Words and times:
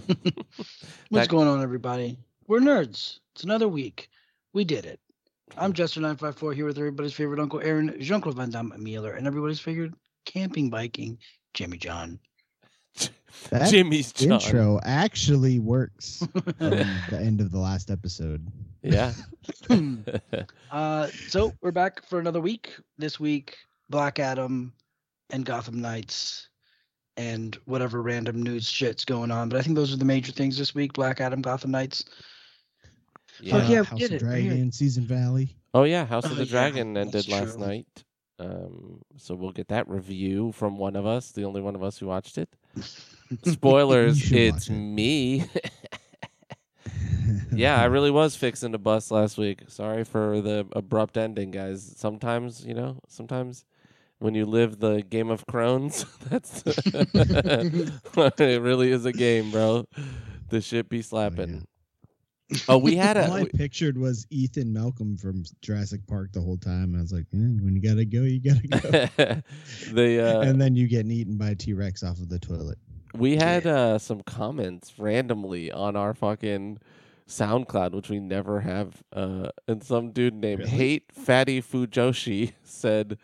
fixing 0.00 0.32
to 0.32 0.44
bust. 0.56 0.68
What's 1.08 1.26
That- 1.26 1.28
going 1.28 1.48
on, 1.48 1.62
everybody? 1.62 2.18
We're 2.48 2.60
nerds. 2.60 3.18
It's 3.34 3.44
another 3.44 3.68
week. 3.68 4.08
We 4.52 4.64
did 4.64 4.86
it. 4.86 5.00
I'm 5.56 5.72
Jester954 5.72 6.54
here 6.54 6.64
with 6.66 6.78
everybody's 6.78 7.12
favorite 7.12 7.40
Uncle 7.40 7.60
Aaron, 7.60 7.94
Jean 8.00 8.20
Claude 8.20 8.36
Van 8.36 8.50
Damme 8.50 8.74
Mueller, 8.78 9.12
and 9.14 9.26
everybody's 9.26 9.60
favorite 9.60 9.94
camping 10.24 10.70
biking, 10.70 11.18
Jimmy 11.54 11.76
John. 11.78 12.18
That 13.50 13.68
Jimmy's 13.68 14.12
John. 14.12 14.32
intro 14.40 14.80
actually 14.84 15.58
works 15.58 16.18
from 16.32 16.54
the 17.10 17.18
end 17.20 17.42
of 17.42 17.50
the 17.50 17.58
last 17.58 17.90
episode. 17.90 18.46
Yeah. 18.82 19.12
uh, 20.70 21.08
so 21.28 21.52
we're 21.60 21.70
back 21.72 22.02
for 22.06 22.18
another 22.18 22.40
week. 22.40 22.74
This 22.96 23.20
week, 23.20 23.56
Black 23.90 24.18
Adam 24.20 24.72
and 25.30 25.44
Gotham 25.44 25.80
Knights 25.82 26.48
and 27.16 27.56
whatever 27.64 28.02
random 28.02 28.42
news 28.42 28.68
shit's 28.68 29.04
going 29.04 29.30
on. 29.30 29.48
But 29.48 29.58
I 29.58 29.62
think 29.62 29.76
those 29.76 29.92
are 29.92 29.96
the 29.96 30.04
major 30.04 30.32
things 30.32 30.58
this 30.58 30.74
week 30.74 30.92
Black 30.92 31.20
Adam, 31.20 31.42
Gotham 31.42 31.70
Knights. 31.70 32.04
yeah. 33.40 33.60
Fuck 33.60 33.70
yeah, 33.70 33.82
House 33.84 34.02
of 34.02 34.02
it. 34.02 34.10
We're. 34.12 34.18
Dragon, 34.18 34.72
Season 34.72 35.04
Valley. 35.06 35.56
Oh 35.74 35.84
yeah, 35.84 36.06
House 36.06 36.24
of 36.24 36.32
Oh, 36.32 36.34
the 36.36 36.44
yeah, 36.44 36.50
Dragon 36.50 36.96
ended 36.96 37.28
last 37.28 37.56
true. 37.56 37.66
night. 37.66 37.86
Um, 38.38 39.00
so 39.16 39.34
we'll 39.34 39.52
get 39.52 39.68
that 39.68 39.88
review 39.88 40.52
from 40.52 40.76
one 40.76 40.94
of 40.94 41.06
us, 41.06 41.32
the 41.32 41.44
only 41.44 41.62
one 41.62 41.74
of 41.74 41.82
us 41.82 41.96
who 41.98 42.06
watched 42.06 42.36
it. 42.36 42.50
Spoilers, 43.44 44.30
it's 44.30 44.68
it. 44.68 44.72
me. 44.72 45.44
yeah, 47.52 47.80
I 47.80 47.84
really 47.86 48.10
was 48.10 48.36
fixing 48.36 48.72
to 48.72 48.78
bust 48.78 49.10
last 49.10 49.38
week. 49.38 49.62
Sorry 49.68 50.04
for 50.04 50.40
the 50.40 50.66
abrupt 50.72 51.16
ending, 51.16 51.50
guys. 51.50 51.94
Sometimes, 51.96 52.64
you 52.64 52.74
know, 52.74 52.98
sometimes 53.08 53.64
when 54.18 54.34
you 54.34 54.46
live 54.46 54.78
the 54.78 55.02
Game 55.02 55.30
of 55.30 55.44
Crones, 55.46 56.04
that's 56.28 56.62
it 56.66 58.62
really 58.62 58.90
is 58.92 59.04
a 59.04 59.12
game, 59.12 59.50
bro. 59.50 59.86
The 60.48 60.60
shit 60.60 60.88
be 60.88 61.02
slapping. 61.02 61.66
Oh, 62.68 62.78
we 62.78 62.94
had 62.94 63.16
All 63.16 63.32
I 63.32 63.40
a 63.40 63.46
pictured 63.46 63.98
was 63.98 64.24
Ethan 64.30 64.72
Malcolm 64.72 65.16
from 65.16 65.42
Jurassic 65.62 66.06
Park 66.06 66.30
the 66.32 66.40
whole 66.40 66.56
time. 66.56 66.94
I 66.94 67.00
was 67.00 67.12
like, 67.12 67.28
"Hmm, 67.30 67.64
when 67.64 67.74
you 67.74 67.82
gotta 67.82 68.04
go, 68.04 68.22
you 68.22 68.40
gotta 68.40 68.68
go. 68.68 69.42
the 69.92 70.20
uh, 70.24 70.40
and 70.42 70.60
then 70.60 70.76
you 70.76 70.86
get 70.86 71.06
eaten 71.06 71.36
by 71.36 71.50
a 71.50 71.54
T 71.56 71.72
Rex 71.72 72.04
off 72.04 72.18
of 72.18 72.28
the 72.28 72.38
toilet. 72.38 72.78
We 73.14 73.36
had 73.36 73.66
uh, 73.66 73.98
some 73.98 74.22
comments 74.22 74.96
randomly 74.96 75.72
on 75.72 75.96
our 75.96 76.14
fucking 76.14 76.78
SoundCloud, 77.28 77.92
which 77.92 78.08
we 78.08 78.20
never 78.20 78.60
have. 78.60 79.02
Uh, 79.12 79.48
and 79.66 79.82
some 79.82 80.12
dude 80.12 80.34
named 80.34 80.60
Really? 80.60 80.70
Hate 80.70 81.12
Fatty 81.12 81.60
Fujoshi 81.60 82.52
said, 82.62 83.18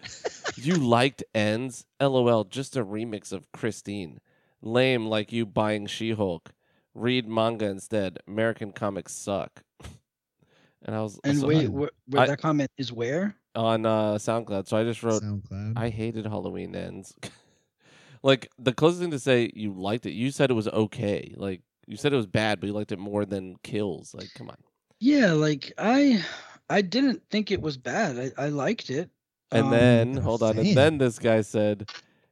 "You 0.56 0.74
liked 0.76 1.22
Ends? 1.34 1.86
LOL, 2.00 2.44
just 2.44 2.76
a 2.76 2.84
remix 2.84 3.32
of 3.32 3.50
Christine. 3.52 4.20
Lame, 4.60 5.06
like 5.06 5.32
you 5.32 5.46
buying 5.46 5.86
She-Hulk. 5.86 6.52
Read 6.94 7.26
manga 7.28 7.66
instead. 7.66 8.18
American 8.26 8.72
comics 8.72 9.12
suck." 9.14 9.62
And 10.84 10.96
I 10.96 11.00
was 11.02 11.20
And 11.22 11.38
so- 11.38 11.46
wait, 11.46 11.68
where, 11.68 11.90
where 12.08 12.22
I- 12.22 12.26
that 12.26 12.40
comment 12.40 12.70
is 12.76 12.92
where? 12.92 13.36
on 13.54 13.86
uh, 13.86 14.14
SoundCloud, 14.14 14.66
so 14.66 14.76
I 14.78 14.82
just 14.82 15.02
wrote, 15.04 15.22
SoundCloud. 15.22 15.74
I 15.76 15.90
hated 15.90 16.24
Halloween 16.26 16.74
ends. 16.74 17.14
like 18.24 18.50
the 18.58 18.72
closest 18.72 19.00
thing 19.00 19.10
to 19.12 19.18
say 19.20 19.52
you 19.54 19.72
liked 19.74 20.06
it, 20.06 20.12
you 20.12 20.30
said 20.32 20.50
it 20.50 20.54
was 20.54 20.66
okay. 20.66 21.34
Like 21.36 21.60
you 21.86 21.96
said 21.96 22.12
it 22.12 22.16
was 22.16 22.26
bad, 22.26 22.60
but 22.60 22.66
you 22.66 22.72
liked 22.72 22.92
it 22.92 22.98
more 22.98 23.24
than 23.24 23.56
kills. 23.62 24.14
Like, 24.14 24.28
come 24.34 24.48
on. 24.50 24.56
Yeah, 25.00 25.32
like 25.32 25.72
I, 25.78 26.24
I 26.70 26.80
didn't 26.82 27.22
think 27.30 27.50
it 27.50 27.60
was 27.60 27.76
bad. 27.76 28.32
I, 28.38 28.44
I 28.44 28.48
liked 28.48 28.90
it. 28.90 29.10
And 29.50 29.64
Um, 29.66 29.70
then 29.70 30.16
hold 30.16 30.42
on, 30.42 30.56
and 30.58 30.76
then 30.76 30.98
this 30.98 31.18
guy 31.18 31.40
said, 31.42 31.90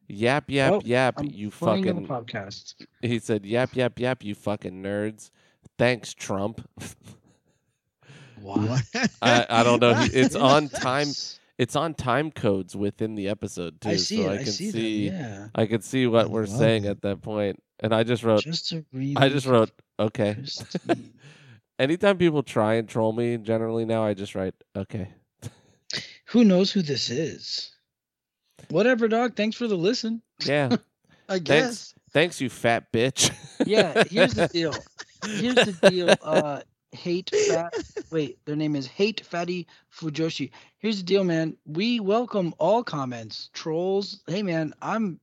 "Yap 0.09 0.45
yap 0.49 0.73
Oh, 0.73 0.81
yap, 0.85 1.15
I'm 1.19 1.27
you 1.27 1.51
fucking." 1.51 2.07
podcast. 2.07 2.75
He 3.03 3.19
said, 3.19 3.45
"Yap 3.45 3.77
yap 3.77 3.99
yap, 3.99 4.23
you 4.25 4.35
fucking 4.35 4.83
nerds." 4.83 5.31
Thanks, 5.79 6.15
Trump. 6.15 6.67
What? 8.41 8.83
I, 9.23 9.47
I 9.51 9.63
don't 9.63 9.81
know. 9.81 9.95
It's 10.13 10.35
on 10.35 10.69
time. 10.69 11.09
It's 11.59 11.77
on 11.77 11.93
time 11.93 12.31
codes 12.31 12.75
within 12.75 13.15
the 13.17 13.29
episode 13.29 13.81
too, 13.83 13.91
I 13.91 13.97
see 13.97 14.23
so 14.23 14.31
it. 14.31 14.33
I 14.33 14.35
I, 14.35 14.37
can 14.39 14.47
see, 14.47 14.71
see. 14.71 15.09
that. 15.11 15.15
Yeah. 15.15 15.49
I 15.55 15.67
can 15.67 15.83
see 15.83 16.07
what 16.07 16.25
I 16.27 16.29
we're 16.29 16.47
saying 16.47 16.85
it. 16.85 16.89
at 16.89 17.03
that 17.03 17.21
point. 17.21 17.63
And 17.83 17.95
I 17.95 18.03
just 18.03 18.23
wrote. 18.23 18.43
Just 18.43 18.69
to 18.71 18.85
read. 18.93 19.19
I 19.19 19.29
just 19.29 19.47
wrote 19.47 19.71
okay. 19.99 20.37
Anytime 21.79 22.19
people 22.19 22.43
try 22.43 22.75
and 22.75 22.89
troll 22.89 23.13
me, 23.13 23.39
generally 23.39 23.87
now 23.87 24.05
I 24.05 24.15
just 24.15 24.35
write 24.35 24.55
okay. 24.77 25.09
Who 26.27 26.45
knows 26.45 26.71
who 26.71 26.83
this 26.83 27.11
is? 27.11 27.73
Whatever, 28.69 29.09
dog. 29.09 29.35
Thanks 29.35 29.57
for 29.57 29.67
the 29.67 29.77
listen. 29.77 30.23
Yeah. 30.45 30.77
I 31.29 31.39
guess. 31.39 31.95
Thanks, 32.13 32.41
you 32.41 32.51
fat 32.51 32.93
bitch. 32.93 33.33
Yeah. 33.67 34.05
Here's 34.11 34.35
the 34.35 34.49
deal. 34.49 34.75
Here's 35.25 35.55
the 35.55 35.91
deal. 35.91 36.15
Uh, 36.23 36.61
hate 36.93 37.31
fat. 37.49 37.73
Wait, 38.11 38.45
their 38.45 38.57
name 38.57 38.77
is 38.77 38.87
Hate 38.87 39.25
Fatty 39.25 39.67
Fujoshi. 39.93 40.51
Here's 40.79 40.99
the 40.99 41.05
deal, 41.05 41.25
man. 41.25 41.57
We 41.67 42.01
welcome 42.01 42.55
all 42.59 42.83
comments, 42.83 43.51
trolls. 43.53 44.23
Hey, 44.27 44.43
man, 44.43 44.75
I'm 44.83 45.21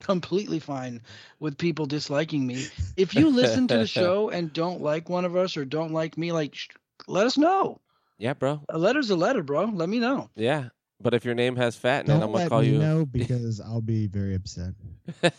completely 0.00 0.58
fine 0.58 1.02
with 1.38 1.58
people 1.58 1.86
disliking 1.86 2.46
me. 2.46 2.70
If 2.96 3.14
you 3.14 3.30
listen 3.30 3.68
to 3.68 3.78
the 3.78 3.86
show 3.86 4.30
and 4.30 4.52
don't 4.52 4.80
like 4.82 5.08
one 5.08 5.24
of 5.24 5.36
us 5.36 5.56
or 5.56 5.64
don't 5.64 5.92
like 5.92 6.16
me, 6.18 6.32
like, 6.32 6.54
sh- 6.54 6.68
let 7.06 7.26
us 7.26 7.36
know. 7.38 7.80
yeah, 8.18 8.34
bro. 8.34 8.62
A 8.68 8.78
letter's 8.78 9.10
a 9.10 9.16
letter, 9.16 9.42
bro. 9.42 9.64
Let 9.64 9.88
me 9.88 9.98
know. 9.98 10.30
Yeah. 10.36 10.68
But 11.00 11.14
if 11.14 11.24
your 11.24 11.34
name 11.34 11.56
has 11.56 11.76
fat 11.76 12.04
in 12.04 12.10
it, 12.10 12.14
Don't 12.14 12.22
I'm 12.22 12.32
gonna 12.32 12.40
let 12.40 12.48
call 12.48 12.62
me 12.62 12.72
you. 12.72 12.78
know 12.78 13.04
because 13.12 13.60
I'll 13.60 13.80
be 13.82 14.06
very 14.06 14.34
upset. 14.34 14.74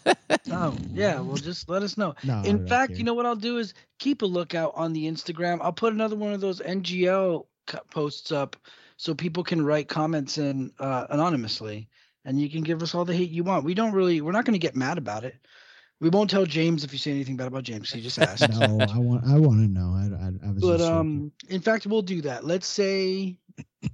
Oh, 0.49 0.79
yeah. 0.91 1.19
Well, 1.19 1.37
just 1.37 1.69
let 1.69 1.83
us 1.83 1.97
know. 1.97 2.15
No, 2.23 2.41
In 2.43 2.59
fact, 2.59 2.97
you 2.97 3.03
know 3.05 3.13
what 3.13 3.25
I'll 3.25 3.35
do 3.35 3.57
is 3.57 3.73
keep 3.99 4.21
a 4.21 4.25
lookout 4.25 4.73
on 4.75 4.93
the 4.93 5.05
Instagram. 5.07 5.59
I'll 5.61 5.71
put 5.73 5.93
another 5.93 6.15
one 6.15 6.33
of 6.33 6.41
those 6.41 6.59
NGL 6.61 7.47
co- 7.67 7.79
posts 7.91 8.31
up 8.31 8.55
so 8.97 9.13
people 9.13 9.43
can 9.43 9.63
write 9.63 9.87
comments 9.87 10.37
in 10.37 10.71
uh, 10.79 11.07
anonymously, 11.09 11.89
and 12.25 12.39
you 12.39 12.49
can 12.49 12.61
give 12.61 12.81
us 12.81 12.93
all 12.93 13.05
the 13.05 13.15
hate 13.15 13.31
you 13.31 13.43
want. 13.43 13.65
We 13.65 13.73
don't 13.73 13.93
really, 13.93 14.21
we're 14.21 14.31
not 14.31 14.45
going 14.45 14.53
to 14.53 14.59
get 14.59 14.75
mad 14.75 14.97
about 14.97 15.23
it. 15.23 15.35
We 15.99 16.09
won't 16.09 16.29
tell 16.31 16.45
James 16.45 16.83
if 16.83 16.91
you 16.91 16.97
say 16.97 17.11
anything 17.11 17.37
bad 17.37 17.47
about 17.47 17.63
James. 17.63 17.91
He 17.91 18.01
just 18.01 18.17
asked. 18.19 18.49
no, 18.49 18.79
I 18.79 18.97
want. 18.97 19.23
I 19.27 19.37
want 19.37 19.59
to 19.59 19.67
know. 19.67 19.93
I, 19.95 20.25
I, 20.25 20.49
I 20.49 20.51
was. 20.51 20.61
but 20.61 20.77
just 20.77 20.89
joking. 20.89 20.99
um, 20.99 21.31
in 21.49 21.61
fact, 21.61 21.85
we'll 21.85 22.01
do 22.01 22.21
that. 22.21 22.43
Let's 22.43 22.65
say 22.65 23.37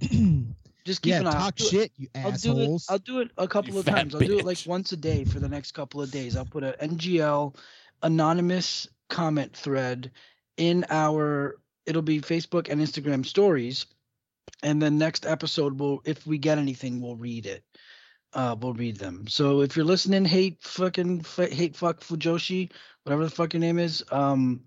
just 0.88 1.02
keep 1.02 1.10
yeah, 1.10 1.20
an 1.20 1.26
eye. 1.26 1.32
I'll 1.32 1.40
talk 1.40 1.58
shit, 1.58 1.92
you 1.96 2.08
I'll 2.16 2.32
do 2.32 2.58
it. 2.60 2.82
I'll 2.88 2.98
do 2.98 3.20
it 3.20 3.30
a 3.36 3.46
couple 3.46 3.74
You 3.74 3.80
of 3.80 3.84
fat 3.84 3.94
times. 3.94 4.14
I'll 4.14 4.22
do 4.22 4.38
it 4.38 4.44
like 4.46 4.58
once 4.66 4.90
a 4.92 4.96
day 4.96 5.24
for 5.24 5.38
the 5.38 5.48
next 5.48 5.72
couple 5.72 6.00
of 6.00 6.10
days. 6.10 6.34
I'll 6.34 6.46
put 6.46 6.64
a 6.64 6.74
NGL 6.80 7.54
anonymous 8.02 8.88
comment 9.08 9.54
thread 9.54 10.10
in 10.56 10.86
our. 10.88 11.58
It'll 11.84 12.02
be 12.02 12.20
Facebook 12.20 12.70
and 12.70 12.80
Instagram 12.80 13.24
stories, 13.24 13.84
and 14.62 14.80
then 14.80 14.96
next 14.98 15.26
episode 15.26 15.78
we'll, 15.78 16.00
if 16.04 16.26
we 16.26 16.38
get 16.38 16.58
anything, 16.58 17.02
we'll 17.02 17.16
read 17.16 17.44
it. 17.44 17.64
Uh, 18.38 18.54
we'll 18.60 18.72
read 18.72 18.96
them. 18.96 19.26
So 19.26 19.62
if 19.62 19.74
you're 19.74 19.84
listening, 19.84 20.24
hate 20.24 20.58
fucking 20.62 21.24
f- 21.24 21.50
hate 21.50 21.74
fuck 21.74 21.98
Fujoshi, 21.98 22.70
whatever 23.02 23.24
the 23.24 23.30
fuck 23.30 23.52
your 23.52 23.58
name 23.60 23.80
is, 23.80 24.04
um, 24.12 24.62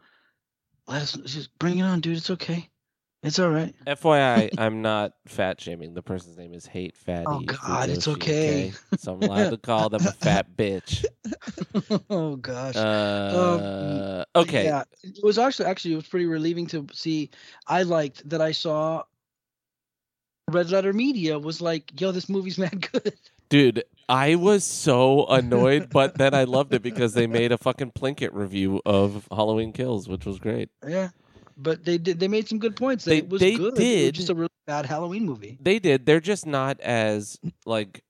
let 0.87 1.03
us 1.03 1.13
just 1.13 1.57
bring 1.57 1.77
it 1.77 1.83
on, 1.83 2.01
dude. 2.01 2.17
It's 2.17 2.29
okay. 2.31 2.67
It's 3.23 3.39
all 3.39 3.49
right. 3.49 3.73
FYI, 3.87 4.49
I'm 4.57 4.81
not 4.81 5.13
fat 5.25 5.61
shaming. 5.61 5.93
The 5.93 6.01
person's 6.01 6.37
name 6.37 6.53
is 6.53 6.65
Hate 6.65 6.97
Fatty. 6.97 7.27
Oh, 7.29 7.39
God, 7.39 7.87
it's 7.87 8.07
Fujoshi, 8.07 8.15
okay. 8.15 8.73
So 8.97 9.13
I'm 9.13 9.23
allowed 9.23 9.51
to 9.51 9.57
call 9.57 9.87
them 9.87 10.05
a 10.05 10.11
fat 10.11 10.47
bitch. 10.57 11.05
oh 12.09 12.35
gosh. 12.35 12.75
Uh, 12.75 14.25
But 14.35 14.41
okay. 14.41 14.65
Yeah, 14.65 14.83
it 15.01 15.19
was 15.23 15.37
actually 15.37 15.67
actually 15.67 15.93
it 15.93 15.97
was 15.97 16.07
pretty 16.09 16.25
relieving 16.25 16.67
to 16.67 16.85
see. 16.91 17.29
I 17.67 17.83
liked 17.83 18.27
that 18.27 18.41
I 18.41 18.51
saw 18.51 19.03
Red 20.49 20.71
Letter 20.71 20.91
Media 20.91 21.39
was 21.39 21.61
like, 21.61 22.01
"Yo, 22.01 22.11
this 22.11 22.27
movie's 22.27 22.57
mad 22.57 22.91
good." 22.91 23.13
Dude, 23.51 23.83
I 24.07 24.35
was 24.35 24.63
so 24.63 25.25
annoyed, 25.27 25.89
but 25.91 26.17
then 26.17 26.33
I 26.33 26.45
loved 26.45 26.73
it 26.73 26.81
because 26.81 27.13
they 27.13 27.27
made 27.27 27.51
a 27.51 27.57
fucking 27.57 27.91
Plinkett 27.91 28.29
review 28.31 28.81
of 28.85 29.27
Halloween 29.29 29.73
Kills, 29.73 30.07
which 30.07 30.25
was 30.25 30.39
great. 30.39 30.69
Yeah, 30.87 31.09
but 31.57 31.83
they 31.83 31.97
did. 31.97 32.19
They 32.19 32.29
made 32.29 32.47
some 32.47 32.59
good 32.59 32.75
points. 32.77 33.03
They- 33.05 33.17
it 33.17 33.29
was 33.29 33.41
they 33.41 33.55
good. 33.55 33.67
It 33.67 33.71
was 33.71 33.79
did. 33.79 34.15
just 34.15 34.29
a 34.29 34.35
really 34.35 34.49
bad 34.65 34.85
Halloween 34.85 35.25
movie. 35.25 35.57
They 35.61 35.79
did. 35.79 36.05
They're 36.05 36.21
just 36.21 36.45
not 36.45 36.79
as 36.79 37.37
like 37.65 38.03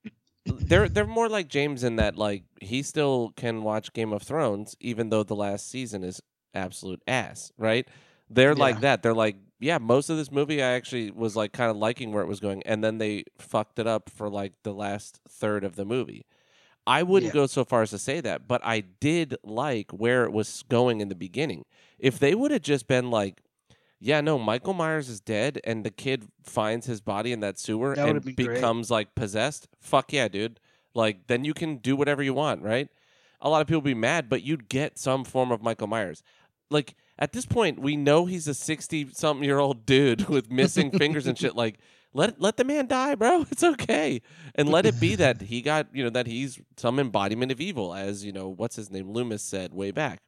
they're 0.45 0.88
they're 0.88 1.07
more 1.07 1.27
like 1.27 1.47
James 1.47 1.83
in 1.83 1.95
that 1.95 2.17
like 2.17 2.43
he 2.61 2.83
still 2.83 3.33
can 3.35 3.63
watch 3.63 3.93
Game 3.93 4.13
of 4.13 4.21
Thrones 4.21 4.75
even 4.79 5.09
though 5.09 5.23
the 5.23 5.35
last 5.35 5.69
season 5.69 6.03
is 6.03 6.21
absolute 6.53 7.01
ass, 7.07 7.51
right? 7.57 7.88
They're 8.29 8.55
like 8.55 8.81
that. 8.81 9.03
They're 9.03 9.13
like, 9.13 9.38
yeah, 9.61 9.77
most 9.77 10.09
of 10.09 10.17
this 10.17 10.31
movie 10.31 10.61
I 10.61 10.71
actually 10.71 11.11
was 11.11 11.35
like 11.35 11.53
kind 11.53 11.71
of 11.71 11.77
liking 11.77 12.11
where 12.11 12.23
it 12.23 12.27
was 12.27 12.39
going 12.41 12.61
and 12.63 12.83
then 12.83 12.97
they 12.97 13.23
fucked 13.37 13.79
it 13.79 13.87
up 13.87 14.09
for 14.09 14.29
like 14.29 14.53
the 14.63 14.73
last 14.73 15.21
third 15.29 15.63
of 15.63 15.75
the 15.77 15.85
movie. 15.85 16.25
I 16.87 17.03
wouldn't 17.03 17.33
Yeah. 17.33 17.41
go 17.41 17.45
so 17.47 17.63
far 17.63 17.83
as 17.83 17.91
to 17.91 17.99
say 17.99 18.21
that, 18.21 18.47
but 18.47 18.59
I 18.65 18.79
did 18.81 19.37
like 19.43 19.91
where 19.91 20.23
it 20.25 20.31
was 20.33 20.63
going 20.67 20.99
in 20.99 21.09
the 21.09 21.15
beginning. 21.15 21.63
If 21.99 22.17
they 22.19 22.33
would 22.35 22.49
have 22.51 22.63
just 22.63 22.87
been 22.87 23.11
like, 23.11 23.41
yeah, 23.99 24.19
no, 24.19 24.39
Michael 24.39 24.73
Myers 24.73 25.07
is 25.09 25.19
dead, 25.21 25.61
and 25.63 25.83
the 25.83 25.91
kid 25.91 26.27
finds 26.41 26.87
his 26.87 27.01
body 27.01 27.31
in 27.31 27.39
that 27.41 27.59
sewer 27.59 27.93
That 27.93 28.09
and 28.09 28.23
great. 28.23 28.35
becomes 28.35 28.89
like 28.89 29.13
possessed. 29.13 29.67
Fuck 29.79 30.11
yeah, 30.11 30.27
dude! 30.27 30.59
Like 30.95 31.27
then 31.27 31.45
you 31.45 31.53
can 31.53 31.77
do 31.77 31.95
whatever 31.95 32.23
you 32.23 32.33
want, 32.33 32.63
right? 32.63 32.89
a 33.43 33.49
lot 33.49 33.59
of 33.61 33.65
people 33.67 33.81
would 33.81 33.85
be 33.85 33.93
mad, 33.95 34.29
but 34.29 34.43
you'd 34.43 34.69
get 34.69 34.97
some 34.99 35.23
form 35.23 35.51
of 35.51 35.61
Michael 35.63 35.87
Myers. 35.87 36.21
Like 36.71 36.95
at 37.19 37.33
this 37.33 37.45
point, 37.45 37.79
we 37.79 37.95
know 37.95 38.25
he's 38.25 38.47
a 38.47 38.53
sixty 38.53 39.07
something 39.11 39.43
year 39.43 39.59
old 39.59 39.85
dude 39.85 40.27
with 40.29 40.51
missing 40.51 40.91
fingers 40.97 41.27
and 41.27 41.37
shit. 41.37 41.55
Like 41.55 41.79
let 42.13 42.41
let 42.41 42.57
the 42.57 42.63
man 42.63 42.87
die, 42.87 43.15
bro. 43.15 43.45
It's 43.51 43.63
okay, 43.63 44.21
and 44.55 44.69
let 44.69 44.85
it 44.85 44.99
be 44.99 45.15
that 45.15 45.41
he 45.41 45.61
got 45.61 45.87
you 45.93 46.03
know 46.03 46.09
that 46.09 46.27
he's 46.27 46.59
some 46.77 46.99
embodiment 46.99 47.51
of 47.51 47.61
evil, 47.61 47.93
as 47.93 48.25
you 48.25 48.31
know 48.31 48.49
what's 48.49 48.75
his 48.75 48.89
name 48.91 49.09
Loomis 49.11 49.43
said 49.43 49.73
way 49.73 49.91
back. 49.91 50.19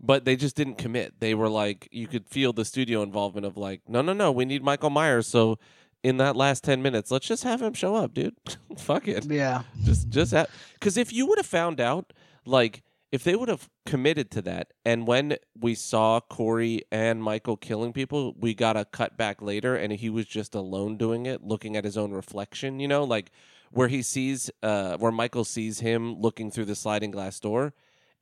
But 0.00 0.24
they 0.24 0.34
just 0.36 0.56
didn't 0.56 0.76
commit. 0.76 1.20
They 1.20 1.34
were 1.34 1.48
like, 1.48 1.88
you 1.92 2.08
could 2.08 2.26
feel 2.28 2.52
the 2.52 2.64
studio 2.64 3.02
involvement 3.02 3.46
of 3.46 3.56
like, 3.56 3.82
no, 3.88 4.02
no, 4.02 4.12
no, 4.12 4.32
we 4.32 4.44
need 4.44 4.62
Michael 4.62 4.90
Myers. 4.90 5.26
So 5.28 5.56
in 6.02 6.16
that 6.16 6.34
last 6.34 6.64
ten 6.64 6.82
minutes, 6.82 7.10
let's 7.12 7.26
just 7.26 7.44
have 7.44 7.62
him 7.62 7.74
show 7.74 7.94
up, 7.94 8.12
dude. 8.12 8.34
Fuck 8.76 9.06
it 9.08 9.24
Yeah. 9.26 9.62
just 9.84 10.08
just 10.08 10.32
have 10.32 10.48
because 10.74 10.96
if 10.96 11.12
you 11.12 11.26
would 11.26 11.38
have 11.38 11.46
found 11.46 11.80
out 11.80 12.12
like 12.44 12.82
if 13.14 13.22
they 13.22 13.36
would 13.36 13.48
have 13.48 13.68
committed 13.86 14.28
to 14.28 14.42
that 14.42 14.72
and 14.84 15.06
when 15.06 15.36
we 15.58 15.72
saw 15.72 16.18
corey 16.18 16.82
and 16.90 17.22
michael 17.22 17.56
killing 17.56 17.92
people 17.92 18.34
we 18.36 18.52
got 18.54 18.76
a 18.76 18.84
cut 18.84 19.16
back 19.16 19.40
later 19.40 19.76
and 19.76 19.92
he 19.92 20.10
was 20.10 20.26
just 20.26 20.52
alone 20.54 20.96
doing 20.96 21.24
it 21.24 21.44
looking 21.44 21.76
at 21.76 21.84
his 21.84 21.96
own 21.96 22.10
reflection 22.10 22.80
you 22.80 22.88
know 22.88 23.04
like 23.04 23.30
where 23.70 23.86
he 23.86 24.02
sees 24.02 24.50
uh 24.64 24.96
where 24.96 25.12
michael 25.12 25.44
sees 25.44 25.78
him 25.78 26.20
looking 26.20 26.50
through 26.50 26.64
the 26.64 26.74
sliding 26.74 27.12
glass 27.12 27.38
door 27.38 27.72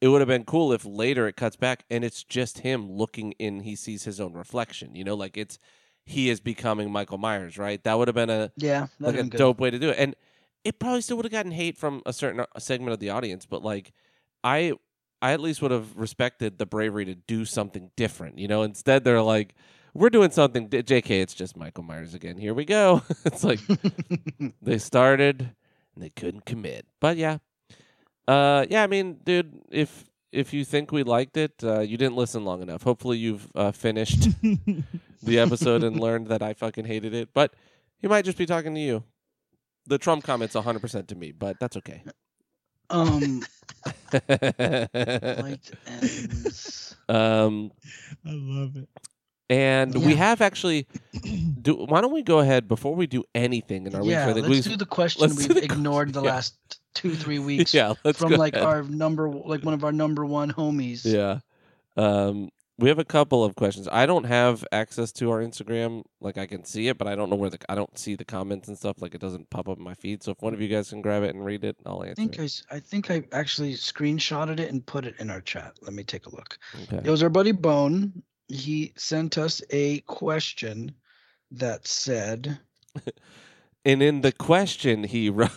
it 0.03 0.09
would 0.09 0.21
have 0.21 0.29
been 0.29 0.44
cool 0.44 0.75
if 0.75 0.85
later 0.85 1.27
it 1.27 1.37
cuts 1.37 1.56
back 1.56 1.85
and 1.89 2.05
it's 2.05 2.23
just 2.23 2.59
him 2.59 2.91
looking 2.93 3.33
in 3.39 3.61
he 3.61 3.75
sees 3.75 4.05
his 4.05 4.21
own 4.21 4.35
reflection 4.35 4.94
you 4.94 5.05
know 5.05 5.15
like 5.15 5.39
it's 5.39 5.59
he 6.05 6.29
is 6.29 6.39
becoming 6.41 6.91
michael 6.93 7.19
myers 7.19 7.56
right 7.56 7.83
that 7.85 7.97
would 7.97 8.09
have 8.09 8.15
been 8.15 8.29
a 8.29 8.53
Yeah. 8.59 8.89
like 9.00 9.15
a 9.15 9.23
good. 9.23 9.39
dope 9.39 9.59
way 9.61 9.71
to 9.71 9.79
do 9.79 9.89
it. 9.89 9.97
And 9.99 10.15
it 10.65 10.79
probably 10.79 11.00
still 11.00 11.17
would 11.17 11.25
have 11.25 11.33
gotten 11.33 11.53
hate 11.53 11.77
from 11.79 12.03
a 12.06 12.12
certain 12.12 12.41
uh, 12.41 12.59
segment 12.59 12.93
of 12.93 13.00
the 13.00 13.11
audience, 13.11 13.47
but 13.47 13.62
like 13.65 13.93
I 14.44 14.73
I 15.21 15.33
at 15.33 15.41
least 15.41 15.62
would 15.62 15.71
have 15.71 15.97
respected 15.97 16.59
the 16.59 16.67
bravery 16.67 17.05
to 17.05 17.15
do 17.15 17.44
something 17.44 17.91
different. 17.97 18.39
You 18.39 18.49
know, 18.49 18.62
instead 18.62 19.05
they're 19.05 19.23
like, 19.23 19.55
we're 19.94 20.11
doing 20.11 20.31
something. 20.31 20.69
JK, 20.69 21.11
it's 21.11 21.35
just 21.35 21.56
Michael 21.56 21.85
Myers 21.85 22.15
again. 22.15 22.37
Here 22.37 22.55
we 22.55 22.65
go. 22.65 23.03
it's 23.25 23.44
like 23.44 23.61
they 24.62 24.79
started 24.79 25.55
and 25.94 26.03
they 26.03 26.11
couldn't 26.11 26.44
commit. 26.44 26.87
But 27.00 27.17
yeah, 27.17 27.39
uh, 28.27 28.67
yeah. 28.69 28.83
I 28.83 28.87
mean, 28.87 29.19
dude, 29.23 29.61
if 29.71 30.05
if 30.33 30.53
you 30.55 30.65
think 30.65 30.91
we 30.91 31.03
liked 31.03 31.37
it, 31.37 31.53
uh, 31.62 31.81
you 31.81 31.97
didn't 31.97 32.17
listen 32.17 32.44
long 32.44 32.62
enough. 32.62 32.83
Hopefully, 32.83 33.19
you've 33.19 33.50
uh, 33.55 33.71
finished 33.71 34.29
the 35.23 35.39
episode 35.39 35.85
and 35.85 36.00
learned 36.00 36.29
that 36.29 36.43
I 36.43 36.55
fucking 36.55 36.87
hated 36.87 37.15
it. 37.15 37.29
But 37.35 37.55
he 37.99 38.09
might 38.09 38.25
just 38.25 38.39
be 38.39 38.47
talking 38.47 38.75
to 38.75 38.81
you. 38.81 39.05
The 39.87 39.99
Trump 39.99 40.25
comment's 40.25 40.55
100% 40.55 41.09
to 41.09 41.15
me, 41.17 41.33
but 41.33 41.59
that's 41.59 41.77
okay. 41.79 42.05
Um, 42.90 43.43
light 45.37 45.70
ends. 45.87 46.96
um, 47.08 47.73
I 48.25 48.31
love 48.32 48.76
it. 48.76 48.88
and 49.49 49.94
we 50.05 50.14
have 50.14 50.40
actually. 50.40 50.87
Do 51.61 51.75
why 51.87 52.00
don't 52.00 52.12
we 52.12 52.23
go 52.23 52.38
ahead 52.40 52.69
before 52.69 52.94
we 52.94 53.06
do 53.06 53.25
anything 53.34 53.87
in 53.87 53.94
our 53.94 54.02
Yeah, 54.02 54.32
week? 54.32 54.44
let's 54.44 54.61
do 54.61 54.76
the 54.76 54.87
question 54.87 55.20
let's 55.29 55.37
we've 55.37 55.55
the 55.55 55.64
ignored 55.64 56.12
the 56.12 56.20
question, 56.20 56.25
yeah. 56.25 56.32
last 56.32 56.81
two, 56.94 57.14
three 57.14 57.38
weeks 57.50 57.75
yeah, 57.75 57.94
let's 58.05 58.19
from 58.19 58.31
go 58.31 58.37
like 58.37 58.55
ahead. 58.55 58.67
our 58.67 58.82
number, 58.84 59.29
like 59.31 59.62
one 59.64 59.75
of 59.75 59.84
our 59.84 59.93
number 59.93 60.25
one 60.25 60.52
homies. 60.52 61.05
Yeah. 61.05 61.40
Um, 61.96 62.50
we 62.82 62.88
have 62.88 62.99
a 62.99 63.05
couple 63.05 63.44
of 63.44 63.55
questions. 63.55 63.88
I 63.93 64.06
don't 64.06 64.25
have 64.25 64.64
access 64.73 65.12
to 65.12 65.31
our 65.31 65.38
Instagram. 65.38 66.02
Like 66.20 66.37
I 66.37 66.46
can 66.46 66.64
see 66.64 66.88
it, 66.88 66.99
but 66.99 67.06
I 67.06 67.14
don't 67.14 67.31
know 67.31 67.37
where 67.37 67.49
the 67.49 67.58
I 67.69 67.76
don't 67.76 67.96
see 67.96 68.17
the 68.17 68.25
comments 68.25 68.67
and 68.67 68.76
stuff. 68.76 69.00
Like 69.00 69.14
it 69.14 69.20
doesn't 69.20 69.49
pop 69.50 69.69
up 69.69 69.79
in 69.79 69.84
my 69.84 69.94
feed. 69.94 70.25
So 70.25 70.32
if 70.32 70.43
one 70.43 70.52
of 70.52 70.61
you 70.61 70.67
guys 70.67 70.90
can 70.90 71.00
grab 71.00 71.23
it 71.23 71.32
and 71.32 71.44
read 71.44 71.62
it, 71.62 71.76
I'll 71.87 72.02
answer. 72.02 72.11
I 72.11 72.14
think 72.14 72.38
it. 72.40 72.62
I, 72.70 72.76
I 72.76 72.81
think 72.81 73.11
I 73.12 73.23
actually 73.31 73.75
screenshotted 73.75 74.58
it 74.58 74.70
and 74.70 74.84
put 74.84 75.06
it 75.06 75.14
in 75.20 75.31
our 75.31 75.40
chat. 75.40 75.79
Let 75.81 75.94
me 75.94 76.02
take 76.02 76.26
a 76.26 76.31
look. 76.31 76.58
Okay. 76.82 77.02
It 77.05 77.11
was 77.11 77.23
our 77.23 77.31
buddy 77.31 77.52
Bone. 77.52 78.25
He 78.49 78.93
sent 78.96 79.38
us 79.38 79.62
a 79.70 80.00
question 80.00 80.93
that 81.52 81.87
said, 81.87 82.58
And 83.84 84.00
in 84.00 84.20
the 84.20 84.32
question 84.32 85.02
he 85.02 85.29
wrote, 85.31 85.50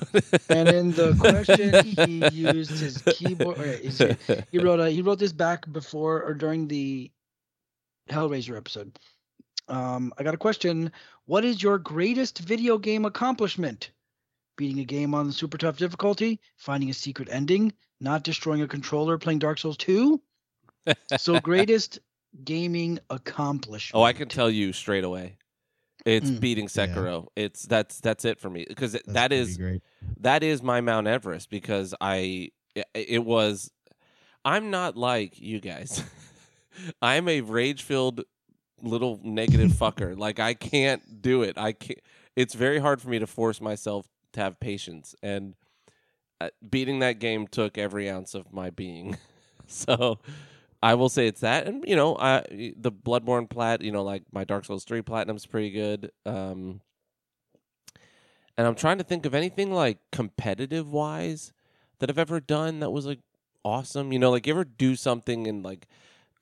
and 0.49 0.69
in 0.69 0.91
the 0.91 1.15
question 1.19 1.85
he 2.07 2.27
used 2.29 2.71
his 2.71 2.97
keyboard. 3.03 3.57
He 4.51 4.57
wrote 4.57 4.79
a, 4.79 4.89
he 4.89 5.01
wrote 5.01 5.19
this 5.19 5.31
back 5.31 5.71
before 5.71 6.23
or 6.23 6.33
during 6.33 6.67
the 6.67 7.11
Hellraiser 8.15 8.55
episode. 8.57 8.97
Um, 9.67 10.13
I 10.17 10.23
got 10.23 10.33
a 10.33 10.37
question. 10.37 10.91
What 11.25 11.43
is 11.43 11.61
your 11.61 11.77
greatest 11.79 12.39
video 12.39 12.77
game 12.77 13.05
accomplishment? 13.05 13.91
Beating 14.57 14.79
a 14.79 14.85
game 14.85 15.13
on 15.13 15.31
super 15.31 15.57
tough 15.57 15.77
difficulty, 15.77 16.39
finding 16.57 16.89
a 16.89 16.93
secret 16.93 17.27
ending, 17.31 17.73
not 17.99 18.23
destroying 18.23 18.61
a 18.61 18.67
controller, 18.67 19.17
playing 19.17 19.39
Dark 19.39 19.57
Souls 19.57 19.75
2? 19.77 20.21
so 21.17 21.39
greatest 21.41 21.99
gaming 22.43 22.99
accomplishment. 23.09 23.99
Oh, 23.99 24.03
I 24.03 24.13
can 24.13 24.29
tell 24.29 24.49
you 24.49 24.71
straight 24.71 25.03
away. 25.03 25.37
It's 26.05 26.29
Mm. 26.29 26.39
beating 26.39 26.63
Yeah. 26.65 26.85
Sekiro. 26.87 27.27
It's 27.35 27.63
that's 27.63 27.99
that's 27.99 28.23
it 28.25 28.39
for 28.39 28.49
me 28.49 28.65
because 28.67 28.91
that's 28.91 29.05
that 29.07 29.31
is 29.33 29.57
great. 29.57 29.81
that 30.19 30.43
is 30.43 30.61
my 30.61 30.79
Mount 30.79 31.07
Everest 31.07 31.49
because 31.49 31.95
I 31.99 32.51
it- 32.75 32.85
it 32.93 33.25
was 33.25 33.71
I'm 34.45 34.69
not 34.69 34.95
like 34.95 35.39
you 35.39 35.59
guys. 35.59 36.03
I'm 37.01 37.27
a 37.27 37.41
rage-filled 37.41 38.23
little 38.81 39.19
negative 39.23 39.71
fucker. 39.79 40.17
Like 40.17 40.39
I 40.39 40.53
can't 40.53 41.21
do 41.21 41.43
it. 41.43 41.57
I 41.57 41.73
can't 41.73 41.99
it's 42.35 42.53
very 42.53 42.79
hard 42.79 43.01
for 43.01 43.09
me 43.09 43.19
to 43.19 43.27
force 43.27 43.61
myself 43.61 44.07
to 44.33 44.41
have 44.41 44.59
patience 44.59 45.15
and 45.23 45.55
uh, 46.41 46.49
beating 46.69 46.99
that 46.99 47.19
game 47.19 47.47
took 47.47 47.77
every 47.77 48.09
ounce 48.09 48.35
of 48.35 48.51
my 48.51 48.69
being. 48.69 49.17
so 49.67 50.19
I 50.83 50.95
will 50.95 51.09
say 51.09 51.27
it's 51.27 51.41
that, 51.41 51.67
and 51.67 51.83
you 51.87 51.95
know, 51.95 52.17
I 52.17 52.73
the 52.77 52.91
Bloodborne 52.91 53.49
plat, 53.49 53.81
you 53.81 53.91
know, 53.91 54.03
like 54.03 54.23
my 54.31 54.43
Dark 54.43 54.65
Souls 54.65 54.83
three 54.83 55.01
platinum's 55.01 55.45
pretty 55.45 55.71
good. 55.71 56.11
Um, 56.25 56.81
and 58.57 58.67
I'm 58.67 58.75
trying 58.75 58.97
to 58.99 59.03
think 59.03 59.25
of 59.25 59.33
anything 59.33 59.73
like 59.73 59.97
competitive 60.11 60.91
wise 60.91 61.53
that 61.99 62.09
I've 62.09 62.19
ever 62.19 62.39
done 62.39 62.79
that 62.81 62.91
was 62.91 63.05
like 63.05 63.19
awesome. 63.63 64.11
You 64.11 64.19
know, 64.19 64.31
like 64.31 64.45
you 64.47 64.53
ever 64.53 64.65
do 64.65 64.95
something 64.95 65.47
and 65.47 65.63
like 65.63 65.87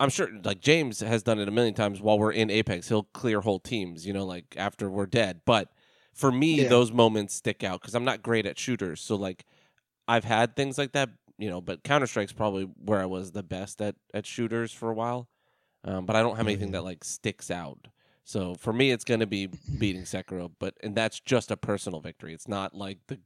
I'm 0.03 0.10
sure 0.10 0.29
like 0.43 0.60
James 0.60 1.00
has 1.00 1.24
done 1.24 1.39
it 1.39 1.48
a 1.48 1.51
million 1.51 1.74
times 1.74 2.01
while 2.01 2.19
we're 2.19 2.33
in 2.33 2.50
Apex. 2.50 2.89
He'll 2.89 3.03
clear 3.03 3.39
whole 3.39 3.60
teams, 3.60 4.05
you 4.05 4.12
know, 4.12 4.25
like 4.25 4.53
after 4.57 4.89
we're 4.89 5.05
dead. 5.05 5.41
But 5.45 5.69
for 6.13 6.29
me, 6.29 6.63
Yeah. 6.63 6.67
those 6.67 6.91
moments 6.91 7.33
stick 7.36 7.63
out 7.63 7.79
because 7.81 7.95
I'm 7.95 8.03
not 8.03 8.22
great 8.22 8.45
at 8.45 8.60
shooters. 8.60 9.00
So 9.00 9.15
like 9.15 9.45
I've 10.05 10.25
had 10.25 10.57
things 10.57 10.77
like 10.77 10.91
that, 10.91 11.12
you 11.38 11.50
know, 11.50 11.62
but 11.62 11.83
Counter 11.83 12.05
Strike's 12.05 12.33
probably 12.33 12.65
where 12.83 13.00
I 13.00 13.05
was 13.05 13.31
the 13.31 13.43
best 13.43 13.81
at 13.81 13.95
at 14.13 14.25
shooters 14.25 14.74
for 14.74 14.89
a 14.89 14.93
while. 14.93 15.29
Um, 15.86 16.05
but 16.05 16.17
I 16.17 16.22
don't 16.22 16.36
have 16.36 16.48
anything 16.48 16.67
yeah. 16.69 16.79
that 16.79 16.83
like 16.83 17.05
sticks 17.05 17.50
out. 17.50 17.88
So 18.25 18.55
for 18.55 18.74
me, 18.74 18.91
it's 18.91 19.05
going 19.05 19.22
to 19.22 19.25
be 19.25 19.48
beating 19.79 20.03
Sekiro, 20.03 20.51
but 20.60 20.75
and 20.83 20.95
that's 20.95 21.22
just 21.22 21.50
a 21.50 21.55
personal 21.55 22.01
victory. 22.01 22.33
It's 22.33 22.48
not 22.50 22.74
like 22.75 23.00
the 23.07 23.19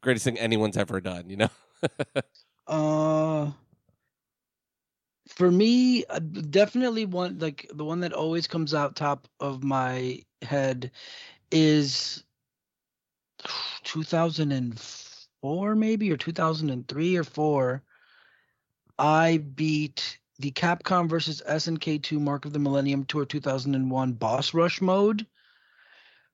greatest 0.00 0.24
thing 0.24 0.38
anyone's 0.38 0.76
ever 0.76 1.00
done. 1.00 1.30
You 1.30 1.36
know? 1.36 1.50
Uh, 2.66 3.50
for 5.28 5.50
me, 5.50 6.04
uh, 6.06 6.18
definitely 6.18 7.06
one 7.06 7.38
like 7.38 7.70
the 7.72 7.84
one 7.84 8.00
that 8.00 8.12
always 8.12 8.46
comes 8.46 8.74
out 8.74 8.96
top 8.96 9.26
of 9.40 9.62
my 9.62 10.22
head 10.42 10.90
is 11.50 12.24
2004 13.84 15.74
maybe 15.74 16.12
or 16.12 16.16
2003 16.16 17.16
or 17.16 17.24
4 17.24 17.82
I 18.98 19.38
beat 19.38 20.18
the 20.38 20.52
Capcom 20.52 21.08
versus 21.08 21.42
SNK2 21.48 22.20
Mark 22.20 22.44
of 22.44 22.52
the 22.52 22.58
Millennium 22.58 23.04
Tour 23.04 23.24
2001 23.24 24.12
boss 24.12 24.54
rush 24.54 24.80
mode 24.80 25.26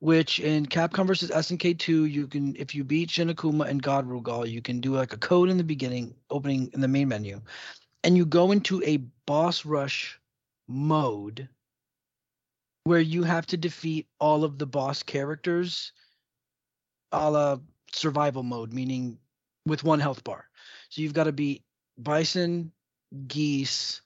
which 0.00 0.40
in 0.40 0.64
Capcom 0.66 1.06
versus 1.06 1.30
SNK2 1.30 2.11
you 2.11 2.26
can 2.26 2.56
if 2.56 2.75
you 2.75 2.85
beat 2.85 3.11
Shin 3.11 3.28
Akuma 3.28 3.68
and 3.68 3.82
God 3.82 4.09
Rugal 4.09 4.49
you 4.49 4.62
can 4.62 4.80
do 4.80 4.94
like 4.94 5.12
a 5.12 5.18
code 5.18 5.49
in 5.49 5.59
the 5.59 5.64
beginning 5.64 6.14
opening 6.30 6.70
in 6.73 6.80
the 6.80 6.88
main 6.88 7.09
menu 7.09 7.40
and 8.04 8.16
you 8.16 8.25
go 8.25 8.52
into 8.52 8.83
a 8.83 8.99
boss 9.26 9.64
rush 9.64 10.19
mode 10.69 11.49
where 12.85 13.00
you 13.00 13.23
have 13.23 13.47
to 13.47 13.57
defeat 13.57 14.07
all 14.19 14.45
of 14.45 14.59
the 14.59 14.66
boss 14.66 15.02
characters 15.02 15.92
a 17.12 17.30
la 17.30 17.59
survival 17.92 18.42
mode, 18.42 18.73
meaning 18.73 19.19
with 19.66 19.85
one 19.85 20.00
health 20.00 20.25
bar. 20.25 20.47
So 20.88 21.02
you've 21.02 21.14
got 21.14 21.25
to 21.25 21.33
beat 21.33 21.62
Bison, 21.99 22.73
Geese, 23.26 24.00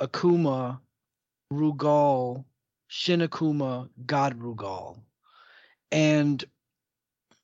Akuma, 0.00 0.80
Rugal, 1.52 2.44
Shin 2.88 3.20
Akuma, 3.20 3.88
God 4.06 4.38
Rugal. 4.38 4.98
And 5.92 6.44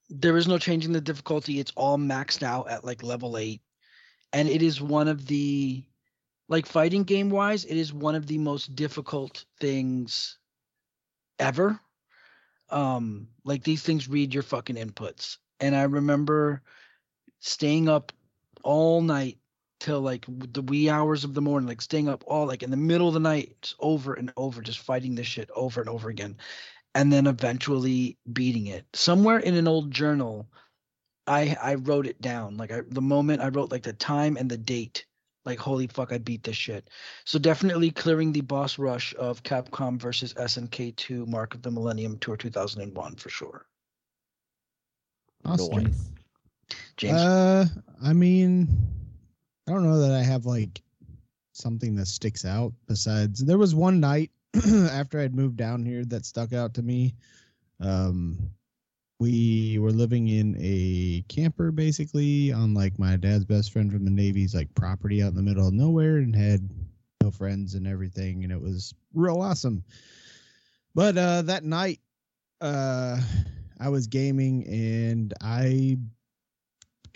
there 0.09 0.37
is 0.37 0.47
no 0.47 0.59
changing 0.59 0.93
the 0.93 1.01
difficulty. 1.01 1.59
It's 1.59 1.73
all 1.77 1.99
maxed 1.99 2.43
out 2.43 2.71
at 2.71 2.85
like 2.85 3.03
level 3.03 3.37
eight. 3.37 3.61
And 4.33 4.49
it 4.49 4.63
is 4.63 4.81
one 4.81 5.09
of 5.09 5.27
the 5.27 5.85
like 6.49 6.67
fighting 6.67 7.05
game 7.05 7.31
wise, 7.31 7.65
it 7.65 7.77
is 7.77 7.93
one 7.93 8.15
of 8.15 8.27
the 8.27 8.39
most 8.39 8.75
difficult 8.75 9.45
things 9.61 10.39
ever. 11.39 11.81
Um, 12.71 13.29
like 13.45 13.63
these 13.65 13.83
things 13.83 14.09
read 14.09 14.35
your 14.35 14.43
fucking 14.43 14.77
inputs. 14.77 15.39
And 15.61 15.75
I 15.75 15.85
remember 15.85 16.63
staying 17.41 17.89
up 17.89 18.13
all 18.63 19.01
night 19.01 19.39
till 19.79 20.01
like 20.01 20.25
the 20.29 20.63
wee 20.63 20.89
hours 20.89 21.25
of 21.25 21.35
the 21.35 21.43
morning, 21.43 21.69
like 21.69 21.81
staying 21.81 22.09
up 22.09 22.25
all 22.27 22.47
like 22.47 22.63
in 22.63 22.71
the 22.71 22.77
middle 22.77 23.09
of 23.09 23.15
the 23.15 23.21
night, 23.21 23.75
over 23.81 24.15
and 24.15 24.33
over, 24.37 24.63
just 24.63 24.81
fighting 24.81 25.15
this 25.15 25.27
shit 25.27 25.51
over 25.55 25.81
and 25.81 25.89
over 25.91 26.09
again, 26.09 26.37
and 26.95 27.13
then 27.13 27.27
eventually 27.27 28.19
beating 28.33 28.67
it. 28.67 28.85
Somewhere 28.95 29.39
in 29.39 29.55
an 29.55 29.69
old 29.69 29.91
journal, 29.91 30.49
I 31.27 31.57
I 31.61 31.75
wrote 31.75 32.07
it 32.07 32.21
down. 32.21 32.57
Like 32.57 32.73
I, 32.73 32.83
the 32.89 33.03
moment 33.03 33.43
I 33.43 33.49
wrote 33.49 33.71
like 33.71 33.83
the 33.83 33.93
time 33.93 34.37
and 34.37 34.51
the 34.51 34.57
date. 34.57 35.07
Like 35.45 35.59
holy 35.61 35.87
fuck, 35.87 36.13
I 36.13 36.19
beat 36.19 36.43
this 36.43 36.57
shit. 36.57 36.91
So 37.25 37.39
definitely 37.39 37.93
clearing 37.93 38.33
the 38.33 38.41
boss 38.41 38.79
rush 38.79 39.15
of 39.17 39.45
Capcom 39.45 39.97
versus 40.01 40.35
SNK 40.35 40.97
2 40.97 41.27
Mark 41.27 41.55
of 41.55 41.63
the 41.63 41.71
Millennium 41.71 42.19
Tour 42.19 42.37
2001 42.37 43.15
for 43.15 43.29
sure. 43.29 43.67
Awesome. 45.45 45.85
Nice. 45.85 46.11
James. 46.97 47.15
Uh, 47.15 47.67
I 48.03 48.13
mean, 48.13 48.67
I 49.69 49.73
don't 49.73 49.85
know 49.85 50.01
that 50.01 50.13
I 50.13 50.23
have 50.23 50.47
like 50.47 50.83
something 51.53 51.95
that 51.97 52.07
sticks 52.07 52.45
out. 52.45 52.73
Besides, 52.89 53.45
there 53.45 53.59
was 53.59 53.75
one 53.75 54.01
night 54.01 54.31
after 54.91 55.21
I'd 55.21 55.35
moved 55.35 55.57
down 55.57 55.85
here 55.85 56.05
that 56.07 56.25
stuck 56.25 56.53
out 56.53 56.75
to 56.75 56.83
me. 56.83 57.15
Um, 57.81 58.51
we 59.19 59.79
were 59.79 59.93
living 59.93 60.29
in 60.29 60.57
a 60.59 61.25
camper 61.29 61.73
basically 61.73 62.53
on 62.53 62.75
like 62.75 62.99
my 62.99 63.17
dad's 63.17 63.45
best 63.45 63.73
friend 63.73 63.91
from 63.91 64.05
the 64.05 64.11
Navy's 64.11 64.55
like 64.55 64.75
property 64.75 65.23
out 65.23 65.31
in 65.31 65.37
the 65.37 65.43
middle 65.43 65.67
of 65.67 65.73
nowhere 65.73 66.19
and 66.19 66.37
had 66.37 66.69
no 67.23 67.31
friends 67.31 67.75
and 67.75 67.87
everything, 67.87 68.45
and 68.45 68.53
it 68.53 68.61
was 68.61 68.95
real 69.15 69.41
awesome. 69.41 69.83
But 70.95 71.17
uh, 71.17 71.43
that 71.43 71.65
night, 71.65 72.01
uh, 72.61 73.21
I 73.79 73.89
was 73.89 74.07
gaming 74.07 74.67
and 74.67 75.33
I 75.43 75.99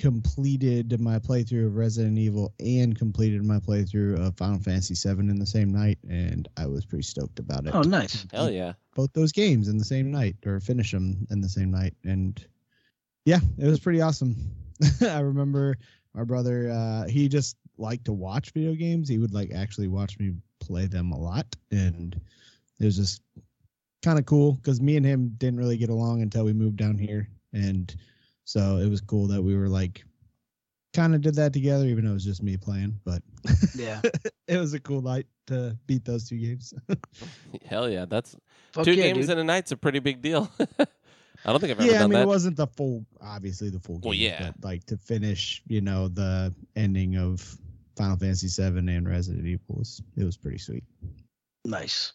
completed 0.00 0.98
my 0.98 1.18
playthrough 1.18 1.66
of 1.66 1.76
Resident 1.76 2.16
Evil 2.16 2.54
and 2.58 2.98
completed 2.98 3.44
my 3.44 3.58
playthrough 3.58 4.18
of 4.18 4.34
Final 4.38 4.58
Fantasy 4.58 4.94
VII 4.94 5.20
in 5.28 5.38
the 5.38 5.44
same 5.44 5.70
night, 5.70 5.98
and 6.08 6.48
I 6.56 6.64
was 6.64 6.86
pretty 6.86 7.02
stoked 7.02 7.38
about 7.38 7.66
it. 7.66 7.74
oh, 7.74 7.82
nice. 7.82 8.26
Hell 8.32 8.50
yeah. 8.50 8.72
Both 8.94 9.12
those 9.12 9.30
games 9.30 9.68
in 9.68 9.76
the 9.76 9.84
same 9.84 10.10
night, 10.10 10.36
or 10.46 10.58
finish 10.58 10.90
them 10.90 11.26
in 11.30 11.42
the 11.42 11.50
same 11.50 11.70
night, 11.70 11.92
and 12.02 12.42
yeah, 13.26 13.40
it 13.58 13.66
was 13.66 13.78
pretty 13.78 14.00
awesome. 14.00 14.36
I 15.02 15.20
remember 15.20 15.76
my 16.14 16.24
brother; 16.24 16.70
uh, 16.70 17.06
he 17.06 17.28
just 17.28 17.56
liked 17.76 18.06
to 18.06 18.14
watch 18.14 18.52
video 18.52 18.74
games. 18.74 19.06
He 19.06 19.18
would 19.18 19.34
like 19.34 19.52
actually 19.54 19.88
watch 19.88 20.18
me 20.18 20.32
play 20.60 20.86
them 20.86 21.12
a 21.12 21.18
lot, 21.18 21.46
and 21.72 22.18
it 22.80 22.86
was 22.86 22.96
just 22.96 23.20
kind 24.02 24.18
of 24.18 24.24
cool 24.24 24.52
because 24.52 24.80
me 24.80 24.96
and 24.96 25.04
him 25.04 25.34
didn't 25.36 25.58
really 25.58 25.76
get 25.76 25.90
along 25.90 26.22
until 26.22 26.46
we 26.46 26.54
moved 26.54 26.78
down 26.78 26.96
here, 26.96 27.28
and 27.52 27.94
so 28.44 28.78
it 28.78 28.88
was 28.88 29.00
cool 29.00 29.28
that 29.28 29.42
we 29.42 29.56
were 29.56 29.68
like 29.68 30.04
kind 30.92 31.14
of 31.14 31.20
did 31.20 31.36
that 31.36 31.52
together, 31.52 31.86
even 31.86 32.04
though 32.04 32.10
it 32.10 32.14
was 32.14 32.24
just 32.24 32.42
me 32.42 32.56
playing. 32.56 32.98
But 33.04 33.22
Yeah. 33.74 34.00
it 34.48 34.56
was 34.58 34.74
a 34.74 34.80
cool 34.80 35.02
night 35.02 35.26
to 35.46 35.76
beat 35.86 36.04
those 36.04 36.28
two 36.28 36.38
games. 36.38 36.74
Hell 37.66 37.88
yeah. 37.88 38.06
That's 38.06 38.36
Fuck 38.72 38.84
two 38.84 38.92
yeah, 38.92 39.04
games 39.04 39.26
dude. 39.26 39.30
in 39.34 39.38
a 39.38 39.44
night's 39.44 39.72
a 39.72 39.76
pretty 39.76 39.98
big 40.00 40.20
deal. 40.22 40.50
I 41.44 41.52
don't 41.52 41.60
think 41.60 41.70
I've 41.70 41.80
ever 41.80 41.90
yeah, 41.90 42.00
I 42.00 42.02
mean, 42.02 42.12
that. 42.12 42.22
it 42.22 42.28
wasn't 42.28 42.56
the 42.56 42.66
full, 42.66 43.06
obviously 43.20 43.70
the 43.70 43.80
full 43.80 43.98
game. 43.98 44.08
Well, 44.10 44.14
yeah. 44.14 44.50
But 44.58 44.64
like 44.68 44.84
to 44.86 44.96
finish, 44.98 45.62
you 45.66 45.80
know, 45.80 46.08
the 46.08 46.54
ending 46.76 47.16
of 47.16 47.56
Final 47.96 48.16
Fantasy 48.18 48.48
VII 48.48 48.78
and 48.78 49.08
Resident 49.08 49.46
Evil 49.46 49.76
was 49.78 50.02
it 50.16 50.24
was 50.24 50.36
pretty 50.36 50.58
sweet. 50.58 50.84
Nice. 51.64 52.12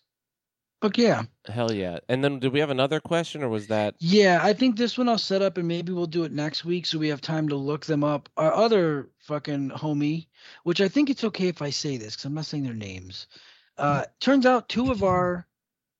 Fuck 0.86 1.00
yeah. 1.00 1.24
Hell 1.48 1.72
yeah. 1.72 1.98
And 2.08 2.24
then 2.24 2.38
did 2.38 2.54
we 2.54 2.60
have 2.60 2.70
another 2.70 3.00
question 3.00 3.42
or 3.42 3.50
was 3.50 3.66
that 3.68 3.96
Yeah, 3.98 4.40
I 4.44 4.54
think 4.54 4.78
this 4.78 5.00
one 5.00 5.10
I'll 5.10 5.18
set 5.18 5.42
up 5.42 5.58
and 5.58 5.68
maybe 5.68 5.92
we'll 5.92 6.06
do 6.06 6.26
it 6.26 6.32
next 6.32 6.64
week 6.64 6.86
so 6.86 7.00
we 7.00 7.08
have 7.08 7.22
time 7.22 7.50
to 7.50 7.56
look 7.56 7.86
them 7.88 8.04
up. 8.04 8.30
Our 8.38 8.54
other 8.54 9.10
fucking 9.18 9.72
homie, 9.72 10.28
which 10.64 10.82
I 10.82 10.88
think 10.88 11.10
it's 11.10 11.24
okay 11.24 11.48
if 11.48 11.64
I 11.64 11.72
say 11.72 11.98
this 11.98 12.14
because 12.16 12.26
I'm 12.26 12.36
not 12.36 12.46
saying 12.46 12.66
their 12.66 12.76
names. 12.76 13.26
Uh, 13.80 14.04
turns 14.20 14.46
out 14.46 14.70
two 14.70 14.92
of 14.92 15.02
our 15.04 15.48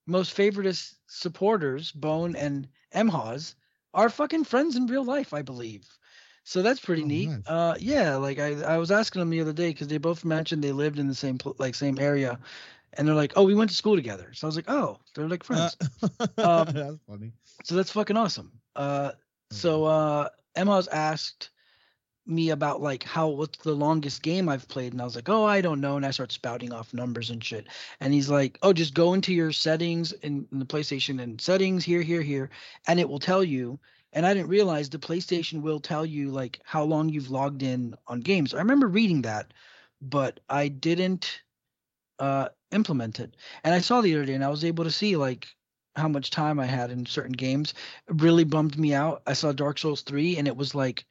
most 0.06 0.34
favorite 0.34 0.78
supporters, 1.08 1.92
Bone 1.92 2.36
and 2.36 2.68
Mhoz, 2.94 3.56
are 3.96 4.10
fucking 4.10 4.44
friends 4.44 4.76
in 4.76 4.86
real 4.86 5.04
life, 5.04 5.34
I 5.34 5.42
believe. 5.42 5.88
So 6.44 6.62
that's 6.62 6.80
pretty 6.80 7.02
Oh, 7.02 7.08
neat. 7.08 7.30
nice. 7.30 7.48
Uh, 7.48 7.76
yeah, 7.80 8.18
like 8.18 8.38
I, 8.38 8.62
I 8.62 8.78
was 8.78 8.92
asking 8.92 9.20
them 9.22 9.32
the 9.32 9.42
other 9.42 9.54
day 9.54 9.70
because 9.70 9.88
they 9.88 9.98
both 9.98 10.24
mentioned 10.24 10.64
they 10.64 10.72
lived 10.74 11.00
in 11.00 11.08
the 11.08 11.16
same 11.16 11.40
like 11.58 11.74
same 11.74 11.98
area, 11.98 12.40
and 12.98 13.08
they're 13.08 13.16
like, 13.16 13.34
oh, 13.36 13.44
we 13.44 13.56
went 13.56 13.70
to 13.70 13.76
school 13.76 13.96
together. 13.96 14.32
So 14.34 14.48
I 14.48 14.50
was 14.50 14.56
like, 14.56 14.70
oh, 14.70 15.00
they're 15.14 15.28
like 15.30 15.44
friends. 15.44 15.76
Uh, 16.02 16.08
Um, 16.38 16.66
that's 16.74 16.98
funny. 17.08 17.32
So 17.64 17.76
that's 17.76 17.92
fucking 17.92 18.18
awesome. 18.18 18.52
Uh, 18.76 19.12
so 19.52 19.86
uh, 19.86 20.30
Emma's 20.56 20.88
asked 20.88 21.50
me 22.28 22.50
about 22.50 22.82
like 22.82 23.04
how 23.04 23.28
what's 23.28 23.60
the 23.60 23.72
longest 23.74 24.24
game 24.24 24.50
I've 24.50 24.68
played, 24.68 24.94
and 24.94 25.02
I 25.02 25.06
was 25.06 25.16
like, 25.16 25.30
oh, 25.30 25.46
I 25.46 25.62
don't 25.62 25.82
know, 25.82 25.96
and 25.98 26.06
I 26.06 26.12
start 26.12 26.32
spouting 26.32 26.74
off 26.74 26.94
numbers 26.94 27.30
and 27.30 27.44
shit. 27.44 27.68
And 28.00 28.14
he's 28.14 28.30
like, 28.30 28.58
oh, 28.64 28.74
just 28.74 28.94
go 28.94 29.14
into 29.14 29.34
your 29.34 29.52
settings 29.52 30.12
in, 30.12 30.48
in 30.52 30.60
the 30.60 30.66
PlayStation 30.66 31.22
and 31.22 31.40
settings 31.40 31.84
here, 31.86 32.02
here, 32.02 32.22
here, 32.22 32.50
and 32.88 33.00
it 33.00 33.08
will 33.08 33.20
tell 33.20 33.44
you. 33.44 33.80
And 34.14 34.26
I 34.26 34.34
didn't 34.34 34.48
realize 34.50 34.90
the 34.90 34.98
PlayStation 34.98 35.62
will 35.62 35.80
tell 35.80 36.06
you 36.06 36.32
like 36.32 36.60
how 36.64 36.84
long 36.84 37.10
you've 37.10 37.30
logged 37.32 37.62
in 37.64 37.96
on 38.08 38.22
games. 38.22 38.54
I 38.54 38.60
remember 38.60 38.88
reading 38.88 39.22
that, 39.24 39.54
but 40.02 40.40
I 40.50 40.70
didn't 40.70 41.42
uh, 42.20 42.50
implement 42.72 43.20
it. 43.20 43.36
And 43.64 43.74
I 43.74 43.80
saw 43.80 44.02
the 44.02 44.16
other 44.16 44.26
day, 44.26 44.34
and 44.34 44.44
I 44.44 44.50
was 44.50 44.64
able 44.66 44.84
to 44.84 44.92
see 44.92 45.16
like 45.16 45.48
how 45.96 46.08
much 46.08 46.30
time 46.30 46.60
I 46.60 46.66
had 46.66 46.92
in 46.92 47.06
certain 47.06 47.32
games. 47.34 47.74
It 48.08 48.22
really 48.22 48.44
bummed 48.44 48.78
me 48.78 48.94
out. 48.94 49.22
I 49.26 49.34
saw 49.34 49.52
Dark 49.52 49.78
Souls 49.78 50.02
3 50.02 50.38
and 50.38 50.48
it 50.48 50.56
was 50.56 50.76
like 50.76 51.06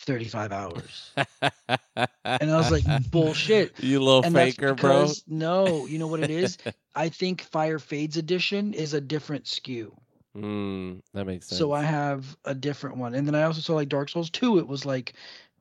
35 0.00 0.52
hours. 0.52 1.10
And 1.40 2.50
I 2.50 2.56
was 2.56 2.70
like, 2.70 2.84
bullshit. 3.10 3.72
You 3.82 4.00
little 4.00 4.22
And 4.22 4.34
faker, 4.34 4.74
bro. 4.74 5.10
no, 5.26 5.86
you 5.86 5.98
know 5.98 6.06
what 6.06 6.20
it 6.20 6.30
is? 6.30 6.58
I 6.94 7.08
think 7.08 7.42
Fire 7.42 7.78
Fades 7.78 8.16
Edition 8.16 8.74
is 8.74 8.92
a 8.92 9.00
different 9.00 9.44
SKU. 9.44 9.92
Mm, 10.36 11.00
that 11.14 11.26
makes 11.26 11.48
sense. 11.48 11.58
So 11.58 11.72
I 11.72 11.82
have 11.82 12.36
a 12.44 12.54
different 12.54 12.96
one. 12.96 13.14
And 13.14 13.26
then 13.26 13.34
I 13.34 13.44
also 13.44 13.60
saw 13.60 13.74
like 13.74 13.88
Dark 13.88 14.08
Souls 14.08 14.30
2, 14.30 14.58
it 14.58 14.66
was 14.66 14.84
like, 14.84 15.14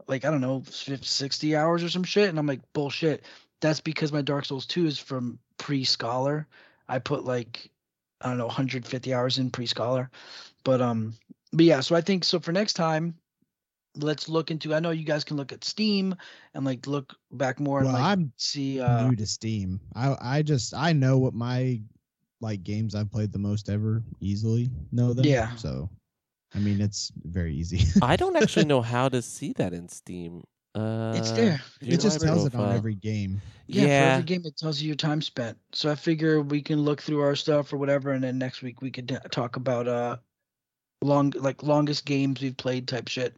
like, 0.07 0.25
I 0.25 0.31
don't 0.31 0.41
know, 0.41 0.63
60 0.69 1.55
hours 1.55 1.83
or 1.83 1.89
some 1.89 2.03
shit. 2.03 2.29
And 2.29 2.37
I'm 2.37 2.47
like, 2.47 2.61
bullshit. 2.73 3.23
That's 3.61 3.79
because 3.81 4.11
my 4.11 4.21
Dark 4.21 4.45
Souls 4.45 4.65
2 4.65 4.85
is 4.85 4.99
from 4.99 5.39
pre 5.57 5.83
Scholar. 5.83 6.47
I 6.87 6.99
put 6.99 7.25
like, 7.25 7.69
I 8.21 8.29
don't 8.29 8.37
know, 8.37 8.45
150 8.45 9.13
hours 9.13 9.37
in 9.37 9.49
pre 9.49 9.65
Scholar. 9.65 10.09
But, 10.63 10.81
um, 10.81 11.13
but 11.53 11.65
yeah, 11.65 11.79
so 11.79 11.95
I 11.95 12.01
think 12.01 12.23
so 12.23 12.39
for 12.39 12.51
next 12.51 12.73
time, 12.73 13.15
let's 13.95 14.29
look 14.29 14.51
into, 14.51 14.73
I 14.73 14.79
know 14.79 14.91
you 14.91 15.05
guys 15.05 15.23
can 15.23 15.37
look 15.37 15.51
at 15.51 15.63
Steam 15.63 16.15
and 16.53 16.65
like 16.65 16.87
look 16.87 17.15
back 17.31 17.59
more 17.59 17.79
and 17.79 17.91
like 17.91 18.03
I'm 18.03 18.31
see, 18.37 18.79
uh, 18.79 19.07
new 19.07 19.15
to 19.15 19.25
Steam. 19.25 19.79
I 19.95 20.15
I 20.21 20.41
just 20.41 20.73
I 20.73 20.93
know 20.93 21.17
what 21.17 21.33
my 21.33 21.81
like 22.41 22.63
games 22.63 22.95
I've 22.95 23.11
played 23.11 23.31
the 23.31 23.39
most 23.39 23.69
ever 23.69 24.03
easily 24.21 24.69
know 24.91 25.13
them. 25.13 25.25
Yeah. 25.25 25.55
So, 25.55 25.89
I 26.53 26.59
mean, 26.59 26.81
it's 26.81 27.11
very 27.23 27.55
easy. 27.55 27.81
I 28.01 28.15
don't 28.15 28.35
actually 28.41 28.65
know 28.65 28.81
how 28.81 29.09
to 29.09 29.21
see 29.21 29.53
that 29.53 29.73
in 29.73 29.89
Steam. 29.89 30.43
Uh, 30.77 31.13
it's 31.15 31.31
there. 31.31 31.59
it 31.81 31.99
just 31.99 32.21
my 32.21 32.27
tells 32.27 32.45
it 32.45 32.53
on 32.53 32.75
every 32.75 32.93
game. 32.93 33.41
Yeah, 33.65 33.85
for 33.85 34.11
every 34.13 34.23
game 34.25 34.43
it 34.45 34.57
tells 34.57 34.79
you 34.79 34.87
your 34.87 34.95
time 34.95 35.21
spent. 35.21 35.57
So 35.73 35.89
I 35.89 35.95
figure 35.95 36.41
we 36.41 36.61
can 36.61 36.81
look 36.81 37.01
through 37.01 37.21
our 37.21 37.35
stuff 37.35 37.73
or 37.73 37.77
whatever, 37.77 38.11
and 38.11 38.23
then 38.23 38.37
next 38.37 38.61
week 38.61 38.81
we 38.81 38.91
could 38.91 39.11
uh, 39.11 39.27
talk 39.29 39.55
about 39.55 39.87
uh 39.87 40.17
long 41.01 41.33
like 41.35 41.63
longest 41.63 42.05
games 42.05 42.41
we've 42.41 42.57
played 42.57 42.87
type 42.87 43.07
shit. 43.07 43.35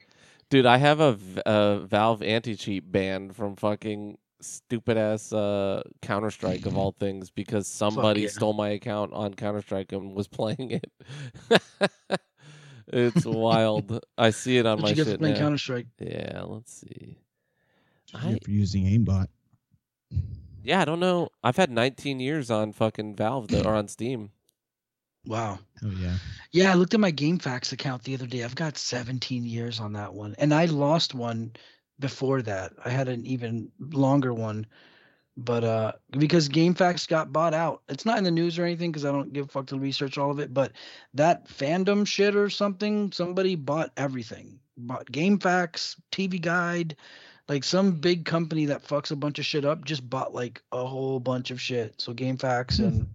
Dude, 0.50 0.66
I 0.66 0.78
have 0.78 1.00
a, 1.00 1.18
a 1.46 1.80
Valve 1.80 2.24
anti 2.24 2.56
cheat 2.56 2.92
banned 2.92 3.36
from 3.36 3.56
fucking 3.56 4.18
stupid 4.42 4.98
ass 4.98 5.32
uh, 5.32 5.82
Counter 6.02 6.32
Strike 6.32 6.66
of 6.66 6.78
all 6.78 6.92
things 6.92 7.30
because 7.30 7.68
somebody 7.68 8.22
yeah. 8.22 8.30
stole 8.30 8.54
my 8.54 8.70
account 8.70 9.14
on 9.14 9.34
Counter 9.34 9.62
Strike 9.62 9.94
and 9.94 10.14
was 10.14 10.28
playing 10.40 10.72
it. 10.72 10.92
it's 12.88 13.26
wild. 13.26 14.04
I 14.18 14.32
see 14.32 14.58
it 14.58 14.66
on 14.66 14.78
What 14.78 14.84
my 14.84 14.90
you 14.90 14.96
get 14.96 15.08
shit 15.08 15.20
playing. 15.20 15.36
Counter 15.36 15.58
Strike? 15.58 15.88
Yeah, 16.00 16.42
let's 16.46 16.74
see. 16.74 17.18
Just 18.12 18.24
I- 18.24 18.40
for 18.44 18.52
using 18.52 18.86
aimbot. 18.86 19.28
Yeah, 20.62 20.82
I 20.82 20.86
don't 20.86 21.00
know. 21.00 21.30
I've 21.44 21.56
had 21.56 21.72
19 21.72 22.20
years 22.20 22.52
on 22.52 22.74
fucking 22.74 23.16
Valve 23.16 23.48
though, 23.48 23.62
or 23.62 23.76
on 23.76 23.88
Steam. 23.88 24.32
Wow. 25.26 25.60
Oh 25.84 25.92
yeah. 25.92 26.16
Yeah, 26.52 26.72
I 26.72 26.76
looked 26.76 26.94
at 26.94 27.00
my 27.00 27.12
GameFAQs 27.12 27.72
account 27.72 28.04
the 28.04 28.16
other 28.16 28.28
day. 28.28 28.44
I've 28.44 28.56
got 28.56 28.78
17 28.78 29.46
years 29.46 29.80
on 29.80 29.94
that 29.94 30.14
one, 30.14 30.36
and 30.38 30.54
I 30.54 30.66
lost 30.66 31.14
one 31.14 31.54
before 32.00 32.42
that. 32.44 32.74
I 32.84 32.90
had 32.90 33.08
an 33.08 33.26
even 33.26 33.72
longer 33.80 34.34
one, 34.34 34.66
but 35.38 35.64
uh, 35.64 35.92
because 36.12 36.50
GameFAQs 36.50 37.08
got 37.08 37.32
bought 37.32 37.54
out. 37.54 37.84
It's 37.90 38.06
not 38.06 38.18
in 38.18 38.24
the 38.24 38.32
news 38.32 38.58
or 38.58 38.66
anything 38.66 38.92
because 38.92 39.06
I 39.06 39.12
don't 39.12 39.34
give 39.34 39.46
a 39.46 39.50
fuck 39.50 39.68
to 39.68 39.80
research 39.80 40.18
all 40.18 40.32
of 40.32 40.40
it. 40.40 40.54
But 40.54 40.74
that 41.14 41.48
fandom 41.48 42.08
shit 42.08 42.36
or 42.36 42.50
something, 42.50 43.12
somebody 43.12 43.56
bought 43.56 43.92
everything. 43.98 44.60
Bought 44.78 45.12
GameFAQs, 45.12 45.98
TV 46.12 46.42
Guide, 46.42 46.96
like 47.50 47.64
some 47.64 47.92
big 47.92 48.26
company 48.26 48.66
that 48.66 48.86
fucks 48.88 49.12
a 49.12 49.16
bunch 49.16 49.40
of 49.40 49.46
shit 49.46 49.66
up 49.66 49.84
just 49.84 50.08
bought 50.08 50.34
like 50.34 50.62
a 50.72 50.86
whole 50.86 51.20
bunch 51.20 51.52
of 51.52 51.60
shit. 51.60 52.00
So 52.00 52.14
GameFAQs 52.14 52.78
Hmm. 52.78 52.84
and 52.84 53.08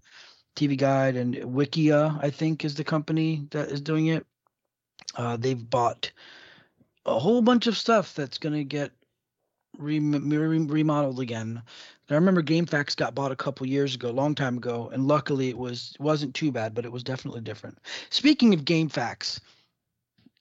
TV 0.57 0.77
Guide 0.77 1.17
and 1.17 1.35
Wikia, 1.37 2.19
I 2.23 2.31
think, 2.31 2.65
is 2.65 2.75
the 2.75 2.85
company 2.85 3.47
that 3.51 3.71
is 3.71 3.81
doing 3.81 4.09
it. 4.09 4.27
Uh, 5.17 5.37
they've 5.37 5.71
bought 5.71 6.11
a 7.07 7.19
whole 7.19 7.43
bunch 7.43 7.67
of 7.67 7.77
stuff 7.77 8.15
that's 8.15 8.39
going 8.39 8.55
to 8.55 8.65
get 8.65 8.93
rem- 9.79 10.29
re- 10.29 10.59
remodeled 10.59 11.21
again. 11.21 11.63
I 12.11 12.15
remember 12.15 12.43
GameFAQs 12.43 12.97
got 12.97 13.15
bought 13.15 13.33
a 13.33 13.37
couple 13.37 13.67
years 13.67 13.95
ago, 13.95 14.11
a 14.11 14.13
long 14.13 14.35
time 14.35 14.59
ago, 14.59 14.91
and 14.93 15.07
luckily 15.09 15.49
it 15.49 15.57
was 15.57 15.97
wasn't 15.99 16.35
too 16.35 16.53
bad, 16.53 16.75
but 16.75 16.85
it 16.85 16.93
was 16.93 17.03
definitely 17.03 17.41
different. 17.41 17.79
Speaking 18.11 18.53
of 18.53 18.65
GameFAQs, 18.65 19.41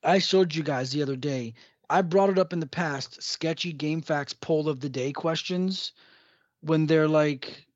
I 0.03 0.19
showed 0.19 0.53
you 0.53 0.63
guys 0.63 0.91
the 0.91 1.01
other 1.01 1.15
day. 1.15 1.53
I 1.93 2.01
brought 2.01 2.31
it 2.31 2.39
up 2.39 2.53
in 2.53 2.59
the 2.59 2.65
past. 2.65 3.21
Sketchy 3.21 3.71
GameFAQs 3.71 4.39
poll 4.41 4.67
of 4.67 4.79
the 4.79 4.89
day 4.89 5.11
questions 5.11 5.91
when 6.61 6.87
they're 6.87 7.07
like, 7.07 7.67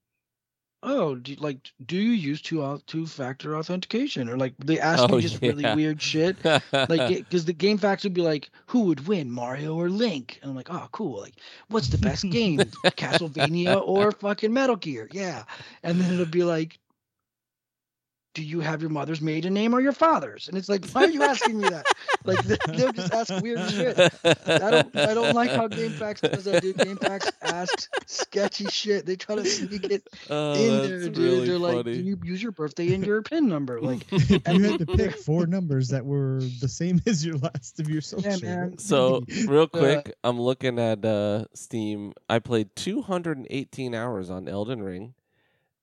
"Oh, 0.82 1.14
do, 1.14 1.36
like 1.36 1.72
do 1.86 1.96
you 1.96 2.14
use 2.14 2.42
two 2.42 2.82
two 2.88 3.06
factor 3.06 3.56
authentication?" 3.56 4.28
Or 4.28 4.36
like 4.36 4.56
they 4.58 4.80
ask 4.80 5.04
Oh, 5.04 5.18
me 5.18 5.22
just 5.22 5.40
really 5.40 5.76
weird 5.76 6.02
shit. 6.02 6.44
Like 6.44 7.16
because 7.20 7.46
the 7.46 7.54
GameFAQs 7.54 8.06
would 8.06 8.16
be 8.16 8.22
like 8.22 8.50
who 8.66 8.86
would 8.86 9.08
win 9.08 9.30
mario 9.30 9.76
or 9.76 9.88
link? 9.88 10.40
And 10.42 10.50
i'm 10.50 10.58
like 10.58 10.72
oh 10.72 10.90
cool 10.92 11.22
like 11.22 11.36
what's 11.68 11.90
the 11.90 12.00
best 12.00 12.28
game? 12.28 12.58
Castlevania 12.86 13.80
or 13.86 14.12
fucking 14.14 14.52
metal 14.52 14.78
gear? 14.78 15.10
Yeah. 15.12 15.44
And 15.84 16.02
then 16.02 16.12
it'll 16.12 16.26
be 16.26 16.44
like 16.44 16.80
do 18.38 18.44
you 18.44 18.60
have 18.60 18.82
your 18.82 18.92
mother's 18.92 19.20
maiden 19.20 19.52
name 19.52 19.74
or 19.74 19.82
your 19.82 19.92
father's 19.92 20.48
and 20.48 20.56
it's 20.56 20.70
like 20.70 20.86
why 20.92 21.06
are 21.06 21.10
you 21.10 21.24
asking 21.24 21.60
me 21.60 21.68
that 21.68 21.84
like 22.24 22.38
they- 22.44 22.58
they'll 22.78 22.92
just 22.94 23.12
ask 23.12 23.34
weird 23.42 23.60
shit 23.72 23.98
I 23.98 24.58
don't 24.72 24.96
I 24.96 25.14
don't 25.16 25.34
like 25.34 25.50
how 25.50 25.68
game 25.68 25.88
GameFAQs 25.88 26.32
does 26.32 26.44
that, 26.46 26.62
dude. 26.62 26.78
GameFAQs 26.78 27.32
asks 27.42 27.90
sketchy 28.06 28.66
shit. 28.66 29.06
They 29.06 29.16
try 29.16 29.36
to 29.36 29.46
sneak 29.46 29.86
it 29.86 30.08
oh, 30.30 30.54
in 30.54 30.72
that's 30.78 30.88
there, 30.88 31.00
dude. 31.10 31.18
really 31.18 31.48
They're 31.48 31.58
like, 31.58 31.76
funny. 31.78 31.94
"Do 31.96 32.02
you 32.04 32.20
use 32.24 32.44
your 32.44 32.52
birthday 32.52 32.94
and 32.94 33.06
your 33.06 33.22
PIN 33.22 33.48
number?" 33.48 33.80
Like, 33.88 34.06
if 34.12 34.30
you 34.30 34.64
had 34.64 34.80
to 34.80 34.86
pick 34.86 35.16
four 35.16 35.48
numbers 35.48 35.90
that 35.90 36.06
were 36.06 36.40
the 36.62 36.68
same 36.68 37.02
as 37.06 37.26
your 37.26 37.38
last 37.38 37.80
of 37.80 37.90
your 37.90 38.02
social. 38.02 38.40
man. 38.42 38.78
So 38.78 39.18
it 39.18 39.28
be? 39.28 39.46
real 39.48 39.64
Uh, 39.64 39.68
quick, 39.68 40.14
I'm 40.24 40.40
looking 40.40 40.78
at 40.80 41.04
uh, 41.06 41.46
Steam. 41.54 42.14
I 42.30 42.40
played 42.40 42.76
218 42.76 43.96
hours 43.96 44.30
on 44.30 44.48
Elden 44.48 44.84
Ring. 44.84 45.14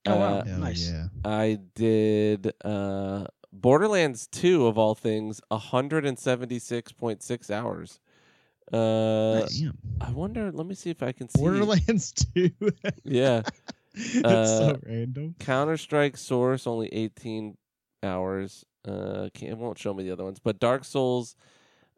Oh, 0.07 0.15
wow. 0.17 0.39
Uh, 0.39 0.43
nice. 0.59 0.89
yeah. 0.89 1.07
I 1.23 1.59
did 1.75 2.53
uh, 2.63 3.25
Borderlands 3.51 4.27
2 4.27 4.67
of 4.67 4.77
all 4.77 4.95
things, 4.95 5.41
176.6 5.51 7.51
hours. 7.51 7.99
Uh, 8.71 9.45
Damn. 9.45 9.77
I 10.01 10.11
wonder. 10.11 10.51
Let 10.51 10.65
me 10.65 10.75
see 10.75 10.89
if 10.89 11.03
I 11.03 11.11
can 11.11 11.29
see. 11.29 11.39
Borderlands 11.39 12.11
2. 12.33 12.49
Yeah, 13.03 13.41
it's 13.93 14.25
Uh, 14.25 14.45
so 14.45 14.79
random. 14.85 15.35
Counter 15.39 15.77
Strike 15.77 16.17
Source 16.17 16.67
only 16.67 16.87
18 16.93 17.57
hours. 18.03 18.65
Uh, 18.87 19.29
can't, 19.33 19.51
it 19.51 19.57
won't 19.57 19.77
show 19.77 19.93
me 19.93 20.03
the 20.03 20.11
other 20.11 20.23
ones, 20.23 20.39
but 20.43 20.59
Dark 20.59 20.83
Souls, 20.83 21.35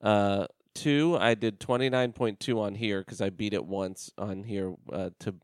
uh, 0.02 0.48
two 0.76 1.18
I 1.20 1.36
did 1.36 1.60
29.2 1.60 2.60
on 2.60 2.76
here 2.76 3.00
because 3.00 3.22
I 3.22 3.30
beat 3.30 3.54
it 3.54 3.66
once 3.66 4.12
on 4.18 4.44
here. 4.44 4.74
Uh, 4.92 5.10
to 5.20 5.36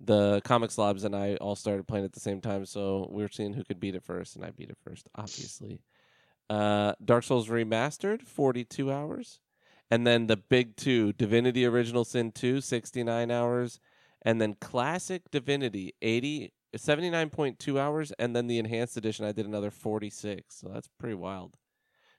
the 0.00 0.40
Comic 0.44 0.70
Slobs 0.70 1.04
and 1.04 1.14
I 1.14 1.36
all 1.36 1.56
started 1.56 1.88
playing 1.88 2.04
at 2.04 2.12
the 2.12 2.20
same 2.20 2.40
time, 2.40 2.64
so 2.64 3.08
we 3.10 3.22
were 3.22 3.28
seeing 3.28 3.54
who 3.54 3.64
could 3.64 3.80
beat 3.80 3.94
it 3.94 4.04
first, 4.04 4.36
and 4.36 4.44
I 4.44 4.50
beat 4.50 4.70
it 4.70 4.78
first, 4.84 5.08
obviously. 5.14 5.80
Uh, 6.48 6.94
Dark 7.04 7.24
Souls 7.24 7.48
Remastered, 7.48 8.22
42 8.22 8.90
hours. 8.90 9.40
And 9.90 10.06
then 10.06 10.26
the 10.26 10.36
big 10.36 10.76
two, 10.76 11.12
Divinity 11.14 11.64
Original 11.64 12.04
Sin 12.04 12.32
2, 12.32 12.60
69 12.60 13.30
hours. 13.30 13.80
And 14.22 14.40
then 14.40 14.54
Classic 14.60 15.22
Divinity, 15.30 15.94
80, 16.02 16.52
79.2 16.76 17.78
hours. 17.78 18.12
And 18.18 18.36
then 18.36 18.46
the 18.46 18.58
Enhanced 18.58 18.96
Edition, 18.96 19.24
I 19.24 19.32
did 19.32 19.46
another 19.46 19.70
46. 19.70 20.54
So 20.54 20.68
that's 20.68 20.88
pretty 20.98 21.14
wild. 21.14 21.56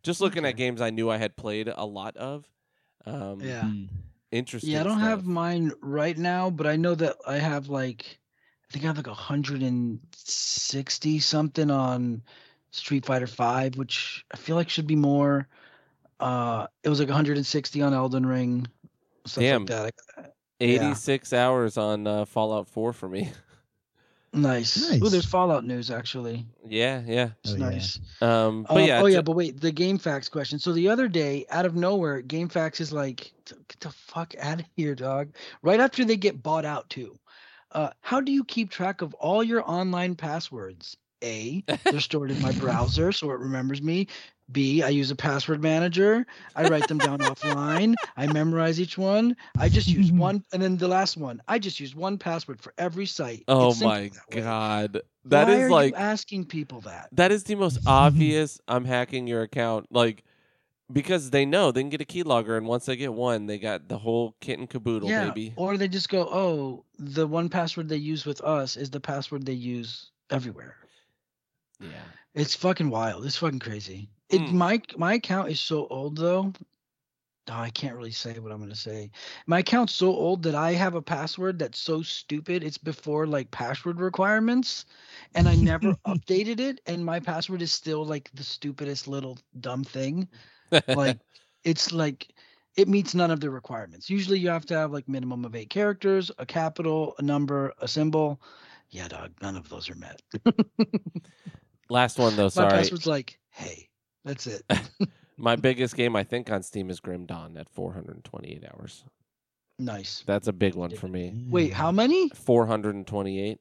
Just 0.01 0.21
looking 0.21 0.45
at 0.45 0.56
games 0.56 0.82
I 0.82 0.89
knew 0.89 1.10
I 1.10 1.17
had 1.17 1.36
played 1.36 1.67
a 1.67 1.86
lot 1.86 2.15
of. 2.17 2.45
Um, 3.06 3.41
yeah. 3.41 3.69
Interesting. 4.31 4.71
Yeah, 4.71 4.81
I 4.81 4.83
don't 4.83 4.99
have 4.99 5.25
mine 5.25 5.71
right 5.81 6.17
now, 6.17 6.49
but 6.49 6.67
I 6.67 6.75
know 6.75 6.95
that 6.95 7.15
I 7.27 7.37
have 7.37 7.69
like 7.69 8.19
I 8.69 8.73
think 8.73 8.85
I 8.85 8.87
have 8.87 8.97
like 8.97 9.07
160 9.07 11.19
something 11.19 11.71
on 11.71 12.21
Street 12.71 13.05
Fighter 13.05 13.25
5, 13.25 13.77
which 13.77 14.25
I 14.31 14.37
feel 14.37 14.55
like 14.55 14.69
should 14.69 14.87
be 14.87 14.95
more. 14.95 15.47
Uh 16.19 16.67
it 16.83 16.89
was 16.89 16.99
like 16.99 17.09
160 17.09 17.81
on 17.81 17.93
Elden 17.93 18.25
Ring. 18.25 18.67
Stuff 19.25 19.41
Damn. 19.41 19.65
like 19.65 19.95
that. 20.15 20.17
I- 20.17 20.25
86 20.61 21.31
hours 21.31 21.77
on 21.77 22.05
uh, 22.05 22.25
Fallout 22.25 22.67
4 22.67 22.91
for 22.91 23.07
me. 23.07 23.31
Nice. 24.33 24.77
Ooh, 24.91 24.99
Nice. 24.99 25.11
there's 25.11 25.25
Fallout 25.25 25.65
news 25.65 25.89
actually. 25.89 26.45
yeah, 26.67 27.01
yeah. 27.05 27.29
It's 27.43 27.53
Oh, 27.53 27.57
yeah. 27.57 27.69
nice. 27.69 27.99
Um, 28.21 28.63
but 28.63 28.77
Um, 28.77 28.83
yeah. 28.87 29.01
oh 29.01 29.05
yeah, 29.07 29.17
a- 29.19 29.23
but 29.23 29.31
wait, 29.35 29.59
the 29.59 29.71
GameFAQs 29.71 30.29
question. 30.29 30.59
So 30.59 30.71
the 30.71 30.87
other 30.89 31.07
day, 31.07 31.45
out 31.49 31.65
of 31.65 31.75
nowhere, 31.75 32.21
GameFAQs 32.21 32.79
is 32.81 32.93
like, 32.93 33.31
get 33.45 33.79
the 33.79 33.89
fuck 33.89 34.35
out 34.39 34.59
of 34.59 34.65
here, 34.75 34.93
dog. 34.95 35.29
Right 35.63 35.79
after 35.79 36.05
they 36.05 36.17
get 36.17 36.43
bought 36.43 36.65
out 36.65 36.89
too. 36.89 37.17
Uh, 37.71 37.89
how 38.01 38.19
do 38.21 38.31
you 38.31 38.43
keep 38.43 38.69
track 38.69 39.01
of 39.01 39.13
all 39.15 39.43
your 39.43 39.67
online 39.69 40.15
passwords? 40.15 40.95
A, 41.23 41.63
they're 41.83 41.99
stored 41.99 42.31
in 42.31 42.41
my 42.41 42.51
browser, 42.59 43.11
so 43.11 43.29
it 43.31 43.39
remembers 43.39 43.81
me. 43.81 44.07
B, 44.51 44.81
I 44.83 44.89
use 44.89 45.12
a 45.12 45.15
password 45.15 45.62
manager. 45.62 46.25
I 46.55 46.67
write 46.67 46.88
them 46.88 46.97
down 46.97 47.19
offline. 47.19 47.95
I 48.17 48.27
memorize 48.27 48.79
each 48.79 48.97
one. 48.97 49.35
I 49.57 49.69
just 49.69 49.88
use 49.88 50.12
one, 50.12 50.43
and 50.51 50.62
then 50.62 50.77
the 50.77 50.88
last 50.88 51.17
one. 51.17 51.41
I 51.47 51.59
just 51.59 51.79
use 51.79 51.95
one 51.95 52.17
password 52.17 52.62
for 52.62 52.73
every 52.77 53.05
site. 53.05 53.43
oh 53.47 53.69
It's 53.69 53.81
my 53.81 54.09
that 54.09 54.35
way. 54.35 54.41
god. 54.41 55.01
That 55.25 55.47
Why 55.47 55.53
is 55.55 55.62
are 55.62 55.69
like 55.69 55.91
you 55.91 55.97
asking 55.97 56.45
people 56.45 56.81
that. 56.81 57.09
that 57.12 57.31
is 57.31 57.43
the 57.43 57.55
most 57.55 57.79
obvious 57.88 58.59
I'm 58.67 58.85
hacking 58.85 59.27
your 59.27 59.41
account. 59.43 59.88
Like 59.91 60.23
because 60.91 61.29
they 61.29 61.45
know 61.45 61.71
they 61.71 61.81
can 61.81 61.89
get 61.89 62.01
a 62.01 62.05
keylogger 62.05 62.57
and 62.57 62.65
once 62.65 62.85
they 62.85 62.95
get 62.95 63.13
one, 63.13 63.45
they 63.45 63.59
got 63.59 63.88
the 63.88 63.97
whole 63.97 64.35
kit 64.41 64.57
and 64.59 64.69
caboodle, 64.69 65.09
yeah, 65.09 65.27
baby. 65.27 65.53
Or 65.55 65.77
they 65.77 65.88
just 65.88 66.09
go, 66.09 66.21
oh, 66.31 66.83
the 66.97 67.27
one 67.27 67.49
password 67.49 67.89
they 67.89 67.97
use 67.97 68.25
with 68.25 68.41
us 68.41 68.75
is 68.75 68.89
the 68.89 68.99
password 68.99 69.45
they 69.45 69.53
use 69.53 70.09
everywhere. 70.31 70.75
Yeah. 71.79 71.89
It's 72.33 72.55
fucking 72.55 72.89
wild. 72.89 73.25
It's 73.25 73.38
fucking 73.38 73.59
crazy. 73.59 74.09
It 74.29 74.49
Mm. 74.49 74.51
my 74.51 74.81
my 74.97 75.13
account 75.15 75.49
is 75.49 75.59
so 75.59 75.87
old 75.87 76.17
though. 76.17 76.53
Oh, 77.49 77.53
I 77.53 77.69
can't 77.71 77.95
really 77.95 78.11
say 78.11 78.37
what 78.39 78.51
I'm 78.51 78.59
gonna 78.59 78.75
say. 78.75 79.11
My 79.47 79.59
account's 79.59 79.93
so 79.93 80.09
old 80.09 80.43
that 80.43 80.55
I 80.55 80.73
have 80.73 80.95
a 80.95 81.01
password 81.01 81.59
that's 81.59 81.79
so 81.79 82.01
stupid. 82.01 82.63
It's 82.63 82.77
before 82.77 83.25
like 83.27 83.51
password 83.51 83.99
requirements, 83.99 84.85
and 85.33 85.47
I 85.47 85.55
never 85.55 85.95
updated 86.07 86.59
it. 86.59 86.81
And 86.85 87.03
my 87.05 87.19
password 87.19 87.61
is 87.61 87.71
still 87.71 88.05
like 88.05 88.29
the 88.33 88.43
stupidest 88.43 89.07
little 89.07 89.37
dumb 89.59 89.83
thing. 89.83 90.27
Like 90.91 91.19
it's 91.63 91.91
like 91.91 92.33
it 92.75 92.87
meets 92.87 93.13
none 93.15 93.31
of 93.31 93.39
the 93.41 93.49
requirements. 93.49 94.09
Usually 94.09 94.39
you 94.39 94.49
have 94.49 94.65
to 94.67 94.75
have 94.75 94.91
like 94.91 95.07
minimum 95.07 95.45
of 95.45 95.55
eight 95.55 95.69
characters, 95.69 96.31
a 96.37 96.45
capital, 96.45 97.15
a 97.19 97.21
number, 97.23 97.73
a 97.79 97.87
symbol. 97.87 98.41
Yeah, 98.89 99.07
dog. 99.07 99.31
None 99.41 99.55
of 99.57 99.69
those 99.69 99.89
are 99.89 99.95
met. 99.95 100.21
Last 101.89 102.19
one 102.19 102.35
though, 102.35 102.49
Sorry. 102.49 102.65
My 102.65 102.77
password's 102.77 103.07
like, 103.07 103.39
hey, 103.49 103.88
that's 104.25 104.47
it. 104.47 104.63
My 105.38 105.55
biggest 105.55 105.95
game 105.95 106.15
I 106.15 106.23
think 106.23 106.51
on 106.51 106.63
Steam 106.63 106.89
is 106.89 106.99
Grim 106.99 107.25
Dawn 107.25 107.55
at 107.58 107.69
428 107.69 108.63
hours. 108.73 109.05
nice. 109.79 110.23
That's 110.27 110.47
a 110.47 110.53
big 110.53 110.75
one 110.75 110.91
for 110.95 111.08
me. 111.08 111.45
Wait, 111.49 111.73
how 111.73 111.91
many? 111.91 112.29
428. 112.29 113.60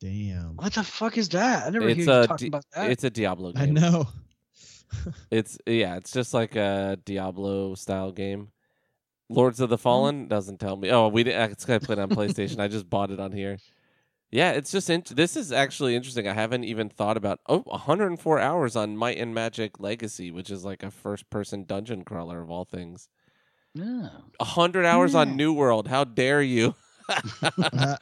Damn. 0.00 0.56
What 0.56 0.72
the 0.74 0.82
fuck 0.84 1.16
is 1.18 1.28
that? 1.30 1.66
I 1.66 1.70
never 1.70 1.88
It's 1.88 2.04
hear 2.04 2.06
you 2.06 2.20
a 2.22 2.26
talking 2.26 2.44
D- 2.46 2.48
about 2.48 2.64
that. 2.74 2.90
It's 2.90 3.04
a 3.04 3.10
Diablo 3.10 3.52
game. 3.52 3.62
I 3.62 3.66
know. 3.66 4.08
It's 5.32 5.58
yeah, 5.66 5.96
it's 5.96 6.12
just 6.12 6.32
like 6.32 6.54
a 6.54 6.96
Diablo 7.04 7.74
style 7.74 8.12
game. 8.12 8.52
Lords 9.28 9.60
of 9.60 9.68
the 9.68 9.76
hmm? 9.76 9.82
Fallen 9.82 10.28
doesn't 10.28 10.60
tell 10.60 10.76
me. 10.76 10.90
Oh, 10.92 11.08
we 11.08 11.24
didn't. 11.24 11.50
It's 11.52 11.64
gonna 11.64 11.80
play 11.80 11.94
it 11.94 11.98
on 11.98 12.08
PlayStation. 12.10 12.60
I 12.60 12.68
just 12.68 12.88
bought 12.88 13.10
it 13.10 13.18
on 13.18 13.32
here. 13.32 13.58
Yeah, 14.30 14.52
it's 14.52 14.72
just 14.72 14.90
int- 14.90 15.14
this 15.14 15.36
is 15.36 15.52
actually 15.52 15.94
interesting. 15.94 16.26
I 16.26 16.34
haven't 16.34 16.64
even 16.64 16.88
thought 16.88 17.16
about 17.16 17.40
oh 17.48 17.60
104 17.66 18.38
hours 18.40 18.74
on 18.76 18.96
Might 18.96 19.18
and 19.18 19.34
Magic 19.34 19.78
Legacy, 19.78 20.30
which 20.30 20.50
is 20.50 20.64
like 20.64 20.82
a 20.82 20.90
first 20.90 21.30
person 21.30 21.64
dungeon 21.64 22.04
crawler 22.04 22.40
of 22.42 22.50
all 22.50 22.64
things. 22.64 23.08
Oh. 23.78 23.82
Yeah. 23.82 24.08
100 24.38 24.84
hours 24.84 25.14
Yeah. 25.14 25.20
on 25.20 25.36
New 25.36 25.52
World. 25.52 25.86
How 25.88 26.04
dare 26.04 26.42
you? 26.42 26.74
I 27.08 27.96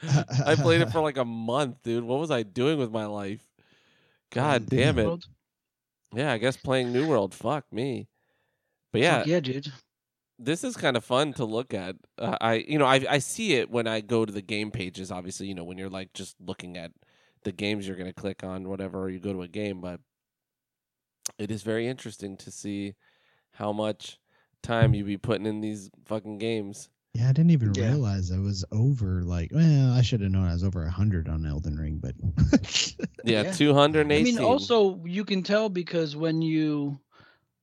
I 0.45 0.55
played 0.59 0.81
it 0.81 0.89
for 0.91 0.99
like 1.01 1.17
a 1.17 1.25
month, 1.25 1.83
dude. 1.83 2.03
What 2.03 2.19
was 2.19 2.31
I 2.31 2.41
doing 2.43 2.79
with 2.79 2.91
my 2.91 3.05
life? 3.05 3.45
God 4.31 4.65
damn 4.65 4.97
it. 4.97 5.05
World? 5.05 5.25
Yeah, 6.13 6.31
I 6.31 6.37
guess 6.39 6.57
playing 6.57 6.91
New 6.91 7.07
World. 7.07 7.33
Fuck 7.35 7.65
me. 7.71 8.07
But 8.91 9.01
yeah, 9.01 9.17
Fuck 9.19 9.27
yeah, 9.27 9.39
dude. 9.41 9.71
This 10.37 10.63
is 10.63 10.75
kind 10.75 10.97
of 10.97 11.03
fun 11.05 11.33
to 11.33 11.45
look 11.45 11.73
at. 11.73 11.95
Uh, 12.17 12.37
I, 12.41 12.53
you 12.67 12.77
know, 12.77 12.85
I 12.85 13.05
I 13.09 13.17
see 13.19 13.53
it 13.53 13.69
when 13.69 13.87
I 13.87 14.01
go 14.01 14.25
to 14.25 14.31
the 14.31 14.41
game 14.41 14.71
pages. 14.71 15.11
Obviously, 15.11 15.47
you 15.47 15.55
know, 15.55 15.63
when 15.63 15.77
you're 15.77 15.89
like 15.89 16.13
just 16.13 16.35
looking 16.39 16.77
at 16.77 16.91
the 17.43 17.51
games 17.51 17.87
you're 17.87 17.97
gonna 17.97 18.13
click 18.13 18.43
on, 18.43 18.67
whatever, 18.67 19.01
or 19.01 19.09
you 19.09 19.19
go 19.19 19.33
to 19.33 19.41
a 19.43 19.47
game. 19.47 19.81
But 19.81 19.99
it 21.37 21.51
is 21.51 21.63
very 21.63 21.87
interesting 21.87 22.37
to 22.37 22.51
see 22.51 22.95
how 23.51 23.71
much 23.71 24.19
time 24.61 24.93
you 24.93 25.03
be 25.03 25.17
putting 25.17 25.45
in 25.45 25.61
these 25.61 25.89
fucking 26.05 26.37
games. 26.37 26.89
Yeah, 27.13 27.29
I 27.29 27.31
didn't 27.31 27.51
even 27.51 27.73
Yeah. 27.73 27.91
realize 27.91 28.31
I 28.31 28.39
was 28.39 28.65
over 28.71 29.23
like 29.23 29.51
well, 29.53 29.91
I 29.93 30.01
should 30.01 30.21
have 30.21 30.31
known 30.31 30.47
I 30.49 30.53
was 30.53 30.63
over 30.65 30.85
hundred 30.89 31.29
on 31.29 31.45
Elden 31.45 31.77
Ring, 31.77 32.01
but 32.01 32.13
Yeah, 33.23 33.43
Yeah. 33.43 33.51
two 33.53 33.73
hundred 33.73 34.11
I 34.11 34.21
mean, 34.21 34.37
also 34.39 35.01
you 35.05 35.23
can 35.23 35.41
tell 35.43 35.69
because 35.69 36.15
when 36.15 36.41
you 36.41 36.99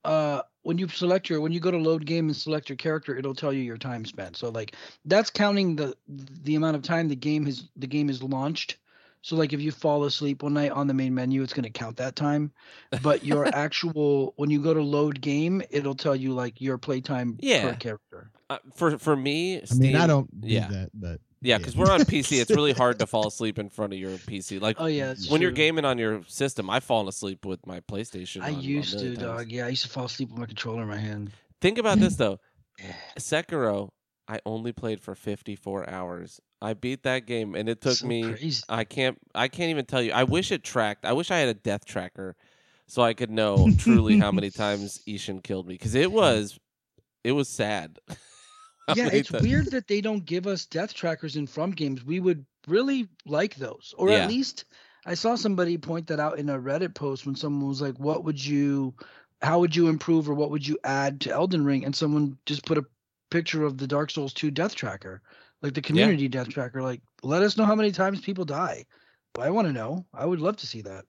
uh 0.05 0.43
when 0.63 0.79
you 0.79 0.89
select 0.89 1.29
your 1.29 1.41
when 1.41 1.53
you 1.53 1.61
go 1.61 1.71
to 1.71 1.77
load 1.77 2.07
game 2.07 2.29
and 2.29 2.37
select 2.37 2.69
your 2.69 2.77
character, 2.77 3.17
it'll 3.17 3.35
tell 3.35 3.53
you 3.53 3.63
your 3.63 3.77
time 3.77 4.05
spent. 4.05 4.37
So 4.37 4.49
like 4.51 4.77
that's 5.05 5.31
counting 5.31 5.77
the 5.77 5.97
the 6.09 6.55
amount 6.55 6.77
of 6.77 6.83
time 6.83 7.09
the 7.09 7.17
game 7.17 7.45
has 7.47 7.69
the 7.77 7.87
game 7.87 8.09
is 8.09 8.23
launched. 8.23 8.79
So 9.23 9.37
like 9.37 9.53
if 9.53 9.61
you 9.61 9.71
fall 9.71 10.05
asleep 10.05 10.43
one 10.43 10.55
night 10.55 10.73
on 10.73 10.87
the 10.89 10.95
main 10.95 11.15
menu, 11.15 11.43
it's 11.43 11.53
going 11.53 11.65
to 11.65 11.71
count 11.71 11.97
that 11.99 12.17
time. 12.17 12.53
But 13.03 13.25
your 13.25 13.49
actual 13.55 14.35
when 14.37 14.51
you 14.51 14.61
go 14.61 14.75
to 14.75 14.83
load 14.83 15.21
game, 15.21 15.63
it'll 15.71 15.95
tell 15.95 16.17
you 16.17 16.33
like 16.33 16.61
your 16.61 16.79
playtime 16.79 17.39
Yeah. 17.41 17.63
per 17.63 17.75
character. 17.75 18.31
Uh, 18.51 18.59
for 18.75 18.99
for 18.99 19.17
me, 19.17 19.63
I 19.71 19.75
mean, 19.75 19.95
I 19.97 20.07
don't 20.07 20.41
do 20.41 20.49
yeah. 20.49 20.69
that, 20.69 20.91
but 20.95 21.21
Yeah, 21.43 21.59
because 21.59 21.77
we're 21.77 21.91
on 21.91 22.01
PC. 22.13 22.41
It's 22.41 22.51
really 22.51 22.73
hard 22.73 22.99
to 23.01 23.07
fall 23.07 23.27
asleep 23.27 23.59
in 23.59 23.69
front 23.69 23.93
of 23.93 23.99
your 23.99 24.13
PC. 24.13 24.61
Like 24.61 24.77
Oh 24.79 24.87
yeah, 24.87 25.09
that's 25.09 25.29
when 25.29 25.43
you're 25.43 25.51
gaming 25.51 25.85
on 25.85 25.99
your 25.99 26.23
system, 26.29 26.71
I've 26.71 26.85
fallen 26.85 27.09
asleep 27.09 27.45
with 27.45 27.67
my 27.67 27.81
PlayStation. 27.81 28.43
I 28.43 28.49
on- 28.53 28.55
a 28.55 28.59
used 28.61 28.99
to, 28.99 29.05
times. 29.15 29.19
dog. 29.19 29.51
Yeah, 29.53 29.67
I 29.67 29.71
used 29.71 29.83
to 29.83 29.89
fall 29.89 30.05
asleep 30.07 30.31
with 30.31 30.39
my 30.39 30.47
controller 30.47 30.83
in 30.83 30.89
my 30.89 30.99
hand. 30.99 31.33
Think 31.61 31.79
about 31.79 31.99
this 31.99 32.17
though. 32.17 32.39
Yeah. 32.83 32.95
Sekiro, 33.19 33.91
I 34.27 34.41
only 34.47 34.73
played 34.73 35.01
for 35.01 35.15
54 35.15 35.91
hours. 35.91 36.41
I 36.63 36.73
beat 36.73 37.03
that 37.03 37.27
game, 37.27 37.55
and 37.55 37.69
it 37.69 37.83
took 37.83 37.97
So 37.99 38.07
me. 38.07 38.23
crazy. 38.23 38.63
I 38.69 38.85
can't. 38.85 39.19
I 39.35 39.49
can't 39.49 39.69
even 39.71 39.85
tell 39.85 40.01
you. 40.01 40.11
I 40.13 40.25
wish 40.25 40.51
it 40.51 40.65
tracked. 40.65 41.05
I 41.05 41.13
wish 41.13 41.31
I 41.31 41.37
had 41.39 41.49
a 41.49 41.55
death 41.55 41.85
tracker, 41.85 42.35
so 42.87 43.03
I 43.03 43.13
could 43.13 43.31
know 43.31 43.69
truly 43.79 44.19
how 44.19 44.33
many 44.33 44.49
times 44.51 45.01
Isshin 45.07 45.43
killed 45.45 45.67
me. 45.69 45.75
Because 45.75 45.95
it 45.95 46.11
was, 46.11 46.59
it 47.23 47.33
was 47.33 47.49
sad. 47.49 47.99
Yeah, 48.95 49.09
it's 49.09 49.33
weird 49.33 49.71
that 49.71 49.87
they 49.89 50.01
don't 50.01 50.25
give 50.25 50.47
us 50.47 50.67
death 50.67 50.93
trackers 50.95 51.37
in 51.37 51.47
From 51.47 51.71
games. 51.73 52.05
We 52.05 52.21
would 52.21 52.45
really 52.67 53.09
like 53.27 53.55
those, 53.57 53.95
or 53.97 54.09
Yeah. 54.09 54.17
at 54.25 54.29
least 54.29 54.65
I 55.07 55.15
saw 55.15 55.35
somebody 55.35 55.79
point 55.79 56.07
that 56.09 56.21
out 56.21 56.39
in 56.39 56.49
a 56.49 56.59
Reddit 56.59 56.95
post 56.95 57.27
when 57.27 57.35
someone 57.35 57.69
was 57.69 57.81
like, 57.83 57.99
"What 57.99 58.25
would 58.25 58.45
you, 58.45 58.95
how 59.41 59.61
would 59.61 59.75
you 59.75 59.89
improve, 59.89 60.29
or 60.29 60.35
what 60.35 60.51
would 60.51 60.67
you 60.67 60.79
add 60.85 61.21
to 61.23 61.31
Elden 61.33 61.65
Ring?" 61.65 61.85
And 61.85 61.95
someone 61.95 62.39
just 62.47 62.65
put 62.65 62.79
a 62.79 62.85
picture 63.31 63.65
of 63.65 63.79
the 63.79 63.87
Dark 63.89 64.11
Souls 64.11 64.33
2 64.35 64.51
death 64.51 64.75
tracker, 64.75 65.23
like 65.63 65.75
the 65.75 65.83
community 65.83 66.29
death 66.29 66.49
tracker. 66.49 66.83
Like, 66.83 67.03
let 67.23 67.43
us 67.43 67.57
know 67.57 67.65
how 67.65 67.75
many 67.75 67.93
times 67.93 68.21
people 68.21 68.45
die. 68.45 68.85
I 69.39 69.51
want 69.51 69.67
to 69.69 69.73
know. 69.73 70.07
I 70.13 70.27
would 70.27 70.41
love 70.41 70.57
to 70.59 70.67
see 70.67 70.83
that. 70.83 71.05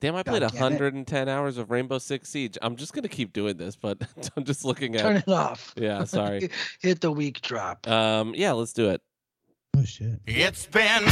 Damn, 0.00 0.14
I 0.14 0.22
played 0.22 0.42
God 0.42 0.52
damn 0.52 0.72
it. 0.72 0.74
110 0.80 1.28
hours 1.28 1.58
of 1.58 1.70
Rainbow 1.70 1.98
Six 1.98 2.28
Siege. 2.28 2.56
I'm 2.62 2.76
just 2.76 2.92
gonna 2.92 3.08
keep 3.08 3.32
doing 3.32 3.56
this, 3.56 3.74
but 3.74 3.98
I'm 4.36 4.44
just 4.44 4.64
looking 4.64 4.94
at. 4.94 5.02
Turn 5.02 5.16
it 5.16 5.28
off. 5.28 5.74
Yeah, 5.76 6.04
sorry. 6.04 6.50
Hit 6.80 7.00
the 7.00 7.10
week 7.10 7.40
drop. 7.40 7.88
Um, 7.88 8.32
yeah, 8.36 8.52
let's 8.52 8.72
do 8.72 8.90
it. 8.90 9.00
oh 9.76 9.82
shit. 9.84 10.20
It's 10.26 10.66
been 10.66 11.04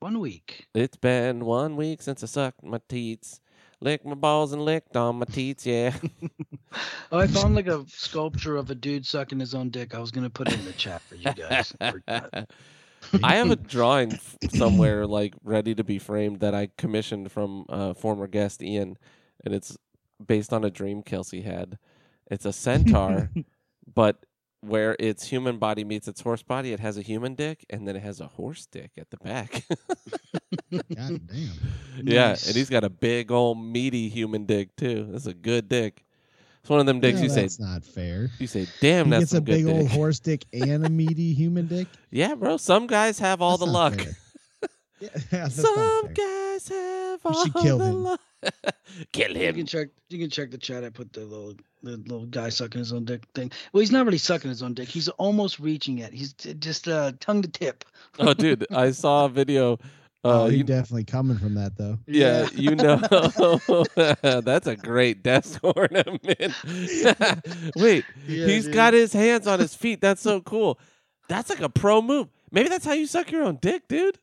One 0.00 0.20
week. 0.20 0.66
It's 0.74 0.98
been 0.98 1.46
one 1.46 1.76
week 1.76 2.02
since 2.02 2.22
I 2.22 2.26
sucked 2.26 2.62
my 2.62 2.78
teats, 2.90 3.40
licked 3.80 4.04
my 4.04 4.14
balls 4.14 4.52
and 4.52 4.62
licked 4.62 4.96
on 4.96 5.16
my 5.16 5.26
teats. 5.26 5.64
Yeah. 5.66 5.94
Oh, 7.12 7.18
I 7.20 7.28
found 7.28 7.54
like 7.54 7.68
a 7.68 7.84
sculpture 7.86 8.56
of 8.56 8.68
a 8.68 8.74
dude 8.74 9.06
sucking 9.06 9.38
his 9.38 9.54
own 9.54 9.70
dick. 9.70 9.94
I 9.94 10.00
was 10.00 10.10
gonna 10.10 10.28
put 10.28 10.48
it 10.48 10.54
in 10.58 10.64
the 10.64 10.72
chat 10.72 11.00
for 11.02 11.14
you 11.14 11.32
guys. 11.32 11.72
I 11.80 11.92
forgot. 11.92 12.50
I 13.22 13.36
have 13.36 13.50
a 13.50 13.56
drawing 13.56 14.12
f- 14.14 14.36
somewhere 14.50 15.06
like 15.06 15.34
ready 15.42 15.74
to 15.74 15.84
be 15.84 15.98
framed 15.98 16.40
that 16.40 16.54
I 16.54 16.68
commissioned 16.76 17.30
from 17.30 17.66
a 17.68 17.94
former 17.94 18.26
guest 18.26 18.62
Ian, 18.62 18.96
and 19.44 19.54
it's 19.54 19.76
based 20.24 20.52
on 20.52 20.64
a 20.64 20.70
dream 20.70 21.02
Kelsey 21.02 21.42
had. 21.42 21.78
It's 22.30 22.44
a 22.46 22.52
centaur, 22.52 23.30
but 23.94 24.24
where 24.60 24.96
its 24.98 25.26
human 25.26 25.58
body 25.58 25.84
meets 25.84 26.08
its 26.08 26.22
horse 26.22 26.42
body, 26.42 26.72
it 26.72 26.80
has 26.80 26.96
a 26.96 27.02
human 27.02 27.34
dick, 27.34 27.66
and 27.68 27.86
then 27.86 27.96
it 27.96 28.02
has 28.02 28.18
a 28.20 28.26
horse 28.28 28.64
dick 28.66 28.92
at 28.96 29.10
the 29.10 29.18
back. 29.18 29.64
God 30.72 31.26
damn. 31.26 31.50
yeah, 32.02 32.28
Nice. 32.30 32.46
and 32.46 32.56
he's 32.56 32.70
got 32.70 32.82
a 32.84 32.88
big 32.90 33.30
old 33.30 33.58
meaty 33.62 34.08
human 34.08 34.46
dick 34.46 34.74
too. 34.76 35.08
That's 35.10 35.26
a 35.26 35.34
good 35.34 35.68
dick. 35.68 36.04
It's 36.64 36.70
one 36.70 36.80
of 36.80 36.86
them 36.86 36.98
dicks 36.98 37.18
No, 37.18 37.24
you 37.24 37.28
say. 37.28 37.42
that's 37.42 37.60
not 37.60 37.84
fair. 37.84 38.30
You 38.38 38.46
say, 38.46 38.66
"Damn, 38.80 39.04
he 39.04 39.10
that's 39.10 39.20
gets 39.24 39.32
a 39.32 39.36
some 39.36 39.44
good 39.44 39.52
big 39.52 39.66
dick." 39.66 39.74
old 39.74 39.88
horse 39.90 40.18
dick 40.18 40.46
and 40.54 40.86
a 40.86 40.88
meaty 40.88 41.34
human 41.34 41.66
dick. 41.66 41.88
Yeah, 42.10 42.34
bro. 42.36 42.56
Some 42.56 42.86
guys 42.86 43.18
have 43.18 43.42
all 43.42 43.58
That's 43.58 43.66
the 43.70 43.72
luck. 43.72 44.00
fair. 44.00 44.16
Yeah, 45.00 45.08
that's 45.30 45.58
not 45.58 45.74
Some 45.76 46.14
guys 46.14 46.68
have 46.68 47.20
We 47.24 47.30
all 47.30 47.44
should 47.44 47.54
kill 47.54 47.78
the 47.78 47.84
him. 47.84 48.02
luck. 48.04 48.20
kill 49.12 49.32
You 49.36 49.42
him. 49.48 49.54
can 49.56 49.66
check. 49.66 49.88
You 50.08 50.18
can 50.20 50.30
check 50.30 50.50
the 50.50 50.56
chat. 50.56 50.84
I 50.84 50.88
put 50.88 51.12
the 51.12 51.20
little 51.20 51.54
the 51.82 51.98
little 51.98 52.24
guy 52.24 52.48
sucking 52.48 52.78
his 52.78 52.94
own 52.94 53.04
dick 53.04 53.24
thing. 53.34 53.50
Well, 53.74 53.80
he's 53.80 53.92
not 53.92 54.06
really 54.06 54.16
sucking 54.16 54.48
his 54.48 54.62
own 54.62 54.72
dick. 54.72 54.88
He's 54.88 55.08
almost 55.10 55.60
reaching 55.60 55.98
it. 55.98 56.14
He's 56.14 56.32
just 56.32 56.88
uh, 56.88 57.12
tongue 57.20 57.42
to 57.42 57.48
tip. 57.48 57.84
Oh, 58.18 58.32
dude, 58.32 58.66
I 58.70 58.92
saw 58.92 59.26
a 59.26 59.28
video. 59.28 59.78
Oh, 60.26 60.44
Uh, 60.44 60.46
you 60.46 60.58
you, 60.58 60.64
definitely 60.64 61.04
coming 61.04 61.36
from 61.38 61.54
that 61.54 61.76
though. 61.76 61.98
yeah, 62.06 62.48
you 62.54 62.74
know, 62.74 62.96
that's 64.40 64.66
a 64.66 64.74
great 64.76 65.22
desk 65.22 65.60
ornament. 65.62 66.54
Wait, 67.76 68.04
Yeah, 68.26 68.46
he's 68.46 68.64
dude. 68.64 68.74
got 68.74 68.94
his 68.94 69.12
hands 69.12 69.46
on 69.46 69.60
his 69.60 69.74
feet. 69.74 70.00
That's 70.00 70.22
so 70.22 70.40
cool. 70.40 70.78
That's 71.28 71.50
like 71.50 71.60
a 71.60 71.68
pro 71.68 72.00
move. 72.02 72.28
Maybe 72.50 72.68
that's 72.68 72.84
how 72.86 72.92
you 72.92 73.06
suck 73.06 73.30
your 73.30 73.42
own 73.42 73.58
dick, 73.60 73.86
dude. 73.88 74.18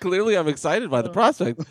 Clearly, 0.00 0.36
I'm 0.36 0.48
excited 0.48 0.90
by 0.90 1.00
the 1.02 1.10
prospect. 1.10 1.62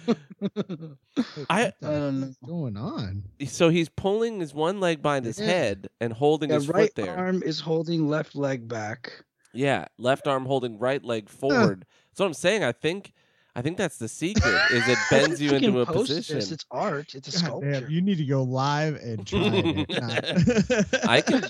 I- 1.50 1.66
I 1.68 1.74
don't 1.82 2.20
know 2.22 2.28
what's 2.28 2.38
going 2.46 2.78
on. 2.78 3.24
So 3.48 3.70
he's 3.70 3.90
pulling 3.90 4.40
his 4.40 4.54
one 4.54 4.80
leg 4.80 5.02
behind 5.02 5.26
his 5.26 5.38
Yeah. 5.40 5.46
head 5.48 5.88
and 6.00 6.14
holding 6.14 6.50
The 6.50 6.56
his 6.56 6.70
right 6.70 6.94
foot 6.94 6.96
there. 7.06 7.18
arm 7.18 7.44
is 7.44 7.60
holding 7.60 8.08
left 8.08 8.36
leg 8.36 8.68
back. 8.68 9.24
Yeah, 9.58 9.86
left 9.98 10.28
arm 10.28 10.46
holding 10.46 10.78
right 10.80 11.04
leg 11.04 11.30
forward. 11.42 11.86
That's 12.10 12.20
what 12.20 12.26
I'm 12.28 12.34
saying. 12.34 12.64
I 12.64 12.72
think, 12.72 13.14
I 13.56 13.62
think 13.62 13.78
that's 13.78 13.98
the 13.98 14.08
secret. 14.08 14.54
Is 14.72 14.88
it 14.88 14.98
bends 15.10 15.42
you 15.42 15.52
into 15.54 15.80
a 15.82 15.86
post 15.86 16.10
position? 16.10 16.36
This. 16.36 16.52
It's 16.52 16.66
art. 16.72 17.16
It's 17.16 17.28
a 17.28 17.32
God 17.32 17.40
sculpture. 17.48 17.82
damn, 17.82 17.90
you 17.90 18.02
need 18.02 18.18
to 18.20 18.26
go 18.26 18.44
live 18.44 18.96
and 18.96 19.26
try 19.28 19.40
it. 19.44 21.06
I 21.08 21.22
can, 21.22 21.44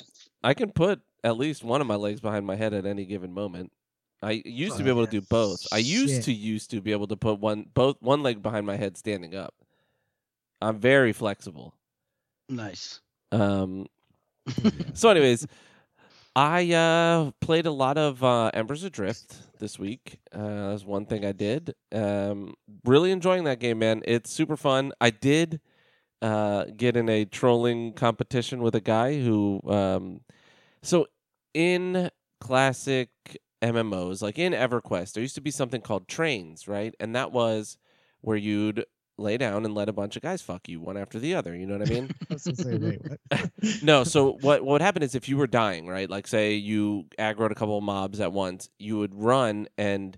I 0.44 0.54
can 0.54 0.72
put 0.72 1.02
at 1.24 1.38
least 1.38 1.64
one 1.64 1.82
of 1.82 1.88
my 1.88 1.96
legs 1.96 2.22
behind 2.22 2.46
my 2.46 2.56
head 2.56 2.74
at 2.74 2.86
any 2.86 3.06
given 3.06 3.34
moment. 3.34 3.72
I 4.22 4.42
used 4.46 4.78
to 4.78 4.84
be 4.84 4.90
Oh, 4.90 4.94
able 4.94 5.06
to 5.06 5.12
do 5.12 5.22
both. 5.22 5.68
I 5.72 5.78
used 5.78 6.24
to 6.24 6.34
used 6.34 6.72
to 6.72 6.82
be 6.82 6.92
able 6.92 7.08
to 7.08 7.16
put 7.18 7.40
one 7.40 7.66
both 7.74 7.98
one 8.02 8.24
leg 8.24 8.42
behind 8.42 8.66
my 8.66 8.76
head 8.76 8.98
standing 8.98 9.36
up. 9.36 9.54
I'm 10.60 10.80
very 10.80 11.14
flexible. 11.14 11.76
Nice. 12.50 13.00
Um, 13.32 13.86
so, 14.94 15.10
anyways, 15.10 15.46
I 16.38 16.72
uh, 16.72 17.32
played 17.42 17.66
a 17.66 17.72
lot 17.72 17.98
of 17.98 18.24
uh, 18.24 18.52
Embers 18.54 18.84
Adrift 18.84 19.58
this 19.58 19.80
week. 19.80 20.20
Uh, 20.32 20.70
that's 20.70 20.86
one 20.86 21.08
thing 21.08 21.26
I 21.26 21.32
did. 21.32 21.74
Um, 21.92 22.54
really 22.86 23.10
enjoying 23.10 23.46
that 23.46 23.60
game, 23.60 23.80
man. 23.80 24.04
It's 24.06 24.32
super 24.32 24.56
fun. 24.56 24.92
I 25.02 25.10
did 25.10 25.60
uh, 26.22 26.66
get 26.76 26.96
in 26.96 27.10
a 27.10 27.26
trolling 27.26 27.94
competition 27.94 28.62
with 28.62 28.76
a 28.76 28.80
guy 28.80 29.20
who. 29.20 29.62
Um, 29.68 30.22
so, 30.84 31.08
in 31.56 32.12
classic 32.40 33.10
MMOs, 33.64 34.22
like 34.22 34.38
in 34.38 34.54
EverQuest, 34.54 35.14
there 35.14 35.24
used 35.24 35.34
to 35.36 35.42
be 35.42 35.50
something 35.50 35.82
called 35.82 36.08
trains, 36.08 36.68
right? 36.68 36.94
And 37.00 37.16
that 37.16 37.32
was 37.32 37.80
where 38.22 38.38
you'd 38.38 38.86
lay 39.18 39.38
down 39.38 39.66
and 39.66 39.74
let 39.74 39.90
a 39.90 39.94
bunch 39.94 40.16
of 40.16 40.22
guys 40.22 40.42
fuck 40.42 40.70
you 40.70 40.80
one 40.80 40.98
after 40.98 41.20
the 41.20 41.36
other. 41.36 41.56
You 41.56 41.66
know 41.66 41.78
what 41.78 41.90
I 41.90 41.92
mean? 41.92 42.12
I 42.32 42.36
say, 42.38 42.78
wait, 42.78 43.02
what? 43.04 43.52
no, 43.84 44.04
so 44.04 44.34
what 44.42 44.64
what 44.64 44.66
would 44.66 44.82
happen 44.82 45.04
is 45.04 45.16
if 45.16 45.28
you 45.28 45.38
were 45.38 45.48
dying, 45.48 45.88
right? 45.88 46.10
Like 46.10 46.28
say 46.28 46.54
you 46.54 47.06
aggroed 47.18 47.52
a 47.52 47.56
couple 47.56 47.78
of 47.78 47.84
mobs 47.84 48.20
at 48.20 48.32
once, 48.32 48.70
you 48.78 48.98
would 49.00 49.16
run 49.16 49.68
and 49.78 50.18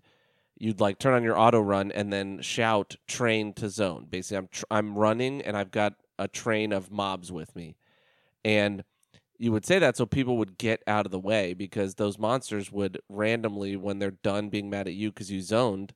you'd 0.57 0.81
like 0.81 0.99
turn 0.99 1.13
on 1.13 1.23
your 1.23 1.39
auto 1.39 1.59
run 1.59 1.91
and 1.91 2.11
then 2.11 2.41
shout 2.41 2.95
train 3.07 3.53
to 3.53 3.69
zone. 3.69 4.07
Basically, 4.09 4.37
I'm 4.37 4.47
tr- 4.51 4.65
I'm 4.69 4.97
running 4.97 5.41
and 5.41 5.55
I've 5.57 5.71
got 5.71 5.93
a 6.17 6.27
train 6.27 6.73
of 6.73 6.91
mobs 6.91 7.31
with 7.31 7.55
me. 7.55 7.77
And 8.43 8.83
you 9.37 9.53
would 9.53 9.65
say 9.65 9.79
that 9.79 9.95
so 9.95 10.05
people 10.05 10.37
would 10.37 10.57
get 10.57 10.83
out 10.85 11.05
of 11.05 11.11
the 11.11 11.19
way 11.19 11.53
because 11.53 11.95
those 11.95 12.19
monsters 12.19 12.71
would 12.71 12.99
randomly 13.07 13.77
when 13.77 13.99
they're 13.99 14.11
done 14.11 14.49
being 14.49 14.69
mad 14.69 14.87
at 14.87 14.93
you 14.93 15.11
cuz 15.13 15.31
you 15.31 15.41
zoned, 15.41 15.93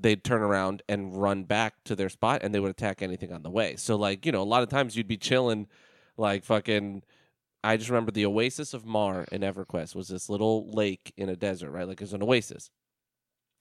they'd 0.00 0.22
turn 0.24 0.42
around 0.42 0.82
and 0.88 1.20
run 1.20 1.44
back 1.44 1.74
to 1.84 1.96
their 1.96 2.08
spot 2.08 2.40
and 2.42 2.54
they 2.54 2.60
would 2.60 2.70
attack 2.70 3.02
anything 3.02 3.32
on 3.32 3.42
the 3.42 3.50
way. 3.50 3.76
So 3.76 3.96
like, 3.96 4.24
you 4.24 4.32
know, 4.32 4.42
a 4.42 4.44
lot 4.44 4.62
of 4.62 4.68
times 4.68 4.96
you'd 4.96 5.08
be 5.08 5.16
chilling 5.16 5.66
like 6.16 6.44
fucking 6.44 7.02
I 7.64 7.76
just 7.76 7.90
remember 7.90 8.12
the 8.12 8.24
Oasis 8.26 8.72
of 8.72 8.86
Marr 8.86 9.24
in 9.32 9.40
EverQuest 9.42 9.94
was 9.94 10.08
this 10.08 10.28
little 10.30 10.70
lake 10.70 11.12
in 11.16 11.28
a 11.28 11.34
desert, 11.36 11.70
right? 11.72 11.88
Like 11.88 12.00
it 12.00 12.04
was 12.04 12.12
an 12.12 12.22
oasis. 12.22 12.70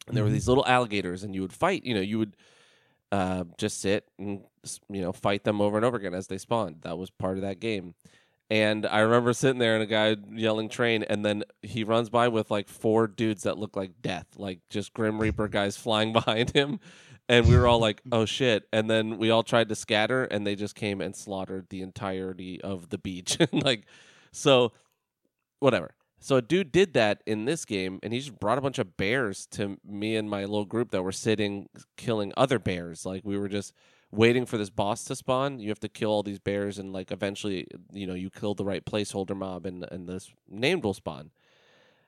And 0.08 0.16
there 0.16 0.24
were 0.24 0.30
Mhm. 0.30 0.34
these 0.34 0.48
little 0.48 0.66
alligators 0.68 1.24
and 1.24 1.34
you 1.34 1.42
would 1.42 1.52
fight, 1.54 1.84
you 1.84 1.94
know, 1.96 2.02
you 2.02 2.20
would 2.20 2.36
uh, 3.12 3.46
just 3.58 3.80
sit 3.80 4.06
and 4.20 4.44
you 4.90 5.02
know 5.02 5.14
fight 5.14 5.46
them 5.46 5.62
over 5.62 5.78
and 5.78 5.86
over 5.86 5.96
again 5.98 6.14
as 6.14 6.28
they 6.28 6.38
spawned. 6.38 6.82
That 6.82 6.98
was 6.98 7.10
part 7.10 7.38
of 7.38 7.42
that 7.42 7.60
game. 7.60 7.96
And 8.50 8.86
I 8.86 9.00
remember 9.00 9.34
sitting 9.34 9.60
there 9.60 9.74
and 9.74 9.84
a 9.84 9.88
guy 9.88 10.16
yelling 10.32 10.70
train, 10.70 11.04
and 11.04 11.26
then 11.26 11.44
he 11.62 11.84
runs 11.84 12.10
by 12.10 12.30
with 12.30 12.50
like 12.50 12.70
four 12.70 13.08
dudes 13.08 13.44
that 13.44 13.58
look 13.58 13.76
like 13.76 14.02
death, 14.02 14.28
like 14.38 14.60
just 14.70 14.94
Grim 14.94 15.20
Reaper 15.20 15.48
guys 15.50 15.76
flying 15.76 16.14
behind 16.14 16.52
him. 16.52 16.80
And 17.30 17.46
we 17.46 17.58
were 17.58 17.68
all 17.68 17.80
like, 17.80 18.02
oh 18.10 18.24
shit. 18.24 18.64
And 18.72 18.90
then 18.90 19.18
we 19.18 19.32
all 19.32 19.44
tried 19.44 19.68
to 19.70 19.76
scatter, 19.76 20.24
and 20.24 20.48
they 20.48 20.56
just 20.56 20.76
came 20.76 21.02
and 21.02 21.14
slaughtered 21.16 21.68
the 21.70 21.82
entirety 21.82 22.62
of 22.62 22.90
the 22.90 22.98
beach. 22.98 23.38
like, 23.52 23.84
so 24.32 24.72
whatever. 25.60 25.94
So 26.20 26.38
a 26.38 26.42
dude 26.42 26.72
did 26.72 26.94
that 26.94 27.22
in 27.26 27.46
this 27.46 27.66
game, 27.66 28.00
and 28.02 28.14
he 28.14 28.20
just 28.20 28.40
brought 28.40 28.58
a 28.58 28.62
bunch 28.62 28.80
of 28.80 28.96
bears 28.96 29.46
to 29.52 29.78
me 29.86 30.16
and 30.16 30.30
my 30.30 30.42
little 30.42 30.66
group 30.66 30.92
that 30.92 31.04
were 31.04 31.12
sitting 31.12 31.68
killing 31.98 32.32
other 32.38 32.60
bears. 32.60 33.06
Like 33.06 33.24
we 33.26 33.38
were 33.38 33.50
just 33.50 33.74
waiting 34.12 34.46
for 34.46 34.58
this 34.58 34.70
boss 34.70 35.04
to 35.06 35.16
spawn. 35.16 35.60
You 35.60 35.70
have 35.70 35.80
to 35.82 35.90
kill 35.90 36.10
all 36.10 36.24
these 36.24 36.40
bears, 36.40 36.78
and 36.78 36.94
like 36.94 37.12
eventually, 37.12 37.68
you 37.92 38.08
know, 38.08 38.14
you 38.14 38.30
kill 38.30 38.54
the 38.54 38.66
right 38.66 38.86
placeholder 38.86 39.36
mob, 39.36 39.66
and 39.66 39.86
and 39.92 40.08
this 40.08 40.32
named 40.50 40.84
will 40.84 40.94
spawn. 40.94 41.32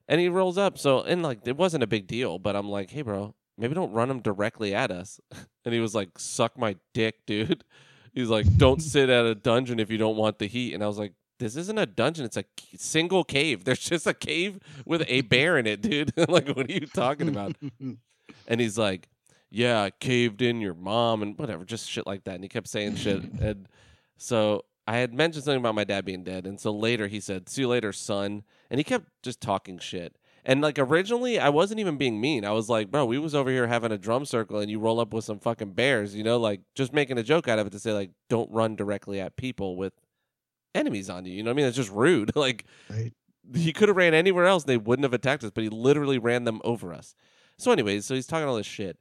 And 0.07 0.19
he 0.19 0.27
rolls 0.27 0.57
up, 0.57 0.77
so 0.77 1.01
and 1.01 1.21
like 1.21 1.45
it 1.45 1.57
wasn't 1.57 1.83
a 1.83 1.87
big 1.87 2.07
deal, 2.07 2.39
but 2.39 2.55
I'm 2.55 2.69
like, 2.69 2.89
hey, 2.91 3.01
bro, 3.01 3.35
maybe 3.57 3.75
don't 3.75 3.91
run 3.91 4.09
him 4.09 4.21
directly 4.21 4.73
at 4.73 4.91
us. 4.91 5.19
And 5.65 5.73
he 5.73 5.81
was 5.81 5.93
like, 5.93 6.17
suck 6.17 6.57
my 6.57 6.77
dick, 6.93 7.25
dude. 7.27 7.63
He's 8.13 8.29
like, 8.29 8.57
don't 8.57 8.81
sit 8.81 9.09
at 9.09 9.25
a 9.25 9.35
dungeon 9.35 9.79
if 9.79 9.91
you 9.91 9.99
don't 9.99 10.15
want 10.15 10.39
the 10.39 10.47
heat. 10.47 10.73
And 10.73 10.81
I 10.81 10.87
was 10.87 10.97
like, 10.97 11.13
this 11.37 11.55
isn't 11.55 11.77
a 11.77 11.85
dungeon. 11.85 12.25
It's 12.25 12.37
a 12.37 12.45
single 12.75 13.23
cave. 13.23 13.65
There's 13.65 13.79
just 13.79 14.07
a 14.07 14.13
cave 14.13 14.57
with 14.85 15.03
a 15.07 15.21
bear 15.21 15.59
in 15.59 15.67
it, 15.67 15.81
dude. 15.81 16.13
like, 16.29 16.47
what 16.47 16.69
are 16.69 16.73
you 16.73 16.87
talking 16.87 17.29
about? 17.29 17.55
And 18.47 18.59
he's 18.59 18.79
like, 18.79 19.09
yeah, 19.51 19.81
I 19.83 19.89
caved 19.91 20.41
in 20.41 20.61
your 20.61 20.73
mom 20.73 21.21
and 21.21 21.37
whatever, 21.37 21.65
just 21.65 21.89
shit 21.89 22.05
like 22.07 22.23
that. 22.25 22.35
And 22.35 22.43
he 22.43 22.49
kept 22.49 22.67
saying 22.67 22.95
shit. 22.95 23.23
And 23.41 23.67
so 24.17 24.65
I 24.87 24.97
had 24.97 25.13
mentioned 25.13 25.45
something 25.45 25.59
about 25.59 25.75
my 25.75 25.83
dad 25.83 26.05
being 26.05 26.23
dead. 26.23 26.45
And 26.45 26.59
so 26.59 26.71
later 26.71 27.07
he 27.07 27.19
said, 27.19 27.47
see 27.49 27.61
you 27.61 27.67
later, 27.67 27.93
son. 27.93 28.43
And 28.69 28.79
he 28.79 28.83
kept 28.83 29.07
just 29.23 29.39
talking 29.41 29.77
shit. 29.79 30.15
And 30.45 30.61
like 30.61 30.79
originally, 30.79 31.37
I 31.39 31.49
wasn't 31.49 31.79
even 31.79 31.97
being 31.97 32.19
mean. 32.19 32.43
I 32.45 32.51
was 32.51 32.69
like, 32.69 32.89
bro, 32.89 33.05
we 33.05 33.19
was 33.19 33.35
over 33.35 33.49
here 33.51 33.67
having 33.67 33.91
a 33.91 33.97
drum 33.97 34.23
circle, 34.25 34.59
and 34.59 34.71
you 34.71 34.79
roll 34.79 34.99
up 34.99 35.13
with 35.13 35.25
some 35.25 35.37
fucking 35.37 35.73
bears, 35.73 36.15
you 36.15 36.23
know, 36.23 36.37
like 36.37 36.61
just 36.75 36.93
making 36.93 37.17
a 37.17 37.23
joke 37.23 37.47
out 37.47 37.59
of 37.59 37.67
it 37.67 37.71
to 37.71 37.79
say 37.79 37.91
like, 37.91 38.11
don't 38.29 38.49
run 38.51 38.75
directly 38.75 39.19
at 39.19 39.35
people 39.35 39.75
with 39.75 39.93
enemies 40.73 41.09
on 41.09 41.25
you. 41.25 41.33
You 41.33 41.43
know 41.43 41.49
what 41.49 41.55
I 41.55 41.57
mean? 41.57 41.65
It's 41.65 41.75
just 41.77 41.91
rude. 41.91 42.35
like 42.35 42.65
Right. 42.89 43.13
he 43.53 43.73
could 43.73 43.89
have 43.89 43.97
ran 43.97 44.13
anywhere 44.13 44.45
else, 44.45 44.63
and 44.63 44.69
they 44.69 44.77
wouldn't 44.77 45.03
have 45.03 45.13
attacked 45.13 45.43
us, 45.43 45.51
but 45.53 45.63
he 45.63 45.69
literally 45.69 46.17
ran 46.17 46.45
them 46.45 46.61
over 46.63 46.93
us. 46.93 47.15
So, 47.57 47.71
anyways, 47.71 48.05
so 48.05 48.15
he's 48.15 48.25
talking 48.27 48.47
all 48.47 48.55
this 48.55 48.65
shit, 48.65 48.97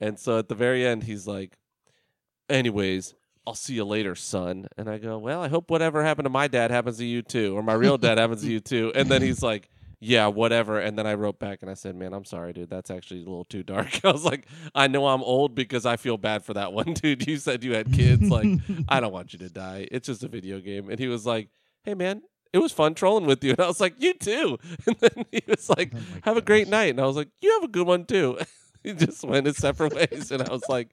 and 0.00 0.18
so 0.18 0.38
at 0.38 0.48
the 0.48 0.54
very 0.54 0.86
end, 0.86 1.04
he's 1.04 1.26
like, 1.26 1.56
anyways. 2.48 3.14
I'll 3.46 3.54
see 3.54 3.74
you 3.74 3.84
later, 3.84 4.14
son. 4.14 4.68
And 4.78 4.88
I 4.88 4.96
go, 4.96 5.18
Well, 5.18 5.42
I 5.42 5.48
hope 5.48 5.70
whatever 5.70 6.02
happened 6.02 6.24
to 6.24 6.30
my 6.30 6.48
dad 6.48 6.70
happens 6.70 6.96
to 6.96 7.04
you 7.04 7.20
too, 7.20 7.54
or 7.54 7.62
my 7.62 7.74
real 7.74 7.98
dad 7.98 8.16
happens 8.16 8.40
to 8.40 8.50
you 8.50 8.58
too. 8.58 8.90
And 8.94 9.10
then 9.10 9.20
he's 9.20 9.42
like, 9.42 9.68
yeah, 10.04 10.26
whatever. 10.26 10.78
And 10.78 10.98
then 10.98 11.06
I 11.06 11.14
wrote 11.14 11.38
back 11.38 11.62
and 11.62 11.70
I 11.70 11.74
said, 11.74 11.96
man, 11.96 12.12
I'm 12.12 12.26
sorry, 12.26 12.52
dude. 12.52 12.68
That's 12.68 12.90
actually 12.90 13.20
a 13.20 13.24
little 13.24 13.44
too 13.44 13.62
dark. 13.62 14.00
I 14.04 14.12
was 14.12 14.24
like, 14.24 14.46
I 14.74 14.86
know 14.86 15.06
I'm 15.06 15.22
old 15.22 15.54
because 15.54 15.86
I 15.86 15.96
feel 15.96 16.18
bad 16.18 16.44
for 16.44 16.52
that 16.54 16.74
one, 16.74 16.92
dude. 16.92 17.26
You 17.26 17.38
said 17.38 17.64
you 17.64 17.74
had 17.74 17.90
kids. 17.90 18.22
Like, 18.22 18.46
I 18.88 19.00
don't 19.00 19.12
want 19.12 19.32
you 19.32 19.38
to 19.40 19.48
die. 19.48 19.88
It's 19.90 20.06
just 20.06 20.22
a 20.22 20.28
video 20.28 20.60
game. 20.60 20.90
And 20.90 20.98
he 20.98 21.08
was 21.08 21.24
like, 21.24 21.48
hey, 21.84 21.94
man, 21.94 22.20
it 22.52 22.58
was 22.58 22.70
fun 22.70 22.94
trolling 22.94 23.24
with 23.26 23.42
you. 23.42 23.52
And 23.54 23.60
I 23.60 23.66
was 23.66 23.80
like, 23.80 23.94
you 23.98 24.12
too. 24.14 24.58
And 24.86 24.96
then 24.98 25.24
he 25.32 25.42
was 25.46 25.70
like, 25.70 25.92
Oh 25.94 26.00
have 26.24 26.36
a 26.36 26.42
great 26.42 26.68
night. 26.68 26.90
And 26.90 27.00
I 27.00 27.06
was 27.06 27.16
like, 27.16 27.28
you 27.40 27.52
have 27.52 27.64
a 27.64 27.72
good 27.72 27.86
one 27.86 28.04
too. 28.04 28.38
he 28.92 28.92
just 28.92 29.24
went 29.24 29.46
his 29.46 29.56
separate 29.56 29.94
ways. 29.94 30.30
And 30.30 30.42
I 30.42 30.50
was 30.50 30.68
like, 30.68 30.88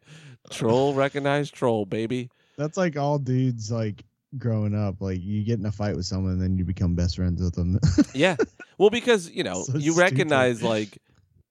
troll, 0.49 0.93
recognize 0.93 1.51
troll, 1.51 1.85
baby. 1.85 2.29
That's 2.57 2.77
like 2.77 2.97
all 2.97 3.19
dudes 3.19 3.71
like 3.71 4.03
growing 4.37 4.73
up. 4.75 4.95
Like 5.01 5.19
you 5.21 5.43
get 5.43 5.59
in 5.59 5.65
a 5.65 5.71
fight 5.71 5.95
with 5.95 6.05
someone 6.05 6.33
and 6.33 6.41
then 6.41 6.57
you 6.57 6.65
become 6.65 6.95
best 6.95 7.15
friends 7.17 7.41
with 7.41 7.53
them. 7.55 7.79
Yeah. 8.13 8.35
Well, 8.77 8.89
because 8.89 9.29
you 9.29 9.43
know, 9.43 9.61
So 9.63 9.73
you 9.77 9.91
stupid. 9.93 9.99
recognize 9.99 10.63
like 10.63 10.97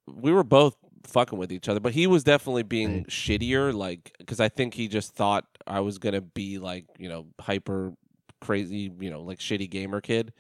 we 0.07 0.33
were 0.33 0.43
both 0.45 0.77
fucking 1.05 1.39
with 1.39 1.53
each 1.53 1.69
other, 1.69 1.81
but 1.81 1.93
he 1.93 2.07
was 2.07 2.25
definitely 2.25 2.63
being 2.65 2.95
Right. 2.99 3.07
shittier. 3.09 3.73
Like, 3.73 4.15
because 4.19 4.41
I 4.41 4.49
think 4.49 4.75
he 4.75 4.89
just 4.89 5.15
thought 5.15 5.47
I 5.67 5.81
was 5.81 5.99
gonna 5.99 6.21
be 6.21 6.59
like 6.59 6.87
you 6.99 7.09
know 7.09 7.27
hyper 7.41 7.93
crazy, 8.41 8.91
you 9.01 9.11
know, 9.11 9.23
like 9.23 9.39
shitty 9.39 9.71
gamer 9.71 10.01
kid. 10.01 10.33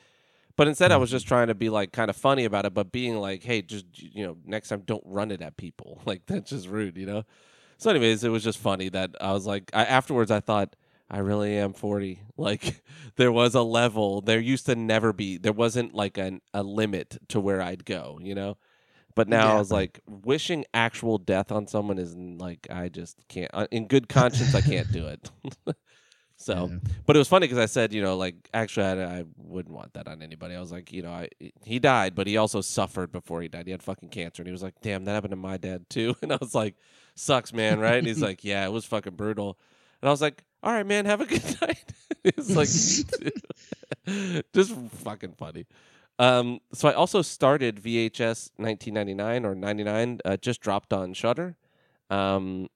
But 0.57 0.69
instead, 0.69 0.93
I 0.93 0.97
was 0.97 1.11
just 1.11 1.27
trying 1.27 1.49
to 1.49 1.55
be 1.55 1.71
like 1.71 1.93
kind 1.93 2.11
of 2.11 2.17
funny 2.17 2.45
about 2.45 2.67
it, 2.67 2.75
but 2.75 2.93
being 2.93 3.17
like, 3.17 3.43
hey, 3.43 3.63
just 3.63 3.87
you 3.99 4.27
know, 4.27 4.37
next 4.45 4.69
time 4.69 4.83
don't 4.85 5.03
run 5.07 5.31
it 5.31 5.43
at 5.43 5.57
people. 5.57 6.03
Like 6.07 6.27
that's 6.27 6.51
just 6.51 6.69
rude, 6.69 6.97
you 6.97 7.07
know. 7.07 7.25
So, 7.79 7.91
anyways, 7.91 8.25
it 8.25 8.31
was 8.31 8.43
just 8.45 8.59
funny 8.59 8.89
that 8.91 9.13
I 9.21 9.33
was 9.33 9.47
like, 9.47 9.71
I, 9.73 9.85
afterwards, 9.85 10.31
I 10.31 10.41
thought. 10.41 10.77
I 11.13 11.19
really 11.19 11.59
am 11.59 11.73
40. 11.73 12.23
Like 12.37 12.83
there 13.17 13.33
was 13.33 13.55
a 13.55 13.63
level. 13.63 14.21
There 14.23 14.41
used 14.41 14.67
to 14.67 14.77
never 14.77 15.13
be. 15.13 15.39
There 15.39 15.53
wasn't 15.53 15.93
like 15.93 16.17
an, 16.19 16.41
a 16.55 16.63
limit 16.63 17.19
to 17.29 17.41
where 17.41 17.61
I'd 17.61 17.85
go, 17.85 18.19
you 18.23 18.35
know? 18.35 18.57
But 19.15 19.29
now 19.29 19.57
I 19.57 19.59
was 19.59 19.71
like 19.71 20.01
wishing 20.07 20.65
actual 20.73 21.19
death 21.19 21.51
on 21.53 21.67
someone 21.67 21.99
is 21.99 22.15
like 22.17 22.67
I 22.71 22.89
just 22.89 23.27
can't 23.29 23.51
uh, 23.53 23.67
in 23.71 23.89
good 23.89 24.09
conscience 24.09 24.55
I 24.55 24.61
can't 24.61 24.91
do 24.93 25.07
it. 25.09 25.31
so, 26.41 26.69
Yeah. 26.71 26.79
but 27.07 27.17
it 27.17 27.19
was 27.19 27.29
funny 27.29 27.47
because 27.47 27.59
I 27.63 27.67
said, 27.67 27.93
you 27.93 28.01
know, 28.01 28.17
like 28.17 28.35
actually 28.55 28.87
I, 28.87 29.19
I 29.21 29.25
wouldn't 29.37 29.75
want 29.75 29.93
that 29.93 30.09
on 30.09 30.23
anybody. 30.23 30.55
I 30.55 30.61
was 30.61 30.73
like, 30.73 30.91
you 30.93 31.03
know, 31.03 31.13
I 31.13 31.29
he 31.65 31.79
died, 31.79 32.15
but 32.15 32.27
he 32.27 32.37
also 32.39 32.61
suffered 32.63 33.13
before 33.13 33.43
he 33.43 33.49
died. 33.49 33.67
He 33.67 33.73
had 33.73 33.83
fucking 33.83 34.09
cancer, 34.09 34.41
and 34.43 34.47
he 34.49 34.53
was 34.53 34.63
like, 34.63 34.75
damn, 34.81 35.05
that 35.05 35.13
happened 35.13 35.33
to 35.33 35.37
my 35.37 35.57
dad 35.59 35.89
too. 35.91 36.15
And 36.23 36.33
I 36.33 36.39
was 36.41 36.55
like, 36.55 36.77
sucks, 37.15 37.53
man, 37.53 37.79
right? 37.79 37.99
And 37.99 38.07
he's 38.07 38.23
like, 38.23 38.43
yeah, 38.45 38.65
it 38.65 38.73
was 38.73 38.85
fucking 38.87 39.17
brutal. 39.17 39.59
And 40.01 40.09
I 40.09 40.11
was 40.13 40.23
like, 40.23 40.43
all 40.63 40.73
right, 40.73 40.87
man, 40.87 41.05
have 41.07 41.21
a 41.21 41.27
good 41.27 41.45
night. 41.61 41.93
it's 42.25 42.51
like, 42.57 42.69
just 44.55 44.75
fucking 45.05 45.33
funny. 45.39 45.67
Um, 46.19 46.61
so 46.75 46.89
I 46.89 46.93
also 46.93 47.23
started 47.23 47.77
VHS 47.83 48.51
1999 48.57 49.45
or 49.47 49.55
99. 49.55 50.21
Uh, 50.25 50.37
just 50.37 50.61
dropped 50.61 50.93
on 50.93 51.15
Shudder. 51.15 51.57
Um, 52.11 52.69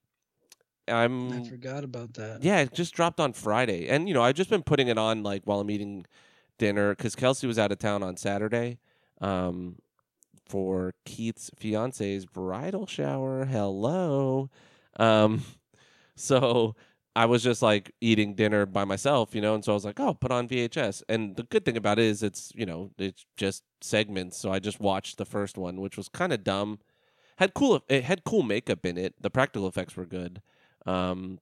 I'm 0.87 1.31
I 1.33 1.43
forgot 1.43 1.83
about 1.83 2.13
that. 2.15 2.43
yeah, 2.43 2.59
it 2.59 2.73
just 2.73 2.93
dropped 2.93 3.19
on 3.19 3.33
Friday, 3.33 3.87
and 3.87 4.07
you 4.07 4.13
know 4.13 4.21
I've 4.21 4.35
just 4.35 4.49
been 4.49 4.63
putting 4.63 4.87
it 4.87 4.97
on 4.97 5.23
like 5.23 5.43
while 5.45 5.59
I'm 5.59 5.69
eating 5.69 6.05
dinner 6.57 6.95
because 6.95 7.15
Kelsey 7.15 7.47
was 7.47 7.57
out 7.57 7.71
of 7.71 7.79
town 7.79 8.03
on 8.03 8.17
Saturday, 8.17 8.77
um, 9.21 9.77
for 10.47 10.93
Keith's 11.05 11.49
fiance's 11.55 12.25
bridal 12.25 12.85
shower. 12.85 13.45
Hello, 13.45 14.49
um, 14.97 15.43
so 16.15 16.75
I 17.15 17.25
was 17.25 17.41
just 17.43 17.61
like 17.61 17.91
eating 18.01 18.35
dinner 18.35 18.65
by 18.65 18.83
myself, 18.83 19.33
you 19.33 19.41
know, 19.41 19.55
and 19.55 19.63
so 19.63 19.71
I 19.71 19.75
was 19.75 19.85
like, 19.85 19.99
oh, 19.99 20.13
put 20.13 20.31
on 20.31 20.47
VHS. 20.49 21.01
And 21.07 21.35
the 21.35 21.43
good 21.43 21.63
thing 21.63 21.77
about 21.77 21.97
it 21.97 22.05
is 22.05 22.21
it's 22.21 22.51
you 22.55 22.65
know 22.65 22.91
it's 22.97 23.25
just 23.37 23.63
segments, 23.81 24.37
so 24.37 24.51
I 24.51 24.59
just 24.59 24.79
watched 24.79 25.17
the 25.17 25.25
first 25.25 25.57
one, 25.57 25.81
which 25.81 25.97
was 25.97 26.09
kind 26.09 26.33
of 26.33 26.43
dumb. 26.43 26.79
Had 27.37 27.53
cool, 27.53 27.83
it 27.89 28.03
had 28.03 28.23
cool 28.23 28.43
makeup 28.43 28.85
in 28.85 28.97
it. 28.97 29.15
The 29.19 29.29
practical 29.29 29.67
effects 29.67 29.95
were 29.95 30.05
good. 30.05 30.41
Um, 30.85 31.39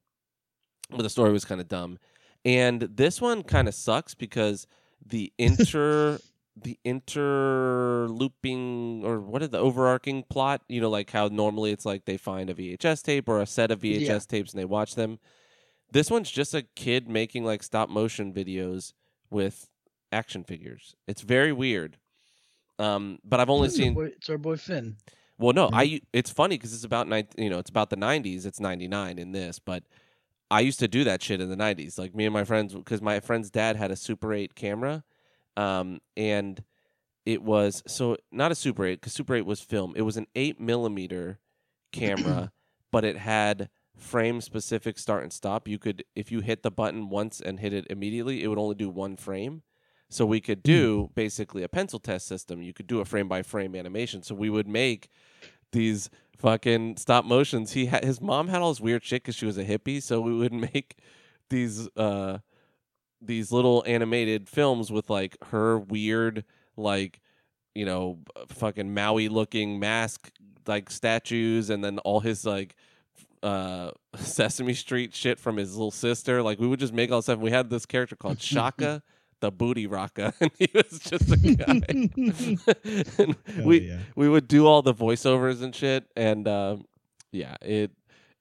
but 0.89 1.03
the 1.03 1.09
story 1.09 1.31
was 1.31 1.45
kind 1.45 1.61
of 1.61 1.67
dumb. 1.67 1.97
And 2.45 2.81
this 2.81 3.21
one 3.21 3.43
kind 3.43 3.67
of 3.67 3.73
sucks 3.73 4.15
because 4.15 4.67
the 5.05 5.31
inter 5.37 6.19
the 6.61 6.77
interlooping 6.83 9.01
or 9.03 9.19
what 9.19 9.41
is 9.41 9.49
the 9.49 9.57
overarching 9.57 10.23
plot, 10.29 10.61
you 10.67 10.81
know, 10.81 10.89
like 10.89 11.09
how 11.11 11.27
normally 11.27 11.71
it's 11.71 11.85
like 11.85 12.05
they 12.05 12.17
find 12.17 12.49
a 12.49 12.53
VHS 12.53 13.01
tape 13.03 13.27
or 13.27 13.41
a 13.41 13.45
set 13.47 13.71
of 13.71 13.79
VHS 13.81 14.01
Yeah. 14.01 14.19
tapes 14.19 14.51
and 14.53 14.59
they 14.59 14.65
watch 14.65 14.95
them. 14.95 15.19
This 15.91 16.09
one's 16.11 16.31
just 16.31 16.53
a 16.53 16.63
kid 16.75 17.07
making 17.09 17.43
like 17.43 17.63
stop 17.63 17.89
motion 17.89 18.33
videos 18.33 18.93
with 19.29 19.69
action 20.11 20.43
figures. 20.43 20.95
It's 21.07 21.21
very 21.21 21.51
weird. 21.51 21.97
Um, 22.79 23.19
but 23.23 23.39
I've 23.39 23.49
only 23.49 23.69
seen 23.69 23.93
boy- 23.93 24.05
it's 24.15 24.29
our 24.29 24.37
boy 24.37 24.57
Finn. 24.57 24.97
Well, 25.37 25.53
no, 25.53 25.69
Mhm. 25.69 25.73
I. 25.73 26.01
It's 26.13 26.31
funny 26.31 26.57
because 26.57 26.73
it's 26.73 26.83
about 26.83 27.07
nine. 27.07 27.27
You 27.37 27.49
know, 27.49 27.59
it's 27.59 27.69
about 27.69 27.89
the 27.89 27.95
'90s. 27.97 28.45
It's 28.45 28.59
'99 28.59 29.17
in 29.17 29.31
this, 29.31 29.59
but 29.59 29.83
I 30.51 30.61
used 30.61 30.79
to 30.79 30.87
do 30.87 31.03
that 31.03 31.21
shit 31.21 31.41
in 31.41 31.49
the 31.49 31.55
'90s. 31.55 31.97
Like 31.97 32.15
me 32.15 32.25
and 32.25 32.33
my 32.33 32.43
friends, 32.43 32.73
because 32.73 33.01
my 33.01 33.19
friend's 33.19 33.49
dad 33.49 33.75
had 33.75 33.91
a 33.91 33.95
Super 33.95 34.33
8 34.33 34.55
camera, 34.55 35.03
um, 35.57 35.99
and 36.15 36.63
it 37.25 37.41
was 37.43 37.83
so 37.87 38.17
not 38.31 38.51
a 38.51 38.55
Super 38.55 38.85
8 38.85 39.01
because 39.01 39.13
Super 39.13 39.35
8 39.35 39.45
was 39.45 39.61
film. 39.61 39.93
It 39.95 40.01
was 40.03 40.17
an 40.17 40.27
eight 40.35 40.59
millimeter 40.59 41.39
camera, 41.91 42.51
but 42.91 43.03
it 43.05 43.17
had 43.17 43.69
frame 43.95 44.41
specific 44.41 44.97
start 44.99 45.23
and 45.23 45.31
stop. 45.33 45.67
You 45.67 45.79
could, 45.79 46.03
if 46.15 46.31
you 46.31 46.41
hit 46.41 46.63
the 46.63 46.71
button 46.71 47.09
once 47.09 47.39
and 47.41 47.59
hit 47.59 47.73
it 47.73 47.87
immediately, 47.89 48.43
it 48.43 48.47
would 48.47 48.57
only 48.59 48.75
do 48.75 48.89
one 48.89 49.15
frame. 49.17 49.63
So 50.13 50.25
we 50.25 50.41
could 50.41 50.61
do 50.61 51.09
basically 51.15 51.63
a 51.63 51.69
pencil 51.69 51.99
test 51.99 52.27
system. 52.27 52.61
You 52.61 52.73
could 52.73 52.87
do 52.87 52.99
a 52.99 53.05
frame 53.05 53.27
by 53.27 53.41
frame 53.41 53.75
animation. 53.75 54.21
So 54.23 54.35
we 54.35 54.49
would 54.49 54.67
make 54.67 55.09
these 55.71 56.09
fucking 56.37 56.97
stop 56.97 57.25
motions. 57.25 57.71
He 57.71 57.87
had 57.87 58.03
his 58.03 58.21
mom 58.21 58.47
had 58.47 58.61
all 58.61 58.71
this 58.71 58.81
weird 58.81 59.03
shit 59.03 59.23
because 59.23 59.35
she 59.35 59.45
was 59.45 59.57
a 59.57 59.65
hippie. 59.65 60.01
So 60.01 60.21
we 60.21 60.33
would 60.33 60.53
make 60.73 60.97
these 61.49 61.87
uh 61.97 62.39
these 63.21 63.51
little 63.51 63.83
animated 63.87 64.49
films 64.49 64.91
with 64.91 65.09
like 65.09 65.37
her 65.45 65.79
weird 65.79 66.43
like 66.75 67.21
you 67.73 67.85
know 67.85 68.19
fucking 68.49 68.93
Maui 68.93 69.29
looking 69.29 69.79
mask 69.79 70.31
like 70.67 70.89
statues 70.89 71.69
and 71.69 71.83
then 71.83 71.99
all 71.99 72.19
his 72.19 72.45
like 72.45 72.75
uh 73.41 73.91
Sesame 74.15 74.73
Street 74.73 75.15
shit 75.15 75.39
from 75.39 75.57
his 75.57 75.75
little 75.75 75.91
sister. 75.91 76.43
Like 76.43 76.59
we 76.59 76.67
would 76.67 76.79
just 76.79 76.93
make 76.93 77.11
all 77.11 77.17
this 77.17 77.25
stuff. 77.25 77.39
We 77.39 77.51
had 77.51 77.69
this 77.69 77.85
character 77.85 78.15
called 78.15 78.41
Shaka. 78.41 79.01
The 79.43 79.51
booty 79.51 79.87
rocker, 79.87 80.33
and 80.39 80.51
he 80.57 80.69
was 80.73 80.99
just 80.99 81.29
a 81.29 81.35
guy. 81.35 81.81
and 83.17 83.35
we 83.65 83.89
yeah. 83.89 83.99
we 84.15 84.29
would 84.29 84.47
do 84.47 84.65
all 84.67 84.81
the 84.81 84.93
voiceovers 84.93 85.61
and 85.61 85.75
shit 85.75 86.05
and 86.15 86.47
um, 86.47 86.85
yeah 87.33 87.55
it 87.61 87.91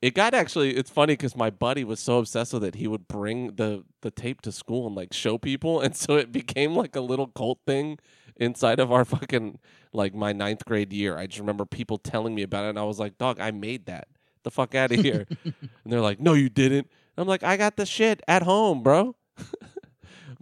it 0.01 0.15
got 0.15 0.33
actually. 0.33 0.77
It's 0.77 0.91
funny 0.91 1.15
because 1.15 1.35
my 1.35 1.51
buddy 1.51 1.83
was 1.83 1.99
so 1.99 2.19
obsessed 2.19 2.53
with 2.53 2.63
it, 2.63 2.77
he 2.77 2.87
would 2.87 3.09
bring 3.09 3.57
the 3.57 3.85
the 4.03 4.13
tape 4.13 4.43
to 4.43 4.53
school 4.53 4.87
and 4.87 4.95
like 4.95 5.13
show 5.13 5.39
people, 5.39 5.81
and 5.81 5.97
so 5.97 6.15
it 6.15 6.31
became 6.31 6.77
like 6.77 6.95
a 6.95 7.01
little 7.01 7.27
cult 7.27 7.59
thing 7.67 7.99
inside 8.37 8.79
of 8.79 8.93
our 8.93 9.05
fucking 9.05 9.59
like 9.93 10.15
my 10.15 10.33
ninth 10.33 10.65
grade 10.65 10.93
year. 10.93 11.19
I 11.19 11.27
just 11.27 11.41
remember 11.41 11.65
people 11.65 11.99
telling 11.99 12.35
me 12.37 12.43
about 12.43 12.67
it, 12.67 12.69
and 12.71 12.79
I 12.79 12.85
was 12.85 13.01
like, 13.01 13.19
"Dog, 13.19 13.41
I 13.41 13.51
made 13.51 13.87
that. 13.87 14.07
The 14.45 14.53
fuck 14.53 14.77
out 14.77 14.93
of 14.93 15.01
here!" 15.01 15.27
and 15.45 15.55
they're 15.87 16.01
like, 16.01 16.21
"No, 16.21 16.35
you 16.35 16.49
didn't." 16.49 16.89
I'm 17.17 17.27
like, 17.27 17.43
"I 17.43 17.57
got 17.57 17.75
the 17.75 17.87
shit 17.87 18.23
at 18.29 18.43
home, 18.43 18.85
bro." 18.85 19.17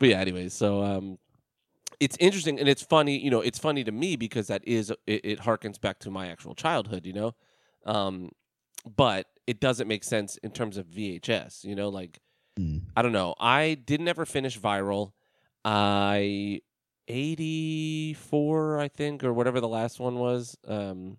But 0.01 0.09
yeah, 0.09 0.19
anyways, 0.19 0.53
so 0.53 0.83
um, 0.83 1.19
it's 2.01 2.17
interesting 2.19 2.59
and 2.59 2.69
it's 2.69 2.83
funny. 2.83 3.17
You 3.17 3.31
know, 3.31 3.41
it's 3.41 3.61
funny 3.61 3.85
to 3.85 3.93
me 3.93 4.17
because 4.17 4.49
that 4.49 4.67
is 4.67 4.91
it, 5.07 5.25
it 5.25 5.39
harkens 5.41 5.81
back 5.81 6.01
to 6.01 6.11
my 6.11 6.27
actual 6.27 6.57
childhood. 6.57 7.07
You 7.07 7.13
know, 7.13 7.35
um, 7.87 8.31
but 8.97 9.29
it 9.47 9.61
doesn't 9.61 9.87
make 9.87 10.03
sense 10.03 10.37
in 10.39 10.51
terms 10.51 10.77
of 10.77 10.87
VHS. 10.87 11.63
You 11.65 11.77
know, 11.77 11.89
like 11.89 12.21
Mm. 12.59 12.83
I 12.97 13.03
don't 13.03 13.13
know. 13.13 13.35
I 13.39 13.75
didn't 13.75 14.09
ever 14.09 14.27
finish 14.27 14.59
Viral. 14.59 15.13
I 15.65 16.61
84, 17.09 18.79
I 18.79 18.89
think, 18.89 19.25
or 19.25 19.33
whatever 19.33 19.61
the 19.61 19.69
last 19.69 20.01
one 20.01 20.17
was. 20.17 20.57
Um, 20.67 21.19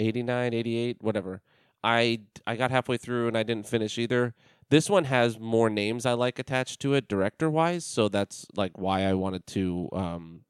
89, 0.00 0.54
88, 0.54 0.96
whatever. 1.00 1.42
I 1.82 2.20
I 2.46 2.56
got 2.56 2.70
halfway 2.70 2.96
through 2.96 3.28
and 3.28 3.38
I 3.38 3.42
didn't 3.42 3.68
finish 3.68 3.98
either. 3.98 4.34
This 4.68 4.90
one 4.90 5.04
has 5.04 5.38
more 5.38 5.70
names 5.70 6.04
I 6.06 6.14
like 6.14 6.38
attached 6.38 6.80
to 6.80 6.94
it, 6.94 7.08
director 7.08 7.48
wise. 7.48 7.84
So 7.84 8.08
that's 8.08 8.46
like 8.56 8.76
why 8.78 9.02
I 9.04 9.14
wanted 9.14 9.46
to 9.48 9.88
um 9.92 10.40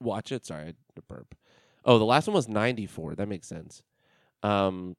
watch 0.00 0.32
it. 0.32 0.46
Sorry, 0.46 0.62
I 0.62 0.66
had 0.66 0.76
burp. 1.08 1.34
Oh, 1.84 1.98
the 1.98 2.04
last 2.04 2.26
one 2.26 2.34
was 2.34 2.48
94. 2.48 3.14
That 3.16 3.28
makes 3.28 3.48
sense. 3.48 3.82
Um, 4.42 4.96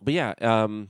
but 0.00 0.14
yeah, 0.14 0.34
um, 0.40 0.88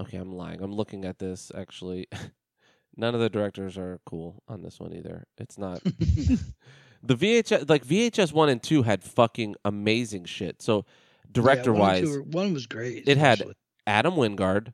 okay, 0.00 0.16
I'm 0.16 0.32
lying. 0.32 0.60
I'm 0.62 0.72
looking 0.72 1.04
at 1.04 1.18
this 1.18 1.50
actually. 1.54 2.06
None 2.96 3.14
of 3.14 3.20
the 3.20 3.30
directors 3.30 3.78
are 3.78 4.00
cool 4.04 4.42
on 4.48 4.62
this 4.62 4.78
one 4.80 4.92
either. 4.92 5.24
It's 5.38 5.56
not 5.58 5.82
the 7.02 7.14
VHS 7.16 7.68
like 7.68 7.86
VHS 7.86 8.32
one 8.32 8.48
and 8.48 8.62
two 8.62 8.82
had 8.82 9.02
fucking 9.02 9.54
amazing 9.64 10.24
shit. 10.26 10.60
So 10.62 10.84
director 11.30 11.72
yeah, 11.72 11.78
one 11.78 11.88
wise, 11.88 12.08
were- 12.10 12.22
one 12.22 12.52
was 12.52 12.66
great. 12.66 13.08
It 13.08 13.16
had- 13.18 13.40
actually. 13.40 13.54
Adam 13.90 14.14
Wingard, 14.14 14.72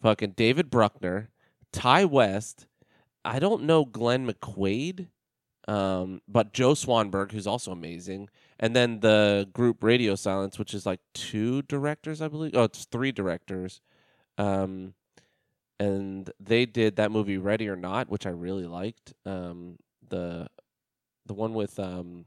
fucking 0.00 0.30
David 0.36 0.70
Bruckner, 0.70 1.28
Ti 1.72 2.04
West. 2.04 2.68
I 3.24 3.40
don't 3.40 3.64
know 3.64 3.84
Glenn 3.84 4.30
McQuaid, 4.30 5.08
um, 5.66 6.22
but 6.28 6.52
Joe 6.52 6.74
Swanberg, 6.74 7.32
who's 7.32 7.48
also 7.48 7.72
amazing, 7.72 8.28
and 8.60 8.76
then 8.76 9.00
the 9.00 9.48
group 9.52 9.82
Radio 9.82 10.14
Silence, 10.14 10.56
which 10.56 10.72
is 10.72 10.86
like 10.86 11.00
two 11.14 11.62
directors, 11.62 12.22
I 12.22 12.28
believe. 12.28 12.52
Oh, 12.54 12.62
it's 12.62 12.84
three 12.84 13.10
directors, 13.10 13.80
um, 14.38 14.94
and 15.80 16.30
they 16.38 16.64
did 16.64 16.94
that 16.94 17.10
movie 17.10 17.38
Ready 17.38 17.68
or 17.68 17.76
Not, 17.76 18.08
which 18.08 18.24
I 18.24 18.30
really 18.30 18.66
liked. 18.66 19.14
Um, 19.26 19.78
the 20.08 20.46
the 21.26 21.34
one 21.34 21.54
with 21.54 21.80
um, 21.80 22.26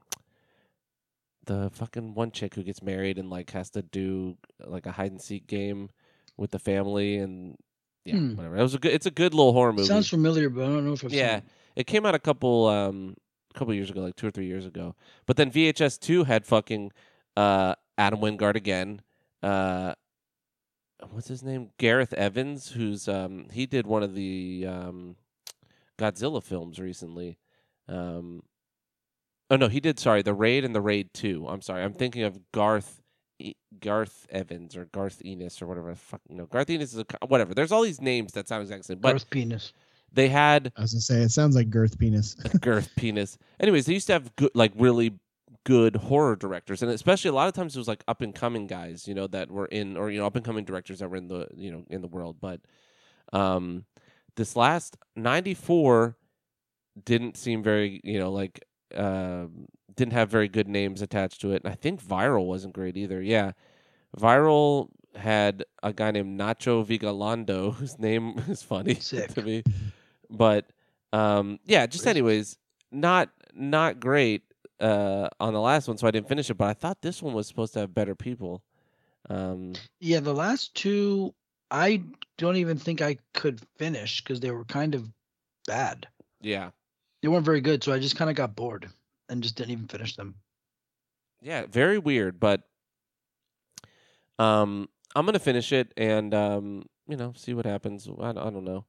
the 1.45 1.69
fucking 1.73 2.15
one 2.15 2.31
chick 2.31 2.55
who 2.55 2.63
gets 2.63 2.81
married 2.83 3.17
and 3.17 3.29
like 3.29 3.51
has 3.51 3.69
to 3.69 3.81
do 3.81 4.35
like 4.59 4.85
a 4.85 4.91
hide 4.91 5.11
and 5.11 5.21
seek 5.21 5.47
game 5.47 5.89
with 6.37 6.51
the 6.51 6.59
family 6.59 7.17
and 7.17 7.55
yeah, 8.05 8.15
Hmm. 8.15 8.35
whatever. 8.35 8.57
It 8.57 8.61
was 8.61 8.73
a 8.75 8.79
good. 8.79 8.93
It's 8.93 9.05
a 9.05 9.11
good 9.11 9.33
little 9.33 9.53
horror 9.53 9.73
movie. 9.73 9.87
Sounds 9.87 10.07
familiar, 10.09 10.49
but 10.49 10.63
I 10.63 10.67
don't 10.67 10.85
know 10.85 10.93
if 10.93 11.03
I've 11.03 11.11
seen 11.11 11.19
Yeah, 11.19 11.37
it. 11.37 11.43
it 11.75 11.87
came 11.87 12.05
out 12.05 12.15
a 12.15 12.19
couple 12.19 12.67
um 12.67 13.15
a 13.53 13.59
couple 13.59 13.73
years 13.73 13.89
ago, 13.89 14.01
like 14.01 14.15
two 14.15 14.27
or 14.27 14.31
three 14.31 14.47
years 14.47 14.65
ago. 14.65 14.95
But 15.25 15.35
then 15.37 15.51
VHS 15.51 15.99
two 15.99 16.23
had 16.23 16.45
fucking 16.45 16.91
uh 17.35 17.75
Adam 17.97 18.19
Wingard 18.21 18.55
again. 18.55 19.01
Uh 19.43 19.93
what's 21.11 21.27
his 21.27 21.43
name? 21.43 21.71
Gareth 21.77 22.13
Evans, 22.13 22.69
who's 22.71 23.07
um 23.07 23.47
he 23.51 23.65
did 23.65 23.85
one 23.87 24.03
of 24.03 24.13
the 24.15 24.65
um 24.67 25.15
Godzilla 25.97 26.41
films 26.41 26.79
recently. 26.79 27.37
Um 27.87 28.43
Oh 29.49 29.55
no, 29.55 29.67
he 29.69 29.79
did 29.79 29.97
sorry, 29.99 30.21
the 30.21 30.33
Raid 30.33 30.65
and 30.65 30.75
the 30.75 30.81
Raid 30.81 31.13
2. 31.13 31.45
I'm 31.47 31.61
sorry. 31.61 31.81
I'm 31.83 31.93
thinking 31.93 32.23
of 32.23 32.39
Garth 32.51 33.01
Garth 33.79 34.27
Evans 34.29 34.75
or 34.75 34.85
Garth 34.85 35.23
Enos 35.23 35.61
or 35.61 35.67
whatever. 35.67 35.91
the 35.91 35.95
Fuck, 35.95 36.21
no, 36.29 36.45
Garth 36.45 36.69
Enos 36.69 36.93
is 36.93 36.99
a 36.99 37.05
whatever. 37.27 37.53
There's 37.53 37.71
all 37.71 37.83
these 37.83 38.01
names 38.01 38.33
that 38.33 38.47
sound 38.47 38.61
exactly 38.61 38.79
the 38.79 38.83
same, 38.85 38.99
but 38.99 39.15
Earth 39.15 39.29
penis. 39.29 39.73
they 40.11 40.27
had 40.27 40.71
I 40.75 40.81
was 40.81 40.93
gonna 40.93 41.01
say 41.01 41.21
it 41.21 41.31
sounds 41.31 41.55
like 41.55 41.69
girth 41.69 41.97
penis. 41.97 42.33
girth 42.61 42.89
penis. 42.95 43.37
Anyways, 43.59 43.85
they 43.85 43.93
used 43.93 44.07
to 44.07 44.13
have 44.13 44.35
good, 44.35 44.51
like 44.53 44.71
really 44.75 45.13
good 45.65 45.95
horror 45.97 46.35
directors, 46.35 46.81
and 46.81 46.91
especially 46.91 47.29
a 47.29 47.33
lot 47.33 47.47
of 47.47 47.53
times 47.53 47.75
it 47.75 47.79
was 47.79 47.87
like 47.87 48.03
up 48.07 48.21
and 48.21 48.33
coming 48.33 48.67
guys, 48.67 49.07
you 49.07 49.13
know, 49.13 49.27
that 49.27 49.51
were 49.51 49.65
in 49.67 49.97
or 49.97 50.09
you 50.09 50.19
know 50.19 50.25
up 50.25 50.35
and 50.35 50.45
coming 50.45 50.65
directors 50.65 50.99
that 50.99 51.09
were 51.09 51.17
in 51.17 51.27
the 51.27 51.47
you 51.55 51.71
know 51.71 51.83
in 51.89 52.01
the 52.01 52.07
world. 52.07 52.37
But 52.41 52.61
um, 53.33 53.85
this 54.35 54.55
last 54.55 54.97
ninety 55.15 55.53
four 55.53 56.17
didn't 57.05 57.37
seem 57.37 57.61
very 57.61 58.01
you 58.03 58.17
know 58.17 58.31
like 58.31 58.63
um 58.95 59.67
didn't 59.95 60.13
have 60.13 60.29
very 60.29 60.47
good 60.47 60.67
names 60.67 61.01
attached 61.01 61.41
to 61.41 61.51
it, 61.51 61.63
and 61.63 61.71
I 61.71 61.75
think 61.75 62.03
Viral 62.03 62.45
wasn't 62.45 62.73
great 62.73 62.95
either. 62.97 63.21
Yeah, 63.21 63.53
Viral 64.17 64.89
had 65.15 65.65
a 65.81 65.91
guy 65.93 66.11
named 66.11 66.39
Nacho 66.39 66.85
Vigalondo, 66.85 67.73
whose 67.75 67.97
name 67.99 68.37
is 68.47 68.61
funny 68.63 68.95
Sick. 68.99 69.33
to 69.33 69.41
me, 69.41 69.63
but 70.29 70.65
um, 71.13 71.59
yeah, 71.65 71.85
just 71.87 72.05
Racist. 72.05 72.09
anyways, 72.09 72.57
not 72.91 73.29
not 73.53 73.99
great 73.99 74.43
uh, 74.79 75.29
on 75.39 75.53
the 75.53 75.61
last 75.61 75.87
one, 75.87 75.97
so 75.97 76.07
I 76.07 76.11
didn't 76.11 76.27
finish 76.27 76.49
it. 76.49 76.55
But 76.55 76.67
I 76.69 76.73
thought 76.73 77.01
this 77.01 77.21
one 77.21 77.33
was 77.33 77.47
supposed 77.47 77.73
to 77.73 77.79
have 77.79 77.93
better 77.93 78.15
people. 78.15 78.61
Um, 79.29 79.73
Yeah, 79.99 80.19
the 80.21 80.33
last 80.33 80.73
two, 80.75 81.33
I 81.71 82.03
don't 82.37 82.55
even 82.57 82.77
think 82.77 83.01
I 83.01 83.17
could 83.33 83.59
finish 83.77 84.21
because 84.23 84.39
they 84.39 84.51
were 84.51 84.63
kind 84.65 84.95
of 84.95 85.09
bad. 85.65 86.07
yeah, 86.39 86.69
They 87.21 87.27
weren't 87.27 87.45
very 87.45 87.61
good, 87.61 87.83
so 87.83 87.93
I 87.93 87.99
just 87.99 88.15
kind 88.15 88.29
of 88.29 88.35
got 88.35 88.55
bored 88.55 88.87
and 89.29 89.41
just 89.41 89.55
didn't 89.55 89.71
even 89.71 89.87
finish 89.87 90.15
them. 90.15 90.35
yeah, 91.41 91.65
very 91.67 91.97
weird. 91.97 92.39
But 92.39 92.63
um, 94.39 94.89
I'm 95.15 95.25
gonna 95.25 95.39
finish 95.39 95.71
it 95.71 95.93
and 95.97 96.33
um, 96.33 96.85
you 97.07 97.17
know, 97.17 97.33
see 97.35 97.53
what 97.53 97.65
happens. 97.65 98.07
I, 98.19 98.29
I 98.29 98.33
don't 98.33 98.63
know. 98.65 98.85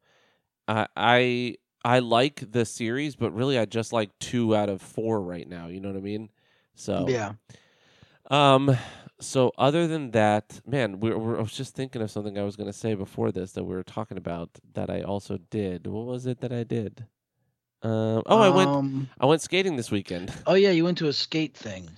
I 0.67 0.87
I 0.97 1.57
I 1.85 1.99
like 2.01 2.53
the 2.53 2.65
series, 2.65 3.17
but 3.17 3.33
really, 3.33 3.59
I 3.59 3.65
just 3.65 3.93
like 3.93 4.11
two 4.19 4.55
out 4.55 4.69
of 4.69 4.83
four 4.83 5.21
right 5.23 5.49
now. 5.49 5.69
You 5.69 5.81
know 5.81 5.89
what 5.89 5.97
I 5.97 6.01
mean? 6.01 6.31
So 6.75 7.07
Yeah. 7.09 7.33
Um. 8.31 8.77
So 9.21 9.53
other 9.59 9.89
than 9.89 10.13
that, 10.13 10.61
man, 10.65 11.01
we 11.01 11.13
we're, 11.13 11.39
I 11.39 11.41
was 11.41 11.53
just 11.53 11.75
thinking 11.75 12.03
of 12.03 12.11
something 12.11 12.39
I 12.39 12.45
was 12.45 12.55
going 12.55 12.69
to 12.69 12.79
say 12.79 12.95
before 12.95 13.33
this 13.33 13.53
that 13.53 13.65
we 13.65 13.75
were 13.75 13.83
talking 13.83 14.17
about 14.17 14.51
that 14.75 14.91
I 14.91 15.03
also 15.03 15.39
did. 15.51 15.87
What 15.87 16.07
was 16.07 16.27
it 16.27 16.41
that 16.41 16.53
I 16.53 16.63
did? 16.63 17.07
Um. 17.83 18.23
Oh, 18.27 18.41
I 18.41 18.49
went. 18.49 18.71
Um, 18.71 19.09
I 19.21 19.27
went 19.27 19.41
skating 19.43 19.77
this 19.77 19.91
weekend. 19.91 20.33
oh 20.47 20.55
yeah, 20.55 20.71
you 20.71 20.85
went 20.85 20.99
to 20.99 21.09
a 21.09 21.13
skate 21.13 21.57
thing. 21.57 21.89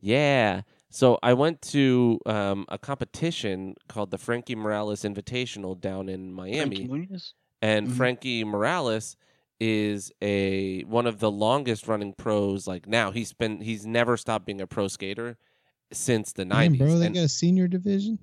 yeah. 0.00 0.62
So 0.92 1.18
I 1.22 1.34
went 1.34 1.62
to 1.70 2.18
um 2.26 2.66
a 2.68 2.76
competition 2.76 3.76
called 3.88 4.10
the 4.10 4.18
Franky 4.18 4.54
Morales 4.56 5.02
Invitational 5.02 5.80
down 5.80 6.08
in 6.08 6.32
Miami. 6.32 6.86
Frankie 6.88 6.88
Muniz? 6.88 7.32
and 7.62 7.88
Mhm. 7.88 7.92
Franky 7.96 8.44
Morales 8.44 9.16
is 9.60 10.10
a 10.22 10.82
one 10.84 11.06
of 11.06 11.18
the 11.20 11.30
longest 11.30 11.86
running 11.86 12.12
pros 12.14 12.66
like 12.66 12.88
now 12.88 13.10
he's 13.10 13.32
been 13.34 13.60
he's 13.60 13.84
never 13.86 14.16
stopped 14.16 14.46
being 14.46 14.60
a 14.60 14.66
pro 14.66 14.88
skater 14.88 15.36
since 15.92 16.32
the 16.32 16.44
90s 16.44 16.78
bro, 16.78 16.98
they 16.98 17.06
and 17.06 17.14
got 17.14 17.24
a 17.24 17.28
senior 17.28 17.68
division. 17.68 18.18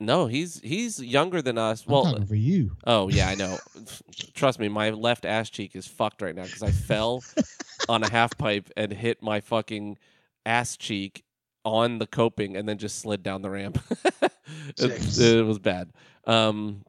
No 0.00 0.26
he's 0.26 0.60
he's 0.60 1.00
younger 1.02 1.40
than 1.40 1.56
us 1.56 1.84
I'm 1.86 1.92
well 1.92 2.26
for 2.26 2.34
you. 2.34 2.76
oh 2.86 3.08
yeah 3.08 3.28
i 3.28 3.34
know 3.34 3.58
trust 4.34 4.58
me 4.58 4.68
my 4.68 4.90
left 4.90 5.24
ass 5.24 5.48
cheek 5.50 5.74
is 5.76 5.86
fucked 5.86 6.20
right 6.20 6.34
now 6.34 6.44
because 6.44 6.62
i 6.62 6.70
fell 6.70 7.22
on 7.88 8.02
a 8.02 8.10
half 8.10 8.36
pipe 8.36 8.70
and 8.76 8.92
hit 8.92 9.22
my 9.22 9.40
fucking 9.40 9.96
ass 10.44 10.76
cheek 10.76 11.24
on 11.64 11.98
the 11.98 12.06
coping 12.06 12.56
and 12.56 12.68
then 12.68 12.76
just 12.76 12.98
slid 12.98 13.22
down 13.22 13.40
the 13.42 13.50
ramp 13.50 13.78
it, 14.78 15.18
it 15.18 15.46
was 15.46 15.58
bad 15.58 15.90
um 16.26 16.84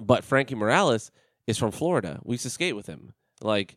but 0.00 0.24
franky 0.24 0.54
morales 0.54 1.10
is 1.46 1.58
from 1.58 1.72
Florida. 1.72 2.20
We 2.22 2.34
used 2.34 2.44
to 2.44 2.50
skate 2.50 2.76
with 2.76 2.86
him. 2.86 3.12
Like 3.42 3.76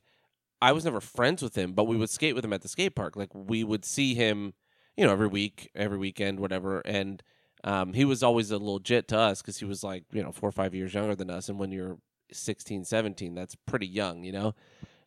I 0.61 0.71
was 0.71 0.85
never 0.85 1.01
friends 1.01 1.41
with 1.41 1.57
him, 1.57 1.73
but 1.73 1.85
we 1.85 1.97
would 1.97 2.09
skate 2.09 2.35
with 2.35 2.45
him 2.45 2.53
at 2.53 2.61
the 2.61 2.67
skate 2.67 2.95
park. 2.95 3.15
Like 3.15 3.29
we 3.33 3.63
would 3.63 3.83
see 3.83 4.13
him, 4.13 4.53
you 4.95 5.05
know, 5.05 5.11
every 5.11 5.27
week, 5.27 5.71
every 5.75 5.97
weekend, 5.97 6.39
whatever. 6.39 6.79
And 6.81 7.23
um, 7.63 7.93
he 7.93 8.05
was 8.05 8.23
always 8.23 8.51
a 8.51 8.57
little 8.57 8.79
jit 8.79 9.07
to 9.09 9.17
us 9.17 9.41
because 9.41 9.57
he 9.57 9.65
was 9.65 9.83
like, 9.83 10.03
you 10.11 10.21
know, 10.21 10.31
four 10.31 10.49
or 10.49 10.53
five 10.53 10.75
years 10.75 10.93
younger 10.93 11.15
than 11.15 11.29
us. 11.29 11.49
And 11.49 11.57
when 11.57 11.71
you're 11.71 11.97
16, 12.31 12.85
17, 12.85 13.35
that's 13.35 13.55
pretty 13.65 13.87
young, 13.87 14.23
you 14.23 14.31
know. 14.31 14.55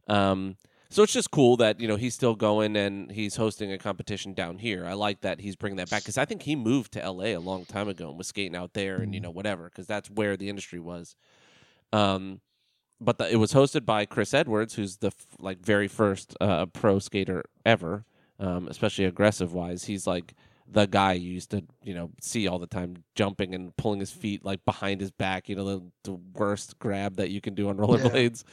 Um, 0.08 0.56
so 0.88 1.02
it's 1.02 1.12
just 1.12 1.30
cool 1.30 1.56
that 1.58 1.80
you 1.80 1.88
know 1.88 1.96
he's 1.96 2.14
still 2.14 2.34
going 2.34 2.76
and 2.76 3.10
he's 3.10 3.36
hosting 3.36 3.72
a 3.72 3.78
competition 3.78 4.34
down 4.34 4.58
here. 4.58 4.86
I 4.86 4.92
like 4.92 5.22
that 5.22 5.40
he's 5.40 5.56
bringing 5.56 5.76
that 5.78 5.90
back 5.90 6.02
because 6.02 6.16
I 6.16 6.24
think 6.24 6.42
he 6.42 6.54
moved 6.54 6.92
to 6.92 7.10
LA 7.10 7.24
a 7.24 7.38
long 7.38 7.64
time 7.64 7.88
ago 7.88 8.08
and 8.08 8.18
was 8.18 8.28
skating 8.28 8.56
out 8.56 8.72
there 8.72 8.96
and 8.96 9.12
you 9.12 9.20
know 9.20 9.30
whatever 9.30 9.64
because 9.64 9.86
that's 9.86 10.08
where 10.08 10.36
the 10.36 10.48
industry 10.48 10.78
was. 10.78 11.16
Um, 11.92 12.40
but 13.00 13.18
the, 13.18 13.30
it 13.30 13.36
was 13.36 13.52
hosted 13.52 13.84
by 13.84 14.06
Chris 14.06 14.32
Edwards, 14.32 14.74
who's 14.74 14.98
the 14.98 15.08
f- 15.08 15.26
like 15.38 15.58
very 15.58 15.88
first 15.88 16.36
uh, 16.40 16.66
pro 16.66 16.98
skater 16.98 17.44
ever, 17.64 18.04
um, 18.38 18.68
especially 18.68 19.04
aggressive 19.04 19.52
wise. 19.52 19.84
He's 19.84 20.06
like 20.06 20.34
the 20.68 20.86
guy 20.86 21.12
you 21.12 21.30
used 21.32 21.50
to 21.52 21.62
you 21.82 21.94
know 21.94 22.10
see 22.20 22.48
all 22.48 22.58
the 22.58 22.66
time 22.66 22.96
jumping 23.14 23.54
and 23.54 23.76
pulling 23.76 24.00
his 24.00 24.10
feet 24.10 24.44
like 24.44 24.64
behind 24.64 25.00
his 25.00 25.10
back. 25.10 25.48
You 25.48 25.56
know 25.56 25.64
the, 25.64 25.82
the 26.04 26.12
worst 26.34 26.78
grab 26.78 27.16
that 27.16 27.30
you 27.30 27.40
can 27.40 27.54
do 27.54 27.68
on 27.68 27.76
rollerblades. 27.78 28.44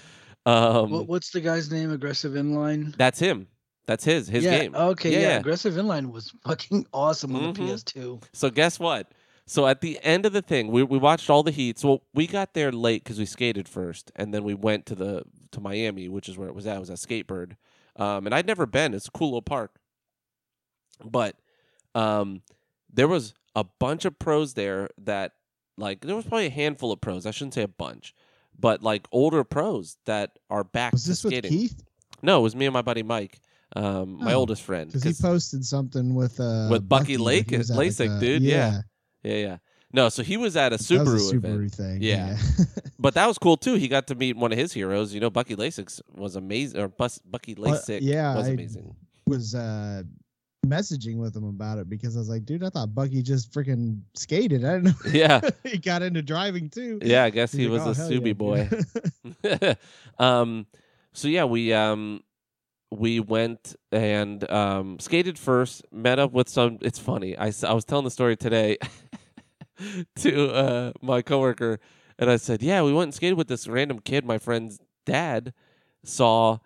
Um, 0.46 0.90
What, 0.92 1.08
what's 1.08 1.32
the 1.32 1.42
guy's 1.42 1.72
name? 1.72 1.92
Aggressive 1.92 2.34
inline. 2.34 2.96
that's 2.98 3.20
him. 3.20 3.48
That's 3.86 4.04
his 4.06 4.28
his 4.28 4.44
yeah. 4.44 4.60
game. 4.60 4.76
Okay. 4.76 5.12
Yeah, 5.12 5.20
Yeah, 5.20 5.28
yeah. 5.30 5.40
Aggressive 5.40 5.74
inline 5.74 6.12
was 6.12 6.34
fucking 6.46 6.86
awesome 6.94 7.36
on 7.36 7.54
the 7.54 7.60
Mhm. 7.60 7.70
PS2. 7.74 8.24
So 8.34 8.50
guess 8.50 8.80
what? 8.80 9.12
So 9.46 9.68
at 9.68 9.82
the 9.82 10.00
end 10.04 10.26
of 10.26 10.32
the 10.32 10.42
thing, 10.42 10.72
we 10.72 10.84
we 10.84 10.98
watched 10.98 11.30
all 11.30 11.44
the 11.44 11.52
heats. 11.52 11.84
Well, 11.84 12.02
we 12.14 12.28
got 12.28 12.54
there 12.54 12.72
late 12.72 13.04
because 13.04 13.20
we 13.20 13.26
skated 13.26 13.68
first, 13.68 14.10
and 14.16 14.34
then 14.34 14.44
we 14.46 14.54
went 14.54 14.86
to 14.86 14.96
the 14.96 15.24
to 15.52 15.60
Miami, 15.60 16.08
which 16.08 16.30
is 16.30 16.38
where 16.38 16.48
it 16.48 16.56
was 16.56 16.66
at. 16.66 16.78
It 16.78 16.80
was 16.80 16.90
at 16.90 16.98
Skatebird, 16.98 17.58
um, 17.98 18.26
and 18.26 18.34
I'd 18.34 18.48
never 18.48 18.66
been. 18.66 18.94
It's 18.94 19.10
a 19.10 19.12
cool 19.12 19.28
little 19.28 19.42
park, 19.42 19.76
but 21.04 21.36
um, 21.96 22.42
there 22.94 23.08
was 23.08 23.34
a 23.56 23.64
bunch 23.80 24.06
of 24.06 24.18
pros 24.20 24.54
there 24.54 24.90
that 25.00 25.34
like 25.78 26.02
there 26.02 26.16
was 26.16 26.26
probably 26.26 26.48
a 26.48 26.52
handful 26.52 26.92
of 26.92 27.02
pros. 27.02 27.26
I 27.26 27.32
shouldn't 27.32 27.54
say 27.54 27.64
a 27.64 27.68
bunch, 27.68 28.14
but 28.60 28.82
like 28.84 29.08
older 29.12 29.44
pros 29.44 29.98
that 30.06 30.38
are 30.50 30.64
back 30.64 30.94
Was 30.94 31.04
to 31.04 31.10
this 31.10 31.24
with. 31.24 31.44
Keith? 31.46 31.82
No, 32.22 32.40
it 32.40 32.44
was 32.44 32.56
me 32.56 32.66
and 32.66 32.74
my 32.74 32.82
buddy 32.82 33.04
Mike, 33.04 33.42
um, 33.76 34.18
my 34.24 34.34
Oh, 34.34 34.40
oldest 34.40 34.62
friend. 34.64 34.88
Because 34.92 35.04
he 35.04 35.14
posted 35.22 35.66
something 35.66 36.16
with 36.16 36.40
uh 36.40 36.68
With 36.72 36.88
Bucky 36.88 37.16
that 37.18 37.22
Lake- 37.24 37.52
at, 37.54 37.68
like, 37.70 37.90
Lasek, 37.90 38.18
a- 38.18 38.20
dude, 38.20 38.42
yeah. 38.44 38.82
yeah, 39.24 39.36
yeah. 39.36 39.58
No, 39.96 40.10
so 40.10 40.24
he 40.24 40.38
was 40.38 40.56
at 40.56 40.74
a 40.74 40.78
Subaru, 40.78 41.32
a 41.32 41.36
event. 41.38 41.60
Subaru 41.62 41.72
thing. 41.72 42.02
Yeah. 42.02 42.38
But 43.00 43.16
that 43.16 43.28
was 43.28 43.38
cool 43.38 43.58
too. 43.58 43.74
He 43.76 43.90
got 43.90 44.08
to 44.08 44.16
meet 44.16 44.38
one 44.38 44.54
of 44.54 44.58
his 44.58 44.72
heroes. 44.72 45.14
You 45.14 45.20
know, 45.20 45.30
Bucky 45.30 45.58
Lasek 45.58 46.00
was 46.16 46.38
amazing, 46.38 46.80
or 46.80 46.88
Bus, 46.88 47.20
Bucky 47.20 47.54
Lasek 47.56 48.00
yeah, 48.02 48.34
was 48.38 48.48
I- 48.48 48.52
amazing. 48.52 48.96
was 49.28 49.54
uh 49.54 50.04
messaging 50.66 51.18
with 51.18 51.36
him 51.36 51.44
about 51.44 51.78
it 51.78 51.90
because 51.90 52.16
I 52.16 52.20
was 52.20 52.30
like, 52.30 52.46
dude, 52.46 52.64
I 52.64 52.70
thought 52.70 52.96
Bucky 52.96 53.22
just 53.22 53.52
freaking 53.52 54.00
skated. 54.16 54.64
I 54.66 54.80
didn't 54.80 54.84
know 54.86 55.12
Yeah, 55.12 55.42
he 55.64 55.78
got 55.78 56.02
into 56.02 56.22
driving 56.22 56.70
too. 56.70 57.00
yeah. 57.02 57.24
I 57.24 57.30
guess 57.30 57.52
He's 57.52 57.60
he 57.62 57.68
like, 57.68 57.86
was 57.86 58.00
"Oh, 58.00 58.04
a 58.04 58.18
hell 58.18 58.28
yeah, 58.28 58.34
boy. 58.34 58.70
um, 60.20 60.66
so 61.14 61.28
yeah, 61.28 61.44
we 61.46 61.74
um 61.74 62.22
we 62.92 63.20
went 63.20 63.76
and 63.92 64.50
um 64.52 65.00
skated 65.00 65.38
first. 65.38 65.84
Met 65.92 66.20
up 66.20 66.32
with 66.32 66.50
some. 66.50 66.78
It's 66.82 67.00
funny. 67.00 67.38
I 67.38 67.52
I 67.68 67.74
was 67.74 67.86
telling 67.86 68.06
the 68.06 68.12
story 68.12 68.36
today 68.38 68.78
to 70.18 70.50
uh 70.54 70.92
my 71.02 71.22
coworker, 71.22 71.80
and 72.18 72.30
I 72.30 72.38
said, 72.38 72.62
yeah, 72.62 72.82
we 72.84 72.94
went 72.94 73.08
and 73.08 73.14
skated 73.14 73.38
with 73.38 73.48
this 73.48 73.68
random 73.68 74.00
kid 74.00 74.26
my 74.26 74.38
friend's 74.38 74.80
dad 75.06 75.54
saw 76.04 76.60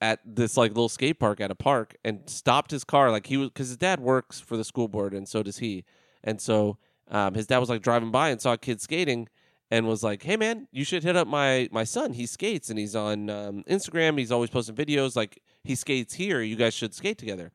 at 0.00 0.20
this 0.24 0.56
like 0.56 0.70
little 0.70 0.88
skate 0.88 1.18
park 1.18 1.40
at 1.40 1.50
a 1.50 1.54
park 1.54 1.96
and 2.04 2.20
stopped 2.26 2.70
his 2.70 2.84
car 2.84 3.10
like 3.10 3.26
he 3.26 3.36
was 3.36 3.48
because 3.48 3.68
his 3.68 3.76
dad 3.76 4.00
works 4.00 4.40
for 4.40 4.56
the 4.56 4.64
school 4.64 4.88
board 4.88 5.14
and 5.14 5.28
so 5.28 5.42
does 5.42 5.58
he. 5.58 5.84
And 6.22 6.40
so 6.40 6.76
um, 7.10 7.34
his 7.34 7.46
dad 7.46 7.58
was 7.58 7.70
like 7.70 7.82
driving 7.82 8.10
by 8.10 8.28
and 8.28 8.40
saw 8.40 8.52
a 8.52 8.58
kid 8.58 8.80
skating 8.80 9.28
and 9.70 9.86
was 9.86 10.02
like 10.04 10.22
hey 10.22 10.36
man 10.36 10.68
you 10.70 10.84
should 10.84 11.02
hit 11.02 11.16
up 11.16 11.26
my 11.26 11.68
my 11.72 11.84
son. 11.84 12.12
He 12.12 12.26
skates 12.26 12.68
and 12.68 12.78
he's 12.78 12.94
on 12.94 13.30
um, 13.30 13.64
instagram. 13.68 14.18
He's 14.18 14.32
always 14.32 14.50
posting 14.50 14.74
videos. 14.74 15.16
Like 15.16 15.42
he 15.64 15.74
skates 15.74 16.14
here. 16.14 16.42
You 16.42 16.56
guys 16.56 16.74
should 16.74 16.94
skate 16.94 17.18
together. 17.18 17.52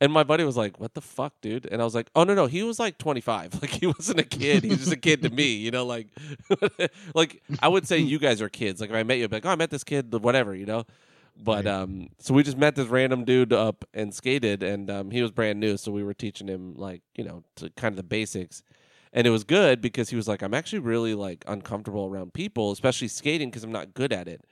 And 0.00 0.12
my 0.12 0.24
buddy 0.24 0.42
was 0.42 0.56
like 0.56 0.80
what 0.80 0.94
the 0.94 1.02
fuck 1.02 1.34
dude? 1.42 1.68
And 1.70 1.82
i 1.82 1.84
was 1.84 1.94
like 1.94 2.08
oh 2.14 2.24
no 2.24 2.34
no. 2.34 2.46
He 2.46 2.62
was 2.62 2.78
like 2.78 2.96
25 2.96 3.54
like 3.60 3.70
he 3.70 3.86
wasn't 3.86 4.20
a 4.20 4.24
kid. 4.24 4.64
He 4.64 4.70
was 4.70 4.78
just 4.78 4.92
a 4.92 4.96
kid 4.96 5.20
to 5.20 5.28
me 5.28 5.52
you 5.56 5.70
know 5.70 5.84
like 5.84 6.08
like 7.14 7.42
i 7.60 7.68
would 7.68 7.86
say 7.86 7.98
you 7.98 8.18
guys 8.18 8.40
are 8.40 8.48
kids. 8.48 8.80
Like 8.80 8.88
if 8.88 8.96
i 8.96 9.02
met 9.02 9.18
you 9.18 9.24
I'd 9.24 9.30
be 9.30 9.36
like 9.36 9.44
oh 9.44 9.50
i 9.50 9.56
met 9.56 9.68
this 9.68 9.84
kid 9.84 10.10
whatever 10.14 10.54
you 10.54 10.64
know 10.64 10.86
but 11.36 11.64
Right. 11.64 11.74
um, 11.74 12.08
so 12.18 12.34
we 12.34 12.42
just 12.42 12.56
met 12.58 12.74
this 12.76 12.88
random 12.88 13.24
dude 13.24 13.52
up 13.52 13.84
and 13.94 14.14
skated, 14.14 14.62
and 14.62 14.90
um, 14.90 15.10
he 15.10 15.22
was 15.22 15.30
brand 15.30 15.60
new, 15.60 15.76
so 15.76 15.92
we 15.92 16.02
were 16.04 16.14
teaching 16.14 16.48
him 16.48 16.74
like 16.76 17.02
you 17.14 17.24
know 17.24 17.42
to 17.56 17.70
kind 17.70 17.92
of 17.92 17.96
the 17.96 18.02
basics, 18.02 18.62
and 19.12 19.26
it 19.26 19.30
was 19.30 19.44
good 19.44 19.80
because 19.80 20.10
he 20.10 20.16
was 20.16 20.28
like, 20.28 20.42
I'm 20.42 20.54
actually 20.54 20.80
really 20.80 21.14
like 21.14 21.44
uncomfortable 21.46 22.06
around 22.06 22.32
people, 22.34 22.72
especially 22.72 23.08
skating 23.08 23.50
because 23.50 23.64
I'm 23.64 23.72
not 23.72 23.94
good 23.94 24.12
at 24.12 24.28
it. 24.28 24.44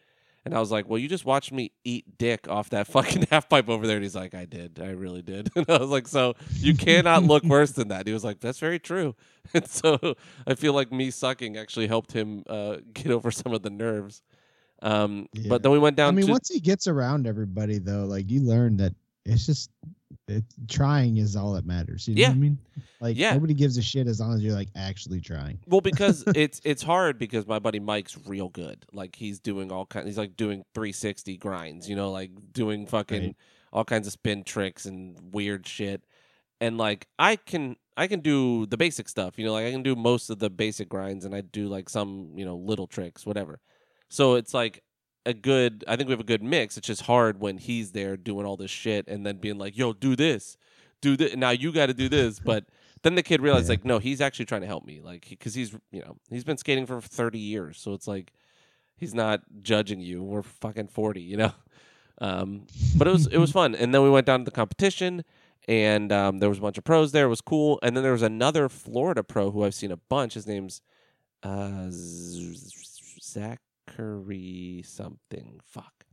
And 0.45 0.57
I 0.57 0.59
was 0.59 0.73
like, 0.73 0.89
well, 0.89 0.99
you 0.99 1.09
just 1.09 1.25
watched 1.25 1.53
me 1.53 1.71
eat 1.85 2.19
dick 2.19 2.49
off 2.49 2.71
that 2.71 2.87
fucking 2.89 3.27
half 3.31 3.49
pipe 3.49 3.69
over 3.69 3.87
there. 3.87 3.95
And 3.97 4.03
he's 4.05 4.17
like, 4.17 4.35
I 4.35 4.45
did. 4.45 4.81
I 4.83 4.91
really 4.91 5.23
did. 5.23 5.51
And 5.57 5.65
I 5.71 5.79
was 5.79 5.91
like, 5.91 6.09
so 6.09 6.35
you 6.59 6.75
cannot 6.75 7.23
look 7.33 7.45
worse 7.45 7.71
than 7.71 7.87
that. 7.89 8.09
He 8.09 8.13
was 8.13 8.25
like, 8.25 8.41
that's 8.41 8.59
very 8.59 8.81
true. 8.81 9.15
And 9.55 9.69
so 9.69 10.17
I 10.45 10.57
feel 10.57 10.73
like 10.73 10.91
me 10.91 11.13
sucking 11.13 11.57
actually 11.57 11.87
helped 11.87 12.11
him 12.13 12.43
uh, 12.49 12.79
get 12.93 13.13
over 13.13 13.31
some 13.31 13.53
of 13.53 13.63
the 13.63 13.71
nerves. 13.71 14.21
Um, 14.83 15.29
Yeah. 15.33 15.49
But 15.49 15.63
then 15.63 15.73
we 15.73 15.79
went 15.79 15.97
down 15.97 16.09
I 16.09 16.17
mean, 16.17 16.27
to 16.27 16.33
once 16.33 16.49
he 16.49 16.61
gets 16.61 16.87
around 16.87 17.27
everybody 17.27 17.79
though, 17.79 18.05
like 18.05 18.31
you 18.31 18.41
learn 18.43 18.77
that 18.79 18.95
it's 19.25 19.47
just 19.47 19.71
it, 20.29 20.45
trying 20.69 21.17
is 21.19 21.37
all 21.37 21.53
that 21.55 21.65
matters. 21.67 22.07
You 22.09 22.15
know 22.17 22.21
Yeah. 22.21 22.29
what 22.29 22.35
I 22.35 22.39
mean? 22.39 22.59
Like 23.01 23.17
Yeah. 23.17 23.33
nobody 23.35 23.55
gives 23.55 23.79
a 23.79 23.83
shit 23.83 24.07
as 24.07 24.21
long 24.21 24.35
as 24.35 24.43
you're 24.43 24.55
like 24.55 24.69
actually 24.75 25.21
trying. 25.21 25.59
Well, 25.67 25.81
because 25.81 26.25
it's 26.35 26.61
it's 26.65 26.83
hard 26.83 27.19
because 27.19 27.47
my 27.47 27.59
buddy 27.59 27.81
Mike's 27.81 28.17
real 28.27 28.49
good. 28.49 28.85
Like 28.93 29.17
he's 29.17 29.39
doing 29.41 29.71
all 29.73 29.87
kind. 29.87 30.07
He's 30.07 30.19
like 30.19 30.37
doing 30.37 30.65
360 30.75 31.37
grinds. 31.39 31.89
You 31.89 31.97
know, 31.97 32.11
like 32.11 32.31
doing 32.53 32.87
fucking 32.87 33.23
Right. 33.23 33.37
all 33.73 33.85
kinds 33.85 34.07
of 34.07 34.13
spin 34.13 34.43
tricks 34.45 34.85
and 34.87 35.17
weird 35.33 35.67
shit. 35.67 36.03
And 36.61 36.77
like 36.79 37.07
I 37.19 37.37
can 37.37 37.77
I 37.97 38.07
can 38.07 38.21
do 38.21 38.67
the 38.67 38.77
basic 38.77 39.09
stuff. 39.09 39.39
You 39.39 39.45
know, 39.45 39.53
like 39.53 39.67
I 39.67 39.71
can 39.71 39.83
do 39.83 39.95
most 39.95 40.31
of 40.31 40.39
the 40.39 40.49
basic 40.51 40.89
grinds, 40.89 41.25
and 41.25 41.35
I 41.35 41.41
do 41.43 41.69
like 41.69 41.89
some 41.89 42.33
you 42.37 42.45
know 42.45 42.57
little 42.57 42.87
tricks, 42.87 43.25
whatever. 43.27 43.61
So 44.13 44.35
it's 44.35 44.53
like 44.53 44.83
a 45.25 45.33
good. 45.33 45.85
I 45.89 45.97
think 45.97 46.09
we 46.09 46.13
have 46.13 46.21
a 46.21 46.25
good 46.25 46.43
mix. 46.43 46.77
It's 46.77 46.87
just 46.87 47.03
hard 47.03 47.41
when 47.41 47.57
he's 47.57 47.93
there 47.93 48.17
doing 48.17 48.45
all 48.45 48.57
this 48.59 48.71
shit 48.71 49.09
and 49.09 49.25
then 49.25 49.39
being 49.39 49.57
like, 49.57 49.77
"Yo, 49.77 49.93
do 49.95 50.15
this, 50.15 50.57
do 51.01 51.17
this." 51.17 51.35
Now 51.35 51.49
you 51.51 51.73
got 51.73 51.87
to 51.87 51.95
do 51.95 52.09
this, 52.11 52.39
but 52.45 52.67
then 53.03 53.15
the 53.15 53.23
kid 53.23 53.41
realized 53.41 53.67
Yeah. 53.69 53.73
like 53.73 53.85
no 53.87 53.99
he's 53.99 54.21
actually 54.21 54.45
trying 54.45 54.61
to 54.61 54.67
help 54.67 54.85
me 54.85 55.01
like 55.01 55.27
because 55.31 55.55
he's 55.55 55.73
you 55.91 56.01
know 56.03 56.17
he's 56.29 56.45
been 56.45 56.57
skating 56.59 56.87
for 56.87 57.01
30 57.01 57.39
years 57.39 57.79
so 57.81 57.95
it's 57.95 58.07
like 58.07 58.33
he's 58.97 59.13
not 59.15 59.41
judging 59.61 59.99
you 59.99 60.23
we're 60.23 60.43
fucking 60.43 60.87
40 60.87 61.21
you 61.21 61.37
know 61.37 61.53
um 62.21 62.67
but 62.97 63.09
it 63.09 63.11
was 63.11 63.27
it 63.27 63.39
was 63.39 63.51
fun 63.61 63.75
and 63.75 63.93
then 63.93 64.03
we 64.03 64.11
went 64.11 64.27
down 64.27 64.41
to 64.41 64.45
the 64.45 64.53
competition 64.53 65.25
and 65.67 66.13
um, 66.13 66.39
there 66.39 66.49
was 66.49 66.59
a 66.59 66.61
bunch 66.61 66.79
of 66.79 66.85
pros 66.85 67.11
there 67.11 67.27
it 67.27 67.29
was 67.29 67.41
cool 67.41 67.81
and 67.83 67.97
then 67.97 68.05
there 68.05 68.13
was 68.13 68.23
another 68.23 68.69
florida 68.69 69.25
pro 69.25 69.51
who 69.51 69.65
i've 69.65 69.75
seen 69.75 69.91
a 69.91 69.97
bunch 69.97 70.35
his 70.35 70.47
name's 70.47 70.81
uh 71.43 71.87
Z- 71.91 72.69
zachary 73.89 74.83
something 74.85 75.61
fuck 75.65 76.05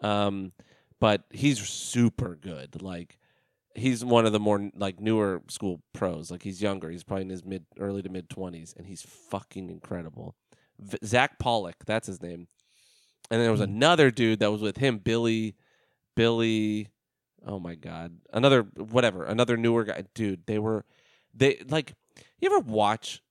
um 0.00 0.52
but 1.00 1.24
he's 1.30 1.58
super 1.68 2.34
good 2.36 2.80
like 2.82 3.18
he's 3.74 4.04
one 4.04 4.26
of 4.26 4.32
the 4.32 4.40
more 4.40 4.70
like 4.74 4.98
newer 4.98 5.40
school 5.48 5.80
pros. 5.92 6.32
Like 6.32 6.42
he's 6.42 6.60
younger. 6.60 6.90
He's 6.90 7.04
probably 7.04 7.22
in 7.22 7.28
his 7.30 7.44
mid, 7.44 7.64
early 7.78 8.02
to 8.02 8.08
mid 8.08 8.28
twenties, 8.28 8.74
and 8.76 8.84
he's 8.84 9.02
fucking 9.02 9.70
incredible. 9.70 10.34
V- 10.80 10.98
Zach 11.04 11.38
Pollock, 11.38 11.76
that's 11.86 12.08
his 12.08 12.20
name. 12.20 12.48
And 13.30 13.40
there 13.40 13.52
was 13.52 13.60
Hmm. 13.60 13.64
another 13.74 14.10
dude 14.10 14.40
that 14.40 14.50
was 14.50 14.62
with 14.62 14.78
him, 14.78 14.98
Billy, 14.98 15.54
Billy. 16.16 16.88
Oh 17.46 17.60
my 17.60 17.76
god, 17.76 18.18
another 18.32 18.62
whatever, 18.62 19.24
another 19.24 19.56
newer 19.56 19.84
guy, 19.84 20.02
dude. 20.12 20.46
They 20.46 20.58
were, 20.58 20.84
they 21.32 21.62
like. 21.68 21.94
You 22.40 22.52
ever 22.52 22.58
watch? 22.58 23.22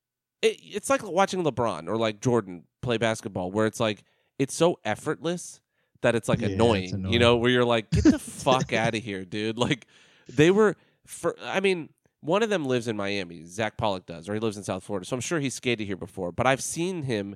It, 0.42 0.60
it's 0.62 0.90
like 0.90 1.04
watching 1.04 1.44
LeBron 1.44 1.88
or 1.88 1.98
like 1.98 2.22
Jordan 2.22 2.64
play 2.82 2.98
basketball, 2.98 3.52
where 3.52 3.66
it's 3.66 3.80
like 3.80 4.04
it's 4.40 4.54
so 4.54 4.80
effortless 4.86 5.62
that 6.02 6.16
it's 6.16 6.30
like 6.30 6.42
Yeah, 6.42 6.48
it's 6.48 6.56
annoying, 6.56 7.06
You 7.12 7.20
know, 7.20 7.38
where 7.38 7.50
you're 7.50 7.66
like, 7.66 7.90
get 7.90 8.04
the 8.04 8.20
fuck 8.20 8.72
out 8.74 8.96
of 8.96 9.04
here, 9.04 9.26
dude. 9.26 9.58
Like 9.58 9.88
they 10.30 10.52
were 10.52 10.76
for 11.06 11.36
I 11.44 11.60
mean, 11.60 11.90
one 12.22 12.44
of 12.44 12.50
them 12.50 12.66
lives 12.66 12.88
in 12.88 12.96
Miami. 12.98 13.46
Zach 13.46 13.78
Pollock 13.78 14.06
does, 14.06 14.30
or 14.30 14.34
he 14.34 14.40
lives 14.40 14.58
in 14.58 14.64
South 14.64 14.84
Florida. 14.84 15.06
So 15.06 15.16
I'm 15.16 15.22
sure 15.22 15.40
he's 15.40 15.56
skated 15.56 15.88
here 15.88 15.98
before. 15.98 16.32
But 16.32 16.46
I've 16.46 16.62
seen 16.62 17.04
him 17.04 17.36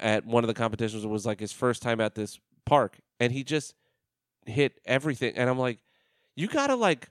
at 0.00 0.26
one 0.26 0.44
of 0.44 0.48
the 0.48 0.54
competitions. 0.54 1.04
It 1.04 1.08
was 1.08 1.26
like 1.26 1.40
his 1.40 1.52
first 1.52 1.82
time 1.82 2.00
at 2.00 2.14
this 2.14 2.38
park, 2.66 2.98
and 3.20 3.32
he 3.32 3.44
just 3.44 3.74
hit 4.46 4.80
everything. 4.84 5.34
And 5.36 5.48
I'm 5.48 5.58
like, 5.58 5.78
you 6.36 6.48
gotta 6.48 6.74
like 6.74 7.08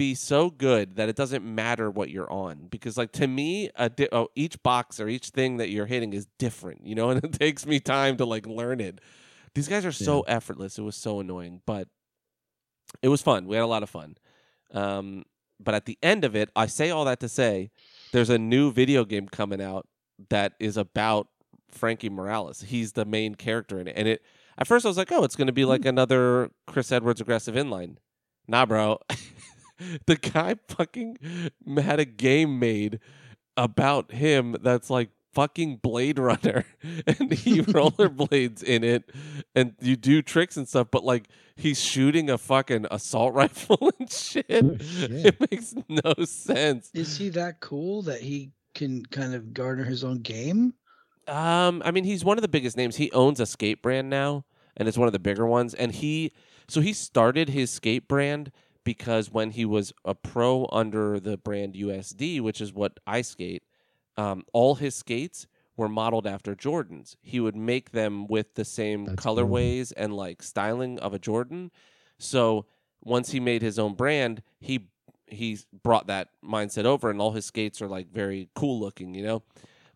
be 0.00 0.14
so 0.14 0.48
good 0.48 0.96
that 0.96 1.10
it 1.10 1.14
doesn't 1.14 1.44
matter 1.44 1.90
what 1.90 2.08
you're 2.08 2.32
on. 2.32 2.68
Because 2.70 2.96
like 2.96 3.12
to 3.12 3.26
me 3.26 3.68
a 3.76 3.90
di- 3.90 4.08
oh, 4.12 4.28
each 4.34 4.62
box 4.62 4.98
or 4.98 5.08
each 5.08 5.28
thing 5.28 5.58
that 5.58 5.68
you're 5.68 5.84
hitting 5.84 6.14
is 6.14 6.26
different 6.38 6.86
you 6.86 6.94
know 6.94 7.10
and 7.12 7.22
it 7.22 7.32
takes 7.34 7.66
me 7.66 7.80
time 7.80 8.16
to 8.16 8.24
like 8.24 8.46
learn 8.46 8.80
it. 8.80 8.98
These 9.54 9.68
guys 9.68 9.84
are 9.84 9.92
so 9.92 10.22
effortless. 10.22 10.78
It 10.78 10.82
was 10.82 10.96
so 10.96 11.20
annoying 11.20 11.60
but 11.66 11.86
it 13.02 13.08
was 13.08 13.20
fun. 13.20 13.46
We 13.46 13.56
had 13.56 13.62
a 13.62 13.66
lot 13.66 13.82
of 13.82 13.90
fun. 13.90 14.16
Um, 14.72 15.24
but 15.62 15.74
at 15.74 15.84
the 15.84 15.98
end 16.02 16.24
of 16.24 16.34
it 16.34 16.48
i 16.56 16.64
say 16.64 16.88
all 16.88 17.04
that 17.04 17.20
to 17.20 17.28
say 17.28 17.70
there's 18.12 18.30
a 18.30 18.38
new 18.38 18.72
video 18.72 19.04
game 19.04 19.28
coming 19.28 19.60
out 19.60 19.86
that 20.30 20.54
is 20.58 20.78
about 20.78 21.26
franky 21.70 22.08
morales. 22.08 22.62
He's 22.62 22.92
the 22.92 23.04
main 23.04 23.34
character 23.34 23.78
in 23.78 23.86
it. 23.88 23.94
And 23.96 24.08
it 24.08 24.22
at 24.56 24.66
first 24.66 24.86
i 24.86 24.88
was 24.88 24.96
like 24.96 25.12
oh 25.12 25.24
it's 25.24 25.36
going 25.36 25.48
to 25.48 25.52
be 25.52 25.66
like 25.66 25.84
another 25.84 26.50
chris 26.66 26.90
edwards 26.90 27.20
aggressive 27.20 27.54
inline. 27.54 27.96
Nah 28.48 28.64
bro 28.64 28.98
the 30.06 30.16
guy 30.16 30.56
fucking 30.68 31.18
had 31.76 32.00
a 32.00 32.04
game 32.04 32.58
made 32.58 33.00
about 33.56 34.12
him 34.12 34.56
that's 34.62 34.90
like 34.90 35.10
fucking 35.32 35.76
Blade 35.76 36.18
Runner 36.18 36.64
and 37.06 37.32
he 37.32 37.60
rollerblades 37.62 38.62
in 38.62 38.82
it 38.84 39.10
and 39.54 39.74
you 39.80 39.96
do 39.96 40.22
tricks 40.22 40.56
and 40.56 40.68
stuff, 40.68 40.88
but 40.90 41.04
like 41.04 41.28
he's 41.56 41.80
shooting 41.80 42.30
a 42.30 42.38
fucking 42.38 42.86
assault 42.90 43.34
rifle 43.34 43.92
and 43.98 44.10
shit. 44.10 44.46
Oh, 44.50 44.76
shit. 44.78 45.26
It 45.26 45.50
makes 45.50 45.74
no 45.88 46.24
sense. 46.24 46.90
Is 46.94 47.16
he 47.16 47.28
that 47.30 47.60
cool 47.60 48.02
that 48.02 48.20
he 48.20 48.50
can 48.74 49.04
kind 49.06 49.34
of 49.34 49.52
garner 49.52 49.84
his 49.84 50.04
own 50.04 50.18
game? 50.18 50.74
Um, 51.28 51.82
I 51.84 51.90
mean, 51.90 52.04
he's 52.04 52.24
one 52.24 52.38
of 52.38 52.42
the 52.42 52.48
biggest 52.48 52.76
names. 52.76 52.96
He 52.96 53.12
owns 53.12 53.38
a 53.40 53.46
skate 53.46 53.82
brand 53.82 54.10
now, 54.10 54.44
and 54.76 54.88
it's 54.88 54.98
one 54.98 55.06
of 55.06 55.12
the 55.12 55.18
bigger 55.20 55.46
ones. 55.46 55.74
And 55.74 55.92
he, 55.92 56.32
so 56.66 56.80
he 56.80 56.92
started 56.92 57.50
his 57.50 57.70
skate 57.70 58.08
brand 58.08 58.50
because 58.84 59.30
when 59.30 59.50
he 59.50 59.64
was 59.64 59.92
a 60.04 60.14
pro 60.14 60.68
under 60.72 61.20
the 61.20 61.36
brand 61.36 61.74
USD, 61.74 62.40
which 62.40 62.60
is 62.60 62.72
what 62.72 62.98
I 63.06 63.22
skate, 63.22 63.62
um, 64.16 64.44
all 64.52 64.76
his 64.76 64.94
skates 64.94 65.46
were 65.76 65.88
modeled 65.88 66.26
after 66.26 66.54
Jordans. 66.54 67.16
He 67.22 67.40
would 67.40 67.56
make 67.56 67.92
them 67.92 68.26
with 68.26 68.54
the 68.54 68.64
same 68.64 69.06
That's 69.06 69.22
cool. 69.22 69.36
colorways 69.36 69.92
and 69.96 70.14
like 70.14 70.42
styling 70.42 70.98
of 70.98 71.14
a 71.14 71.18
Jordan. 71.18 71.70
So 72.18 72.66
once 73.02 73.30
he 73.30 73.40
made 73.40 73.62
his 73.62 73.78
own 73.78 73.94
brand, 73.94 74.42
he 74.58 74.88
he 75.26 75.58
brought 75.84 76.08
that 76.08 76.28
mindset 76.44 76.84
over, 76.84 77.08
and 77.08 77.20
all 77.20 77.30
his 77.30 77.46
skates 77.46 77.80
are 77.80 77.88
like 77.88 78.10
very 78.12 78.48
cool 78.54 78.80
looking, 78.80 79.14
you 79.14 79.22
know. 79.22 79.42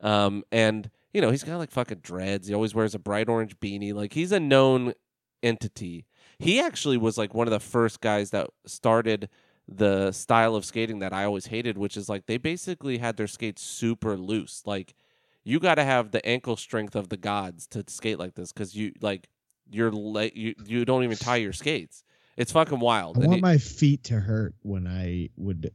Um, 0.01 0.45
and 0.53 0.91
you 1.12 1.20
know 1.20 1.30
he's 1.30 1.45
got 1.45 1.59
like 1.59 1.70
fucking 1.70 1.99
dreads. 1.99 2.49
He 2.49 2.55
always 2.55 2.74
wears 2.74 2.95
a 2.95 2.99
bright 2.99 3.28
orange 3.28 3.59
beanie. 3.61 3.93
Like 3.93 4.12
he's 4.12 4.32
a 4.32 4.41
known 4.41 4.95
entity. 5.43 6.07
He 6.45 6.61
actually 6.61 6.97
was 6.97 7.16
like 7.16 7.34
one 7.34 7.47
of 7.47 7.53
the 7.53 7.61
first 7.61 8.01
guys 8.01 8.30
that 8.30 8.51
started 8.66 9.28
the 9.66 10.12
style 10.12 10.55
of 10.55 10.64
skating 10.64 10.99
that 10.99 11.12
I 11.12 11.24
always 11.24 11.47
hated, 11.47 11.78
which 11.78 11.97
is 11.97 12.09
like 12.09 12.26
they 12.26 12.36
basically 12.36 12.99
had 12.99 13.16
their 13.16 13.26
skates 13.26 13.62
super 13.62 14.16
loose. 14.16 14.62
Like 14.66 14.95
you 15.42 15.59
got 15.59 15.76
to 15.76 15.84
have 15.84 16.11
the 16.11 16.24
ankle 16.26 16.57
strength 16.57 16.95
of 16.95 17.09
the 17.09 17.16
gods 17.16 17.66
to 17.68 17.84
skate 17.88 18.18
like 18.18 18.34
this 18.34 18.53
because 18.53 18.74
you 18.74 18.92
like 19.01 19.28
you're 19.70 19.90
like 19.90 20.36
you 20.36 20.55
you 20.66 20.84
don't 20.84 21.05
even 21.05 21.16
tie 21.16 21.36
your 21.36 21.53
skates. 21.53 22.05
It's 22.36 22.53
fucking 22.53 22.80
wild. 22.80 23.16
I 23.16 23.20
And 23.20 23.28
want 23.28 23.42
my 23.42 23.59
feet 23.59 24.05
to 24.05 24.20
hurt 24.20 24.55
when 24.62 24.86
I 24.86 25.30
would 25.36 25.70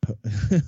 put, 0.00 0.16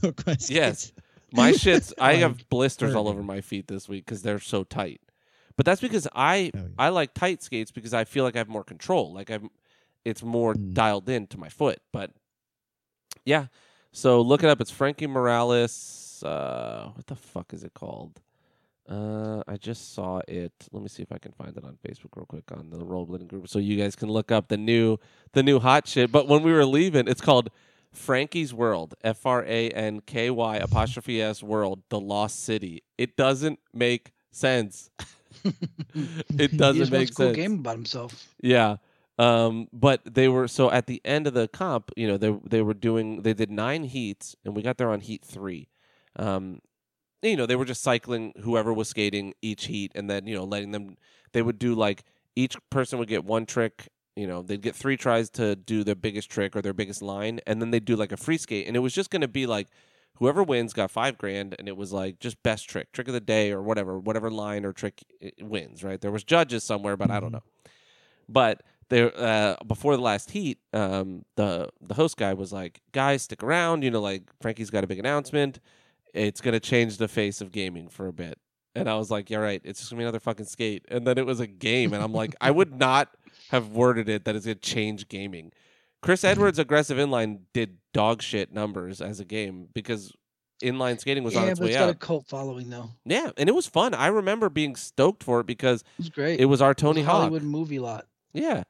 hook 0.02 0.26
my 0.26 0.36
Yes. 0.48 0.92
My 1.32 1.52
shits, 1.52 1.92
I 2.00 2.14
have 2.14 2.48
blisters 2.48 2.94
all 2.94 3.08
over 3.08 3.22
my 3.22 3.40
feet 3.40 3.68
this 3.68 3.88
week 3.88 4.04
because 4.04 4.22
they're 4.22 4.40
so 4.40 4.64
tight. 4.64 5.00
But 5.60 5.66
that's 5.66 5.82
because 5.82 6.08
I 6.14 6.50
Oh, 6.54 6.58
yeah. 6.58 6.62
I 6.78 6.88
like 6.88 7.12
tight 7.12 7.42
skates 7.42 7.70
because 7.70 7.92
I 7.92 8.04
feel 8.04 8.24
like 8.24 8.34
I 8.34 8.38
have 8.38 8.48
more 8.48 8.64
control. 8.64 9.12
Like 9.12 9.30
I'm, 9.30 9.50
it's 10.06 10.22
more 10.22 10.54
Mm. 10.54 10.72
dialed 10.72 11.08
in 11.10 11.26
to 11.26 11.38
my 11.38 11.50
foot. 11.50 11.80
But 11.92 12.12
yeah, 13.26 13.46
so 13.92 14.22
look 14.22 14.42
it 14.42 14.48
up. 14.48 14.62
It's 14.62 14.70
Franky 14.70 15.06
Morales. 15.06 16.22
Uh, 16.24 16.88
what 16.94 17.06
the 17.08 17.14
fuck 17.16 17.52
is 17.52 17.62
it 17.62 17.74
called? 17.74 18.20
Uh, 18.88 19.42
I 19.46 19.58
just 19.58 19.92
saw 19.94 20.22
it. 20.26 20.52
Let 20.72 20.82
me 20.82 20.88
see 20.88 21.02
if 21.02 21.12
I 21.12 21.18
can 21.18 21.32
find 21.32 21.54
it 21.54 21.62
on 21.64 21.76
Facebook 21.86 22.16
real 22.16 22.24
quick 22.26 22.50
on 22.52 22.70
the 22.70 22.78
rollerblading 22.78 23.28
group, 23.28 23.46
so 23.48 23.58
you 23.58 23.76
guys 23.76 23.94
can 23.94 24.08
look 24.08 24.32
up 24.32 24.48
the 24.48 24.56
new 24.56 24.96
the 25.34 25.42
new 25.42 25.58
hot 25.60 25.86
shit. 25.86 26.10
But 26.10 26.26
when 26.26 26.42
we 26.42 26.52
were 26.52 26.64
leaving, 26.64 27.06
it's 27.06 27.20
called 27.20 27.50
Franky's 27.92 28.54
World. 28.54 28.94
F 29.04 29.26
R 29.26 29.44
A 29.46 29.68
N 29.70 30.00
K 30.06 30.30
Y 30.30 30.56
apostrophe 30.56 31.20
S 31.20 31.42
World. 31.42 31.82
The 31.90 32.00
Lost 32.00 32.42
City. 32.42 32.82
It 32.96 33.16
doesn't 33.16 33.58
make 33.74 34.12
sense. 34.32 34.88
it 36.38 36.56
doesn't 36.56 36.78
just 36.78 36.92
make 36.92 36.98
wants 36.98 37.10
a 37.10 37.14
cool 37.14 37.26
sense. 37.26 37.36
game 37.36 37.54
about 37.54 37.76
himself. 37.76 38.28
Yeah. 38.40 38.76
Um, 39.18 39.68
but 39.72 40.00
they 40.04 40.28
were 40.28 40.48
so 40.48 40.70
at 40.70 40.86
the 40.86 41.00
end 41.04 41.26
of 41.26 41.34
the 41.34 41.46
comp, 41.48 41.90
you 41.96 42.08
know, 42.08 42.16
they 42.16 42.34
they 42.44 42.62
were 42.62 42.74
doing 42.74 43.22
they 43.22 43.34
did 43.34 43.50
nine 43.50 43.84
heats 43.84 44.34
and 44.44 44.56
we 44.56 44.62
got 44.62 44.78
there 44.78 44.90
on 44.90 45.00
heat 45.00 45.24
three. 45.24 45.68
Um, 46.16 46.60
you 47.22 47.36
know, 47.36 47.46
they 47.46 47.56
were 47.56 47.66
just 47.66 47.82
cycling 47.82 48.32
whoever 48.42 48.72
was 48.72 48.88
skating 48.88 49.34
each 49.42 49.66
heat 49.66 49.92
and 49.94 50.08
then, 50.08 50.26
you 50.26 50.34
know, 50.34 50.44
letting 50.44 50.72
them 50.72 50.96
they 51.32 51.42
would 51.42 51.58
do 51.58 51.74
like 51.74 52.04
each 52.34 52.56
person 52.70 52.98
would 52.98 53.08
get 53.08 53.24
one 53.24 53.44
trick, 53.44 53.88
you 54.16 54.26
know, 54.26 54.42
they'd 54.42 54.62
get 54.62 54.74
three 54.74 54.96
tries 54.96 55.28
to 55.30 55.54
do 55.54 55.84
their 55.84 55.94
biggest 55.94 56.30
trick 56.30 56.56
or 56.56 56.62
their 56.62 56.72
biggest 56.72 57.02
line, 57.02 57.40
and 57.46 57.60
then 57.60 57.70
they'd 57.70 57.84
do 57.84 57.96
like 57.96 58.12
a 58.12 58.16
free 58.16 58.38
skate. 58.38 58.66
And 58.66 58.76
it 58.76 58.80
was 58.80 58.94
just 58.94 59.10
gonna 59.10 59.28
be 59.28 59.46
like 59.46 59.68
whoever 60.20 60.42
wins 60.44 60.72
got 60.72 60.90
five 60.92 61.18
grand 61.18 61.56
and 61.58 61.66
it 61.66 61.76
was 61.76 61.92
like 61.92 62.20
just 62.20 62.40
best 62.44 62.68
trick, 62.70 62.92
trick 62.92 63.08
of 63.08 63.14
the 63.14 63.20
day 63.20 63.50
or 63.50 63.60
whatever, 63.60 63.98
whatever 63.98 64.30
line 64.30 64.64
or 64.64 64.72
trick 64.72 65.02
wins, 65.40 65.82
right? 65.82 66.00
There 66.00 66.12
was 66.12 66.22
judges 66.22 66.62
somewhere, 66.62 66.96
but 66.96 67.10
I 67.10 67.18
don't 67.18 67.30
Mhm. 67.30 67.32
know. 67.32 67.42
But 68.28 68.62
there 68.90 69.12
uh, 69.16 69.56
before 69.66 69.96
the 69.96 70.02
last 70.02 70.30
heat, 70.30 70.58
um, 70.72 71.24
the 71.36 71.68
the 71.80 71.94
host 71.94 72.16
guy 72.16 72.34
was 72.34 72.52
like, 72.52 72.80
"Guys, 72.92 73.22
stick 73.22 73.42
around. 73.42 73.82
You 73.82 73.90
know, 73.90 74.00
like 74.00 74.24
Franky's 74.40 74.70
got 74.70 74.84
a 74.84 74.86
big 74.86 74.98
announcement. 74.98 75.58
It's 76.14 76.40
gonna 76.40 76.60
change 76.60 76.98
the 76.98 77.08
face 77.08 77.40
of 77.40 77.50
gaming 77.52 77.88
for 77.88 78.06
a 78.06 78.12
bit." 78.12 78.38
And 78.74 78.88
I 78.88 78.96
was 78.96 79.10
like, 79.10 79.30
"Yeah, 79.30 79.38
right. 79.38 79.60
It's 79.64 79.80
just 79.80 79.90
gonna 79.90 79.98
be 80.00 80.04
another 80.04 80.20
fucking 80.20 80.46
skate." 80.46 80.84
And 80.88 81.06
then 81.06 81.18
it 81.18 81.26
was 81.26 81.40
a 81.40 81.46
game, 81.46 81.92
and 81.92 82.02
I'm 82.02 82.12
like, 82.12 82.34
I 82.40 82.50
would 82.50 82.72
not 82.78 83.10
have 83.50 83.68
worded 83.70 84.08
it 84.08 84.24
that 84.24 84.36
it's 84.36 84.44
gonna 84.46 84.54
change 84.56 85.08
gaming. 85.08 85.52
Chris 86.02 86.22
Edwards' 86.24 86.58
aggressive 86.58 86.96
inline 86.98 87.40
did 87.52 87.78
dog 87.92 88.22
shit 88.22 88.52
numbers 88.52 89.00
as 89.00 89.20
a 89.20 89.24
game 89.24 89.68
because 89.74 90.12
inline 90.62 91.00
skating 91.00 91.24
was 91.24 91.34
on 91.36 91.44
yeah, 91.44 91.50
its 91.50 91.58
but 91.60 91.64
way 91.66 91.70
it's 91.72 91.78
got 91.78 91.88
a 91.90 91.94
cult 91.94 92.26
following 92.26 92.68
though. 92.70 92.90
Yeah, 93.04 93.30
and 93.36 93.48
it 93.48 93.54
was 93.54 93.66
fun. 93.66 93.94
I 93.94 94.08
remember 94.08 94.48
being 94.48 94.76
stoked 94.76 95.22
for 95.24 95.40
it 95.40 95.46
because 95.46 95.80
It 95.82 95.98
was 95.98 96.08
great. 96.10 96.40
it 96.40 96.44
was 96.46 96.60
our 96.62 96.70
It 96.72 96.76
was 96.76 96.82
Tony 96.82 97.00
a 97.00 97.04
Hawk. 97.04 97.14
Hollywood 97.16 97.42
movie 97.42 97.78
lot. 97.78 98.06
Yeah. 98.32 98.62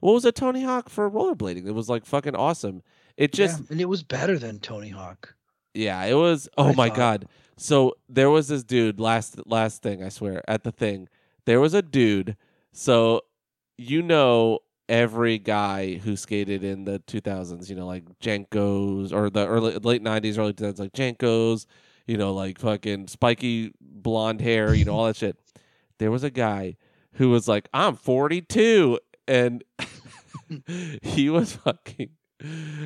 What 0.00 0.12
was 0.12 0.24
a 0.24 0.30
Tony 0.32 0.62
Hawk 0.62 0.88
for 0.90 1.10
rollerblading? 1.10 1.66
It 1.66 1.72
was 1.72 1.88
like 1.88 2.04
fucking 2.06 2.36
awesome. 2.36 2.82
It 3.16 3.32
just 3.32 3.60
yeah, 3.60 3.66
and 3.70 3.80
it 3.80 3.86
was 3.88 4.02
better 4.04 4.38
than 4.38 4.60
Tony 4.60 4.90
Hawk. 4.90 5.34
yeah, 5.74 6.04
it 6.04 6.14
was 6.14 6.48
oh 6.56 6.68
I 6.68 6.74
my 6.74 6.88
thought. 6.88 6.96
god. 6.96 7.28
So 7.56 7.94
there 8.08 8.30
was 8.30 8.46
this 8.48 8.62
dude 8.62 9.00
last 9.00 9.40
last 9.46 9.82
thing, 9.82 10.04
I 10.04 10.10
swear, 10.10 10.42
at 10.48 10.62
the 10.62 10.70
thing. 10.70 11.08
There 11.46 11.58
was 11.60 11.74
a 11.74 11.82
dude. 11.82 12.36
So 12.72 13.22
you 13.76 14.02
know 14.02 14.60
every 14.88 15.38
guy 15.38 15.96
who 15.96 16.16
skated 16.16 16.64
in 16.64 16.84
the 16.84 17.00
2000s, 17.00 17.68
you 17.68 17.76
know, 17.76 17.86
like 17.86 18.04
JNCOs 18.20 19.12
or 19.12 19.30
the 19.30 19.46
early 19.46 19.74
late 19.78 20.02
90s, 20.02 20.38
early 20.38 20.52
2000s 20.54 20.78
like 20.78 20.92
JNCOs, 20.92 21.66
you 22.06 22.16
know, 22.16 22.32
like 22.32 22.58
fucking 22.58 23.08
spiky 23.08 23.72
blonde 23.80 24.40
hair, 24.40 24.74
you 24.74 24.84
know, 24.84 24.94
all 24.94 25.06
that 25.06 25.16
shit. 25.16 25.36
There 25.98 26.10
was 26.10 26.24
a 26.24 26.30
guy 26.30 26.76
who 27.14 27.30
was 27.30 27.48
like, 27.48 27.68
"I'm 27.74 27.96
42." 27.96 28.98
And 29.26 29.62
he 31.02 31.28
was 31.28 31.54
fucking 31.56 32.10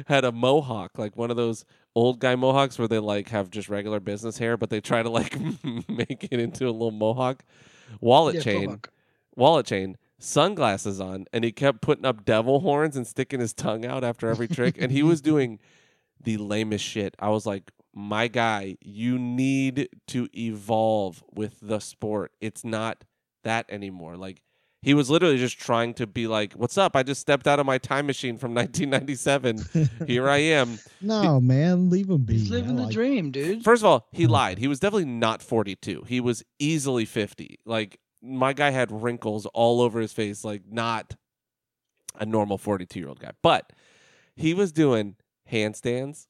had 0.06 0.24
a 0.24 0.32
mohawk, 0.32 0.98
like 0.98 1.16
one 1.16 1.30
of 1.30 1.36
those 1.36 1.64
old 1.94 2.18
guy 2.20 2.34
mohawks 2.36 2.78
where 2.78 2.88
they 2.88 2.98
like 2.98 3.28
have 3.28 3.50
just 3.50 3.68
regular 3.68 4.00
business 4.00 4.38
hair, 4.38 4.56
but 4.56 4.70
they 4.70 4.80
try 4.80 5.02
to 5.02 5.10
like 5.10 5.38
make 5.88 6.26
it 6.30 6.40
into 6.40 6.64
a 6.64 6.72
little 6.72 6.90
mohawk. 6.90 7.44
Wallet 8.00 8.36
Yeah, 8.36 8.42
chain, 8.42 8.70
fuck. 8.70 8.90
wallet 9.36 9.66
chain, 9.66 9.96
sunglasses 10.22 11.00
on, 11.00 11.26
and 11.32 11.44
he 11.44 11.52
kept 11.52 11.80
putting 11.80 12.04
up 12.04 12.24
devil 12.24 12.60
horns 12.60 12.96
and 12.96 13.06
sticking 13.06 13.40
his 13.40 13.52
tongue 13.52 13.84
out 13.84 14.04
after 14.04 14.28
every 14.28 14.48
trick, 14.48 14.76
and 14.78 14.92
he 14.92 15.02
was 15.02 15.20
doing 15.22 15.58
the 16.22 16.36
lamest 16.36 16.84
shit. 16.84 17.14
I 17.18 17.30
was 17.30 17.46
like, 17.46 17.70
my 17.94 18.28
guy, 18.28 18.76
you 18.80 19.18
need 19.18 19.88
to 20.08 20.28
evolve 20.36 21.22
with 21.32 21.58
the 21.60 21.80
sport. 21.80 22.32
It's 22.40 22.64
not 22.64 23.04
that 23.44 23.66
anymore. 23.68 24.16
Like 24.16 24.42
he 24.82 24.94
was 24.94 25.08
literally 25.08 25.38
just 25.38 25.60
trying 25.60 25.94
to 25.94 26.08
be 26.08 26.26
like, 26.26 26.54
"What's 26.54 26.76
up? 26.76 26.96
I 26.96 27.04
just 27.04 27.20
stepped 27.20 27.46
out 27.46 27.60
of 27.60 27.66
my 27.66 27.78
time 27.78 28.06
machine 28.06 28.36
from 28.36 28.52
1997. 28.54 29.88
Here 30.06 30.28
I 30.28 30.38
am." 30.38 30.78
no, 31.00 31.40
man, 31.40 31.88
leave 31.88 32.10
him 32.10 32.22
be. 32.22 32.34
He's 32.34 32.50
living 32.50 32.72
I 32.72 32.76
the 32.76 32.82
like- 32.82 32.92
dream, 32.92 33.30
dude. 33.30 33.62
First 33.62 33.82
of 33.82 33.86
all, 33.86 34.08
he 34.10 34.24
hmm. 34.24 34.32
lied. 34.32 34.58
He 34.58 34.66
was 34.68 34.80
definitely 34.80 35.04
not 35.06 35.42
42. 35.42 36.04
He 36.08 36.20
was 36.20 36.42
easily 36.58 37.04
50. 37.04 37.60
Like 37.64 38.00
my 38.22 38.52
guy 38.52 38.70
had 38.70 38.90
wrinkles 38.92 39.46
all 39.46 39.80
over 39.80 40.00
his 40.00 40.12
face, 40.12 40.44
like 40.44 40.62
not 40.70 41.16
a 42.18 42.26
normal 42.26 42.58
42 42.58 42.98
year 42.98 43.08
old 43.08 43.20
guy. 43.20 43.32
But 43.42 43.72
he 44.36 44.54
was 44.54 44.72
doing 44.72 45.16
handstands 45.50 46.26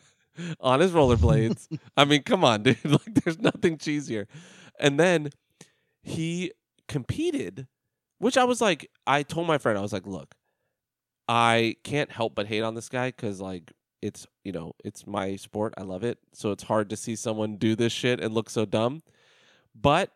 on 0.60 0.80
his 0.80 0.92
rollerblades. 0.92 1.68
I 1.96 2.04
mean, 2.04 2.22
come 2.22 2.44
on, 2.44 2.62
dude. 2.62 2.78
Like 2.84 3.14
there's 3.24 3.38
nothing 3.38 3.78
cheesier. 3.78 4.26
And 4.78 4.98
then 4.98 5.30
he 6.02 6.52
competed, 6.88 7.68
which 8.18 8.36
I 8.36 8.44
was 8.44 8.60
like, 8.60 8.90
I 9.06 9.22
told 9.22 9.46
my 9.46 9.58
friend, 9.58 9.78
I 9.78 9.82
was 9.82 9.92
like, 9.92 10.06
look, 10.06 10.34
I 11.28 11.76
can't 11.84 12.10
help 12.10 12.34
but 12.34 12.46
hate 12.46 12.62
on 12.62 12.74
this 12.74 12.88
guy 12.88 13.08
because 13.08 13.40
like 13.40 13.72
it's 14.02 14.26
you 14.44 14.52
know 14.52 14.72
it's 14.84 15.06
my 15.06 15.36
sport 15.36 15.74
i 15.76 15.82
love 15.82 16.02
it 16.02 16.18
so 16.32 16.50
it's 16.52 16.62
hard 16.64 16.88
to 16.88 16.96
see 16.96 17.14
someone 17.14 17.56
do 17.56 17.76
this 17.76 17.92
shit 17.92 18.18
and 18.18 18.34
look 18.34 18.48
so 18.48 18.64
dumb 18.64 19.02
but 19.74 20.10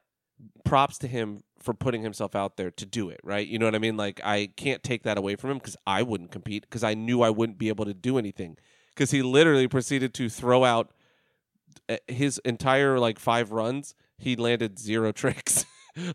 props 0.65 0.99
to 0.99 1.09
him 1.09 1.41
for 1.59 1.75
putting 1.75 2.03
himself 2.03 2.35
out 2.35 2.57
there 2.57 2.71
to 2.71 2.87
do 2.87 3.09
it 3.09 3.21
right? 3.23 3.47
You 3.47 3.59
know 3.59 3.67
what 3.67 3.75
i 3.75 3.79
mean? 3.79 3.97
Like 3.97 4.21
i 4.25 4.51
can't 4.57 4.83
take 4.83 5.03
that 5.05 5.19
away 5.19 5.37
from 5.37 5.51
him 5.51 5.59
because 5.59 5.77
i 5.87 6.03
wouldn't 6.03 6.31
compete 6.31 6.63
because 6.63 6.85
i 6.85 6.95
knew 6.95 7.23
i 7.23 7.31
wouldn't 7.31 7.59
be 7.59 7.69
able 7.69 7.85
to 7.85 7.95
do 7.95 8.19
anything. 8.19 8.57
Because 8.91 9.11
he 9.11 9.23
literally 9.23 9.67
proceeded 9.67 10.15
to 10.15 10.29
throw 10.29 10.65
out 10.65 10.93
uh, 11.89 11.97
his 12.07 12.41
entire 12.45 12.99
like 12.99 13.19
five 13.19 13.51
runs 13.51 13.95
he 14.19 14.37
landed 14.37 14.79
zero 14.79 15.13
tricks. 15.23 15.67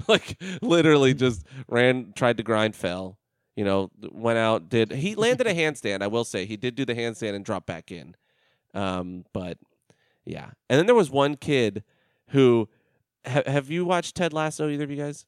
Like 0.10 0.38
literally 0.62 1.14
just 1.14 1.46
ran 1.70 2.12
tried 2.14 2.36
to 2.36 2.44
grind 2.44 2.76
fell 2.76 3.18
you 3.60 3.66
know, 3.66 3.92
went 4.14 4.38
out, 4.38 4.70
did 4.70 4.94
he 4.94 5.16
landed 5.16 5.46
a 5.46 5.54
handstand? 5.54 6.02
I 6.02 6.08
will 6.08 6.24
say. 6.24 6.46
He 6.46 6.56
did 6.56 6.76
do 6.76 6.86
the 6.86 6.96
handstand 6.96 7.36
and 7.36 7.44
drop 7.44 7.66
back 7.66 7.92
in. 7.92 8.16
Um, 8.74 9.26
but 9.34 9.58
yeah, 10.24 10.52
and 10.70 10.80
then 10.80 10.86
there 10.86 10.96
was 10.96 11.10
one 11.10 11.36
kid 11.36 11.84
who 12.30 12.70
ha- 13.26 13.44
have 13.46 13.70
you 13.70 13.86
watched 13.86 14.16
Ted 14.16 14.34
Lasso? 14.34 14.70
Either 14.70 14.84
of 14.84 14.92
you 14.92 14.98
guys? 14.98 15.26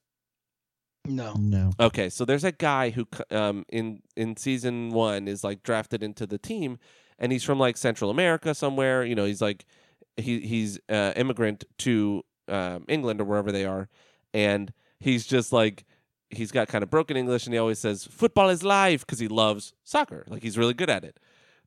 No. 1.06 1.34
No. 1.34 1.72
Okay, 1.80 2.08
so 2.08 2.24
there's 2.24 2.44
a 2.44 2.52
guy 2.52 2.90
who 2.90 3.06
um 3.30 3.64
in 3.68 4.02
in 4.16 4.36
season 4.36 4.90
one 4.90 5.26
is 5.28 5.42
like 5.42 5.62
drafted 5.62 6.02
into 6.02 6.26
the 6.26 6.38
team, 6.38 6.78
and 7.18 7.32
he's 7.32 7.44
from 7.44 7.58
like 7.58 7.76
Central 7.76 8.10
America 8.10 8.54
somewhere. 8.54 9.04
You 9.04 9.14
know, 9.14 9.24
he's 9.24 9.42
like 9.42 9.64
he 10.16 10.40
he's 10.40 10.78
uh, 10.88 11.12
immigrant 11.16 11.64
to 11.78 12.22
um, 12.48 12.84
England 12.88 13.20
or 13.20 13.24
wherever 13.24 13.50
they 13.50 13.64
are, 13.64 13.88
and 14.32 14.72
he's 15.00 15.26
just 15.26 15.52
like 15.52 15.84
he's 16.30 16.52
got 16.52 16.68
kind 16.68 16.82
of 16.82 16.90
broken 16.90 17.16
English, 17.16 17.46
and 17.46 17.54
he 17.54 17.58
always 17.58 17.78
says 17.78 18.04
football 18.04 18.48
is 18.48 18.62
life 18.62 19.04
because 19.06 19.18
he 19.18 19.28
loves 19.28 19.72
soccer. 19.84 20.24
Like 20.28 20.42
he's 20.42 20.58
really 20.58 20.74
good 20.74 20.90
at 20.90 21.04
it. 21.04 21.18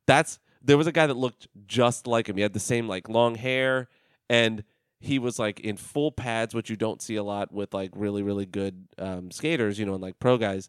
That's 0.06 0.38
there 0.62 0.78
was 0.78 0.86
a 0.86 0.92
guy 0.92 1.06
that 1.06 1.16
looked 1.16 1.46
just 1.66 2.06
like 2.06 2.28
him. 2.28 2.36
He 2.36 2.42
had 2.42 2.52
the 2.52 2.60
same 2.60 2.88
like 2.88 3.08
long 3.08 3.34
hair, 3.34 3.88
and 4.28 4.64
he 5.00 5.18
was 5.18 5.38
like 5.38 5.60
in 5.60 5.76
full 5.76 6.10
pads, 6.12 6.54
which 6.54 6.70
you 6.70 6.76
don't 6.76 7.02
see 7.02 7.16
a 7.16 7.22
lot 7.22 7.52
with 7.52 7.74
like 7.74 7.90
really 7.94 8.22
really 8.22 8.46
good 8.46 8.86
um, 8.98 9.30
skaters, 9.30 9.78
you 9.78 9.84
know, 9.86 9.94
and 9.94 10.02
like 10.02 10.18
pro 10.18 10.36
guys. 10.38 10.68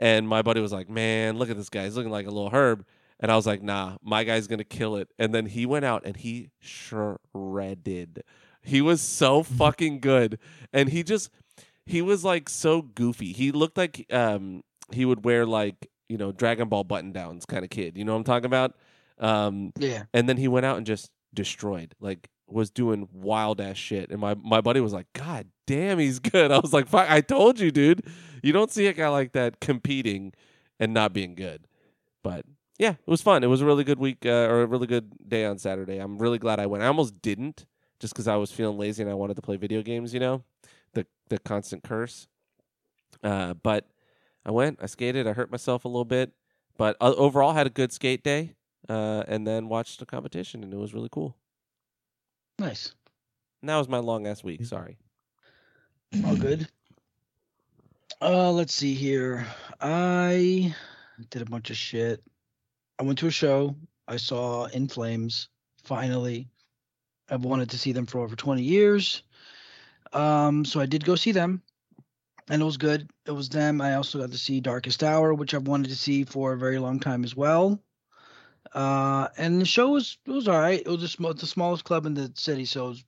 And 0.00 0.28
my 0.28 0.42
buddy 0.42 0.60
was 0.60 0.72
like, 0.72 0.88
"Man, 0.88 1.38
look 1.38 1.50
at 1.50 1.56
this 1.56 1.68
guy. 1.68 1.84
He's 1.84 1.96
looking 1.96 2.10
like 2.12 2.26
a 2.26 2.30
little 2.30 2.50
herb." 2.50 2.84
And 3.20 3.30
I 3.30 3.36
was 3.36 3.46
like, 3.46 3.62
"Nah, 3.62 3.96
my 4.02 4.24
guy's 4.24 4.46
gonna 4.48 4.64
kill 4.64 4.96
it." 4.96 5.08
And 5.18 5.32
then 5.34 5.46
he 5.46 5.66
went 5.66 5.84
out 5.84 6.02
and 6.04 6.16
he 6.16 6.50
shredded. 7.32 8.22
He 8.62 8.80
was 8.80 9.00
so 9.00 9.42
fucking 9.42 10.00
good, 10.00 10.38
and 10.72 10.88
he 10.88 11.02
just 11.02 11.30
he 11.86 12.02
was 12.02 12.24
like 12.24 12.48
so 12.48 12.82
goofy. 12.82 13.32
He 13.32 13.52
looked 13.52 13.76
like 13.76 14.06
um 14.12 14.62
he 14.92 15.04
would 15.04 15.24
wear 15.24 15.46
like 15.46 15.88
you 16.08 16.16
know 16.18 16.32
Dragon 16.32 16.68
Ball 16.68 16.84
button 16.84 17.12
downs 17.12 17.46
kind 17.46 17.64
of 17.64 17.70
kid. 17.70 17.96
You 17.96 18.04
know 18.04 18.12
what 18.12 18.18
I'm 18.18 18.24
talking 18.24 18.46
about? 18.46 18.74
Um, 19.18 19.72
Yeah. 19.78 20.04
and 20.12 20.28
then 20.28 20.36
he 20.36 20.48
went 20.48 20.66
out 20.66 20.76
and 20.76 20.84
just 20.86 21.10
destroyed 21.32 21.94
like 22.00 22.28
was 22.54 22.70
doing 22.70 23.08
wild 23.12 23.60
ass 23.60 23.76
shit. 23.76 24.10
And 24.10 24.20
my 24.20 24.34
my 24.34 24.60
buddy 24.60 24.80
was 24.80 24.92
like 24.92 25.06
god 25.12 25.48
damn 25.66 25.98
he's 25.98 26.18
good. 26.18 26.50
I 26.52 26.58
was 26.58 26.72
like 26.72 26.92
i 26.92 27.20
told 27.20 27.60
you 27.60 27.70
dude. 27.70 28.02
You 28.42 28.52
don't 28.52 28.70
see 28.70 28.86
a 28.86 28.92
guy 28.92 29.08
like 29.08 29.32
that 29.32 29.60
competing 29.60 30.32
and 30.78 30.92
not 30.92 31.12
being 31.12 31.34
good. 31.34 31.66
But 32.22 32.46
yeah 32.78 32.92
it 32.92 33.06
was 33.06 33.22
fun. 33.22 33.44
It 33.44 33.48
was 33.48 33.60
a 33.60 33.66
really 33.66 33.84
good 33.84 33.98
week 33.98 34.24
uh, 34.24 34.48
or 34.48 34.62
a 34.62 34.66
really 34.66 34.86
good 34.86 35.28
day 35.28 35.44
on 35.44 35.58
saturday. 35.58 35.98
I'm 35.98 36.18
really 36.18 36.38
glad 36.38 36.60
i 36.60 36.66
went. 36.66 36.82
I 36.82 36.86
almost 36.86 37.20
didn't 37.20 37.66
just 38.00 38.12
because 38.12 38.28
i 38.28 38.36
was 38.36 38.50
feeling 38.50 38.76
lazy 38.76 39.02
and 39.02 39.10
i 39.10 39.14
wanted 39.14 39.36
to 39.36 39.42
play 39.42 39.56
video 39.56 39.82
games 39.82 40.12
you 40.12 40.20
know? 40.20 40.42
The 40.94 41.06
the 41.28 41.38
constant 41.38 41.82
curse. 41.82 42.26
Uh, 43.22 43.54
but 43.54 43.88
i 44.44 44.50
went 44.50 44.78
i 44.82 44.86
skated 44.86 45.26
i 45.26 45.32
hurt 45.32 45.50
myself 45.50 45.84
a 45.84 45.88
little 45.88 46.04
bit 46.04 46.32
but 46.76 46.96
uh, 47.00 47.14
overall 47.16 47.54
had 47.54 47.66
a 47.66 47.70
good 47.70 47.92
skate 47.92 48.22
day 48.22 48.54
uh, 48.88 49.24
and 49.26 49.46
then 49.46 49.68
watched 49.68 49.98
the 49.98 50.06
competition, 50.06 50.62
and 50.62 50.72
it 50.72 50.76
was 50.76 50.94
really 50.94 51.08
cool. 51.10 51.36
Nice. 52.58 52.94
And 53.62 53.68
that 53.68 53.76
was 53.76 53.88
my 53.88 53.98
long 53.98 54.26
ass 54.26 54.44
week. 54.44 54.64
Sorry. 54.64 54.98
All 56.24 56.36
good. 56.36 56.68
Uh, 58.20 58.52
let's 58.52 58.72
see 58.72 58.94
here. 58.94 59.46
I 59.80 60.74
did 61.30 61.42
a 61.42 61.46
bunch 61.46 61.70
of 61.70 61.76
shit. 61.76 62.22
I 62.98 63.02
went 63.02 63.18
to 63.18 63.26
a 63.26 63.30
show. 63.30 63.76
I 64.06 64.18
saw 64.18 64.66
In 64.66 64.88
Flames. 64.88 65.48
Finally, 65.82 66.48
I've 67.28 67.44
wanted 67.44 67.70
to 67.70 67.78
see 67.78 67.92
them 67.92 68.06
for 68.06 68.20
over 68.20 68.36
20 68.36 68.62
years. 68.62 69.22
Um, 70.12 70.64
so 70.64 70.80
I 70.80 70.86
did 70.86 71.04
go 71.04 71.16
see 71.16 71.32
them, 71.32 71.62
and 72.48 72.62
it 72.62 72.64
was 72.64 72.76
good. 72.76 73.10
It 73.26 73.32
was 73.32 73.48
them. 73.48 73.80
I 73.80 73.94
also 73.94 74.20
got 74.20 74.30
to 74.30 74.38
see 74.38 74.60
Darkest 74.60 75.02
Hour, 75.02 75.34
which 75.34 75.54
I've 75.54 75.66
wanted 75.66 75.88
to 75.88 75.96
see 75.96 76.24
for 76.24 76.52
a 76.52 76.58
very 76.58 76.78
long 76.78 77.00
time 77.00 77.24
as 77.24 77.34
well. 77.34 77.80
Uh, 78.74 79.28
and 79.38 79.60
the 79.60 79.64
show 79.64 79.90
was 79.90 80.18
it 80.26 80.30
was 80.30 80.48
all 80.48 80.58
right. 80.58 80.80
It 80.80 80.88
was 80.88 81.02
a 81.02 81.08
small, 81.08 81.32
the 81.32 81.46
smallest 81.46 81.84
club 81.84 82.06
in 82.06 82.14
the 82.14 82.32
city, 82.34 82.64
so 82.64 82.86
it 82.86 82.88
was 82.90 83.04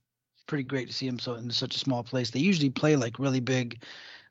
pretty 0.46 0.64
great 0.64 0.86
to 0.86 0.94
see 0.94 1.06
them 1.06 1.18
so 1.18 1.34
in 1.34 1.50
such 1.50 1.74
a 1.74 1.80
small 1.80 2.04
place. 2.04 2.30
They 2.30 2.40
usually 2.40 2.70
play 2.70 2.94
like 2.96 3.18
really 3.18 3.40
big, 3.40 3.82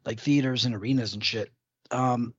like 0.05 0.19
theaters 0.19 0.65
and 0.65 0.73
arenas 0.73 1.13
and 1.13 1.23
shit. 1.23 1.51
Um, 1.91 2.33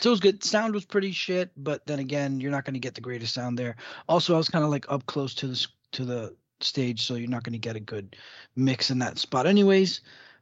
so 0.00 0.10
it 0.10 0.12
was 0.12 0.20
good. 0.20 0.44
Sound 0.44 0.74
was 0.74 0.84
pretty 0.84 1.12
shit, 1.12 1.50
but 1.56 1.86
then 1.86 1.98
again, 1.98 2.40
you're 2.40 2.50
not 2.50 2.64
going 2.64 2.74
to 2.74 2.80
get 2.80 2.94
the 2.94 3.00
greatest 3.00 3.34
sound 3.34 3.58
there. 3.58 3.76
Also, 4.08 4.34
I 4.34 4.38
was 4.38 4.48
kind 4.48 4.64
of 4.64 4.70
like 4.70 4.86
up 4.88 5.06
close 5.06 5.34
to 5.36 5.48
the 5.48 5.66
to 5.92 6.04
the 6.04 6.36
stage, 6.60 7.02
so 7.02 7.14
you're 7.14 7.28
not 7.28 7.44
going 7.44 7.52
to 7.52 7.58
get 7.58 7.76
a 7.76 7.80
good 7.80 8.16
mix 8.56 8.90
in 8.90 8.98
that 8.98 9.18
spot, 9.18 9.46
anyways. 9.46 10.00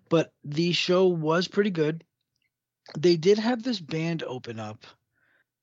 But 0.08 0.32
the 0.44 0.72
show 0.72 1.06
was 1.06 1.48
pretty 1.48 1.70
good. 1.70 2.04
They 2.96 3.16
did 3.16 3.38
have 3.38 3.62
this 3.62 3.80
band 3.80 4.22
open 4.22 4.60
up. 4.60 4.84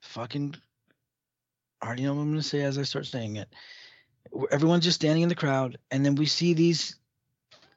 Fucking, 0.02 0.56
already 1.86 2.04
know 2.04 2.14
what 2.14 2.22
I'm 2.22 2.32
going 2.32 2.42
to 2.42 2.48
say 2.48 2.62
as 2.62 2.78
I 2.78 2.84
start 2.84 3.06
saying 3.06 3.36
it. 3.38 3.50
Everyone's 4.52 4.86
just 4.86 4.96
standing 4.96 5.24
in 5.24 5.30
the 5.30 5.36
crowd, 5.36 5.78
and 5.92 6.06
then 6.06 6.16
we 6.16 6.26
see 6.26 6.54
these 6.54 6.96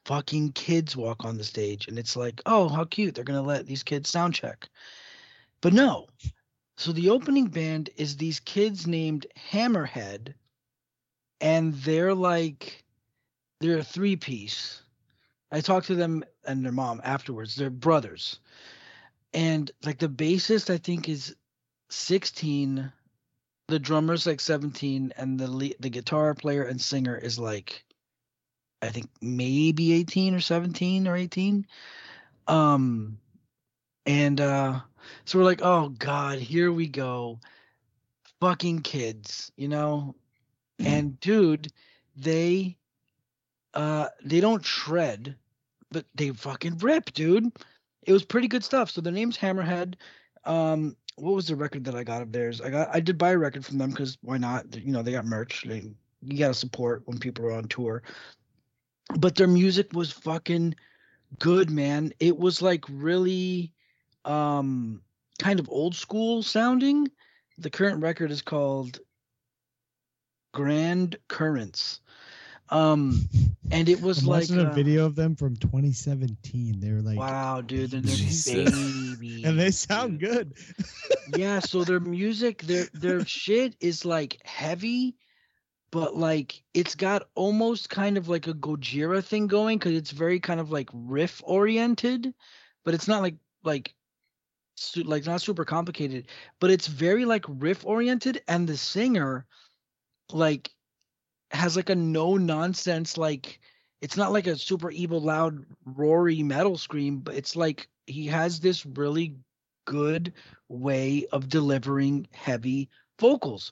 fucking 0.05 0.53
kids 0.53 0.95
walk 0.95 1.25
on 1.25 1.37
the 1.37 1.43
stage, 1.43 1.87
and 1.87 1.99
it's 1.99 2.15
like, 2.15 2.41
oh, 2.45 2.69
how 2.69 2.85
cute! 2.85 3.13
They're 3.13 3.23
gonna 3.25 3.41
let 3.41 3.67
these 3.67 3.83
kids 3.83 4.09
sound 4.09 4.33
check. 4.33 4.69
But 5.61 5.73
no. 5.73 6.07
So 6.77 6.91
the 6.91 7.09
opening 7.09 7.47
band 7.47 7.89
is 7.97 8.15
these 8.15 8.39
kids 8.39 8.87
named 8.87 9.27
Hammerhead, 9.51 10.33
and 11.41 11.73
they're 11.73 12.15
like, 12.15 12.85
they're 13.59 13.79
a 13.79 13.83
three 13.83 14.15
piece. 14.15 14.81
I 15.51 15.61
talked 15.61 15.87
to 15.87 15.95
them 15.95 16.23
and 16.45 16.63
their 16.63 16.71
mom 16.71 17.01
afterwards. 17.03 17.55
They're 17.55 17.69
brothers. 17.69 18.39
And 19.33 19.69
like 19.83 19.99
the 19.99 20.09
bassist, 20.09 20.69
I 20.73 20.77
think, 20.77 21.09
is 21.09 21.35
16. 21.89 22.91
The 23.67 23.79
drummer's 23.79 24.25
like 24.25 24.39
17. 24.39 25.13
And 25.17 25.39
the 25.39 25.49
le- 25.49 25.79
the 25.79 25.89
guitar 25.89 26.33
player 26.33 26.63
and 26.63 26.79
singer 26.79 27.15
is 27.15 27.37
like, 27.37 27.83
I 28.81 28.89
think 28.89 29.09
maybe 29.21 29.93
18 29.93 30.35
or 30.35 30.39
17 30.39 31.07
or 31.07 31.15
18. 31.15 31.65
Um, 32.47 33.17
and 34.05 34.39
uh, 34.39 34.79
so 35.25 35.37
we're 35.37 35.45
like, 35.45 35.61
oh 35.61 35.89
God, 35.89 36.39
here 36.39 36.71
we 36.71 36.87
go. 36.87 37.39
Fucking 38.39 38.81
kids, 38.81 39.51
you 39.57 39.67
know? 39.67 40.15
And 40.79 41.19
dude, 41.19 41.71
they 42.15 42.77
uh 43.73 44.07
they 44.23 44.39
don't 44.39 44.65
shred, 44.65 45.35
but 45.91 46.05
they 46.15 46.29
fucking 46.29 46.77
rip, 46.79 47.13
dude. 47.13 47.51
It 48.03 48.13
was 48.13 48.23
pretty 48.23 48.47
good 48.47 48.63
stuff. 48.63 48.91
So 48.91 49.01
the 49.01 49.11
name's 49.11 49.37
Hammerhead. 49.37 49.95
Um, 50.45 50.95
what 51.17 51.33
was 51.33 51.47
the 51.47 51.55
record 51.55 51.83
that 51.85 51.95
I 51.95 52.03
got 52.03 52.21
of 52.21 52.31
theirs? 52.31 52.61
I 52.61 52.69
got 52.69 52.89
I 52.93 52.99
did 52.99 53.17
buy 53.17 53.31
a 53.31 53.37
record 53.37 53.65
from 53.65 53.77
them 53.77 53.89
because 53.89 54.17
why 54.21 54.37
not? 54.37 54.75
You 54.75 54.91
know, 54.91 55.01
they 55.01 55.11
got 55.11 55.25
merch. 55.25 55.65
They, 55.67 55.91
you 56.21 56.37
gotta 56.37 56.53
support 56.53 57.03
when 57.05 57.19
people 57.19 57.45
are 57.45 57.53
on 57.53 57.67
tour. 57.67 58.03
But 59.17 59.35
their 59.35 59.47
music 59.47 59.93
was 59.93 60.11
fucking 60.11 60.75
good, 61.39 61.71
man. 61.71 62.13
It 62.19 62.37
was 62.37 62.61
like 62.61 62.85
really 62.89 63.73
um 64.25 65.01
kind 65.39 65.59
of 65.59 65.69
old 65.69 65.95
school 65.95 66.43
sounding. 66.43 67.09
The 67.57 67.69
current 67.69 68.01
record 68.01 68.29
is 68.29 68.43
called 68.43 68.99
Grand 70.53 71.17
Currents. 71.27 72.01
Um 72.69 73.27
and 73.71 73.89
it 73.89 74.01
was 74.01 74.19
I'm 74.19 74.27
like 74.27 74.41
watching 74.41 74.59
a 74.59 74.69
uh, 74.69 74.73
video 74.73 75.05
of 75.05 75.15
them 75.15 75.35
from 75.35 75.55
2017. 75.57 76.79
They 76.79 76.91
were 76.91 77.01
like, 77.01 77.17
wow, 77.17 77.61
dude, 77.61 77.91
they're, 77.91 78.01
they're 78.01 78.65
babies. 78.65 79.43
and 79.45 79.59
they 79.59 79.71
sound 79.71 80.19
good. 80.19 80.53
yeah, 81.35 81.59
so 81.59 81.83
their 81.83 81.99
music, 81.99 82.61
their 82.63 82.85
their 82.93 83.25
shit 83.25 83.75
is 83.81 84.05
like 84.05 84.39
heavy, 84.45 85.17
but 85.91 86.15
like 86.15 86.61
it's 86.73 86.95
got 86.95 87.27
almost 87.35 87.89
kind 87.89 88.17
of 88.17 88.29
like 88.29 88.47
a 88.47 88.53
Gojira 88.53 89.23
thing 89.23 89.47
going 89.47 89.77
because 89.77 89.93
it's 89.93 90.11
very 90.11 90.39
kind 90.39 90.59
of 90.59 90.71
like 90.71 90.89
riff 90.93 91.41
oriented, 91.45 92.33
but 92.85 92.93
it's 92.93 93.07
not 93.07 93.21
like 93.21 93.35
like 93.63 93.93
su- 94.75 95.03
like 95.03 95.25
not 95.25 95.41
super 95.41 95.65
complicated, 95.65 96.27
but 96.61 96.71
it's 96.71 96.87
very 96.87 97.25
like 97.25 97.43
riff 97.47 97.85
oriented, 97.85 98.41
and 98.47 98.67
the 98.67 98.77
singer 98.77 99.45
like 100.31 100.69
has 101.51 101.75
like 101.75 101.89
a 101.89 101.95
no 101.95 102.35
nonsense 102.35 103.17
like 103.17 103.59
it's 104.01 104.17
not 104.17 104.31
like 104.31 104.47
a 104.47 104.57
super 104.57 104.91
evil 104.91 105.21
loud 105.21 105.65
roary 105.85 106.43
metal 106.43 106.77
scream, 106.77 107.19
but 107.19 107.35
it's 107.35 107.55
like 107.55 107.87
he 108.05 108.27
has 108.27 108.59
this 108.59 108.85
really 108.85 109.35
good 109.85 110.33
way 110.69 111.25
of 111.31 111.49
delivering 111.49 112.27
heavy 112.31 112.89
vocals. 113.19 113.71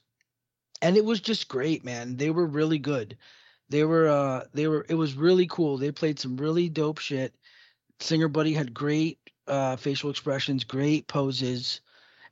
And 0.82 0.98
it 0.98 1.06
was 1.06 1.22
just 1.22 1.48
great 1.48 1.84
man. 1.86 2.18
They 2.18 2.32
were 2.32 2.48
really 2.48 2.80
good. 2.80 3.18
They 3.70 3.84
were 3.84 4.08
uh 4.08 4.46
they 4.54 4.68
were 4.68 4.86
it 4.90 4.96
was 4.96 5.14
really 5.16 5.48
cool. 5.48 5.78
They 5.78 5.92
played 5.92 6.20
some 6.20 6.38
really 6.38 6.70
dope 6.70 7.00
shit. 7.00 7.36
Singer 8.00 8.28
buddy 8.28 8.54
had 8.54 8.74
great 8.74 9.20
uh 9.48 9.76
facial 9.76 10.10
expressions 10.10 10.64
great 10.64 11.08
poses 11.08 11.82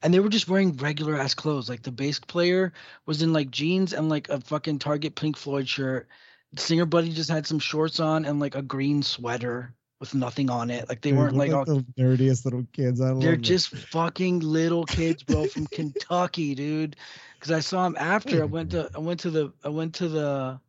and 0.04 0.14
they 0.14 0.20
were 0.20 0.30
just 0.30 0.47
wearing 0.47 0.76
regular 0.78 1.16
ass 1.16 1.34
clothes 1.34 1.70
like 1.70 1.82
the 1.82 1.91
bass 1.91 2.20
player 2.20 2.74
was 3.06 3.22
in 3.22 3.34
like 3.34 3.49
jeans 3.49 3.93
and 3.93 4.10
like 4.10 4.30
a 4.30 4.39
fucking 4.41 4.80
target 4.80 5.16
pink 5.16 5.38
floyd 5.38 5.68
shirt 5.68 6.08
singer 6.56 6.86
buddy 6.86 7.12
just 7.12 7.30
had 7.30 7.47
some 7.47 7.60
shorts 7.60 7.99
on 7.99 8.26
and 8.26 8.39
like 8.39 8.56
a 8.56 8.62
green 8.62 9.01
sweater 9.01 9.74
with 9.99 10.14
nothing 10.14 10.49
on 10.49 10.70
it 10.70 10.88
like 10.89 11.01
they 11.01 11.12
Dude, 11.12 11.20
weren't 11.20 11.36
like 11.36 11.51
all 11.51 11.66
the 11.66 11.86
nerdiest 11.97 12.43
little 12.43 12.68
kids. 12.74 12.99
I 12.99 13.14
they're 13.14 13.38
just 13.38 13.70
fucking 13.70 14.41
little 14.41 14.84
kids, 14.84 15.24
bro, 15.24 15.47
from 15.47 15.66
Kentucky, 15.68 16.56
dude. 16.56 16.97
Because 17.39 17.51
I 17.51 17.62
saw 17.62 17.86
them 17.86 17.95
after. 17.97 18.41
I 18.41 18.45
went 18.45 18.72
to 18.72 18.89
I 18.93 18.99
went 18.99 19.22
to 19.22 19.30
the 19.30 19.54
I 19.64 19.70
went 19.70 19.95
to 19.95 20.10
the 20.10 20.60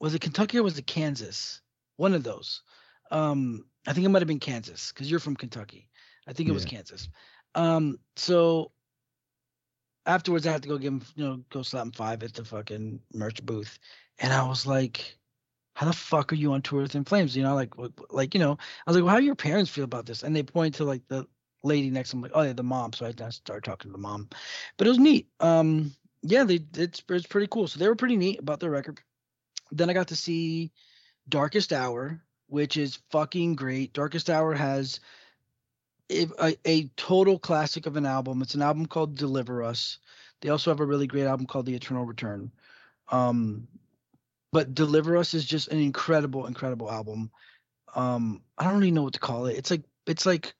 was 0.00 0.14
it 0.14 0.20
Kentucky 0.20 0.58
or 0.58 0.62
was 0.62 0.76
it 0.76 0.86
Kansas? 0.86 1.62
one 2.00 2.14
of 2.14 2.24
those. 2.24 2.62
Um, 3.10 3.66
I 3.86 3.92
think 3.92 4.06
it 4.06 4.08
might 4.08 4.22
have 4.22 4.28
been 4.28 4.40
Kansas 4.40 4.90
because 4.90 5.10
you're 5.10 5.20
from 5.20 5.36
Kentucky. 5.36 5.90
I 6.26 6.32
think 6.32 6.48
it 6.48 6.52
was 6.52 6.64
Kansas. 6.64 7.08
Um, 7.54 7.98
so 8.16 8.72
afterwards, 10.06 10.46
I 10.46 10.52
had 10.52 10.62
to 10.62 10.68
go 10.68 10.78
give 10.78 10.92
him, 10.92 11.02
you 11.16 11.24
know, 11.24 11.44
go 11.50 11.62
slap 11.62 11.84
him 11.84 11.92
five 11.92 12.22
at 12.22 12.34
the 12.34 12.44
fucking 12.44 13.00
merch 13.12 13.44
booth, 13.44 13.78
and 14.18 14.32
I 14.32 14.46
was 14.46 14.66
like, 14.66 15.18
"How 15.74 15.86
the 15.86 15.92
fuck 15.92 16.32
are 16.32 16.36
you 16.36 16.52
on 16.52 16.62
tour 16.62 16.82
with 16.82 16.94
In 16.94 17.04
Flames?" 17.04 17.36
You 17.36 17.42
know, 17.42 17.54
like, 17.54 17.74
like 18.10 18.34
you 18.34 18.40
know, 18.40 18.52
I 18.52 18.90
was 18.90 18.96
like, 18.96 19.04
"Well, 19.04 19.14
how 19.14 19.20
do 19.20 19.26
your 19.26 19.34
parents 19.34 19.70
feel 19.70 19.84
about 19.84 20.06
this?" 20.06 20.22
And 20.22 20.34
they 20.34 20.42
point 20.42 20.74
to 20.76 20.84
like 20.84 21.06
the 21.08 21.26
lady 21.62 21.90
next 21.90 22.10
to 22.10 22.16
them, 22.16 22.22
like, 22.22 22.32
"Oh 22.34 22.42
yeah, 22.42 22.52
the 22.52 22.62
mom." 22.62 22.92
So 22.92 23.06
I 23.06 23.14
I 23.24 23.30
started 23.30 23.64
talking 23.64 23.90
to 23.90 23.92
the 23.92 24.02
mom, 24.02 24.28
but 24.76 24.86
it 24.86 24.90
was 24.90 24.98
neat. 24.98 25.28
Um, 25.40 25.94
yeah, 26.22 26.44
they 26.44 26.60
it's 26.76 27.02
it's 27.08 27.26
pretty 27.26 27.48
cool. 27.50 27.68
So 27.68 27.78
they 27.78 27.88
were 27.88 27.96
pretty 27.96 28.16
neat 28.16 28.40
about 28.40 28.60
their 28.60 28.70
record. 28.70 29.00
Then 29.72 29.90
I 29.90 29.92
got 29.92 30.08
to 30.08 30.16
see 30.16 30.72
Darkest 31.28 31.72
Hour, 31.72 32.22
which 32.48 32.76
is 32.76 32.98
fucking 33.10 33.54
great. 33.56 33.92
Darkest 33.92 34.28
Hour 34.28 34.54
has 34.54 35.00
a, 36.10 36.56
a, 36.64 36.88
total 36.96 37.38
classic 37.38 37.86
of 37.86 37.96
an 37.96 38.06
album. 38.06 38.42
It's 38.42 38.54
an 38.54 38.62
album 38.62 38.86
called 38.86 39.16
Deliver 39.16 39.62
Us. 39.62 39.98
They 40.40 40.48
also 40.48 40.70
have 40.70 40.80
a 40.80 40.86
really 40.86 41.06
great 41.06 41.26
album 41.26 41.46
called 41.46 41.66
The 41.66 41.74
Eternal 41.74 42.04
Return. 42.04 42.50
Um, 43.10 43.68
but 44.52 44.74
Deliver 44.74 45.16
Us 45.16 45.34
is 45.34 45.44
just 45.44 45.68
an 45.68 45.78
incredible, 45.78 46.46
incredible 46.46 46.90
album. 46.90 47.30
Um, 47.94 48.42
I 48.58 48.64
don't 48.64 48.78
really 48.78 48.90
know 48.90 49.02
what 49.02 49.14
to 49.14 49.20
call 49.20 49.46
it. 49.46 49.56
It's 49.56 49.70
like 49.70 49.82
it's 50.06 50.26
like 50.26 50.54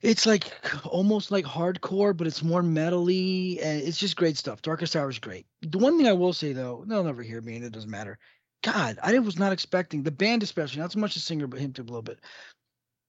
it's 0.00 0.26
like 0.26 0.52
almost 0.84 1.30
like 1.30 1.44
hardcore, 1.44 2.16
but 2.16 2.26
it's 2.26 2.42
more 2.42 2.62
metally, 2.62 3.58
and 3.62 3.82
it's 3.82 3.98
just 3.98 4.16
great 4.16 4.36
stuff. 4.36 4.62
Darkest 4.62 4.96
Hour 4.96 5.10
is 5.10 5.18
great. 5.18 5.46
The 5.62 5.78
one 5.78 5.96
thing 5.96 6.06
I 6.06 6.12
will 6.12 6.32
say 6.32 6.52
though, 6.52 6.84
they'll 6.86 7.04
never 7.04 7.22
hear 7.22 7.40
me, 7.40 7.56
and 7.56 7.64
it 7.64 7.72
doesn't 7.72 7.90
matter. 7.90 8.18
God, 8.62 8.98
I 9.02 9.18
was 9.18 9.38
not 9.38 9.52
expecting 9.52 10.02
the 10.02 10.10
band, 10.10 10.42
especially 10.42 10.80
not 10.80 10.92
so 10.92 10.98
much 10.98 11.14
the 11.14 11.20
singer, 11.20 11.46
but 11.46 11.60
him 11.60 11.72
too 11.72 11.82
a 11.82 11.84
little 11.84 12.02
bit. 12.02 12.20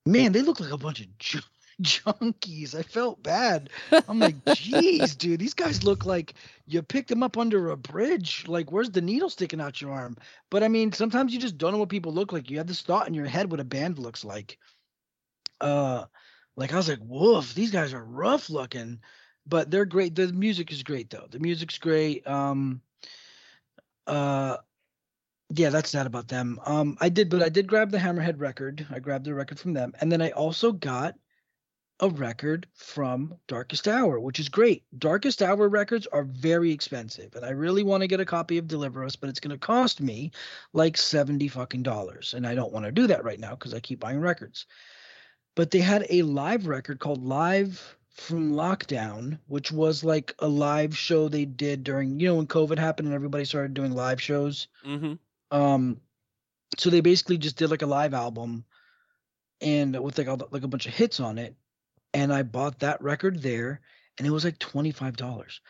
Man, 0.06 0.32
they 0.32 0.42
look 0.42 0.60
like 0.60 0.72
a 0.72 0.78
bunch 0.78 1.02
of 1.02 1.18
ju- 1.18 1.40
junkies. 1.82 2.76
I 2.76 2.84
felt 2.84 3.22
bad. 3.24 3.70
I'm 4.08 4.20
like, 4.20 4.44
geez, 4.54 5.16
dude, 5.16 5.40
these 5.40 5.54
guys 5.54 5.84
look 5.84 6.06
like 6.06 6.34
you 6.66 6.82
picked 6.82 7.10
them 7.10 7.24
up 7.24 7.38
under 7.38 7.70
a 7.70 7.78
bridge. 7.78 8.46
Like, 8.48 8.72
where's 8.72 8.90
the 8.92 9.02
needle 9.02 9.30
sticking 9.30 9.62
out 9.62 9.82
your 9.82 9.92
arm? 9.92 10.18
But 10.50 10.64
I 10.64 10.68
mean, 10.68 10.92
sometimes 10.92 11.34
you 11.34 11.40
just 11.40 11.58
don't 11.58 11.72
know 11.74 11.80
what 11.80 11.90
people 11.90 12.14
look 12.14 12.34
like. 12.34 12.50
You 12.50 12.58
have 12.58 12.68
this 12.68 12.82
thought 12.82 13.08
in 13.08 13.14
your 13.14 13.26
head 13.28 13.52
what 13.52 13.60
a 13.60 13.66
band 13.66 14.00
looks 14.00 14.26
like. 14.26 14.58
Uh, 15.62 16.06
like 16.56 16.74
I 16.74 16.78
was 16.78 16.90
like, 16.90 17.00
woof, 17.02 17.54
these 17.54 17.72
guys 17.72 17.94
are 17.94 18.04
rough 18.04 18.50
looking, 18.50 19.00
but 19.46 19.72
they're 19.72 19.86
great. 19.86 20.16
The 20.16 20.32
music 20.34 20.72
is 20.72 20.84
great 20.84 21.10
though. 21.10 21.28
The 21.30 21.40
music's 21.40 21.78
great. 21.78 22.28
Um, 22.28 22.82
uh, 24.08 24.58
yeah, 25.52 25.70
that's 25.70 25.92
that 25.94 26.06
about 26.06 26.28
them. 26.28 26.60
Um, 26.66 26.98
I 27.02 27.10
did, 27.10 27.30
but 27.30 27.42
I 27.42 27.50
did 27.50 27.68
grab 27.68 27.92
the 27.92 27.98
Hammerhead 27.98 28.40
record. 28.40 28.86
I 28.92 29.00
grabbed 29.00 29.26
the 29.26 29.34
record 29.34 29.60
from 29.60 29.74
them, 29.74 29.94
and 30.00 30.12
then 30.12 30.22
I 30.22 30.30
also 30.32 30.72
got 30.72 31.16
a 32.02 32.10
record 32.10 32.68
from 32.76 33.36
Darkest 33.48 33.88
Hour, 33.88 34.20
which 34.20 34.40
is 34.40 34.48
great. 34.48 34.84
Darkest 34.98 35.42
Hour 35.42 35.68
records 35.68 36.08
are 36.08 36.24
very 36.24 36.72
expensive, 36.72 37.36
and 37.36 37.44
I 37.44 37.50
really 37.50 37.84
want 37.84 38.02
to 38.02 38.08
get 38.08 38.20
a 38.20 38.26
copy 38.26 38.58
of 38.58 38.68
Deliver 38.68 39.04
Us, 39.04 39.16
but 39.16 39.30
it's 39.30 39.40
going 39.40 39.52
to 39.52 39.58
cost 39.58 40.00
me 40.00 40.32
like 40.72 40.96
70 40.96 41.48
fucking 41.50 41.84
dollars, 41.84 42.34
and 42.34 42.48
I 42.48 42.56
don't 42.56 42.72
want 42.72 42.86
to 42.86 42.92
do 42.92 43.08
that 43.08 43.24
right 43.24 43.40
now 43.40 43.52
because 43.52 43.74
I 43.74 43.80
keep 43.80 44.00
buying 44.00 44.22
records. 44.22 44.66
But 45.56 45.72
they 45.72 45.80
had 45.80 46.06
a 46.10 46.22
live 46.22 46.68
record 46.68 47.00
called 47.00 47.24
Live 47.24 47.98
from 48.12 48.54
Lockdown, 48.54 49.40
which 49.48 49.72
was 49.72 50.04
like 50.04 50.36
a 50.40 50.48
live 50.48 50.96
show 50.96 51.28
they 51.28 51.46
did 51.46 51.84
during, 51.84 52.20
you 52.20 52.28
know, 52.28 52.36
when 52.36 52.48
COVID 52.48 52.78
happened 52.78 53.08
and 53.08 53.16
everybody 53.16 53.46
started 53.46 53.74
doing 53.74 53.94
live 53.94 54.22
shows. 54.22 54.68
Mm-hmm. 54.86 55.14
Um, 55.52 56.02
so 56.78 56.90
they 56.90 57.02
basically 57.02 57.38
just 57.38 57.58
did 57.58 57.72
like 57.72 57.82
a 57.82 57.88
live 57.88 58.14
album, 58.14 58.66
and 59.62 60.00
with 60.02 60.18
like 60.18 60.28
all 60.28 60.38
the, 60.38 60.48
like 60.52 60.64
a 60.64 60.68
bunch 60.68 60.86
of 60.86 60.94
hits 60.94 61.20
on 61.20 61.38
it. 61.38 61.56
And 62.14 62.34
I 62.34 62.44
bought 62.44 62.80
that 62.80 63.02
record 63.02 63.42
there, 63.42 63.82
and 64.18 64.28
it 64.28 64.32
was 64.32 64.44
like 64.44 64.60
twenty 64.60 64.92
five 64.92 65.18
dollars. 65.18 65.62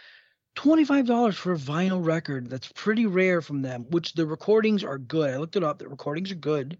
Twenty 0.55 0.83
five 0.85 1.05
dollars 1.05 1.37
for 1.37 1.53
a 1.53 1.57
vinyl 1.57 2.05
record 2.05 2.49
that's 2.49 2.71
pretty 2.73 3.05
rare 3.05 3.41
from 3.41 3.61
them. 3.61 3.85
Which 3.89 4.13
the 4.13 4.25
recordings 4.25 4.83
are 4.83 4.97
good. 4.97 5.33
I 5.33 5.37
looked 5.37 5.55
it 5.55 5.63
up. 5.63 5.79
The 5.79 5.87
recordings 5.87 6.31
are 6.31 6.35
good, 6.35 6.77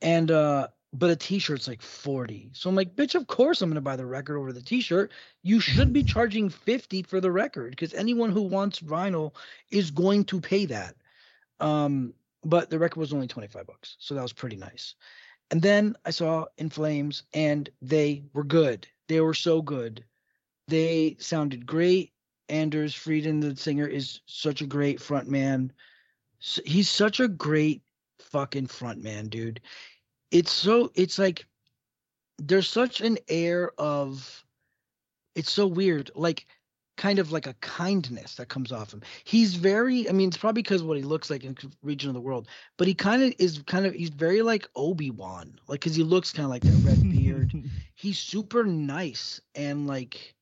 and 0.00 0.30
uh, 0.30 0.68
but 0.92 1.10
a 1.10 1.16
T-shirt's 1.16 1.68
like 1.68 1.82
forty. 1.82 2.50
So 2.52 2.68
I'm 2.68 2.76
like, 2.76 2.94
bitch, 2.94 3.14
of 3.14 3.26
course 3.26 3.62
I'm 3.62 3.70
gonna 3.70 3.80
buy 3.80 3.96
the 3.96 4.06
record 4.06 4.38
over 4.38 4.52
the 4.52 4.62
T-shirt. 4.62 5.10
You 5.42 5.60
should 5.60 5.92
be 5.92 6.02
charging 6.04 6.48
fifty 6.48 7.02
for 7.02 7.20
the 7.20 7.32
record 7.32 7.70
because 7.70 7.94
anyone 7.94 8.30
who 8.30 8.42
wants 8.42 8.80
vinyl 8.80 9.34
is 9.70 9.90
going 9.90 10.24
to 10.26 10.40
pay 10.40 10.66
that. 10.66 10.94
Um, 11.60 12.14
but 12.42 12.70
the 12.70 12.78
record 12.78 13.00
was 13.00 13.12
only 13.12 13.26
25 13.26 13.66
bucks, 13.66 13.96
so 13.98 14.14
that 14.14 14.22
was 14.22 14.32
pretty 14.32 14.56
nice. 14.56 14.94
And 15.50 15.62
then 15.62 15.96
I 16.04 16.10
saw 16.10 16.46
In 16.58 16.70
Flames, 16.70 17.22
and 17.32 17.68
they 17.80 18.24
were 18.32 18.44
good. 18.44 18.86
They 19.08 19.20
were 19.20 19.34
so 19.34 19.62
good. 19.62 20.04
They 20.68 21.16
sounded 21.18 21.66
great. 21.66 22.12
Anders 22.48 22.94
Fridén, 22.94 23.40
the 23.40 23.56
singer, 23.56 23.86
is 23.86 24.20
such 24.26 24.60
a 24.60 24.66
great 24.66 25.00
front 25.00 25.28
man. 25.28 25.72
He's 26.38 26.90
such 26.90 27.20
a 27.20 27.28
great 27.28 27.82
fucking 28.18 28.66
front 28.66 29.02
man, 29.02 29.28
dude. 29.28 29.60
It's 30.30 30.52
so 30.52 30.90
it's 30.94 31.18
like 31.18 31.46
there's 32.38 32.68
such 32.68 33.00
an 33.00 33.18
air 33.28 33.70
of 33.78 34.44
it's 35.34 35.50
so 35.50 35.66
weird. 35.66 36.10
Like 36.14 36.46
kind 36.96 37.18
of 37.18 37.32
like 37.32 37.46
a 37.46 37.54
kindness 37.54 38.36
that 38.36 38.48
comes 38.48 38.72
off 38.72 38.92
him. 38.92 39.02
He's 39.24 39.54
very, 39.54 40.08
I 40.08 40.12
mean, 40.12 40.28
it's 40.28 40.36
probably 40.36 40.62
because 40.62 40.82
what 40.82 40.96
he 40.96 41.02
looks 41.02 41.30
like 41.30 41.44
in 41.44 41.56
region 41.82 42.08
of 42.08 42.14
the 42.14 42.20
world, 42.20 42.48
but 42.76 42.86
he 42.86 42.94
kind 42.94 43.22
of 43.22 43.34
is 43.38 43.62
kind 43.66 43.86
of, 43.86 43.94
he's 43.94 44.10
very 44.10 44.42
like 44.42 44.68
Obi 44.76 45.10
Wan, 45.10 45.58
like 45.66 45.80
because 45.80 45.96
he 45.96 46.02
looks 46.02 46.32
kind 46.32 46.44
of 46.44 46.50
like 46.50 46.62
that 46.62 46.88
red 46.88 47.02
beard. 47.02 47.52
He's 47.96 48.18
super 48.18 48.64
nice 48.64 49.40
and 49.54 49.86
like 49.86 50.34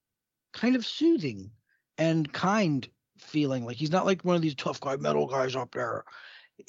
kind 0.53 0.75
of 0.75 0.85
soothing 0.85 1.51
and 1.99 2.33
kind 2.33 2.89
feeling. 3.19 3.65
Like 3.65 3.77
he's 3.77 3.93
not 3.93 4.07
like 4.07 4.23
one 4.23 4.37
of 4.37 4.43
these 4.43 4.55
tough 4.55 4.81
guy 4.81 4.97
metal 4.97 5.27
guys 5.27 5.55
up 5.55 5.73
there. 5.73 6.05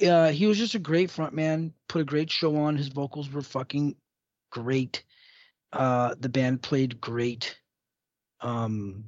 Uh, 0.05 0.29
he 0.29 0.45
was 0.45 0.57
just 0.57 0.75
a 0.75 0.79
great 0.79 1.09
front 1.09 1.34
man, 1.34 1.73
put 1.88 2.01
a 2.01 2.05
great 2.05 2.31
show 2.31 2.55
on. 2.57 2.75
His 2.75 2.89
vocals 2.89 3.29
were 3.29 3.41
fucking 3.41 3.95
great. 4.51 5.03
Uh, 5.71 6.15
the 6.19 6.29
band 6.29 6.61
played 6.61 7.01
great. 7.01 7.57
Um, 8.41 9.05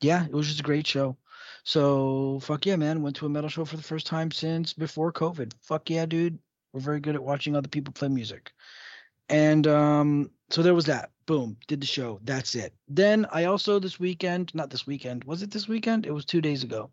yeah, 0.00 0.24
it 0.24 0.32
was 0.32 0.46
just 0.46 0.60
a 0.60 0.64
great 0.64 0.86
show. 0.86 1.16
So 1.64 2.38
fuck 2.42 2.66
yeah, 2.66 2.76
man. 2.76 3.02
Went 3.02 3.16
to 3.16 3.26
a 3.26 3.28
metal 3.28 3.50
show 3.50 3.64
for 3.64 3.76
the 3.76 3.82
first 3.82 4.06
time 4.06 4.30
since 4.30 4.72
before 4.72 5.12
COVID. 5.12 5.52
Fuck 5.62 5.90
yeah, 5.90 6.06
dude. 6.06 6.38
We're 6.72 6.80
very 6.80 7.00
good 7.00 7.14
at 7.14 7.24
watching 7.24 7.56
other 7.56 7.68
people 7.68 7.92
play 7.92 8.08
music. 8.08 8.52
And 9.28 9.66
um, 9.66 10.30
so 10.50 10.62
there 10.62 10.74
was 10.74 10.86
that. 10.86 11.10
Boom, 11.26 11.56
did 11.66 11.80
the 11.80 11.86
show. 11.86 12.20
That's 12.22 12.54
it. 12.54 12.72
Then 12.86 13.26
I 13.32 13.44
also 13.44 13.80
this 13.80 13.98
weekend, 13.98 14.54
not 14.54 14.70
this 14.70 14.86
weekend, 14.86 15.24
was 15.24 15.42
it 15.42 15.50
this 15.50 15.66
weekend? 15.66 16.06
It 16.06 16.12
was 16.12 16.24
two 16.24 16.40
days 16.40 16.62
ago. 16.62 16.90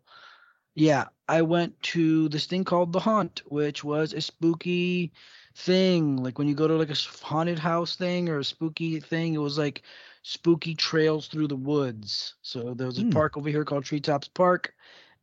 Yeah, 0.74 1.04
I 1.28 1.42
went 1.42 1.80
to 1.82 2.28
this 2.28 2.46
thing 2.46 2.64
called 2.64 2.92
The 2.92 2.98
Haunt, 2.98 3.42
which 3.46 3.84
was 3.84 4.12
a 4.12 4.20
spooky 4.20 5.12
thing. 5.54 6.16
Like 6.16 6.36
when 6.36 6.48
you 6.48 6.56
go 6.56 6.66
to 6.66 6.74
like 6.74 6.90
a 6.90 7.24
haunted 7.24 7.60
house 7.60 7.94
thing 7.94 8.28
or 8.28 8.40
a 8.40 8.44
spooky 8.44 8.98
thing, 8.98 9.34
it 9.34 9.38
was 9.38 9.56
like 9.56 9.82
spooky 10.24 10.74
trails 10.74 11.28
through 11.28 11.46
the 11.48 11.56
woods. 11.56 12.34
So 12.42 12.74
there 12.74 12.86
was 12.88 12.98
a 12.98 13.04
Hmm. 13.04 13.10
park 13.10 13.36
over 13.36 13.48
here 13.48 13.64
called 13.64 13.84
Treetops 13.84 14.26
Park, 14.28 14.74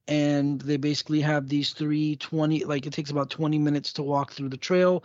and 0.07 0.61
they 0.61 0.77
basically 0.77 1.21
have 1.21 1.49
these 1.49 1.71
three 1.73 2.15
20, 2.15 2.63
like 2.65 2.85
it 2.85 2.93
takes 2.93 3.09
about 3.09 3.29
20 3.29 3.57
minutes 3.59 3.93
to 3.93 4.03
walk 4.03 4.31
through 4.31 4.49
the 4.49 4.57
trail. 4.57 5.03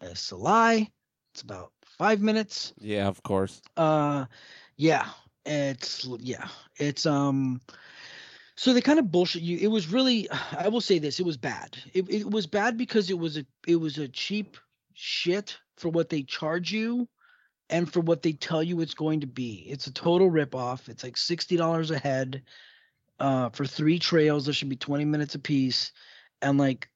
It's 0.00 0.30
a 0.32 0.36
lie. 0.36 0.90
It's 1.34 1.42
about 1.42 1.72
five 1.84 2.20
minutes 2.20 2.72
Yeah, 2.78 3.06
of 3.08 3.22
course. 3.22 3.62
uh 3.76 4.24
yeah 4.76 5.08
it's 5.46 6.06
yeah 6.20 6.48
it's 6.78 7.06
um 7.06 7.60
so 8.56 8.72
they 8.72 8.80
kind 8.80 8.98
of 8.98 9.10
bullshit 9.10 9.42
you 9.42 9.58
it 9.58 9.68
was 9.68 9.88
really 9.88 10.28
i 10.58 10.68
will 10.68 10.80
say 10.80 10.98
this 10.98 11.20
it 11.20 11.26
was 11.26 11.36
bad 11.36 11.76
it, 11.94 12.08
it 12.10 12.30
was 12.30 12.46
bad 12.46 12.76
because 12.76 13.10
it 13.10 13.18
was 13.18 13.36
a 13.36 13.46
it 13.66 13.76
was 13.76 13.98
a 13.98 14.08
cheap 14.08 14.56
shit 14.94 15.58
for 15.76 15.88
what 15.88 16.08
they 16.08 16.22
charge 16.22 16.72
you 16.72 17.08
and 17.72 17.92
for 17.92 18.00
what 18.00 18.22
they 18.22 18.34
tell 18.34 18.62
you 18.62 18.80
it's 18.80 18.94
going 18.94 19.20
to 19.20 19.26
be. 19.26 19.66
It's 19.68 19.88
a 19.88 19.92
total 19.92 20.30
ripoff. 20.30 20.88
It's 20.88 21.02
like 21.02 21.16
$60 21.16 21.90
a 21.90 21.98
head 21.98 22.42
uh 23.18 23.50
for 23.50 23.66
three 23.66 23.98
trails 23.98 24.46
that 24.46 24.54
should 24.54 24.68
be 24.68 24.76
20 24.76 25.04
minutes 25.04 25.34
a 25.34 25.38
piece 25.38 25.92
and 26.40 26.58
like 26.58 26.88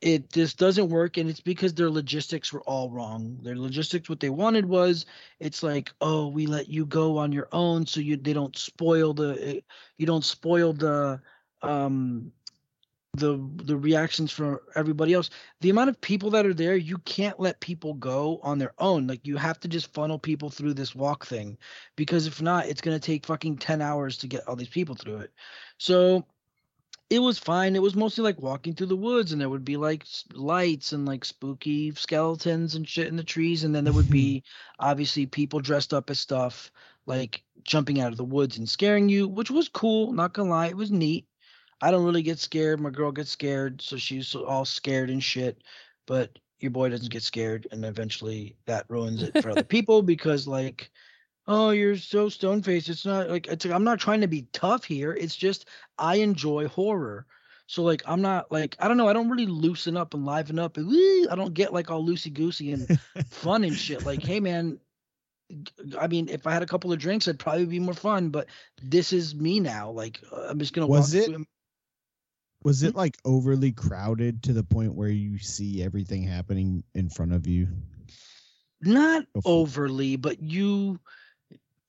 it 0.00 0.32
just 0.32 0.58
doesn't 0.58 0.88
work 0.88 1.16
and 1.16 1.30
it's 1.30 1.40
because 1.40 1.74
their 1.74 1.90
logistics 1.90 2.52
were 2.52 2.62
all 2.62 2.90
wrong. 2.90 3.38
Their 3.42 3.56
logistics 3.56 4.08
what 4.08 4.20
they 4.20 4.30
wanted 4.30 4.66
was 4.66 5.06
it's 5.38 5.62
like 5.62 5.92
oh 6.00 6.28
we 6.28 6.46
let 6.46 6.68
you 6.68 6.86
go 6.86 7.18
on 7.18 7.32
your 7.32 7.48
own 7.52 7.86
so 7.86 8.00
you 8.00 8.16
they 8.16 8.32
don't 8.32 8.56
spoil 8.56 9.14
the 9.14 9.38
eh, 9.40 9.60
you 9.98 10.06
don't 10.06 10.24
spoil 10.24 10.72
the 10.72 11.20
um 11.62 12.32
the 13.14 13.38
the 13.56 13.76
reactions 13.76 14.32
from 14.32 14.58
everybody 14.74 15.12
else 15.12 15.28
the 15.60 15.68
amount 15.68 15.90
of 15.90 16.00
people 16.00 16.30
that 16.30 16.46
are 16.46 16.54
there 16.54 16.76
you 16.76 16.96
can't 16.98 17.38
let 17.38 17.60
people 17.60 17.92
go 17.94 18.40
on 18.42 18.58
their 18.58 18.72
own 18.78 19.06
like 19.06 19.26
you 19.26 19.36
have 19.36 19.60
to 19.60 19.68
just 19.68 19.92
funnel 19.92 20.18
people 20.18 20.48
through 20.48 20.72
this 20.72 20.94
walk 20.94 21.26
thing 21.26 21.58
because 21.94 22.26
if 22.26 22.40
not 22.40 22.66
it's 22.66 22.80
going 22.80 22.98
to 22.98 23.06
take 23.06 23.26
fucking 23.26 23.58
10 23.58 23.82
hours 23.82 24.16
to 24.16 24.26
get 24.26 24.46
all 24.48 24.56
these 24.56 24.68
people 24.68 24.94
through 24.94 25.18
it 25.18 25.30
so 25.76 26.24
it 27.12 27.18
was 27.20 27.38
fine. 27.38 27.76
It 27.76 27.82
was 27.82 27.94
mostly 27.94 28.24
like 28.24 28.40
walking 28.40 28.74
through 28.74 28.86
the 28.86 28.96
woods, 28.96 29.32
and 29.32 29.40
there 29.40 29.50
would 29.50 29.66
be 29.66 29.76
like 29.76 30.06
lights 30.32 30.92
and 30.92 31.04
like 31.04 31.26
spooky 31.26 31.90
skeletons 31.90 32.74
and 32.74 32.88
shit 32.88 33.08
in 33.08 33.16
the 33.16 33.22
trees, 33.24 33.64
and 33.64 33.74
then 33.74 33.84
there 33.84 33.92
would 33.92 34.08
be 34.08 34.42
obviously 34.78 35.26
people 35.26 35.60
dressed 35.60 35.92
up 35.92 36.08
as 36.08 36.20
stuff, 36.20 36.72
like 37.04 37.42
jumping 37.64 38.00
out 38.00 38.12
of 38.12 38.16
the 38.16 38.24
woods 38.24 38.56
and 38.56 38.66
scaring 38.66 39.10
you, 39.10 39.28
which 39.28 39.50
was 39.50 39.68
cool. 39.68 40.12
Not 40.14 40.32
gonna 40.32 40.48
lie, 40.48 40.68
it 40.68 40.76
was 40.76 40.90
neat. 40.90 41.26
I 41.82 41.90
don't 41.90 42.04
really 42.04 42.22
get 42.22 42.38
scared. 42.38 42.80
My 42.80 42.90
girl 42.90 43.10
gets 43.12 43.30
scared, 43.30 43.82
so 43.82 43.96
she's 43.96 44.34
all 44.34 44.64
scared 44.64 45.10
and 45.10 45.22
shit. 45.22 45.62
But 46.06 46.38
your 46.60 46.70
boy 46.70 46.88
doesn't 46.90 47.10
get 47.10 47.24
scared, 47.24 47.66
and 47.72 47.84
eventually 47.84 48.56
that 48.66 48.86
ruins 48.88 49.22
it 49.24 49.42
for 49.42 49.50
other 49.50 49.62
people 49.76 50.00
because 50.00 50.46
like 50.46 50.90
oh 51.48 51.70
you're 51.70 51.96
so 51.96 52.28
stone 52.28 52.62
faced 52.62 52.88
it's 52.88 53.04
not 53.04 53.28
like 53.28 53.48
it's 53.48 53.64
i'm 53.66 53.82
not 53.82 53.98
trying 53.98 54.20
to 54.20 54.28
be 54.28 54.46
tough 54.52 54.84
here. 54.84 55.12
It's 55.12 55.34
just 55.34 55.68
i 55.98 56.14
enjoy 56.16 56.68
horror. 56.68 57.26
So 57.66 57.82
like 57.82 58.02
i'm 58.06 58.22
not 58.22 58.52
like 58.52 58.76
i 58.78 58.86
don't 58.86 58.96
know. 58.96 59.08
I 59.08 59.12
don't 59.12 59.28
really 59.28 59.46
loosen 59.46 59.96
up 59.96 60.14
and 60.14 60.24
liven 60.24 60.60
up 60.60 60.76
and 60.76 60.86
woo, 60.86 61.26
i 61.30 61.34
don't 61.34 61.52
get 61.52 61.72
like 61.72 61.90
all 61.90 62.06
loosey 62.06 62.32
goosey 62.32 62.70
and 62.72 63.00
fun 63.28 63.64
and 63.64 63.74
shit. 63.74 64.06
Like 64.06 64.22
hey 64.22 64.38
man 64.38 64.78
I 65.98 66.06
mean 66.06 66.28
if 66.28 66.46
i 66.46 66.52
had 66.52 66.62
a 66.62 66.66
couple 66.66 66.92
of 66.92 67.00
drinks 67.00 67.26
it'd 67.26 67.40
probably 67.40 67.66
be 67.66 67.80
more 67.80 67.92
fun 67.94 68.28
but 68.30 68.46
this 68.80 69.12
is 69.12 69.34
me 69.34 69.58
now. 69.58 69.90
Like 69.90 70.20
uh, 70.30 70.46
i'm 70.48 70.60
just 70.60 70.74
gonna 70.74 70.86
Was 70.86 71.12
walk 71.12 71.28
it- 71.28 71.46
Was 72.64 72.82
it 72.82 72.90
mm-hmm. 72.90 72.98
like 72.98 73.18
overly 73.24 73.72
crowded 73.72 74.42
to 74.44 74.52
the 74.52 74.64
point 74.64 74.94
where 74.94 75.08
you 75.08 75.38
see 75.38 75.82
everything 75.82 76.22
happening 76.22 76.82
in 76.94 77.08
front 77.08 77.32
of 77.32 77.46
you? 77.46 77.68
not 78.82 79.24
overly 79.44 80.16
but 80.16 80.42
you 80.42 80.98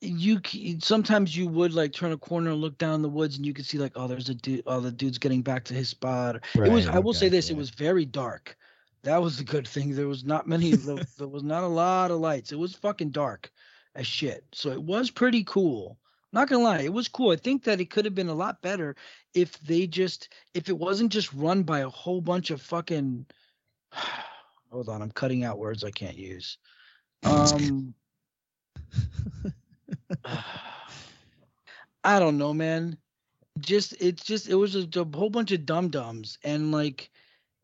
you 0.02 0.40
sometimes 0.80 1.36
you 1.36 1.48
would 1.48 1.74
like 1.74 1.94
turn 1.94 2.12
a 2.12 2.18
corner 2.18 2.52
and 2.52 2.60
look 2.60 2.78
down 2.78 3.02
the 3.02 3.10
woods 3.10 3.38
and 3.38 3.46
you 3.46 3.54
could 3.54 3.66
see 3.66 3.78
like 3.78 3.94
oh 3.96 4.08
there's 4.08 4.30
a 4.30 4.36
dude 4.36 4.62
oh 4.68 4.80
the 4.80 4.92
dude's 4.92 5.18
getting 5.18 5.42
back 5.42 5.64
to 5.64 5.74
his 5.74 5.90
spot. 5.90 6.36
It 6.56 6.70
was 6.70 6.88
i 6.88 7.00
will 7.00 7.14
say 7.14 7.30
this 7.30 7.50
it 7.50 7.58
was 7.58 7.70
very 7.70 8.06
dark. 8.06 8.58
That 9.04 9.22
was 9.22 9.38
the 9.38 9.44
good 9.44 9.68
thing 9.68 9.94
there 9.94 10.08
was 10.08 10.24
not 10.24 10.48
many 10.48 10.76
there, 10.76 10.98
there 11.18 11.28
was 11.28 11.44
not 11.44 11.64
a 11.64 11.68
lot 11.68 12.12
of 12.12 12.20
lights. 12.20 12.52
It 12.52 12.60
was 12.60 12.76
fucking 12.76 13.12
dark 13.12 13.52
as 13.96 14.08
shit 14.08 14.44
so 14.52 14.72
it 14.72 14.82
was 14.82 15.10
pretty 15.10 15.44
cool 15.44 15.98
not 16.34 16.50
gonna 16.50 16.64
lie 16.64 16.82
it 16.82 16.94
was 16.94 17.08
cool 17.08 17.32
i 17.32 17.38
think 17.38 17.64
that 17.64 17.82
it 17.82 17.90
could 17.90 18.06
have 18.06 18.16
been 18.16 18.30
a 18.30 18.34
lot 18.36 18.62
better 18.62 18.96
if 19.34 19.60
they 19.62 19.88
just 19.88 20.30
if 20.54 20.70
it 20.70 20.78
wasn't 20.78 21.12
just 21.12 21.34
run 21.34 21.64
by 21.64 21.80
a 21.82 21.90
whole 21.90 22.22
bunch 22.22 22.52
of 22.52 22.62
fucking 22.62 23.26
hold 24.72 24.90
on 24.90 25.02
i'm 25.02 25.12
cutting 25.12 25.44
out 25.44 25.60
words 25.60 25.84
i 25.84 25.92
can't 25.92 26.18
use 26.18 26.58
um 27.26 27.94
I 32.04 32.20
don't 32.20 32.38
know, 32.38 32.54
man. 32.54 32.98
Just 33.60 33.96
it's 34.02 34.24
just 34.24 34.50
it 34.50 34.56
was 34.56 34.74
just 34.74 34.96
a 34.98 35.06
whole 35.06 35.30
bunch 35.30 35.52
of 35.52 35.66
dum 35.66 35.90
dums 35.90 36.38
and 36.44 36.72
like 36.72 37.12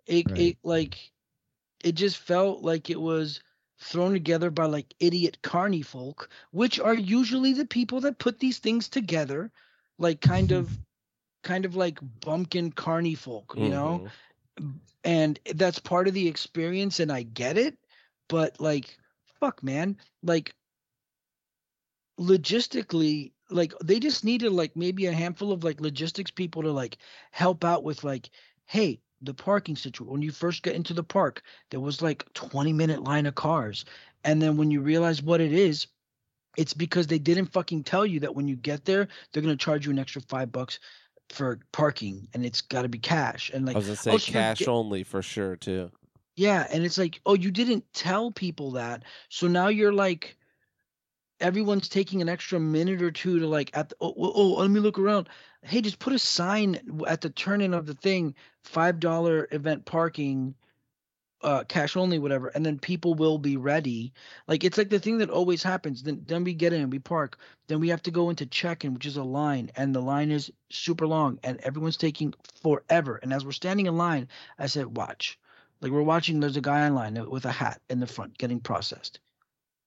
it 0.08 0.32
Right. 0.32 0.38
it 0.38 0.58
like 0.64 1.12
it 1.84 1.94
just 1.94 2.18
felt 2.18 2.62
like 2.62 2.90
it 2.90 3.00
was 3.00 3.42
thrown 3.80 4.14
together 4.14 4.50
by 4.52 4.66
like 4.66 4.94
idiot 5.00 5.42
carny 5.42 5.82
folk, 5.82 6.30
which 6.52 6.80
are 6.80 6.94
usually 6.96 7.54
the 7.54 7.66
people 7.66 8.02
that 8.02 8.20
put 8.20 8.40
these 8.40 8.60
things 8.60 8.88
together, 8.90 9.52
like 9.98 10.22
kind 10.22 10.52
of 10.52 10.80
kind 11.44 11.66
of 11.66 11.76
like 11.76 12.00
bumpkin 12.22 12.72
carny 12.72 13.16
folk, 13.16 13.54
you 13.58 13.70
know? 13.70 14.04
Mhm. 14.60 14.80
and 15.04 15.40
that's 15.56 15.80
part 15.80 16.08
of 16.08 16.14
the 16.14 16.28
experience 16.28 17.00
and 17.00 17.12
i 17.12 17.24
get 17.24 17.58
it 17.58 17.78
but 18.28 18.60
like 18.60 18.98
fuck 19.40 19.64
man 19.64 19.98
like 20.24 20.54
logistically 22.20 23.32
like 23.50 23.74
they 23.84 24.00
just 24.00 24.24
needed 24.24 24.52
like 24.52 24.76
maybe 24.76 25.06
a 25.06 25.12
handful 25.12 25.52
of 25.52 25.64
like 25.64 25.82
logistics 25.82 26.32
people 26.32 26.64
to 26.64 26.72
like 26.72 26.98
help 27.32 27.64
out 27.64 27.84
with 27.84 28.04
like 28.04 28.30
hey 28.66 29.00
the 29.22 29.34
parking 29.34 29.76
situation 29.76 30.12
when 30.12 30.22
you 30.22 30.32
first 30.32 30.64
get 30.64 30.76
into 30.76 30.94
the 30.94 31.04
park 31.04 31.42
there 31.72 31.80
was 31.80 32.02
like 32.02 32.26
20 32.34 32.74
minute 32.74 33.04
line 33.04 33.26
of 33.26 33.36
cars 33.36 33.86
and 34.24 34.42
then 34.42 34.58
when 34.58 34.72
you 34.72 34.82
realize 34.82 35.22
what 35.22 35.42
it 35.42 35.54
is 35.54 35.88
it's 36.58 36.74
because 36.74 37.08
they 37.08 37.20
didn't 37.20 37.46
fucking 37.48 37.84
tell 37.84 38.06
you 38.06 38.20
that 38.20 38.36
when 38.36 38.48
you 38.48 38.56
get 38.56 38.86
there 38.86 39.08
they're 39.32 39.44
going 39.44 39.56
to 39.56 39.64
charge 39.64 39.86
you 39.86 39.92
an 39.92 40.00
extra 40.00 40.22
five 40.22 40.52
bucks 40.52 40.80
for 41.30 41.60
parking 41.72 42.28
and 42.34 42.46
it's 42.46 42.62
got 42.62 42.84
to 42.84 42.90
be 42.90 42.98
cash 42.98 43.52
and 43.54 43.66
like 43.66 43.76
I 43.76 43.80
was 43.80 43.88
gonna 43.88 43.98
say 43.98 44.12
oh, 44.12 44.18
cash 44.18 44.68
only 44.68 45.04
for 45.04 45.22
sure 45.22 45.56
too. 45.56 45.92
yeah, 46.36 46.66
and 46.72 46.84
it's 46.84 46.98
like, 46.98 47.22
oh, 47.26 47.36
you 47.36 47.52
didn't 47.52 47.86
tell 47.94 48.32
people 48.32 48.72
that. 48.72 49.04
So 49.30 49.48
now 49.48 49.68
you're 49.68 49.94
like 49.94 50.38
everyone's 51.40 51.88
taking 51.88 52.22
an 52.22 52.30
extra 52.30 52.60
minute 52.60 53.02
or 53.02 53.12
two 53.12 53.40
to 53.40 53.48
like 53.48 53.70
at 53.74 53.90
the 53.90 53.96
oh, 54.02 54.14
oh, 54.18 54.32
oh 54.36 54.48
let 54.60 54.72
me 54.72 54.80
look 54.80 55.00
around. 55.00 55.30
Hey, 55.64 55.82
just 55.82 56.00
put 56.00 56.14
a 56.14 56.20
sign 56.20 56.80
at 57.08 57.22
the 57.22 57.30
turn 57.30 57.62
in 57.62 57.74
of 57.74 57.86
the 57.86 57.94
thing, 57.94 58.36
five 58.64 59.00
dollar 59.00 59.48
event 59.52 59.86
parking, 59.86 60.56
uh 61.42 61.64
cash 61.66 61.96
only, 61.96 62.20
whatever, 62.20 62.48
and 62.48 62.66
then 62.66 62.80
people 62.80 63.14
will 63.14 63.38
be 63.38 63.58
ready. 63.58 64.14
Like 64.48 64.64
it's 64.64 64.78
like 64.78 64.90
the 64.90 65.00
thing 65.00 65.18
that 65.20 65.30
always 65.30 65.64
happens. 65.64 66.04
Then 66.04 66.24
then 66.26 66.44
we 66.44 66.54
get 66.54 66.74
in, 66.74 66.90
we 66.90 67.00
park, 67.00 67.38
then 67.68 67.80
we 67.80 67.90
have 67.90 68.02
to 68.04 68.12
go 68.12 68.30
into 68.30 68.46
check-in, 68.46 68.94
which 68.94 69.06
is 69.06 69.18
a 69.18 69.24
line, 69.24 69.72
and 69.76 69.94
the 69.94 70.02
line 70.02 70.32
is 70.32 70.52
super 70.70 71.08
long 71.08 71.40
and 71.44 71.60
everyone's 71.62 71.98
taking 71.98 72.34
forever. 72.62 73.18
And 73.18 73.34
as 73.34 73.46
we're 73.46 73.52
standing 73.52 73.86
in 73.86 73.98
line, 73.98 74.28
I 74.58 74.68
said, 74.68 74.98
watch. 74.98 75.38
Like 75.82 75.92
we're 75.92 76.02
watching, 76.02 76.40
there's 76.40 76.58
a 76.58 76.62
guy 76.62 76.86
in 76.88 76.96
line 76.96 77.30
with 77.30 77.46
a 77.46 77.52
hat 77.52 77.82
in 77.90 78.00
the 78.00 78.08
front 78.08 78.38
getting 78.38 78.60
processed. 78.60 79.20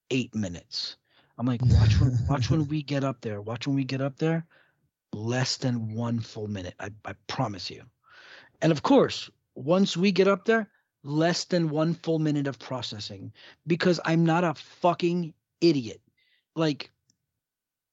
Eight 0.09 0.33
minutes. 0.33 0.97
I'm 1.37 1.45
like, 1.47 1.61
watch 1.63 1.99
when 1.99 2.17
watch 2.27 2.49
when 2.49 2.67
we 2.67 2.83
get 2.83 3.03
up 3.03 3.21
there. 3.21 3.41
Watch 3.41 3.67
when 3.67 3.75
we 3.75 3.83
get 3.83 4.01
up 4.01 4.17
there. 4.17 4.45
Less 5.13 5.57
than 5.57 5.93
one 5.93 6.19
full 6.19 6.47
minute. 6.47 6.73
I, 6.79 6.89
I 7.05 7.13
promise 7.27 7.69
you. 7.69 7.83
And 8.61 8.71
of 8.71 8.81
course, 8.81 9.29
once 9.55 9.95
we 9.95 10.11
get 10.11 10.27
up 10.27 10.45
there, 10.45 10.69
less 11.03 11.45
than 11.45 11.69
one 11.69 11.93
full 11.93 12.19
minute 12.19 12.47
of 12.47 12.57
processing 12.59 13.31
because 13.67 13.99
I'm 14.05 14.25
not 14.25 14.43
a 14.43 14.53
fucking 14.53 15.33
idiot. 15.61 16.01
Like, 16.55 16.89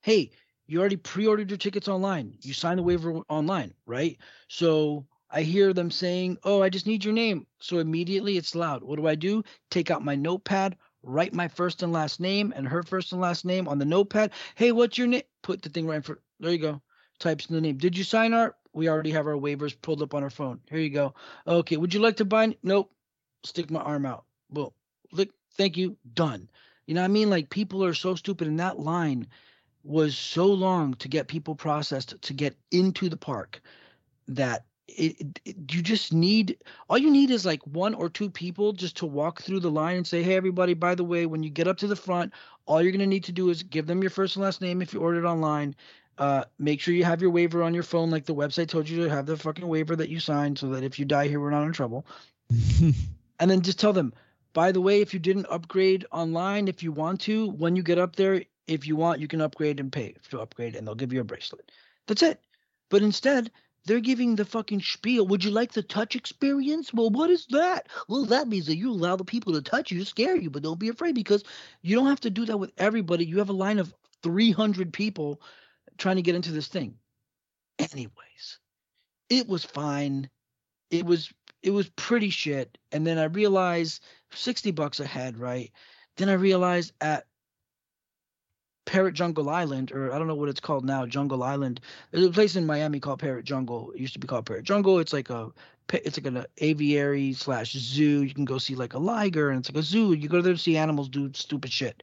hey, 0.01 0.31
you 0.67 0.81
already 0.81 0.97
pre-ordered 0.97 1.51
your 1.51 1.59
tickets 1.59 1.89
online. 1.89 2.39
You 2.43 2.55
signed 2.55 2.79
the 2.79 2.85
waiver 2.85 3.13
online, 3.29 3.75
right? 3.87 4.17
So 4.49 5.07
I 5.29 5.43
hear 5.43 5.73
them 5.73 5.91
saying, 5.91 6.39
"Oh, 6.45 6.63
I 6.63 6.69
just 6.69 6.87
need 6.87 7.05
your 7.05 7.15
name." 7.15 7.47
So 7.59 7.79
immediately 7.79 8.37
it's 8.37 8.55
loud. 8.55 8.83
What 8.83 8.97
do 8.97 9.09
I 9.09 9.15
do? 9.15 9.43
Take 9.71 9.91
out 9.91 10.05
my 10.05 10.15
notepad, 10.15 10.77
write 11.03 11.35
my 11.35 11.49
first 11.49 11.83
and 11.83 11.93
last 11.93 12.21
name 12.21 12.53
and 12.55 12.67
her 12.69 12.83
first 12.83 13.13
and 13.13 13.21
last 13.21 13.45
name 13.45 13.67
on 13.69 13.79
the 13.79 13.85
notepad. 13.85 14.33
Hey, 14.55 14.73
what's 14.73 14.97
your 14.97 15.09
name? 15.09 15.23
Put 15.43 15.63
the 15.63 15.69
thing 15.69 15.87
right 15.87 15.97
in 15.97 16.03
front. 16.03 16.21
There 16.39 16.53
you 16.53 16.59
go. 16.59 16.83
Types 17.21 17.47
in 17.47 17.55
the 17.55 17.61
name. 17.61 17.79
Did 17.79 17.97
you 17.99 18.05
sign 18.05 18.35
our? 18.35 18.57
We 18.73 18.89
already 18.89 19.13
have 19.13 19.29
our 19.29 19.35
waivers 19.35 19.77
pulled 19.81 20.03
up 20.03 20.15
on 20.15 20.25
our 20.25 20.31
phone. 20.31 20.61
Here 20.71 20.81
you 20.81 20.91
go. 20.91 21.15
Okay. 21.47 21.77
Would 21.77 21.95
you 21.95 22.01
like 22.01 22.17
to 22.19 22.27
buy? 22.27 22.57
Nope. 22.65 22.91
Stick 23.45 23.71
my 23.71 23.81
arm 23.81 24.07
out. 24.07 24.25
Boom. 24.51 24.71
Look. 25.13 25.31
Thank 25.57 25.77
you. 25.77 25.97
Done. 26.15 26.49
You 26.87 26.95
know 26.95 27.03
what 27.03 27.07
I 27.11 27.13
mean? 27.13 27.31
Like 27.31 27.51
people 27.51 27.85
are 27.85 27.95
so 27.95 28.17
stupid, 28.17 28.49
and 28.49 28.61
that 28.61 28.81
line 28.81 29.29
was 29.85 30.17
so 30.17 30.47
long 30.47 30.95
to 30.95 31.09
get 31.09 31.29
people 31.29 31.55
processed 31.55 32.21
to 32.23 32.35
get 32.35 32.57
into 32.71 33.09
the 33.09 33.17
park 33.17 33.61
that 34.29 34.65
it, 34.89 35.41
it- 35.45 35.57
you 35.73 35.83
just 35.83 36.13
need 36.13 36.59
all 36.89 36.99
you 36.99 37.11
need 37.11 37.31
is 37.31 37.47
like 37.47 37.65
one 37.67 37.95
or 37.95 38.11
two 38.11 38.29
people 38.29 38.73
just 38.73 38.97
to 38.99 39.07
walk 39.07 39.41
through 39.43 39.61
the 39.61 39.71
line 39.71 39.97
and 39.97 40.07
say 40.07 40.23
hey 40.23 40.35
everybody 40.37 40.75
by 40.75 40.95
the 40.95 41.05
way 41.05 41.27
when 41.27 41.43
you 41.43 41.51
get 41.51 41.69
up 41.69 41.79
to 41.79 41.87
the 41.87 41.97
front 41.97 42.33
all 42.67 42.83
you're 42.83 42.93
going 42.93 43.01
to 43.01 43.07
need 43.07 43.25
to 43.25 43.33
do 43.33 43.51
is 43.51 43.63
give 43.63 43.87
them 43.87 44.03
your 44.03 44.11
first 44.11 44.37
and 44.37 44.45
last 44.45 44.61
name 44.61 44.83
if 44.83 44.93
you 44.93 45.01
ordered 45.01 45.25
online 45.25 45.75
uh, 46.21 46.45
make 46.59 46.81
sure 46.81 46.93
you 46.93 47.03
have 47.03 47.23
your 47.23 47.31
waiver 47.31 47.63
on 47.63 47.73
your 47.73 47.83
phone 47.83 48.11
like 48.11 48.27
the 48.27 48.35
website 48.35 48.69
told 48.69 48.87
you 48.87 49.03
to 49.03 49.09
have 49.09 49.25
the 49.25 49.39
fucking 49.39 49.67
waiver 49.67 49.97
that 49.97 50.11
you 50.11 50.21
signed 50.21 50.59
so 50.59 50.69
that 50.69 50.85
if 50.85 50.99
you 50.99 51.07
die 51.07 51.27
here 51.27 51.41
we're 51.41 51.51
not 51.51 51.65
in 51.65 51.73
trouble. 51.73 52.07
And 53.41 53.51
then 53.51 53.63
just 53.63 53.81
tell 53.81 53.95
them 53.95 54.13
by 54.53 54.71
the 54.71 54.83
way 54.83 55.01
if 55.01 55.15
you 55.15 55.19
didn't 55.19 55.47
upgrade 55.49 56.05
online 56.13 56.69
if 56.69 56.83
you 56.83 56.93
want 56.93 57.23
to 57.23 57.49
when 57.53 57.75
you 57.75 57.83
get 57.83 57.99
up 57.99 58.17
there 58.17 58.45
if 58.67 58.87
you 58.87 58.97
want 58.97 59.19
you 59.19 59.29
can 59.29 59.41
upgrade 59.41 59.81
and 59.81 59.91
pay 59.91 60.15
to 60.29 60.41
upgrade 60.41 60.77
and 60.77 60.87
they'll 60.87 60.95
give 60.95 61.15
you 61.15 61.23
a 61.23 61.25
bracelet. 61.25 61.73
That's 62.07 62.23
it. 62.23 62.39
But 62.91 63.01
instead 63.01 63.51
they're 63.87 64.01
giving 64.01 64.37
the 64.37 64.45
fucking 64.45 64.83
spiel. 64.83 65.27
Would 65.27 65.43
you 65.43 65.53
like 65.53 65.73
the 65.73 65.83
touch 65.83 66.17
experience? 66.17 66.93
Well 66.93 67.09
what 67.09 67.31
is 67.31 67.47
that? 67.47 67.89
Well 68.09 68.27
that 68.27 68.47
means 68.47 68.67
that 68.67 68.77
you 68.77 68.91
allow 68.91 69.17
the 69.17 69.25
people 69.25 69.55
to 69.55 69.63
touch 69.63 69.91
you 69.91 70.05
scare 70.05 70.37
you 70.37 70.51
but 70.51 70.63
don't 70.63 70.79
be 70.79 70.91
afraid 70.91 71.15
because 71.15 71.45
you 71.81 71.97
don't 71.97 72.09
have 72.09 72.21
to 72.21 72.31
do 72.31 72.45
that 72.45 72.59
with 72.59 72.73
everybody. 72.77 73.25
You 73.25 73.39
have 73.39 73.49
a 73.49 73.55
line 73.55 73.79
of 73.79 73.95
300 74.23 74.93
people 74.93 75.41
trying 76.01 76.17
to 76.17 76.23
get 76.23 76.35
into 76.35 76.51
this 76.51 76.67
thing 76.67 76.95
anyways 77.79 78.59
it 79.29 79.47
was 79.47 79.65
fine 79.65 80.29
it 80.91 81.07
was 81.07 81.33
it 81.63 81.71
was 81.71 81.89
pretty 81.91 82.31
shit. 82.31 82.79
And 82.93 83.07
then 83.07 83.19
I 83.19 83.25
realized 83.25 84.03
60 84.33 84.71
bucks 84.73 85.01
a 85.01 85.07
head, 85.07 85.39
right? 85.39 85.71
Then 86.17 86.29
I 86.29 86.35
realized 86.35 86.93
at 87.01 87.27
Parrot 88.87 89.13
Jungle 89.13 89.49
Island, 89.49 89.93
or 89.93 90.13
I 90.13 90.19
don't 90.19 90.27
know 90.27 90.35
what 90.35 90.49
it's 90.49 90.61
called 90.61 90.85
now, 90.85 91.07
Jungle 91.07 91.43
Island. 91.43 91.81
There's 92.11 92.27
a 92.27 92.31
place 92.31 92.57
in 92.57 92.67
Miami 92.67 92.99
called 92.99 93.21
Parrot 93.21 93.45
Jungle. 93.45 93.93
It 93.93 94.01
used 94.01 94.15
to 94.15 94.19
be 94.19 94.27
called 94.27 94.47
Parrot 94.47 94.65
Jungle. 94.65 94.99
It's 94.99 95.13
like 95.13 95.31
a 95.31 95.51
it's 95.93 96.19
like 96.19 96.27
an 96.27 96.47
aviary 96.59 97.33
slash 97.33 97.73
zoo. 97.73 98.23
You 98.23 98.35
can 98.35 98.45
go 98.45 98.59
see 98.59 98.75
like 98.75 98.95
a 98.95 98.99
liger, 98.99 99.51
and 99.51 99.61
it's 99.61 99.71
like 99.71 99.81
a 99.81 99.87
zoo. 99.87 100.13
You 100.13 100.29
go 100.29 100.41
there 100.41 100.55
to 100.55 100.59
see 100.59 100.77
animals 100.77 101.09
do 101.09 101.31
stupid 101.35 101.73
shit. 101.73 102.03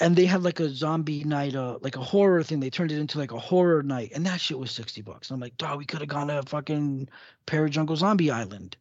And 0.00 0.16
they 0.16 0.26
had 0.26 0.42
like 0.42 0.60
a 0.60 0.68
zombie 0.68 1.24
night, 1.24 1.54
uh, 1.54 1.78
like 1.80 1.96
a 1.96 2.00
horror 2.00 2.42
thing. 2.42 2.60
They 2.60 2.70
turned 2.70 2.92
it 2.92 2.98
into 2.98 3.18
like 3.18 3.32
a 3.32 3.38
horror 3.38 3.82
night, 3.82 4.12
and 4.14 4.26
that 4.26 4.40
shit 4.40 4.58
was 4.58 4.70
sixty 4.70 5.02
bucks. 5.02 5.30
I'm 5.30 5.40
like, 5.40 5.56
dog, 5.56 5.78
we 5.78 5.84
could 5.84 6.00
have 6.00 6.08
gone 6.08 6.28
to 6.28 6.42
fucking 6.42 7.08
Parrot 7.46 7.70
Jungle 7.70 7.96
Zombie 7.96 8.30
Island, 8.30 8.76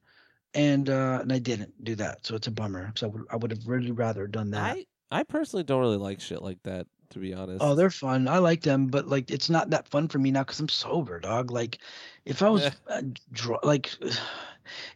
and 0.53 0.89
uh, 0.89 1.20
and 1.22 1.32
I 1.32 1.39
didn't 1.39 1.84
do 1.84 1.95
that, 1.95 2.26
so 2.26 2.36
it's 2.36 2.47
a 2.47 2.51
bummer. 2.51 2.91
So 2.95 3.07
I 3.07 3.09
would 3.09 3.24
I 3.32 3.36
would 3.36 3.51
have 3.51 3.68
really 3.68 3.91
rather 3.91 4.28
done 4.28 4.51
that. 4.51 4.78
I 4.78 4.86
I 5.11 5.24
personally 5.24 5.64
don't 5.64 5.82
really 5.82 5.97
like 5.97 6.20
shit 6.20 6.41
like 6.41 6.61
that. 6.64 6.88
To 7.09 7.20
be 7.20 7.32
honest. 7.32 7.59
Oh, 7.61 7.76
they're 7.76 7.91
fun. 7.91 8.28
I 8.28 8.39
like 8.39 8.61
them, 8.61 8.88
but 8.88 9.07
like 9.07 9.30
it's 9.30 9.49
not 9.49 9.70
that 9.70 9.88
fun 9.88 10.07
for 10.07 10.18
me 10.18 10.32
now 10.32 10.41
because 10.41 10.59
I'm 10.59 10.70
sober, 10.70 11.20
dog. 11.20 11.51
Like, 11.51 11.78
if 12.26 12.41
I 12.41 12.49
was 12.49 12.72
uh, 12.88 13.01
dr- 13.32 13.64
like, 13.64 13.91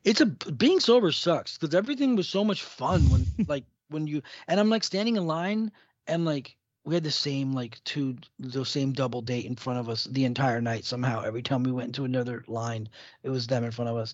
it's 0.03 0.19
a 0.21 0.25
being 0.25 0.79
sober 0.79 1.11
sucks 1.11 1.59
because 1.59 1.75
everything 1.75 2.15
was 2.15 2.27
so 2.27 2.43
much 2.43 2.63
fun 2.63 3.01
when 3.11 3.25
like 3.47 3.65
when 3.89 4.07
you 4.07 4.23
and 4.47 4.59
I'm 4.59 4.69
like 4.69 4.83
standing 4.83 5.15
in 5.15 5.27
line 5.27 5.71
and 6.07 6.25
like 6.25 6.55
we 6.87 6.93
had 6.93 7.03
the 7.03 7.11
same 7.11 7.51
like 7.51 7.83
two 7.83 8.15
the 8.39 8.63
same 8.65 8.93
double 8.93 9.21
date 9.21 9.45
in 9.45 9.55
front 9.55 9.79
of 9.79 9.89
us 9.89 10.05
the 10.05 10.23
entire 10.23 10.61
night 10.61 10.85
somehow. 10.85 11.21
Every 11.21 11.41
time 11.41 11.63
we 11.63 11.71
went 11.71 11.87
into 11.87 12.05
another 12.05 12.45
line 12.47 12.87
it 13.23 13.29
was 13.29 13.47
them 13.47 13.65
in 13.65 13.71
front 13.71 13.89
of 13.89 13.97
us. 13.97 14.13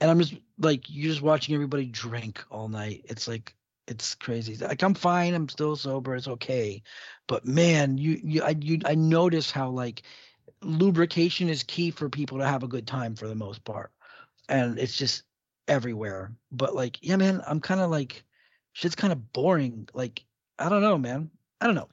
And 0.00 0.10
I'm 0.10 0.20
just 0.20 0.34
like 0.58 0.88
you're 0.88 1.10
just 1.10 1.22
watching 1.22 1.54
everybody 1.54 1.86
drink 1.86 2.42
all 2.50 2.68
night. 2.68 3.04
It's 3.06 3.26
like 3.26 3.54
it's 3.88 4.14
crazy. 4.14 4.56
Like 4.56 4.82
I'm 4.82 4.94
fine. 4.94 5.34
I'm 5.34 5.48
still 5.48 5.74
sober. 5.74 6.14
It's 6.14 6.28
okay. 6.28 6.82
But 7.26 7.44
man 7.44 7.98
you 7.98 8.20
you 8.22 8.42
I 8.42 8.56
you 8.60 8.78
I 8.84 8.94
notice 8.94 9.50
how 9.50 9.70
like 9.70 10.02
lubrication 10.62 11.48
is 11.48 11.64
key 11.64 11.90
for 11.90 12.08
people 12.08 12.38
to 12.38 12.46
have 12.46 12.62
a 12.62 12.68
good 12.68 12.86
time 12.86 13.16
for 13.16 13.26
the 13.26 13.34
most 13.34 13.64
part. 13.64 13.90
And 14.48 14.78
it's 14.78 14.96
just 14.96 15.24
everywhere. 15.66 16.32
But 16.52 16.76
like 16.76 16.98
yeah 17.02 17.16
man 17.16 17.42
I'm 17.48 17.60
kind 17.60 17.80
of 17.80 17.90
like 17.90 18.22
shit's 18.74 18.94
kind 18.94 19.12
of 19.12 19.32
boring. 19.32 19.88
Like 19.92 20.24
I 20.58 20.68
don't 20.68 20.82
know 20.82 20.98
man 20.98 21.30
I 21.60 21.66
don't 21.66 21.74
know 21.74 21.88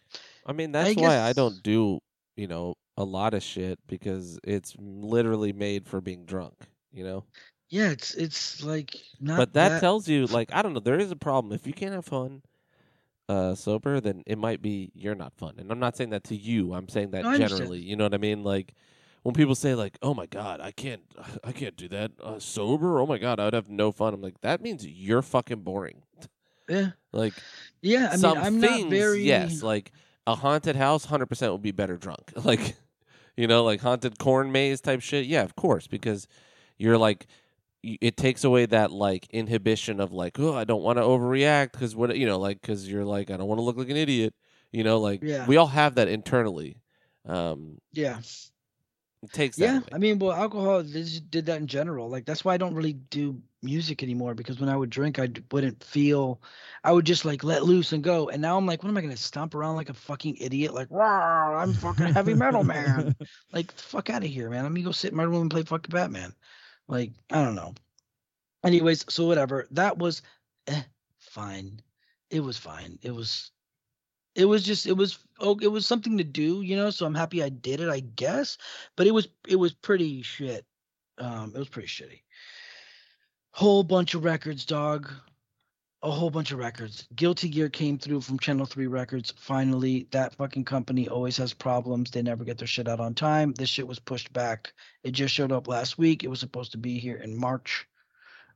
I 0.50 0.52
mean, 0.52 0.72
that's 0.72 0.96
why 0.96 1.20
I 1.20 1.34
don't 1.34 1.62
do, 1.62 2.00
you 2.36 2.48
know, 2.48 2.76
a 2.98 3.04
lot 3.04 3.36
of 3.36 3.44
shit 3.44 3.78
because 3.88 4.40
it's 4.44 4.76
literally 4.80 5.54
made 5.54 5.88
for 5.88 6.02
being 6.02 6.26
drunk, 6.26 6.56
you 6.92 7.04
know? 7.04 7.24
yeah 7.72 7.92
it's 7.92 8.16
it's 8.16 8.64
like 8.64 8.96
not 9.22 9.38
but 9.38 9.54
that, 9.54 9.80
tells 9.80 10.08
you 10.08 10.26
like 10.26 10.50
I 10.52 10.64
don't 10.64 10.74
know, 10.74 10.80
there 10.80 11.00
is 11.00 11.12
a 11.12 11.16
problem. 11.16 11.54
If 11.54 11.68
you 11.68 11.74
can't 11.74 11.94
have 11.94 12.06
fun 12.06 12.42
uh 13.30 13.54
sober, 13.54 14.02
then 14.02 14.24
it 14.26 14.40
might 14.40 14.60
be 14.60 14.92
you're 14.96 15.14
not 15.14 15.34
fun. 15.36 15.56
And 15.60 15.72
I'm 15.72 15.80
not 15.80 15.96
saying 15.96 16.10
that 16.10 16.24
to 16.26 16.36
you. 16.36 16.74
I'm 16.74 16.90
saying 16.90 17.12
that 17.12 17.24
No, 17.24 17.38
generally. 17.38 17.80
You 17.80 17.96
know 17.96 18.06
what 18.06 18.16
I 18.16 18.18
mean? 18.18 18.44
Like 18.44 18.74
when 19.22 19.36
people 19.36 19.54
say 19.54 19.76
like, 19.76 20.00
"Oh 20.02 20.16
my 20.16 20.26
god, 20.26 20.62
I 20.62 20.72
can't 20.72 21.04
I 21.44 21.52
can't 21.52 21.78
do 21.78 21.88
that 21.90 22.12
uh, 22.24 22.40
sober." 22.40 23.00
Oh 23.00 23.06
my 23.06 23.20
god, 23.20 23.40
I 23.40 23.46
would 23.46 23.54
have 23.54 23.70
no 23.70 23.92
fun. 23.92 24.16
I'm 24.16 24.22
like, 24.22 24.42
that 24.42 24.62
means 24.62 24.86
you're 24.88 25.22
fucking 25.22 25.62
boring. 25.62 26.02
Yeah 26.70 26.92
Like 27.12 27.34
yeah 27.82 28.10
I 28.14 28.18
mean, 28.18 28.38
I'm 28.38 28.62
things, 28.62 28.84
not 28.84 28.90
very 28.90 29.24
yes, 29.24 29.64
like 29.64 29.92
a 30.28 30.36
haunted 30.36 30.76
house, 30.76 31.06
hundred 31.06 31.28
percent 31.28 31.52
would 31.52 31.62
be 31.62 31.72
better 31.72 31.98
drunk. 31.98 32.32
Like, 32.44 32.76
you 33.36 33.48
know, 33.48 33.64
like 33.64 33.82
haunted 33.82 34.20
corn 34.20 34.52
maze 34.52 34.82
type 34.82 35.02
shit. 35.02 35.26
Yeah, 35.26 35.44
of 35.44 35.56
course, 35.56 35.88
because 35.88 36.28
you're 36.78 36.98
like, 36.98 37.26
it 37.84 38.18
takes 38.18 38.44
away 38.44 38.66
that 38.68 38.92
like 38.92 39.28
inhibition 39.32 40.00
of 40.00 40.12
like, 40.12 40.38
oh, 40.40 40.54
I 40.54 40.66
don't 40.66 40.84
want 40.84 40.98
to 40.98 41.04
overreact 41.04 41.72
because 41.72 41.96
what 41.96 42.16
you 42.18 42.26
know, 42.28 42.38
like, 42.40 42.62
because 42.62 42.88
you're 42.88 43.06
like, 43.06 43.32
I 43.32 43.38
don't 43.38 43.48
want 43.48 43.60
to 43.60 43.64
look 43.64 43.78
like 43.78 43.90
an 43.90 43.98
idiot. 43.98 44.34
You 44.72 44.84
know, 44.84 45.00
like 45.00 45.22
Yeah. 45.24 45.48
we 45.48 45.58
all 45.58 45.68
have 45.68 45.96
that 45.96 46.08
internally. 46.10 46.82
Um, 47.26 47.80
yeah 47.94 48.20
it 49.22 49.34
takes 49.34 49.58
that. 49.58 49.66
Yeah. 49.66 49.80
I 49.92 49.98
mean, 49.98 50.18
well, 50.18 50.32
alcohol 50.32 50.82
did 50.84 51.46
that 51.46 51.60
in 51.60 51.68
general. 51.68 52.10
Like 52.10 52.26
that's 52.26 52.46
why 52.46 52.54
I 52.54 52.58
don't 52.58 52.74
really 52.74 52.94
do 52.94 53.42
music 53.62 54.02
anymore 54.02 54.34
because 54.34 54.60
when 54.60 54.70
I 54.70 54.78
would 54.78 54.90
drink, 54.90 55.20
I 55.20 55.30
wouldn't 55.52 55.84
feel. 55.84 56.42
I 56.84 56.94
would 56.94 57.06
just 57.06 57.26
like 57.26 57.44
let 57.44 57.64
loose 57.66 57.92
and 57.92 58.04
go. 58.04 58.30
And 58.30 58.42
now 58.42 58.58
I'm 58.58 58.66
like, 58.66 58.82
what 58.82 58.90
am 58.90 58.98
I 58.98 59.02
gonna 59.02 59.18
stomp 59.18 59.56
around 59.56 59.76
like 59.76 59.90
a 59.90 59.94
fucking 59.94 60.38
idiot? 60.38 60.74
Like, 60.74 60.90
wow, 60.90 61.56
I'm 61.56 61.74
fucking 61.74 62.14
heavy 62.14 62.34
metal 62.34 62.64
man. 62.64 63.16
Like, 63.52 63.72
fuck 63.74 64.10
out 64.10 64.24
of 64.24 64.30
here, 64.30 64.50
man. 64.50 64.64
Let 64.64 64.72
me 64.72 64.84
go 64.84 64.92
sit 64.92 65.12
in 65.12 65.18
my 65.18 65.24
room 65.24 65.42
and 65.42 65.52
play 65.52 65.64
fucking 65.64 65.92
Batman. 65.92 66.34
Like, 66.88 67.12
I 67.32 67.44
don't 67.44 67.56
know. 67.56 67.74
Anyways, 68.64 69.06
so 69.10 69.26
whatever. 69.26 69.68
That 69.72 69.98
was 69.98 70.22
eh, 70.68 70.84
fine. 71.18 71.82
It 72.30 72.42
was 72.42 72.58
fine. 72.58 73.00
It 73.02 73.12
was 73.12 73.52
it 74.40 74.46
was 74.46 74.64
just 74.64 74.88
it 74.88 74.94
was 74.94 75.20
oh 75.40 75.60
it 75.62 75.68
was 75.68 75.86
something 75.86 76.18
to 76.18 76.24
do, 76.24 76.62
you 76.62 76.78
know, 76.78 76.90
so 76.92 77.06
I'm 77.06 77.14
happy 77.14 77.44
I 77.44 77.50
did 77.50 77.82
it, 77.82 77.90
I 77.90 78.00
guess. 78.00 78.58
But 78.96 79.06
it 79.06 79.12
was 79.14 79.28
it 79.46 79.58
was 79.58 79.74
pretty 79.74 80.22
shit. 80.22 80.66
Um, 81.18 81.52
it 81.54 81.60
was 81.60 81.68
pretty 81.68 81.90
shitty. 81.90 82.22
Whole 83.52 83.84
bunch 83.84 84.14
of 84.14 84.24
records, 84.24 84.64
dog. 84.64 85.12
A 86.02 86.10
whole 86.10 86.30
bunch 86.30 86.54
of 86.54 86.60
records. 86.60 87.06
Guilty 87.14 87.50
Gear 87.50 87.68
came 87.68 87.98
through 87.98 88.22
from 88.22 88.40
Channel 88.40 88.66
3 88.66 88.88
Records. 88.88 89.34
Finally, 89.36 90.08
that 90.12 90.34
fucking 90.34 90.64
company 90.64 91.10
always 91.10 91.36
has 91.36 91.54
problems. 91.54 92.10
They 92.10 92.22
never 92.22 92.46
get 92.46 92.58
their 92.58 92.70
shit 92.70 92.88
out 92.88 93.02
on 93.02 93.14
time. 93.16 93.54
This 93.54 93.68
shit 93.68 93.86
was 93.86 94.00
pushed 94.00 94.32
back. 94.32 94.72
It 95.04 95.12
just 95.12 95.34
showed 95.34 95.52
up 95.52 95.68
last 95.68 95.98
week. 95.98 96.24
It 96.24 96.30
was 96.30 96.40
supposed 96.40 96.72
to 96.72 96.78
be 96.78 97.00
here 97.00 97.18
in 97.18 97.38
March. 97.38 97.86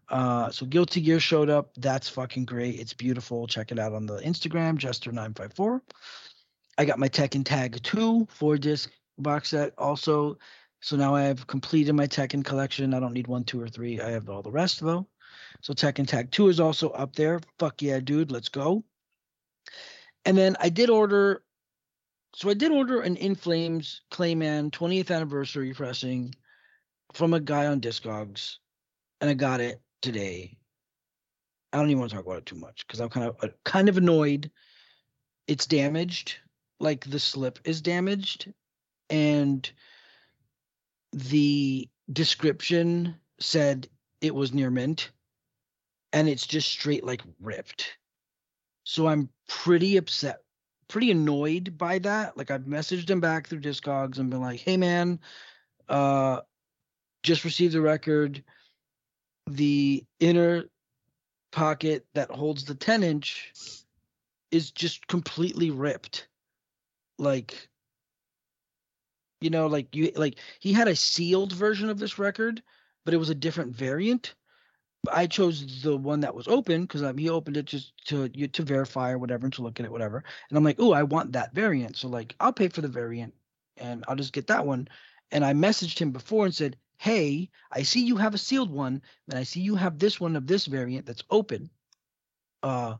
Uh, 0.10 0.52
so 0.52 0.66
Guilty 0.66 1.02
Gear 1.02 1.20
showed 1.20 1.50
up. 1.50 1.72
That's 1.76 2.10
fucking 2.10 2.46
great. 2.46 2.80
It's 2.80 2.94
beautiful. 2.94 3.48
Check 3.48 3.72
it 3.72 3.80
out 3.80 3.94
on 3.94 4.06
the 4.06 4.18
Instagram, 4.20 4.78
Jester954. 4.78 5.82
I 6.78 6.86
got 6.86 7.00
my 7.00 7.10
Tekken 7.10 7.46
Tag 7.46 7.82
2 7.82 8.28
four 8.30 8.58
disc 8.58 8.92
box 9.18 9.50
set 9.50 9.74
also. 9.78 10.38
So 10.82 10.98
now 10.98 11.16
I 11.16 11.24
have 11.24 11.48
completed 11.48 11.94
my 11.94 12.08
Tekken 12.08 12.44
collection. 12.44 12.94
I 12.94 13.00
don't 13.00 13.14
need 13.14 13.28
one, 13.28 13.44
two, 13.44 13.62
or 13.62 13.70
three. 13.70 14.02
I 14.02 14.10
have 14.10 14.30
all 14.30 14.42
the 14.42 14.52
rest 14.52 14.82
though. 14.82 15.08
So 15.62 15.74
Tekken 15.74 16.08
Tag 16.08 16.32
2 16.32 16.50
is 16.50 16.60
also 16.60 16.90
up 16.90 17.16
there. 17.16 17.40
Fuck 17.60 17.82
yeah, 17.82 18.00
dude. 18.00 18.32
Let's 18.32 18.50
go. 18.50 18.84
And 20.26 20.38
then 20.38 20.58
I 20.60 20.70
did 20.70 20.90
order. 20.90 21.44
So 22.36 22.50
I 22.50 22.54
did 22.56 22.72
order 22.72 23.02
an 23.02 23.16
In 23.16 23.36
Flames 23.36 24.02
Clayman 24.12 24.72
20th 24.72 25.12
anniversary 25.12 25.74
pressing 25.74 26.34
from 27.14 27.34
a 27.36 27.40
guy 27.40 27.68
on 27.68 27.80
Discogs, 27.80 28.58
and 29.22 29.30
I 29.30 29.36
got 29.36 29.62
it 29.62 29.83
today. 30.04 30.58
I 31.72 31.78
don't 31.78 31.90
even 31.90 32.00
want 32.00 32.12
to 32.12 32.18
talk 32.18 32.26
about 32.26 32.38
it 32.38 32.46
too 32.46 32.58
much 32.58 32.86
because 32.86 33.00
I'm 33.00 33.10
kind 33.10 33.28
of 33.28 33.36
uh, 33.42 33.48
kind 33.64 33.90
of 33.90 33.98
annoyed. 33.98 34.52
It's 35.48 35.66
damaged, 35.66 36.36
like 36.80 37.04
the 37.06 37.20
slip 37.20 37.58
is 37.64 37.82
damaged, 37.82 38.54
and 39.10 39.70
the 41.12 41.90
description 42.12 43.16
said 43.40 43.88
it 44.22 44.36
was 44.36 44.54
near 44.54 44.70
mint, 44.70 45.10
and 46.12 46.30
it's 46.30 46.46
just 46.46 46.70
straight 46.70 47.04
like 47.04 47.22
ripped. 47.42 47.98
So 48.84 49.08
I'm 49.08 49.30
pretty 49.48 49.98
upset, 49.98 50.44
pretty 50.88 51.10
annoyed 51.10 51.78
by 51.78 51.98
that. 52.00 52.38
Like 52.38 52.52
I've 52.52 52.66
messaged 52.66 53.10
him 53.10 53.20
back 53.20 53.48
through 53.48 53.62
Discogs 53.62 54.20
and 54.20 54.30
been 54.30 54.42
like, 54.42 54.60
"Hey 54.60 54.78
man, 54.78 55.20
uh, 55.90 56.42
just 57.24 57.46
received 57.46 57.74
the 57.74 57.82
record. 57.82 58.44
The 59.48 60.06
inner 60.20 60.66
pocket 61.52 62.06
that 62.14 62.32
holds 62.32 62.66
the 62.66 62.76
10 62.76 63.04
inch 63.04 63.54
is 64.52 64.72
just 64.72 65.08
completely 65.08 65.72
ripped. 65.72 66.28
Like, 67.18 67.70
you 69.42 69.50
know, 69.50 69.68
like 69.68 69.96
you 69.96 70.12
like 70.16 70.38
he 70.60 70.74
had 70.74 70.88
a 70.88 70.96
sealed 70.96 71.54
version 71.54 71.90
of 71.90 72.00
this 72.00 72.18
record, 72.18 72.62
but 73.06 73.14
it 73.14 73.18
was 73.18 73.30
a 73.30 73.36
different 73.36 73.76
variant. 73.76 74.34
I 75.12 75.28
chose 75.28 75.84
the 75.84 75.98
one 75.98 76.22
that 76.22 76.34
was 76.34 76.48
open 76.48 76.84
because 76.84 77.04
um, 77.04 77.18
he 77.18 77.30
opened 77.30 77.58
it 77.58 77.66
just 77.66 77.92
to 78.08 78.30
you 78.34 78.48
to 78.48 78.64
verify 78.64 79.12
or 79.12 79.18
whatever 79.18 79.46
and 79.46 79.54
to 79.54 79.62
look 79.62 79.80
at 79.80 79.86
it, 79.86 79.92
whatever. 79.92 80.24
And 80.50 80.58
I'm 80.58 80.64
like, 80.64 80.78
oh, 80.80 80.94
I 80.94 81.04
want 81.04 81.34
that 81.34 81.54
variant. 81.54 81.98
So 81.98 82.08
like, 82.08 82.36
I'll 82.40 82.54
pay 82.54 82.70
for 82.70 82.82
the 82.82 82.88
variant, 82.88 83.34
and 83.78 84.06
I'll 84.08 84.16
just 84.16 84.34
get 84.34 84.48
that 84.48 84.66
one. 84.66 84.88
And 85.32 85.44
I 85.44 85.54
messaged 85.54 86.00
him 86.00 86.12
before 86.12 86.46
and 86.46 86.56
said, 86.56 86.78
hey, 87.04 87.50
I 87.70 87.84
see 87.84 88.00
you 88.00 88.16
have 88.16 88.34
a 88.34 88.38
sealed 88.38 88.72
one, 88.72 89.02
and 89.28 89.38
I 89.38 89.44
see 89.44 89.60
you 89.60 89.76
have 89.76 90.00
this 90.00 90.22
one 90.22 90.38
of 90.38 90.48
this 90.48 90.68
variant 90.68 91.06
that's 91.06 91.26
open. 91.30 91.70
Uh, 92.64 92.96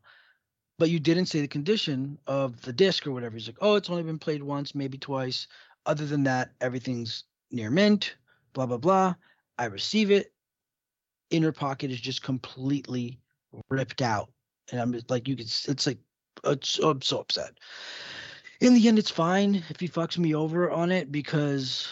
but 0.78 0.90
you 0.90 1.00
didn't 1.00 1.28
say 1.28 1.40
the 1.40 1.48
condition 1.48 2.20
of 2.28 2.62
the 2.64 2.74
disc 2.74 3.08
or 3.08 3.14
whatever. 3.14 3.38
He's 3.38 3.48
like, 3.48 3.60
oh, 3.62 3.76
it's 3.76 3.90
only 3.90 4.04
been 4.04 4.20
played 4.20 4.44
once, 4.44 4.76
maybe 4.76 4.98
twice. 4.98 5.48
Other 5.86 6.06
than 6.06 6.22
that, 6.26 6.52
everything's 6.60 7.24
near 7.50 7.72
mint. 7.72 8.18
Blah 8.52 8.66
blah 8.66 8.78
blah. 8.78 9.16
I 9.58 9.66
receive 9.66 10.12
it. 10.12 10.34
Inner 11.30 11.54
pocket 11.54 11.90
is 11.90 12.02
just 12.02 12.24
completely 12.24 13.22
ripped 13.70 14.02
out, 14.02 14.34
and 14.70 14.82
I'm 14.82 14.92
just 14.92 15.10
like, 15.10 15.30
you 15.30 15.38
could. 15.38 15.46
It's 15.46 15.88
like, 15.88 16.00
it's, 16.44 16.78
I'm 16.78 17.02
so 17.02 17.22
upset. 17.22 17.54
In 18.60 18.74
the 18.74 18.86
end, 18.86 19.00
it's 19.00 19.10
fine 19.10 19.64
if 19.70 19.80
he 19.80 19.88
fucks 19.88 20.18
me 20.18 20.36
over 20.36 20.70
on 20.70 20.92
it 20.92 21.10
because 21.10 21.88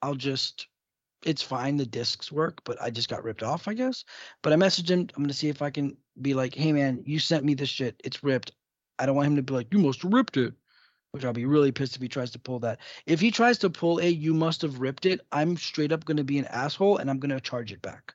I'll 0.00 0.14
just 0.14 0.68
it's 1.24 1.42
fine 1.42 1.76
the 1.76 1.86
discs 1.86 2.30
work 2.30 2.60
but 2.64 2.80
i 2.80 2.90
just 2.90 3.08
got 3.08 3.24
ripped 3.24 3.42
off 3.42 3.66
i 3.68 3.74
guess 3.74 4.04
but 4.42 4.52
i 4.52 4.56
messaged 4.56 4.88
him 4.88 5.08
i'm 5.16 5.22
gonna 5.22 5.32
see 5.32 5.48
if 5.48 5.62
i 5.62 5.70
can 5.70 5.96
be 6.20 6.34
like 6.34 6.54
hey 6.54 6.72
man 6.72 7.02
you 7.06 7.18
sent 7.18 7.44
me 7.44 7.54
this 7.54 7.68
shit 7.68 8.00
it's 8.04 8.22
ripped. 8.22 8.52
I 8.98 9.06
don't 9.06 9.16
want 9.16 9.26
him 9.26 9.36
to 9.36 9.42
be 9.42 9.54
like 9.54 9.72
you 9.72 9.80
must 9.80 10.02
have 10.02 10.12
ripped 10.12 10.36
it 10.36 10.54
which 11.10 11.24
i'll 11.24 11.32
be 11.32 11.46
really 11.46 11.72
pissed 11.72 11.96
if 11.96 12.02
he 12.02 12.08
tries 12.08 12.30
to 12.32 12.38
pull 12.38 12.58
that. 12.60 12.80
If 13.06 13.20
he 13.20 13.30
tries 13.30 13.58
to 13.58 13.70
pull 13.70 13.98
a 14.00 14.08
you 14.08 14.34
must 14.34 14.62
have 14.62 14.80
ripped 14.80 15.06
it 15.06 15.20
i'm 15.32 15.56
straight 15.56 15.92
up 15.92 16.04
gonna 16.04 16.24
be 16.24 16.38
an 16.38 16.46
asshole 16.46 16.98
and 16.98 17.10
i'm 17.10 17.18
gonna 17.18 17.40
charge 17.40 17.72
it 17.72 17.82
back 17.82 18.14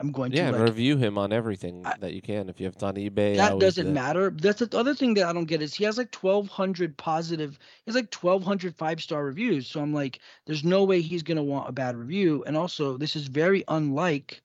I'm 0.00 0.12
going 0.12 0.32
Yeah, 0.32 0.42
to 0.42 0.48
and 0.48 0.52
like 0.52 0.68
review 0.68 0.96
him 0.96 1.18
on 1.18 1.32
everything 1.32 1.84
I- 1.84 1.96
that 2.00 2.14
you 2.14 2.22
can. 2.22 2.48
If 2.48 2.60
you 2.60 2.66
have 2.66 2.76
it 2.76 2.82
on 2.82 2.94
eBay, 2.94 3.36
that 3.36 3.58
doesn't 3.58 3.86
do 3.86 3.92
matter. 3.92 4.30
That's 4.30 4.60
the 4.60 4.78
other 4.78 4.94
thing 4.94 5.14
that 5.14 5.26
I 5.26 5.32
don't 5.32 5.44
get 5.46 5.60
is 5.62 5.74
he 5.74 5.84
has 5.84 5.98
like 5.98 6.14
1200 6.14 6.96
positive, 6.96 7.58
he 7.84 7.90
has 7.90 7.94
like 7.96 8.10
1200 8.12 8.76
five 8.76 9.02
star 9.02 9.24
reviews. 9.24 9.66
So 9.66 9.80
I'm 9.80 9.92
like, 9.92 10.20
there's 10.46 10.64
no 10.64 10.84
way 10.84 11.00
he's 11.00 11.22
going 11.22 11.36
to 11.36 11.42
want 11.42 11.68
a 11.68 11.72
bad 11.72 11.96
review. 11.96 12.44
And 12.46 12.56
also, 12.56 12.96
this 12.96 13.16
is 13.16 13.26
very 13.26 13.64
unlike, 13.68 14.42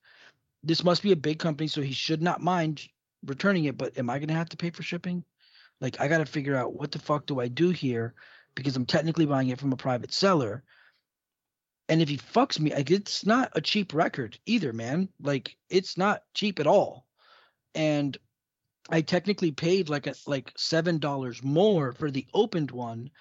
this 0.64 0.84
must 0.84 1.04
be 1.04 1.12
a 1.12 1.16
big 1.18 1.40
company, 1.40 1.68
so 1.68 1.82
he 1.82 1.94
should 1.94 2.22
not 2.22 2.42
mind 2.42 2.88
returning 3.26 3.66
it. 3.66 3.78
But 3.78 3.98
am 3.98 4.10
I 4.10 4.20
going 4.20 4.30
to 4.30 4.34
have 4.36 4.50
to 4.50 4.58
pay 4.58 4.72
for 4.72 4.84
shipping? 4.84 5.24
Like, 5.82 6.00
I 6.02 6.08
got 6.08 6.20
to 6.20 6.26
figure 6.26 6.56
out 6.56 6.74
what 6.74 6.92
the 6.92 7.00
fuck 7.00 7.26
do 7.26 7.40
I 7.40 7.48
do 7.48 7.70
here 7.70 8.16
because 8.56 8.76
I'm 8.76 8.86
technically 8.86 9.26
buying 9.26 9.50
it 9.50 9.60
from 9.60 9.74
a 9.74 9.78
private 9.78 10.14
seller. 10.14 10.64
And 11.94 12.02
if 12.02 12.10
he 12.10 12.18
fucks 12.18 12.60
me, 12.60 12.74
like, 12.74 12.90
it's 12.90 13.24
not 13.24 13.52
a 13.54 13.62
cheap 13.62 13.94
record 13.94 14.40
either, 14.48 14.74
man. 14.74 15.10
Like, 15.22 15.56
it's 15.70 15.96
not 15.96 16.24
cheap 16.34 16.60
at 16.60 16.66
all. 16.66 17.06
And 17.76 18.18
I 18.90 19.02
technically 19.02 19.52
paid 19.52 19.90
like 19.90 20.08
a, 20.08 20.16
like 20.26 20.52
seven 20.58 20.98
dollars 20.98 21.44
more 21.44 21.92
for 21.92 22.10
the 22.10 22.26
opened 22.34 22.72
one, 22.72 23.12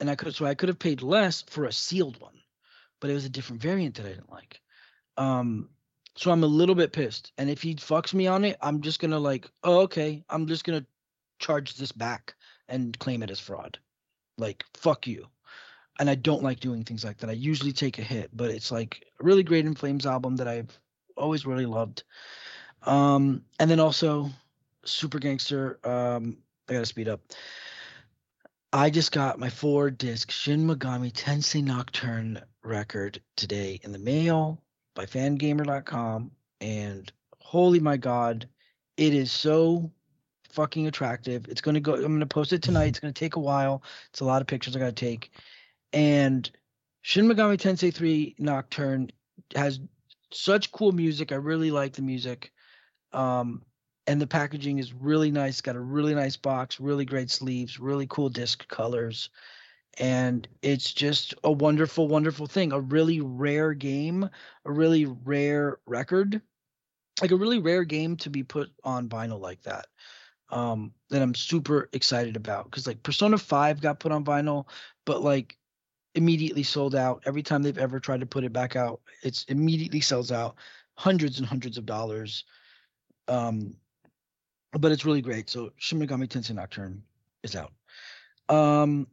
and 0.00 0.08
I 0.08 0.14
could 0.14 0.34
so 0.34 0.46
I 0.46 0.54
could 0.54 0.70
have 0.70 0.78
paid 0.78 1.02
less 1.02 1.42
for 1.42 1.66
a 1.66 1.72
sealed 1.72 2.18
one, 2.18 2.40
but 2.98 3.10
it 3.10 3.12
was 3.12 3.26
a 3.26 3.28
different 3.28 3.60
variant 3.60 3.96
that 3.96 4.06
I 4.06 4.14
didn't 4.14 4.32
like. 4.32 4.62
Um, 5.18 5.68
so 6.16 6.30
I'm 6.30 6.44
a 6.44 6.46
little 6.46 6.74
bit 6.74 6.94
pissed, 6.94 7.30
and 7.36 7.50
if 7.50 7.60
he 7.60 7.74
fucks 7.74 8.14
me 8.14 8.26
on 8.26 8.46
it, 8.46 8.56
I'm 8.62 8.80
just 8.80 9.00
gonna 9.00 9.18
like, 9.18 9.50
oh 9.64 9.80
okay, 9.80 10.24
I'm 10.30 10.46
just 10.46 10.64
gonna 10.64 10.86
charge 11.40 11.74
this 11.74 11.92
back 11.92 12.36
and 12.70 12.98
claim 12.98 13.22
it 13.22 13.30
as 13.30 13.38
fraud. 13.38 13.78
Like 14.38 14.64
fuck 14.72 15.06
you. 15.06 15.28
And 16.02 16.10
I 16.10 16.16
don't 16.16 16.42
like 16.42 16.58
doing 16.58 16.82
things 16.82 17.04
like 17.04 17.18
that. 17.18 17.30
I 17.30 17.34
usually 17.34 17.72
take 17.72 18.00
a 18.00 18.02
hit, 18.02 18.30
but 18.32 18.50
it's 18.50 18.72
like 18.72 19.06
a 19.20 19.22
really 19.22 19.44
great 19.44 19.66
In 19.66 19.76
Flames 19.76 20.04
album 20.04 20.34
that 20.34 20.48
I've 20.48 20.76
always 21.16 21.46
really 21.46 21.64
loved. 21.64 22.02
Um, 22.82 23.44
and 23.60 23.70
then 23.70 23.78
also 23.78 24.28
Super 24.84 25.20
Gangster. 25.20 25.78
Um, 25.84 26.38
I 26.68 26.72
gotta 26.72 26.86
speed 26.86 27.06
up. 27.06 27.20
I 28.72 28.90
just 28.90 29.12
got 29.12 29.38
my 29.38 29.48
four 29.48 29.92
disc 29.92 30.32
Shin 30.32 30.66
Megami 30.66 31.12
Tensei 31.12 31.62
Nocturne 31.62 32.42
record 32.64 33.22
today 33.36 33.78
in 33.84 33.92
the 33.92 34.00
mail 34.00 34.60
by 34.96 35.06
fangamer.com. 35.06 36.32
And 36.60 37.12
holy 37.38 37.78
my 37.78 37.96
god, 37.96 38.48
it 38.96 39.14
is 39.14 39.30
so 39.30 39.92
fucking 40.50 40.88
attractive. 40.88 41.46
It's 41.48 41.60
gonna 41.60 41.78
go, 41.78 41.94
I'm 41.94 42.12
gonna 42.12 42.26
post 42.26 42.52
it 42.52 42.60
tonight. 42.60 42.88
It's 42.88 42.98
gonna 42.98 43.12
take 43.12 43.36
a 43.36 43.40
while. 43.40 43.84
It's 44.10 44.18
a 44.18 44.24
lot 44.24 44.40
of 44.42 44.48
pictures 44.48 44.74
I 44.74 44.80
gotta 44.80 44.90
take. 44.90 45.30
And 45.92 46.50
Shin 47.02 47.26
Megami 47.26 47.58
Tensei 47.58 47.92
3 47.92 48.36
Nocturne 48.38 49.10
has 49.54 49.80
such 50.32 50.72
cool 50.72 50.92
music. 50.92 51.32
I 51.32 51.36
really 51.36 51.70
like 51.70 51.92
the 51.94 52.02
music. 52.02 52.52
Um, 53.12 53.62
and 54.06 54.20
the 54.20 54.26
packaging 54.26 54.78
is 54.78 54.92
really 54.92 55.30
nice. 55.30 55.60
Got 55.60 55.76
a 55.76 55.80
really 55.80 56.14
nice 56.14 56.36
box, 56.36 56.80
really 56.80 57.04
great 57.04 57.30
sleeves, 57.30 57.78
really 57.78 58.06
cool 58.08 58.28
disc 58.28 58.66
colors. 58.68 59.30
And 59.98 60.48
it's 60.62 60.92
just 60.92 61.34
a 61.44 61.52
wonderful, 61.52 62.08
wonderful 62.08 62.46
thing. 62.46 62.72
A 62.72 62.80
really 62.80 63.20
rare 63.20 63.74
game, 63.74 64.28
a 64.64 64.72
really 64.72 65.04
rare 65.04 65.78
record, 65.86 66.40
like 67.20 67.30
a 67.30 67.36
really 67.36 67.58
rare 67.58 67.84
game 67.84 68.16
to 68.18 68.30
be 68.30 68.42
put 68.42 68.70
on 68.82 69.08
vinyl 69.08 69.40
like 69.40 69.62
that. 69.62 69.86
Um, 70.48 70.92
that 71.08 71.22
I'm 71.22 71.34
super 71.34 71.88
excited 71.92 72.36
about 72.36 72.66
because 72.66 72.86
like 72.86 73.02
Persona 73.02 73.38
5 73.38 73.80
got 73.80 74.00
put 74.00 74.12
on 74.12 74.24
vinyl, 74.24 74.66
but 75.06 75.22
like 75.22 75.56
immediately 76.14 76.62
sold 76.62 76.94
out. 76.94 77.22
Every 77.26 77.42
time 77.42 77.62
they've 77.62 77.78
ever 77.78 78.00
tried 78.00 78.20
to 78.20 78.26
put 78.26 78.44
it 78.44 78.52
back 78.52 78.76
out, 78.76 79.00
it's 79.22 79.44
immediately 79.44 80.00
sells 80.00 80.30
out, 80.32 80.56
hundreds 80.94 81.38
and 81.38 81.46
hundreds 81.46 81.78
of 81.78 81.86
dollars. 81.86 82.44
Um, 83.28 83.76
but 84.72 84.92
it's 84.92 85.04
really 85.04 85.22
great. 85.22 85.50
So 85.50 85.72
Shin 85.76 85.98
Megami 85.98 86.28
Tensei 86.28 86.54
Nocturne 86.54 87.02
is 87.42 87.56
out. 87.56 87.72
Um, 88.48 89.06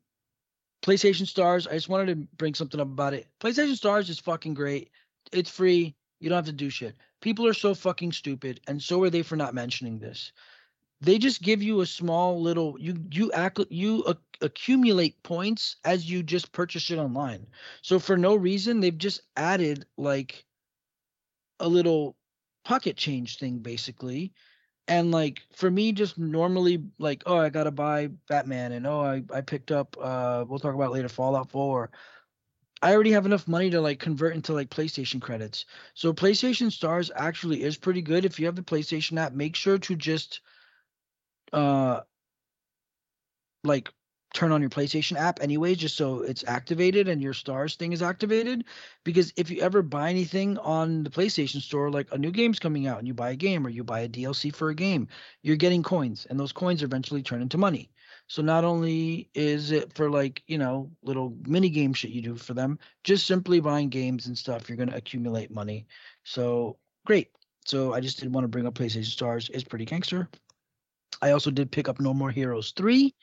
PlayStation 0.82 1.28
Stars. 1.28 1.68
I 1.68 1.74
just 1.74 1.90
wanted 1.90 2.08
to 2.08 2.28
bring 2.38 2.54
something 2.54 2.80
up 2.80 2.88
about 2.88 3.14
it. 3.14 3.28
PlayStation 3.40 3.76
Stars 3.76 4.10
is 4.10 4.20
fucking 4.20 4.54
great. 4.54 4.92
It's 5.32 5.50
free. 5.50 5.96
You 6.20 6.30
don't 6.30 6.38
have 6.38 6.46
to 6.46 6.52
do 6.52 6.70
shit. 6.70 6.96
People 7.22 7.46
are 7.48 7.54
so 7.54 7.74
fucking 7.74 8.14
stupid, 8.14 8.62
and 8.68 8.82
so 8.82 9.02
are 9.04 9.10
they 9.10 9.22
for 9.22 9.36
not 9.36 9.54
mentioning 9.54 10.00
this. 10.00 10.32
They 11.02 11.18
just 11.18 11.42
give 11.42 11.64
you 11.64 11.82
a 11.82 11.86
small 11.86 12.42
little 12.42 12.78
you 12.80 12.96
you 13.12 13.32
act 13.32 13.60
you 13.70 14.04
ac- 14.08 14.18
accumulate 14.42 15.22
points 15.24 15.78
as 15.86 16.10
you 16.10 16.24
just 16.24 16.52
purchase 16.52 16.92
it 16.92 16.98
online. 17.00 17.48
So 17.82 18.00
for 18.00 18.18
no 18.18 18.36
reason, 18.36 18.80
they've 18.80 18.98
just 18.98 19.22
added 19.38 19.86
like 19.98 20.46
a 21.60 21.68
little 21.68 22.16
pocket 22.66 22.98
change 22.98 23.38
thing 23.38 23.60
basically. 23.60 24.34
And 24.88 25.12
like 25.12 25.42
for 25.54 25.70
me 25.72 25.92
just 25.94 26.18
normally 26.18 26.84
like 26.98 27.24
oh 27.28 27.38
i 27.38 27.50
gotta 27.50 27.72
buy 27.72 28.08
batman 28.28 28.72
and 28.74 28.88
oh 28.88 29.02
i, 29.02 29.24
I 29.34 29.42
picked 29.42 29.72
up 29.72 29.96
uh 30.02 30.46
we'll 30.48 30.60
talk 30.60 30.74
about 30.76 30.92
later 30.92 31.10
fallout 31.10 31.52
4 31.52 31.92
i 32.82 32.94
already 32.94 33.12
have 33.12 33.26
enough 33.26 33.48
money 33.48 33.70
to 33.72 33.82
like 33.82 34.00
convert 34.00 34.36
into 34.36 34.54
like 34.54 34.70
playstation 34.70 35.22
credits. 35.22 35.66
So 35.94 36.14
playstation 36.14 36.72
stars 36.72 37.12
actually 37.16 37.64
is 37.64 37.78
pretty 37.78 38.02
good. 38.02 38.26
If 38.26 38.40
you 38.40 38.46
have 38.48 38.56
the 38.56 38.64
playstation 38.64 39.20
app 39.20 39.34
make 39.34 39.56
sure 39.56 39.78
to 39.80 39.96
just 39.96 40.42
uh 41.54 42.02
like 43.64 43.90
turn 44.34 44.52
on 44.52 44.62
your 44.62 44.70
PlayStation 44.70 45.18
app 45.18 45.42
anyways, 45.42 45.78
just 45.78 45.98
so 45.98 46.20
it's 46.20 46.44
activated 46.48 47.08
and 47.08 47.22
your 47.22 47.34
stars 47.34 47.76
thing 47.76 47.94
is 47.94 48.02
activated. 48.02 48.64
Because 49.04 49.34
if 49.38 49.50
you 49.50 49.62
ever 49.62 49.82
buy 49.82 50.10
anything 50.10 50.58
on 50.60 51.04
the 51.04 51.10
PlayStation 51.10 51.62
store, 51.62 51.90
like 51.90 52.08
a 52.12 52.18
new 52.18 52.32
game's 52.32 52.60
coming 52.60 52.86
out 52.86 53.00
and 53.00 53.08
you 53.08 53.14
buy 53.14 53.32
a 53.32 53.36
game 53.36 53.66
or 53.66 53.70
you 53.70 53.84
buy 53.84 54.02
a 54.02 54.10
DLC 54.10 54.54
for 54.54 54.70
a 54.70 54.76
game, 54.76 55.08
you're 55.42 55.56
getting 55.56 55.82
coins 55.82 56.28
and 56.30 56.40
those 56.40 56.52
coins 56.52 56.84
eventually 56.84 57.24
turn 57.24 57.42
into 57.42 57.58
money. 57.58 57.90
So 58.28 58.44
not 58.44 58.64
only 58.64 59.30
is 59.34 59.72
it 59.72 59.94
for 59.94 60.12
like, 60.12 60.44
you 60.46 60.60
know, 60.60 60.92
little 61.02 61.36
mini 61.48 61.70
game 61.70 61.94
shit 61.94 62.12
you 62.12 62.22
do 62.22 62.36
for 62.36 62.54
them, 62.54 62.78
just 63.04 63.26
simply 63.26 63.60
buying 63.60 63.90
games 63.90 64.28
and 64.28 64.38
stuff, 64.38 64.70
you're 64.70 64.78
going 64.78 64.90
to 64.90 64.96
accumulate 64.96 65.50
money. 65.50 65.88
So 66.24 66.78
great. 67.06 67.32
So 67.66 67.94
I 67.94 68.00
just 68.00 68.20
did 68.20 68.32
want 68.32 68.44
to 68.44 68.50
bring 68.50 68.68
up 68.68 68.76
PlayStation 68.76 69.06
Stars. 69.06 69.50
It's 69.52 69.64
pretty 69.64 69.86
gangster. 69.86 70.30
I 71.22 71.32
also 71.32 71.52
did 71.52 71.72
pick 71.72 71.90
up 71.90 72.00
No 72.00 72.14
More 72.14 72.32
Heroes 72.32 72.72
3. 72.76 73.14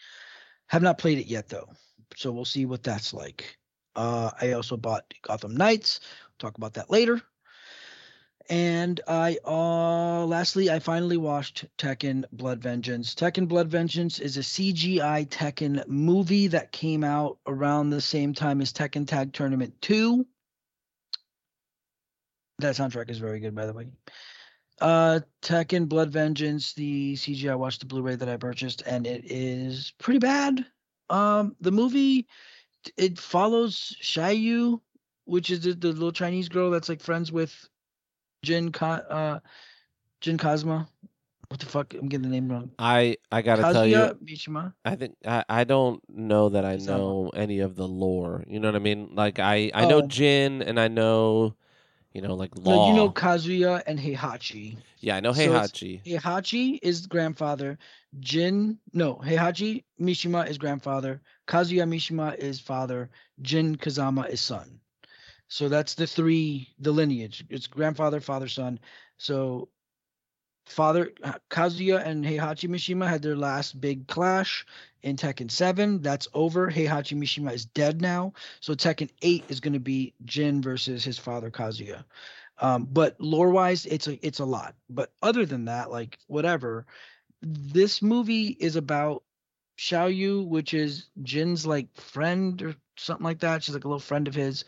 Have 0.69 0.83
not 0.83 0.99
played 0.99 1.19
it 1.19 1.27
yet 1.27 1.49
though, 1.49 1.69
so 2.17 2.33
we'll 2.33 2.45
see 2.45 2.67
what 2.67 2.83
that's 2.83 3.15
like. 3.15 3.57
Uh, 3.95 4.31
I 4.41 4.53
also 4.53 4.77
bought 4.77 5.13
Gotham 5.23 5.57
Knights. 5.57 6.01
Talk 6.39 6.59
about 6.59 6.75
that 6.75 6.91
later. 6.91 7.23
And 8.49 9.01
I 9.09 9.39
uh 9.45 10.25
lastly 10.25 10.71
I 10.71 10.79
finally 10.79 11.17
watched 11.17 11.67
Tekken 11.79 12.25
Blood 12.31 12.61
Vengeance. 12.61 13.15
Tekken 13.15 13.49
Blood 13.49 13.69
Vengeance 13.69 14.21
is 14.21 14.37
a 14.37 14.41
CGI 14.41 15.27
Tekken 15.29 15.87
movie 15.89 16.47
that 16.49 16.71
came 16.71 17.03
out 17.03 17.39
around 17.47 17.91
the 17.91 18.01
same 18.01 18.35
time 18.35 18.61
as 18.61 18.73
Tekken 18.73 19.07
Tag 19.07 19.33
Tournament 19.33 19.75
2. 19.83 20.25
That 22.61 22.77
soundtrack 22.77 23.11
is 23.11 23.19
very 23.19 23.41
good 23.41 23.55
by 23.55 23.67
the 23.67 23.73
way. 23.73 23.89
Uh 24.81 25.21
Tekken 25.43 25.89
Blood 25.89 26.11
Vengeance, 26.11 26.75
the 26.75 27.15
CGI 27.17 27.53
I 27.53 27.55
watched 27.55 27.81
the 27.81 27.87
Blu-ray 27.87 28.17
that 28.17 28.29
I 28.29 28.37
purchased 28.37 28.83
and 28.87 29.07
it 29.07 29.25
is 29.25 29.93
pretty 29.99 30.19
bad. 30.19 30.67
Um 31.11 31.57
the 31.61 31.71
movie 31.73 32.27
it 32.97 33.19
follows 33.19 33.97
Xiaoyu, 34.03 34.81
which 35.25 35.51
is 35.51 35.61
the, 35.61 35.75
the 35.75 35.89
little 35.93 36.13
Chinese 36.13 36.49
girl 36.49 36.71
that's 36.71 36.89
like 36.89 37.01
friends 37.01 37.33
with 37.33 37.69
Jin 38.43 38.73
Ka 38.73 38.95
uh 39.11 39.41
Jin 40.21 40.39
Kazuma. 40.39 40.89
What 41.49 41.61
the 41.61 41.67
fuck? 41.67 41.95
I'm 41.95 42.09
getting 42.09 42.23
the 42.25 42.29
name 42.29 42.51
wrong. 42.51 42.71
I 42.79 43.17
I 43.31 43.43
gotta 43.43 43.63
tell 43.63 43.87
you, 43.87 43.97
Kazuya 43.97 44.15
Mishima. 44.25 44.75
I 44.85 44.97
think 44.97 45.17
I, 45.25 45.45
I 45.49 45.65
don't 45.65 46.03
know 46.09 46.49
that 46.51 46.65
I 46.65 46.77
know 46.77 47.31
any 47.35 47.61
of 47.61 47.77
the 47.77 47.87
lore. 47.87 48.45
You 48.49 48.59
know 48.59 48.69
what 48.69 48.77
I 48.77 48.81
mean? 48.81 49.11
Like 49.15 49.39
I 49.39 49.71
I 49.73 49.87
know 49.87 49.99
Oh. 49.99 50.07
Jin 50.07 50.63
and 50.63 50.79
I 50.81 50.89
know, 50.89 51.55
you 52.17 52.23
know, 52.23 52.35
like 52.35 52.57
No, 52.57 52.71
law. 52.75 52.89
you 52.89 52.95
know 52.95 53.11
Kazuya 53.11 53.83
and 53.87 53.99
Heihachi. 53.99 54.79
yeah, 55.01 55.17
I 55.17 55.21
know 55.21 55.35
so 55.35 55.41
Heihachi. 55.41 56.03
Heihachi 56.03 56.79
is 56.83 57.07
grandfather. 57.07 57.79
Jin, 58.19 58.79
no, 58.95 59.17
Heihachi 59.17 59.85
Mishima 60.01 60.49
is 60.49 60.57
grandfather. 60.57 61.21
Kazuya 61.47 61.87
Mishima 61.87 62.35
is 62.37 62.59
father. 62.59 63.11
Jin 63.43 63.77
Kazama 63.77 64.29
is 64.31 64.41
son. 64.41 64.81
So 65.49 65.69
that's 65.69 65.95
the 65.95 66.07
three, 66.07 66.75
the 66.79 66.91
lineage. 66.91 67.45
It's 67.51 67.67
grandfather, 67.67 68.21
father, 68.21 68.49
son. 68.49 68.81
So 69.19 69.69
father 70.65 71.13
Kazuya 71.51 72.05
and 72.05 72.25
Heihachi 72.25 72.69
Mishima 72.69 73.07
had 73.09 73.23
their 73.23 73.37
last 73.37 73.81
big 73.81 74.09
clash 74.09 74.67
in 75.07 75.17
Tekken 75.17 75.51
7. 75.51 76.03
That's 76.03 76.29
over. 76.35 76.71
Heihachi 76.71 77.17
Mishima 77.17 77.53
is 77.53 77.65
dead 77.65 78.03
now. 78.03 78.33
So 78.61 78.75
Tekken 78.75 79.09
8 79.23 79.45
is 79.49 79.61
going 79.61 79.75
to 79.75 79.81
be 79.81 80.15
Jin 80.25 80.61
versus 80.61 81.05
his 81.05 81.19
father 81.19 81.51
Kazuya. 81.51 82.05
Um, 82.59 82.89
but 82.91 83.21
lore 83.21 83.51
wise, 83.51 83.87
it's 83.87 84.09
a 84.09 84.27
it's 84.27 84.41
a 84.41 84.45
lot. 84.45 84.75
But 84.91 85.13
other 85.23 85.47
than 85.47 85.67
that, 85.67 85.91
like 85.93 86.19
whatever, 86.27 86.87
this 87.43 88.03
movie 88.03 88.49
is 88.49 88.77
about 88.77 89.23
Xiaoyu, 89.79 90.47
which 90.49 90.75
is 90.75 91.07
Jin's 91.23 91.67
like 91.67 91.95
friend 91.95 92.61
or 92.63 92.75
something 92.97 93.25
like 93.25 93.41
that. 93.41 93.63
She's 93.63 93.75
like 93.75 93.85
a 93.85 93.89
little 93.89 94.01
friend 94.01 94.27
of 94.27 94.35
his, 94.35 94.65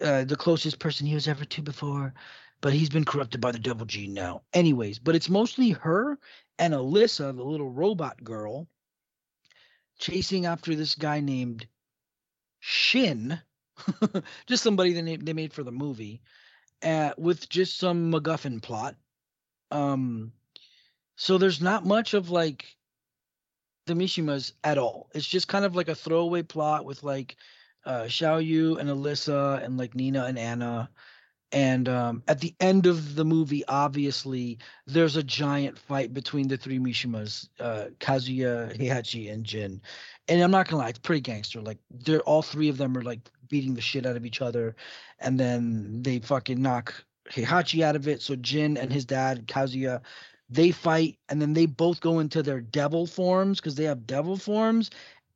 uh, 0.00 0.24
the 0.24 0.36
closest 0.36 0.78
person 0.78 1.06
he 1.06 1.14
was 1.14 1.28
ever 1.28 1.44
to 1.44 1.62
before. 1.62 2.14
but 2.62 2.72
he's 2.72 2.90
been 2.90 3.04
corrupted 3.04 3.40
by 3.40 3.52
the 3.52 3.58
devil 3.58 3.86
gene 3.86 4.14
now. 4.14 4.42
Anyways, 4.54 4.98
but 4.98 5.16
it's 5.16 5.28
mostly 5.30 5.70
her 5.70 6.18
and 6.58 6.74
Alisa, 6.74 7.34
the 7.36 7.42
little 7.42 7.70
robot 7.70 8.22
girl, 8.24 8.68
chasing 10.00 10.46
after 10.46 10.74
this 10.74 10.96
guy 10.96 11.20
named 11.20 11.68
Shin, 12.60 13.40
just 14.46 14.62
somebody 14.64 14.92
they 14.94 15.16
they 15.16 15.32
made 15.32 15.52
for 15.52 15.62
the 15.62 15.72
movie, 15.72 16.22
uh, 16.82 17.12
with 17.18 17.48
just 17.48 17.78
some 17.78 18.12
MacGuffin 18.12 18.62
plot. 18.62 18.96
Um, 19.70 20.32
so 21.16 21.38
there's 21.38 21.60
not 21.60 21.86
much 21.86 22.14
of 22.14 22.30
like 22.30 22.76
the 23.86 23.94
Mishimas 23.94 24.52
at 24.64 24.78
all. 24.78 25.10
It's 25.14 25.26
just 25.26 25.48
kind 25.48 25.64
of 25.64 25.76
like 25.76 25.88
a 25.88 25.94
throwaway 25.94 26.42
plot 26.42 26.84
with 26.84 27.02
like 27.02 27.36
uh 27.84 28.02
Xiao 28.04 28.44
Yu 28.44 28.78
and 28.78 28.88
Alisa 28.88 29.62
and 29.64 29.76
like 29.78 29.94
Nina 29.94 30.24
and 30.24 30.38
Anna. 30.38 30.90
And 31.52 31.88
um, 31.88 32.22
at 32.28 32.40
the 32.40 32.54
end 32.60 32.86
of 32.86 33.16
the 33.16 33.24
movie, 33.24 33.64
obviously, 33.66 34.58
there's 34.86 35.16
a 35.16 35.22
giant 35.22 35.78
fight 35.78 36.14
between 36.14 36.46
the 36.46 36.56
three 36.56 36.78
Mishimas, 36.78 37.48
uh, 37.58 37.86
Kazuya, 37.98 38.76
Heihachi, 38.78 39.32
and 39.32 39.44
Jin. 39.44 39.80
And 40.28 40.42
I'm 40.42 40.52
not 40.52 40.68
gonna 40.68 40.82
lie, 40.82 40.90
it's 40.90 40.98
pretty 41.00 41.22
gangster. 41.22 41.60
Like 41.60 41.78
they're 41.90 42.20
all 42.20 42.42
three 42.42 42.68
of 42.68 42.76
them 42.76 42.96
are 42.96 43.02
like 43.02 43.20
beating 43.48 43.74
the 43.74 43.80
shit 43.80 44.06
out 44.06 44.16
of 44.16 44.24
each 44.24 44.40
other, 44.40 44.76
and 45.18 45.40
then 45.40 46.02
they 46.02 46.20
fucking 46.20 46.62
knock 46.62 46.94
Heihachi 47.30 47.82
out 47.82 47.96
of 47.96 48.06
it. 48.06 48.22
So 48.22 48.36
Jin 48.36 48.76
and 48.76 48.92
his 48.92 49.04
dad, 49.04 49.48
Kazuya, 49.48 50.02
they 50.48 50.70
fight, 50.70 51.18
and 51.28 51.42
then 51.42 51.52
they 51.52 51.66
both 51.66 52.00
go 52.00 52.20
into 52.20 52.44
their 52.44 52.60
devil 52.60 53.06
forms 53.06 53.58
because 53.58 53.74
they 53.74 53.84
have 53.84 54.06
devil 54.06 54.36
forms, 54.36 54.90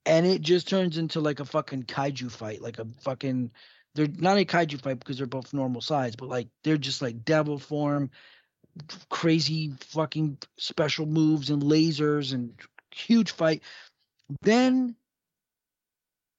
and 0.06 0.26
it 0.26 0.42
just 0.42 0.68
turns 0.68 0.96
into 0.96 1.18
like 1.20 1.40
a 1.40 1.44
fucking 1.44 1.84
kaiju 1.84 2.30
fight, 2.30 2.62
like 2.62 2.78
a 2.78 2.86
fucking 3.00 3.50
they're 3.94 4.08
not 4.18 4.38
a 4.38 4.44
kaiju 4.44 4.80
fight 4.80 4.98
because 4.98 5.18
they're 5.18 5.26
both 5.26 5.52
normal 5.52 5.80
size, 5.80 6.16
but 6.16 6.28
like 6.28 6.48
they're 6.62 6.76
just 6.76 7.02
like 7.02 7.24
devil 7.24 7.58
form, 7.58 8.10
crazy 9.08 9.72
fucking 9.80 10.38
special 10.58 11.06
moves 11.06 11.50
and 11.50 11.62
lasers 11.62 12.32
and 12.32 12.54
huge 12.90 13.30
fight. 13.30 13.62
Then 14.42 14.96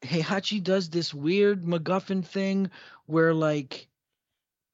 Heihachi 0.03 0.61
does 0.63 0.89
this 0.89 1.13
weird 1.13 1.63
MacGuffin 1.63 2.25
thing 2.25 2.69
where 3.05 3.33
like 3.33 3.87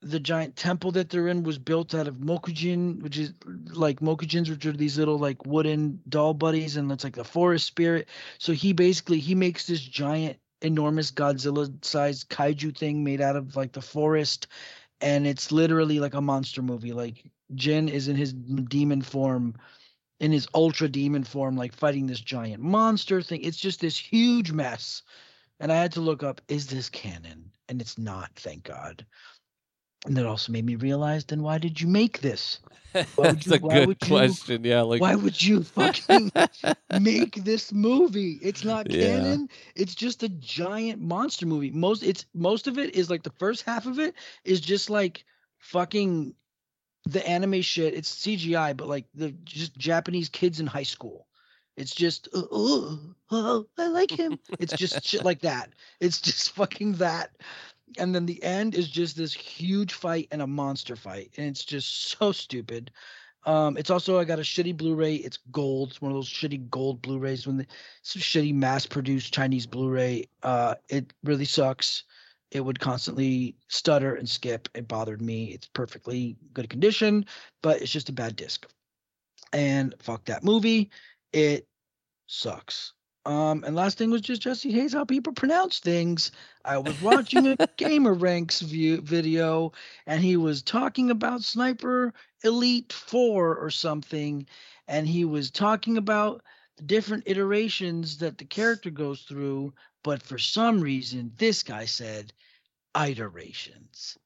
the 0.01 0.19
giant 0.19 0.55
temple 0.55 0.91
that 0.93 1.09
they're 1.09 1.27
in 1.27 1.43
was 1.43 1.59
built 1.59 1.93
out 1.93 2.07
of 2.07 2.15
mokujin, 2.15 3.01
which 3.03 3.17
is 3.17 3.33
like 3.71 3.99
mokujins, 3.99 4.49
which 4.49 4.65
are 4.65 4.71
these 4.71 4.97
little 4.97 5.19
like 5.19 5.45
wooden 5.45 6.01
doll 6.09 6.33
buddies, 6.33 6.75
and 6.77 6.91
it's 6.91 7.03
like 7.03 7.15
the 7.15 7.23
forest 7.23 7.67
spirit. 7.67 8.09
So 8.39 8.53
he 8.53 8.73
basically 8.73 9.19
he 9.19 9.35
makes 9.35 9.67
this 9.67 9.81
giant, 9.81 10.37
enormous 10.61 11.11
Godzilla-sized 11.11 12.29
kaiju 12.29 12.77
thing 12.77 13.03
made 13.03 13.21
out 13.21 13.35
of 13.35 13.55
like 13.55 13.71
the 13.71 13.81
forest, 13.81 14.47
and 14.99 15.25
it's 15.25 15.51
literally 15.51 15.99
like 15.99 16.13
a 16.13 16.21
monster 16.21 16.61
movie. 16.61 16.93
Like 16.93 17.29
Jin 17.55 17.89
is 17.89 18.07
in 18.07 18.15
his 18.15 18.33
demon 18.33 19.01
form, 19.01 19.55
in 20.19 20.31
his 20.31 20.47
ultra 20.53 20.87
demon 20.87 21.23
form, 21.23 21.57
like 21.57 21.73
fighting 21.73 22.07
this 22.07 22.21
giant 22.21 22.61
monster 22.61 23.21
thing. 23.21 23.41
It's 23.41 23.57
just 23.57 23.79
this 23.81 23.97
huge 23.97 24.51
mess. 24.51 25.01
And 25.59 25.71
I 25.71 25.75
had 25.75 25.91
to 25.93 26.01
look 26.01 26.23
up, 26.23 26.41
is 26.47 26.67
this 26.67 26.89
canon? 26.89 27.51
And 27.69 27.81
it's 27.81 27.97
not, 27.97 28.31
thank 28.35 28.63
God. 28.63 29.05
And 30.05 30.17
that 30.17 30.25
also 30.25 30.51
made 30.51 30.65
me 30.65 30.75
realize, 30.75 31.25
then 31.25 31.43
why 31.43 31.57
did 31.59 31.79
you 31.79 31.87
make 31.87 32.21
this? 32.21 32.59
would 32.95 33.05
That's 33.17 33.47
you- 33.47 33.53
a 33.53 33.59
why 33.59 33.73
good 33.79 33.87
would 33.87 34.01
you- 34.01 34.07
question. 34.07 34.63
Yeah, 34.63 34.81
like 34.81 34.99
why 34.99 35.15
would 35.15 35.41
you 35.41 35.63
fucking 35.63 36.31
make 36.99 37.35
this 37.43 37.71
movie? 37.71 38.39
It's 38.41 38.63
not 38.65 38.91
Yeah. 38.91 39.17
canon. 39.17 39.49
It's 39.75 39.95
just 39.95 40.23
a 40.23 40.29
giant 40.29 41.01
monster 41.01 41.45
movie. 41.45 41.71
Most 41.71 42.03
it's 42.03 42.25
most 42.33 42.67
of 42.67 42.77
it 42.77 42.95
is 42.95 43.09
like 43.09 43.23
the 43.23 43.33
first 43.39 43.63
half 43.63 43.85
of 43.85 43.99
it 43.99 44.15
is 44.43 44.59
just 44.59 44.89
like 44.89 45.23
fucking 45.59 46.33
the 47.05 47.25
anime 47.27 47.61
shit. 47.61 47.93
It's 47.93 48.13
CGI, 48.13 48.75
but 48.75 48.87
like 48.89 49.05
the 49.13 49.31
just 49.45 49.77
Japanese 49.77 50.29
kids 50.29 50.59
in 50.59 50.67
high 50.67 50.83
school. 50.83 51.27
It's 51.77 51.95
just 51.95 52.27
oh, 52.33 52.47
oh, 52.51 52.99
oh, 53.31 53.65
I 53.77 53.87
like 53.87 54.11
him. 54.11 54.37
It's 54.59 54.73
just 54.75 55.03
shit 55.05 55.23
like 55.23 55.41
that. 55.41 55.69
It's 56.01 56.19
just 56.19 56.51
fucking 56.55 56.93
that. 56.95 57.31
And 57.97 58.13
then 58.13 58.25
the 58.25 58.41
end 58.43 58.75
is 58.75 58.89
just 58.89 59.17
this 59.17 59.33
huge 59.33 59.93
fight 59.93 60.27
and 60.31 60.41
a 60.41 60.47
monster 60.47 60.95
fight. 60.95 61.31
And 61.37 61.47
it's 61.47 61.65
just 61.65 62.09
so 62.19 62.31
stupid. 62.31 62.91
Um, 63.45 63.75
it's 63.75 63.89
also 63.89 64.19
I 64.19 64.23
got 64.23 64.39
a 64.39 64.43
shitty 64.43 64.77
Blu-ray. 64.77 65.15
It's 65.15 65.39
gold. 65.51 65.89
It's 65.89 66.01
one 66.01 66.11
of 66.11 66.15
those 66.15 66.29
shitty 66.29 66.69
gold 66.69 67.01
Blu-rays 67.01 67.47
when 67.47 67.57
the 67.57 67.63
a 67.63 68.19
shitty 68.19 68.53
mass-produced 68.53 69.33
Chinese 69.33 69.65
Blu-ray. 69.65 70.25
Uh, 70.43 70.75
it 70.89 71.11
really 71.23 71.45
sucks. 71.45 72.03
It 72.51 72.61
would 72.61 72.79
constantly 72.79 73.55
stutter 73.67 74.15
and 74.15 74.29
skip. 74.29 74.67
It 74.75 74.87
bothered 74.87 75.21
me. 75.21 75.45
It's 75.45 75.67
perfectly 75.67 76.37
good 76.53 76.69
condition, 76.69 77.25
but 77.61 77.81
it's 77.81 77.91
just 77.91 78.09
a 78.09 78.13
bad 78.13 78.35
disc. 78.35 78.67
And 79.53 79.95
fuck 79.99 80.25
that 80.25 80.43
movie. 80.43 80.91
It 81.33 81.67
sucks. 82.27 82.93
Um, 83.25 83.63
and 83.63 83.75
last 83.75 83.97
thing 83.97 84.09
was 84.09 84.21
just 84.21 84.41
Jesse 84.41 84.71
Hayes, 84.71 84.93
how 84.93 85.05
people 85.05 85.33
pronounce 85.33 85.79
things. 85.79 86.31
I 86.65 86.79
was 86.79 86.99
watching 87.01 87.47
a 87.47 87.55
GameRanx 87.77 88.61
view 88.63 89.01
video, 89.01 89.73
and 90.07 90.23
he 90.23 90.37
was 90.37 90.63
talking 90.63 91.11
about 91.11 91.43
Sniper 91.43 92.13
Elite 92.43 92.91
Four 92.91 93.55
or 93.57 93.69
something, 93.69 94.47
and 94.87 95.07
he 95.07 95.25
was 95.25 95.51
talking 95.51 95.97
about 95.97 96.41
the 96.77 96.83
different 96.83 97.23
iterations 97.27 98.17
that 98.17 98.39
the 98.39 98.45
character 98.45 98.89
goes 98.89 99.21
through. 99.21 99.73
But 100.03 100.23
for 100.23 100.39
some 100.39 100.81
reason, 100.81 101.31
this 101.37 101.61
guy 101.61 101.85
said 101.85 102.33
iterations. 102.95 104.17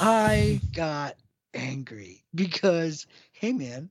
I 0.00 0.60
got 0.72 1.16
angry 1.52 2.24
because, 2.32 3.06
hey 3.32 3.52
man, 3.52 3.90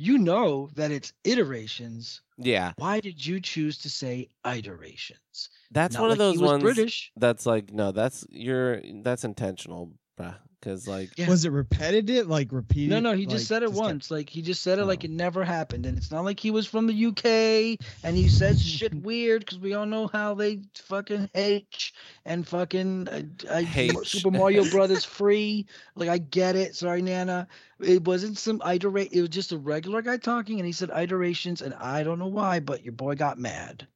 you 0.00 0.16
know 0.18 0.70
that 0.76 0.90
it's 0.90 1.12
iterations. 1.24 2.22
yeah, 2.38 2.72
Why 2.76 3.00
did 3.00 3.24
you 3.24 3.38
choose 3.40 3.76
to 3.78 3.90
say 3.90 4.28
iterations? 4.46 5.50
that's 5.70 5.94
Not 5.94 6.02
one 6.02 6.10
of 6.12 6.18
like 6.18 6.32
he 6.32 6.38
those 6.38 6.48
ones. 6.50 6.62
British. 6.62 7.12
That's 7.16 7.44
like 7.46 7.72
no, 7.72 7.92
that's 7.92 8.26
you're 8.30 8.80
that's 9.02 9.24
intentional, 9.24 9.92
bruh. 10.20 10.34
Because 10.60 10.86
like 10.86 11.10
Yeah. 11.16 11.26
Was 11.26 11.46
it 11.46 11.52
repetitive? 11.52 12.26
Like 12.26 12.52
repeated? 12.52 12.90
No, 12.90 13.00
no, 13.00 13.16
he 13.16 13.24
just 13.24 13.50
like, 13.50 13.60
said 13.60 13.62
it 13.62 13.68
kept- 13.70 13.78
once. 13.78 14.10
Like 14.10 14.28
he 14.28 14.42
just 14.42 14.62
said 14.62 14.78
it 14.78 14.84
like 14.84 15.00
Oh. 15.02 15.06
it 15.06 15.10
never 15.10 15.42
happened, 15.42 15.86
and 15.86 15.96
it's 15.96 16.10
not 16.10 16.22
like 16.22 16.38
he 16.38 16.50
was 16.50 16.66
from 16.66 16.86
the 16.86 17.06
UK 17.06 17.78
and 18.04 18.14
he 18.14 18.28
says 18.28 18.62
shit 18.66 18.92
weird 18.94 19.40
because 19.40 19.58
we 19.58 19.72
all 19.72 19.86
know 19.86 20.06
how 20.08 20.34
they 20.34 20.60
fucking 20.74 21.30
H 21.34 21.94
and 22.26 22.46
fucking 22.46 23.08
uh, 23.08 23.22
I, 23.50 23.66
H. 23.74 23.96
Super 24.04 24.30
Mario 24.30 24.68
Brothers 24.70 25.02
free. 25.02 25.64
Like 25.94 26.10
I 26.10 26.18
get 26.18 26.56
it. 26.56 26.76
Sorry, 26.76 27.00
Nana. 27.00 27.48
It 27.80 28.04
wasn't 28.04 28.36
some 28.36 28.60
iterate. 28.60 29.14
It 29.14 29.22
was 29.22 29.30
just 29.30 29.52
a 29.52 29.56
regular 29.58 30.02
guy 30.02 30.18
talking, 30.18 30.58
and 30.60 30.66
he 30.66 30.72
said 30.72 30.90
iterations, 30.90 31.62
and 31.62 31.72
I 31.72 32.02
don't 32.02 32.18
know 32.18 32.26
why, 32.26 32.60
but 32.60 32.84
your 32.84 32.92
boy 32.92 33.14
got 33.14 33.38
mad. 33.38 33.86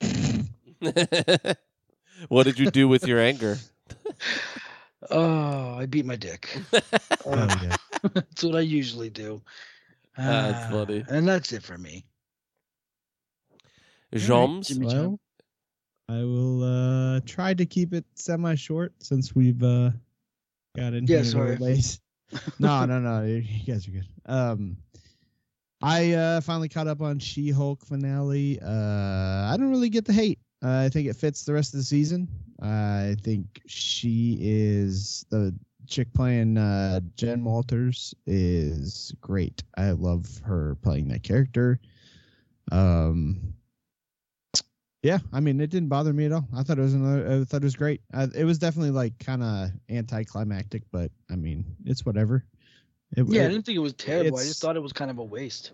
what 2.28 2.44
did 2.44 2.60
you 2.60 2.70
do 2.70 2.86
with 2.86 3.08
your 3.08 3.18
anger? 3.18 3.58
Oh, 5.10 5.74
I 5.78 5.86
beat 5.86 6.04
my 6.06 6.16
dick. 6.16 6.58
Oh, 7.24 7.32
Uh, 7.36 7.48
yeah. 7.62 7.76
that's 8.14 8.44
what 8.44 8.56
I 8.56 8.60
usually 8.60 9.10
do. 9.10 9.42
That's 10.16 10.64
Ah, 10.64 10.70
funny. 10.70 11.04
And 11.08 11.26
that's 11.28 11.52
it 11.52 11.62
for 11.62 11.76
me. 11.78 12.04
Joms. 14.14 14.68
Jimmy 14.68 14.86
Chan. 14.86 15.00
Well, 15.02 15.20
I 16.08 16.18
will 16.24 16.62
uh 16.62 17.20
try 17.26 17.54
to 17.54 17.66
keep 17.66 17.92
it 17.92 18.04
semi 18.14 18.54
short 18.54 18.92
since 19.02 19.34
we've 19.34 19.62
uh 19.62 19.90
got 20.76 20.94
in 20.94 21.06
Yeah, 21.06 21.22
a 21.22 21.24
sorry. 21.24 21.56
little 21.56 21.66
late. 21.66 21.98
no, 22.58 22.84
no, 22.86 23.00
no. 23.00 23.24
You 23.24 23.36
you 23.36 23.64
guys 23.66 23.86
are 23.88 23.92
good. 23.92 24.06
Um 24.26 24.76
I 25.82 26.12
uh 26.12 26.40
finally 26.40 26.68
caught 26.68 26.86
up 26.88 27.00
on 27.02 27.18
She 27.18 27.50
Hulk 27.50 27.84
finale. 27.84 28.58
Uh 28.62 29.50
I 29.52 29.56
don't 29.58 29.70
really 29.70 29.90
get 29.90 30.04
the 30.04 30.12
hate. 30.12 30.38
Uh, 30.66 30.80
I 30.84 30.88
think 30.88 31.06
it 31.06 31.14
fits 31.14 31.44
the 31.44 31.52
rest 31.52 31.74
of 31.74 31.78
the 31.78 31.84
season. 31.84 32.26
I 32.60 33.14
think 33.22 33.60
she 33.66 34.36
is 34.40 35.24
the 35.30 35.54
chick 35.86 36.12
playing 36.12 36.58
uh 36.58 36.98
Jen 37.14 37.44
Walters 37.44 38.12
is 38.26 39.14
great. 39.20 39.62
I 39.76 39.92
love 39.92 40.26
her 40.44 40.76
playing 40.82 41.06
that 41.08 41.22
character. 41.22 41.78
Um 42.72 43.54
yeah, 45.04 45.20
I 45.32 45.38
mean, 45.38 45.60
it 45.60 45.70
didn't 45.70 45.88
bother 45.88 46.12
me 46.12 46.24
at 46.26 46.32
all. 46.32 46.48
I 46.52 46.64
thought 46.64 46.78
it 46.78 46.82
was 46.82 46.94
another. 46.94 47.42
I 47.42 47.44
thought 47.44 47.62
it 47.62 47.64
was 47.64 47.76
great. 47.76 48.00
Uh, 48.12 48.26
it 48.34 48.42
was 48.42 48.58
definitely 48.58 48.90
like 48.90 49.16
kind 49.20 49.44
of 49.44 49.70
anticlimactic, 49.88 50.82
but 50.90 51.12
I 51.30 51.36
mean, 51.36 51.64
it's 51.84 52.04
whatever. 52.04 52.44
It, 53.16 53.24
Yeah, 53.28 53.44
I 53.44 53.48
didn't 53.48 53.66
think 53.66 53.76
it 53.76 53.80
was 53.80 53.92
terrible. 53.92 54.38
I 54.38 54.42
just 54.42 54.60
thought 54.60 54.74
it 54.74 54.82
was 54.82 54.92
kind 54.92 55.12
of 55.12 55.18
a 55.18 55.22
waste. 55.22 55.70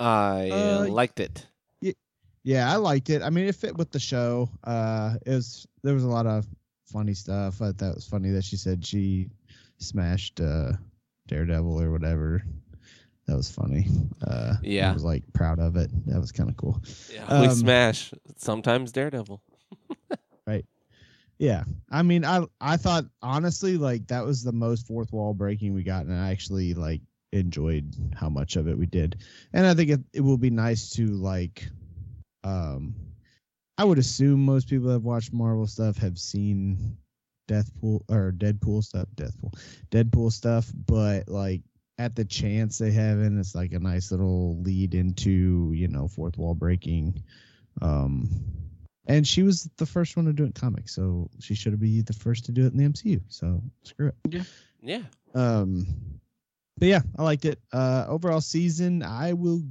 I 0.00 0.50
Uh, 0.50 0.86
liked 0.88 1.20
it. 1.20 1.46
Yeah, 2.44 2.72
I 2.72 2.76
liked 2.76 3.10
it. 3.10 3.22
I 3.22 3.30
mean, 3.30 3.46
it 3.46 3.54
fit 3.54 3.76
with 3.76 3.90
the 3.90 4.00
show. 4.00 4.48
Uh, 4.64 5.14
it 5.26 5.30
was 5.30 5.66
there 5.82 5.94
was 5.94 6.04
a 6.04 6.08
lot 6.08 6.26
of 6.26 6.46
funny 6.86 7.14
stuff. 7.14 7.62
I 7.62 7.72
thought 7.72 7.90
it 7.90 7.94
was 7.94 8.06
funny 8.06 8.30
that 8.30 8.44
she 8.44 8.56
said 8.56 8.84
she 8.84 9.28
smashed 9.78 10.40
uh, 10.40 10.72
Daredevil 11.28 11.80
or 11.80 11.90
whatever. 11.90 12.42
That 13.26 13.36
was 13.36 13.50
funny. 13.50 13.86
Uh, 14.26 14.54
Yeah. 14.62 14.90
I 14.90 14.92
was 14.94 15.04
like 15.04 15.22
proud 15.32 15.58
of 15.58 15.76
it. 15.76 15.90
That 16.06 16.20
was 16.20 16.32
kind 16.32 16.50
of 16.50 16.56
cool. 16.56 16.82
Yeah, 17.12 17.40
we 17.40 17.46
um, 17.46 17.54
smash 17.54 18.12
sometimes 18.36 18.92
Daredevil. 18.92 19.40
Right. 20.46 20.66
Yeah, 21.38 21.62
I 21.90 22.02
mean, 22.02 22.24
I 22.24 22.44
I 22.60 22.76
thought 22.76 23.04
honestly 23.22 23.76
like 23.76 24.08
that 24.08 24.24
was 24.24 24.42
the 24.42 24.52
most 24.52 24.86
fourth 24.88 25.12
wall 25.12 25.34
breaking 25.34 25.72
we 25.72 25.82
got, 25.84 26.04
and 26.04 26.12
I 26.14 26.30
actually 26.30 26.74
like 26.74 27.00
enjoyed 27.32 27.94
how 28.14 28.28
much 28.28 28.56
of 28.56 28.66
it 28.68 28.76
we 28.76 28.86
did, 28.86 29.16
and 29.52 29.66
I 29.66 29.74
think 29.74 29.90
it, 29.90 30.00
it 30.12 30.20
will 30.20 30.36
be 30.36 30.50
nice 30.50 30.90
to 30.90 31.06
like, 31.06 31.68
um, 32.44 32.94
I 33.78 33.84
would 33.84 33.98
assume 33.98 34.44
most 34.44 34.68
people 34.68 34.88
that 34.88 34.94
have 34.94 35.04
watched 35.04 35.32
Marvel 35.32 35.66
stuff 35.66 35.96
have 35.98 36.18
seen 36.18 36.96
Deathpool 37.48 38.02
or 38.08 38.32
Deadpool 38.36 38.84
stuff, 38.84 39.08
Deathpool, 39.14 39.54
Deadpool 39.90 40.32
stuff, 40.32 40.70
but 40.86 41.28
like 41.28 41.62
at 41.98 42.14
the 42.14 42.24
chance 42.24 42.78
they 42.78 42.90
haven't, 42.90 43.38
it's 43.38 43.54
like 43.54 43.72
a 43.72 43.78
nice 43.78 44.10
little 44.10 44.60
lead 44.62 44.94
into 44.94 45.72
you 45.74 45.88
know 45.88 46.08
fourth 46.08 46.38
wall 46.38 46.54
breaking. 46.54 47.22
Um, 47.80 48.28
and 49.06 49.26
she 49.26 49.42
was 49.42 49.68
the 49.78 49.86
first 49.86 50.16
one 50.16 50.26
to 50.26 50.32
do 50.32 50.44
it 50.44 50.46
in 50.46 50.52
comics, 50.52 50.94
so 50.94 51.28
she 51.40 51.54
should 51.54 51.78
be 51.80 52.02
the 52.02 52.12
first 52.12 52.44
to 52.46 52.52
do 52.52 52.66
it 52.66 52.72
in 52.72 52.78
the 52.78 52.88
MCU. 52.88 53.20
So 53.28 53.62
screw 53.82 54.08
it. 54.08 54.46
Yeah. 54.80 55.02
Um, 55.34 55.86
but 56.78 56.88
yeah, 56.88 57.00
I 57.18 57.22
liked 57.22 57.44
it. 57.44 57.58
Uh, 57.72 58.04
overall 58.08 58.40
season, 58.40 59.02
I 59.02 59.32
will 59.32 59.62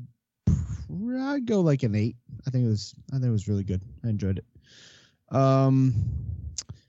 I'd 1.19 1.45
go 1.45 1.61
like 1.61 1.83
an 1.83 1.95
eight. 1.95 2.15
I 2.45 2.49
think 2.49 2.65
it 2.65 2.69
was 2.69 2.93
I 3.11 3.15
think 3.15 3.25
it 3.25 3.31
was 3.31 3.47
really 3.47 3.63
good. 3.63 3.81
I 4.03 4.09
enjoyed 4.09 4.37
it. 4.39 5.35
Um, 5.35 5.93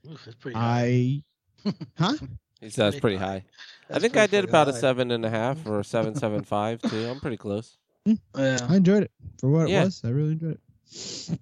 Ooh, 0.05 0.17
that's 0.25 0.35
pretty 0.35 0.57
high. 0.57 1.23
I 1.65 1.73
huh? 1.97 2.13
He 2.59 2.69
said 2.69 2.87
it's 2.93 2.99
pretty 2.99 3.17
Pretty 3.17 3.17
high. 3.17 3.43
high. 3.89 3.95
I 3.95 3.99
think 3.99 4.15
I 4.17 4.27
did 4.27 4.41
fucking 4.45 4.49
about 4.49 4.67
a 4.69 4.73
seven 4.73 5.11
and 5.11 5.25
a 5.25 5.29
half 5.29 5.65
or 5.65 5.79
a 5.81 5.83
seven 5.83 6.15
seven 6.15 6.43
five 6.43 6.81
too. 6.81 7.07
I'm 7.09 7.19
pretty 7.19 7.37
close. 7.37 7.77
Yeah. 8.05 8.15
I 8.35 8.75
enjoyed 8.75 9.03
it 9.03 9.11
for 9.39 9.49
what 9.49 9.69
Yeah. 9.69 9.81
it 9.83 9.85
was. 9.85 10.01
I 10.03 10.09
really 10.09 10.33
enjoyed 10.33 10.57
it. 10.91 11.39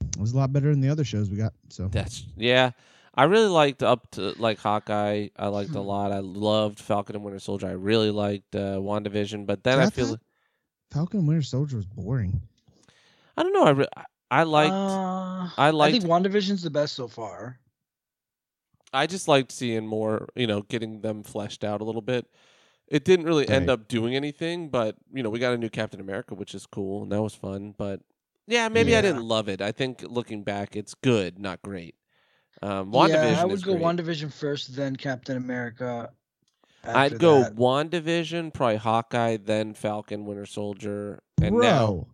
It 0.00 0.18
was 0.20 0.32
a 0.32 0.36
lot 0.36 0.52
better 0.52 0.70
than 0.70 0.80
the 0.80 0.88
other 0.88 1.04
shows 1.04 1.30
we 1.30 1.36
got. 1.36 1.52
So 1.68 1.88
That's 1.88 2.24
yeah. 2.36 2.70
I 3.14 3.24
really 3.24 3.48
liked 3.48 3.82
up 3.82 4.10
to 4.12 4.34
like 4.38 4.58
Hawkeye. 4.58 5.28
I 5.36 5.46
liked 5.48 5.70
Hmm. 5.70 5.76
a 5.78 5.82
lot. 5.82 6.12
I 6.12 6.20
loved 6.20 6.78
Falcon 6.78 7.16
and 7.16 7.24
Winter 7.24 7.40
Soldier. 7.40 7.66
I 7.68 7.72
really 7.72 8.10
liked 8.10 8.54
uh, 8.54 8.76
WandaVision, 8.78 9.46
but 9.46 9.64
then 9.64 9.80
I, 9.80 9.84
I 9.86 9.90
feel 9.90 10.06
thought- 10.08 10.20
Falcon 10.90 11.20
and 11.20 11.28
Winter 11.28 11.42
Soldier 11.42 11.76
was 11.76 11.86
boring. 11.86 12.40
I 13.36 13.42
don't 13.42 13.52
know. 13.52 13.64
I 13.64 13.70
re- 13.70 13.86
I 14.30 14.42
liked. 14.42 14.72
Uh, 14.72 15.48
I 15.56 15.68
I 15.68 15.70
liked. 15.70 15.92
think 15.92 16.04
WandaVision's 16.04 16.62
the 16.62 16.70
best 16.70 16.94
so 16.94 17.08
far. 17.08 17.58
I 18.92 19.06
just 19.06 19.28
liked 19.28 19.52
seeing 19.52 19.86
more. 19.86 20.28
You 20.34 20.46
know, 20.46 20.62
getting 20.62 21.00
them 21.00 21.22
fleshed 21.22 21.64
out 21.64 21.80
a 21.80 21.84
little 21.84 22.02
bit. 22.02 22.26
It 22.88 23.04
didn't 23.04 23.26
really 23.26 23.48
end 23.48 23.70
up 23.70 23.86
doing 23.86 24.16
anything, 24.16 24.68
but 24.68 24.96
you 25.12 25.22
know, 25.22 25.30
we 25.30 25.38
got 25.38 25.54
a 25.54 25.58
new 25.58 25.70
Captain 25.70 26.00
America, 26.00 26.34
which 26.34 26.54
is 26.54 26.66
cool, 26.66 27.04
and 27.04 27.12
that 27.12 27.22
was 27.22 27.34
fun. 27.34 27.72
But 27.78 28.00
yeah, 28.48 28.68
maybe 28.68 28.96
I 28.96 29.00
didn't 29.00 29.22
love 29.22 29.48
it. 29.48 29.62
I 29.62 29.70
think 29.70 30.02
looking 30.02 30.42
back, 30.42 30.74
it's 30.74 30.94
good, 30.94 31.38
not 31.38 31.62
great. 31.62 31.94
Um, 32.62 32.92
yeah, 32.92 33.38
I 33.40 33.44
would 33.44 33.54
is 33.54 33.62
go 33.62 33.72
great. 33.72 33.84
WandaVision 33.84 34.32
first, 34.32 34.74
then 34.74 34.96
Captain 34.96 35.36
America. 35.36 36.10
I'd 36.84 37.18
go 37.18 37.42
that. 37.42 37.56
WandaVision, 37.56 38.52
probably 38.54 38.76
Hawkeye, 38.76 39.36
then 39.36 39.74
Falcon, 39.74 40.24
Winter 40.24 40.46
Soldier, 40.46 41.20
and 41.42 41.56
Bro, 41.56 41.62
now 41.62 42.06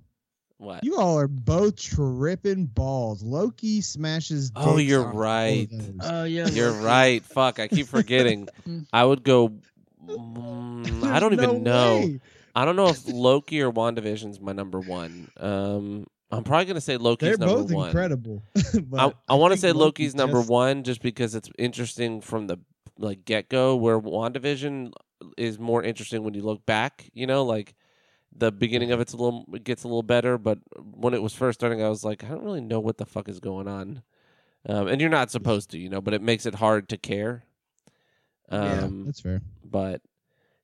what? 0.58 0.84
you 0.84 0.96
all 0.96 1.18
are 1.18 1.28
both 1.28 1.76
tripping 1.76 2.66
balls. 2.66 3.22
Loki 3.22 3.80
smashes. 3.80 4.50
Oh, 4.56 4.78
you're 4.78 5.00
on 5.00 5.06
all 5.06 5.10
of 5.12 5.16
right. 5.18 5.68
those. 5.70 5.92
Oh 6.02 6.24
yeah, 6.24 6.48
You're 6.48 6.72
right. 6.72 7.24
Fuck, 7.24 7.60
I 7.60 7.68
keep 7.68 7.86
forgetting. 7.86 8.48
I 8.92 9.04
would 9.04 9.22
go. 9.22 9.50
mm, 10.06 11.02
I 11.04 11.20
don't 11.20 11.32
even 11.32 11.62
no 11.62 11.70
know. 11.98 12.00
way. 12.00 12.20
I 12.54 12.64
don't 12.64 12.76
know 12.76 12.88
if 12.88 13.06
Loki 13.12 13.60
or 13.62 13.70
WandaVision's 13.72 14.40
my 14.40 14.52
number 14.52 14.80
one. 14.80 15.30
Um, 15.38 16.06
I'm 16.30 16.42
probably 16.42 16.64
gonna 16.66 16.80
say 16.80 16.96
Loki's 16.96 17.36
They're 17.36 17.46
number 17.46 17.62
both 17.62 17.72
one. 17.72 17.86
incredible. 17.88 18.42
I, 18.56 18.80
but 18.80 19.16
I 19.28 19.34
want 19.34 19.52
to 19.54 19.60
say 19.60 19.72
Loki's 19.72 20.14
number 20.14 20.38
just- 20.38 20.50
one 20.50 20.82
just 20.82 21.02
because 21.02 21.34
it's 21.34 21.50
interesting 21.58 22.20
from 22.20 22.46
the 22.46 22.58
like 22.98 23.24
get 23.24 23.48
go. 23.48 23.76
Where 23.76 24.00
WandaVision 24.00 24.92
is 25.36 25.58
more 25.58 25.82
interesting 25.82 26.22
when 26.22 26.34
you 26.34 26.42
look 26.42 26.64
back. 26.66 27.08
You 27.12 27.26
know, 27.26 27.44
like 27.44 27.74
the 28.34 28.52
beginning 28.52 28.92
of 28.92 29.00
it's 29.00 29.12
a 29.12 29.16
little 29.16 29.46
it 29.54 29.64
gets 29.64 29.84
a 29.84 29.88
little 29.88 30.02
better, 30.02 30.36
but 30.38 30.58
when 30.78 31.14
it 31.14 31.22
was 31.22 31.34
first 31.34 31.60
starting, 31.60 31.82
I 31.82 31.88
was 31.88 32.04
like, 32.04 32.24
I 32.24 32.28
don't 32.28 32.44
really 32.44 32.60
know 32.60 32.80
what 32.80 32.98
the 32.98 33.06
fuck 33.06 33.28
is 33.28 33.40
going 33.40 33.68
on. 33.68 34.02
Um, 34.68 34.88
and 34.88 35.00
you're 35.00 35.10
not 35.10 35.30
supposed 35.30 35.70
to, 35.70 35.78
you 35.78 35.88
know, 35.88 36.00
but 36.00 36.12
it 36.12 36.20
makes 36.22 36.44
it 36.44 36.56
hard 36.56 36.88
to 36.88 36.96
care. 36.98 37.44
Yeah, 38.50 38.84
Um, 38.84 39.04
that's 39.06 39.20
fair. 39.20 39.40
but 39.64 40.02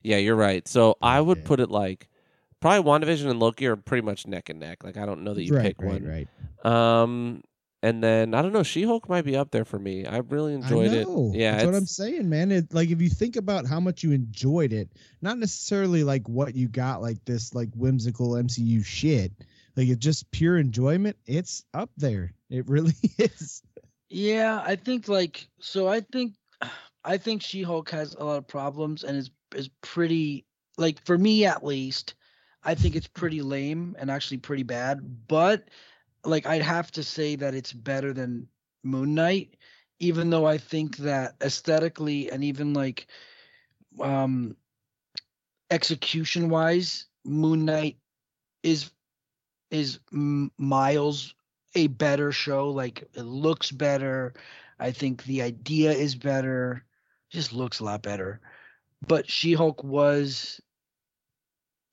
yeah, 0.02 0.16
you're 0.16 0.36
right. 0.36 0.66
So 0.68 0.96
I 1.02 1.20
would 1.20 1.38
Yeah. 1.38 1.44
put 1.44 1.60
it 1.60 1.70
like 1.70 2.08
probably 2.60 2.88
WandaVision 2.90 3.30
and 3.30 3.40
Loki 3.40 3.66
are 3.66 3.76
pretty 3.76 4.04
much 4.04 4.26
neck 4.26 4.48
and 4.48 4.60
neck. 4.60 4.84
Like 4.84 4.96
I 4.96 5.06
don't 5.06 5.22
know 5.24 5.34
that 5.34 5.42
you 5.42 5.52
right, 5.54 5.62
pick 5.62 5.80
right, 5.80 6.02
one. 6.02 6.26
right. 6.64 6.72
Um, 7.02 7.42
and 7.82 8.02
then 8.02 8.32
I 8.34 8.42
don't 8.42 8.52
know. 8.52 8.62
She 8.62 8.84
Hulk 8.84 9.08
might 9.08 9.24
be 9.24 9.36
up 9.36 9.50
there 9.50 9.64
for 9.64 9.78
me. 9.78 10.06
I 10.06 10.18
really 10.18 10.54
enjoyed 10.54 10.92
I 10.92 11.02
know. 11.02 11.32
it. 11.34 11.38
Yeah, 11.38 11.52
that's 11.52 11.66
what 11.66 11.74
I'm 11.74 11.86
saying, 11.86 12.28
man. 12.28 12.52
It 12.52 12.72
like 12.72 12.90
if 12.90 13.02
you 13.02 13.08
think 13.08 13.36
about 13.36 13.66
how 13.66 13.80
much 13.80 14.02
you 14.02 14.12
enjoyed 14.12 14.72
it, 14.72 14.88
not 15.20 15.38
necessarily 15.38 16.04
like 16.04 16.28
what 16.28 16.54
you 16.54 16.68
got, 16.68 17.02
like 17.02 17.24
this 17.24 17.54
like 17.54 17.70
whimsical 17.74 18.30
MCU 18.30 18.84
shit. 18.84 19.32
Like 19.76 19.88
it's 19.88 20.04
just 20.04 20.30
pure 20.30 20.58
enjoyment. 20.58 21.16
It's 21.26 21.64
up 21.74 21.90
there. 21.96 22.32
It 22.50 22.68
really 22.68 22.94
is. 23.18 23.62
Yeah, 24.08 24.62
I 24.64 24.76
think 24.76 25.08
like 25.08 25.48
so. 25.58 25.88
I 25.88 26.00
think 26.00 26.34
I 27.04 27.16
think 27.16 27.42
She 27.42 27.62
Hulk 27.62 27.90
has 27.90 28.14
a 28.14 28.24
lot 28.24 28.38
of 28.38 28.46
problems 28.46 29.02
and 29.02 29.16
is 29.16 29.30
is 29.56 29.68
pretty 29.80 30.44
like 30.78 31.04
for 31.04 31.18
me 31.18 31.46
at 31.46 31.64
least. 31.64 32.14
I 32.64 32.76
think 32.76 32.94
it's 32.94 33.08
pretty 33.08 33.42
lame 33.42 33.96
and 33.98 34.08
actually 34.08 34.36
pretty 34.36 34.62
bad. 34.62 35.26
But 35.26 35.64
like 36.24 36.46
I'd 36.46 36.62
have 36.62 36.90
to 36.92 37.02
say 37.02 37.36
that 37.36 37.54
it's 37.54 37.72
better 37.72 38.12
than 38.12 38.48
Moon 38.82 39.14
Knight, 39.14 39.56
even 39.98 40.30
though 40.30 40.46
I 40.46 40.58
think 40.58 40.96
that 40.98 41.36
aesthetically 41.42 42.30
and 42.30 42.44
even 42.44 42.74
like 42.74 43.06
um 44.00 44.56
execution 45.70 46.48
wise, 46.50 47.06
Moon 47.24 47.64
Knight 47.64 47.98
is 48.62 48.90
is 49.70 50.00
miles 50.12 51.34
a 51.74 51.86
better 51.88 52.32
show. 52.32 52.70
Like 52.70 53.02
it 53.14 53.22
looks 53.22 53.70
better. 53.70 54.34
I 54.78 54.92
think 54.92 55.24
the 55.24 55.42
idea 55.42 55.92
is 55.92 56.14
better. 56.14 56.84
Just 57.30 57.52
looks 57.52 57.80
a 57.80 57.84
lot 57.84 58.02
better. 58.02 58.40
But 59.06 59.30
She 59.30 59.54
Hulk 59.54 59.82
was 59.82 60.60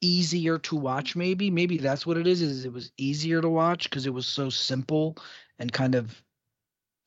easier 0.02 0.58
to 0.60 0.76
watch. 0.76 1.16
Maybe 1.16 1.50
maybe 1.50 1.78
that's 1.78 2.06
what 2.06 2.18
it 2.18 2.28
is. 2.28 2.42
Is 2.42 2.66
it 2.66 2.74
was 2.74 2.92
easier 2.98 3.42
to 3.42 3.50
watch 3.50 3.90
because 3.90 4.06
it 4.06 4.14
was 4.14 4.26
so 4.28 4.50
simple 4.50 5.18
and 5.58 5.72
kind 5.72 5.96
of 5.96 6.22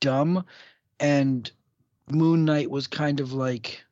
dumb. 0.01 0.45
And 1.01 1.51
Moon 2.11 2.45
Knight 2.45 2.71
was 2.71 2.87
kind 2.87 3.21
of 3.21 3.33
like 3.33 3.85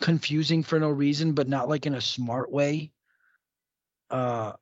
confusing 0.00 0.62
for 0.62 0.80
no 0.80 0.90
reason, 0.90 1.32
but 1.32 1.48
not 1.48 1.68
like 1.68 1.86
in 1.86 1.94
a 1.94 2.00
smart 2.00 2.50
way. 2.50 2.90
Uh 4.10 4.52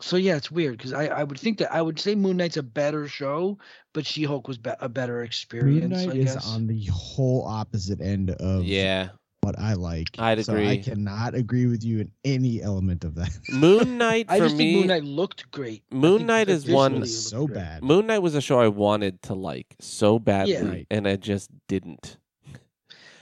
so 0.00 0.16
yeah, 0.16 0.36
it's 0.36 0.50
weird 0.50 0.76
because 0.76 0.92
I, 0.92 1.06
I 1.06 1.24
would 1.24 1.40
think 1.40 1.58
that 1.58 1.72
I 1.72 1.82
would 1.82 1.98
say 1.98 2.14
Moon 2.14 2.36
Knight's 2.36 2.56
a 2.56 2.62
better 2.62 3.08
show, 3.08 3.58
but 3.92 4.06
She 4.06 4.22
Hulk 4.22 4.46
was 4.46 4.58
be- 4.58 4.70
a 4.80 4.88
better 4.88 5.22
experience. 5.22 6.06
Moon 6.06 6.06
Knight 6.06 6.28
I 6.28 6.30
is 6.30 6.54
on 6.54 6.66
the 6.68 6.84
whole 6.92 7.44
opposite 7.44 8.00
end 8.00 8.30
of 8.30 8.64
yeah. 8.64 9.08
What 9.42 9.58
I 9.58 9.74
like. 9.74 10.08
I'd 10.18 10.44
So 10.44 10.56
I 10.56 10.78
cannot 10.78 11.34
agree 11.34 11.66
with 11.66 11.82
you 11.84 12.00
in 12.00 12.10
any 12.24 12.62
element 12.62 13.04
of 13.04 13.14
that. 13.16 13.30
Moon 13.50 13.98
Knight 13.98 14.26
for 14.26 14.32
I 14.34 14.38
for 14.38 14.44
just 14.46 14.56
think 14.56 14.68
me. 14.72 14.78
Moon 14.78 14.86
Knight 14.88 15.04
looked 15.04 15.50
great. 15.50 15.82
Moon 15.90 16.26
Knight 16.26 16.48
is 16.48 16.68
one- 16.68 16.92
it 16.92 16.96
It 16.96 16.98
looked 16.98 17.00
was 17.02 17.28
so 17.28 17.46
great. 17.46 17.54
bad. 17.56 17.82
Moon 17.84 18.06
Knight 18.06 18.18
was 18.20 18.34
a 18.34 18.40
show 18.40 18.60
I 18.60 18.68
wanted 18.68 19.22
to 19.22 19.34
like 19.34 19.74
so 19.80 20.18
badly, 20.18 20.56
Right. 20.62 20.86
and 20.90 21.06
I 21.06 21.16
just 21.16 21.50
didn't. 21.68 22.18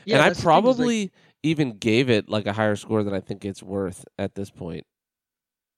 Yeah, 0.05 0.17
and 0.17 0.23
I 0.23 0.29
that's 0.29 0.39
the 0.41 0.45
thing 0.45 0.65
is, 0.65 0.65
like, 0.65 0.65
probably 0.65 1.13
even 1.43 1.73
gave 1.79 2.11
it 2.11 2.29
like 2.29 2.47
a 2.47 2.53
higher 2.53 2.77
score 2.77 3.03
than 3.03 3.15
I 3.15 3.21
think 3.21 3.45
it's 3.45 3.63
worth 3.63 4.05
at 4.19 4.35
this 4.35 4.51
point. 4.51 4.85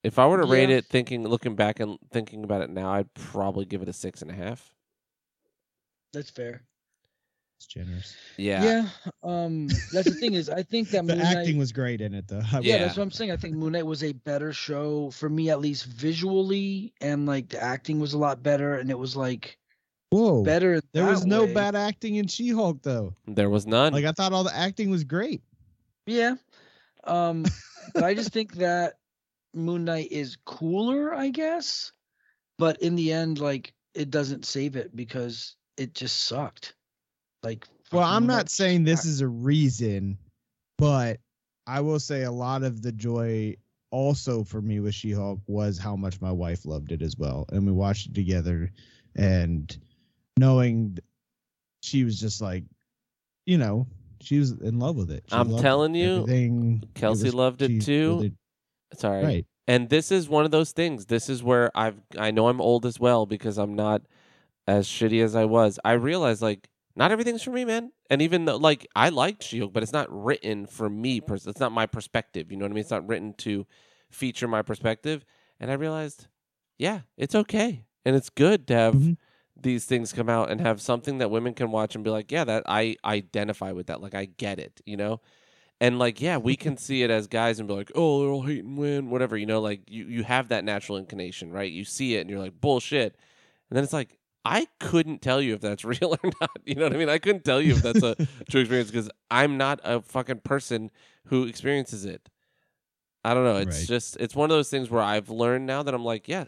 If 0.05 0.19
I 0.19 0.27
were 0.27 0.39
to 0.41 0.47
rate 0.47 0.71
it, 0.71 0.87
thinking, 0.87 1.27
looking 1.27 1.57
back 1.57 1.81
and 1.81 1.99
thinking 2.13 2.45
about 2.45 2.63
it 2.63 2.71
now, 2.71 2.91
I'd 2.93 3.13
probably 3.15 3.65
give 3.65 3.83
it 3.83 3.89
a 3.89 3.93
six 3.93 4.23
and 4.23 4.31
a 4.31 4.35
half. 4.35 4.73
that's 6.13 6.31
fair. 6.31 6.63
It's 7.59 7.67
generous. 7.67 8.15
Yeah, 8.37 8.63
Yeah. 8.63 8.89
Um 9.23 9.67
that's 9.93 10.05
the 10.09 10.15
thing 10.15 10.35
is 10.35 10.49
I 10.49 10.63
think 10.63 10.91
that 10.91 11.05
The 11.07 11.17
Moon 11.17 11.21
acting 11.25 11.55
Knight 11.55 11.59
was 11.59 11.73
great 11.73 12.01
in 12.01 12.15
it 12.15 12.29
though. 12.29 12.41
I 12.41 12.43
yeah, 12.61 12.75
Yeah. 12.77 12.79
that's 12.79 12.97
what 12.97 13.03
I'm 13.03 13.11
saying. 13.11 13.33
I 13.33 13.37
think 13.37 13.55
Moon 13.57 13.73
Knight 13.73 13.85
was 13.87 14.05
a 14.05 14.13
better 14.13 14.53
show 14.53 15.11
for 15.11 15.29
me, 15.29 15.51
at 15.51 15.61
least 15.61 15.87
visually, 15.87 16.93
and 17.01 17.27
like 17.27 17.49
the 17.49 17.63
acting 17.63 17.99
was 17.99 18.13
a 18.15 18.19
lot 18.19 18.43
better, 18.43 18.75
and 18.77 18.91
it 18.91 18.99
was 18.99 19.17
like 19.17 19.59
Whoa. 20.11 20.43
better. 20.45 20.81
There 20.93 21.05
was 21.07 21.27
no 21.27 21.45
way. 21.47 21.53
bad 21.55 21.75
acting 21.75 22.15
in 22.15 22.29
She-Hulk 22.29 22.81
though. 22.83 23.15
there 23.27 23.51
was 23.51 23.67
none. 23.67 23.93
Like 23.93 24.05
I 24.05 24.13
thought 24.13 24.33
all 24.33 24.45
the 24.45 24.57
acting 24.57 24.89
was 24.91 25.03
great. 25.05 25.43
Yeah. 26.07 26.37
Um, 27.05 27.45
but 27.93 28.05
I 28.05 28.15
just 28.15 28.33
think 28.33 28.55
that 28.55 28.95
Moon 29.53 29.85
Knight 29.85 30.13
is 30.13 30.37
cooler, 30.45 31.13
I 31.13 31.31
guess. 31.31 31.93
But 32.57 32.81
in 32.83 32.95
the 32.97 33.13
end, 33.13 33.39
like 33.41 33.75
it 33.95 34.11
doesn't 34.11 34.45
save 34.47 34.77
it 34.77 34.95
because 34.95 35.57
it 35.77 35.95
just 35.95 36.23
sucked. 36.25 36.75
Like 37.43 37.67
Well, 37.93 38.05
I'm 38.05 38.27
not 38.27 38.37
Knight 38.37 38.51
saying 38.51 38.85
this 38.85 39.05
is 39.05 39.21
a 39.21 39.29
reason, 39.29 40.19
but 40.77 41.21
I 41.67 41.81
will 41.81 42.01
say 42.01 42.23
a 42.25 42.31
lot 42.33 42.63
of 42.63 42.83
the 42.83 42.93
joy 42.93 43.57
also 43.91 44.45
for 44.45 44.61
me 44.61 44.81
with 44.81 44.95
She-Hulk 44.95 45.41
was 45.47 45.79
how 45.79 45.97
much 45.97 46.21
my 46.21 46.33
wife 46.33 46.67
loved 46.67 46.93
it 46.93 47.03
as 47.03 47.17
well, 47.17 47.47
and 47.51 47.65
we 47.65 47.73
watched 47.73 48.07
it 48.09 48.15
together, 48.15 48.71
and 49.17 49.77
knowing 50.37 50.99
she 51.83 52.05
was 52.05 52.19
just 52.21 52.41
like, 52.43 52.65
you 53.47 53.57
know, 53.57 53.87
she 54.21 54.39
was 54.39 54.53
in 54.53 54.79
love 54.79 54.97
with 54.97 55.11
it. 55.11 55.25
She 55.29 55.35
I'm 55.35 55.51
loved 55.51 55.63
telling 55.63 55.95
you, 55.95 56.23
everything. 56.23 56.81
It 56.83 56.95
Kelsey 56.95 57.25
was- 57.25 57.35
loved 57.35 57.63
it 57.63 57.81
too. 57.83 58.17
really- 58.17 58.35
Sorry. 58.95 59.23
Right. 59.23 59.47
And 59.67 59.91
this 59.91 60.11
is 60.11 60.31
one 60.31 60.47
of 60.47 60.51
those 60.51 60.73
things. 60.73 61.07
This 61.07 61.29
is 61.29 61.43
where 61.43 61.71
I've 61.77 62.01
I 62.19 62.31
know 62.31 62.49
I'm 62.49 62.59
old 62.61 62.87
as 62.87 62.99
well 62.99 63.27
because 63.27 63.59
I'm 63.59 63.75
not 63.75 64.01
as 64.67 64.89
shitty 64.89 65.23
as 65.23 65.37
I 65.37 65.45
was. 65.45 65.79
I 65.85 65.93
realize 65.93 66.41
like 66.41 66.71
not 66.99 67.13
everything's 67.13 67.43
for 67.43 67.51
me, 67.53 67.65
man. 67.65 67.93
And 68.11 68.23
even 68.23 68.45
though 68.47 68.57
like 68.57 68.87
I 68.97 69.09
liked 69.11 69.43
Shield, 69.45 69.73
but 69.73 69.83
it's 69.83 69.93
not 69.93 70.09
written 70.11 70.67
for 70.67 70.91
me. 70.91 71.21
pers- 71.23 71.47
It's 71.47 71.61
not 71.61 71.73
my 71.73 71.87
perspective. 71.87 72.51
You 72.53 72.59
know 72.59 72.67
what 72.67 72.73
I 72.73 72.75
mean? 72.75 72.83
It's 72.83 72.91
not 72.91 73.09
written 73.09 73.35
to 73.39 73.67
feature 74.11 74.49
my 74.49 74.63
perspective. 74.63 75.25
And 75.61 75.71
I 75.71 75.75
realized, 75.75 76.27
yeah, 76.79 77.01
it's 77.17 77.35
okay, 77.35 77.85
and 78.05 78.15
it's 78.17 78.31
good 78.31 78.67
to 78.69 78.75
have 78.75 78.95
Mhm. 78.95 79.17
these 79.61 79.87
things 79.87 80.13
come 80.13 80.29
out 80.29 80.51
and 80.51 80.61
have 80.61 80.81
something 80.81 81.19
that 81.19 81.31
women 81.31 81.55
can 81.55 81.71
watch 81.73 81.95
and 81.97 82.05
be 82.05 82.11
like, 82.11 82.31
yeah, 82.33 82.45
that 82.45 82.63
I 82.67 82.97
identify 83.05 83.73
with 83.73 83.89
that. 83.89 84.01
Like 84.03 84.15
I 84.15 84.27
get 84.27 84.59
it. 84.61 84.81
You 84.87 84.97
know. 84.97 85.21
And 85.81 85.99
like, 85.99 86.21
yeah, 86.21 86.39
we 86.39 86.57
can 86.57 86.77
see 86.77 87.03
it 87.05 87.11
as 87.11 87.29
guys 87.29 87.59
and 87.61 87.69
be 87.69 87.75
like, 87.75 87.93
"Oh, 87.95 88.21
they're 88.21 88.31
all 88.31 88.43
hating 88.43 88.77
win, 88.77 89.11
whatever." 89.11 89.37
You 89.37 89.47
know, 89.47 89.61
like 89.61 89.83
you 89.89 90.07
you 90.07 90.25
have 90.25 90.49
that 90.49 90.65
natural 90.65 90.99
inclination, 90.99 91.53
right? 91.53 91.71
You 91.71 91.85
see 91.85 92.17
it 92.17 92.23
and 92.23 92.31
you're 92.31 92.41
like, 92.41 92.61
"Bullshit," 92.61 93.15
and 93.71 93.77
then 93.77 93.85
it's 93.85 93.93
like, 93.93 94.18
I 94.51 94.67
couldn't 94.81 95.21
tell 95.21 95.43
you 95.43 95.55
if 95.55 95.61
that's 95.61 95.85
real 95.85 96.17
or 96.23 96.31
not. 96.41 96.51
You 96.65 96.75
know 96.77 96.85
what 96.85 96.95
I 96.95 96.97
mean? 96.97 97.09
I 97.09 97.19
couldn't 97.19 97.45
tell 97.45 97.61
you 97.61 97.75
if 97.75 97.83
that's 97.83 98.03
a 98.03 98.15
true 98.51 98.61
experience 98.63 98.91
because 98.91 99.11
I'm 99.31 99.57
not 99.59 99.81
a 99.85 100.01
fucking 100.01 100.41
person 100.41 100.91
who 101.27 101.45
experiences 101.45 102.05
it. 102.07 102.29
I 103.25 103.35
don't 103.35 103.45
know. 103.45 103.57
It's 103.57 103.79
Right. 103.81 103.89
just 103.89 104.17
it's 104.19 104.35
one 104.35 104.51
of 104.51 104.57
those 104.57 104.71
things 104.71 104.89
where 104.91 105.03
I've 105.03 105.29
learned 105.29 105.67
now 105.67 105.83
that 105.83 105.93
I'm 105.93 106.05
like, 106.05 106.29
yeah, 106.29 106.45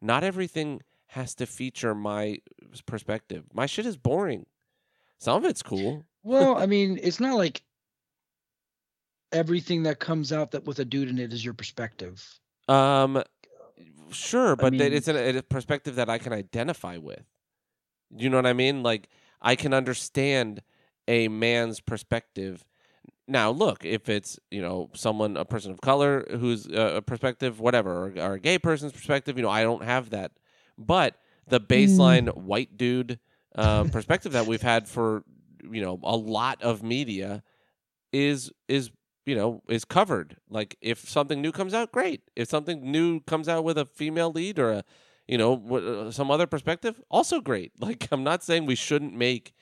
not 0.00 0.24
everything 0.24 0.80
has 1.08 1.34
to 1.36 1.46
feature 1.46 1.94
my 1.94 2.38
perspective. 2.86 3.44
My 3.52 3.66
shit 3.66 3.86
is 3.86 3.96
boring. 3.96 4.46
Some 5.18 5.44
of 5.44 5.48
it's 5.48 5.62
cool. 5.62 6.04
Well, 6.24 6.56
I 6.56 6.66
mean, 6.74 6.98
it's 7.02 7.20
not 7.20 7.36
like 7.36 7.62
everything 9.32 9.84
that 9.84 9.98
comes 10.00 10.32
out 10.32 10.52
that 10.52 10.64
with 10.64 10.78
a 10.78 10.84
dude 10.84 11.08
in 11.08 11.18
it 11.18 11.32
is 11.32 11.44
your 11.44 11.54
perspective. 11.54 12.40
Um, 12.68 13.22
sure, 14.10 14.56
but 14.56 14.72
that 14.72 14.78
mean- 14.78 14.92
it's 14.92 15.08
a, 15.08 15.38
a 15.38 15.42
perspective 15.42 15.96
that 15.96 16.08
I 16.10 16.18
can 16.18 16.32
identify 16.32 16.96
with. 16.96 17.22
You 18.16 18.30
know 18.30 18.36
what 18.36 18.46
I 18.46 18.52
mean? 18.52 18.82
Like 18.82 19.08
I 19.40 19.56
can 19.56 19.74
understand 19.74 20.62
a 21.08 21.28
man's 21.28 21.80
perspective. 21.80 22.64
Now, 23.26 23.50
look, 23.50 23.84
if 23.84 24.08
it's 24.08 24.38
you 24.50 24.62
know 24.62 24.90
someone, 24.94 25.36
a 25.36 25.44
person 25.44 25.72
of 25.72 25.80
color 25.80 26.24
who's 26.30 26.66
uh, 26.66 26.94
a 26.96 27.02
perspective, 27.02 27.60
whatever, 27.60 28.06
or, 28.06 28.12
or 28.18 28.32
a 28.34 28.40
gay 28.40 28.58
person's 28.58 28.92
perspective, 28.92 29.36
you 29.36 29.42
know, 29.42 29.50
I 29.50 29.62
don't 29.62 29.84
have 29.84 30.10
that. 30.10 30.32
But 30.76 31.16
the 31.48 31.60
baseline 31.60 32.34
white 32.36 32.76
dude 32.76 33.18
um, 33.54 33.88
perspective 33.90 34.32
that 34.32 34.46
we've 34.46 34.62
had 34.62 34.88
for 34.88 35.24
you 35.70 35.80
know 35.80 35.98
a 36.02 36.16
lot 36.16 36.62
of 36.62 36.82
media 36.82 37.42
is 38.12 38.52
is 38.68 38.90
you 39.26 39.34
know 39.34 39.62
is 39.68 39.84
covered 39.84 40.36
like 40.50 40.76
if 40.80 41.08
something 41.08 41.40
new 41.40 41.52
comes 41.52 41.72
out 41.72 41.90
great 41.90 42.22
if 42.36 42.48
something 42.48 42.90
new 42.90 43.20
comes 43.20 43.48
out 43.48 43.64
with 43.64 43.78
a 43.78 43.86
female 43.86 44.30
lead 44.30 44.58
or 44.58 44.70
a 44.70 44.84
you 45.26 45.38
know 45.38 45.54
uh, 46.06 46.10
some 46.10 46.30
other 46.30 46.46
perspective 46.46 47.00
also 47.10 47.40
great. 47.40 47.72
Like 47.80 48.08
i'm 48.12 48.24
not 48.24 48.42
saying 48.42 48.66
we 48.66 48.74
shouldn't 48.74 49.14
make 49.14 49.54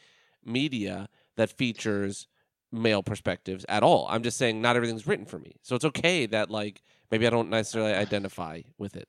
media 0.45 1.09
that 1.37 1.51
features 1.51 2.29
male 2.73 3.03
perspectives 3.03 3.67
at 3.69 3.83
all. 3.83 4.07
I'm 4.09 4.23
just 4.23 4.39
saying 4.39 4.63
not 4.63 4.77
everything's 4.77 5.07
written 5.07 5.27
for 5.27 5.39
me. 5.39 5.57
So 5.63 5.77
it's 5.77 5.85
okay 5.85 6.27
that 6.27 6.51
like 6.51 6.83
maybe 7.11 7.27
i 7.27 7.31
don't 7.31 7.51
necessarily 7.51 7.93
identify 7.93 8.63
with 8.79 8.97
it. 8.97 9.09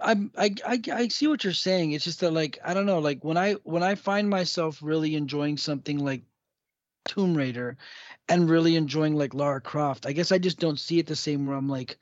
I'm 0.00 0.30
I, 0.38 0.54
I 0.66 0.80
I 0.92 1.08
see 1.08 1.26
what 1.26 1.44
you're 1.44 1.52
saying. 1.52 1.92
It's 1.92 2.04
just 2.04 2.20
that 2.20 2.32
like 2.32 2.58
I 2.64 2.72
don't 2.74 2.86
know, 2.86 2.98
like 2.98 3.24
when 3.24 3.36
I 3.36 3.54
when 3.64 3.82
I 3.82 3.94
find 3.94 4.28
myself 4.30 4.78
really 4.82 5.14
enjoying 5.14 5.58
something 5.58 5.98
like 5.98 6.22
Tomb 7.04 7.36
Raider 7.36 7.76
and 8.28 8.48
really 8.48 8.76
enjoying 8.76 9.16
like 9.16 9.34
Lara 9.34 9.60
Croft, 9.60 10.06
I 10.06 10.12
guess 10.12 10.32
I 10.32 10.38
just 10.38 10.58
don't 10.58 10.80
see 10.80 10.98
it 10.98 11.06
the 11.06 11.16
same 11.16 11.46
where 11.46 11.56
I'm 11.56 11.68
like 11.68 11.98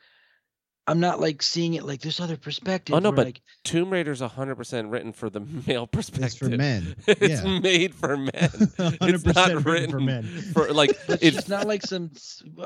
I'm 0.86 1.00
not 1.00 1.18
like 1.18 1.42
seeing 1.42 1.74
it 1.74 1.84
like 1.84 2.02
this 2.02 2.20
other 2.20 2.36
perspective. 2.36 2.94
Oh, 2.94 2.98
no, 2.98 3.10
but 3.10 3.24
like, 3.24 3.40
tomb 3.62 3.88
raider's 3.90 4.20
100% 4.20 4.92
written 4.92 5.12
for 5.14 5.30
the 5.30 5.40
male 5.66 5.86
perspective 5.86 6.24
It's 6.26 6.36
for 6.36 6.48
men. 6.50 6.94
it's 7.06 7.42
yeah. 7.42 7.58
made 7.60 7.94
for 7.94 8.18
men 8.18 8.30
it's 8.42 8.76
100% 8.76 9.34
not 9.34 9.48
written 9.48 9.64
written 9.64 9.90
for 9.90 10.00
men. 10.00 10.24
for 10.52 10.72
like 10.74 10.90
it's 11.08 11.36
she's 11.36 11.48
not 11.48 11.66
like 11.66 11.82
some. 11.86 12.10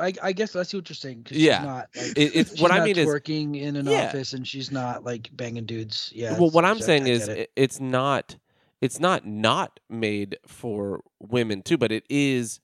i 0.01 0.33
guess 0.33 0.57
I 0.57 0.65
see 0.65 0.79
what 0.79 0.89
you're 0.89 0.95
saying. 0.97 1.25
'cause 1.25 1.39
Yeah. 1.39 1.59
she's 1.59 1.67
not. 1.67 1.89
Like, 1.97 2.07
It- 2.19 2.19
it's- 2.37 2.51
she's 2.51 2.61
what 2.61 2.73
I 2.73 2.79
not 2.79 2.85
mean 2.87 2.99
is- 2.99 3.07
working 3.07 3.55
in 3.55 3.77
an 3.77 3.87
Yeah. 3.87 4.09
office 4.09 4.33
and 4.33 4.47
she's 4.47 4.73
not 4.73 5.05
like 5.05 5.31
banging 5.35 5.65
dudes. 5.67 6.11
Yeah. 6.15 6.37
well 6.39 6.51
what 6.51 6.65
i'm 6.65 6.79
I- 6.79 6.81
saying 6.81 7.05
I 7.07 7.11
is 7.11 7.27
get 7.27 7.29
it. 7.37 7.41
it- 7.43 7.51
it's 7.55 7.79
not 7.81 8.37
it's 8.81 8.99
not 8.99 9.27
not 9.27 9.79
made 9.89 10.39
for 10.47 11.03
women 11.21 11.63
too 11.63 11.79
but 11.79 11.93
it 11.93 12.03
is 12.11 12.59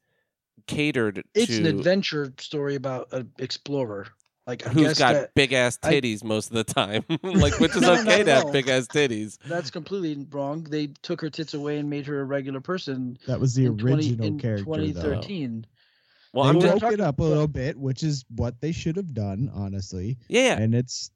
catered 0.67 1.23
it's 1.35 1.57
an 1.59 1.67
adventure 1.67 2.33
story 2.39 2.75
about 2.75 3.07
an 3.13 3.31
explorer. 3.39 4.09
Like 4.47 4.67
I 4.67 4.71
who's 4.71 4.89
guess 4.89 4.99
got 4.99 5.13
that, 5.15 5.35
big 5.35 5.53
ass 5.55 5.79
I- 5.83 5.95
titties 5.95 6.23
most 6.23 6.51
of 6.51 6.57
the 6.57 6.65
time 6.65 7.05
like 7.23 7.59
which 7.61 7.75
is 7.75 7.83
No, 7.83 7.95
okay 7.95 8.19
no, 8.19 8.25
to 8.25 8.35
have 8.35 8.53
big 8.53 8.69
ass 8.69 8.87
titties 8.87 9.39
that's 9.47 9.71
completely 9.71 10.27
wrong. 10.31 10.65
They 10.65 10.89
took 11.03 11.21
her 11.23 11.31
tits 11.31 11.55
away 11.55 11.79
and 11.79 11.89
made 11.89 12.07
her 12.07 12.21
a 12.21 12.25
regular 12.25 12.61
person. 12.61 13.17
That 13.27 13.41
was 13.41 13.55
the 13.55 13.67
in 13.67 13.79
20 13.79 13.95
original 13.95 14.27
in 14.27 14.39
character. 14.39 14.65
though. 14.65 14.77
2013. 14.77 15.67
well 16.35 16.45
they 16.45 16.51
i'm 16.51 16.57
we're 16.57 16.61
just 16.63 16.71
broke 16.73 16.81
talking 16.83 16.99
it 16.99 17.01
up 17.01 17.21
a 17.21 17.23
little 17.23 17.49
bit, 17.49 17.77
which 17.79 18.03
is 18.03 18.25
what 18.37 18.61
they 18.61 18.73
should 18.73 18.97
have 18.97 19.15
done, 19.15 19.51
honestly. 19.55 20.19
yeah 20.29 20.59
And 20.59 20.75
it's, 20.75 21.11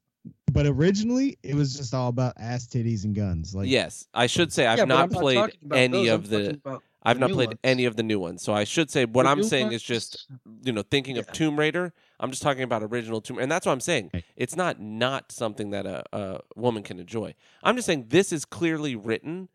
but 0.52 0.66
originally 0.66 1.38
it 1.42 1.54
was 1.54 1.76
just 1.76 1.92
all 1.94 2.08
about 2.08 2.32
ass 2.38 2.66
titties 2.66 3.04
and 3.04 3.14
guns. 3.14 3.54
Like, 3.54 3.68
yes 3.68 4.06
i 4.14 4.26
should 4.26 4.52
say 4.54 4.66
i've 4.66 4.78
yeah, 4.78 4.84
not 4.84 5.10
not 5.10 5.20
played 5.20 5.56
any 5.72 6.06
those, 6.06 6.08
I'm 6.08 6.14
of 6.14 6.28
the 6.30 6.52
talking 6.64 6.80
I've 7.02 7.16
the 7.16 7.20
not 7.28 7.30
played 7.32 7.48
ones. 7.50 7.60
any 7.62 7.84
of 7.84 7.96
the 7.96 8.02
new 8.02 8.18
ones, 8.18 8.42
so 8.42 8.52
I 8.52 8.64
should 8.64 8.90
say 8.90 9.04
what 9.04 9.22
The 9.24 9.28
I'm 9.30 9.38
new 9.38 9.44
saying 9.44 9.72
is 9.72 9.82
just 9.82 10.26
you 10.62 10.72
know 10.72 10.82
thinking 10.82 11.16
of 11.18 11.30
Tomb 11.32 11.58
Raider. 11.58 11.92
I'm 12.20 12.30
just 12.30 12.42
talking 12.42 12.62
about 12.62 12.82
original 12.82 13.20
Tomb, 13.20 13.38
and 13.38 13.50
that's 13.50 13.66
what 13.66 13.72
I'm 13.72 13.80
saying. 13.80 14.10
It's 14.36 14.56
not 14.56 14.80
not 14.80 15.32
something 15.32 15.70
that 15.70 15.86
a, 15.86 16.04
a 16.12 16.40
woman 16.56 16.82
can 16.82 16.98
enjoy. 16.98 17.34
I'm 17.62 17.76
just 17.76 17.86
saying 17.86 18.06
this 18.08 18.32
is 18.32 18.44
clearly 18.44 18.96
written 18.96 19.48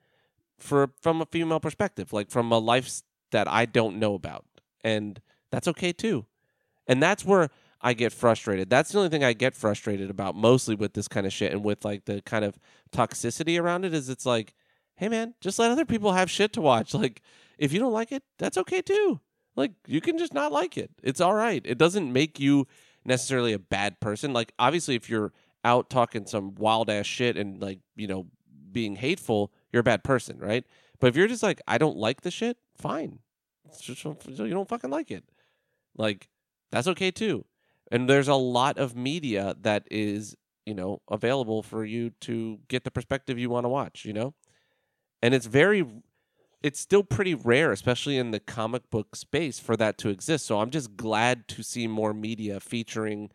for 0.57 0.91
from 1.01 1.21
a 1.21 1.25
female 1.25 1.59
perspective, 1.59 2.13
like 2.13 2.29
from 2.29 2.51
a 2.51 2.59
life 2.59 3.01
that 3.31 3.47
I 3.47 3.65
don't 3.65 3.97
know 3.97 4.13
about, 4.13 4.45
and 4.83 5.21
that's 5.51 5.67
okay 5.67 5.91
too. 5.91 6.25
And 6.87 7.01
that's 7.01 7.25
where 7.25 7.49
I 7.81 7.93
get 7.93 8.13
frustrated. 8.13 8.69
That's 8.69 8.91
the 8.91 8.99
only 8.99 9.09
thing 9.09 9.23
I 9.23 9.33
get 9.33 9.55
frustrated 9.55 10.09
about 10.09 10.35
mostly 10.35 10.73
with 10.73 10.93
this 10.93 11.09
kind 11.09 11.25
of 11.25 11.33
shit 11.33 11.51
and 11.51 11.63
with 11.63 11.83
like 11.83 12.05
the 12.05 12.21
kind 12.21 12.45
of 12.45 12.57
toxicity 12.91 13.61
around 13.61 13.83
it 13.83 13.93
is 13.93 14.09
it's 14.09 14.25
like, 14.25 14.53
hey 14.95 15.09
man, 15.09 15.33
just 15.41 15.59
let 15.59 15.69
other 15.69 15.85
people 15.85 16.13
have 16.13 16.31
shit 16.31 16.53
to 16.53 16.61
watch. 16.61 16.93
Like 17.03 17.21
if 17.57 17.73
you 17.73 17.79
don't 17.79 17.93
like 17.93 18.11
it, 18.11 18.23
that's 18.39 18.57
okay 18.57 18.81
too. 18.81 19.19
Like 19.55 19.71
you 19.87 20.01
can 20.01 20.17
just 20.17 20.33
not 20.33 20.51
like 20.51 20.77
it. 20.77 20.91
It's 21.01 21.21
all 21.21 21.33
right. 21.33 21.61
It 21.65 21.77
doesn't 21.77 22.11
make 22.11 22.39
you 22.39 22.67
necessarily 23.05 23.53
a 23.53 23.59
bad 23.59 23.99
person. 23.99 24.33
Like 24.33 24.53
obviously 24.57 24.95
if 24.95 25.09
you're 25.09 25.33
out 25.63 25.89
talking 25.89 26.25
some 26.25 26.55
wild 26.55 26.89
ass 26.89 27.05
shit 27.05 27.37
and 27.37 27.61
like, 27.61 27.79
you 27.95 28.07
know, 28.07 28.27
being 28.71 28.95
hateful, 28.95 29.51
you're 29.71 29.81
a 29.81 29.83
bad 29.83 30.03
person, 30.03 30.39
right? 30.39 30.65
But 30.99 31.07
if 31.07 31.15
you're 31.15 31.27
just 31.27 31.43
like 31.43 31.61
I 31.67 31.77
don't 31.77 31.97
like 31.97 32.21
the 32.21 32.31
shit, 32.31 32.57
fine. 32.75 33.19
It's 33.65 33.81
just 33.81 34.03
you 34.03 34.49
don't 34.49 34.69
fucking 34.69 34.89
like 34.89 35.11
it. 35.11 35.23
Like 35.95 36.29
that's 36.71 36.87
okay 36.87 37.11
too. 37.11 37.45
And 37.91 38.09
there's 38.09 38.27
a 38.27 38.35
lot 38.35 38.77
of 38.77 38.95
media 38.95 39.55
that 39.61 39.87
is, 39.91 40.35
you 40.65 40.73
know, 40.73 41.01
available 41.09 41.61
for 41.61 41.85
you 41.85 42.11
to 42.21 42.59
get 42.67 42.83
the 42.83 42.91
perspective 42.91 43.37
you 43.37 43.49
want 43.49 43.65
to 43.65 43.69
watch, 43.69 44.05
you 44.05 44.13
know? 44.13 44.33
And 45.21 45.33
it's 45.33 45.45
very 45.45 45.85
it's 46.63 46.79
still 46.79 47.03
pretty 47.03 47.35
rare, 47.35 47.71
especially 47.71 48.17
in 48.17 48.31
the 48.31 48.39
comic 48.39 48.89
book 48.89 49.15
space, 49.15 49.59
for 49.59 49.75
that 49.77 49.97
to 49.99 50.09
exist. 50.09 50.45
So 50.45 50.59
I'm 50.59 50.69
just 50.69 50.95
glad 50.97 51.47
to 51.49 51.61
see 51.63 51.87
more 51.87 52.13
media 52.13 52.59
featuring 52.59 53.29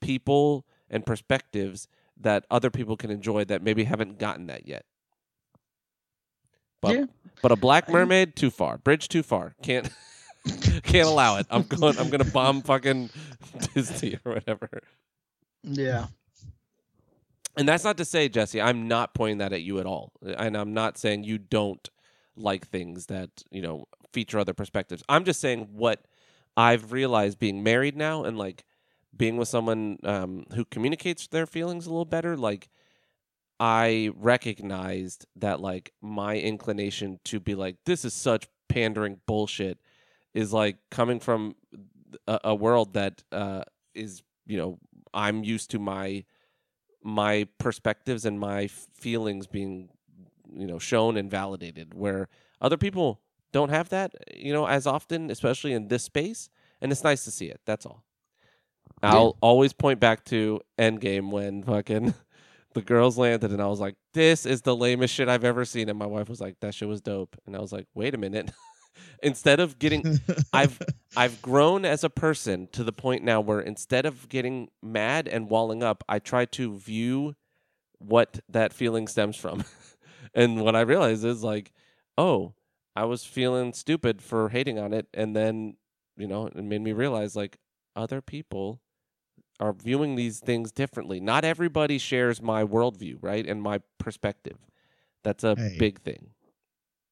people 0.00 0.64
and 0.88 1.04
perspectives 1.04 1.88
that 2.20 2.44
other 2.50 2.70
people 2.70 2.96
can 2.96 3.10
enjoy 3.10 3.44
that 3.44 3.62
maybe 3.62 3.84
haven't 3.84 4.18
gotten 4.18 4.46
that 4.46 4.66
yet. 4.66 4.84
But 6.80 6.94
Yeah. 6.96 7.04
but 7.42 7.52
a 7.52 7.56
Black 7.56 7.88
Mermaid 7.88 8.36
too 8.36 8.50
far, 8.50 8.78
bridge 8.78 9.08
too 9.08 9.22
far. 9.24 9.54
Can't 9.62 9.90
can't 10.84 11.08
allow 11.08 11.36
it. 11.38 11.46
I'm 11.50 11.62
going. 11.64 11.98
I'm 11.98 12.08
gonna 12.10 12.24
bomb 12.24 12.62
fucking 12.62 13.10
Disney 13.74 14.18
or 14.24 14.34
whatever. 14.34 14.68
Yeah. 15.64 16.06
And 17.56 17.68
that's 17.68 17.82
not 17.82 17.96
to 17.96 18.04
say, 18.04 18.28
Jesse, 18.28 18.60
I'm 18.60 18.86
not 18.86 19.14
pointing 19.14 19.38
that 19.38 19.52
at 19.52 19.62
you 19.62 19.80
at 19.80 19.86
all. 19.86 20.12
And 20.22 20.56
I'm 20.56 20.72
not 20.72 20.96
saying 20.96 21.24
you 21.24 21.38
don't 21.38 21.88
like 22.38 22.68
things 22.68 23.06
that, 23.06 23.30
you 23.50 23.62
know, 23.62 23.86
feature 24.12 24.38
other 24.38 24.54
perspectives. 24.54 25.02
I'm 25.08 25.24
just 25.24 25.40
saying 25.40 25.68
what 25.72 26.06
I've 26.56 26.92
realized 26.92 27.38
being 27.38 27.62
married 27.62 27.96
now 27.96 28.24
and 28.24 28.38
like 28.38 28.64
being 29.16 29.36
with 29.36 29.48
someone 29.48 29.98
um, 30.04 30.44
who 30.54 30.64
communicates 30.64 31.26
their 31.26 31.46
feelings 31.46 31.86
a 31.86 31.90
little 31.90 32.04
better, 32.04 32.36
like 32.36 32.68
I 33.60 34.10
recognized 34.14 35.26
that 35.36 35.60
like 35.60 35.92
my 36.00 36.36
inclination 36.36 37.18
to 37.24 37.40
be 37.40 37.54
like, 37.54 37.76
this 37.84 38.04
is 38.04 38.14
such 38.14 38.46
pandering 38.68 39.20
bullshit 39.26 39.78
is 40.34 40.52
like 40.52 40.76
coming 40.90 41.20
from 41.20 41.56
a, 42.26 42.40
a 42.44 42.54
world 42.54 42.94
that 42.94 43.22
uh, 43.32 43.62
is, 43.94 44.22
you 44.46 44.56
know, 44.56 44.78
I'm 45.12 45.42
used 45.42 45.70
to 45.72 45.78
my 45.78 46.24
my 47.02 47.46
perspectives 47.58 48.24
and 48.24 48.38
my 48.38 48.66
feelings 48.66 49.46
being 49.46 49.88
you 50.58 50.66
know 50.66 50.78
shown 50.78 51.16
and 51.16 51.30
validated 51.30 51.94
where 51.94 52.28
other 52.60 52.76
people 52.76 53.20
don't 53.52 53.70
have 53.70 53.88
that 53.88 54.12
you 54.34 54.52
know 54.52 54.66
as 54.66 54.86
often 54.86 55.30
especially 55.30 55.72
in 55.72 55.88
this 55.88 56.02
space 56.02 56.50
and 56.80 56.92
it's 56.92 57.04
nice 57.04 57.24
to 57.24 57.30
see 57.30 57.46
it 57.46 57.60
that's 57.64 57.86
all. 57.86 58.04
I'll 59.02 59.36
always 59.40 59.72
point 59.72 60.00
back 60.00 60.24
to 60.26 60.60
endgame 60.78 61.30
when 61.30 61.62
fucking 61.62 62.14
the 62.74 62.82
girls 62.82 63.16
landed 63.16 63.52
and 63.52 63.62
i 63.62 63.66
was 63.66 63.80
like 63.80 63.94
this 64.12 64.44
is 64.44 64.62
the 64.62 64.74
lamest 64.76 65.14
shit 65.14 65.28
i've 65.28 65.44
ever 65.44 65.64
seen 65.64 65.88
and 65.88 65.98
my 65.98 66.06
wife 66.06 66.28
was 66.28 66.40
like 66.40 66.56
that 66.60 66.74
shit 66.74 66.88
was 66.88 67.00
dope 67.00 67.36
and 67.46 67.56
i 67.56 67.60
was 67.60 67.72
like 67.72 67.86
wait 67.94 68.14
a 68.14 68.18
minute. 68.18 68.50
Instead 69.22 69.60
of 69.60 69.78
getting 69.78 70.20
I've 70.52 70.80
I've 71.16 71.40
grown 71.42 71.84
as 71.84 72.04
a 72.04 72.10
person 72.10 72.68
to 72.72 72.84
the 72.84 72.92
point 72.92 73.24
now 73.24 73.40
where 73.40 73.60
instead 73.60 74.06
of 74.06 74.28
getting 74.28 74.68
mad 74.82 75.28
and 75.28 75.48
walling 75.48 75.82
up, 75.82 76.04
I 76.08 76.18
try 76.18 76.44
to 76.46 76.76
view 76.76 77.34
what 77.98 78.40
that 78.48 78.72
feeling 78.72 79.08
stems 79.08 79.36
from. 79.36 79.64
And 80.38 80.62
what 80.62 80.76
I 80.76 80.82
realized 80.82 81.24
is 81.24 81.42
like, 81.44 81.72
oh, 82.16 82.54
I 82.96 83.04
was 83.04 83.24
feeling 83.24 83.72
stupid 83.74 84.22
for 84.22 84.48
hating 84.50 84.78
on 84.78 84.92
it 84.92 85.06
and 85.14 85.36
then, 85.36 85.76
you 86.16 86.26
know, 86.26 86.46
it 86.46 86.56
made 86.56 86.82
me 86.82 86.92
realize 86.92 87.36
like 87.36 87.58
other 87.96 88.20
people 88.22 88.80
are 89.60 89.72
viewing 89.72 90.16
these 90.16 90.40
things 90.40 90.72
differently. 90.72 91.20
Not 91.20 91.44
everybody 91.44 91.98
shares 91.98 92.40
my 92.42 92.64
worldview, 92.64 93.18
right? 93.20 93.46
And 93.46 93.62
my 93.62 93.80
perspective. 93.98 94.58
That's 95.24 95.44
a 95.44 95.56
Hey. 95.56 95.76
big 95.78 96.00
thing. 96.00 96.30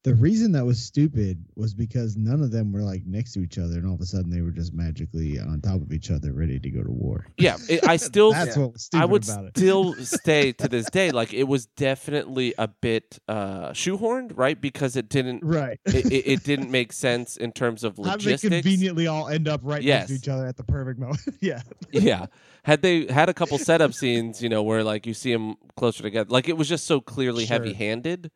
The 0.07 0.15
reason 0.15 0.53
that 0.53 0.65
was 0.65 0.81
stupid 0.81 1.43
was 1.55 1.73
because 1.73 2.15
none 2.15 2.41
of 2.41 2.49
them 2.51 2.71
were 2.71 2.81
like 2.81 3.05
next 3.05 3.33
to 3.33 3.41
each 3.41 3.57
other, 3.57 3.75
and 3.75 3.85
all 3.85 3.93
of 3.95 3.99
a 3.99 4.05
sudden 4.05 4.29
they 4.29 4.39
were 4.41 4.51
just 4.51 4.73
magically 4.73 5.37
on 5.37 5.59
top 5.59 5.81
of 5.81 5.91
each 5.91 6.11
other, 6.11 6.31
ready 6.31 6.59
to 6.59 6.69
go 6.69 6.81
to 6.81 6.91
war. 6.91 7.25
Yeah, 7.37 7.57
it, 7.67 7.85
I 7.85 7.97
still 8.09 8.31
That's 8.31 8.55
Yeah. 8.55 8.63
what 8.63 8.73
was 8.73 8.83
stupid 8.83 9.01
I 9.01 9.05
would 9.05 9.23
about 9.29 9.45
it. 9.45 9.57
still 9.57 9.93
stay 10.21 10.53
to 10.53 10.69
this 10.69 10.89
day. 10.89 11.11
Like 11.11 11.33
it 11.33 11.43
was 11.43 11.65
definitely 11.65 12.53
a 12.57 12.69
bit 12.69 13.19
uh, 13.27 13.71
shoehorned, 13.71 14.31
right? 14.35 14.59
Because 14.59 14.95
it 14.95 15.09
didn't 15.09 15.43
right. 15.43 15.77
it, 15.85 16.05
it, 16.11 16.27
it 16.33 16.43
didn't 16.43 16.71
make 16.71 16.93
sense 16.93 17.35
in 17.35 17.51
terms 17.51 17.83
of 17.83 17.97
How 17.97 18.03
they 18.03 18.09
logistics. 18.11 18.53
conveniently 18.63 19.07
all 19.07 19.27
end 19.27 19.47
up 19.49 19.59
right 19.63 19.83
Yes. 19.83 20.09
next 20.09 20.09
to 20.09 20.15
each 20.25 20.33
other 20.33 20.47
at 20.47 20.55
the 20.55 20.63
perfect 20.63 20.99
moment. 20.99 21.19
yeah. 21.41 21.61
yeah, 21.91 22.27
had 22.63 22.81
they 22.81 23.07
had 23.07 23.27
a 23.27 23.33
couple 23.33 23.57
setup 23.57 23.93
scenes, 23.93 24.41
you 24.41 24.47
know, 24.47 24.63
where 24.63 24.83
like 24.85 25.05
you 25.05 25.13
see 25.13 25.33
them 25.33 25.55
closer 25.75 26.01
together, 26.01 26.29
like 26.29 26.47
it 26.47 26.55
was 26.57 26.69
just 26.69 26.85
so 26.87 27.01
clearly 27.01 27.45
Sure. 27.45 27.55
heavy-handed. 27.57 28.31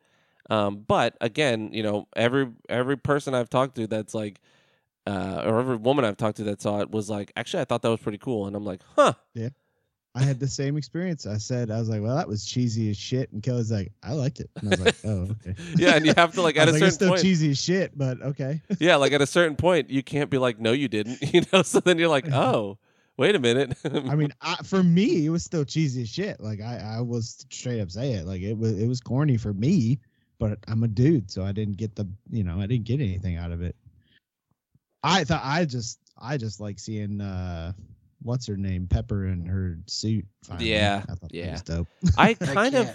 Um, 0.50 0.84
but 0.86 1.16
again, 1.20 1.70
you 1.72 1.82
know, 1.82 2.08
every 2.16 2.48
every 2.68 2.96
person 2.96 3.34
I've 3.34 3.50
talked 3.50 3.76
to 3.76 3.86
that's 3.86 4.14
like, 4.14 4.40
uh, 5.06 5.42
or 5.44 5.60
every 5.60 5.76
woman 5.76 6.04
I've 6.04 6.16
talked 6.16 6.38
to 6.38 6.44
that 6.44 6.60
saw 6.60 6.80
it 6.80 6.90
was 6.90 7.08
like, 7.08 7.32
actually, 7.36 7.62
I 7.62 7.64
thought 7.64 7.82
that 7.82 7.90
was 7.90 8.00
pretty 8.00 8.18
cool, 8.18 8.46
and 8.46 8.56
I'm 8.56 8.64
like, 8.64 8.80
huh, 8.96 9.14
yeah. 9.34 9.50
I 10.14 10.22
had 10.22 10.38
the 10.38 10.48
same 10.48 10.76
experience. 10.76 11.26
I 11.26 11.38
said, 11.38 11.70
I 11.70 11.78
was 11.78 11.88
like, 11.88 12.02
well, 12.02 12.16
that 12.16 12.28
was 12.28 12.44
cheesy 12.44 12.90
as 12.90 12.98
shit. 12.98 13.32
And 13.32 13.42
Kelly's 13.42 13.72
like, 13.72 13.92
I 14.02 14.12
liked 14.12 14.40
it. 14.40 14.50
And 14.56 14.66
I 14.66 14.70
was 14.70 14.80
like, 14.80 14.96
oh, 15.04 15.28
okay. 15.46 15.54
yeah, 15.74 15.96
and 15.96 16.04
you 16.04 16.12
have 16.16 16.34
to 16.34 16.42
like 16.42 16.56
I 16.58 16.62
at 16.62 16.68
a 16.68 16.72
like, 16.72 16.82
it's 16.82 16.96
still 16.96 17.10
point, 17.10 17.22
cheesy 17.22 17.50
as 17.52 17.58
shit, 17.58 17.96
but 17.96 18.20
okay. 18.20 18.60
yeah, 18.78 18.96
like 18.96 19.12
at 19.12 19.22
a 19.22 19.26
certain 19.26 19.56
point, 19.56 19.88
you 19.88 20.02
can't 20.02 20.28
be 20.28 20.36
like, 20.36 20.60
no, 20.60 20.72
you 20.72 20.88
didn't, 20.88 21.22
you 21.34 21.42
know. 21.52 21.62
So 21.62 21.80
then 21.80 21.98
you're 21.98 22.08
like, 22.08 22.30
oh, 22.30 22.78
wait 23.16 23.34
a 23.34 23.38
minute. 23.38 23.74
I 23.84 24.14
mean, 24.14 24.34
I, 24.42 24.56
for 24.56 24.82
me, 24.82 25.24
it 25.24 25.30
was 25.30 25.44
still 25.44 25.64
cheesy 25.64 26.02
as 26.02 26.10
shit. 26.10 26.40
Like 26.40 26.60
I, 26.60 26.96
I 26.98 27.00
was 27.00 27.46
straight 27.50 27.80
up 27.80 27.90
say 27.90 28.12
it. 28.12 28.26
Like 28.26 28.42
it 28.42 28.58
was, 28.58 28.78
it 28.78 28.86
was 28.86 29.00
corny 29.00 29.38
for 29.38 29.54
me, 29.54 29.98
but 30.42 30.58
I'm 30.66 30.82
a 30.82 30.88
dude, 30.88 31.30
so 31.30 31.44
I 31.44 31.52
didn't 31.52 31.76
get 31.76 31.94
the, 31.94 32.04
you 32.32 32.42
know, 32.42 32.58
I 32.60 32.66
didn't 32.66 32.84
get 32.84 33.00
anything 33.00 33.36
out 33.36 33.52
of 33.52 33.62
it. 33.62 33.76
I 35.04 35.22
thought 35.22 35.42
I 35.44 35.64
just, 35.64 36.00
I 36.20 36.36
just 36.36 36.58
like 36.60 36.80
seeing, 36.80 37.20
uh 37.20 37.72
what's 38.22 38.46
her 38.48 38.56
name, 38.56 38.88
Pepper 38.88 39.26
in 39.26 39.46
her 39.46 39.78
suit. 39.86 40.24
Finally. 40.44 40.72
Yeah, 40.72 41.02
I 41.02 41.06
thought 41.06 41.20
that 41.20 41.34
yeah. 41.34 41.52
was 41.52 41.62
dope. 41.62 41.86
I 42.18 42.30
I 42.30 42.34
kind 42.34 42.74
of. 42.74 42.88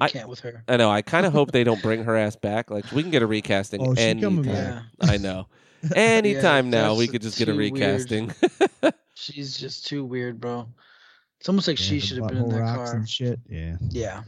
I 0.00 0.04
I- 0.04 0.08
can't 0.08 0.28
with 0.28 0.38
her. 0.40 0.62
I 0.68 0.76
know, 0.76 0.90
I 0.90 1.02
kind 1.02 1.26
of 1.26 1.32
hope 1.32 1.50
they 1.50 1.64
don't 1.64 1.82
bring 1.82 2.04
her 2.04 2.16
ass 2.16 2.36
back. 2.36 2.70
Like 2.70 2.90
we 2.92 3.02
can 3.02 3.10
get 3.10 3.22
a 3.22 3.26
recasting 3.26 3.80
Oh, 3.84 3.94
she 3.96 4.14
coming 4.20 4.46
anytime. 4.48 4.84
back. 5.00 5.10
I 5.10 5.16
know. 5.16 5.48
Anytime 5.96 6.70
now, 6.70 6.94
we 6.94 7.08
could 7.08 7.22
just 7.22 7.36
get 7.36 7.48
a 7.48 7.54
recasting. 7.54 8.32
She's 9.14 9.56
just 9.56 9.86
too 9.88 10.04
weird, 10.04 10.40
bro. 10.40 10.68
It's 11.40 11.48
almost 11.48 11.66
like 11.66 11.80
Yeah, 11.80 11.84
she 11.86 11.98
should 11.98 12.18
have 12.18 12.28
been 12.28 12.36
in 12.38 12.44
butthole 12.44 12.52
that 12.52 12.76
car. 12.76 12.94
and 12.94 13.08
shit. 13.08 13.40
Yeah. 13.48 13.76
Yeah. 13.90 14.22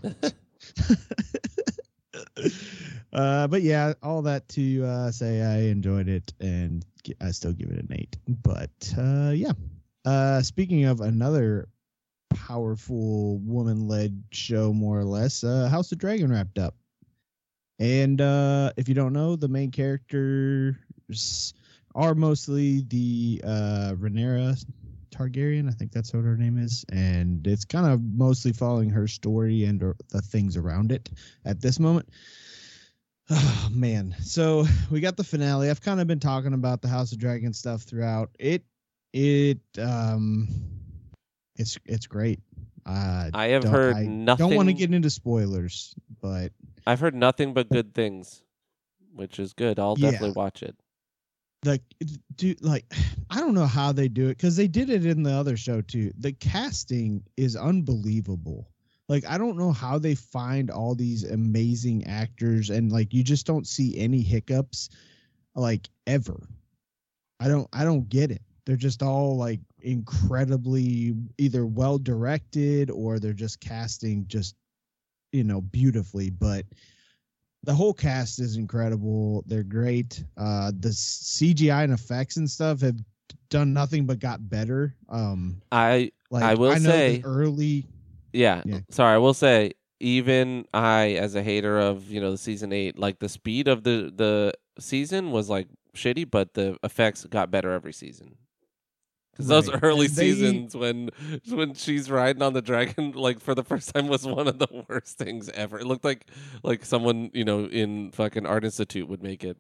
uh, 3.13 3.47
but 3.49 3.63
yeah, 3.63 3.95
all 4.03 4.23
that 4.23 4.49
to 4.51 4.85
uh, 4.85 5.11
say 5.11 5.43
I 5.43 5.71
enjoyed 5.71 6.09
it 6.09 6.33
and 6.41 6.85
I 7.21 7.31
still 7.31 7.53
give 7.53 7.71
it 7.71 7.79
an 7.79 7.89
eight. 7.93 8.17
But 8.29 8.95
uh, 8.99 9.33
yeah, 9.35 9.53
uh, 10.05 10.43
speaking 10.43 10.85
of 10.85 11.01
another 11.01 11.69
powerful 12.31 13.39
woman-led 13.39 14.25
show, 14.31 14.73
more 14.73 14.99
or 14.99 15.05
less, 15.05 15.45
uh, 15.45 15.69
House 15.69 15.93
of 15.93 15.99
Dragon 15.99 16.31
wrapped 16.31 16.59
up. 16.59 16.75
And 17.79 18.21
uh, 18.21 18.73
if 18.77 18.89
you 18.89 18.95
don't 18.95 19.13
know, 19.13 19.37
the 19.37 19.49
main 19.49 19.71
characters 19.71 21.55
are 21.95 22.15
mostly 22.15 22.83
the 22.83 23.41
uh, 23.45 23.95
Rhaenyra 23.97 24.65
Targaryen. 25.15 25.69
I 25.69 25.73
think 25.73 25.93
that's 25.93 26.13
what 26.13 26.25
her 26.25 26.37
name 26.37 26.59
is, 26.59 26.85
and 26.91 27.47
it's 27.47 27.65
kind 27.65 27.87
of 27.87 28.03
mostly 28.03 28.53
following 28.53 28.91
her 28.91 29.07
story 29.07 29.65
and 29.65 29.81
the 30.11 30.21
things 30.23 30.57
around 30.57 30.91
it 30.93 31.11
at 31.45 31.61
this 31.61 31.79
moment. 31.79 32.09
Oh 33.31 33.69
man, 33.73 34.15
so 34.21 34.67
we 34.91 35.01
got 35.01 35.17
the 35.17 35.25
finale. 35.25 35.71
I've 35.71 35.81
kind 35.81 35.99
of 35.99 36.07
been 36.07 36.21
talking 36.21 36.53
about 36.53 36.83
the 36.83 36.89
House 36.89 37.11
of 37.11 37.19
Dragon 37.19 37.55
stuff 37.55 37.81
throughout. 37.83 38.29
It, 38.39 38.65
it, 39.15 39.61
um, 39.79 40.47
it's 41.57 41.79
it's 41.87 42.07
great. 42.07 42.41
Uh, 42.85 43.31
I 43.33 43.47
have 43.47 43.65
heard 43.65 43.97
I 43.97 44.03
nothing. 44.05 44.49
Don't 44.49 44.57
want 44.57 44.69
to 44.69 44.75
get 44.75 44.93
into 44.93 45.09
spoilers, 45.09 45.95
but 46.21 46.53
I've 46.87 47.01
heard 47.01 47.15
nothing 47.15 47.55
but 47.55 47.71
good 47.71 47.95
things, 47.95 48.43
which 49.15 49.39
is 49.39 49.55
good. 49.55 49.79
I'll 49.79 49.97
Yeah. 49.97 50.11
definitely 50.11 50.33
watch 50.33 50.63
it. 50.63 50.77
Like 51.67 51.83
do 52.37 52.55
like 52.61 52.85
I 53.31 53.41
don't 53.41 53.55
know 53.55 53.67
how 53.67 53.93
they 53.93 54.09
do 54.09 54.27
it 54.27 54.37
because 54.37 54.57
they 54.57 54.69
did 54.69 54.91
it 54.91 55.07
in 55.07 55.23
the 55.23 55.33
other 55.33 55.57
show 55.57 55.81
too. 55.81 56.13
The 56.19 56.33
casting 56.33 57.23
is 57.37 57.57
unbelievable. 57.57 58.71
Like 59.09 59.25
I 59.29 59.39
don't 59.39 59.59
know 59.59 59.73
how 59.73 59.99
they 59.99 60.15
find 60.15 60.71
all 60.71 60.95
these 60.95 61.25
amazing 61.25 62.07
actors 62.07 62.71
and 62.71 62.91
like 62.91 63.13
you 63.13 63.23
just 63.23 63.47
don't 63.47 63.67
see 63.67 63.99
any 63.99 64.23
hiccups 64.23 64.91
like 65.55 65.89
ever. 66.07 66.41
I 67.41 67.49
don't 67.49 67.69
I 67.73 67.85
don't 67.85 68.09
get 68.09 68.31
it. 68.31 68.43
They're 68.65 68.77
just 68.77 69.03
all 69.03 69.37
like 69.37 69.61
incredibly 69.81 71.15
either 71.37 71.67
well 71.67 71.99
directed 71.99 72.91
or 72.91 73.19
they're 73.19 73.33
just 73.35 73.61
casting 73.61 74.27
just 74.27 74.57
you 75.33 75.45
know 75.45 75.61
beautifully 75.61 76.31
but 76.31 76.65
the 77.65 77.75
whole 77.75 77.93
cast 77.95 78.39
is 78.41 78.57
incredible. 78.57 79.43
They're 79.47 79.63
great. 79.63 80.23
Uh, 80.37 80.73
the 80.79 80.91
CGI 80.91 81.85
and 81.85 81.93
effects 81.93 82.37
and 82.37 82.49
stuff 82.51 82.81
have 82.83 82.97
done 83.51 83.73
nothing 83.73 84.07
but 84.07 84.19
got 84.19 84.49
better. 84.49 84.95
Um, 85.09 85.61
I 85.73 86.13
like 86.31 86.43
I 86.43 86.55
will 86.55 86.71
know 86.71 86.79
the 86.79 86.81
say- 86.81 87.23
early. 87.25 87.87
yeah, 88.33 88.63
Yeah. 88.65 88.81
Sorry, 88.91 89.15
I 89.15 89.19
will 89.19 89.35
say 89.35 89.73
even 90.01 90.67
I, 90.75 91.13
as 91.13 91.35
a 91.35 91.43
hater 91.43 91.79
of 91.79 92.11
you 92.11 92.21
know 92.21 92.31
the 92.33 92.39
season 92.39 92.73
eight, 92.73 92.99
like 92.99 93.19
the 93.21 93.29
speed 93.29 93.69
of 93.69 93.85
the 93.85 94.13
the 94.15 94.53
season 94.79 95.31
was 95.31 95.49
like 95.49 95.69
shitty, 95.95 96.31
but 96.31 96.55
the 96.55 96.77
effects 96.83 97.25
got 97.27 97.51
better 97.51 97.71
every 97.73 97.93
season. 97.93 98.37
Because 99.35 99.49
those 99.49 99.69
Right. 99.71 99.81
early 99.83 100.07
they- 100.07 100.33
seasons 100.33 100.77
when 100.77 101.11
when 101.51 101.75
she's 101.75 102.11
riding 102.11 102.43
on 102.43 102.53
the 102.53 102.63
dragon, 102.63 103.13
like 103.17 103.41
for 103.41 103.55
the 103.55 103.65
first 103.65 103.93
time, 103.95 104.07
was 104.09 104.25
one 104.27 104.47
of 104.49 104.59
the 104.59 104.69
worst 104.89 105.19
things 105.19 105.49
ever. 105.51 105.79
It 105.81 105.87
looked 105.87 106.05
like 106.05 106.27
like 106.63 106.85
someone 106.85 107.31
you 107.35 107.45
know 107.45 107.65
in 107.67 108.13
fucking 108.13 108.47
art 108.47 108.65
institute 108.65 109.09
would 109.09 109.23
make 109.23 109.43
it. 109.45 109.57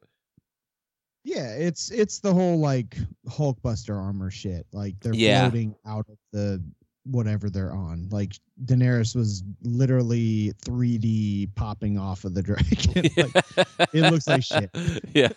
Yeah, 1.25 1.55
it's 1.55 1.91
it's 1.91 2.21
the 2.21 2.33
whole 2.35 2.59
like 2.59 2.97
Hulkbuster 3.29 3.97
armor 3.97 4.31
shit. 4.31 4.67
Like 4.73 5.01
they're 5.01 5.15
Yeah. 5.15 5.49
floating 5.49 5.75
out 5.87 6.07
of 6.09 6.19
the 6.33 6.63
whatever 7.07 7.51
they're 7.51 7.73
on. 7.73 8.09
Like 8.11 8.35
Daenerys 8.65 9.15
was 9.17 9.43
literally 9.63 10.53
3D 10.65 11.55
popping 11.55 11.99
off 11.99 12.25
of 12.25 12.33
the 12.35 12.43
dragon. 12.49 13.11
like, 13.17 13.67
it 13.93 14.11
looks 14.13 14.27
like 14.29 14.43
shit. 14.43 14.71
Yeah. 15.15 15.29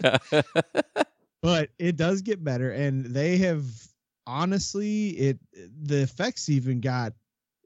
but 1.41 1.69
it 1.79 1.95
does 1.97 2.21
get 2.21 2.43
better 2.43 2.71
and 2.71 3.05
they 3.05 3.37
have 3.37 3.65
honestly 4.27 5.09
it 5.11 5.39
the 5.83 6.01
effects 6.01 6.49
even 6.49 6.81
got 6.81 7.13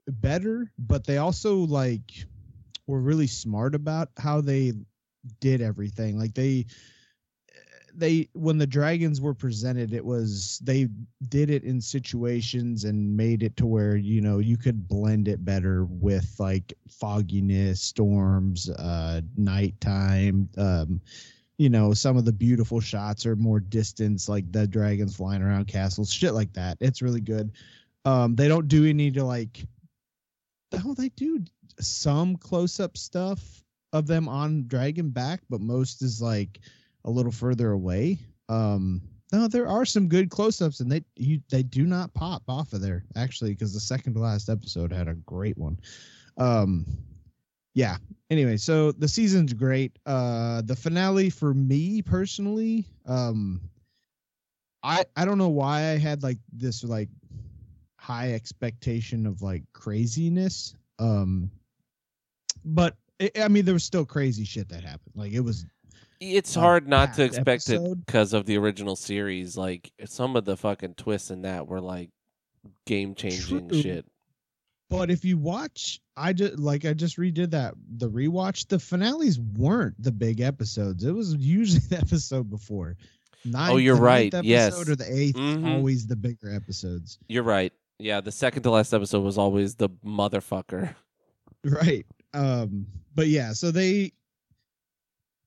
better 0.08 0.72
but 0.78 1.04
they 1.04 1.18
also 1.18 1.56
like 1.56 2.12
were 2.86 3.00
really 3.00 3.26
smart 3.26 3.74
about 3.74 4.08
how 4.18 4.40
they 4.40 4.72
did 5.40 5.60
everything. 5.60 6.18
Like 6.18 6.34
they 6.34 6.66
they 7.94 8.28
when 8.32 8.56
the 8.56 8.66
dragons 8.66 9.20
were 9.20 9.34
presented 9.34 9.92
it 9.92 10.04
was 10.04 10.58
they 10.64 10.88
did 11.28 11.50
it 11.50 11.62
in 11.62 11.80
situations 11.80 12.84
and 12.84 13.14
made 13.16 13.42
it 13.42 13.54
to 13.58 13.66
where 13.66 13.96
you 13.96 14.20
know 14.22 14.38
you 14.38 14.56
could 14.56 14.88
blend 14.88 15.28
it 15.28 15.44
better 15.44 15.84
with 15.84 16.34
like 16.38 16.72
fogginess 16.88 17.82
storms 17.82 18.70
uh 18.70 19.20
nighttime 19.36 20.48
um 20.56 21.02
you 21.58 21.68
know 21.68 21.92
some 21.92 22.16
of 22.16 22.24
the 22.24 22.32
beautiful 22.32 22.80
shots 22.80 23.26
are 23.26 23.36
more 23.36 23.60
distance 23.60 24.28
like 24.28 24.50
the 24.52 24.66
dragons 24.66 25.16
flying 25.16 25.42
around 25.42 25.66
castles 25.66 26.12
shit 26.12 26.34
like 26.34 26.52
that 26.52 26.76
it's 26.80 27.02
really 27.02 27.20
good 27.20 27.52
um 28.04 28.34
they 28.34 28.48
don't 28.48 28.68
do 28.68 28.86
any 28.86 29.10
to 29.10 29.24
like 29.24 29.64
oh 30.84 30.94
they 30.94 31.08
do 31.10 31.42
some 31.80 32.36
close-up 32.36 32.96
stuff 32.96 33.62
of 33.92 34.06
them 34.06 34.28
on 34.28 34.66
dragon 34.66 35.10
back, 35.10 35.40
but 35.50 35.60
most 35.60 36.02
is 36.02 36.20
like 36.20 36.60
a 37.04 37.10
little 37.10 37.32
further 37.32 37.72
away. 37.72 38.18
Um, 38.48 39.02
no, 39.32 39.48
there 39.48 39.68
are 39.68 39.84
some 39.84 40.08
good 40.08 40.30
close-ups, 40.30 40.80
and 40.80 40.90
they 40.92 41.02
you 41.16 41.40
they 41.50 41.62
do 41.62 41.84
not 41.84 42.12
pop 42.14 42.42
off 42.48 42.72
of 42.72 42.80
there 42.80 43.04
actually 43.16 43.50
because 43.50 43.72
the 43.72 43.80
second 43.80 44.14
to 44.14 44.20
last 44.20 44.48
episode 44.48 44.92
had 44.92 45.08
a 45.08 45.14
great 45.14 45.56
one. 45.56 45.78
Um, 46.36 46.86
yeah. 47.74 47.96
Anyway, 48.30 48.56
so 48.56 48.92
the 48.92 49.08
season's 49.08 49.52
great. 49.52 49.98
Uh, 50.06 50.62
the 50.62 50.76
finale 50.76 51.30
for 51.30 51.52
me 51.52 52.02
personally, 52.02 52.86
um, 53.06 53.60
I 54.82 55.04
I 55.16 55.24
don't 55.24 55.38
know 55.38 55.48
why 55.50 55.90
I 55.90 55.98
had 55.98 56.22
like 56.22 56.38
this 56.52 56.82
like 56.82 57.08
high 57.98 58.32
expectation 58.32 59.26
of 59.26 59.42
like 59.42 59.62
craziness. 59.72 60.74
Um, 60.98 61.50
but 62.64 62.96
it, 63.18 63.38
I 63.40 63.48
mean, 63.48 63.64
there 63.64 63.74
was 63.74 63.84
still 63.84 64.04
crazy 64.04 64.44
shit 64.44 64.68
that 64.70 64.82
happened. 64.82 65.14
Like 65.14 65.32
it 65.32 65.40
was 65.40 65.66
It's 66.20 66.54
hard 66.54 66.88
not 66.88 67.14
to 67.14 67.24
expect 67.24 67.68
it 67.68 68.06
because 68.06 68.32
of 68.32 68.46
the 68.46 68.56
original 68.58 68.96
series. 68.96 69.56
Like 69.56 69.92
some 70.06 70.36
of 70.36 70.44
the 70.44 70.56
fucking 70.56 70.94
twists 70.94 71.30
in 71.30 71.42
that 71.42 71.66
were 71.66 71.80
like 71.80 72.10
game 72.86 73.14
changing 73.14 73.70
shit. 73.70 74.06
But 74.92 75.10
if 75.10 75.24
you 75.24 75.38
watch, 75.38 76.00
I 76.16 76.32
just 76.34 76.58
like 76.58 76.84
I 76.84 76.92
just 76.92 77.16
redid 77.16 77.50
that 77.52 77.74
the 77.96 78.08
rewatch. 78.10 78.68
The 78.68 78.78
finales 78.78 79.40
weren't 79.40 80.00
the 80.02 80.12
big 80.12 80.40
episodes. 80.40 81.02
It 81.04 81.12
was 81.12 81.34
usually 81.34 81.80
the 81.88 81.96
episode 81.98 82.50
before. 82.50 82.96
Ninth, 83.44 83.72
Oh, 83.72 83.76
you're 83.78 83.96
the 83.96 84.02
right. 84.02 84.32
ninth 84.32 84.44
Yes. 84.44 84.68
episode 84.74 84.92
or 84.92 84.96
the 84.96 85.04
8th 85.10 85.32
Mhm. 85.34 85.66
always 85.74 86.06
the 86.06 86.14
bigger 86.14 86.54
episodes. 86.54 87.18
You're 87.28 87.42
right. 87.42 87.72
Yeah, 87.98 88.20
the 88.20 88.30
second 88.30 88.62
to 88.64 88.70
last 88.70 88.92
episode 88.92 89.22
was 89.22 89.38
always 89.38 89.74
the 89.74 89.88
motherfucker. 90.04 90.94
Right. 91.64 92.04
Um. 92.34 92.86
But 93.14 93.28
yeah, 93.28 93.52
so 93.52 93.70
they. 93.70 94.12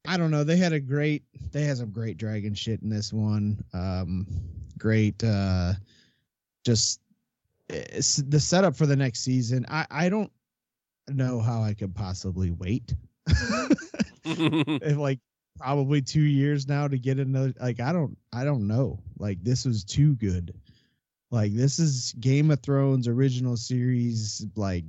I 0.08 0.18
don't 0.18 0.32
know. 0.32 0.44
They 0.44 0.56
had 0.58 0.72
a 0.72 0.80
great. 0.80 1.24
They 1.52 1.64
had 1.64 1.78
some 1.78 1.90
great 1.92 2.18
dragon 2.18 2.54
shit 2.54 2.82
in 2.82 2.90
this 2.90 3.12
one. 3.12 3.64
Um. 3.74 4.26
Great. 4.78 5.22
Uh. 5.24 5.74
Just. 6.66 7.00
The 7.68 8.40
setup 8.40 8.76
for 8.76 8.86
the 8.86 8.96
next 8.96 9.22
season. 9.22 9.66
I 9.70 9.86
I 9.90 10.10
don't 10.10 10.32
know 11.08 11.40
how 11.40 11.62
I 11.64 11.74
could 11.74 11.96
possibly 11.96 12.52
wait. 12.52 12.94
if 14.26 14.98
like 14.98 15.20
probably 15.58 16.02
two 16.02 16.22
years 16.22 16.68
now 16.68 16.88
to 16.88 16.98
get 16.98 17.20
another 17.20 17.54
like 17.62 17.80
i 17.80 17.94
don't 17.94 18.18
i 18.34 18.44
don't 18.44 18.68
know 18.68 19.00
like 19.18 19.42
this 19.42 19.66
was 19.66 19.84
too 19.84 20.16
good 20.16 20.54
like 21.32 21.54
this 21.54 21.80
is 21.80 22.14
game 22.20 22.52
of 22.52 22.60
thrones 22.62 23.08
original 23.08 23.56
series 23.56 24.46
like 24.56 24.84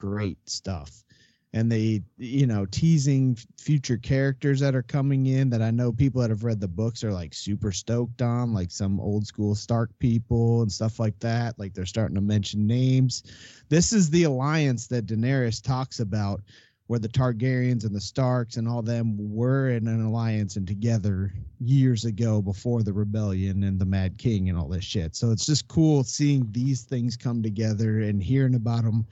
great 0.00 0.38
stuff 0.48 1.04
and 1.52 1.70
they 1.70 2.02
you 2.18 2.46
know 2.46 2.66
teasing 2.66 3.36
future 3.58 3.96
characters 3.96 4.60
that 4.60 4.74
are 4.74 4.82
coming 4.82 5.26
in 5.26 5.48
that 5.48 5.62
i 5.62 5.70
know 5.70 5.92
people 5.92 6.20
that 6.20 6.30
have 6.30 6.44
read 6.44 6.60
the 6.60 6.68
books 6.68 7.04
are 7.04 7.12
like 7.12 7.32
super 7.32 7.72
stoked 7.72 8.20
on 8.22 8.52
like 8.52 8.70
some 8.70 9.00
old 9.00 9.26
school 9.26 9.54
stark 9.54 9.90
people 9.98 10.62
and 10.62 10.70
stuff 10.70 10.98
like 10.98 11.18
that 11.18 11.58
like 11.58 11.72
they're 11.72 11.86
starting 11.86 12.14
to 12.14 12.20
mention 12.20 12.66
names 12.66 13.22
this 13.68 13.92
is 13.92 14.10
the 14.10 14.24
alliance 14.24 14.86
that 14.86 15.06
daenerys 15.06 15.62
talks 15.62 16.00
about 16.00 16.40
where 16.86 17.00
the 17.00 17.08
Targaryens 17.08 17.84
and 17.84 17.94
the 17.94 18.00
Starks 18.00 18.56
and 18.56 18.68
all 18.68 18.82
them 18.82 19.16
were 19.18 19.70
in 19.70 19.88
an 19.88 20.04
alliance 20.04 20.56
and 20.56 20.66
together 20.66 21.32
years 21.60 22.04
ago 22.04 22.40
before 22.40 22.82
the 22.82 22.92
rebellion 22.92 23.64
and 23.64 23.78
the 23.78 23.84
Mad 23.84 24.16
King 24.18 24.48
and 24.48 24.58
all 24.58 24.68
this 24.68 24.84
shit. 24.84 25.16
So 25.16 25.32
it's 25.32 25.46
just 25.46 25.66
cool 25.66 26.04
seeing 26.04 26.46
these 26.52 26.82
things 26.82 27.16
come 27.16 27.42
together 27.42 28.00
and 28.00 28.22
hearing 28.22 28.54
about 28.54 28.84
them. 28.84 29.06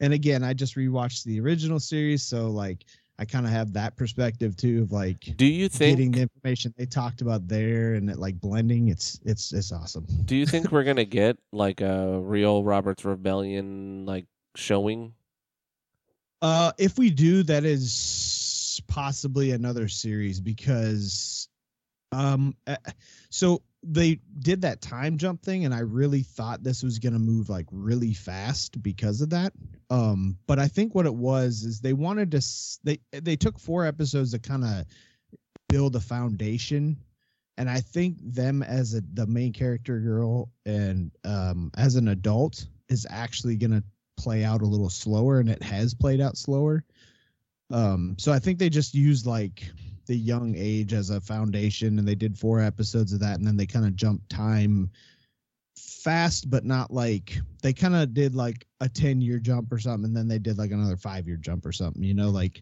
And 0.00 0.12
again, 0.12 0.42
I 0.42 0.54
just 0.54 0.76
rewatched 0.76 1.24
the 1.24 1.40
original 1.40 1.78
series, 1.78 2.22
so 2.22 2.48
like 2.48 2.84
I 3.18 3.26
kind 3.26 3.44
of 3.44 3.52
have 3.52 3.74
that 3.74 3.96
perspective 3.96 4.56
too 4.56 4.82
of 4.82 4.92
like 4.92 5.36
Do 5.36 5.44
you 5.44 5.68
think 5.68 5.98
getting 5.98 6.12
the 6.12 6.22
information 6.22 6.72
they 6.78 6.86
talked 6.86 7.20
about 7.20 7.46
there 7.46 7.94
and 7.94 8.08
it 8.08 8.18
like 8.18 8.40
blending. 8.40 8.88
It's 8.88 9.20
it's 9.24 9.52
it's 9.52 9.72
awesome. 9.72 10.06
Do 10.24 10.34
you 10.34 10.46
think 10.46 10.72
we're 10.72 10.84
gonna 10.84 11.04
get 11.04 11.36
like 11.52 11.82
a 11.82 12.18
real 12.18 12.64
Robert's 12.64 13.04
Rebellion 13.04 14.06
like 14.06 14.26
showing? 14.56 15.12
Uh, 16.42 16.72
if 16.78 16.98
we 16.98 17.10
do, 17.10 17.42
that 17.42 17.66
is 17.66 18.80
possibly 18.86 19.50
another 19.50 19.88
series 19.88 20.40
because, 20.40 21.48
um, 22.12 22.56
so 23.28 23.60
they 23.82 24.20
did 24.38 24.62
that 24.62 24.80
time 24.80 25.16
jump 25.16 25.42
thing, 25.42 25.64
and 25.64 25.74
I 25.74 25.80
really 25.80 26.22
thought 26.22 26.62
this 26.62 26.82
was 26.82 26.98
gonna 26.98 27.18
move 27.18 27.48
like 27.48 27.66
really 27.70 28.14
fast 28.14 28.82
because 28.82 29.20
of 29.20 29.30
that. 29.30 29.52
Um, 29.88 30.38
but 30.46 30.58
I 30.58 30.68
think 30.68 30.94
what 30.94 31.06
it 31.06 31.14
was 31.14 31.62
is 31.62 31.80
they 31.80 31.92
wanted 31.92 32.30
to 32.32 32.42
they 32.84 32.98
they 33.12 33.36
took 33.36 33.58
four 33.58 33.86
episodes 33.86 34.32
to 34.32 34.38
kind 34.38 34.64
of 34.64 34.84
build 35.68 35.96
a 35.96 36.00
foundation. 36.00 36.96
And 37.56 37.68
I 37.68 37.80
think 37.80 38.16
them 38.22 38.62
as 38.62 38.94
a 38.94 39.02
the 39.14 39.26
main 39.26 39.52
character 39.52 39.98
girl 39.98 40.50
and 40.66 41.10
um 41.24 41.70
as 41.76 41.96
an 41.96 42.08
adult 42.08 42.66
is 42.88 43.06
actually 43.08 43.56
gonna 43.56 43.82
play 44.16 44.44
out 44.44 44.62
a 44.62 44.66
little 44.66 44.90
slower 44.90 45.40
and 45.40 45.48
it 45.48 45.62
has 45.62 45.94
played 45.94 46.20
out 46.20 46.36
slower 46.36 46.84
um 47.70 48.14
so 48.18 48.30
i 48.32 48.38
think 48.38 48.58
they 48.58 48.68
just 48.68 48.94
used 48.94 49.24
like 49.24 49.62
the 50.10 50.16
young 50.16 50.56
age 50.56 50.92
as 50.92 51.10
a 51.10 51.20
foundation 51.20 51.96
and 52.00 52.08
they 52.08 52.16
did 52.16 52.36
four 52.36 52.60
episodes 52.60 53.12
of 53.12 53.20
that 53.20 53.38
and 53.38 53.46
then 53.46 53.56
they 53.56 53.64
kind 53.64 53.86
of 53.86 53.94
jumped 53.94 54.28
time 54.28 54.90
fast 55.76 56.50
but 56.50 56.64
not 56.64 56.92
like 56.92 57.38
they 57.62 57.72
kind 57.72 57.94
of 57.94 58.12
did 58.12 58.34
like 58.34 58.66
a 58.80 58.88
10 58.88 59.20
year 59.20 59.38
jump 59.38 59.70
or 59.70 59.78
something 59.78 60.06
and 60.06 60.16
then 60.16 60.26
they 60.26 60.40
did 60.40 60.58
like 60.58 60.72
another 60.72 60.96
five 60.96 61.28
year 61.28 61.36
jump 61.36 61.64
or 61.64 61.70
something 61.70 62.02
you 62.02 62.12
know 62.12 62.28
like 62.28 62.60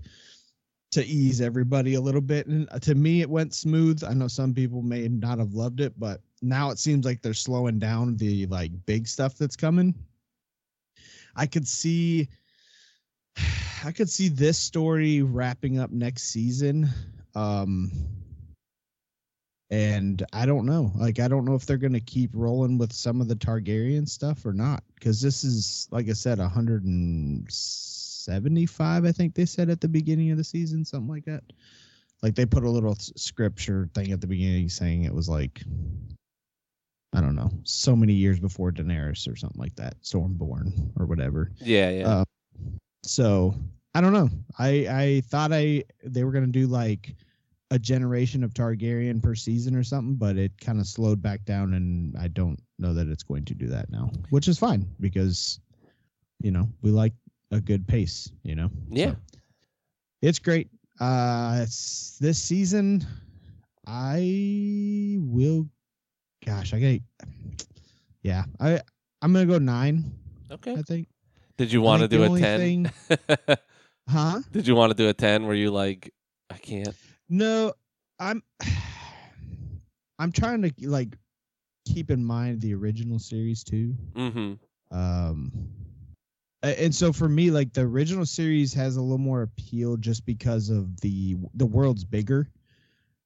to 0.91 1.03
ease 1.07 1.41
everybody 1.41 1.95
a 1.95 2.01
little 2.01 2.21
bit. 2.21 2.47
And 2.49 2.69
uh, 2.71 2.79
to 2.81 2.95
me 2.95 3.23
it 3.23 3.31
went 3.31 3.55
smooth. 3.55 4.05
I 4.05 4.13
know 4.13 4.29
some 4.29 4.53
people 4.53 4.83
may 4.83 5.09
not 5.09 5.39
have 5.39 5.55
loved 5.55 5.81
it 5.81 5.99
but 5.99 6.21
now 6.43 6.69
it 6.69 6.79
seems 6.79 7.07
like 7.07 7.23
they're 7.23 7.33
slowing 7.33 7.79
down 7.79 8.19
the 8.19 8.45
like 8.49 8.73
big 8.85 9.09
stuff 9.09 9.39
that's 9.39 9.57
coming. 9.57 9.95
I 11.35 11.47
could 11.47 11.67
see 11.67 12.29
I 13.87 13.93
could 13.93 14.11
see 14.11 14.29
this 14.29 14.59
story 14.59 15.23
wrapping 15.23 15.79
up 15.79 15.91
next 15.91 16.25
season. 16.25 16.91
Um 17.35 17.91
and 19.71 20.25
I 20.33 20.47
don't 20.47 20.65
know. 20.65 20.91
Like 20.95 21.21
I 21.21 21.29
don't 21.29 21.45
know 21.45 21.55
if 21.55 21.67
they're 21.67 21.77
going 21.77 21.93
to 21.93 22.01
keep 22.01 22.31
rolling 22.33 22.79
with 22.79 22.91
some 22.93 23.21
of 23.21 23.29
the 23.29 23.37
Targaryen 23.37 24.09
stuff 24.09 24.47
or 24.47 24.55
not 24.55 24.83
cuz 25.01 25.21
this 25.21 25.45
is 25.45 25.89
like 25.91 26.09
I 26.09 26.15
said 26.15 26.39
175 26.39 29.05
I 29.05 29.13
think 29.13 29.35
they 29.35 29.45
said 29.45 29.69
at 29.69 29.81
the 29.81 29.89
beginning 29.89 30.31
of 30.31 30.39
the 30.39 30.45
season 30.45 30.85
something 30.85 31.09
like 31.09 31.25
that. 31.27 31.45
Like 32.23 32.35
they 32.35 32.47
put 32.47 32.65
a 32.65 32.71
little 32.71 32.97
scripture 32.97 33.89
thing 33.95 34.11
at 34.13 34.21
the 34.21 34.27
beginning 34.27 34.69
saying 34.69 35.05
it 35.05 35.15
was 35.15 35.29
like 35.29 35.63
I 37.15 37.23
don't 37.23 37.37
know, 37.37 37.51
so 37.65 37.97
many 37.97 38.13
years 38.13 38.39
before 38.39 38.71
Daenerys 38.71 39.27
or 39.31 39.35
something 39.35 39.59
like 39.59 39.75
that, 39.77 39.99
Stormborn 40.03 40.91
or 41.01 41.07
whatever. 41.07 41.51
Yeah, 41.59 41.89
yeah. 41.91 42.09
Uh, 42.09 42.25
So 43.03 43.55
I 43.99 44.01
don't 44.01 44.13
know. 44.13 44.31
I 44.61 44.69
I 44.69 45.23
thought 45.27 45.53
I 45.53 45.83
they 46.05 46.23
were 46.23 46.31
gonna 46.31 46.47
do 46.47 46.69
like 46.69 47.17
a 47.73 47.81
generation 47.81 48.45
of 48.45 48.55
Targaryen 48.55 49.21
per 49.21 49.35
season 49.35 49.75
or 49.75 49.83
something, 49.83 50.15
but 50.15 50.37
it 50.37 50.53
kind 50.61 50.79
of 50.79 50.87
slowed 50.87 51.21
back 51.21 51.45
down, 51.45 51.75
and 51.75 52.17
I 52.17 52.29
don't 52.29 52.61
know 52.79 52.95
that 52.95 53.09
it's 53.09 53.25
going 53.25 53.45
to 53.47 53.55
do 53.55 53.67
that 53.67 53.91
now, 53.91 54.13
which 54.31 54.47
is 54.47 54.57
fine 54.57 54.87
because 55.01 55.59
you 56.41 56.53
know 56.53 56.69
we 56.81 56.93
like 56.93 57.13
a 57.51 57.61
good 57.61 57.89
pace. 57.89 58.31
You 58.45 58.55
know. 58.55 58.71
Yeah. 58.89 59.11
So, 59.11 59.17
it's 60.23 60.39
great. 60.39 60.69
Uh, 61.01 61.59
it's 61.63 62.19
this 62.21 62.41
season. 62.41 63.05
I 63.85 65.17
will. 65.19 65.67
Gosh, 66.47 66.73
I 66.73 66.79
got. 66.79 67.01
Yeah, 68.23 68.45
I 68.61 68.81
I'm 69.23 69.33
gonna 69.33 69.45
go 69.45 69.59
nine. 69.59 70.13
okay. 70.53 70.75
I 70.75 70.83
think. 70.83 71.09
Did 71.57 71.73
you 71.73 71.83
want 71.83 72.03
to 72.03 72.07
do 72.07 72.33
a 72.33 72.39
ten? 72.39 72.93
Huh? 74.09 74.41
Did 74.53 74.67
you 74.67 74.75
want 74.75 74.91
to 74.91 74.97
do 74.97 75.09
a 75.09 75.15
ten? 75.15 75.47
Were 75.47 75.55
you 75.55 75.71
like, 75.71 76.13
I 76.51 76.57
can't? 76.59 76.95
No, 77.29 77.75
I'm 78.19 78.43
I'm 80.19 80.33
trying 80.33 80.63
to 80.63 80.73
like 80.89 81.17
keep 81.87 82.11
in 82.11 82.25
mind 82.25 82.61
the 82.61 82.75
original 82.75 83.19
series 83.19 83.63
too. 83.63 83.95
Mm-hmm. 84.15 84.97
Um 84.97 85.53
and 86.63 86.95
so 86.95 87.13
for 87.13 87.29
me 87.29 87.51
like 87.51 87.73
the 87.73 87.83
original 87.83 88.27
series 88.27 88.75
has 88.75 88.97
a 88.97 89.01
little 89.01 89.19
more 89.19 89.43
appeal 89.43 89.97
just 89.97 90.27
because 90.27 90.71
of 90.71 91.01
the 91.01 91.37
the 91.55 91.67
world's 91.67 92.05
bigger 92.05 92.49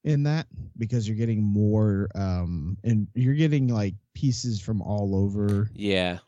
in 0.04 0.24
that 0.24 0.46
because 0.76 1.08
you're 1.08 1.16
getting 1.16 1.42
more 1.42 2.08
um 2.14 2.76
and 2.84 3.06
you're 3.14 3.34
getting 3.34 3.68
like 3.68 3.94
pieces 4.14 4.60
from 4.60 4.82
all 4.82 5.16
over 5.16 5.70
Yeah. 5.74 6.18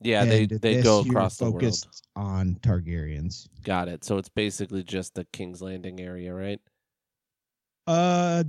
Yeah, 0.00 0.24
they 0.24 0.42
and 0.42 0.50
they 0.50 0.74
this 0.74 0.84
go 0.84 1.00
across 1.00 1.36
the 1.38 1.50
world. 1.50 1.86
on 2.16 2.54
Targaryens. 2.62 3.48
Got 3.64 3.88
it. 3.88 4.04
So 4.04 4.16
it's 4.18 4.28
basically 4.28 4.82
just 4.84 5.14
the 5.14 5.24
King's 5.32 5.60
Landing 5.60 6.00
area, 6.00 6.32
right? 6.32 6.60
Uh, 7.86 8.44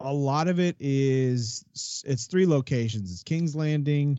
a 0.00 0.12
lot 0.12 0.48
of 0.48 0.58
it 0.58 0.76
is 0.80 1.64
it's 2.04 2.26
three 2.26 2.46
locations. 2.46 3.12
It's 3.12 3.22
King's 3.22 3.54
Landing, 3.54 4.18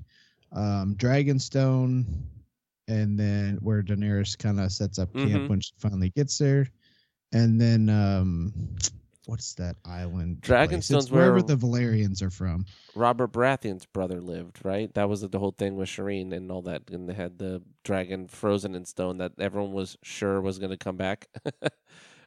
um, 0.51 0.95
Dragonstone, 0.95 2.05
and 2.87 3.19
then 3.19 3.57
where 3.61 3.81
Daenerys 3.83 4.37
kind 4.37 4.59
of 4.59 4.71
sets 4.71 4.99
up 4.99 5.13
camp 5.13 5.43
Mhm. 5.43 5.49
when 5.49 5.59
she 5.61 5.73
finally 5.77 6.09
gets 6.11 6.37
there. 6.37 6.67
and 7.35 7.59
then 7.59 7.89
um, 7.89 8.53
what's 9.25 9.53
that 9.55 9.75
island? 9.85 10.41
Dragonstone's 10.41 11.05
It's 11.05 11.11
wherever 11.11 11.41
the 11.41 11.55
Valyrians 11.55 12.21
are 12.21 12.29
from. 12.29 12.65
Robert 12.95 13.31
Baratheon's 13.31 13.85
brother 13.85 14.21
lived, 14.21 14.59
right? 14.63 14.93
That 14.93 15.09
was 15.09 15.21
the 15.21 15.39
whole 15.39 15.51
thing 15.57 15.75
with 15.75 15.89
Shireen 15.89 16.33
and 16.33 16.51
all 16.51 16.61
that, 16.63 16.83
and 16.91 17.07
they 17.07 17.13
had 17.13 17.37
the 17.37 17.61
dragon 17.83 18.27
frozen 18.27 18.75
in 18.75 18.85
stone 18.85 19.17
that 19.17 19.33
everyone 19.39 19.73
was 19.73 19.97
sure 20.03 20.41
was 20.41 20.59
going 20.59 20.71
to 20.71 20.77
come 20.77 20.97
back, 20.97 21.27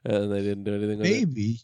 and 0.05 0.33
they 0.33 0.43
didn't 0.43 0.65
do 0.65 0.75
anything 0.75 0.99
with 0.99 1.07
it. 1.07 1.29
Maybe 1.29 1.61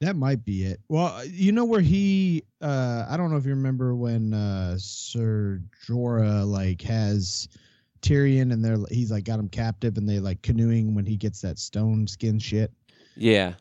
that 0.00 0.16
might 0.16 0.44
be 0.44 0.64
it. 0.64 0.80
Well, 0.88 1.24
you 1.26 1.52
know 1.52 1.64
where 1.64 1.80
he? 1.80 2.44
uh 2.60 3.06
I 3.08 3.16
don't 3.16 3.30
know 3.30 3.36
if 3.36 3.46
you 3.46 3.54
remember 3.54 3.94
when 3.94 4.34
uh 4.34 4.76
Sir 4.78 5.62
Jorah 5.86 6.46
like 6.46 6.82
has 6.82 7.48
Tyrion 8.02 8.52
and 8.52 8.64
they're 8.64 8.78
he's 8.90 9.10
like 9.10 9.24
got 9.24 9.38
him 9.38 9.48
captive 9.48 9.96
and 9.96 10.08
they 10.08 10.18
like 10.18 10.42
canoeing 10.42 10.94
when 10.94 11.06
he 11.06 11.16
gets 11.16 11.40
that 11.40 11.58
stone 11.58 12.06
skin 12.06 12.38
shit. 12.38 12.72
Yeah, 13.16 13.54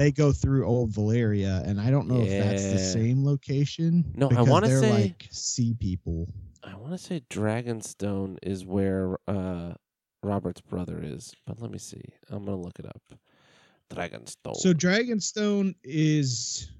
They 0.00 0.10
go 0.10 0.32
through 0.32 0.64
old 0.64 0.92
Valyria, 0.92 1.62
and 1.68 1.78
I 1.78 1.90
don't 1.90 2.08
know 2.08 2.22
if 2.22 2.30
that's 2.30 2.62
the 2.62 2.78
same 2.78 3.22
location. 3.22 4.10
No, 4.16 4.30
I 4.30 4.40
wanna 4.40 4.68
say- 4.80 4.90
like 4.90 5.28
sea 5.30 5.74
people. 5.78 6.26
I 6.64 6.74
want 6.76 6.92
to 6.92 6.98
say 6.98 7.20
Dragonstone 7.28 8.38
is 8.42 8.64
where 8.64 9.18
uh, 9.28 9.74
Robert's 10.22 10.62
brother 10.62 11.00
is, 11.02 11.34
but 11.46 11.60
let 11.60 11.70
me 11.70 11.76
see. 11.76 12.00
I'm 12.30 12.46
gonna 12.46 12.56
look 12.56 12.78
it 12.78 12.86
up. 12.86 13.02
Dragonstone. 13.90 14.56
So 14.56 14.72
Dragonstone 14.72 15.74
is 15.84 16.70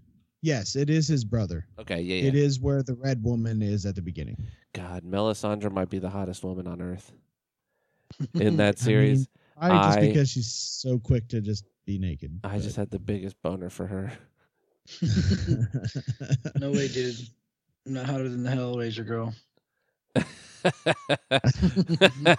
yes, 0.40 0.74
it 0.74 0.88
is 0.88 1.06
his 1.06 1.22
brother. 1.22 1.66
okay, 1.78 2.00
yeah, 2.00 2.22
yeah. 2.22 2.28
It 2.28 2.34
is 2.34 2.58
where 2.58 2.82
the 2.82 2.94
red 2.94 3.22
woman 3.22 3.60
is 3.60 3.84
at 3.84 3.96
the 3.96 4.02
beginning. 4.02 4.38
God, 4.72 5.02
Melisandre 5.04 5.70
might 5.70 5.90
be 5.90 5.98
the 5.98 6.08
hottest 6.08 6.42
woman 6.42 6.66
on 6.66 6.80
earth 6.80 7.12
in 8.34 8.56
that 8.56 8.78
series. 8.78 9.28
I 9.58 9.68
just 9.68 9.98
I- 9.98 10.06
because 10.06 10.30
she's 10.30 10.50
so 10.50 10.98
quick 10.98 11.28
to 11.28 11.42
just 11.42 11.64
be 11.90 11.98
naked. 11.98 12.38
I, 12.44 12.58
just 12.60 12.76
had 12.76 12.90
the 12.90 13.00
biggest 13.00 13.40
boner 13.42 13.68
for 13.68 13.86
her. 13.86 14.12
no 16.60 16.70
way, 16.70 16.86
dude. 16.88 17.16
I'm 17.86 17.94
not 17.94 18.06
hotter 18.06 18.28
than 18.28 18.44
the 18.44 18.50
Hellraiser 18.50 19.04
girl. 19.04 19.34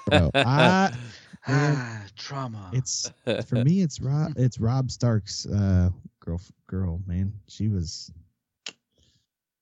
Bro, 0.10 0.32
I, 0.36 0.94
Ah, 1.48 2.04
trauma. 2.16 2.70
it's 2.72 3.12
for 3.46 3.56
me. 3.66 3.82
It's 3.82 4.00
Rob. 4.00 4.34
It's 4.38 4.60
Robb 4.60 4.90
Stark's 4.92 5.46
uh, 5.48 5.90
girl. 6.20 6.40
Girl, 6.68 7.02
man, 7.06 7.34
she 7.48 7.68
was. 7.68 8.12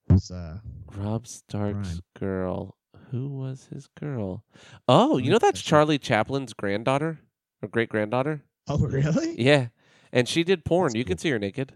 Was 0.10 0.30
uh 0.30 0.58
Robb 0.98 1.26
Stark's 1.26 1.90
Prime. 1.90 2.02
girl. 2.20 2.76
Who 3.12 3.28
was 3.30 3.68
his 3.74 3.88
girl? 4.00 4.44
Oh, 4.88 5.18
you 5.18 5.32
know 5.32 5.40
that's 5.40 5.62
Charlie 5.62 5.98
Chaplin's 5.98 6.54
granddaughter 6.54 7.20
or 7.64 7.70
great 7.70 7.90
granddaughter? 7.90 8.44
oh 8.68 8.78
really? 8.78 9.40
Yeah, 9.42 9.68
and 10.12 10.28
she 10.28 10.44
did 10.44 10.66
porn. 10.66 10.90
That's 10.90 10.96
You 10.96 11.06
can 11.06 11.18
see 11.18 11.30
her 11.30 11.40
naked. 11.40 11.74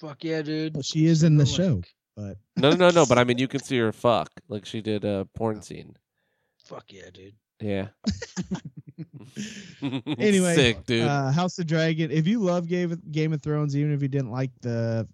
Fuck 0.00 0.24
yeah, 0.24 0.42
dude. 0.42 0.74
Well, 0.74 0.82
she 0.82 1.06
is 1.06 1.22
in 1.22 1.36
the 1.36 1.46
Super 1.46 1.62
show, 1.62 1.82
but 2.16 2.36
No, 2.56 2.70
no, 2.70 2.76
no, 2.76 2.90
no. 2.90 3.06
But 3.06 3.18
I 3.18 3.24
mean, 3.24 3.38
you 3.38 3.48
can 3.48 3.62
see 3.62 3.78
her 3.78 3.92
fuck. 3.92 4.30
Like 4.48 4.64
she 4.64 4.80
did 4.80 5.04
a 5.04 5.28
porn 5.34 5.62
scene. 5.62 5.96
Fuck 6.64 6.92
yeah, 6.92 7.10
dude. 7.12 7.34
Yeah. 7.60 7.88
anyway, 9.82 10.54
sick 10.54 10.86
dude. 10.86 11.06
Uh, 11.06 11.30
House 11.30 11.58
of 11.58 11.66
Dragon. 11.66 12.10
If 12.10 12.26
you 12.26 12.40
love 12.40 12.68
Game 12.68 12.92
of, 12.92 13.12
Game 13.12 13.32
of 13.32 13.42
Thrones, 13.42 13.76
even 13.76 13.92
if 13.92 14.02
you 14.02 14.08
didn't 14.08 14.30
like 14.30 14.50
the 14.60 15.06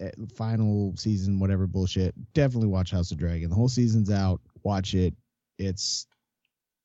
uh, 0.00 0.08
final 0.36 0.94
season, 0.96 1.38
whatever 1.38 1.66
bullshit, 1.66 2.14
definitely 2.34 2.68
watch 2.68 2.90
House 2.90 3.10
of 3.10 3.18
Dragon. 3.18 3.50
The 3.50 3.56
whole 3.56 3.68
season's 3.68 4.10
out. 4.10 4.40
Watch 4.62 4.94
it. 4.94 5.14
It's 5.58 6.06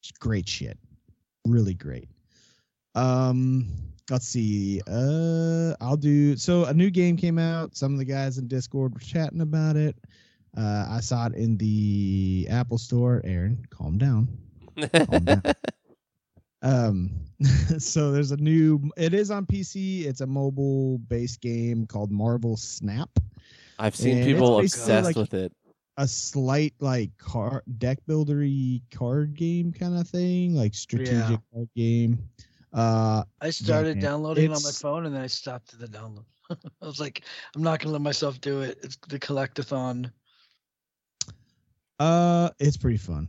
it's 0.02 0.12
great 0.12 0.48
shit. 0.48 0.78
Really 1.46 1.74
great. 1.74 2.10
Um, 2.96 3.68
let's 4.10 4.28
see. 4.28 4.82
Uh, 4.88 5.74
I'll 5.82 5.98
do. 5.98 6.36
So 6.38 6.66
a 6.66 6.74
new 6.74 6.90
game 6.90 7.18
came 7.18 7.38
out. 7.38 7.76
Some 7.76 7.94
of 7.94 8.00
the 8.00 8.06
guys 8.06 8.38
in 8.38 8.48
Discord 8.48 8.94
were 8.94 9.00
chatting 9.00 9.42
about 9.42 9.76
it. 9.76 9.96
Uh, 10.58 10.86
I 10.90 11.00
saw 11.02 11.26
it 11.28 11.34
in 11.34 11.58
the 11.58 12.48
Apple 12.50 12.78
Store. 12.78 13.22
Aaron, 13.26 13.66
calm 13.70 13.98
down. 13.98 14.28
calm 14.94 15.26
down. 15.26 15.44
Um, 16.62 17.12
so 17.78 18.12
there's 18.12 18.32
a 18.32 18.38
new. 18.38 18.90
It 18.98 19.14
is 19.14 19.30
on 19.30 19.46
PC. 19.46 20.06
It's 20.06 20.22
a 20.22 20.26
mobile-based 20.26 21.40
game 21.40 21.86
called 21.86 22.12
Marvel 22.12 22.58
Snap. 22.58 23.10
I've 23.78 23.96
seen 23.96 24.18
and 24.18 24.26
people 24.26 24.60
obsessed 24.60 25.06
like- 25.06 25.16
with 25.16 25.36
it. 25.36 25.52
A 25.98 26.08
slight 26.08 26.74
like 26.80 27.16
car 27.20 27.62
deck 27.78 28.00
buildery 28.10 28.82
card 28.92 29.36
game 29.36 29.72
kind 29.72 29.96
of 29.96 30.08
thing, 30.08 30.56
like 30.56 30.74
strategic 30.74 31.14
Yeah. 31.14 31.38
card 31.54 31.70
game. 31.76 32.20
Uh, 32.76 33.24
I 33.40 33.52
started 33.52 33.96
man, 33.96 34.04
downloading 34.04 34.52
on 34.52 34.62
my 34.62 34.72
phone 34.72 35.06
and 35.06 35.16
then 35.16 35.22
I 35.22 35.28
stopped 35.28 35.80
the 35.80 35.88
download. 35.88 36.26
I 36.82 36.86
was 36.86 37.00
like, 37.00 37.22
I'm 37.56 37.64
not 37.64 37.80
gonna 37.80 37.94
let 37.94 38.02
myself 38.02 38.42
do 38.42 38.62
it. 38.62 38.78
It's 38.84 38.98
the 39.08 39.18
collectathon. 39.18 40.12
uh, 42.00 42.50
it's 42.60 42.78
pretty 42.78 42.98
fun. 42.98 43.28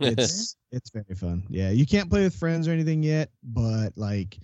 It's 0.00 0.56
it's 0.72 0.90
very 0.90 1.14
fun. 1.14 1.44
Yeah, 1.48 1.70
you 1.70 1.86
can't 1.86 2.10
play 2.10 2.22
with 2.24 2.34
friends 2.34 2.66
or 2.68 2.72
anything 2.72 3.02
yet, 3.02 3.30
but 3.42 3.92
like. 3.96 4.38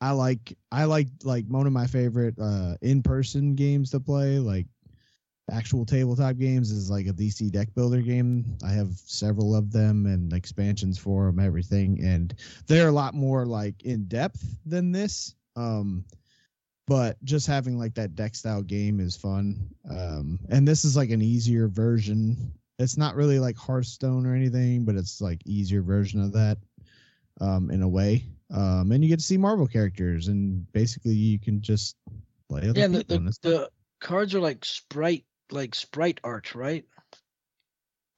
I 0.00 0.10
like 0.10 0.58
I 0.72 0.82
like 0.86 1.06
like 1.22 1.46
one 1.46 1.64
of 1.64 1.72
my 1.72 1.86
favorite 1.86 2.34
uh 2.36 2.74
in-person 2.82 3.54
games 3.54 3.92
to 3.92 4.00
play 4.00 4.40
like 4.40 4.66
actual 5.50 5.84
tabletop 5.84 6.36
games 6.36 6.70
is 6.70 6.90
like 6.90 7.06
a 7.06 7.12
DC 7.12 7.50
deck 7.50 7.68
builder 7.74 8.00
game. 8.00 8.56
I 8.64 8.70
have 8.72 8.92
several 8.94 9.54
of 9.54 9.72
them 9.72 10.06
and 10.06 10.32
expansions 10.32 10.98
for 10.98 11.26
them, 11.26 11.40
everything, 11.40 12.02
and 12.02 12.34
they're 12.66 12.88
a 12.88 12.92
lot 12.92 13.14
more 13.14 13.44
like 13.46 13.82
in 13.82 14.04
depth 14.04 14.44
than 14.64 14.92
this. 14.92 15.34
Um, 15.56 16.04
but 16.86 17.22
just 17.24 17.46
having 17.46 17.78
like 17.78 17.94
that 17.94 18.14
deck 18.14 18.34
style 18.34 18.62
game 18.62 19.00
is 19.00 19.16
fun. 19.16 19.68
Um, 19.90 20.38
and 20.48 20.66
this 20.66 20.84
is 20.84 20.96
like 20.96 21.10
an 21.10 21.22
easier 21.22 21.68
version. 21.68 22.52
It's 22.78 22.96
not 22.96 23.14
really 23.14 23.38
like 23.38 23.56
Hearthstone 23.56 24.26
or 24.26 24.34
anything, 24.34 24.84
but 24.84 24.96
it's 24.96 25.20
like 25.20 25.40
easier 25.46 25.82
version 25.82 26.22
of 26.22 26.32
that. 26.32 26.58
Um, 27.40 27.70
in 27.70 27.82
a 27.82 27.88
way. 27.88 28.26
Um, 28.52 28.92
and 28.92 29.02
you 29.02 29.08
get 29.08 29.18
to 29.18 29.24
see 29.24 29.38
Marvel 29.38 29.66
characters, 29.66 30.28
and 30.28 30.70
basically 30.72 31.14
you 31.14 31.40
can 31.40 31.62
just 31.62 31.96
play 32.48 32.68
other 32.68 32.78
Yeah, 32.78 32.88
the, 32.88 33.04
the, 33.04 33.38
the 33.42 33.70
cards 34.00 34.34
are 34.34 34.40
like 34.40 34.64
sprite 34.64 35.24
like 35.50 35.74
sprite 35.74 36.20
art, 36.24 36.54
right? 36.54 36.84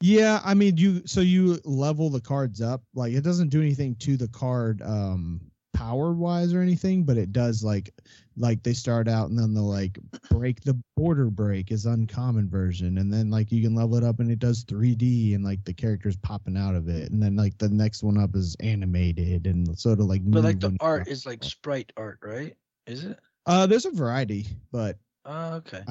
Yeah, 0.00 0.40
I 0.44 0.54
mean 0.54 0.76
you 0.76 1.02
so 1.06 1.20
you 1.20 1.58
level 1.64 2.10
the 2.10 2.20
cards 2.20 2.60
up. 2.60 2.82
Like 2.94 3.12
it 3.12 3.22
doesn't 3.24 3.48
do 3.48 3.60
anything 3.60 3.94
to 4.00 4.16
the 4.16 4.28
card 4.28 4.82
um 4.82 5.40
power 5.72 6.12
wise 6.12 6.54
or 6.54 6.60
anything, 6.60 7.04
but 7.04 7.16
it 7.16 7.32
does 7.32 7.64
like 7.64 7.90
like 8.36 8.62
they 8.62 8.72
start 8.72 9.08
out 9.08 9.30
and 9.30 9.38
then 9.38 9.54
they'll 9.54 9.68
like 9.68 9.98
break 10.30 10.60
the 10.62 10.78
border 10.96 11.30
break 11.30 11.70
is 11.70 11.86
uncommon 11.86 12.48
version 12.48 12.98
and 12.98 13.12
then 13.12 13.30
like 13.30 13.52
you 13.52 13.62
can 13.62 13.74
level 13.74 13.96
it 13.96 14.04
up 14.04 14.18
and 14.20 14.30
it 14.30 14.38
does 14.38 14.64
3D 14.64 15.34
and 15.34 15.44
like 15.44 15.64
the 15.64 15.72
characters 15.72 16.16
popping 16.16 16.56
out 16.56 16.74
of 16.74 16.88
it 16.88 17.10
and 17.10 17.22
then 17.22 17.36
like 17.36 17.56
the 17.58 17.68
next 17.68 18.02
one 18.02 18.18
up 18.18 18.34
is 18.34 18.56
animated 18.60 19.46
and 19.46 19.78
sort 19.78 20.00
of 20.00 20.06
like 20.06 20.22
But 20.24 20.42
like 20.44 20.60
the 20.60 20.76
art 20.80 21.08
is 21.08 21.26
like 21.26 21.44
sprite 21.44 21.92
art, 21.96 22.18
right? 22.22 22.56
Is 22.86 23.04
it? 23.04 23.18
uh 23.46 23.66
there's 23.66 23.86
a 23.86 23.90
variety, 23.90 24.46
but 24.72 24.98
Oh, 25.26 25.54
okay. 25.54 25.82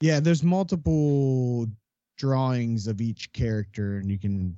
Yeah, 0.00 0.20
there's 0.20 0.42
multiple 0.42 1.66
drawings 2.16 2.86
of 2.86 3.00
each 3.00 3.32
character, 3.32 3.96
and 3.96 4.10
you 4.10 4.18
can 4.18 4.56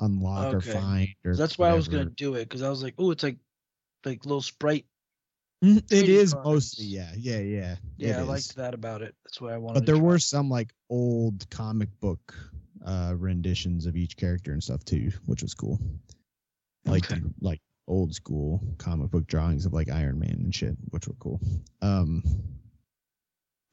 unlock 0.00 0.54
Okay. 0.54 0.56
or 0.56 0.72
find. 0.72 1.08
Or 1.24 1.34
So 1.34 1.42
that's 1.42 1.58
why 1.58 1.70
I 1.70 1.74
was 1.74 1.88
gonna 1.88 2.06
do 2.06 2.34
it 2.34 2.44
because 2.44 2.62
I 2.62 2.68
was 2.70 2.82
like, 2.82 2.94
oh, 2.98 3.10
it's 3.10 3.22
like 3.22 3.38
like 4.04 4.24
little 4.24 4.42
sprite. 4.42 4.86
It 5.62 6.08
is 6.08 6.34
cards. 6.34 6.46
mostly, 6.46 6.86
yeah, 6.86 7.12
yeah, 7.16 7.38
yeah. 7.38 7.76
Yeah, 7.96 8.18
I 8.18 8.20
is. 8.22 8.28
liked 8.28 8.56
that 8.56 8.74
about 8.74 9.02
it. 9.02 9.14
That's 9.24 9.40
why 9.40 9.54
I 9.54 9.56
wanted. 9.56 9.80
But 9.80 9.86
there 9.86 9.98
were 9.98 10.18
some 10.18 10.48
like 10.50 10.72
old 10.90 11.48
comic 11.50 11.88
book 12.00 12.34
uh 12.84 13.14
renditions 13.16 13.86
of 13.86 13.96
each 13.96 14.16
character 14.16 14.52
and 14.52 14.62
stuff 14.62 14.84
too, 14.84 15.10
which 15.26 15.42
was 15.42 15.54
cool. 15.54 15.80
Like 16.84 17.04
Okay. 17.04 17.22
like 17.40 17.60
old 17.88 18.14
school 18.14 18.60
comic 18.78 19.10
book 19.10 19.26
drawings 19.28 19.64
of 19.64 19.72
like 19.72 19.90
Iron 19.90 20.18
Man 20.18 20.38
and 20.42 20.54
shit, 20.54 20.76
which 20.90 21.08
were 21.08 21.14
cool. 21.14 21.40
Um 21.82 22.22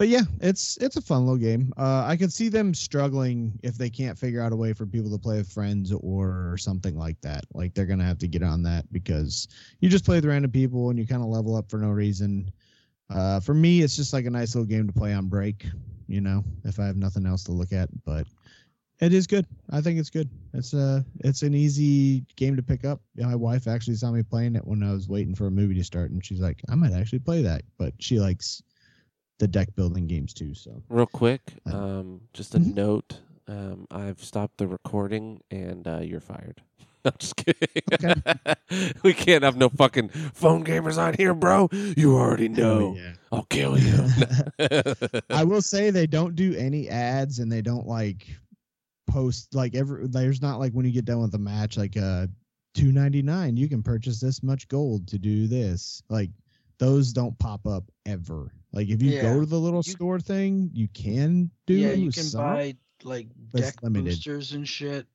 but 0.03 0.09
yeah, 0.09 0.23
it's 0.41 0.75
it's 0.81 0.97
a 0.97 1.01
fun 1.01 1.21
little 1.21 1.38
game. 1.38 1.71
Uh, 1.77 2.03
I 2.05 2.17
can 2.17 2.30
see 2.30 2.49
them 2.49 2.73
struggling 2.73 3.57
if 3.63 3.77
they 3.77 3.89
can't 3.89 4.19
figure 4.19 4.41
out 4.41 4.51
a 4.51 4.55
way 4.57 4.73
for 4.73 4.85
people 4.85 5.09
to 5.09 5.17
play 5.17 5.38
with 5.38 5.49
friends 5.49 5.93
or 5.93 6.57
something 6.57 6.97
like 6.97 7.21
that. 7.21 7.45
Like 7.53 7.73
they're 7.73 7.85
gonna 7.85 8.03
have 8.03 8.17
to 8.17 8.27
get 8.27 8.43
on 8.43 8.63
that 8.63 8.84
because 8.91 9.47
you 9.80 9.88
just 9.88 10.03
play 10.03 10.17
with 10.17 10.25
random 10.25 10.51
people 10.51 10.89
and 10.89 10.99
you 10.99 11.07
kind 11.07 11.21
of 11.21 11.30
level 11.30 11.55
up 11.55 11.69
for 11.69 11.77
no 11.77 11.88
reason. 11.88 12.51
Uh, 13.09 13.39
for 13.39 13.53
me, 13.53 13.81
it's 13.81 13.95
just 13.95 14.11
like 14.11 14.25
a 14.25 14.30
nice 14.30 14.55
little 14.55 14.67
game 14.67 14.88
to 14.88 14.91
play 14.91 15.13
on 15.13 15.30
break. 15.30 15.65
You 16.09 16.19
know, 16.19 16.43
if 16.65 16.81
I 16.81 16.85
have 16.85 16.97
nothing 16.97 17.25
else 17.25 17.45
to 17.45 17.53
look 17.53 17.71
at, 17.71 17.88
but 18.03 18.27
it 18.99 19.13
is 19.13 19.25
good. 19.25 19.47
I 19.71 19.80
think 19.80 19.99
it's 19.99 20.09
good. 20.09 20.30
It's 20.53 20.73
a 20.73 21.05
it's 21.23 21.43
an 21.43 21.55
easy 21.55 22.25
game 22.35 22.57
to 22.57 22.61
pick 22.61 22.84
up. 22.84 22.99
My 23.15 23.35
wife 23.35 23.69
actually 23.69 23.95
saw 23.95 24.11
me 24.11 24.21
playing 24.21 24.57
it 24.57 24.67
when 24.67 24.84
I 24.84 24.91
was 24.91 25.07
waiting 25.07 25.34
for 25.34 25.47
a 25.47 25.51
movie 25.51 25.75
to 25.75 25.84
start, 25.85 26.11
and 26.11 26.25
she's 26.25 26.41
like, 26.41 26.61
"I 26.67 26.75
might 26.75 26.91
actually 26.91 27.19
play 27.19 27.41
that." 27.43 27.61
But 27.77 27.93
she 27.99 28.19
likes 28.19 28.61
the 29.43 29.47
deck 29.49 29.75
building 29.75 30.07
games 30.07 30.33
too. 30.33 30.53
So 30.53 30.81
Real 30.89 31.05
quick, 31.05 31.41
Uh, 31.69 31.75
um, 31.77 32.21
just 32.33 32.55
a 32.55 32.59
Mhm. 32.59 32.73
note. 32.75 33.19
Um, 33.45 33.87
I've 33.91 34.23
stopped 34.23 34.57
the 34.57 34.67
recording, 34.69 35.41
and 35.51 35.85
uh, 35.85 35.99
you're 35.99 36.21
fired. 36.21 36.61
No, 37.05 37.11
just 37.19 37.35
kidding. 37.35 37.83
we 39.03 39.13
can't 39.13 39.43
have 39.43 39.57
no 39.57 39.67
fucking 39.67 40.07
phone 40.33 40.63
gamers 40.63 40.97
on 40.97 41.13
here, 41.15 41.33
bro. 41.33 41.67
You 41.97 42.15
already 42.15 42.47
know. 42.47 42.95
yeah. 42.97 43.15
I'll 43.29 43.43
kill 43.43 43.77
you. 43.77 44.07
I 45.29 45.43
will 45.43 45.61
say 45.61 45.89
they 45.89 46.07
don't 46.07 46.33
do 46.33 46.55
any 46.55 46.87
ads 46.87 47.39
and 47.39 47.51
they 47.51 47.61
don't 47.61 47.85
like 47.85 48.25
post 49.07 49.53
like 49.53 49.75
every 49.75 50.07
there's 50.07 50.41
not 50.41 50.59
like 50.61 50.71
when 50.71 50.85
you 50.85 50.93
get 50.93 51.03
done 51.03 51.19
with 51.19 51.33
the 51.33 51.37
match 51.37 51.75
like 51.75 51.97
uh 51.97 52.25
299 52.73 53.57
you 53.57 53.67
can 53.67 53.83
purchase 53.83 54.21
this 54.21 54.41
much 54.41 54.67
gold 54.69 55.05
to 55.09 55.19
do 55.19 55.45
this 55.45 56.01
like 56.09 56.31
those 56.84 57.14
don't 57.14 57.38
pop 57.39 57.65
up 57.65 57.84
ever 58.05 58.51
like 58.73 58.89
if 58.89 59.01
you 59.01 59.11
Yeah. 59.11 59.22
go 59.22 59.39
to 59.39 59.45
the 59.45 59.60
little 59.60 59.84
You- 59.85 59.91
store 59.93 60.19
thing 60.19 60.69
you 60.73 60.88
can 60.89 61.49
do 61.68 61.76
yeah, 61.76 61.93
you 61.93 62.11
can 62.11 62.23
some, 62.23 62.41
buy 62.41 62.76
like 63.03 63.27
deck 63.53 63.76
boosters 63.81 64.53
and 64.53 64.68
shit. 64.68 65.07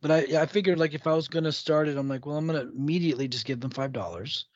But 0.00 0.10
I 0.12 0.42
I 0.42 0.46
figured 0.46 0.78
like 0.78 0.94
if 0.94 1.06
I 1.06 1.14
was 1.14 1.26
gonna 1.28 1.50
start 1.52 1.88
it, 1.88 1.96
I'm 1.96 2.08
like, 2.08 2.24
well, 2.24 2.36
I'm 2.36 2.46
gonna 2.46 2.68
immediately 2.74 3.26
just 3.28 3.44
give 3.46 3.60
them 3.60 3.70
five 3.70 3.92
dollars, 3.92 4.46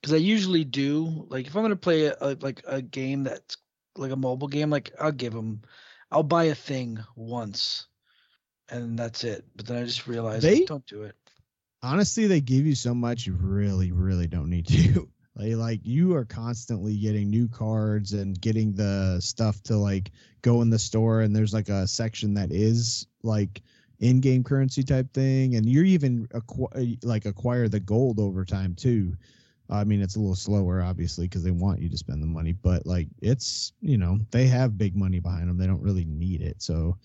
because 0.00 0.14
I 0.14 0.16
usually 0.16 0.64
do. 0.64 1.26
Like 1.28 1.46
if 1.46 1.54
I'm 1.54 1.62
gonna 1.62 1.76
play 1.76 2.06
a, 2.06 2.16
a 2.20 2.36
like 2.40 2.62
a 2.66 2.80
game 2.80 3.22
that's 3.24 3.56
like 3.96 4.12
a 4.12 4.16
mobile 4.16 4.48
game, 4.48 4.70
like 4.70 4.90
I'll 4.98 5.12
give 5.12 5.34
them, 5.34 5.60
I'll 6.10 6.22
buy 6.22 6.44
a 6.44 6.54
thing 6.54 6.98
once, 7.16 7.86
and 8.70 8.98
that's 8.98 9.24
it. 9.24 9.44
But 9.56 9.66
then 9.66 9.76
I 9.76 9.84
just 9.84 10.06
realized 10.06 10.44
like, 10.44 10.54
They- 10.54 10.64
don't 10.64 10.86
do 10.86 11.02
it. 11.02 11.16
honestly 11.82 12.26
they 12.28 12.40
give 12.40 12.64
you 12.64 12.74
so 12.76 12.94
much 12.94 13.26
you 13.26 13.34
really 13.34 13.90
really 13.92 14.26
don't 14.28 14.48
need 14.48 14.66
to 14.68 15.06
like, 15.36 15.54
like 15.54 15.80
you 15.82 16.14
are 16.14 16.24
constantly 16.24 16.96
getting 16.96 17.30
new 17.30 17.48
cards 17.48 18.12
and 18.12 18.40
getting 18.40 18.72
the 18.74 19.18
stuff 19.20 19.62
to 19.64 19.76
like 19.76 20.10
go 20.42 20.62
in 20.62 20.70
the 20.70 20.78
store 20.78 21.20
and 21.20 21.34
there's 21.34 21.54
like 21.54 21.68
a 21.68 21.86
section 21.86 22.34
that 22.34 22.52
is 22.52 23.06
like 23.22 23.62
in-game 24.00 24.44
currency 24.44 24.82
type 24.82 25.12
thing. 25.14 25.54
And 25.54 25.68
you're 25.68 25.84
even 25.84 26.26
acqu- 26.28 26.98
like 27.04 27.24
acquire 27.24 27.68
the 27.68 27.80
gold 27.80 28.18
over 28.18 28.44
time 28.44 28.74
too. 28.74 29.16
I 29.70 29.84
mean 29.84 30.02
it's 30.02 30.16
a 30.16 30.20
little 30.20 30.34
slower 30.34 30.82
obviously 30.82 31.26
because 31.26 31.42
they 31.42 31.50
want 31.50 31.80
you 31.80 31.88
to 31.88 31.96
spend 31.96 32.22
the 32.22 32.26
money 32.26 32.52
but 32.52 32.84
like 32.84 33.08
it's 33.22 33.72
you 33.80 33.96
know 33.96 34.18
they 34.30 34.46
have 34.46 34.76
big 34.76 34.94
money 34.94 35.18
behind 35.18 35.48
them 35.48 35.56
they 35.56 35.66
don't 35.66 35.82
really 35.82 36.04
need 36.04 36.42
it. 36.42 36.60
So 36.62 36.98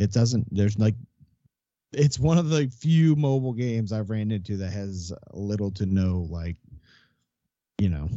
it 0.00 0.10
doesn't 0.12 0.46
there's 0.54 0.78
like 0.78 0.94
it's 1.92 2.18
one 2.18 2.38
of 2.38 2.48
the 2.48 2.70
few 2.78 3.14
mobile 3.16 3.52
games 3.52 3.92
I've 3.92 4.10
ran 4.10 4.30
into 4.30 4.56
that 4.58 4.72
has 4.72 5.12
little 5.32 5.70
to 5.72 5.86
no 5.86 6.26
like, 6.30 6.56
you 7.82 7.88
know, 7.88 8.08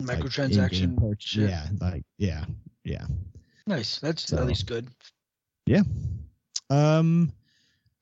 Microtransaction. 0.00 0.82
in-game 0.84 0.96
purch- 0.96 1.34
Yeah, 1.36 1.66
like 1.80 2.04
yeah, 2.18 2.44
yeah. 2.84 3.06
Nice. 3.66 3.98
That's 3.98 4.22
So- 4.28 4.38
at 4.38 4.46
least 4.46 4.66
good. 4.66 4.88
Yeah. 5.66 5.82
Um, 6.70 7.32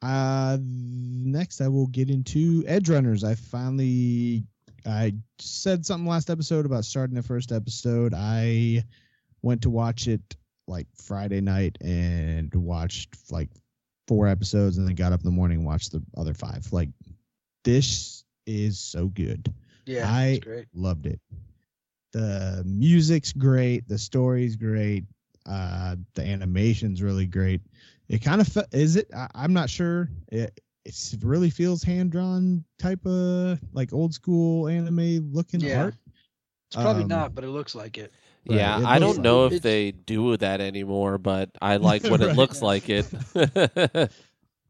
uh, 0.02 0.58
next 0.60 1.62
I 1.62 1.68
will 1.68 1.86
get 1.86 2.10
into 2.10 2.62
Edgerunners. 2.64 3.24
I 3.24 3.34
finally 3.36 4.44
I 4.84 5.14
said 5.38 5.86
something 5.86 6.06
last 6.06 6.28
episode 6.28 6.66
about 6.66 6.84
starting 6.84 7.16
the 7.16 7.22
first 7.22 7.52
episode. 7.52 8.12
I 8.14 8.84
went 9.42 9.62
to 9.62 9.70
watch 9.70 10.08
it 10.08 10.20
like 10.68 10.86
Friday 10.94 11.40
night 11.40 11.78
and 11.80 12.54
watched 12.54 13.16
like 13.32 13.48
four 14.08 14.28
episodes 14.28 14.76
and 14.76 14.86
then 14.86 14.94
got 14.94 15.12
up 15.12 15.20
in 15.20 15.24
the 15.24 15.30
morning 15.30 15.58
and 15.58 15.66
watched 15.66 15.92
the 15.92 16.02
other 16.18 16.34
five. 16.34 16.70
Like 16.70 16.90
this 17.64 18.24
is 18.46 18.78
so 18.78 19.06
good. 19.06 19.52
Yeah, 19.86 20.12
I- 20.12 20.26
it's 20.26 20.44
great. 20.44 20.66
Loved 20.74 21.06
it. 21.06 21.20
The 22.12 22.62
music's 22.66 23.32
great. 23.32 23.86
The 23.88 23.98
story's 23.98 24.56
great. 24.56 25.04
Uh, 25.46 25.96
the 26.14 26.22
animation's 26.24 27.02
really 27.02 27.26
great. 27.26 27.60
It 28.08 28.20
kind 28.22 28.40
of 28.40 28.48
fe- 28.48 28.64
is 28.72 28.96
it. 28.96 29.08
I, 29.14 29.28
I'm 29.34 29.52
not 29.52 29.68
sure. 29.70 30.08
It 30.32 30.58
it 30.84 30.94
really 31.22 31.50
feels 31.50 31.82
hand 31.82 32.12
drawn 32.12 32.64
type 32.78 33.04
of 33.06 33.58
like 33.72 33.92
old 33.92 34.14
school 34.14 34.68
anime 34.68 35.30
looking 35.32 35.60
Yeah. 35.60 35.84
art. 35.84 35.94
It's 36.68 36.76
probably 36.76 37.02
um, 37.02 37.08
not, 37.08 37.34
but 37.34 37.44
it 37.44 37.48
looks 37.48 37.74
like 37.74 37.98
it. 37.98 38.12
Right, 38.48 38.58
yeah, 38.58 38.78
it 38.80 38.84
I 38.86 38.98
don't 39.00 39.18
know 39.18 39.44
like- 39.44 39.54
if 39.54 39.62
they 39.62 39.90
do 39.92 40.36
that 40.36 40.60
anymore, 40.60 41.18
but 41.18 41.50
I 41.60 41.76
like 41.90 42.04
what 42.04 42.20
it 42.22 42.34
looks 42.36 42.62
like 42.62 42.88
it. 42.88 43.06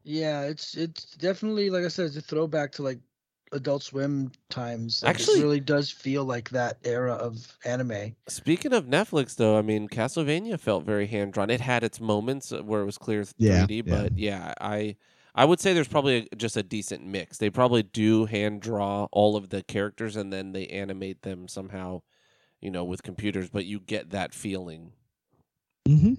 Yeah, 0.08 0.42
it's 0.42 0.76
it's 0.76 1.16
definitely 1.16 1.68
like 1.68 1.84
I 1.84 1.88
said, 1.88 2.06
it's 2.06 2.16
a 2.16 2.20
throwback 2.20 2.70
to 2.72 2.82
like 2.82 3.00
Adult 3.52 3.82
Swim 3.82 4.30
times. 4.50 5.02
Like, 5.02 5.10
Actually- 5.14 5.40
it 5.40 5.42
really 5.42 5.60
does 5.60 5.90
feel 5.90 6.24
like 6.24 6.50
that 6.50 6.78
era 6.84 7.12
of 7.14 7.56
anime. 7.64 8.14
Speaking 8.28 8.72
of 8.72 8.86
Netflix, 8.86 9.36
though, 9.36 9.56
I 9.58 9.62
mean, 9.62 9.88
Castlevania 9.88 10.58
felt 10.58 10.84
very 10.84 11.06
hand 11.06 11.32
drawn. 11.32 11.50
It 11.50 11.60
had 11.60 11.84
its 11.84 12.00
moments 12.00 12.50
where 12.50 12.82
it 12.82 12.86
was 12.86 12.98
clear 12.98 13.22
3D, 13.22 13.34
Yeah, 13.38 13.66
yeah. 13.68 13.82
but 13.82 14.18
yeah, 14.18 14.54
I 14.60 14.96
I 15.38 15.44
would 15.44 15.60
say 15.60 15.74
there's 15.74 15.86
probably 15.88 16.28
a, 16.32 16.36
just 16.36 16.56
a 16.56 16.62
decent 16.62 17.04
mix. 17.04 17.36
They 17.38 17.50
probably 17.50 17.82
do 17.82 18.24
hand 18.24 18.62
draw 18.62 19.06
all 19.12 19.36
of 19.36 19.50
the 19.50 19.62
characters 19.62 20.16
and 20.16 20.32
then 20.32 20.52
they 20.52 20.66
animate 20.68 21.20
them 21.22 21.46
somehow, 21.46 22.00
you 22.62 22.70
know, 22.70 22.84
with 22.84 23.02
computers. 23.02 23.50
But 23.50 23.66
you 23.66 23.78
get 23.80 24.10
that 24.10 24.32
feeling. 24.34 24.92
Mm-hmm. 25.86 26.14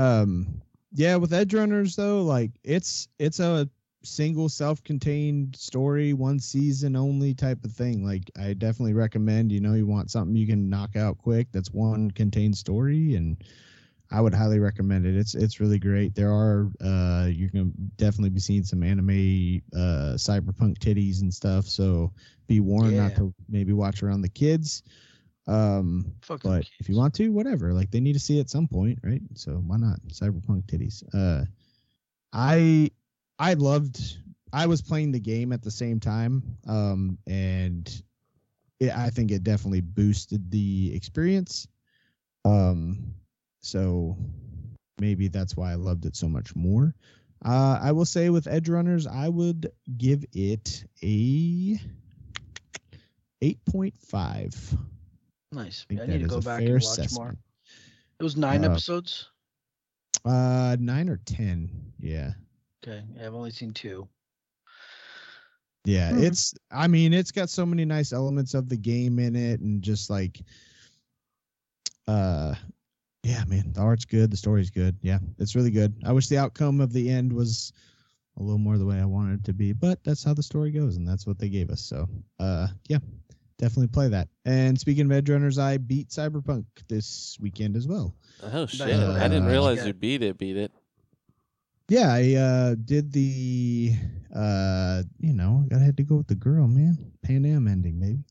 Um, 0.00 0.62
yeah, 0.92 1.16
with 1.16 1.32
Edgerunners 1.32 1.96
though, 1.96 2.22
like 2.22 2.52
it's 2.62 3.08
it's 3.18 3.40
a 3.40 3.68
single 4.02 4.48
self-contained 4.48 5.56
story, 5.56 6.12
one 6.12 6.38
season 6.38 6.96
only 6.96 7.34
type 7.34 7.64
of 7.64 7.72
thing. 7.72 8.04
Like 8.04 8.30
I 8.38 8.54
definitely 8.54 8.94
recommend. 8.94 9.52
You 9.52 9.60
know, 9.60 9.74
you 9.74 9.86
want 9.86 10.10
something 10.10 10.36
you 10.36 10.46
can 10.46 10.68
knock 10.68 10.96
out 10.96 11.18
quick. 11.18 11.48
That's 11.52 11.72
one 11.72 12.10
contained 12.10 12.56
story, 12.56 13.14
and 13.16 13.36
I 14.10 14.20
would 14.20 14.34
highly 14.34 14.58
recommend 14.58 15.06
it. 15.06 15.16
It's 15.16 15.34
it's 15.34 15.60
really 15.60 15.78
great. 15.78 16.14
There 16.14 16.32
are 16.32 16.70
uh, 16.80 17.26
you're 17.26 17.50
gonna 17.50 17.70
definitely 17.96 18.30
be 18.30 18.40
seeing 18.40 18.64
some 18.64 18.82
anime, 18.82 19.60
uh, 19.74 20.14
cyberpunk 20.16 20.78
titties 20.78 21.20
and 21.22 21.32
stuff. 21.32 21.66
So 21.66 22.12
be 22.46 22.60
warned 22.60 22.96
not 22.96 23.14
to 23.16 23.34
maybe 23.48 23.72
watch 23.72 24.02
around 24.02 24.22
the 24.22 24.28
kids. 24.28 24.82
Um, 25.46 26.12
Fuck 26.20 26.42
but 26.42 26.66
if 26.78 26.88
you 26.88 26.96
want 26.96 27.14
to, 27.14 27.30
whatever. 27.30 27.72
Like 27.72 27.90
they 27.90 28.00
need 28.00 28.12
to 28.12 28.18
see 28.18 28.38
it 28.38 28.42
at 28.42 28.50
some 28.50 28.68
point, 28.68 28.98
right? 29.02 29.22
So 29.34 29.52
why 29.52 29.78
not? 29.78 29.98
Cyberpunk 30.08 30.66
titties. 30.66 31.02
Uh, 31.12 31.46
I 32.32 32.90
I 33.38 33.54
loved. 33.54 34.18
I 34.52 34.66
was 34.66 34.80
playing 34.82 35.12
the 35.12 35.20
game 35.20 35.52
at 35.52 35.62
the 35.62 35.70
same 35.70 36.00
time, 36.00 36.42
um, 36.66 37.18
and 37.26 38.02
it, 38.80 38.90
I 38.96 39.10
think 39.10 39.30
it 39.30 39.44
definitely 39.44 39.82
boosted 39.82 40.50
the 40.50 40.92
experience. 40.94 41.68
Um, 42.44 43.14
so 43.60 44.16
maybe 45.00 45.28
that's 45.28 45.56
why 45.56 45.72
I 45.72 45.74
loved 45.74 46.06
it 46.06 46.16
so 46.16 46.28
much 46.28 46.56
more. 46.56 46.94
Uh, 47.44 47.78
I 47.80 47.92
will 47.92 48.04
say 48.06 48.30
with 48.30 48.46
Edgerunners, 48.46 49.06
I 49.06 49.28
would 49.28 49.70
give 49.96 50.24
it 50.32 50.84
a 51.02 51.78
eight 53.42 53.64
point 53.66 53.94
five. 54.00 54.54
nice. 55.52 55.86
I 55.90 56.02
I 56.02 56.06
need 56.06 56.22
to 56.22 56.26
go 56.26 56.40
back 56.40 56.60
and 56.62 56.72
watch 56.72 56.82
assessment. 56.82 57.12
more. 57.14 57.36
It 58.18 58.22
was 58.24 58.36
nine 58.36 58.64
Uh, 58.64 58.70
episodes. 58.70 59.28
Uh, 60.24 60.76
nine 60.80 61.08
or 61.08 61.18
ten. 61.18 61.70
Yeah, 62.00 62.32
Okay, 62.88 63.02
I've 63.22 63.34
only 63.34 63.50
seen 63.50 63.72
two. 63.72 64.08
yeah. 65.84 66.10
Hmm. 66.10 66.22
It's. 66.24 66.54
I 66.70 66.86
mean, 66.86 67.12
it's 67.12 67.30
got 67.30 67.50
so 67.50 67.66
many 67.66 67.84
nice 67.84 68.12
elements 68.12 68.54
of 68.54 68.68
the 68.68 68.76
game 68.76 69.18
in 69.18 69.36
it, 69.36 69.60
and 69.60 69.82
just 69.82 70.08
like, 70.08 70.40
uh, 72.06 72.54
yeah, 73.22 73.44
man, 73.46 73.72
the 73.72 73.80
art's 73.80 74.04
good, 74.04 74.30
the 74.30 74.36
story's 74.36 74.70
good. 74.70 74.96
Yeah, 75.02 75.18
it's 75.38 75.54
really 75.54 75.70
good. 75.70 75.94
I 76.04 76.12
wish 76.12 76.28
the 76.28 76.38
outcome 76.38 76.80
of 76.80 76.92
the 76.92 77.10
end 77.10 77.32
was 77.32 77.72
a 78.38 78.42
little 78.42 78.58
more 78.58 78.78
the 78.78 78.86
way 78.86 78.98
I 79.00 79.04
wanted 79.04 79.40
it 79.40 79.44
to 79.46 79.52
be, 79.52 79.72
but 79.72 80.02
that's 80.04 80.24
how 80.24 80.32
the 80.32 80.42
story 80.42 80.70
goes, 80.70 80.96
and 80.96 81.06
that's 81.06 81.26
what 81.26 81.38
they 81.38 81.48
gave 81.48 81.70
us. 81.70 81.82
So, 81.82 82.08
uh, 82.38 82.68
yeah, 82.88 82.98
definitely 83.58 83.88
play 83.88 84.08
that. 84.08 84.28
And 84.44 84.78
speaking 84.78 85.10
of 85.10 85.24
Edgerunners, 85.24 85.58
I 85.60 85.76
beat 85.76 86.08
Cyberpunk 86.08 86.64
this 86.88 87.36
weekend 87.40 87.76
as 87.76 87.86
well. 87.86 88.14
Oh 88.42 88.66
shit! 88.66 88.88
Uh, 88.94 89.12
I 89.14 89.28
didn't 89.28 89.46
realize 89.46 89.84
you 89.84 89.92
beat 89.92 90.22
it. 90.22 90.38
Beat 90.38 90.56
it. 90.56 90.72
Yeah, 91.88 92.12
I 92.12 92.34
uh 92.34 92.74
did 92.74 93.12
the 93.12 93.94
uh 94.34 95.02
you 95.18 95.32
know, 95.32 95.66
I 95.74 95.78
had 95.78 95.96
to 95.96 96.02
go 96.02 96.16
with 96.16 96.26
the 96.26 96.34
girl, 96.34 96.68
man. 96.68 97.12
Panam 97.26 97.70
ending, 97.70 97.98
maybe. 97.98 98.24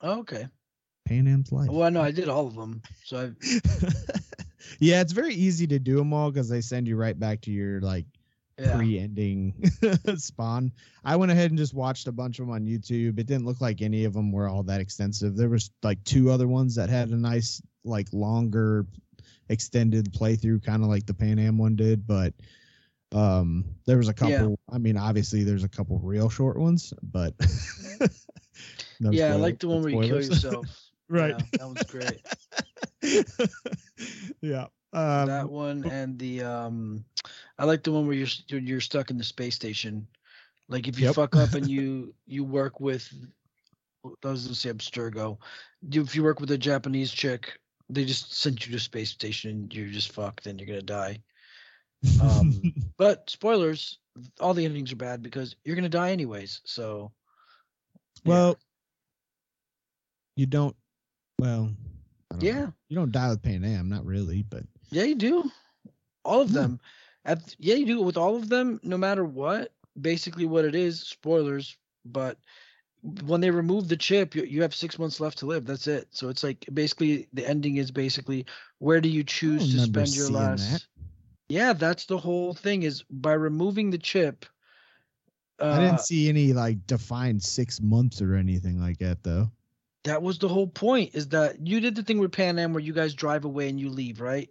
Oh, 0.00 0.20
okay. 0.20 0.46
Panam's 1.08 1.52
life. 1.52 1.68
Well, 1.68 1.82
I 1.84 1.90
know 1.90 2.02
I 2.02 2.10
did 2.10 2.28
all 2.28 2.46
of 2.46 2.54
them, 2.54 2.82
so 3.04 3.18
I 3.18 3.60
yeah, 4.80 5.00
it's 5.00 5.12
very 5.12 5.34
easy 5.34 5.66
to 5.68 5.78
do 5.78 5.96
them 5.96 6.12
all 6.12 6.30
because 6.30 6.48
they 6.48 6.60
send 6.60 6.88
you 6.88 6.96
right 6.96 7.18
back 7.18 7.42
to 7.42 7.50
your 7.50 7.80
like 7.80 8.06
yeah. 8.58 8.76
pre-ending 8.76 9.70
spawn. 10.16 10.72
I 11.04 11.16
went 11.16 11.32
ahead 11.32 11.50
and 11.50 11.58
just 11.58 11.74
watched 11.74 12.08
a 12.08 12.12
bunch 12.12 12.38
of 12.38 12.46
them 12.46 12.54
on 12.54 12.64
YouTube. 12.64 13.18
It 13.18 13.26
didn't 13.26 13.44
look 13.44 13.60
like 13.60 13.82
any 13.82 14.04
of 14.04 14.14
them 14.14 14.32
were 14.32 14.48
all 14.48 14.62
that 14.64 14.80
extensive. 14.80 15.36
There 15.36 15.48
was 15.48 15.70
like 15.82 16.02
two 16.04 16.30
other 16.30 16.48
ones 16.48 16.74
that 16.76 16.88
had 16.88 17.10
a 17.10 17.16
nice 17.16 17.60
like 17.84 18.08
longer 18.12 18.86
extended 19.48 20.12
playthrough 20.12 20.64
kind 20.64 20.82
of 20.82 20.88
like 20.88 21.06
the 21.06 21.14
Panam 21.14 21.56
one 21.58 21.76
did, 21.76 22.06
but 22.06 22.32
um 23.16 23.64
there 23.86 23.96
was 23.96 24.08
a 24.08 24.14
couple 24.14 24.50
Yeah. 24.68 24.74
I 24.74 24.78
mean 24.78 24.96
obviously 24.96 25.42
there's 25.42 25.64
a 25.64 25.68
couple 25.68 25.98
real 25.98 26.28
short 26.28 26.58
ones, 26.58 26.92
but 27.02 27.34
no 29.00 29.10
yeah, 29.10 29.32
I 29.32 29.36
like 29.36 29.58
the 29.58 29.68
one 29.68 29.82
where 29.82 29.90
you 29.90 30.02
kill 30.02 30.22
yourself. 30.22 30.66
right. 31.08 31.30
Yeah, 31.30 31.58
that 31.58 31.68
was 31.68 31.82
great. 31.84 32.20
yeah. 34.40 34.66
Um, 34.92 35.26
that 35.26 35.48
one 35.50 35.84
and 35.90 36.18
the 36.18 36.42
um, 36.42 37.04
I 37.58 37.64
like 37.64 37.82
the 37.82 37.92
one 37.92 38.06
where 38.06 38.16
you're 38.16 38.28
you're, 38.48 38.80
stuck 38.80 39.10
in 39.10 39.18
the 39.18 39.24
space 39.24 39.54
station. 39.54 40.06
Like 40.68 40.88
if 40.88 40.98
you 40.98 41.06
Yep. 41.06 41.14
fuck 41.14 41.36
up 41.36 41.54
and 41.54 41.68
you 41.68 42.14
you 42.26 42.44
work 42.44 42.80
with, 42.80 43.12
I 44.04 44.28
was 44.28 44.44
gonna 44.44 44.54
say 44.54 44.70
Abstergo. 44.70 45.38
If 45.90 46.14
you 46.14 46.22
work 46.22 46.40
with 46.40 46.50
a 46.50 46.58
Japanese 46.58 47.12
chick, 47.12 47.58
they 47.88 48.04
just 48.04 48.32
send 48.32 48.64
you 48.64 48.72
to 48.72 48.80
space 48.80 49.10
station 49.10 49.50
and 49.50 49.74
you're 49.74 49.88
just 49.88 50.12
fucked 50.12 50.46
and 50.46 50.60
you're 50.60 50.66
gonna 50.66 50.82
die. 50.82 51.20
Um, 52.20 52.74
But 52.98 53.28
spoilers, 53.30 53.98
all 54.40 54.54
the 54.54 54.64
endings 54.64 54.92
are 54.92 54.96
bad 54.96 55.22
because 55.22 55.56
you're 55.64 55.76
gonna 55.76 55.88
die 55.88 56.10
anyways. 56.12 56.60
So. 56.64 57.12
yeah. 58.24 58.32
well, 58.32 58.58
you 60.36 60.46
don't. 60.46 60.76
Well, 61.38 61.70
don't 62.30 62.38
know. 62.40 62.46
Yeah. 62.46 62.70
you 62.88 62.96
don't 62.96 63.12
die 63.12 63.28
with 63.30 63.42
Panam, 63.42 63.88
not 63.88 64.04
really, 64.04 64.42
but 64.42 64.64
Yeah, 64.90 65.04
you 65.04 65.14
do. 65.14 65.50
All 66.24 66.40
of 66.42 66.50
Yeah. 66.50 66.60
them. 66.60 66.80
At 67.24 67.54
yeah, 67.58 67.74
you 67.74 67.86
do 67.86 68.02
with 68.02 68.16
all 68.16 68.36
of 68.36 68.48
them, 68.48 68.80
no 68.82 68.96
matter 68.96 69.24
what. 69.24 69.72
Basically, 70.00 70.46
what 70.46 70.64
it 70.64 70.74
is, 70.74 71.00
spoilers. 71.00 71.76
But 72.04 72.38
when 73.24 73.40
they 73.40 73.50
remove 73.50 73.88
the 73.88 73.96
chip, 73.96 74.34
you, 74.34 74.44
you 74.44 74.62
have 74.62 74.74
six 74.74 74.98
months 74.98 75.20
left 75.20 75.38
to 75.38 75.46
live. 75.46 75.66
That's 75.66 75.86
it. 75.86 76.08
So 76.14 76.28
it's 76.28 76.42
like 76.42 76.66
basically 76.72 77.28
the 77.32 77.48
ending 77.48 77.76
is 77.76 77.90
basically 77.90 78.46
where 78.78 79.00
do 79.00 79.08
you 79.08 79.24
choose 79.24 79.68
to 79.68 79.78
spend 79.80 80.14
your 80.16 80.30
last? 80.30 80.88
that. 80.88 80.95
Yeah, 81.48 81.72
that's 81.72 82.06
the 82.06 82.18
whole 82.18 82.54
thing. 82.54 82.82
Is 82.84 83.02
by 83.10 83.32
removing 83.34 83.90
the 83.90 83.98
chip. 83.98 84.46
Uh, 85.58 85.64
I 85.70 85.78
didn't 85.78 86.00
see 86.00 86.28
any 86.28 86.52
like 86.52 86.86
defined 86.86 87.42
six 87.42 87.80
months 87.80 88.20
or 88.20 88.34
anything 88.34 88.80
like 88.80 88.98
that 88.98 89.22
though. 89.22 89.50
that 90.04 90.22
was 90.22 90.38
the 90.38 90.48
whole 90.48 90.66
point. 90.68 91.14
Is 91.14 91.28
that 91.28 91.66
you 91.66 91.80
did 91.80 91.94
the 91.94 92.02
thing 92.02 92.18
with 92.18 92.32
Panam 92.32 92.72
where 92.72 92.80
you 92.82 92.92
guys 92.92 93.14
drive 93.14 93.44
away 93.44 93.68
and 93.68 93.80
you 93.80 93.90
leave, 93.90 94.20
right? 94.20 94.48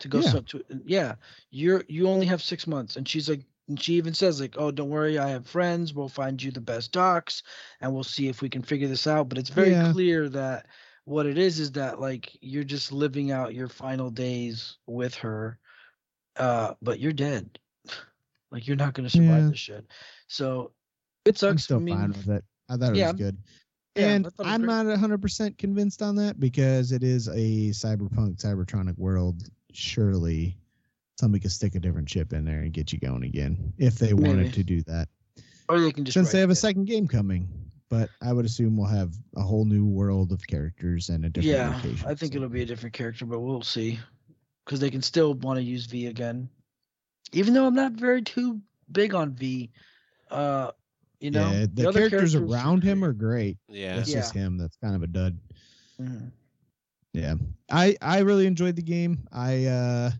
To 0.00 0.08
go 0.08 0.20
Yeah. 0.20 0.30
so 0.30 0.40
to 0.42 0.64
yeah, 0.84 1.16
you're 1.50 1.84
you 1.88 2.08
only 2.08 2.26
have 2.26 2.42
six 2.42 2.66
months, 2.66 2.96
and 2.96 3.08
she's 3.08 3.28
like, 3.28 3.44
and 3.68 3.80
she 3.80 3.94
even 3.94 4.14
says 4.14 4.40
like, 4.40 4.56
oh, 4.58 4.70
don't 4.70 4.90
worry, 4.90 5.18
I 5.18 5.30
have 5.30 5.46
friends. 5.46 5.94
We'll 5.94 6.08
find 6.08 6.42
you 6.42 6.50
the 6.52 6.60
best 6.60 6.92
docs, 6.92 7.42
and 7.80 7.92
we'll 7.94 8.04
see 8.04 8.28
if 8.28 8.42
we 8.42 8.48
can 8.50 8.62
figure 8.62 8.88
this 8.88 9.06
out. 9.06 9.28
But 9.28 9.38
it's 9.38 9.50
very 9.50 9.76
Yeah. 9.76 9.76
clear 9.76 10.28
that 10.30 10.66
what 11.04 11.26
it 11.26 11.38
is 11.38 11.60
is 11.60 11.72
that 11.72 12.00
like 12.00 12.36
you're 12.40 12.64
just 12.64 12.92
living 12.92 13.30
out 13.32 13.54
your 13.54 13.68
final 13.68 14.10
days 14.10 14.78
with 14.86 15.14
her, 15.16 15.58
uh, 16.36 16.74
but 16.82 17.00
you're 17.00 17.12
dead. 17.12 17.58
Like 18.50 18.66
you're 18.66 18.76
not 18.76 18.94
gonna 18.94 19.08
survive 19.10 19.44
Yeah. 19.44 19.48
this 19.50 19.58
shit. 19.58 19.86
So 20.28 20.72
it 21.24 21.38
sucks. 21.38 21.50
I'm 21.50 21.58
still 21.58 21.76
I 21.78 21.80
mean, 21.80 21.96
fine 21.98 22.08
with 22.12 22.28
it. 22.28 22.44
I 22.68 22.76
thought 22.76 22.92
it 22.92 22.96
yeah, 22.98 23.12
was 23.12 23.20
good. 23.20 23.38
yeah, 23.96 24.08
and 24.10 24.24
was 24.24 24.34
I'm 24.40 24.62
great. 24.62 24.66
not 24.86 24.86
100% 24.98 25.56
convinced 25.58 26.02
on 26.02 26.16
that 26.16 26.38
because 26.40 26.92
it 26.92 27.02
is 27.02 27.28
a 27.28 27.70
cyberpunk, 27.70 28.36
cybertronic 28.42 28.98
world. 28.98 29.42
Surely 29.72 30.56
somebody 31.18 31.40
could 31.40 31.52
stick 31.52 31.74
a 31.74 31.80
different 31.80 32.08
chip 32.08 32.32
in 32.32 32.44
there 32.44 32.60
and 32.60 32.72
get 32.72 32.92
you 32.92 32.98
going 32.98 33.24
again 33.24 33.72
if 33.78 33.98
they 33.98 34.12
wanted 34.14 34.52
to 34.54 34.62
do 34.64 34.82
that. 34.82 35.08
or 35.68 35.80
they 35.80 35.92
can 35.92 36.04
just 36.04 36.14
Since 36.14 36.32
they 36.32 36.40
have 36.40 36.50
a 36.50 36.54
second 36.54 36.84
game 36.86 37.06
coming. 37.08 37.48
But 37.88 38.08
I 38.22 38.32
would 38.32 38.46
assume 38.46 38.76
we'll 38.76 38.86
have 38.86 39.12
a 39.36 39.42
whole 39.42 39.66
new 39.66 39.84
world 39.86 40.32
of 40.32 40.46
characters 40.46 41.10
and 41.10 41.26
a 41.26 41.28
different 41.28 41.54
yeah, 41.56 41.76
location. 41.76 42.08
I 42.08 42.14
think 42.14 42.32
so- 42.32 42.36
it'll 42.38 42.48
be 42.48 42.62
a 42.62 42.66
different 42.66 42.94
character, 42.94 43.26
but 43.26 43.40
we'll 43.40 43.62
see. 43.62 43.98
Because 44.64 44.80
they 44.80 44.90
can 44.90 45.02
still 45.02 45.34
want 45.34 45.58
to 45.58 45.62
use 45.62 45.86
V 45.86 46.06
again, 46.06 46.48
even 47.32 47.52
though 47.54 47.66
I'm 47.66 47.74
not 47.74 47.92
very 47.92 48.22
too 48.22 48.60
big 48.92 49.14
on 49.14 49.32
V. 49.32 49.70
Uh, 50.30 50.70
you 51.20 51.30
know, 51.30 51.50
yeah, 51.52 51.66
the, 51.72 51.88
other 51.88 52.00
characters 52.00 52.32
characters 52.32 52.34
around 52.34 52.82
him 52.82 53.04
are 53.04 53.12
great. 53.12 53.56
Yeah. 53.68 53.98
It's 53.98 54.12
just 54.12 54.34
him 54.34 54.58
that's 54.58 54.76
kind 54.76 54.96
of 54.96 55.02
a 55.02 55.06
dud. 55.06 55.38
Mhm. 56.00 56.32
Yeah. 57.12 57.34
I 57.70 57.96
I 58.02 58.20
really 58.20 58.46
enjoyed 58.46 58.74
the 58.76 58.82
game. 58.82 59.26
I 59.32 59.66
uh 59.66 60.10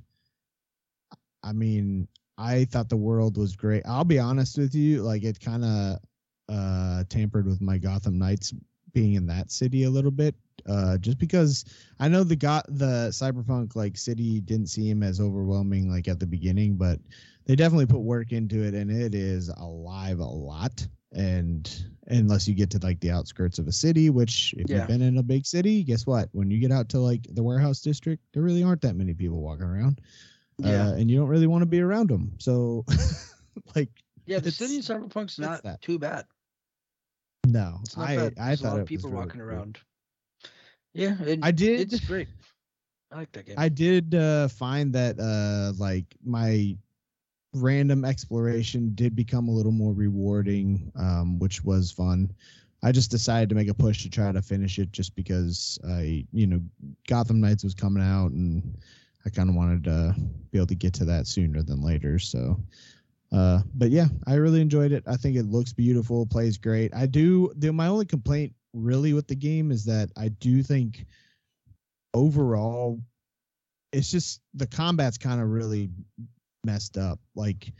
I 1.42 1.52
mean, 1.52 2.06
I 2.38 2.66
thought 2.66 2.88
the 2.88 2.96
world 2.96 3.36
was 3.36 3.56
great. 3.56 3.82
I'll 3.84 4.04
be 4.04 4.18
honest 4.20 4.58
with 4.58 4.74
you, 4.74 5.02
like 5.02 5.24
it 5.24 5.40
kind 5.40 5.64
of 5.64 5.98
uh 6.48 7.04
tampered 7.08 7.46
with 7.46 7.60
my 7.60 7.78
Gotham 7.78 8.18
Knights 8.18 8.52
being 8.92 9.14
in 9.14 9.26
that 9.26 9.50
city 9.50 9.84
a 9.84 9.90
little 9.90 10.10
bit. 10.10 10.34
Uh 10.66 10.98
just 10.98 11.18
because 11.18 11.64
I 11.98 12.08
know 12.08 12.24
the 12.24 12.36
got 12.36 12.66
the 12.68 13.08
cyberpunk 13.10 13.74
like 13.76 13.96
city 13.96 14.40
didn't 14.40 14.68
seem 14.68 15.02
as 15.02 15.20
overwhelming 15.20 15.90
like 15.90 16.08
at 16.08 16.20
the 16.20 16.26
beginning, 16.26 16.76
but 16.76 16.98
they 17.46 17.56
definitely 17.56 17.86
put 17.86 18.00
work 18.00 18.32
into 18.32 18.62
it 18.62 18.74
and 18.74 18.90
it 18.90 19.14
is 19.14 19.48
alive 19.48 20.18
a 20.20 20.24
lot. 20.24 20.86
And 21.14 21.68
unless 22.06 22.48
you 22.48 22.54
get 22.54 22.70
to 22.70 22.78
like 22.82 23.00
the 23.00 23.10
outskirts 23.10 23.58
of 23.58 23.66
a 23.66 23.72
city, 23.72 24.08
which 24.10 24.54
if 24.56 24.70
Yeah. 24.70 24.78
you've 24.78 24.86
been 24.88 25.02
in 25.02 25.18
a 25.18 25.22
big 25.22 25.44
city, 25.44 25.82
guess 25.82 26.06
what? 26.06 26.28
When 26.32 26.50
you 26.50 26.58
get 26.58 26.72
out 26.72 26.88
to 26.90 27.00
like 27.00 27.26
the 27.34 27.42
warehouse 27.42 27.80
district, 27.80 28.22
there 28.32 28.42
really 28.42 28.62
aren't 28.62 28.80
that 28.82 28.96
many 28.96 29.12
people 29.12 29.40
walking 29.42 29.66
around. 29.66 30.00
Yeah, 30.58 30.88
Uh, 30.88 30.92
and 30.94 31.10
you 31.10 31.18
don't 31.18 31.28
really 31.28 31.46
want 31.48 31.62
to 31.62 31.66
be 31.66 31.80
around 31.80 32.08
them. 32.08 32.32
So 32.38 32.84
like 33.74 33.90
yeah. 34.24 34.38
The 34.38 34.50
city 34.52 34.76
in 34.76 34.82
Cyberpunk's 34.82 35.38
not 35.38 35.64
that. 35.64 35.82
too 35.82 35.98
bad. 35.98 36.24
no, 37.46 37.78
It's 37.82 37.96
not 37.96 38.08
I 38.08 38.16
bad. 38.16 38.34
I 38.38 38.46
There's 38.48 38.60
a 38.60 38.62
thought 38.64 38.70
lot 38.70 38.78
it 38.78 38.82
of 38.82 38.88
people 38.88 39.10
really 39.10 39.24
walking 39.24 39.40
cool. 39.40 39.50
around. 39.50 39.78
Yeah, 40.94 41.16
it, 41.22 41.40
I 41.42 41.50
did 41.50 41.92
It's 41.92 42.00
great. 42.00 42.28
I 43.10 43.16
like 43.16 43.32
that 43.32 43.46
game. 43.46 43.56
I 43.58 43.68
did 43.68 44.14
uh, 44.14 44.48
find 44.48 44.92
that 44.94 45.18
uh, 45.18 45.72
like 45.78 46.06
my 46.24 46.76
random 47.54 48.04
exploration 48.04 48.92
did 48.94 49.14
become 49.14 49.48
a 49.48 49.52
little 49.52 49.72
more 49.72 49.92
rewarding, 49.92 50.90
um, 50.96 51.38
which 51.38 51.62
was 51.64 51.90
fun. 51.90 52.32
I 52.82 52.90
just 52.92 53.10
decided 53.10 53.48
to 53.50 53.54
make 53.54 53.68
a 53.68 53.74
push 53.74 54.02
to 54.02 54.10
try 54.10 54.32
to 54.32 54.42
finish 54.42 54.78
it 54.78 54.90
just 54.90 55.14
because 55.14 55.78
I, 55.88 56.26
you 56.32 56.46
know, 56.46 56.60
Gotham 57.06 57.40
Knights 57.40 57.62
was 57.62 57.74
coming 57.74 58.02
out 58.02 58.32
and 58.32 58.76
I 59.24 59.30
kind 59.30 59.48
of 59.48 59.54
wanted 59.54 59.84
to 59.84 60.16
be 60.50 60.58
able 60.58 60.66
to 60.66 60.74
get 60.74 60.92
to 60.94 61.04
that 61.04 61.26
sooner 61.26 61.62
than 61.62 61.80
later. 61.80 62.18
So, 62.18 62.60
uh, 63.30 63.60
but 63.74 63.90
yeah, 63.90 64.06
I 64.26 64.34
really 64.34 64.60
enjoyed 64.60 64.90
it. 64.92 65.04
I 65.06 65.16
think 65.16 65.36
it 65.36 65.44
looks 65.44 65.72
beautiful, 65.72 66.26
plays 66.26 66.58
great. 66.58 66.92
I 66.94 67.06
do. 67.06 67.52
The, 67.56 67.72
my 67.72 67.86
only 67.86 68.04
complaint 68.04 68.52
really 68.72 69.12
with 69.12 69.26
the 69.26 69.34
game 69.34 69.70
is 69.70 69.84
that 69.84 70.10
I 70.16 70.28
do 70.28 70.62
think 70.62 71.06
overall 72.14 73.00
it's 73.92 74.10
just 74.10 74.40
the 74.54 74.66
combat's 74.66 75.18
kind 75.18 75.40
of 75.40 75.48
really 75.48 75.90
messed 76.64 76.96
up. 76.96 77.18
Like 77.34 77.72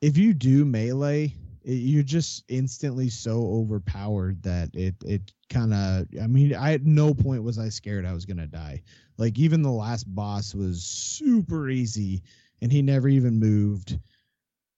if 0.00 0.16
you 0.16 0.32
do 0.34 0.64
melee, 0.64 1.34
it, 1.64 1.72
you're 1.72 2.02
just 2.02 2.44
instantly 2.48 3.08
so 3.08 3.44
overpowered 3.46 4.42
that 4.42 4.70
it 4.74 4.94
it 5.04 5.32
kind 5.50 5.74
of. 5.74 6.06
I 6.22 6.26
mean, 6.26 6.54
I 6.54 6.74
at 6.74 6.84
no 6.84 7.12
point 7.12 7.42
was 7.42 7.58
I 7.58 7.68
scared 7.68 8.06
I 8.06 8.12
was 8.12 8.24
gonna 8.24 8.46
die. 8.46 8.82
Like 9.18 9.38
even 9.38 9.62
the 9.62 9.70
last 9.70 10.04
boss 10.14 10.54
was 10.54 10.82
super 10.84 11.68
easy, 11.68 12.22
and 12.62 12.70
he 12.70 12.82
never 12.82 13.08
even 13.08 13.38
moved. 13.38 13.98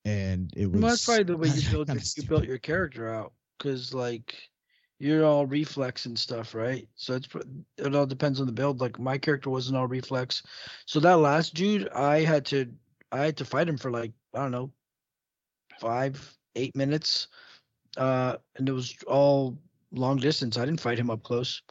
And 0.04 0.50
it 0.56 0.66
was. 0.66 0.80
Well, 0.80 0.90
that's 0.90 1.04
probably 1.04 1.24
the 1.24 1.36
way 1.36 1.48
you 1.48 1.70
build 1.70 1.88
your, 1.88 1.98
you 2.16 2.22
built 2.22 2.44
your 2.44 2.58
character 2.58 3.12
out, 3.12 3.32
because 3.58 3.92
like 3.92 4.34
you're 4.98 5.24
all 5.24 5.46
reflex 5.46 6.06
and 6.06 6.18
stuff, 6.18 6.54
right? 6.54 6.88
So 6.96 7.14
it's 7.14 7.28
it 7.76 7.94
all 7.94 8.06
depends 8.06 8.40
on 8.40 8.46
the 8.46 8.52
build. 8.52 8.80
Like 8.80 8.98
my 8.98 9.18
character 9.18 9.50
wasn't 9.50 9.76
all 9.76 9.86
reflex, 9.86 10.42
so 10.86 11.00
that 11.00 11.18
last 11.18 11.54
dude, 11.54 11.88
I 11.90 12.20
had 12.20 12.44
to 12.46 12.66
I 13.12 13.24
had 13.24 13.36
to 13.38 13.44
fight 13.44 13.68
him 13.68 13.78
for 13.78 13.90
like 13.90 14.12
I 14.34 14.40
don't 14.40 14.50
know 14.50 14.72
five 15.80 16.36
eight 16.56 16.74
minutes, 16.74 17.28
uh, 17.96 18.36
and 18.56 18.68
it 18.68 18.72
was 18.72 18.96
all 19.06 19.58
long 19.92 20.16
distance. 20.16 20.56
I 20.58 20.64
didn't 20.64 20.80
fight 20.80 20.98
him 20.98 21.10
up 21.10 21.22
close. 21.22 21.62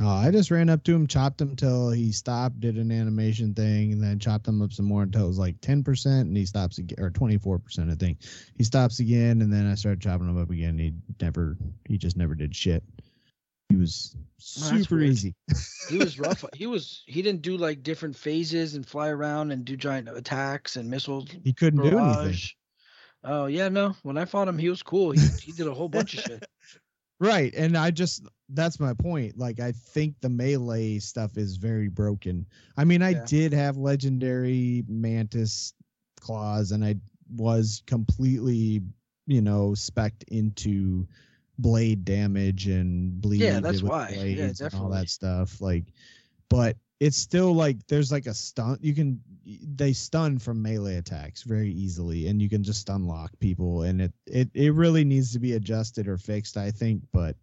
Oh, 0.00 0.08
I 0.08 0.30
just 0.30 0.50
ran 0.50 0.68
up 0.68 0.84
to 0.84 0.94
him, 0.94 1.06
chopped 1.06 1.40
him 1.40 1.56
till 1.56 1.90
he 1.90 2.12
stopped, 2.12 2.60
did 2.60 2.76
an 2.76 2.92
animation 2.92 3.54
thing, 3.54 3.92
and 3.92 4.02
then 4.02 4.18
chopped 4.18 4.46
him 4.46 4.62
up 4.62 4.72
some 4.72 4.86
more 4.86 5.02
until 5.02 5.24
it 5.24 5.28
was 5.28 5.38
like 5.38 5.60
ten 5.60 5.82
percent, 5.82 6.28
and 6.28 6.36
he 6.36 6.46
stops 6.46 6.78
again, 6.78 7.00
or 7.00 7.10
twenty 7.10 7.38
four 7.38 7.58
percent, 7.58 7.90
I 7.90 7.94
think. 7.94 8.18
He 8.56 8.64
stops 8.64 9.00
again, 9.00 9.42
and 9.42 9.52
then 9.52 9.66
I 9.66 9.74
started 9.74 10.00
chopping 10.00 10.28
him 10.28 10.40
up 10.40 10.50
again. 10.50 10.78
He 10.78 10.94
never, 11.20 11.56
he 11.86 11.98
just 11.98 12.16
never 12.16 12.34
did 12.34 12.54
shit. 12.54 12.84
He 13.68 13.76
was 13.76 14.16
super 14.38 15.00
easy. 15.00 15.34
He 15.90 15.98
was 15.98 16.18
rough. 16.18 16.44
he 16.54 16.66
was 16.66 17.02
he 17.06 17.20
didn't 17.20 17.42
do 17.42 17.56
like 17.56 17.82
different 17.82 18.16
phases 18.16 18.74
and 18.74 18.86
fly 18.86 19.08
around 19.08 19.50
and 19.50 19.64
do 19.64 19.76
giant 19.76 20.08
attacks 20.08 20.76
and 20.76 20.88
missiles 20.88 21.26
He 21.44 21.52
couldn't 21.52 21.82
do 21.82 21.98
anything. 21.98 22.38
Oh 23.24 23.46
yeah, 23.46 23.68
no. 23.68 23.96
When 24.04 24.16
I 24.16 24.26
fought 24.26 24.48
him, 24.48 24.58
he 24.58 24.70
was 24.70 24.82
cool. 24.82 25.10
He 25.10 25.20
he 25.42 25.52
did 25.52 25.66
a 25.66 25.74
whole 25.74 25.88
bunch 25.88 26.14
of 26.14 26.20
shit. 26.20 26.44
Right. 27.20 27.52
And 27.54 27.76
I 27.76 27.90
just 27.90 28.26
that's 28.50 28.78
my 28.80 28.94
point. 28.94 29.36
Like 29.36 29.60
I 29.60 29.72
think 29.72 30.14
the 30.20 30.28
melee 30.28 30.98
stuff 30.98 31.36
is 31.36 31.56
very 31.56 31.88
broken. 31.88 32.46
I 32.76 32.84
mean, 32.84 33.02
I 33.02 33.10
Yeah. 33.10 33.24
did 33.26 33.52
have 33.52 33.76
legendary 33.76 34.84
mantis 34.88 35.74
claws 36.20 36.72
and 36.72 36.84
I 36.84 36.96
was 37.34 37.82
completely, 37.86 38.82
you 39.26 39.42
know, 39.42 39.74
specked 39.74 40.24
into 40.28 41.06
blade 41.58 42.04
damage 42.04 42.68
and 42.68 43.20
bleed 43.20 43.40
Yeah, 43.40 43.60
that's 43.60 43.82
why. 43.82 44.10
Yeah, 44.10 44.52
and 44.60 44.74
all 44.74 44.88
that 44.90 45.10
stuff. 45.10 45.60
Like 45.60 45.92
but 46.48 46.76
it's 47.00 47.16
still 47.16 47.54
like 47.54 47.76
there's 47.86 48.10
like 48.10 48.26
a 48.26 48.34
stun 48.34 48.76
you 48.80 48.94
can 48.94 49.20
they 49.76 49.92
stun 49.92 50.38
from 50.38 50.60
melee 50.60 50.96
attacks 50.96 51.42
very 51.42 51.70
easily 51.70 52.26
and 52.26 52.42
you 52.42 52.48
can 52.48 52.62
just 52.62 52.80
stun 52.80 53.06
lock 53.06 53.30
people 53.38 53.82
and 53.82 54.02
it 54.02 54.12
it 54.26 54.50
it 54.54 54.74
really 54.74 55.04
needs 55.04 55.32
to 55.32 55.38
be 55.38 55.54
adjusted 55.54 56.08
or 56.08 56.18
fixed 56.18 56.56
i 56.56 56.70
think 56.70 57.00
but 57.12 57.36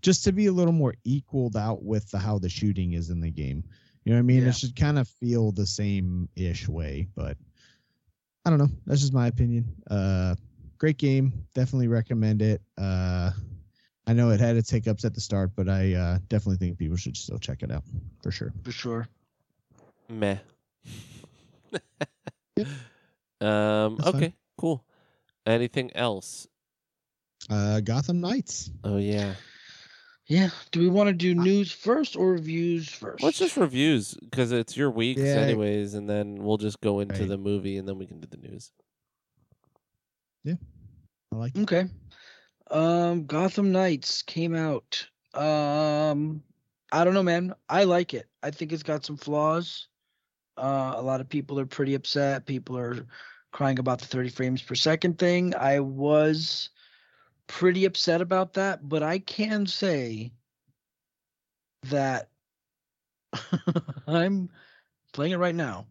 just 0.00 0.24
to 0.24 0.32
be 0.32 0.46
a 0.46 0.52
little 0.52 0.72
more 0.72 0.94
equaled 1.04 1.56
out 1.56 1.84
with 1.84 2.10
the, 2.10 2.18
how 2.18 2.38
the 2.38 2.48
shooting 2.48 2.94
is 2.94 3.10
in 3.10 3.20
the 3.20 3.30
game 3.30 3.62
You 4.04 4.12
know 4.12 4.16
what 4.16 4.20
I 4.20 4.22
mean? 4.22 4.42
Yeah. 4.42 4.48
It 4.48 4.56
should 4.56 4.74
kind 4.74 4.98
of 4.98 5.08
feel 5.08 5.52
the 5.52 5.66
same 5.66 6.28
ish 6.34 6.68
way, 6.68 7.08
but 7.14 7.36
I 8.44 8.50
don't 8.50 8.58
know. 8.58 8.70
That's 8.86 9.00
just 9.00 9.12
my 9.12 9.28
opinion. 9.28 9.64
Uh, 9.88 10.34
great 10.78 10.98
game. 10.98 11.32
Definitely 11.54 11.86
recommend 11.88 12.42
it. 12.42 12.60
Uh, 12.76 13.30
I 14.06 14.12
know 14.14 14.30
it 14.30 14.40
had 14.40 14.56
its 14.56 14.68
hiccups 14.70 15.04
at 15.04 15.14
the 15.14 15.20
start, 15.20 15.52
but 15.54 15.68
I 15.68 15.94
uh, 15.94 16.18
definitely 16.28 16.56
think 16.56 16.78
people 16.78 16.96
should 16.96 17.16
still 17.16 17.38
check 17.38 17.62
it 17.62 17.70
out 17.70 17.84
for 18.22 18.30
sure. 18.32 18.52
For 18.64 18.72
sure. 18.72 19.08
Meh. 20.08 20.38
Yep. 22.56 22.66
Um. 23.40 23.96
That's 23.96 24.10
fine. 24.10 24.16
okay. 24.24 24.34
Cool. 24.58 24.84
Anything 25.46 25.90
else? 25.96 26.46
Uh, 27.48 27.80
Gotham 27.80 28.20
Knights. 28.20 28.70
Oh 28.84 28.98
yeah. 28.98 29.34
Yeah. 30.26 30.50
Do 30.70 30.80
we 30.80 30.88
want 30.88 31.08
to 31.08 31.12
do 31.14 31.34
news 31.34 31.72
first 31.72 32.14
or 32.14 32.32
reviews 32.32 32.88
first? 32.90 33.22
Let's 33.24 33.38
just 33.38 33.56
reviews 33.56 34.14
because 34.14 34.52
it's 34.52 34.76
your 34.76 34.90
weeks 34.90 35.20
Yeah. 35.22 35.36
anyways, 35.36 35.94
and 35.94 36.08
then 36.08 36.36
we'll 36.42 36.58
just 36.58 36.80
go 36.82 37.00
into 37.00 37.20
Right. 37.20 37.28
the 37.28 37.38
movie 37.38 37.78
and 37.78 37.88
then 37.88 37.96
we 37.98 38.06
can 38.06 38.20
do 38.20 38.28
the 38.30 38.36
news. 38.48 38.70
Yeah. 40.44 40.54
I 41.32 41.36
like. 41.36 41.56
Okay. 41.56 41.86
Um, 42.72 43.26
Gotham 43.26 43.70
Knights 43.70 44.22
came 44.22 44.54
out. 44.54 45.06
Um, 45.34 46.42
I 46.90 47.04
don't 47.04 47.12
know, 47.12 47.22
man. 47.22 47.54
I 47.68 47.84
like 47.84 48.14
it. 48.14 48.26
I 48.42 48.50
think 48.50 48.72
it's 48.72 48.82
got 48.82 49.04
some 49.04 49.18
flaws. 49.18 49.88
Uh, 50.56 50.94
a 50.96 51.02
lot 51.02 51.20
of 51.20 51.28
people 51.28 51.60
are 51.60 51.66
pretty 51.66 51.94
upset. 51.94 52.46
People 52.46 52.78
are 52.78 53.06
crying 53.52 53.78
about 53.78 54.00
the 54.00 54.06
30 54.06 54.30
frames 54.30 54.62
per 54.62 54.74
second 54.74 55.18
thing. 55.18 55.54
I 55.54 55.80
was 55.80 56.70
pretty 57.46 57.84
upset 57.84 58.22
about 58.22 58.54
that, 58.54 58.88
but 58.88 59.02
I 59.02 59.18
can 59.18 59.66
say 59.66 60.32
that 61.84 62.30
I'm 64.06 64.48
playing 65.12 65.32
it 65.32 65.38
right 65.38 65.54
now 65.54 65.86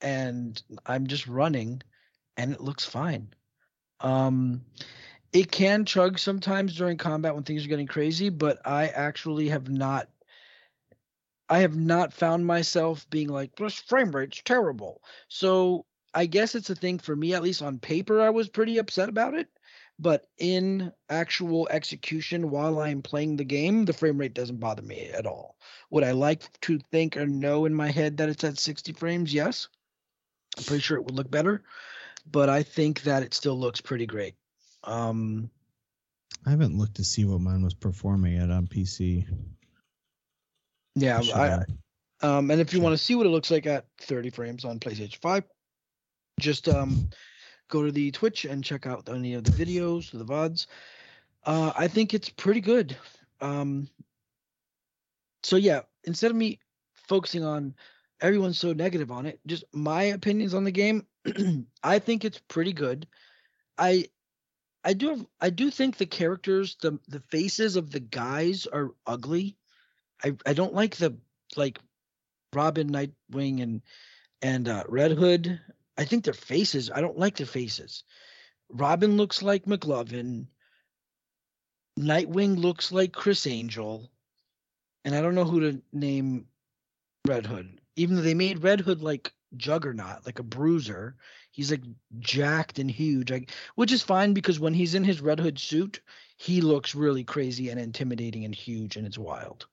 and 0.00 0.62
I'm 0.86 1.06
just 1.06 1.26
running 1.26 1.82
and 2.38 2.52
it 2.52 2.60
looks 2.60 2.86
fine. 2.86 3.28
Um, 4.00 4.62
it 5.32 5.50
can 5.50 5.84
chug 5.84 6.18
sometimes 6.18 6.76
during 6.76 6.96
combat 6.96 7.34
when 7.34 7.44
things 7.44 7.64
are 7.64 7.68
getting 7.68 7.86
crazy, 7.86 8.28
but 8.28 8.60
I 8.66 8.88
actually 8.88 9.48
have 9.48 9.68
not. 9.68 10.08
I 11.48 11.58
have 11.58 11.76
not 11.76 12.12
found 12.12 12.46
myself 12.46 13.08
being 13.10 13.28
like 13.28 13.56
this 13.56 13.74
frame 13.74 14.14
rate's 14.14 14.40
terrible. 14.44 15.02
So 15.28 15.84
I 16.14 16.26
guess 16.26 16.54
it's 16.54 16.70
a 16.70 16.76
thing 16.76 16.98
for 16.98 17.16
me, 17.16 17.34
at 17.34 17.42
least 17.42 17.62
on 17.62 17.78
paper. 17.78 18.20
I 18.20 18.30
was 18.30 18.48
pretty 18.48 18.78
upset 18.78 19.08
about 19.08 19.34
it, 19.34 19.48
but 19.98 20.28
in 20.38 20.92
actual 21.08 21.68
execution, 21.70 22.50
while 22.50 22.78
I'm 22.78 23.02
playing 23.02 23.36
the 23.36 23.44
game, 23.44 23.84
the 23.84 23.92
frame 23.92 24.18
rate 24.18 24.34
doesn't 24.34 24.60
bother 24.60 24.82
me 24.82 25.10
at 25.10 25.26
all. 25.26 25.56
Would 25.90 26.04
I 26.04 26.12
like 26.12 26.48
to 26.62 26.78
think 26.92 27.16
or 27.16 27.26
know 27.26 27.64
in 27.64 27.74
my 27.74 27.90
head 27.90 28.16
that 28.18 28.28
it's 28.28 28.44
at 28.44 28.58
60 28.58 28.92
frames? 28.92 29.34
Yes. 29.34 29.68
I'm 30.56 30.64
pretty 30.64 30.82
sure 30.82 30.96
it 30.96 31.04
would 31.04 31.14
look 31.14 31.30
better, 31.30 31.64
but 32.30 32.48
I 32.48 32.62
think 32.62 33.02
that 33.02 33.22
it 33.22 33.34
still 33.34 33.58
looks 33.58 33.80
pretty 33.80 34.06
great. 34.06 34.34
Um, 34.84 35.50
I 36.46 36.50
haven't 36.50 36.78
looked 36.78 36.96
to 36.96 37.04
see 37.04 37.24
what 37.24 37.40
mine 37.40 37.62
was 37.62 37.74
performing 37.74 38.38
at 38.38 38.50
on 38.50 38.66
PC. 38.66 39.26
yeah, 41.20 41.64
I, 42.22 42.26
um, 42.26 42.50
and 42.50 42.60
if 42.60 42.72
you 42.72 42.80
want 42.80 42.92
to 42.92 42.98
see 43.02 43.14
what 43.14 43.26
it 43.26 43.30
looks 43.30 43.50
like 43.50 43.66
at 43.66 43.86
30 44.00 44.30
frames 44.30 44.64
on 44.64 44.78
PlayStation 44.78 45.16
5, 45.16 45.44
just 46.38 46.68
um, 46.68 47.08
go 47.68 47.84
to 47.84 47.92
the 47.92 48.10
Twitch 48.10 48.44
and 48.44 48.64
check 48.64 48.86
out 48.86 49.08
any 49.08 49.34
of 49.34 49.44
the 49.44 49.50
videos, 49.50 50.10
the 50.10 50.24
VODs. 50.24 50.66
Uh, 51.44 51.72
I 51.76 51.88
think 51.88 52.12
it's 52.12 52.28
pretty 52.28 52.60
good. 52.60 52.96
Um, 53.40 53.88
so 55.42 55.56
yeah, 55.56 55.80
instead 56.04 56.30
of 56.30 56.36
me 56.36 56.58
focusing 56.94 57.44
on 57.44 57.74
everyone's 58.20 58.58
so 58.58 58.72
negative 58.72 59.10
on 59.10 59.26
it, 59.26 59.40
just 59.46 59.64
my 59.72 60.04
opinions 60.04 60.52
on 60.52 60.64
the 60.64 60.70
game, 60.70 61.06
I 61.82 61.98
think 61.98 62.24
it's 62.24 62.40
pretty 62.48 62.72
good. 62.72 63.06
I 63.78 64.06
I 64.82 64.94
do 64.94 65.10
have 65.10 65.26
I 65.40 65.50
do 65.50 65.70
think 65.70 65.96
the 65.96 66.06
characters, 66.06 66.76
the 66.80 66.98
the 67.08 67.20
faces 67.20 67.76
of 67.76 67.90
the 67.90 68.00
guys 68.00 68.66
are 68.66 68.90
ugly. 69.06 69.56
I 70.24 70.36
I 70.46 70.54
don't 70.54 70.74
like 70.74 70.96
the 70.96 71.16
like 71.56 71.78
Robin, 72.52 72.90
Nightwing, 72.90 73.62
and 73.62 73.82
and 74.42 74.68
uh, 74.68 74.84
Red 74.88 75.12
Hood. 75.12 75.60
I 75.98 76.04
think 76.04 76.24
their 76.24 76.34
faces. 76.34 76.90
I 76.90 77.00
don't 77.00 77.18
like 77.18 77.36
their 77.36 77.46
faces. 77.46 78.04
Robin 78.70 79.16
looks 79.16 79.42
like 79.42 79.66
McLovin. 79.66 80.46
Nightwing 81.98 82.56
looks 82.56 82.90
like 82.90 83.12
Criss 83.12 83.46
Angel, 83.46 84.10
and 85.04 85.14
I 85.14 85.20
don't 85.20 85.34
know 85.34 85.44
who 85.44 85.60
to 85.60 85.82
name 85.92 86.46
Red 87.26 87.44
Hood. 87.44 87.80
Even 87.96 88.16
though 88.16 88.22
they 88.22 88.34
made 88.34 88.62
Red 88.62 88.80
Hood 88.80 89.02
like 89.02 89.32
Juggernaut, 89.56 90.26
like 90.26 90.38
a 90.38 90.44
bruiser, 90.44 91.16
he's 91.50 91.70
like 91.70 91.82
jacked 92.18 92.78
and 92.78 92.90
huge. 92.90 93.30
Like, 93.30 93.50
which 93.74 93.92
is 93.92 94.02
fine 94.02 94.32
because 94.32 94.60
when 94.60 94.74
he's 94.74 94.94
in 94.94 95.04
his 95.04 95.20
Red 95.20 95.40
Hood 95.40 95.58
suit, 95.58 96.00
he 96.36 96.60
looks 96.60 96.94
really 96.94 97.24
crazy 97.24 97.68
and 97.70 97.80
intimidating 97.80 98.44
and 98.44 98.54
huge, 98.54 98.96
and 98.96 99.06
it's 99.06 99.18
wild. 99.18 99.66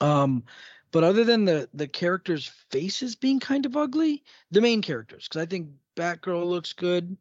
Um, 0.00 0.44
but 0.92 1.04
other 1.04 1.24
than 1.24 1.44
the 1.44 1.68
the 1.74 1.88
characters' 1.88 2.50
faces 2.70 3.16
being 3.16 3.40
kind 3.40 3.66
of 3.66 3.76
ugly, 3.76 4.22
the 4.50 4.60
main 4.60 4.82
characters, 4.82 5.28
because 5.28 5.42
I 5.42 5.46
think 5.46 5.70
Batgirl 5.96 6.46
looks 6.46 6.72
good, 6.72 7.16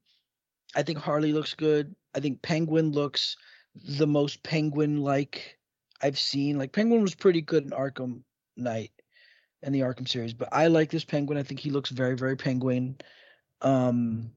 I 0.76 0.84
think 0.84 1.00
Harley 1.00 1.34
looks 1.34 1.54
good, 1.54 1.96
I 2.14 2.20
think 2.20 2.42
Penguin 2.42 2.92
looks 2.92 3.38
the 3.76 4.08
most 4.08 4.44
Penguin-like 4.44 5.58
I've 6.02 6.20
seen. 6.20 6.58
Like 6.58 6.72
Penguin 6.72 7.02
was 7.02 7.16
pretty 7.16 7.42
good 7.42 7.64
in 7.64 7.72
Arkham 7.72 8.22
Knight 8.56 8.92
and 9.64 9.74
the 9.74 9.82
Arkham 9.82 10.08
series, 10.08 10.34
but 10.34 10.50
I 10.52 10.68
like 10.68 10.90
this 10.90 11.06
Penguin. 11.06 11.38
I 11.38 11.44
think 11.44 11.60
he 11.60 11.72
looks 11.72 11.90
very 11.90 12.16
very 12.16 12.36
Penguin. 12.36 12.98
Um, 13.62 14.32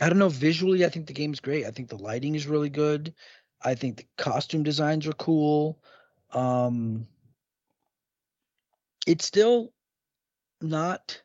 I 0.00 0.08
don't 0.08 0.18
know. 0.18 0.28
Visually, 0.28 0.84
I 0.84 0.88
think 0.88 1.06
the 1.06 1.12
game's 1.12 1.40
great. 1.40 1.66
I 1.66 1.70
think 1.70 1.88
the 1.88 1.98
lighting 1.98 2.34
is 2.34 2.46
really 2.46 2.70
good. 2.70 3.12
I 3.62 3.74
think 3.74 3.96
the 3.96 4.06
costume 4.16 4.62
designs 4.62 5.06
are 5.06 5.12
cool. 5.14 5.82
Um, 6.32 7.06
it's 9.06 9.24
still 9.24 9.72
not. 10.60 11.20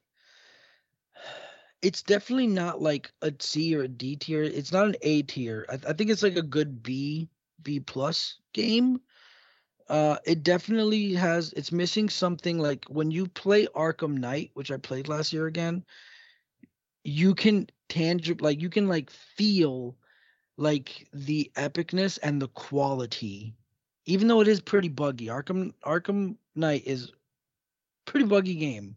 It's 1.81 2.01
definitely 2.01 2.47
not 2.47 2.81
like 2.81 3.11
a 3.21 3.33
C 3.39 3.75
or 3.75 3.83
a 3.83 3.87
D 3.87 4.15
tier. 4.15 4.41
It's 4.41 4.71
not 4.71 4.87
an 4.87 4.95
A 5.01 5.21
tier. 5.23 5.65
I, 5.69 5.73
I 5.89 5.93
think 5.93 6.09
it's 6.09 6.23
like 6.23 6.37
a 6.37 6.41
good 6.41 6.81
B, 6.81 7.29
B 7.61 7.79
plus 7.79 8.39
game. 8.53 9.01
Uh, 9.89 10.17
it 10.25 10.43
definitely 10.43 11.13
has. 11.13 11.53
It's 11.53 11.71
missing 11.71 12.09
something 12.09 12.59
like 12.59 12.85
when 12.85 13.11
you 13.11 13.27
play 13.27 13.67
Arkham 13.67 14.17
Knight, 14.17 14.51
which 14.53 14.71
I 14.71 14.77
played 14.77 15.07
last 15.07 15.33
year 15.33 15.47
again. 15.47 15.83
You 17.03 17.35
can 17.35 17.67
tangible, 17.89 18.45
like 18.45 18.61
you 18.61 18.69
can 18.69 18.87
like 18.87 19.09
feel, 19.09 19.97
like 20.57 21.07
the 21.13 21.51
epicness 21.55 22.19
and 22.21 22.41
the 22.41 22.47
quality, 22.49 23.55
even 24.05 24.27
though 24.27 24.41
it 24.41 24.47
is 24.47 24.61
pretty 24.61 24.89
buggy. 24.89 25.27
Arkham 25.27 25.73
Arkham 25.83 26.37
Knight 26.55 26.83
is 26.85 27.11
pretty 28.05 28.25
buggy 28.25 28.55
game, 28.55 28.95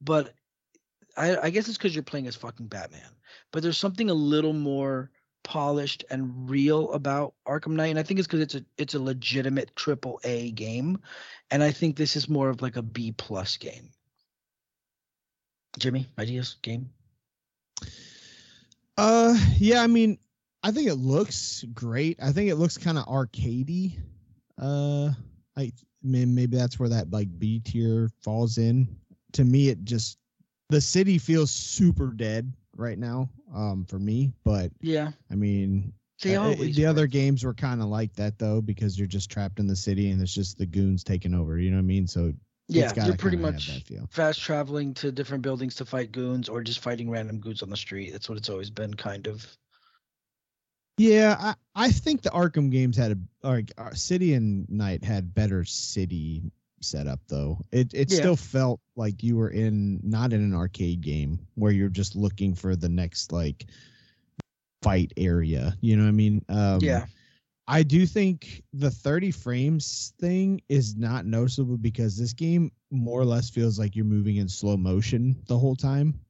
but 0.00 0.34
I, 1.16 1.36
I 1.36 1.50
guess 1.50 1.68
it's 1.68 1.78
because 1.78 1.94
you're 1.94 2.02
playing 2.04 2.28
as 2.28 2.36
fucking 2.36 2.66
Batman. 2.68 3.10
But 3.52 3.62
there's 3.62 3.78
something 3.78 4.10
a 4.10 4.14
little 4.14 4.52
more 4.52 5.10
polished 5.48 6.04
and 6.10 6.50
real 6.50 6.92
about 6.92 7.32
Arkham 7.46 7.72
Knight, 7.72 7.86
and 7.86 7.98
I 7.98 8.02
think 8.02 8.20
it's 8.20 8.26
because 8.26 8.42
it's 8.42 8.54
a 8.54 8.64
it's 8.76 8.94
a 8.94 9.00
legitimate 9.00 9.74
triple 9.74 10.20
A 10.22 10.50
game, 10.50 10.98
and 11.50 11.62
I 11.62 11.70
think 11.70 11.96
this 11.96 12.16
is 12.16 12.28
more 12.28 12.50
of 12.50 12.60
like 12.60 12.76
a 12.76 12.82
B 12.82 13.12
plus 13.12 13.56
game. 13.56 13.88
Jimmy, 15.78 16.06
ideas 16.18 16.56
game. 16.60 16.90
Uh, 18.98 19.38
yeah. 19.56 19.80
I 19.80 19.86
mean, 19.86 20.18
I 20.62 20.70
think 20.70 20.88
it 20.88 20.96
looks 20.96 21.64
great. 21.72 22.18
I 22.22 22.30
think 22.30 22.50
it 22.50 22.56
looks 22.56 22.76
kind 22.76 22.98
of 22.98 23.06
arcadey. 23.06 23.96
Uh, 24.60 25.12
I 25.56 25.72
mean, 26.02 26.34
maybe 26.34 26.58
that's 26.58 26.78
where 26.78 26.90
that 26.90 27.10
like 27.10 27.28
B 27.38 27.60
tier 27.60 28.10
falls 28.20 28.58
in. 28.58 28.86
To 29.32 29.44
me, 29.44 29.70
it 29.70 29.82
just 29.84 30.18
the 30.68 30.80
city 30.82 31.16
feels 31.16 31.50
super 31.50 32.08
dead 32.08 32.52
right 32.78 32.98
now. 32.98 33.28
Um, 33.54 33.84
for 33.84 33.98
me, 33.98 34.32
but 34.44 34.72
Yeah, 34.80 35.12
I 35.30 35.34
mean, 35.34 35.92
they 36.22 36.36
uh, 36.36 36.40
always 36.40 36.76
the 36.76 36.86
were. 36.86 36.90
other 36.90 37.06
games 37.06 37.44
were 37.44 37.54
kind 37.54 37.80
of 37.82 37.88
like 37.88 38.14
that 38.14 38.38
though, 38.38 38.60
because 38.60 38.98
you're 38.98 39.06
just 39.08 39.30
trapped 39.30 39.58
in 39.58 39.66
the 39.66 39.76
city 39.76 40.10
and 40.10 40.20
it's 40.22 40.34
just 40.34 40.58
the 40.58 40.66
goons 40.66 41.04
taking 41.04 41.34
over. 41.34 41.58
You 41.58 41.70
know 41.70 41.76
what 41.76 41.82
I 41.82 41.86
mean? 41.86 42.06
So 42.06 42.32
Yeah, 42.68 42.92
you're 43.06 43.16
pretty 43.16 43.36
much 43.38 43.84
fast 44.10 44.40
traveling 44.40 44.94
to 44.94 45.10
different 45.12 45.42
buildings 45.42 45.76
to 45.76 45.84
fight 45.84 46.12
goons 46.12 46.48
or 46.48 46.62
just 46.62 46.80
fighting 46.80 47.10
random 47.10 47.40
goons 47.40 47.62
on 47.62 47.70
the 47.70 47.76
street. 47.76 48.12
That's 48.12 48.28
what 48.28 48.38
it's 48.38 48.50
always 48.50 48.70
been, 48.70 48.94
kind 48.94 49.26
of. 49.26 49.46
Yeah, 50.98 51.36
I, 51.38 51.54
I 51.76 51.90
think 51.92 52.22
the 52.22 52.30
Arkham 52.30 52.70
games 52.70 52.96
had 52.96 53.12
a 53.12 53.46
like 53.46 53.72
uh, 53.78 53.94
City 53.94 54.34
and 54.34 54.68
Knight 54.68 55.04
had 55.04 55.32
better 55.32 55.64
city 55.64 56.50
setup 56.84 57.20
though. 57.28 57.58
It 57.72 57.94
it 57.94 58.10
Yeah. 58.10 58.10
still 58.10 58.36
felt 58.36 58.80
like 58.96 59.22
you 59.22 59.36
were 59.36 59.50
in 59.50 60.00
not 60.02 60.32
in 60.32 60.42
an 60.42 60.54
arcade 60.54 61.00
game 61.00 61.38
where 61.54 61.72
you're 61.72 61.88
just 61.88 62.16
looking 62.16 62.54
for 62.54 62.76
the 62.76 62.88
next 62.88 63.32
like 63.32 63.66
fight 64.82 65.12
area. 65.16 65.76
You 65.80 65.96
know 65.96 66.02
what 66.02 66.08
I 66.08 66.12
mean? 66.12 66.44
Um, 66.48 67.04
yeah, 67.04 67.06
I 67.66 67.82
do 67.82 68.06
think 68.06 68.62
the 68.72 68.90
30 68.90 69.30
frames 69.30 70.12
thing 70.18 70.60
is 70.68 70.96
not 70.96 71.26
noticeable 71.26 71.76
because 71.78 72.16
this 72.16 72.32
game 72.32 72.72
more 72.90 73.20
or 73.20 73.24
less 73.24 73.50
feels 73.50 73.78
like 73.78 73.94
you're 73.96 74.04
moving 74.04 74.36
in 74.36 74.48
slow 74.48 74.76
motion 74.76 75.36
the 75.46 75.58
whole 75.58 75.76
time. 75.76 76.20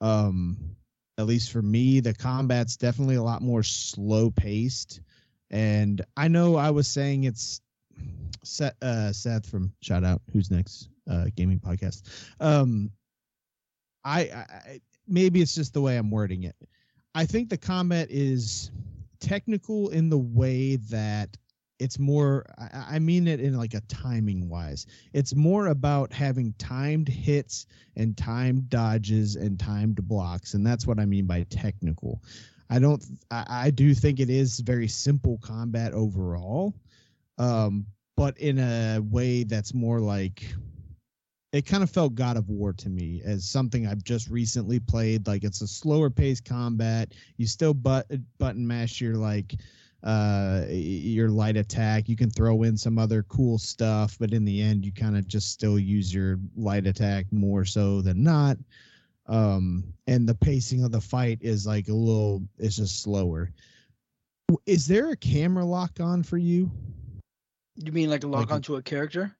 Um, 0.00 0.76
at 1.18 1.26
least 1.26 1.52
for 1.52 1.62
me, 1.62 2.00
the 2.00 2.14
combat's 2.14 2.76
definitely 2.76 3.16
a 3.16 3.22
lot 3.22 3.42
more 3.42 3.62
slow 3.62 4.30
paced. 4.30 5.00
And 5.50 6.00
I 6.16 6.28
know 6.28 6.56
I 6.56 6.70
was 6.70 6.88
saying 6.88 7.24
it's 7.24 7.60
Seth, 8.42 8.82
uh, 8.82 9.12
Seth 9.12 9.46
from 9.48 9.72
Shout 9.80 10.04
Out, 10.04 10.20
who's 10.32 10.50
next 10.50 10.88
uh, 11.10 11.26
gaming 11.36 11.58
podcast. 11.58 12.02
Um, 12.40 12.90
I, 14.04 14.20
I 14.20 14.80
maybe 15.08 15.40
it's 15.40 15.54
just 15.54 15.72
the 15.72 15.80
way 15.80 15.96
I'm 15.96 16.10
wording 16.10 16.44
it. 16.44 16.56
I 17.14 17.24
think 17.24 17.48
the 17.48 17.56
combat 17.56 18.08
is 18.10 18.70
technical 19.20 19.88
in 19.90 20.10
the 20.10 20.18
way 20.18 20.76
that 20.76 21.36
it's 21.78 21.98
more 21.98 22.44
I, 22.72 22.98
mean 22.98 23.26
it 23.26 23.40
in 23.40 23.56
like 23.56 23.74
a 23.74 23.80
timing 23.82 24.48
wise 24.48 24.86
it's 25.12 25.34
more 25.34 25.68
about 25.68 26.12
having 26.12 26.54
timed 26.56 27.08
hits 27.08 27.66
and 27.96 28.16
timed 28.16 28.68
dodges 28.68 29.34
and 29.36 29.58
timed 29.58 30.06
blocks 30.06 30.54
and 30.54 30.64
that's 30.64 30.86
what 30.86 31.00
i 31.00 31.04
mean 31.04 31.26
by 31.26 31.42
technical 31.50 32.22
i 32.70 32.78
don't 32.78 33.04
i, 33.30 33.44
I 33.48 33.70
do 33.70 33.92
think 33.92 34.20
it 34.20 34.30
is 34.30 34.60
very 34.60 34.86
simple 34.86 35.38
combat 35.42 35.92
overall 35.94 36.74
um 37.38 37.86
but 38.16 38.38
in 38.38 38.58
a 38.58 39.00
way 39.00 39.44
that's 39.44 39.74
more 39.74 40.00
like 40.00 40.54
it 41.54 41.66
kind 41.66 41.84
of 41.84 41.90
felt 41.90 42.16
God 42.16 42.36
of 42.36 42.48
War 42.48 42.72
to 42.72 42.90
me 42.90 43.22
as 43.24 43.44
something 43.44 43.86
I've 43.86 44.02
just 44.02 44.28
recently 44.28 44.80
played. 44.80 45.28
Like 45.28 45.44
it's 45.44 45.60
a 45.60 45.68
slower 45.68 46.10
paced 46.10 46.44
combat. 46.44 47.14
You 47.36 47.46
still 47.46 47.72
but 47.72 48.08
button 48.38 48.66
mash 48.66 49.00
your 49.00 49.14
like 49.14 49.54
uh 50.02 50.64
your 50.68 51.28
light 51.28 51.56
attack. 51.56 52.08
You 52.08 52.16
can 52.16 52.28
throw 52.28 52.64
in 52.64 52.76
some 52.76 52.98
other 52.98 53.22
cool 53.22 53.58
stuff, 53.58 54.16
but 54.18 54.32
in 54.32 54.44
the 54.44 54.60
end 54.60 54.84
you 54.84 54.90
kind 54.90 55.16
of 55.16 55.28
just 55.28 55.52
still 55.52 55.78
use 55.78 56.12
your 56.12 56.40
light 56.56 56.88
attack 56.88 57.26
more 57.30 57.64
so 57.64 58.00
than 58.02 58.24
not. 58.24 58.56
Um 59.28 59.84
and 60.08 60.28
the 60.28 60.34
pacing 60.34 60.82
of 60.82 60.90
the 60.90 61.00
fight 61.00 61.38
is 61.40 61.68
like 61.68 61.86
a 61.86 61.94
little 61.94 62.42
it's 62.58 62.76
just 62.76 63.00
slower. 63.00 63.52
Is 64.66 64.88
there 64.88 65.10
a 65.10 65.16
camera 65.16 65.64
lock 65.64 66.00
on 66.00 66.24
for 66.24 66.36
you? 66.36 66.68
You 67.76 67.92
mean 67.92 68.10
like 68.10 68.24
a 68.24 68.26
lock 68.28 68.42
Like- 68.48 68.52
onto 68.52 68.76
a 68.76 68.82
character? 68.82 69.34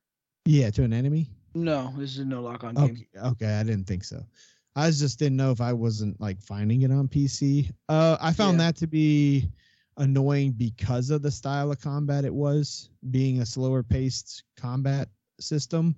Yeah, 0.45 0.71
to 0.71 0.83
an 0.83 0.93
enemy? 0.93 1.31
No, 1.55 1.93
this 1.97 2.19
is 2.19 2.25
no 2.27 2.43
lock 2.43 2.65
on 2.65 2.75
game. 2.75 2.85
Okay, 2.85 3.07
okay, 3.29 3.55
I 3.55 3.63
didn't 3.63 3.87
think 3.87 4.05
so. 4.05 4.25
I 4.77 4.91
just 4.91 5.19
didn't 5.21 5.37
know 5.37 5.53
if 5.53 5.61
I 5.61 5.73
wasn't 5.73 6.21
like 6.21 6.41
finding 6.43 6.83
it 6.83 6.91
on 6.91 7.07
PC. 7.09 7.71
Uh, 7.89 8.17
I 8.21 8.33
found 8.33 8.59
Yeah. 8.59 8.67
that 8.67 8.77
to 8.79 8.87
be 8.89 9.49
annoying 9.97 10.51
because 10.53 11.11
of 11.11 11.23
the 11.23 11.31
style 11.31 11.71
of 11.71 11.81
combat 11.81 12.25
it 12.25 12.35
was, 12.35 12.91
being 13.13 13.41
a 13.41 13.47
slower 13.47 13.85
paced 13.85 14.43
combat 14.57 15.09
system. 15.41 15.95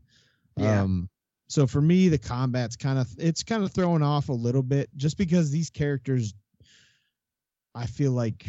Yeah. 0.59 0.83
Um, 0.83 1.09
so 1.49 1.67
for 1.67 1.81
me, 1.81 2.09
the 2.09 2.19
combat's 2.19 2.77
kind 2.77 2.99
of 2.99 3.09
it's 3.19 3.43
kind 3.43 3.65
of 3.65 3.73
throwing 3.73 4.03
off 4.03 4.29
a 4.29 4.33
little 4.35 4.63
bit, 4.63 4.91
just 4.97 5.17
because 5.17 5.51
these 5.51 5.71
characters, 5.71 6.35
I 7.75 7.87
feel 7.87 8.13
like 8.13 8.47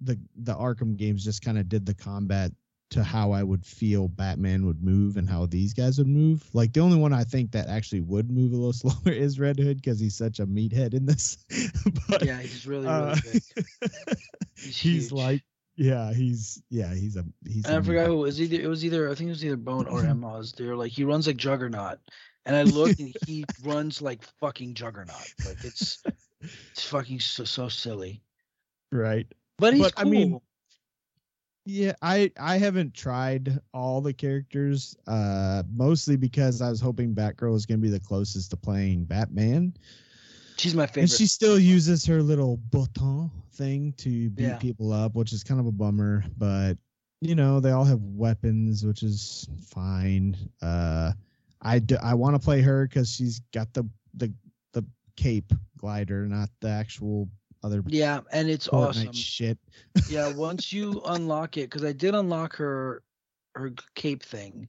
the 0.00 0.18
the 0.36 0.54
Arkham 0.54 0.96
games 0.96 1.22
just 1.22 1.42
kind 1.42 1.58
of 1.58 1.68
did 1.68 1.84
the 1.84 1.94
combat 1.94 2.50
to 2.90 3.02
how 3.02 3.32
I 3.32 3.42
would 3.42 3.64
feel 3.64 4.08
Batman 4.08 4.64
would 4.66 4.82
move 4.82 5.16
and 5.16 5.28
how 5.28 5.46
these 5.46 5.74
guys 5.74 5.98
would 5.98 6.06
move. 6.06 6.48
Like 6.52 6.72
the 6.72 6.80
only 6.80 6.98
one 6.98 7.12
I 7.12 7.24
think 7.24 7.50
that 7.52 7.68
actually 7.68 8.00
would 8.02 8.30
move 8.30 8.52
a 8.52 8.56
little 8.56 8.72
slower 8.72 9.12
is 9.12 9.40
Red 9.40 9.58
Hood 9.58 9.78
because 9.78 9.98
he's 9.98 10.16
such 10.16 10.38
a 10.38 10.46
meathead 10.46 10.94
in 10.94 11.06
this. 11.06 11.38
but 12.08 12.24
Yeah, 12.24 12.40
he's 12.40 12.66
really, 12.66 12.86
really 12.86 13.12
uh, 13.12 13.16
big. 13.32 13.42
He's, 14.58 14.80
he's 14.80 15.12
like, 15.12 15.42
yeah, 15.76 16.14
he's 16.14 16.62
yeah, 16.70 16.94
he's 16.94 17.16
a 17.16 17.24
he's. 17.46 17.66
And 17.66 17.74
a 17.74 17.78
I 17.78 17.82
forgot 17.82 18.06
meathead. 18.06 18.06
who 18.06 18.12
it 18.14 18.22
was 18.22 18.40
either 18.40 18.62
it 18.62 18.68
was 18.68 18.84
either 18.86 19.10
I 19.10 19.14
think 19.14 19.28
it 19.28 19.32
was 19.32 19.44
either 19.44 19.56
Bone 19.56 19.86
or 19.86 20.02
Emmons. 20.02 20.52
They 20.52 20.64
were 20.64 20.76
like 20.76 20.92
he 20.92 21.04
runs 21.04 21.26
like 21.26 21.36
Juggernaut, 21.36 21.98
and 22.46 22.56
I 22.56 22.62
look 22.62 22.98
and 22.98 23.14
he 23.26 23.44
runs 23.62 24.00
like 24.00 24.24
fucking 24.40 24.72
Juggernaut. 24.74 25.34
Like 25.44 25.62
it's 25.62 26.02
it's 26.40 26.84
fucking 26.84 27.20
so 27.20 27.44
so 27.44 27.68
silly. 27.68 28.22
right. 28.90 29.26
But 29.58 29.74
he's 29.74 29.82
But, 29.82 29.94
I 29.98 30.04
mean, 30.04 30.40
Yeah, 31.66 31.94
I 32.00 32.30
I 32.38 32.58
haven't 32.58 32.94
tried 32.94 33.58
all 33.74 34.00
the 34.00 34.12
characters, 34.12 34.96
uh, 35.08 35.64
mostly 35.74 36.16
because 36.16 36.62
I 36.62 36.70
was 36.70 36.80
hoping 36.80 37.12
Batgirl 37.12 37.52
was 37.52 37.66
gonna 37.66 37.78
be 37.78 37.90
the 37.90 37.98
closest 38.00 38.50
to 38.52 38.56
playing 38.56 39.04
Batman. 39.04 39.74
she's 40.58 40.74
my 40.74 40.86
favorite. 40.86 41.02
And 41.02 41.10
she 41.10 41.26
still 41.26 41.58
uses 41.58 42.06
her 42.06 42.22
little 42.22 42.56
button 42.70 43.30
thing 43.52 43.92
to 43.98 44.30
beat 44.30 44.44
Yeah. 44.44 44.58
people 44.58 44.92
up, 44.92 45.14
which 45.16 45.32
is 45.32 45.42
kind 45.42 45.58
of 45.60 45.66
a 45.66 45.72
bummer. 45.72 46.24
But 46.38 46.78
you 47.20 47.34
know, 47.34 47.58
they 47.60 47.72
all 47.72 47.84
have 47.84 48.02
weapons, 48.02 48.84
which 48.84 49.02
is 49.02 49.48
fine. 49.60 50.36
Uh, 50.62 51.12
I 51.62 51.80
do, 51.80 51.96
I 52.00 52.14
want 52.14 52.36
to 52.36 52.38
play 52.38 52.60
her 52.60 52.86
because 52.86 53.10
she's 53.10 53.40
got 53.52 53.72
the 53.74 53.84
the 54.14 54.32
the 54.72 54.84
cape 55.16 55.52
glider, 55.78 56.26
not 56.28 56.48
the 56.60 56.68
actual 56.68 57.28
other 57.62 57.82
yeah, 57.86 58.20
and 58.32 58.48
it's 58.48 58.68
Fortnite 58.72 59.12
awesome. 59.12 59.12
shit. 59.14 59.58
yeah, 60.06 60.26
once 60.26 60.72
you 60.72 61.00
unlock 61.06 61.56
it, 61.56 61.70
because 61.70 61.84
I 61.84 61.92
did 61.92 62.14
unlock 62.14 62.56
her 62.56 63.02
her 63.54 63.72
cape 63.94 64.22
thing, 64.22 64.68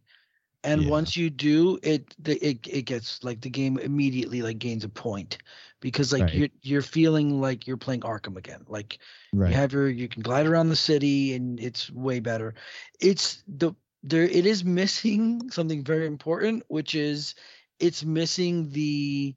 and 0.63 0.85
Yeah. 0.85 0.87
once 0.87 1.15
you 1.15 1.29
do 1.29 1.79
it, 1.83 2.15
the, 2.19 2.35
it 2.45 2.67
it 2.67 2.81
gets 2.83 3.23
like 3.23 3.41
the 3.41 3.49
game 3.49 3.77
immediately 3.77 4.41
like 4.41 4.59
gains 4.59 4.83
a 4.83 4.89
point 4.89 5.37
because 5.79 6.11
like 6.13 6.23
Right. 6.23 6.33
you're 6.33 6.49
you're 6.61 6.81
feeling 6.81 7.41
like 7.41 7.67
you're 7.67 7.77
playing 7.77 8.01
Arkham 8.01 8.37
again. 8.37 8.65
Like 8.67 8.99
Right. 9.33 9.49
you 9.49 9.55
have 9.55 9.73
your 9.73 9.89
you 9.89 10.07
can 10.07 10.21
glide 10.23 10.47
around 10.47 10.69
the 10.69 10.75
city 10.75 11.33
and 11.35 11.59
it's 11.59 11.91
way 11.91 12.19
better. 12.19 12.55
It's 12.99 13.43
the 13.47 13.73
there 14.03 14.23
it 14.23 14.45
is 14.45 14.63
missing 14.65 15.49
something 15.51 15.83
very 15.83 16.05
important, 16.07 16.63
which 16.67 16.95
is 16.95 17.35
it's 17.79 18.03
missing 18.03 18.69
the 18.71 19.35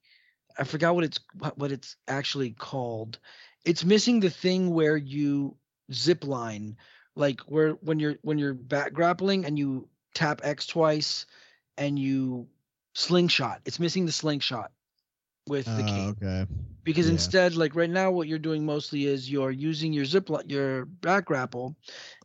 I 0.61 0.65
forgot 0.65 0.95
what 0.95 1.05
it's 1.05 1.21
what, 1.57 1.73
it's 1.73 1.97
actually 2.09 2.53
called. 2.53 3.19
It's 3.65 3.85
missing 3.85 4.21
the 4.21 4.31
thing 4.31 4.71
where 4.75 4.97
you 4.97 5.57
zip 5.93 6.25
line, 6.27 6.77
like 7.17 7.41
where 7.43 7.73
when 7.73 8.01
you're 8.01 8.17
when 8.23 8.39
you're 8.39 8.55
back 8.55 8.93
grappling 8.93 9.45
and 9.47 9.59
you 9.59 9.89
tap 10.15 10.41
X 10.45 10.67
twice 10.67 11.27
and 11.79 11.99
you 11.99 12.49
slingshot. 12.95 13.63
It's 13.67 13.81
missing 13.81 14.07
the 14.07 14.13
slingshot 14.13 14.73
with 15.47 15.75
the 15.77 15.85
Uh, 15.85 15.85
cape 15.85 16.17
okay. 16.21 16.47
because 16.85 17.09
yeah. 17.09 17.11
instead 17.11 17.55
like 17.57 17.75
right 17.77 17.91
now 17.91 18.11
what 18.11 18.29
you're 18.29 18.39
doing 18.39 18.65
mostly 18.67 19.07
is 19.07 19.31
you're 19.31 19.51
using 19.51 19.93
your 19.93 20.05
zip 20.05 20.31
line, 20.31 20.49
your 20.49 20.87
back 20.87 21.27
grapple 21.27 21.77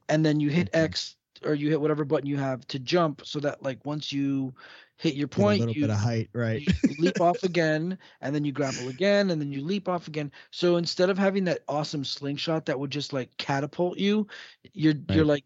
and 0.10 0.26
then 0.26 0.40
you 0.40 0.50
hit 0.50 0.70
Mhm. 0.74 0.74
x 0.74 1.16
or 1.44 1.54
you 1.54 1.70
hit 1.70 1.82
whatever 1.82 2.06
button 2.06 2.28
you 2.28 2.38
have 2.38 2.66
to 2.68 2.80
jump 2.80 3.22
so 3.26 3.40
that 3.40 3.62
like 3.64 3.86
once 3.86 4.12
you 4.12 4.54
hit 4.98 5.16
your 5.16 5.28
point, 5.28 5.58
a 5.58 5.60
little 5.60 5.76
you, 5.76 5.82
bit 5.82 5.90
of 5.90 5.98
height, 5.98 6.30
right? 6.34 6.62
you 6.62 6.96
leap 7.00 7.20
off 7.20 7.44
again 7.44 7.98
and 8.22 8.34
then 8.34 8.46
you 8.46 8.52
grapple 8.52 8.88
again 8.88 9.30
and 9.30 9.42
then 9.42 9.52
you 9.52 9.64
leap 9.64 9.90
off 9.90 10.08
again. 10.08 10.32
So 10.52 10.78
instead 10.78 11.10
of 11.10 11.18
having 11.18 11.44
that 11.46 11.60
awesome 11.68 12.06
slingshot 12.06 12.66
that 12.66 12.80
would 12.80 12.92
just 12.92 13.14
like 13.14 13.36
catapult 13.38 13.98
you 13.98 14.28
you're 14.74 14.96
you're 15.10 15.26
like 15.26 15.46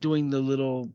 doing 0.00 0.30
the 0.30 0.40
little 0.40 0.90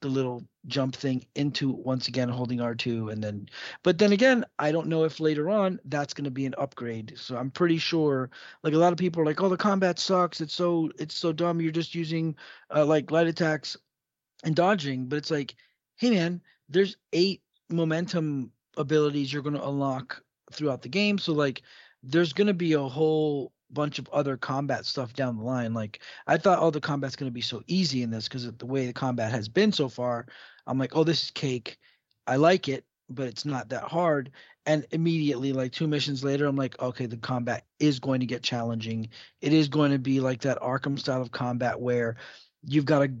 the 0.00 0.08
little 0.08 0.44
jump 0.66 0.94
thing 0.94 1.26
into 1.34 1.70
once 1.70 2.08
again 2.08 2.28
holding 2.28 2.58
R2 2.58 3.10
and 3.10 3.24
then 3.24 3.48
but 3.82 3.98
then 3.98 4.12
again 4.12 4.44
I 4.58 4.70
don't 4.70 4.86
know 4.86 5.04
if 5.04 5.18
later 5.18 5.50
on 5.50 5.80
that's 5.86 6.14
going 6.14 6.26
to 6.26 6.30
be 6.30 6.46
an 6.46 6.54
upgrade. 6.58 7.14
So 7.16 7.36
I'm 7.36 7.50
pretty 7.50 7.78
sure 7.78 8.30
like 8.62 8.74
a 8.74 8.78
lot 8.78 8.92
of 8.92 8.98
people 8.98 9.22
are 9.22 9.26
like 9.26 9.40
oh 9.42 9.48
the 9.48 9.56
combat 9.56 9.98
sucks. 9.98 10.40
It's 10.40 10.54
so 10.54 10.90
it's 10.98 11.16
so 11.16 11.32
dumb. 11.32 11.60
You're 11.60 11.72
just 11.72 11.94
using 11.94 12.36
uh, 12.74 12.84
like 12.84 13.10
light 13.10 13.26
attacks 13.26 13.76
and 14.44 14.54
dodging. 14.54 15.06
But 15.06 15.16
it's 15.16 15.30
like 15.30 15.54
hey 15.96 16.10
man 16.10 16.40
there's 16.68 16.96
eight 17.12 17.42
momentum 17.70 18.52
abilities 18.76 19.32
you're 19.32 19.42
going 19.42 19.54
to 19.54 19.66
unlock 19.66 20.22
throughout 20.52 20.82
the 20.82 20.88
game. 20.88 21.18
So 21.18 21.32
like 21.32 21.62
there's 22.02 22.32
going 22.32 22.46
to 22.46 22.54
be 22.54 22.74
a 22.74 22.80
whole 22.82 23.52
bunch 23.70 23.98
of 23.98 24.08
other 24.08 24.36
combat 24.36 24.86
stuff 24.86 25.12
down 25.12 25.36
the 25.36 25.42
line. 25.42 25.74
Like 25.74 26.00
i 26.26 26.36
thought 26.36 26.60
oh 26.60 26.70
the 26.70 26.80
combat's 26.80 27.16
going 27.16 27.30
to 27.30 27.34
be 27.34 27.40
so 27.40 27.62
easy 27.66 28.02
in 28.02 28.10
this 28.10 28.28
because 28.28 28.50
the 28.50 28.66
way 28.66 28.86
the 28.86 28.92
combat 28.92 29.30
has 29.32 29.48
been 29.48 29.72
so 29.72 29.88
far. 29.88 30.26
I'm 30.66 30.78
like 30.78 30.96
oh 30.96 31.04
this 31.04 31.24
is 31.24 31.30
cake. 31.30 31.78
I 32.26 32.36
like 32.36 32.68
it 32.68 32.84
but 33.10 33.26
it's 33.26 33.44
not 33.44 33.70
that 33.70 33.84
hard. 33.84 34.30
And 34.66 34.86
immediately 34.90 35.52
like 35.52 35.72
two 35.72 35.88
missions 35.88 36.24
later 36.24 36.46
i'm 36.46 36.56
like 36.56 36.80
okay 36.80 37.06
the 37.06 37.16
combat 37.16 37.64
is 37.78 37.98
going 37.98 38.20
to 38.20 38.26
get 38.26 38.42
challenging. 38.42 39.08
It 39.40 39.52
is 39.52 39.68
going 39.68 39.92
to 39.92 39.98
be 39.98 40.20
like 40.20 40.40
that 40.42 40.60
arkham 40.60 40.98
style 40.98 41.20
of 41.20 41.30
combat 41.30 41.78
where 41.78 42.16
you've 42.64 42.86
got 42.86 43.02
a 43.02 43.12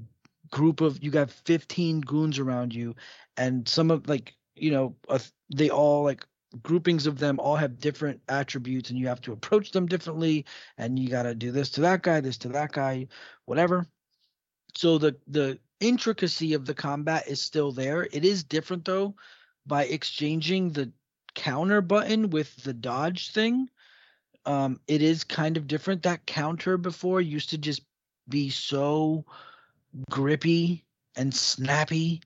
group 0.50 0.80
of 0.80 1.02
you 1.02 1.10
got 1.10 1.30
15 1.30 2.00
goons 2.00 2.38
around 2.38 2.74
you 2.74 2.94
and 3.36 3.68
some 3.68 3.90
of 3.90 4.08
like 4.08 4.34
you 4.54 4.70
know 4.70 4.96
uh, 5.08 5.18
they 5.54 5.70
all 5.70 6.04
like 6.04 6.24
groupings 6.62 7.06
of 7.06 7.18
them 7.18 7.38
all 7.38 7.56
have 7.56 7.78
different 7.78 8.20
attributes 8.28 8.90
and 8.90 8.98
you 8.98 9.06
have 9.08 9.20
to 9.20 9.32
approach 9.32 9.70
them 9.70 9.86
differently 9.86 10.46
and 10.78 10.98
you 10.98 11.08
got 11.08 11.24
to 11.24 11.34
do 11.34 11.52
this 11.52 11.70
to 11.70 11.82
that 11.82 12.02
guy 12.02 12.20
this 12.20 12.38
to 12.38 12.48
that 12.48 12.72
guy 12.72 13.06
whatever. 13.44 13.86
So 14.74 14.98
the 14.98 15.16
the 15.26 15.58
intricacy 15.80 16.54
of 16.54 16.64
the 16.66 16.74
combat 16.74 17.28
is 17.28 17.40
still 17.40 17.72
there. 17.72 18.02
It 18.10 18.24
is 18.24 18.44
different 18.44 18.84
though 18.84 19.14
by 19.66 19.84
exchanging 19.84 20.72
the 20.72 20.92
counter 21.34 21.80
button 21.80 22.30
with 22.30 22.54
the 22.62 22.74
dodge 22.74 23.32
thing. 23.32 23.68
Um 24.46 24.80
it 24.86 25.02
is 25.02 25.24
kind 25.24 25.56
of 25.56 25.66
different. 25.66 26.02
That 26.02 26.26
counter 26.26 26.78
before 26.78 27.20
used 27.20 27.50
to 27.50 27.58
just 27.58 27.82
be 28.28 28.50
so 28.50 29.24
grippy 30.10 30.84
and 31.16 31.34
snappy. 31.34 32.22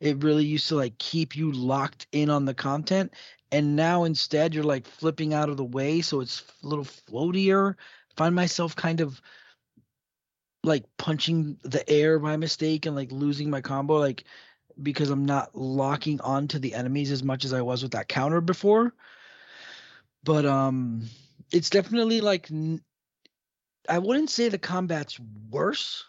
It 0.00 0.22
really 0.22 0.44
used 0.44 0.68
to 0.68 0.76
like 0.76 0.98
keep 0.98 1.36
you 1.36 1.52
locked 1.52 2.06
in 2.12 2.30
on 2.30 2.44
the 2.44 2.54
content. 2.54 3.12
And 3.52 3.76
now 3.76 4.04
instead 4.04 4.54
you're 4.54 4.64
like 4.64 4.86
flipping 4.86 5.32
out 5.32 5.48
of 5.48 5.56
the 5.56 5.64
way. 5.64 6.00
So 6.00 6.20
it's 6.20 6.42
a 6.62 6.66
little 6.66 6.84
floatier. 6.84 7.74
Find 8.16 8.34
myself 8.34 8.76
kind 8.76 9.00
of 9.00 9.20
like 10.64 10.84
punching 10.98 11.58
the 11.62 11.88
air 11.88 12.18
by 12.18 12.36
mistake 12.36 12.86
and 12.86 12.96
like 12.96 13.12
losing 13.12 13.48
my 13.48 13.60
combo 13.60 13.98
like 13.98 14.24
because 14.82 15.10
I'm 15.10 15.24
not 15.24 15.54
locking 15.54 16.20
onto 16.20 16.58
the 16.58 16.74
enemies 16.74 17.12
as 17.12 17.22
much 17.22 17.44
as 17.44 17.52
I 17.52 17.62
was 17.62 17.82
with 17.82 17.92
that 17.92 18.08
counter 18.08 18.40
before. 18.40 18.92
But 20.24 20.44
um 20.44 21.08
it's 21.52 21.70
definitely 21.70 22.20
like 22.20 22.50
I 23.88 23.98
wouldn't 23.98 24.30
say 24.30 24.48
the 24.48 24.58
combat's 24.58 25.18
worse. 25.50 26.04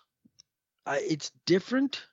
I, 0.87 0.97
it's 0.99 1.31
different 1.45 2.03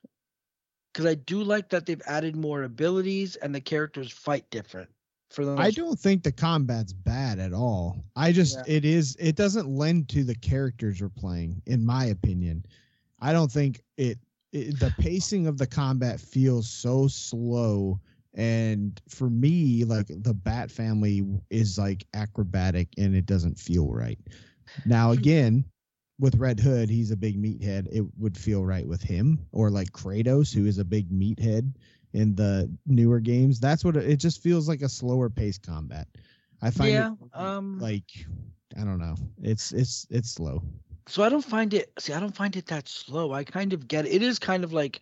because 0.93 1.05
I 1.05 1.15
do 1.15 1.43
like 1.43 1.69
that 1.69 1.85
they've 1.85 2.01
added 2.05 2.35
more 2.35 2.63
abilities 2.63 3.35
and 3.37 3.53
the 3.55 3.61
characters 3.61 4.11
fight 4.11 4.49
different. 4.49 4.89
For 5.31 5.43
the 5.43 5.55
I 5.55 5.71
don't 5.71 5.99
think 5.99 6.23
the 6.23 6.31
combat's 6.31 6.93
bad 6.93 7.39
at 7.39 7.53
all. 7.53 8.05
I 8.15 8.31
just 8.31 8.57
Yeah. 8.57 8.75
it 8.77 8.85
is 8.85 9.15
it 9.19 9.35
doesn't 9.35 9.67
lend 9.67 10.09
to 10.09 10.23
the 10.23 10.35
characters 10.35 11.01
we're 11.01 11.09
playing, 11.09 11.61
in 11.65 11.85
my 11.85 12.05
opinion. 12.05 12.65
I 13.19 13.33
don't 13.33 13.51
think 13.51 13.81
it, 13.97 14.19
it 14.51 14.79
the 14.79 14.91
pacing 14.99 15.47
of 15.47 15.57
the 15.57 15.67
combat 15.67 16.19
feels 16.19 16.69
so 16.69 17.07
slow. 17.07 17.99
And 18.33 19.01
for 19.09 19.29
me, 19.29 19.83
like 19.85 20.07
the 20.09 20.33
Bat 20.33 20.69
family 20.69 21.25
is 21.49 21.77
like 21.77 22.05
acrobatic 22.13 22.89
and 22.97 23.15
it 23.15 23.25
doesn't 23.25 23.57
feel 23.57 23.91
right. 23.91 24.19
Now 24.85 25.11
again, 25.11 25.65
with 26.19 26.35
Red 26.35 26.59
Hood, 26.59 26.89
he's 26.89 27.11
a 27.11 27.17
big 27.17 27.41
meathead. 27.41 27.87
It 27.91 28.05
would 28.17 28.37
feel 28.37 28.63
right 28.65 28.87
with 28.87 29.01
him, 29.01 29.39
or 29.51 29.69
like 29.69 29.91
Kratos, 29.91 30.53
who 30.53 30.65
is 30.65 30.77
a 30.77 30.85
big 30.85 31.09
meathead 31.11 31.73
in 32.13 32.35
the 32.35 32.71
newer 32.85 33.19
games. 33.19 33.59
That's 33.59 33.83
what 33.83 33.97
it, 33.97 34.09
it 34.09 34.17
just 34.17 34.41
feels 34.41 34.67
like 34.69 34.81
a 34.81 34.89
slower 34.89 35.29
paced 35.29 35.65
combat. 35.65 36.07
I 36.61 36.71
find 36.71 36.91
yeah. 36.91 37.11
it 37.11 37.37
Um. 37.37 37.79
like 37.79 38.09
I 38.77 38.83
don't 38.83 38.99
know. 38.99 39.15
It's 39.41 39.71
it's 39.73 40.07
it's 40.09 40.31
slow. 40.31 40.63
so 41.07 41.23
I 41.23 41.29
don't 41.29 41.43
find 41.45 41.73
it. 41.73 41.91
See, 41.99 42.13
I 42.13 42.19
don't 42.19 42.35
find 42.35 42.55
it 42.55 42.65
that 42.67 42.87
slow. 42.87 43.33
I 43.33 43.43
kind 43.43 43.73
of 43.73 43.87
get 43.87 44.05
it. 44.05 44.13
It 44.13 44.21
is 44.23 44.39
kind 44.39 44.63
of 44.63 44.71
like 44.73 45.01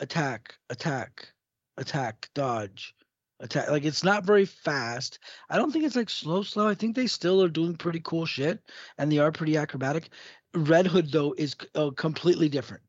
attack, 0.00 0.54
attack, 0.68 1.28
attack, 1.76 2.28
dodge, 2.34 2.94
attack. 3.40 3.70
Like 3.70 3.84
it's 3.84 4.04
not 4.04 4.24
very 4.24 4.44
fast. 4.46 5.18
I 5.48 5.56
don't 5.56 5.72
think 5.72 5.84
it's 5.84 5.96
like 5.96 6.10
slow, 6.10 6.42
slow. 6.42 6.68
I 6.68 6.74
think 6.74 6.94
they 6.96 7.06
still 7.06 7.42
are 7.42 7.48
doing 7.48 7.76
pretty 7.76 8.00
cool 8.00 8.26
shit, 8.26 8.60
and 8.98 9.10
they 9.10 9.18
are 9.18 9.32
pretty 9.32 9.56
acrobatic. 9.56 10.10
Red 10.54 10.86
Hood 10.86 11.10
though 11.12 11.34
is 11.36 11.56
uh, 11.74 11.90
completely 11.90 12.48
different. 12.48 12.82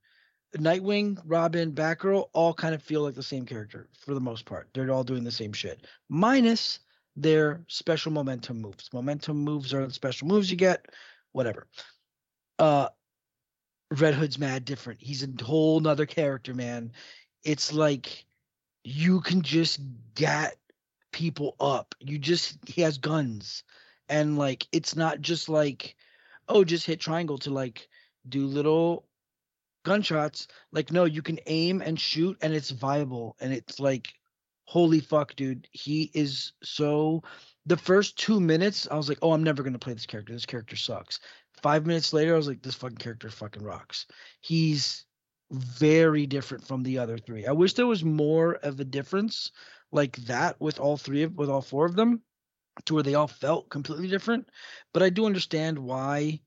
Nightwing, 0.58 1.18
Robin, 1.26 1.72
Batgirl 1.72 2.30
all 2.34 2.54
kind 2.54 2.76
of 2.76 2.84
feel 2.84 3.02
like 3.02 3.16
the 3.16 3.24
same 3.24 3.46
character 3.46 3.88
for 3.98 4.14
the 4.14 4.20
most 4.20 4.46
part. 4.46 4.68
They're 4.74 4.92
all 4.92 5.04
doing 5.04 5.24
the 5.24 5.32
same 5.32 5.54
shit, 5.54 5.86
minus 6.10 6.80
their 7.16 7.64
special 7.68 8.12
momentum 8.12 8.62
moves. 8.62 8.90
Momentum 8.92 9.38
moves 9.38 9.74
are 9.74 9.86
the 9.86 9.94
special 9.94 10.28
moves 10.28 10.52
you 10.52 10.58
get, 10.58 10.86
whatever. 11.32 11.68
Uh, 12.60 12.90
Red 13.92 14.14
Hood's 14.14 14.40
mad 14.40 14.66
different. 14.66 15.02
He's 15.02 15.24
a 15.24 15.44
whole 15.44 15.80
nother 15.80 16.06
character, 16.06 16.54
man. 16.54 16.92
It's 17.44 17.74
like 17.74 18.26
you 18.84 19.22
can 19.22 19.42
just 19.42 19.80
get 20.16 20.56
people 21.12 21.56
up. 21.60 21.96
You 22.00 22.18
just 22.18 22.58
he 22.68 22.82
has 22.82 22.98
guns, 22.98 23.64
and 24.10 24.38
like 24.38 24.68
it's 24.72 24.96
not 24.96 25.22
just 25.22 25.50
like 25.50 25.96
oh 26.48 26.64
just 26.64 26.86
hit 26.86 27.00
triangle 27.00 27.38
to 27.40 27.50
like 27.50 27.88
do 28.28 28.46
little 28.46 29.06
gunshots. 29.84 30.48
Like 30.72 30.92
no, 30.92 31.06
you 31.06 31.22
can 31.22 31.40
aim 31.48 31.82
and 31.82 32.00
shoot, 32.00 32.38
and 32.42 32.54
it's 32.54 32.72
viable, 32.72 33.36
and 33.40 33.54
it's 33.54 33.80
like 33.80 34.14
holy 34.66 35.02
fuck, 35.02 35.36
dude. 35.36 35.68
He 35.72 36.12
is 36.14 36.54
so. 36.64 37.24
The 37.68 37.78
first 37.78 38.18
two 38.18 38.40
minutes, 38.40 38.88
I 38.90 38.96
was 38.96 39.08
like, 39.08 39.20
oh, 39.22 39.34
I'm 39.34 39.44
never 39.44 39.62
gonna 39.62 39.78
play 39.80 39.94
this 39.94 40.06
character. 40.06 40.34
This 40.34 40.46
character 40.46 40.76
sucks. 40.76 41.20
Five 41.62 41.86
minutes 41.86 42.12
later, 42.12 42.34
I 42.34 42.38
was 42.38 42.48
like, 42.48 42.64
this 42.64 42.76
fucking 42.76 42.98
character 42.98 43.30
fucking 43.30 43.64
rocks. 43.64 44.08
He's 44.40 45.06
very 45.52 46.26
different 46.26 46.66
from 46.66 46.82
the 46.82 46.98
other 46.98 47.18
three. 47.18 47.46
I 47.46 47.52
wish 47.52 47.74
there 47.74 47.86
was 47.86 48.04
more 48.04 48.54
of 48.56 48.80
a 48.80 48.86
difference 48.86 49.52
like 49.92 50.16
that 50.26 50.60
with 50.60 50.80
all 50.80 50.98
three 50.98 51.24
of 51.24 51.36
with 51.36 51.50
all 51.50 51.62
four 51.62 51.86
of 51.86 51.96
them 51.96 52.22
to 52.86 52.94
where 52.94 53.04
they 53.04 53.16
all 53.16 53.28
felt 53.28 53.70
completely 53.70 54.08
different. 54.08 54.50
But 54.94 55.04
I 55.04 55.10
do 55.10 55.26
understand 55.26 55.78
why 55.78 56.40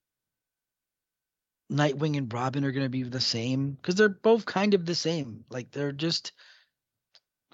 Nightwing 1.72 2.16
and 2.16 2.32
Robin 2.32 2.64
are 2.64 2.72
going 2.72 2.84
to 2.84 2.90
be 2.90 3.02
the 3.02 3.20
same 3.20 3.72
because 3.72 3.94
they're 3.94 4.08
both 4.08 4.44
kind 4.44 4.74
of 4.74 4.84
the 4.86 4.94
same. 4.94 5.44
Like 5.50 5.70
they're 5.70 5.92
just 5.92 6.32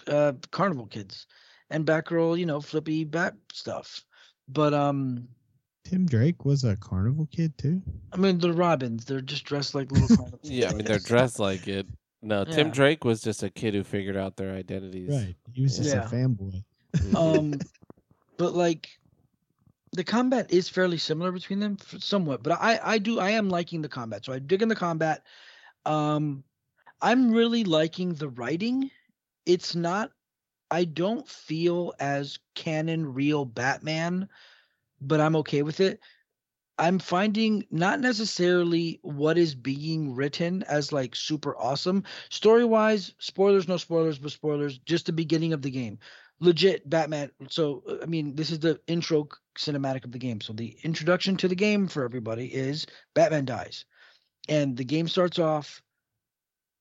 uh 0.06 0.32
carnival 0.50 0.86
kids 0.86 1.26
and 1.70 1.86
Batgirl, 1.86 2.38
you 2.38 2.46
know, 2.46 2.60
flippy 2.60 3.04
bat 3.04 3.34
stuff. 3.52 4.04
But 4.48 4.74
um 4.74 5.28
Tim 5.84 6.06
Drake 6.06 6.44
was 6.44 6.64
a 6.64 6.76
carnival 6.76 7.28
kid 7.30 7.56
too. 7.56 7.82
I 8.12 8.16
mean 8.16 8.38
the 8.38 8.52
Robins, 8.52 9.04
they're 9.04 9.20
just 9.20 9.44
dressed 9.44 9.74
like 9.74 9.92
little 9.92 10.08
carnival 10.08 10.40
Yeah, 10.42 10.70
I 10.70 10.72
mean 10.74 10.84
they're 10.84 10.98
dressed 10.98 11.38
like 11.38 11.68
it. 11.68 11.86
No, 12.22 12.44
Tim 12.44 12.70
Drake 12.70 13.04
was 13.04 13.22
just 13.22 13.42
a 13.42 13.48
kid 13.48 13.72
who 13.74 13.82
figured 13.82 14.16
out 14.16 14.36
their 14.36 14.54
identities. 14.54 15.08
Right. 15.08 15.36
He 15.52 15.62
was 15.62 15.76
just 15.78 15.94
Yeah. 15.94 16.04
a 16.04 16.08
fanboy. 16.08 16.62
Mhm. 16.96 17.16
um 17.16 17.60
but 18.40 18.54
like 18.54 18.88
the 19.92 20.02
combat 20.02 20.50
is 20.50 20.66
fairly 20.66 20.96
similar 20.96 21.30
between 21.30 21.60
them 21.60 21.76
somewhat 21.98 22.42
but 22.42 22.58
i 22.58 22.80
i 22.82 22.96
do 22.96 23.20
i 23.20 23.28
am 23.28 23.50
liking 23.50 23.82
the 23.82 23.88
combat 23.88 24.24
so 24.24 24.32
i 24.32 24.38
dig 24.38 24.62
in 24.62 24.68
the 24.68 24.74
combat. 24.74 25.22
Um 25.84 26.42
i'm 27.02 27.30
really 27.30 27.64
liking 27.64 28.14
the 28.14 28.30
writing. 28.30 28.90
It's 29.44 29.74
not 29.74 30.10
i 30.70 30.84
don't 30.84 31.28
feel 31.28 31.92
as 32.00 32.38
canon 32.54 33.12
real 33.12 33.44
batman 33.44 34.26
but 35.02 35.20
i'm 35.20 35.36
okay 35.36 35.62
with 35.62 35.80
it. 35.80 36.00
I'm 36.78 36.98
finding 36.98 37.66
not 37.70 38.00
necessarily 38.00 39.00
what 39.02 39.36
is 39.36 39.54
being 39.54 40.14
written 40.14 40.62
as 40.62 40.92
like 40.92 41.14
super 41.14 41.54
awesome. 41.58 42.04
Story 42.30 42.64
wise 42.64 43.12
spoilers 43.18 43.68
no 43.68 43.76
spoilers 43.76 44.18
but 44.18 44.32
spoilers 44.32 44.78
just 44.78 45.04
the 45.04 45.12
beginning 45.12 45.52
of 45.52 45.60
the 45.60 45.70
game 45.70 45.98
legit 46.40 46.88
Batman. 46.88 47.30
So 47.48 47.82
I 48.02 48.06
mean, 48.06 48.34
this 48.34 48.50
is 48.50 48.58
the 48.58 48.80
intro 48.86 49.28
cinematic 49.58 50.04
of 50.04 50.12
the 50.12 50.18
game. 50.18 50.40
So 50.40 50.52
the 50.52 50.76
introduction 50.82 51.36
to 51.38 51.48
the 51.48 51.54
game 51.54 51.86
for 51.88 52.04
everybody 52.04 52.46
is 52.46 52.86
Batman 53.14 53.44
dies, 53.44 53.84
and 54.48 54.76
the 54.76 54.84
game 54.84 55.08
starts 55.08 55.38
off 55.38 55.82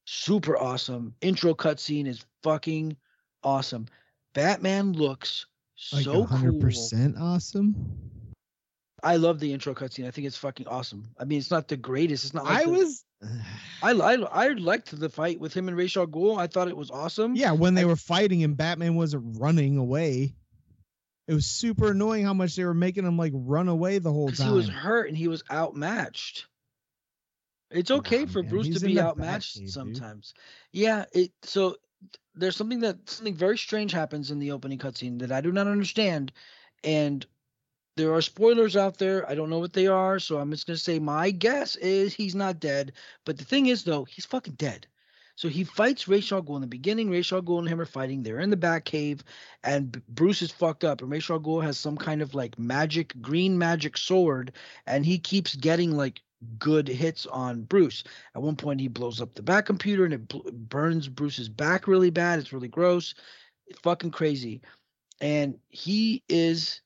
super 0.06 0.58
awesome. 0.58 1.14
Intro 1.22 1.54
cutscene 1.54 2.08
is 2.08 2.26
fucking 2.44 2.98
awesome. 3.44 3.88
Batman 4.34 4.94
looks 4.94 5.46
Like 5.92 6.04
so 6.04 6.24
hundred 6.24 6.54
cool. 6.54 6.62
percent 6.62 7.16
awesome. 7.20 7.76
I 9.04 9.16
love 9.18 9.40
the 9.40 9.54
intro 9.54 9.74
cutscene. 9.74 10.08
I 10.08 10.12
think 10.12 10.28
it's 10.28 10.38
fucking 10.38 10.68
awesome. 10.68 11.10
I 11.20 11.26
mean, 11.26 11.40
it's 11.40 11.52
not 11.52 11.68
the 11.68 11.78
greatest. 11.78 12.26
It's 12.26 12.34
not. 12.34 12.46
Like 12.46 12.62
I 12.62 12.64
the- 12.66 12.72
was 12.72 13.06
I, 13.84 13.92
I 13.92 14.14
I 14.16 14.48
liked 14.50 14.98
the 14.98 15.10
fight 15.10 15.40
with 15.40 15.54
him 15.54 15.68
and 15.68 15.78
Ra's 15.78 15.96
al 15.98 16.08
Ghul. 16.08 16.38
I 16.38 16.48
thought 16.48 16.68
it 16.68 16.78
was 16.78 16.92
awesome. 16.92 17.36
Yeah, 17.36 17.52
when 17.52 17.74
they 17.76 17.82
I- 17.84 17.86
were 17.86 17.96
fighting 17.96 18.44
and 18.44 18.56
Batman 18.58 18.96
wasn't 18.96 19.40
running 19.40 19.78
away. 19.78 20.36
It 21.28 21.34
was 21.36 21.46
super 21.46 21.92
annoying 21.92 22.26
how 22.26 22.34
much 22.34 22.56
they 22.56 22.66
were 22.66 22.74
making 22.74 23.06
him 23.06 23.16
like 23.18 23.34
run 23.36 23.68
away 23.68 24.00
the 24.00 24.12
whole 24.12 24.32
time. 24.32 24.48
he 24.48 24.54
was 24.54 24.68
hurt 24.68 25.10
and 25.10 25.18
he 25.18 25.28
was 25.28 25.44
outmatched. 25.52 26.48
It's 27.70 27.92
okay 27.92 28.26
Nah, 28.26 28.32
for 28.32 28.42
man, 28.42 28.50
Bruce 28.50 28.66
he's 28.66 28.82
to 28.82 28.88
be 28.88 29.00
outmatched 29.00 29.58
Batcave, 29.58 29.60
dude. 29.66 29.70
sometimes. 29.72 30.34
Yeah, 30.72 31.06
it 31.14 31.32
so 31.44 31.76
there's 32.34 32.56
something 32.56 32.80
that 32.80 33.08
something 33.10 33.36
very 33.36 33.60
strange 33.60 33.92
happens 33.92 34.32
in 34.32 34.40
the 34.40 34.52
opening 34.54 34.80
cutscene 34.80 35.20
that 35.20 35.32
I 35.32 35.42
do 35.42 35.52
not 35.52 35.68
understand, 35.68 36.32
and 36.84 37.24
there 38.00 38.14
are 38.14 38.22
spoilers 38.22 38.78
out 38.78 38.98
there. 38.98 39.30
I 39.30 39.36
don't 39.36 39.50
know 39.50 39.60
what 39.60 39.74
they 39.74 39.88
are, 39.88 40.20
so 40.20 40.38
I'm 40.40 40.52
just 40.52 40.66
gonna 40.66 40.78
say 40.78 41.00
my 41.00 41.32
guess 41.32 41.76
is 41.76 42.14
he's 42.14 42.34
not 42.34 42.60
dead. 42.62 42.94
But 43.26 43.38
the 43.38 43.44
thing 43.44 43.68
is, 43.68 43.84
though, 43.84 44.06
he's 44.06 44.26
fucking 44.26 44.54
dead. 44.54 44.88
So 45.36 45.50
he 45.50 45.64
fights 45.64 46.08
al 46.10 46.42
Ghul 46.42 46.56
in 46.56 46.62
the 46.62 46.68
beginning. 46.68 47.14
Al 47.14 47.42
Ghul 47.42 47.60
and 47.60 47.68
him 47.68 47.80
are 47.80 47.86
fighting. 47.86 48.24
They're 48.24 48.40
in 48.40 48.50
the 48.50 48.58
Batcave, 48.58 49.22
and 49.64 50.02
Bruce 50.08 50.42
is 50.42 50.52
fucked 50.52 50.84
up. 50.84 51.02
And 51.02 51.14
al 51.14 51.40
Ghul 51.40 51.62
has 51.64 51.78
some 51.78 51.98
kind 51.98 52.22
of 52.22 52.36
like 52.36 52.58
magic, 52.58 53.14
green 53.22 53.58
magic 53.58 53.98
sword, 53.98 54.54
and 54.86 55.06
he 55.06 55.20
keeps 55.20 55.56
getting 55.56 55.96
like 55.96 56.22
good 56.58 56.88
hits 56.88 57.26
on 57.26 57.64
Bruce. 57.64 58.04
At 58.34 58.42
one 58.42 58.56
point, 58.56 58.80
he 58.80 58.88
blows 58.88 59.20
up 59.20 59.36
the 59.36 59.44
back 59.44 59.66
computer 59.66 60.06
and 60.06 60.14
it 60.14 60.28
bl- 60.28 60.50
burns 60.52 61.10
Bruce's 61.10 61.50
back 61.50 61.88
really 61.88 62.12
bad. 62.12 62.40
It's 62.40 62.54
really 62.54 62.70
gross. 62.70 63.14
It's 63.68 63.80
fucking 63.80 64.12
crazy. 64.12 64.62
And 65.22 65.58
he 65.70 66.24
is 66.30 66.82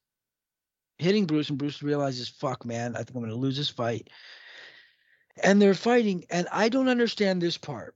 hitting 0.97 1.25
Bruce, 1.25 1.49
and 1.49 1.57
Bruce 1.57 1.83
realizes, 1.83 2.29
fuck, 2.29 2.65
man, 2.65 2.95
I 2.95 2.99
think 2.99 3.11
I'm 3.15 3.21
going 3.21 3.29
to 3.29 3.35
lose 3.35 3.57
this 3.57 3.69
fight. 3.69 4.09
And 5.43 5.61
they're 5.61 5.73
fighting, 5.73 6.25
and 6.29 6.47
I 6.51 6.69
don't 6.69 6.89
understand 6.89 7.41
this 7.41 7.57
part. 7.57 7.95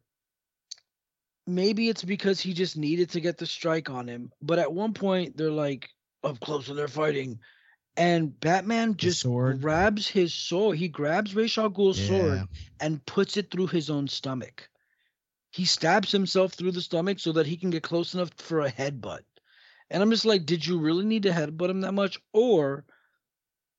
Maybe 1.45 1.90
it's 1.90 2.03
because 2.03 2.40
he 2.40 2.53
just 2.53 2.78
needed 2.78 3.11
to 3.11 3.22
get 3.22 3.38
the 3.38 3.45
strike 3.45 3.90
on 3.90 4.07
him. 4.07 4.32
But 4.41 4.60
at 4.60 4.74
one 4.74 4.94
point, 4.94 5.38
they're 5.38 5.52
like 5.52 5.90
up 6.24 6.40
close 6.40 6.68
and 6.68 6.78
they're 6.78 6.88
fighting. 6.88 7.40
and 7.95 8.40
Batman 8.40 8.95
just 8.98 9.22
grabs 9.61 10.07
his 10.07 10.34
sword. 10.34 10.78
He 10.78 10.88
grabs 10.88 11.36
Ra's 11.36 11.57
al 11.57 11.69
Ghul's 11.69 11.99
sword 11.99 12.48
and 12.80 13.06
puts 13.06 13.38
it 13.38 13.49
through 13.52 13.68
his 13.68 13.90
own 13.90 14.07
stomach. 14.07 14.69
He 15.52 15.65
stabs 15.65 16.11
himself 16.11 16.53
through 16.53 16.72
the 16.74 16.82
stomach 16.82 17.19
so 17.19 17.32
that 17.34 17.48
he 17.48 17.57
can 17.57 17.69
get 17.72 17.84
close 17.84 18.14
enough 18.14 18.32
for 18.38 18.61
a 18.61 18.72
headbutt. 18.72 19.22
And 19.90 20.04
I'm 20.04 20.12
just 20.12 20.26
like, 20.26 20.46
did 20.46 20.66
you 20.66 20.80
really 20.80 21.06
need 21.06 21.24
to 21.24 21.32
headbutt 21.32 21.70
him 21.70 21.82
that 21.82 21.94
much? 21.94 22.20
Or 22.34 22.86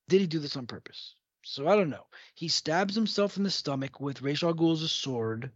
did 0.09 0.21
he 0.21 0.27
do 0.27 0.39
this 0.39 0.57
on 0.57 0.67
purpose? 0.67 1.15
So 1.45 1.69
I 1.69 1.77
don't 1.77 1.91
know. 1.91 2.07
He 2.35 2.49
stabs 2.49 2.95
himself 2.95 3.37
in 3.37 3.43
the 3.43 3.51
stomach 3.51 4.01
with 4.01 4.23
Ra's 4.23 4.43
al 4.43 4.55
Ghul's 4.55 4.91
sword. 4.91 5.51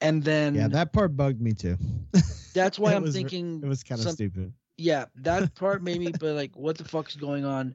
And 0.00 0.22
then 0.22 0.54
Yeah, 0.54 0.68
that 0.68 0.92
part 0.92 1.16
bugged 1.16 1.40
me 1.40 1.52
too. 1.54 1.76
that's 2.54 2.78
why 2.78 2.94
I'm 2.94 3.02
was- 3.02 3.14
thinking 3.14 3.60
It 3.62 3.66
was 3.68 3.82
kind 3.82 4.00
of 4.00 4.10
stupid. 4.10 4.52
yeah, 4.76 5.06
that 5.16 5.54
part 5.54 5.82
made 5.82 6.00
me 6.00 6.12
but 6.12 6.34
like 6.34 6.54
what 6.56 6.76
the 6.78 6.84
fuck's 6.84 7.16
going 7.16 7.44
on? 7.44 7.74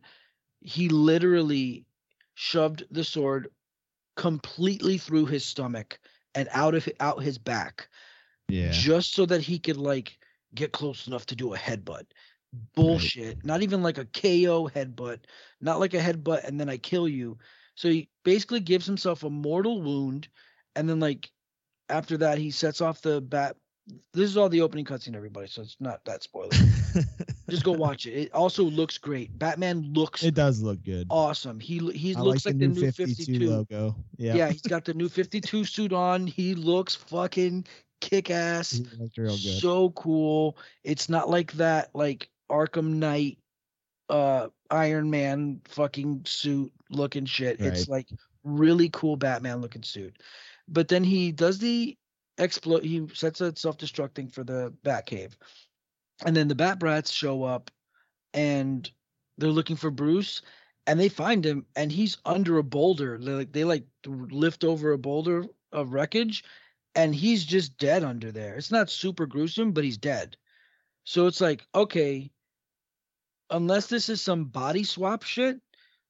He 0.62 0.90
literally 0.90 1.86
shoved 2.36 2.84
the 2.92 3.04
sword 3.04 3.50
completely 4.16 4.98
through 4.98 5.26
his 5.26 5.46
stomach 5.46 6.00
and 6.36 6.48
out 6.52 6.76
of 6.76 6.88
out 7.00 7.24
his 7.24 7.38
back 7.38 7.90
Yeah. 8.50 8.72
just 8.72 9.14
so 9.14 9.26
that 9.26 9.42
he 9.42 9.60
could 9.60 9.78
like 9.78 10.18
get 10.56 10.72
close 10.72 11.08
enough 11.08 11.26
to 11.28 11.36
do 11.36 11.54
a 11.54 11.58
headbutt. 11.58 12.06
Bullshit. 12.76 13.46
Not 13.46 13.62
even 13.62 13.84
like 13.84 13.98
a 13.98 14.06
KO 14.06 14.70
headbutt, 14.70 15.20
not 15.62 15.80
like 15.80 15.94
a 15.94 16.00
headbutt 16.00 16.46
and 16.46 16.60
then 16.60 16.70
I 16.70 16.78
kill 16.78 17.08
you. 17.08 17.38
So 17.76 17.90
he 17.90 18.10
basically 18.24 18.60
gives 18.60 18.86
himself 18.86 19.24
a 19.24 19.30
mortal 19.30 19.82
wound 19.82 20.28
and 20.76 20.90
then 20.90 21.00
like 21.00 21.30
after 21.90 22.18
that 22.18 22.38
he 22.38 22.52
sets 22.52 22.82
off 22.82 23.02
the 23.02 23.22
bat 23.22 23.56
this 24.14 24.30
is 24.30 24.38
all 24.38 24.50
the 24.50 24.62
opening 24.62 24.86
cutscene 24.86 25.16
everybody 25.16 25.48
so 25.48 25.64
it's 25.64 25.78
not 25.80 26.06
that 26.06 26.22
spoiler 26.22 26.52
just 27.50 27.64
go 27.64 27.72
watch 27.72 28.06
it. 28.06 28.12
It 28.12 28.34
also 28.34 28.64
looks 28.64 28.98
great. 28.98 29.38
Batman 29.38 29.94
looks 29.94 30.24
it 30.24 30.36
does 30.36 30.62
look 30.62 30.84
good. 30.84 31.08
awesome. 31.10 31.60
He 31.60 31.80
he 31.92 32.16
I 32.16 32.22
looks 32.22 32.46
like 32.46 32.54
like, 32.54 32.60
the 32.60 32.68
the 32.68 32.74
new 32.74 32.82
new 32.82 32.92
52, 32.92 33.26
52. 33.34 33.50
logo. 33.50 33.96
Yeah. 34.18 34.36
Yeah, 34.36 34.50
he's 34.50 34.62
got 34.62 34.86
the 34.86 34.94
new 34.94 35.10
52 35.10 35.66
suit 35.66 35.94
on. 35.94 36.28
He 36.28 36.56
looks 36.56 36.96
fucking 36.96 37.66
kick 38.00 38.30
ass. 38.30 38.82
So 39.36 39.92
cool. 39.92 40.58
It's 40.84 41.10
not 41.10 41.30
like 41.30 41.54
that 41.54 41.90
like 41.94 42.30
Arkham 42.50 42.96
Knight 42.96 43.38
uh 44.10 44.48
Iron 44.72 45.10
Man 45.10 45.62
fucking 45.66 46.24
suit 46.26 46.72
looking 46.90 47.26
shit. 47.26 47.60
It's 47.60 47.88
like 47.88 48.08
really 48.44 48.90
cool 48.90 49.16
Batman 49.16 49.62
looking 49.62 49.84
suit. 49.84 50.22
But 50.68 50.88
then 50.88 51.04
he 51.04 51.32
does 51.32 51.60
the 51.60 51.98
explode 52.38 52.84
he 52.84 53.08
sets 53.14 53.42
a 53.42 53.56
self-destructing 53.56 54.32
for 54.32 54.44
the 54.44 54.74
Batcave. 54.84 55.34
And 56.26 56.36
then 56.36 56.48
the 56.48 56.56
Bat 56.56 56.80
Brats 56.80 57.12
show 57.12 57.44
up 57.44 57.72
and 58.34 58.90
they're 59.38 59.50
looking 59.50 59.76
for 59.76 59.92
Bruce 59.92 60.42
and 60.88 61.00
they 61.00 61.10
find 61.10 61.46
him 61.46 61.66
and 61.76 61.92
he's 61.92 62.18
under 62.26 62.58
a 62.58 62.64
boulder. 62.64 63.18
They 63.18 63.32
like 63.32 63.52
they 63.52 63.64
like 63.64 63.86
lift 64.06 64.64
over 64.64 64.92
a 64.92 64.98
boulder 64.98 65.46
of 65.72 65.94
wreckage 65.94 66.44
and 66.96 67.14
he's 67.14 67.46
just 67.46 67.78
dead 67.78 68.04
under 68.04 68.32
there. 68.32 68.56
It's 68.56 68.72
not 68.72 68.90
super 68.90 69.26
gruesome, 69.26 69.72
but 69.72 69.84
he's 69.84 69.98
dead. 69.98 70.38
So 71.04 71.28
it's 71.28 71.42
like, 71.42 71.66
okay, 71.74 72.32
unless 73.50 73.88
this 73.88 74.10
is 74.10 74.22
some 74.22 74.46
body 74.46 74.84
swap 74.84 75.24
shit, 75.24 75.60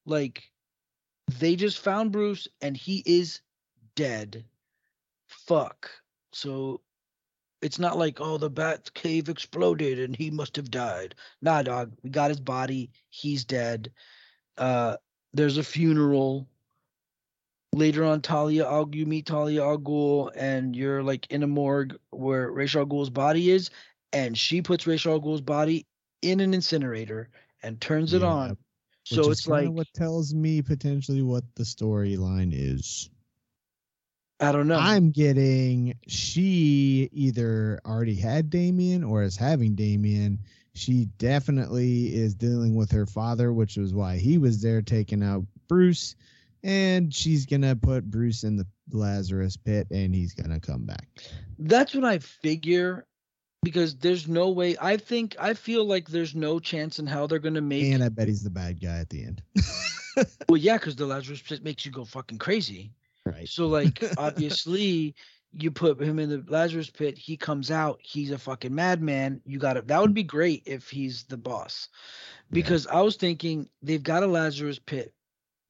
like 0.06 0.42
they 1.38 1.56
just 1.56 1.78
found 1.78 2.12
Bruce 2.12 2.48
and 2.60 2.76
he 2.76 3.02
is 3.06 3.40
dead. 3.94 4.44
Fuck. 5.28 5.90
So 6.32 6.80
it's 7.62 7.78
not 7.78 7.98
like, 7.98 8.20
oh, 8.20 8.38
the 8.38 8.50
bat 8.50 8.92
cave 8.94 9.28
exploded 9.28 9.98
and 9.98 10.16
he 10.16 10.30
must 10.30 10.56
have 10.56 10.70
died. 10.70 11.14
Nah, 11.42 11.62
dog. 11.62 11.92
We 12.02 12.10
got 12.10 12.30
his 12.30 12.40
body. 12.40 12.90
He's 13.10 13.44
dead. 13.44 13.92
Uh 14.56 14.96
there's 15.32 15.58
a 15.58 15.62
funeral. 15.64 16.48
Later 17.72 18.04
on, 18.04 18.20
Talia 18.20 18.66
Al 18.66 18.88
you 18.92 19.06
meet 19.06 19.26
Talia 19.26 19.62
Al 19.62 19.78
Ghul, 19.78 20.32
and 20.34 20.74
you're 20.74 21.02
like 21.02 21.30
in 21.30 21.42
a 21.42 21.46
morgue 21.46 21.96
where 22.10 22.50
Ra's 22.50 22.74
al 22.74 22.84
Ghul's 22.84 23.10
body 23.10 23.50
is, 23.50 23.70
and 24.12 24.36
she 24.36 24.60
puts 24.60 24.86
Ra's 24.86 25.06
al 25.06 25.20
Ghul's 25.20 25.40
body 25.40 25.86
in 26.22 26.40
an 26.40 26.52
incinerator 26.52 27.30
and 27.62 27.80
turns 27.80 28.12
it 28.12 28.22
Yeah, 28.22 28.28
on. 28.28 28.50
Which 28.50 28.58
So 29.04 29.30
it's 29.30 29.46
like 29.46 29.68
what 29.70 29.86
tells 29.94 30.34
me 30.34 30.62
potentially 30.62 31.22
what 31.22 31.44
the 31.54 31.62
storyline 31.62 32.50
is. 32.52 33.08
I 34.40 34.52
don't 34.52 34.68
know. 34.68 34.78
I'm 34.78 35.10
getting 35.10 35.94
she 36.08 37.08
either 37.12 37.80
already 37.84 38.14
had 38.16 38.50
Damian 38.50 39.04
or 39.04 39.22
is 39.22 39.36
having 39.36 39.74
Damian. 39.74 40.40
She 40.74 41.06
definitely 41.18 42.14
is 42.14 42.34
dealing 42.34 42.74
with 42.74 42.90
her 42.92 43.06
father, 43.06 43.52
which 43.52 43.76
was 43.76 43.92
why 43.92 44.16
he 44.16 44.38
was 44.38 44.62
there 44.62 44.82
taking 44.82 45.22
out 45.22 45.44
Bruce. 45.68 46.16
And 46.62 47.14
she's 47.14 47.46
gonna 47.46 47.76
put 47.76 48.10
Bruce 48.10 48.44
in 48.44 48.56
the 48.56 48.66
Lazarus 48.92 49.56
pit 49.56 49.86
and 49.90 50.14
he's 50.14 50.34
gonna 50.34 50.60
come 50.60 50.84
back. 50.84 51.06
That's 51.58 51.94
what 51.94 52.04
I 52.04 52.18
figure 52.18 53.06
because 53.62 53.96
there's 53.96 54.28
no 54.28 54.50
way. 54.50 54.76
I 54.80 54.96
think 54.96 55.36
I 55.38 55.54
feel 55.54 55.84
like 55.84 56.08
there's 56.08 56.34
no 56.34 56.58
chance 56.58 56.98
in 56.98 57.06
hell 57.06 57.28
they're 57.28 57.38
gonna 57.38 57.60
make. 57.60 57.84
And 57.84 58.02
I 58.02 58.08
bet 58.08 58.28
he's 58.28 58.42
the 58.42 58.50
bad 58.50 58.80
guy 58.80 58.98
at 58.98 59.10
the 59.10 59.24
end. 59.24 59.42
well, 60.48 60.56
yeah, 60.56 60.76
because 60.76 60.96
the 60.96 61.06
Lazarus 61.06 61.42
pit 61.42 61.64
makes 61.64 61.84
you 61.84 61.92
go 61.92 62.04
fucking 62.04 62.38
crazy. 62.38 62.92
right. 63.24 63.48
So 63.48 63.66
like 63.66 64.02
obviously 64.18 65.14
you 65.52 65.70
put 65.70 66.00
him 66.00 66.18
in 66.18 66.28
the 66.28 66.44
Lazarus 66.46 66.90
pit, 66.90 67.18
he 67.18 67.36
comes 67.36 67.70
out, 67.70 67.98
he's 68.02 68.30
a 68.30 68.38
fucking 68.38 68.74
madman. 68.74 69.40
You 69.44 69.58
got 69.58 69.74
to 69.74 69.82
That 69.82 70.00
would 70.00 70.14
be 70.14 70.22
great 70.22 70.62
if 70.66 70.88
he's 70.88 71.24
the 71.24 71.36
boss. 71.36 71.88
Yeah. 71.90 72.54
Because 72.54 72.86
I 72.86 73.00
was 73.00 73.16
thinking 73.16 73.68
they've 73.82 74.02
got 74.02 74.22
a 74.22 74.28
Lazarus 74.28 74.78
pit 74.78 75.12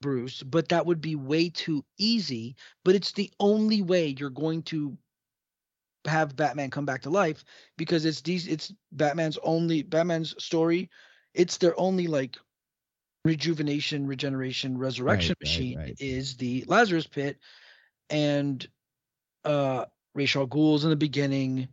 Bruce, 0.01 0.43
but 0.43 0.69
that 0.69 0.87
would 0.87 1.01
be 1.01 1.15
way 1.15 1.49
too 1.49 1.85
easy, 1.99 2.57
but 2.85 2.95
it's 2.95 3.13
the 3.13 3.31
only 3.39 3.83
way 3.83 4.17
you're 4.19 4.31
going 4.31 4.63
to 4.65 4.97
have 6.07 6.37
Batman 6.37 6.71
come 6.71 6.87
back 6.87 7.03
to 7.03 7.11
life 7.11 7.45
because 7.77 8.05
it's 8.05 8.23
these 8.23 8.47
it's 8.47 8.73
Batman's 8.93 9.39
only 9.43 9.83
Batman's 9.83 10.35
story. 10.43 10.89
It's 11.35 11.59
their 11.59 11.79
only 11.79 12.07
like 12.07 12.39
rejuvenation, 13.25 14.07
regeneration, 14.07 14.79
resurrection 14.79 15.35
right, 15.41 15.47
machine 15.47 15.79
right. 15.79 15.97
is 15.99 16.37
the 16.37 16.65
Lazarus 16.67 17.07
pit 17.07 17.39
and 18.09 18.67
uh 19.45 19.85
Ra's 20.15 20.35
al 20.35 20.47
Ghul's 20.47 20.85
in 20.85 20.91
the 20.91 20.97
beginning. 20.97 21.69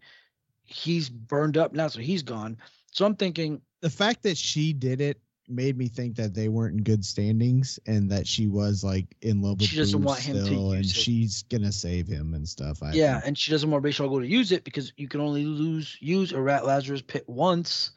He's 0.66 1.08
burned 1.10 1.58
up 1.58 1.74
now, 1.74 1.88
so 1.88 2.00
he's 2.00 2.24
gone. 2.24 2.58
So 2.92 3.06
I'm 3.06 3.16
thinking, 3.16 3.62
the 3.82 3.90
fact 3.90 4.24
that 4.24 4.38
she 4.38 4.74
did 4.74 5.02
it 5.02 5.22
made 5.48 5.78
me 5.78 5.88
think 5.88 6.16
that 6.16 6.34
they 6.34 6.50
weren't 6.50 6.78
in 6.78 6.84
good 6.84 7.06
standings 7.06 7.80
and 7.88 8.10
that 8.12 8.28
she 8.28 8.48
was 8.48 8.84
like 8.84 9.16
in 9.22 9.42
love 9.42 9.60
with 9.60 9.70
She 9.70 9.78
doesn't 9.78 10.00
Bruce 10.00 10.08
want 10.08 10.20
him 10.20 10.36
to 10.38 10.46
still 10.46 10.72
and 10.74 10.86
it. 10.86 10.90
she's 10.90 11.44
gonna 11.44 11.72
save 11.72 12.08
him 12.08 12.34
and 12.34 12.48
stuff. 12.48 12.84
I 12.84 12.92
yeah, 12.94 13.14
think. 13.16 13.28
and 13.28 13.38
she 13.38 13.52
doesn't 13.52 13.70
want 13.70 13.86
al 13.86 14.10
Ghul 14.10 14.22
to 14.22 14.28
use 14.28 14.52
it 14.52 14.64
because 14.64 14.92
you 14.98 15.08
can 15.08 15.22
only 15.22 15.46
lose 15.46 15.98
use 16.00 16.32
a 16.32 16.42
rat 16.42 16.66
Lazarus 16.66 17.02
pit 17.02 17.24
once. 17.28 17.92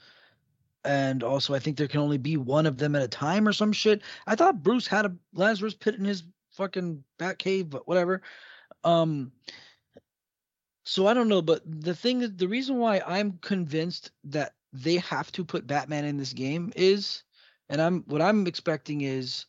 And 0.82 1.22
also, 1.22 1.54
I 1.54 1.58
think 1.58 1.76
there 1.76 1.88
can 1.88 2.00
only 2.00 2.16
be 2.16 2.38
one 2.38 2.64
of 2.64 2.78
them 2.78 2.96
at 2.96 3.02
a 3.02 3.08
time 3.08 3.46
or 3.46 3.52
some 3.52 3.72
shit. 3.72 4.00
I 4.26 4.34
thought 4.34 4.62
Bruce 4.62 4.86
had 4.86 5.04
a 5.04 5.14
Lazarus 5.34 5.74
pit 5.74 5.96
in 5.96 6.04
his 6.06 6.22
fucking 6.52 7.04
bat 7.18 7.38
cave, 7.38 7.68
but 7.68 7.86
whatever. 7.86 8.22
Um, 8.82 9.32
so 10.84 11.06
I 11.06 11.14
don't 11.14 11.28
know, 11.28 11.42
but 11.42 11.62
the 11.66 11.94
thing 11.94 12.22
is, 12.22 12.34
the 12.34 12.48
reason 12.48 12.78
why 12.78 13.02
I'm 13.06 13.38
convinced 13.42 14.10
that 14.24 14.54
they 14.72 14.96
have 14.96 15.30
to 15.32 15.44
put 15.44 15.66
Batman 15.66 16.04
in 16.04 16.16
this 16.16 16.32
game 16.32 16.72
is, 16.74 17.22
and 17.70 17.80
I'm 17.80 18.02
what 18.02 18.20
I'm 18.20 18.46
expecting 18.46 19.00
is 19.00 19.46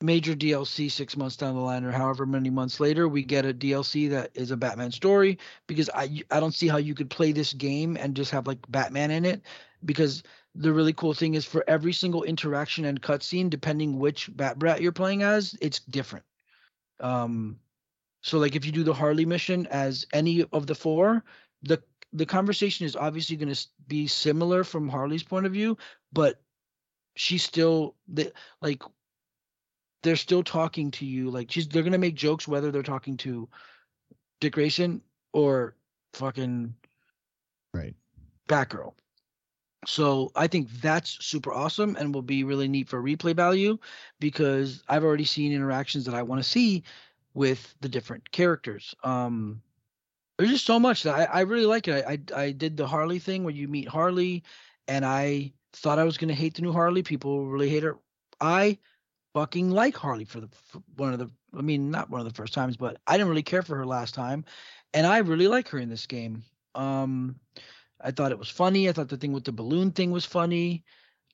major 0.00 0.34
DLC 0.34 0.90
six 0.90 1.16
months 1.16 1.36
down 1.36 1.54
the 1.54 1.60
line 1.60 1.84
or 1.84 1.90
however 1.90 2.26
many 2.26 2.50
months 2.50 2.80
later 2.80 3.08
we 3.08 3.22
get 3.22 3.46
a 3.46 3.52
DLC 3.52 4.08
that 4.10 4.30
is 4.34 4.50
a 4.50 4.56
Batman 4.56 4.92
story 4.92 5.38
because 5.66 5.90
I 5.94 6.22
I 6.30 6.40
don't 6.40 6.54
see 6.54 6.68
how 6.68 6.76
you 6.76 6.94
could 6.94 7.10
play 7.10 7.32
this 7.32 7.52
game 7.52 7.96
and 7.98 8.14
just 8.14 8.30
have 8.30 8.46
like 8.46 8.58
Batman 8.70 9.10
in 9.10 9.24
it 9.24 9.42
because 9.84 10.22
the 10.54 10.72
really 10.72 10.92
cool 10.92 11.12
thing 11.12 11.34
is 11.34 11.44
for 11.44 11.64
every 11.66 11.92
single 11.92 12.22
interaction 12.22 12.84
and 12.84 13.02
cutscene 13.02 13.50
depending 13.50 13.98
which 13.98 14.34
Bat 14.34 14.58
Brat 14.58 14.80
you're 14.80 14.92
playing 14.92 15.22
as 15.22 15.56
it's 15.60 15.80
different. 15.80 16.24
Um 17.00 17.58
so 18.20 18.38
like 18.38 18.54
if 18.54 18.64
you 18.64 18.72
do 18.72 18.84
the 18.84 18.94
Harley 18.94 19.24
mission 19.24 19.66
as 19.68 20.06
any 20.12 20.44
of 20.52 20.66
the 20.66 20.74
four 20.74 21.24
the 21.62 21.82
the 22.12 22.26
conversation 22.26 22.86
is 22.86 22.96
obviously 22.96 23.36
going 23.36 23.52
to 23.52 23.66
be 23.88 24.06
similar 24.06 24.62
from 24.62 24.88
Harley's 24.88 25.24
point 25.24 25.46
of 25.46 25.52
view 25.52 25.76
but 26.12 26.40
she's 27.16 27.42
still 27.42 27.96
the 28.08 28.32
like 28.60 28.82
they're 30.02 30.16
still 30.16 30.44
talking 30.44 30.90
to 30.92 31.04
you 31.04 31.30
like 31.30 31.50
she's 31.50 31.66
they're 31.66 31.82
gonna 31.82 31.98
make 31.98 32.14
jokes 32.14 32.46
whether 32.46 32.70
they're 32.70 32.82
talking 32.82 33.16
to 33.16 33.48
Dick 34.40 34.52
Grayson 34.52 35.02
or 35.32 35.74
fucking 36.12 36.74
Right. 37.72 37.94
Batgirl. 38.48 38.94
So 39.86 40.32
I 40.34 40.46
think 40.46 40.70
that's 40.80 41.24
super 41.24 41.52
awesome 41.52 41.96
and 41.96 42.14
will 42.14 42.22
be 42.22 42.42
really 42.42 42.68
neat 42.68 42.88
for 42.88 43.02
replay 43.02 43.36
value 43.36 43.78
because 44.18 44.82
I've 44.88 45.04
already 45.04 45.24
seen 45.24 45.52
interactions 45.52 46.06
that 46.06 46.14
I 46.14 46.22
want 46.22 46.42
to 46.42 46.48
see 46.48 46.84
with 47.34 47.74
the 47.80 47.88
different 47.88 48.30
characters. 48.30 48.94
Um 49.04 49.62
there's 50.38 50.50
just 50.50 50.66
so 50.66 50.78
much 50.78 51.02
that 51.04 51.14
I, 51.14 51.38
I 51.38 51.40
really 51.42 51.66
like 51.66 51.88
it. 51.88 52.04
I, 52.06 52.18
I 52.34 52.42
I 52.42 52.52
did 52.52 52.76
the 52.76 52.86
Harley 52.86 53.18
thing 53.18 53.44
where 53.44 53.54
you 53.54 53.68
meet 53.68 53.88
Harley 53.88 54.44
and 54.88 55.04
I 55.04 55.52
thought 55.76 55.98
I 55.98 56.04
was 56.04 56.18
gonna 56.18 56.34
hate 56.34 56.54
the 56.54 56.62
new 56.62 56.72
Harley. 56.72 57.02
People 57.02 57.46
really 57.46 57.68
hate 57.68 57.82
her. 57.82 57.98
I 58.40 58.78
fucking 59.34 59.70
like 59.70 59.96
Harley 59.96 60.24
for 60.24 60.40
the 60.40 60.48
for 60.48 60.82
one 60.96 61.12
of 61.12 61.18
the. 61.18 61.30
I 61.56 61.62
mean, 61.62 61.90
not 61.90 62.10
one 62.10 62.20
of 62.20 62.26
the 62.26 62.34
first 62.34 62.52
times, 62.52 62.76
but 62.76 62.98
I 63.06 63.16
didn't 63.16 63.28
really 63.28 63.42
care 63.42 63.62
for 63.62 63.76
her 63.76 63.86
last 63.86 64.14
time, 64.14 64.44
and 64.92 65.06
I 65.06 65.18
really 65.18 65.48
like 65.48 65.68
her 65.68 65.78
in 65.78 65.88
this 65.88 66.06
game. 66.06 66.42
Um, 66.74 67.40
I 68.00 68.10
thought 68.10 68.32
it 68.32 68.38
was 68.38 68.50
funny. 68.50 68.88
I 68.88 68.92
thought 68.92 69.08
the 69.08 69.16
thing 69.16 69.32
with 69.32 69.44
the 69.44 69.52
balloon 69.52 69.90
thing 69.90 70.10
was 70.10 70.24
funny. 70.24 70.84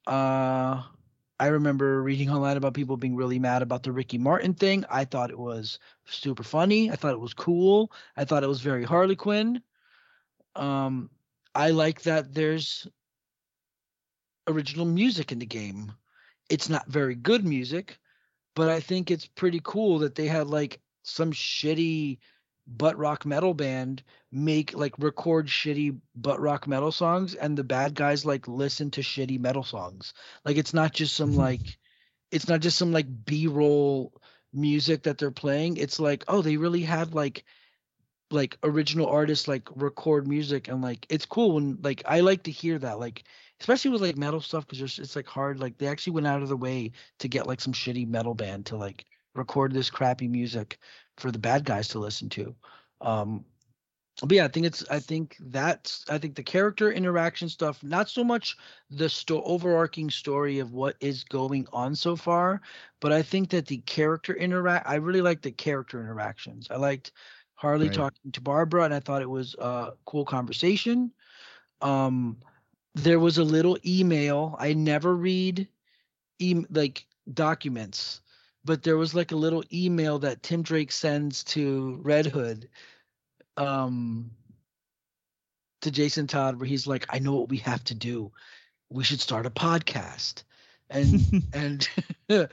Uh, 0.06 0.82
I 1.40 1.46
remember 1.48 2.02
reading 2.02 2.30
online 2.30 2.56
about 2.56 2.74
people 2.74 2.96
being 2.96 3.16
really 3.16 3.40
mad 3.40 3.62
about 3.62 3.82
the 3.82 3.90
Ricky 3.90 4.16
Martin 4.18 4.54
thing. 4.54 4.84
I 4.88 5.04
thought 5.04 5.30
it 5.30 5.38
was 5.38 5.80
super 6.04 6.44
funny. 6.44 6.90
I 6.90 6.94
thought 6.94 7.14
it 7.14 7.20
was 7.20 7.34
cool. 7.34 7.92
I 8.16 8.24
thought 8.24 8.44
it 8.44 8.48
was 8.48 8.60
very 8.60 8.84
Harley 8.84 9.16
Quinn. 9.16 9.60
Um, 10.54 11.10
I 11.54 11.70
like 11.70 12.02
that 12.02 12.32
there's 12.32 12.86
original 14.46 14.86
music 14.86 15.32
in 15.32 15.38
the 15.38 15.46
game. 15.46 15.92
It's 16.48 16.68
not 16.68 16.86
very 16.86 17.14
good 17.14 17.44
music, 17.44 17.98
but 18.54 18.68
I 18.68 18.80
think 18.80 19.10
it's 19.10 19.26
pretty 19.26 19.60
cool 19.62 20.00
that 20.00 20.14
they 20.14 20.26
had 20.26 20.48
like 20.48 20.80
some 21.02 21.32
shitty 21.32 22.18
butt 22.66 22.96
rock 22.96 23.26
metal 23.26 23.54
band 23.54 24.02
make 24.30 24.74
like 24.74 24.94
record 24.98 25.46
shitty 25.48 25.98
butt 26.14 26.40
rock 26.40 26.68
metal 26.68 26.92
songs 26.92 27.34
and 27.34 27.56
the 27.56 27.64
bad 27.64 27.94
guys 27.94 28.24
like 28.24 28.46
listen 28.46 28.90
to 28.90 29.00
shitty 29.00 29.38
metal 29.38 29.64
songs. 29.64 30.14
Like 30.44 30.56
it's 30.56 30.74
not 30.74 30.92
just 30.92 31.14
some 31.14 31.30
mm-hmm. 31.30 31.40
like 31.40 31.78
it's 32.30 32.48
not 32.48 32.60
just 32.60 32.78
some 32.78 32.92
like 32.92 33.24
B-roll 33.24 34.12
music 34.52 35.02
that 35.02 35.18
they're 35.18 35.30
playing. 35.30 35.76
It's 35.76 36.00
like, 36.00 36.24
oh, 36.28 36.42
they 36.42 36.56
really 36.56 36.82
had 36.82 37.14
like 37.14 37.44
like 38.30 38.56
original 38.62 39.06
artists 39.06 39.46
like 39.46 39.68
record 39.74 40.26
music 40.26 40.68
and 40.68 40.80
like 40.80 41.06
it's 41.10 41.26
cool 41.26 41.52
when 41.52 41.78
like 41.82 42.02
I 42.06 42.20
like 42.20 42.44
to 42.44 42.50
hear 42.50 42.78
that 42.78 42.98
like 42.98 43.24
especially 43.62 43.92
with 43.92 44.02
like 44.02 44.16
metal 44.16 44.40
stuff 44.40 44.66
because 44.66 44.98
it's 44.98 45.16
like 45.16 45.26
hard 45.26 45.60
like 45.60 45.78
they 45.78 45.86
actually 45.86 46.12
went 46.12 46.26
out 46.26 46.42
of 46.42 46.48
the 46.48 46.56
way 46.56 46.90
to 47.20 47.28
get 47.28 47.46
like 47.46 47.60
some 47.60 47.72
shitty 47.72 48.08
metal 48.08 48.34
band 48.34 48.66
to 48.66 48.76
like 48.76 49.06
record 49.34 49.72
this 49.72 49.90
crappy 49.90 50.28
music 50.28 50.78
for 51.16 51.30
the 51.30 51.38
bad 51.38 51.64
guys 51.64 51.88
to 51.88 51.98
listen 52.00 52.28
to. 52.30 52.54
Um 53.00 53.44
but 54.22 54.32
yeah 54.36 54.44
i 54.44 54.48
think 54.48 54.66
it's 54.66 54.84
i 54.90 54.98
think 55.00 55.36
that's 55.40 56.04
i 56.10 56.18
think 56.18 56.34
the 56.34 56.42
character 56.42 56.92
interaction 56.92 57.48
stuff 57.48 57.82
not 57.82 58.08
so 58.08 58.22
much 58.22 58.56
the 58.90 59.08
sto- 59.08 59.42
overarching 59.44 60.10
story 60.10 60.58
of 60.58 60.72
what 60.72 60.96
is 61.00 61.24
going 61.24 61.66
on 61.72 61.94
so 61.94 62.16
far 62.16 62.60
but 63.00 63.12
i 63.12 63.22
think 63.22 63.50
that 63.50 63.66
the 63.66 63.78
character 63.78 64.34
interact 64.34 64.88
i 64.88 64.96
really 64.96 65.22
like 65.22 65.42
the 65.42 65.50
character 65.52 66.00
interactions. 66.00 66.68
I 66.70 66.76
liked 66.76 67.12
harley 67.54 67.88
Right. 67.88 67.90
talking 67.90 68.32
to 68.32 68.40
barbara 68.40 68.84
and 68.84 68.94
i 68.94 69.00
thought 69.00 69.22
it 69.22 69.30
was 69.30 69.54
a 69.58 69.92
cool 70.04 70.24
conversation. 70.24 71.12
Um 71.80 72.38
there 72.94 73.18
was 73.18 73.38
a 73.38 73.44
little 73.44 73.78
email 73.86 74.56
i 74.58 74.72
never 74.72 75.14
read 75.14 75.68
em- 76.40 76.66
like 76.70 77.06
documents 77.32 78.20
but 78.64 78.82
there 78.82 78.96
was 78.96 79.14
like 79.14 79.32
a 79.32 79.36
little 79.36 79.64
email 79.72 80.18
that 80.18 80.42
tim 80.42 80.62
drake 80.62 80.92
sends 80.92 81.44
to 81.44 81.98
red 82.02 82.26
hood 82.26 82.68
um 83.56 84.30
to 85.82 85.90
Jason 85.90 86.26
Todd 86.26 86.58
where 86.58 86.68
he's 86.68 86.86
like, 86.86 87.06
I 87.10 87.18
know 87.18 87.34
what 87.34 87.48
we 87.48 87.58
have 87.58 87.84
to 87.84 87.94
do. 87.94 88.32
We 88.88 89.04
should 89.04 89.20
start 89.20 89.46
a 89.46 89.50
podcast. 89.50 90.44
And 90.90 91.22
and 91.52 91.88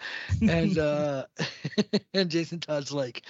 and 0.47 0.77
uh 0.77 1.25
and 2.13 2.29
Jason 2.29 2.59
Todd's 2.59 2.91
like, 2.91 3.23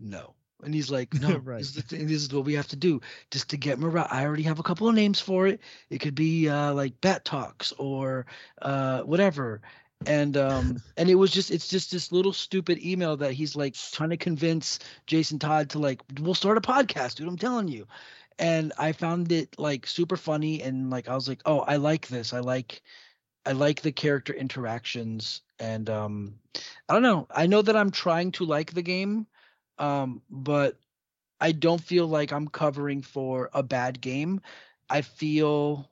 no. 0.00 0.34
And 0.62 0.74
he's 0.74 0.90
like, 0.90 1.14
no, 1.20 1.38
Right. 1.38 1.58
this, 1.58 1.68
is 1.68 1.74
the 1.74 1.82
thing, 1.82 2.06
this 2.06 2.22
is 2.22 2.32
what 2.32 2.44
we 2.44 2.54
have 2.54 2.68
to 2.68 2.76
do 2.76 3.00
just 3.30 3.50
to 3.50 3.56
get 3.56 3.78
morale. 3.78 4.06
I 4.10 4.24
already 4.24 4.44
have 4.44 4.58
a 4.58 4.62
couple 4.62 4.88
of 4.88 4.94
names 4.94 5.20
for 5.20 5.46
it. 5.46 5.60
It 5.90 5.98
could 5.98 6.14
be 6.14 6.48
uh, 6.48 6.72
like 6.74 7.00
Bat 7.00 7.24
Talks 7.24 7.72
or 7.72 8.26
uh, 8.60 9.02
whatever. 9.02 9.60
And 10.06 10.36
um, 10.36 10.82
and 10.96 11.08
it 11.10 11.14
was 11.14 11.30
just 11.30 11.50
it's 11.50 11.68
just 11.68 11.90
this 11.92 12.12
little 12.12 12.32
stupid 12.32 12.78
email 12.84 13.16
that 13.18 13.32
he's 13.32 13.54
like 13.56 13.74
trying 13.74 14.10
to 14.10 14.16
convince 14.16 14.78
Jason 15.06 15.38
Todd 15.38 15.70
to 15.70 15.78
like, 15.78 16.00
we'll 16.20 16.34
start 16.34 16.58
a 16.58 16.60
podcast, 16.60 17.16
dude. 17.16 17.28
I'm 17.28 17.38
telling 17.38 17.68
you. 17.68 17.86
And 18.38 18.72
I 18.78 18.92
found 18.92 19.30
it 19.32 19.58
like 19.58 19.86
super 19.86 20.16
funny 20.16 20.62
and 20.62 20.90
like 20.90 21.08
I 21.08 21.14
was 21.14 21.28
like, 21.28 21.42
oh, 21.46 21.60
I 21.60 21.76
like 21.76 22.08
this. 22.08 22.32
I 22.32 22.40
like 22.40 22.82
I 23.44 23.52
like 23.52 23.82
the 23.82 23.92
character 23.92 24.32
interactions 24.32 25.42
and 25.58 25.88
um 25.90 26.34
I 26.88 26.94
don't 26.94 27.02
know. 27.02 27.26
I 27.30 27.46
know 27.46 27.62
that 27.62 27.76
I'm 27.76 27.90
trying 27.90 28.32
to 28.32 28.44
like 28.44 28.72
the 28.74 28.82
game, 28.82 29.26
um, 29.82 30.22
but 30.30 30.78
I 31.40 31.50
don't 31.50 31.80
feel 31.80 32.06
like 32.06 32.32
I'm 32.32 32.46
covering 32.46 33.02
for 33.02 33.50
a 33.52 33.64
bad 33.64 34.00
game. 34.00 34.40
I 34.88 35.02
feel 35.02 35.90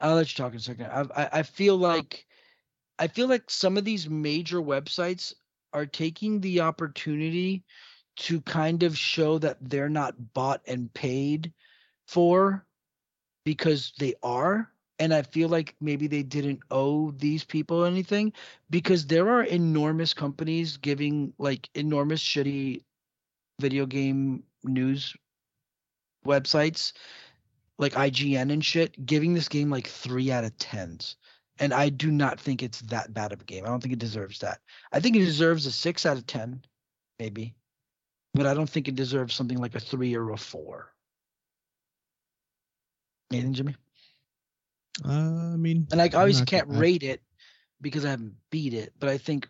I'll 0.00 0.14
let 0.14 0.30
you 0.30 0.36
talk 0.42 0.52
in 0.52 0.58
a 0.58 0.60
second. 0.60 0.86
I 0.86 1.24
I, 1.24 1.28
I 1.40 1.42
feel 1.42 1.76
like 1.76 2.24
I 3.00 3.08
feel 3.08 3.26
like 3.26 3.50
some 3.50 3.76
of 3.76 3.84
these 3.84 4.08
major 4.08 4.62
websites 4.62 5.34
are 5.72 5.86
taking 5.86 6.40
the 6.40 6.60
opportunity 6.60 7.64
to 8.18 8.40
kind 8.42 8.84
of 8.84 8.96
show 8.96 9.38
that 9.38 9.58
they're 9.60 9.88
not 9.88 10.32
bought 10.32 10.62
and 10.66 10.92
paid 10.94 11.52
for 12.06 12.64
because 13.44 13.92
they 13.98 14.14
are 14.22 14.70
and 14.98 15.14
i 15.14 15.22
feel 15.22 15.48
like 15.48 15.74
maybe 15.80 16.06
they 16.06 16.22
didn't 16.22 16.60
owe 16.70 17.10
these 17.12 17.44
people 17.44 17.84
anything 17.84 18.32
because 18.70 19.06
there 19.06 19.28
are 19.28 19.42
enormous 19.44 20.14
companies 20.14 20.76
giving 20.76 21.32
like 21.38 21.68
enormous 21.74 22.22
shitty 22.22 22.82
video 23.60 23.86
game 23.86 24.42
news 24.64 25.16
websites 26.26 26.92
like 27.78 27.92
IGN 27.92 28.52
and 28.52 28.64
shit 28.64 29.06
giving 29.06 29.34
this 29.34 29.48
game 29.48 29.70
like 29.70 29.86
3 29.86 30.30
out 30.32 30.44
of 30.44 30.56
10s 30.58 31.14
and 31.58 31.72
I 31.72 31.88
do 31.88 32.10
not 32.10 32.40
think 32.40 32.62
it's 32.62 32.80
that 32.82 33.12
bad 33.12 33.32
of 33.32 33.40
a 33.40 33.44
game. 33.44 33.64
I 33.64 33.68
don't 33.68 33.80
think 33.80 33.92
it 33.92 33.98
deserves 33.98 34.38
that. 34.40 34.60
I 34.92 35.00
think 35.00 35.16
it 35.16 35.24
deserves 35.24 35.66
a 35.66 35.72
6 35.72 36.06
out 36.06 36.16
of 36.16 36.26
10 36.26 36.64
maybe. 37.18 37.54
But 38.34 38.46
I 38.46 38.54
don't 38.54 38.68
think 38.68 38.88
it 38.88 38.94
deserves 38.94 39.34
something 39.34 39.58
like 39.58 39.74
a 39.74 39.80
3 39.80 40.14
or 40.14 40.30
a 40.30 40.36
4. 40.36 40.92
Anything, 43.32 43.52
Jimmy? 43.52 43.76
Uh, 45.04 45.52
I 45.52 45.56
mean, 45.56 45.86
And 45.92 46.00
I 46.00 46.04
I'm 46.06 46.14
obviously 46.14 46.46
can't 46.46 46.68
I- 46.70 46.78
rate 46.78 47.02
it 47.02 47.22
because 47.80 48.04
I 48.04 48.10
haven't 48.10 48.34
beat 48.50 48.74
it, 48.74 48.92
but 48.98 49.08
I 49.08 49.18
think 49.18 49.48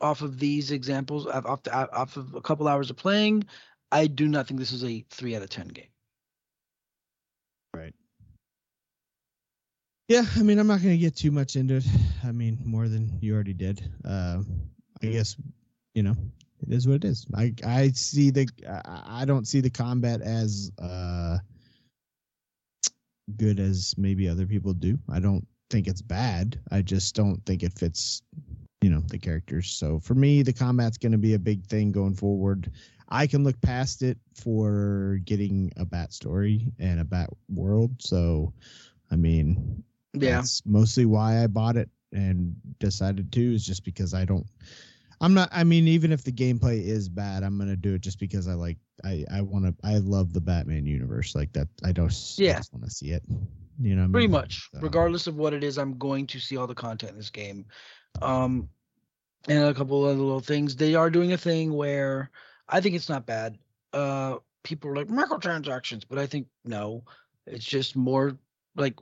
off 0.00 0.22
of 0.22 0.38
these 0.38 0.70
examples, 0.70 1.26
off 1.26 1.44
off, 1.46 1.62
the, 1.62 1.72
off 1.74 2.16
of 2.16 2.34
a 2.34 2.40
couple 2.40 2.66
hours 2.68 2.90
of 2.90 2.96
playing, 2.96 3.44
I 3.92 4.06
do 4.06 4.28
not 4.28 4.46
think 4.46 4.58
this 4.60 4.72
is 4.72 4.84
a 4.84 5.04
three 5.10 5.36
out 5.36 5.42
of 5.42 5.50
ten 5.50 5.68
game. 5.68 5.88
Right. 7.74 7.94
Yeah, 10.08 10.24
I 10.36 10.42
mean, 10.42 10.58
I'm 10.58 10.66
not 10.66 10.82
going 10.82 10.94
to 10.94 10.98
get 10.98 11.16
too 11.16 11.30
much 11.30 11.54
into 11.56 11.76
it. 11.76 11.84
I 12.24 12.32
mean, 12.32 12.58
more 12.64 12.88
than 12.88 13.18
you 13.20 13.34
already 13.34 13.52
did. 13.54 13.80
Uh, 14.04 14.42
I 15.02 15.06
guess, 15.06 15.36
you 15.94 16.02
know, 16.02 16.14
it 16.60 16.72
is 16.72 16.86
what 16.88 16.96
it 16.96 17.04
is. 17.04 17.26
I 17.34 17.54
I 17.64 17.88
see 17.90 18.30
the 18.30 18.48
I 19.08 19.24
don't 19.24 19.46
see 19.46 19.60
the 19.60 19.70
combat 19.70 20.20
as 20.20 20.70
uh 20.82 21.38
good 23.36 23.58
as 23.60 23.94
maybe 23.96 24.28
other 24.28 24.46
people 24.46 24.72
do. 24.74 24.98
I 25.08 25.20
don't 25.20 25.46
think 25.70 25.86
it's 25.86 26.02
bad. 26.02 26.60
I 26.70 26.82
just 26.82 27.14
don't 27.14 27.44
think 27.46 27.62
it 27.62 27.72
fits, 27.78 28.22
you 28.80 28.90
know, 28.90 29.02
the 29.08 29.18
characters. 29.18 29.70
So 29.70 29.98
for 30.00 30.14
me, 30.14 30.42
the 30.42 30.52
combat's 30.52 30.98
going 30.98 31.12
to 31.12 31.18
be 31.18 31.34
a 31.34 31.38
big 31.38 31.66
thing 31.66 31.92
going 31.92 32.14
forward. 32.14 32.70
I 33.08 33.26
can 33.26 33.44
look 33.44 33.60
past 33.60 34.02
it 34.02 34.18
for 34.34 35.18
getting 35.24 35.72
a 35.76 35.84
bat 35.84 36.12
story 36.12 36.72
and 36.78 37.00
a 37.00 37.04
bat 37.04 37.30
world. 37.48 37.92
So, 38.00 38.52
I 39.10 39.16
mean, 39.16 39.82
Yeah, 40.14 40.36
that's 40.36 40.64
mostly 40.66 41.06
why 41.06 41.42
I 41.42 41.46
bought 41.46 41.76
it 41.76 41.90
and 42.12 42.54
decided 42.78 43.32
to 43.32 43.54
is 43.54 43.64
just 43.64 43.84
because 43.84 44.14
I 44.14 44.24
don't 44.24 44.46
I'm 45.20 45.34
not 45.34 45.48
I 45.52 45.64
mean 45.64 45.86
even 45.88 46.12
if 46.12 46.24
the 46.24 46.32
gameplay 46.32 46.82
is 46.84 47.08
bad 47.08 47.42
I'm 47.42 47.56
going 47.56 47.68
to 47.68 47.76
do 47.76 47.94
it 47.94 48.00
just 48.00 48.18
because 48.18 48.48
I 48.48 48.54
like 48.54 48.78
I 49.04 49.24
I 49.30 49.40
want 49.42 49.64
to 49.66 49.74
I 49.86 49.98
love 49.98 50.32
the 50.32 50.40
Batman 50.40 50.86
universe 50.86 51.34
like 51.34 51.52
that 51.52 51.68
I 51.84 51.92
don't 51.92 52.10
I 52.10 52.42
Yeah. 52.42 52.56
just 52.56 52.72
want 52.72 52.84
to 52.84 52.90
see 52.90 53.10
it. 53.10 53.22
You 53.80 53.96
know 53.96 54.02
what 54.02 54.08
I 54.08 54.12
pretty 54.12 54.26
mean? 54.26 54.32
much. 54.32 54.68
So- 54.74 54.80
Regardless 54.80 55.26
of 55.26 55.36
what 55.36 55.54
it 55.54 55.64
is, 55.64 55.78
I'm 55.78 55.96
going 55.98 56.26
to 56.28 56.38
see 56.40 56.56
all 56.56 56.66
the 56.66 56.74
content 56.74 57.12
in 57.12 57.18
this 57.18 57.30
game. 57.30 57.64
Um, 58.20 58.68
and 59.48 59.64
a 59.64 59.74
couple 59.74 60.04
other 60.04 60.14
little 60.18 60.40
things. 60.40 60.76
They 60.76 60.94
are 60.94 61.08
doing 61.08 61.32
a 61.32 61.38
thing 61.38 61.72
where 61.72 62.30
I 62.68 62.80
think 62.80 62.94
it's 62.94 63.08
not 63.08 63.24
bad. 63.24 63.56
Uh, 63.94 64.36
people 64.62 64.90
are 64.90 64.96
like 64.96 65.08
microtransactions, 65.08 66.04
but 66.08 66.18
I 66.18 66.26
think 66.26 66.46
no, 66.64 67.04
it's 67.46 67.64
just 67.64 67.96
more 67.96 68.36
like 68.76 68.98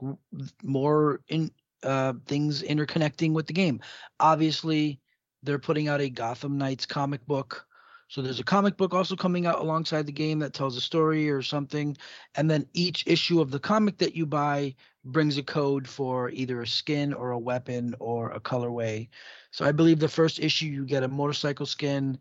more 0.63 1.21
in 1.27 1.51
uh 1.83 2.13
things 2.25 2.63
interconnecting 2.63 3.33
with 3.33 3.47
the 3.47 3.53
game. 3.53 3.81
Obviously, 4.19 4.99
they're 5.43 5.59
putting 5.59 5.87
out 5.87 6.01
a 6.01 6.09
Gotham 6.09 6.57
Knights 6.57 6.85
comic 6.85 7.25
book. 7.25 7.65
So 8.07 8.21
there's 8.21 8.39
a 8.39 8.43
comic 8.43 8.75
book 8.75 8.93
also 8.93 9.15
coming 9.15 9.45
out 9.45 9.59
alongside 9.59 10.07
the 10.07 10.11
game 10.11 10.39
that 10.39 10.53
tells 10.53 10.75
a 10.75 10.81
story 10.81 11.29
or 11.29 11.43
something. 11.43 11.95
And 12.35 12.49
then 12.49 12.65
each 12.73 13.05
issue 13.05 13.39
of 13.39 13.51
the 13.51 13.59
comic 13.59 13.97
that 13.99 14.15
you 14.15 14.25
buy 14.25 14.75
brings 15.05 15.37
a 15.37 15.43
code 15.43 15.87
for 15.87 16.29
either 16.31 16.61
a 16.61 16.67
skin 16.67 17.13
or 17.13 17.31
a 17.31 17.39
weapon 17.39 17.95
or 17.99 18.31
a 18.31 18.39
colorway. 18.39 19.09
So 19.51 19.63
I 19.63 19.71
believe 19.71 19.99
the 19.99 20.07
first 20.07 20.39
issue 20.39 20.65
you 20.65 20.85
get 20.85 21.03
a 21.03 21.07
motorcycle 21.07 21.67
skin. 21.67 22.19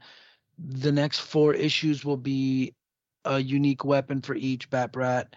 The 0.58 0.92
next 0.92 1.20
four 1.20 1.54
issues 1.54 2.04
will 2.04 2.18
be 2.18 2.74
a 3.24 3.38
unique 3.38 3.84
weapon 3.84 4.20
for 4.20 4.34
each 4.34 4.70
Bat 4.70 4.92
Brat. 4.92 5.36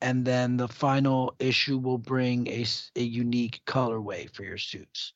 and 0.00 0.24
then 0.24 0.56
the 0.56 0.68
final 0.68 1.34
issue 1.38 1.78
will 1.78 1.98
bring 1.98 2.48
a, 2.48 2.66
a 2.96 3.02
unique 3.02 3.62
colorway 3.66 4.28
for 4.34 4.42
your 4.42 4.58
suits, 4.58 5.12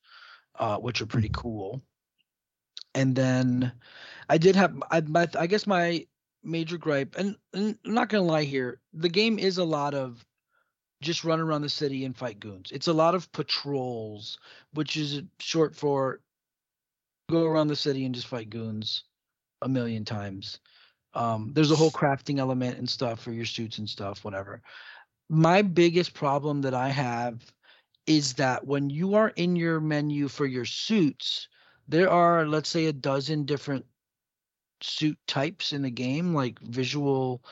uh, 0.59 0.79
which 0.79 1.01
are 1.03 1.07
pretty 1.07 1.31
cool. 1.33 1.83
And 2.97 3.15
then 3.15 3.73
I 4.31 4.39
did 4.39 4.57
have 4.57 4.83
I 4.91 5.03
I 5.39 5.47
guess 5.47 5.67
my 5.67 6.07
major 6.43 6.79
gripe, 6.79 7.15
and, 7.19 7.37
and 7.53 7.79
I'm 7.85 7.95
not 7.95 8.09
gonna 8.09 8.25
lie 8.25 8.45
here, 8.45 8.81
the 8.95 9.11
game 9.11 9.39
is 9.39 9.59
a 9.59 9.65
lot 9.65 9.93
of 9.93 10.25
just 11.03 11.23
run 11.23 11.41
around 11.41 11.61
the 11.61 11.69
city 11.69 12.07
and 12.07 12.17
fight 12.17 12.41
goons. 12.41 12.73
It's 12.73 12.89
a 12.89 12.93
lot 12.95 13.15
of 13.15 13.31
patrols, 13.33 14.39
which 14.73 14.97
is 14.97 15.23
short 15.39 15.77
for 15.77 16.21
go 17.29 17.45
around 17.45 17.69
the 17.69 17.77
city 17.77 18.07
and 18.07 18.15
just 18.15 18.29
fight 18.29 18.49
goons 18.49 19.05
a 19.61 19.69
million 19.69 20.07
times. 20.07 20.59
Um, 21.13 21.53
there's 21.53 21.71
a 21.71 21.77
whole 21.77 21.91
crafting 21.91 22.39
element 22.39 22.79
and 22.79 22.89
stuff 22.89 23.21
for 23.21 23.33
your 23.33 23.45
suits 23.45 23.77
and 23.77 23.89
stuff, 23.89 24.25
whatever. 24.25 24.63
My 25.29 25.61
biggest 25.61 26.15
problem 26.15 26.63
that 26.63 26.75
I 26.75 26.89
have 26.89 27.43
is 28.07 28.33
that 28.35 28.67
when 28.67 28.89
you 28.89 29.17
are 29.17 29.31
in 29.37 29.55
your 29.55 29.81
menu 29.81 30.29
for 30.29 30.47
your 30.47 30.65
suits, 30.65 31.49
there 31.89 32.11
are, 32.11 32.47
let's 32.47 32.69
say, 32.69 32.87
a 32.87 32.93
dozen 32.93 33.45
different 33.45 33.85
suit 34.81 35.19
types 35.27 35.73
in 35.73 35.83
the 35.83 35.91
game, 35.91 36.35
like 36.35 36.59
visual 36.61 37.43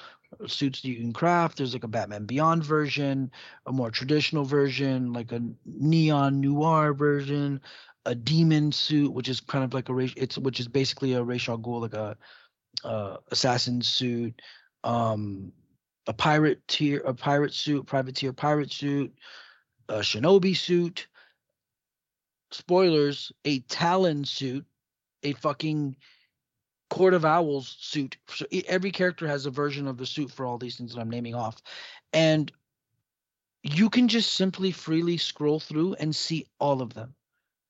suits 0.46 0.82
that 0.82 0.88
you 0.88 0.96
can 0.96 1.12
craft. 1.12 1.58
There's 1.58 1.72
like 1.72 1.84
a 1.84 1.88
Batman 1.88 2.24
Beyond 2.26 2.64
version, 2.64 3.30
a 3.66 3.72
more 3.72 3.90
traditional 3.90 4.44
version, 4.44 5.12
like 5.12 5.32
a 5.32 5.42
neon 5.64 6.40
noir 6.40 6.92
version, 6.92 7.60
a 8.04 8.14
demon 8.14 8.72
suit, 8.72 9.12
which 9.12 9.28
is 9.28 9.40
kind 9.40 9.64
of 9.64 9.74
like 9.74 9.88
a. 9.88 9.96
It's 10.16 10.38
which 10.38 10.60
is 10.60 10.68
basically 10.68 11.14
a 11.14 11.22
Ra's 11.22 11.48
al 11.48 11.58
Ghul, 11.58 11.82
like 11.82 11.94
a 11.94 12.16
uh, 12.84 13.16
assassin 13.30 13.80
suit, 13.82 14.40
um, 14.82 15.52
a 16.06 16.12
pirate 16.12 16.66
tier, 16.68 17.00
a 17.06 17.14
pirate 17.14 17.54
suit, 17.54 17.86
privateer 17.86 18.32
pirate 18.32 18.72
suit, 18.72 19.14
a 19.88 19.98
shinobi 19.98 20.56
suit. 20.56 21.06
Spoilers: 22.54 23.32
a 23.44 23.60
Talon 23.60 24.24
suit, 24.24 24.64
a 25.22 25.32
fucking 25.32 25.96
Court 26.90 27.14
of 27.14 27.24
Owls 27.24 27.76
suit. 27.80 28.16
So 28.28 28.46
every 28.66 28.90
character 28.90 29.26
has 29.26 29.46
a 29.46 29.50
version 29.50 29.86
of 29.86 29.96
the 29.98 30.06
suit 30.06 30.30
for 30.30 30.46
all 30.46 30.58
these 30.58 30.76
things 30.76 30.94
that 30.94 31.00
I'm 31.00 31.10
naming 31.10 31.34
off, 31.34 31.60
and 32.12 32.50
you 33.62 33.90
can 33.90 34.08
just 34.08 34.34
simply 34.34 34.70
freely 34.70 35.16
scroll 35.16 35.58
through 35.58 35.94
and 35.94 36.14
see 36.14 36.46
all 36.60 36.82
of 36.82 36.94
them 36.94 37.14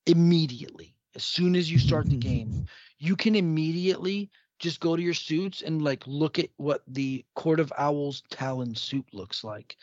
immediately 0.06 0.94
as 1.14 1.24
soon 1.24 1.56
as 1.56 1.70
you 1.70 1.78
start 1.78 2.08
the 2.10 2.16
game 2.16 2.52
you 2.98 3.16
can 3.16 3.34
immediately 3.34 4.30
just 4.58 4.80
go 4.80 4.96
to 4.96 5.02
your 5.02 5.14
suits 5.14 5.62
and 5.62 5.82
like 5.82 6.06
look 6.06 6.38
at 6.38 6.48
what 6.56 6.82
the 6.86 7.24
Court 7.34 7.60
of 7.60 7.72
Owls 7.76 8.22
Talon 8.30 8.74
suit 8.74 9.06
looks 9.12 9.44
like. 9.44 9.76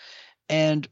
And 0.50 0.88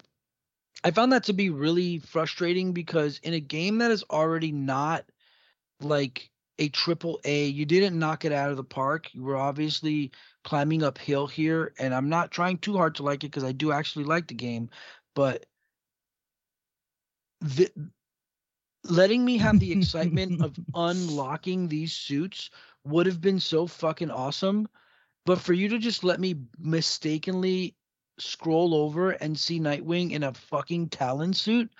I 0.83 0.91
found 0.91 1.11
that 1.11 1.25
to 1.25 1.33
be 1.33 1.49
really 1.49 1.99
frustrating 1.99 2.73
because 2.73 3.19
in 3.19 3.33
a 3.33 3.39
game 3.39 3.79
that 3.79 3.91
is 3.91 4.03
already 4.09 4.51
not 4.51 5.05
like 5.81 6.31
a 6.57 6.69
triple 6.69 7.19
A, 7.25 7.47
you 7.47 7.65
didn't 7.65 7.97
knock 7.97 8.25
it 8.25 8.31
out 8.31 8.51
of 8.51 8.57
the 8.57 8.63
park. 8.63 9.13
You 9.13 9.23
were 9.23 9.37
obviously 9.37 10.11
climbing 10.43 10.83
uphill 10.83 11.27
here, 11.27 11.73
and 11.79 11.93
I'm 11.93 12.09
not 12.09 12.31
trying 12.31 12.57
too 12.57 12.75
hard 12.77 12.95
to 12.95 13.03
like 13.03 13.23
it 13.23 13.27
because 13.27 13.43
I 13.43 13.51
do 13.51 13.71
actually 13.71 14.05
like 14.05 14.27
the 14.27 14.33
game, 14.35 14.69
but 15.15 15.45
the 17.41 17.69
letting 18.83 19.23
me 19.25 19.37
have 19.37 19.59
the 19.59 19.71
excitement 19.71 20.41
of 20.41 20.57
unlocking 20.73 21.67
these 21.67 21.93
suits 21.93 22.49
would 22.85 23.05
have 23.05 23.21
been 23.21 23.39
so 23.39 23.67
fucking 23.67 24.11
awesome. 24.11 24.67
But 25.25 25.39
for 25.39 25.53
you 25.53 25.69
to 25.69 25.79
just 25.79 26.03
let 26.03 26.19
me 26.19 26.35
mistakenly 26.57 27.75
scroll 28.21 28.73
over 28.75 29.11
and 29.11 29.37
see 29.37 29.59
Nightwing 29.59 30.11
in 30.11 30.23
a 30.23 30.33
fucking 30.33 30.89
Talon 30.89 31.33
suit 31.33 31.71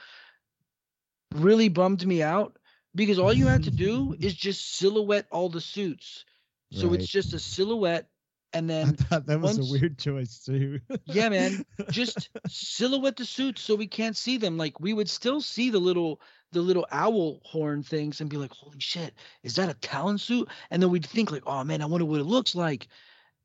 really 1.36 1.70
bummed 1.70 2.06
me 2.06 2.22
out 2.24 2.58
because 2.96 3.20
all 3.20 3.34
you 3.34 3.48
had 3.48 3.64
to 3.64 3.72
do 3.72 4.16
is 4.20 4.34
just 4.34 4.78
silhouette 4.78 5.28
all 5.32 5.50
the 5.50 5.62
suits. 5.62 6.26
So 6.72 6.88
Right. 6.88 7.00
it's 7.00 7.08
just 7.10 7.34
a 7.34 7.40
silhouette 7.40 8.10
and 8.52 8.68
then 8.68 8.82
I 8.82 8.86
then 8.86 8.96
thought 8.96 9.26
that 9.28 9.40
was 9.42 9.58
once- 9.60 9.70
a 9.70 9.72
weird 9.72 10.00
choice 10.00 10.40
too. 10.40 10.80
Yeah, 11.06 11.30
man. 11.30 11.64
just 11.92 12.30
silhouette 12.48 13.16
the 13.18 13.26
suits 13.26 13.62
so 13.62 13.76
we 13.76 13.86
can't 13.88 14.18
see 14.18 14.38
them. 14.38 14.58
Like 14.58 14.80
we 14.80 14.94
would 14.94 15.10
still 15.10 15.42
see 15.42 15.70
the 15.70 15.80
little 15.80 16.20
the 16.52 16.62
little 16.62 16.88
owl 16.92 17.42
horn 17.44 17.84
things 17.84 18.22
and 18.22 18.30
be 18.30 18.38
like, 18.38 18.52
holy 18.52 18.80
shit, 18.80 19.14
is 19.44 19.54
that 19.58 19.70
a 19.70 19.76
Talon 19.76 20.18
suit? 20.18 20.50
And 20.72 20.82
then 20.82 20.90
we'd 20.90 21.06
think 21.06 21.32
like, 21.32 21.44
oh 21.46 21.64
man, 21.64 21.84
I 21.84 21.86
wonder 21.86 22.06
what 22.06 22.20
it 22.22 22.24
looks 22.24 22.56
like. 22.56 22.88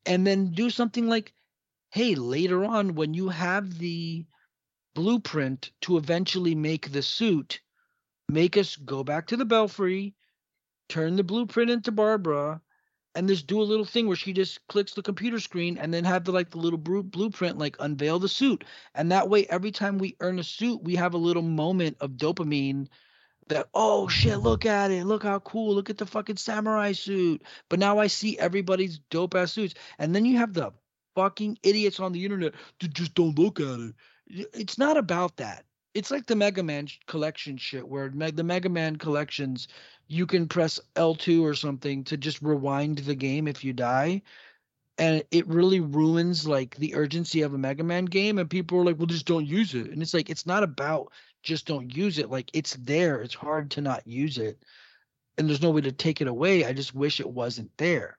And 0.07 0.25
then 0.25 0.51
do 0.53 0.71
something 0.71 1.07
like, 1.07 1.31
hey, 1.95 2.13
later 2.13 2.65
on 2.65 2.93
when 2.93 3.13
you 3.13 3.29
have 3.29 3.79
the 3.79 4.25
blueprint 4.95 5.71
to 5.79 5.95
eventually 5.95 6.53
make 6.53 6.91
the 6.91 7.01
suit, 7.01 7.61
make 8.27 8.57
us 8.57 8.75
go 8.75 9.01
back 9.01 9.27
to 9.27 9.37
the 9.37 9.45
belfry, 9.45 10.13
turn 10.89 11.15
the 11.15 11.23
blueprint 11.23 11.71
into 11.71 11.93
Barbara, 11.93 12.59
and 13.15 13.29
just 13.29 13.47
do 13.47 13.61
a 13.61 13.63
little 13.63 13.85
thing 13.85 14.07
where 14.07 14.17
she 14.17 14.33
just 14.33 14.59
clicks 14.67 14.93
the 14.93 15.01
computer 15.01 15.39
screen 15.39 15.77
and 15.77 15.93
then 15.93 16.03
have 16.03 16.25
the 16.25 16.33
like 16.33 16.49
the 16.49 16.57
little 16.57 16.77
blueprint 16.77 17.57
like 17.57 17.77
unveil 17.79 18.19
the 18.19 18.27
suit. 18.27 18.65
And 18.93 19.13
that 19.13 19.29
way 19.29 19.47
every 19.47 19.71
time 19.71 19.97
we 19.97 20.17
earn 20.19 20.37
a 20.37 20.43
suit 20.43 20.83
we 20.83 20.95
have 20.97 21.13
a 21.13 21.17
little 21.17 21.43
moment 21.43 21.95
of 22.01 22.17
dopamine 22.17 22.89
that 23.47 23.69
oh 23.73 24.09
shit 24.09 24.39
look 24.39 24.65
at 24.65 24.91
it. 24.91 25.05
Look 25.05 25.23
how 25.23 25.39
cool. 25.39 25.73
Look 25.73 25.89
at 25.89 25.97
the 25.97 26.05
fucking 26.05 26.35
samurai 26.35 26.91
suit. 26.91 27.41
But 27.69 27.79
now 27.79 27.99
i 27.99 28.07
see 28.07 28.37
everybody's 28.37 28.99
dope 29.09 29.33
ass 29.33 29.53
suits. 29.53 29.75
And 29.97 30.13
then 30.13 30.25
you 30.25 30.39
have 30.39 30.53
the 30.53 30.73
fucking 31.15 31.57
idiots 31.63 31.99
on 31.99 32.11
the 32.11 32.23
internet 32.23 32.53
that 32.79 32.93
just 32.93 33.13
don't 33.15 33.39
look 33.39 33.59
at 33.59 33.79
it 33.79 34.47
it's 34.53 34.77
not 34.77 34.97
about 34.97 35.35
that 35.37 35.65
it's 35.93 36.11
like 36.11 36.25
the 36.25 36.35
mega 36.35 36.61
man 36.61 36.87
collection 37.07 37.57
shit 37.57 37.87
where 37.87 38.09
the 38.09 38.43
mega 38.43 38.69
man 38.69 38.95
collections 38.97 39.67
you 40.07 40.25
can 40.25 40.47
press 40.47 40.79
L2 40.95 41.41
or 41.41 41.55
something 41.55 42.03
to 42.05 42.17
just 42.17 42.41
rewind 42.41 42.99
the 42.99 43.15
game 43.15 43.47
if 43.47 43.63
you 43.63 43.73
die. 43.73 44.21
And 44.97 45.23
it 45.31 45.47
really 45.47 45.81
ruins 45.81 46.47
like 46.47 46.75
the 46.75 46.95
urgency 46.95 47.41
of 47.41 47.53
a 47.53 47.57
Mega 47.57 47.83
Man 47.83 48.05
game. 48.05 48.37
And 48.37 48.49
people 48.49 48.79
are 48.79 48.85
like, 48.85 48.97
well, 48.97 49.07
just 49.07 49.25
don't 49.25 49.45
use 49.45 49.73
it. 49.73 49.89
And 49.89 50.01
it's 50.01 50.13
like, 50.13 50.29
it's 50.29 50.45
not 50.45 50.63
about 50.63 51.11
just 51.43 51.67
don't 51.67 51.93
use 51.93 52.17
it. 52.17 52.29
Like 52.29 52.49
it's 52.53 52.75
there. 52.75 53.21
It's 53.21 53.33
hard 53.33 53.71
to 53.71 53.81
not 53.81 54.07
use 54.07 54.37
it. 54.37 54.63
And 55.37 55.49
there's 55.49 55.61
no 55.61 55.71
way 55.71 55.81
to 55.81 55.91
take 55.91 56.21
it 56.21 56.27
away. 56.27 56.65
I 56.65 56.71
just 56.71 56.95
wish 56.95 57.19
it 57.19 57.29
wasn't 57.29 57.71
there. 57.77 58.17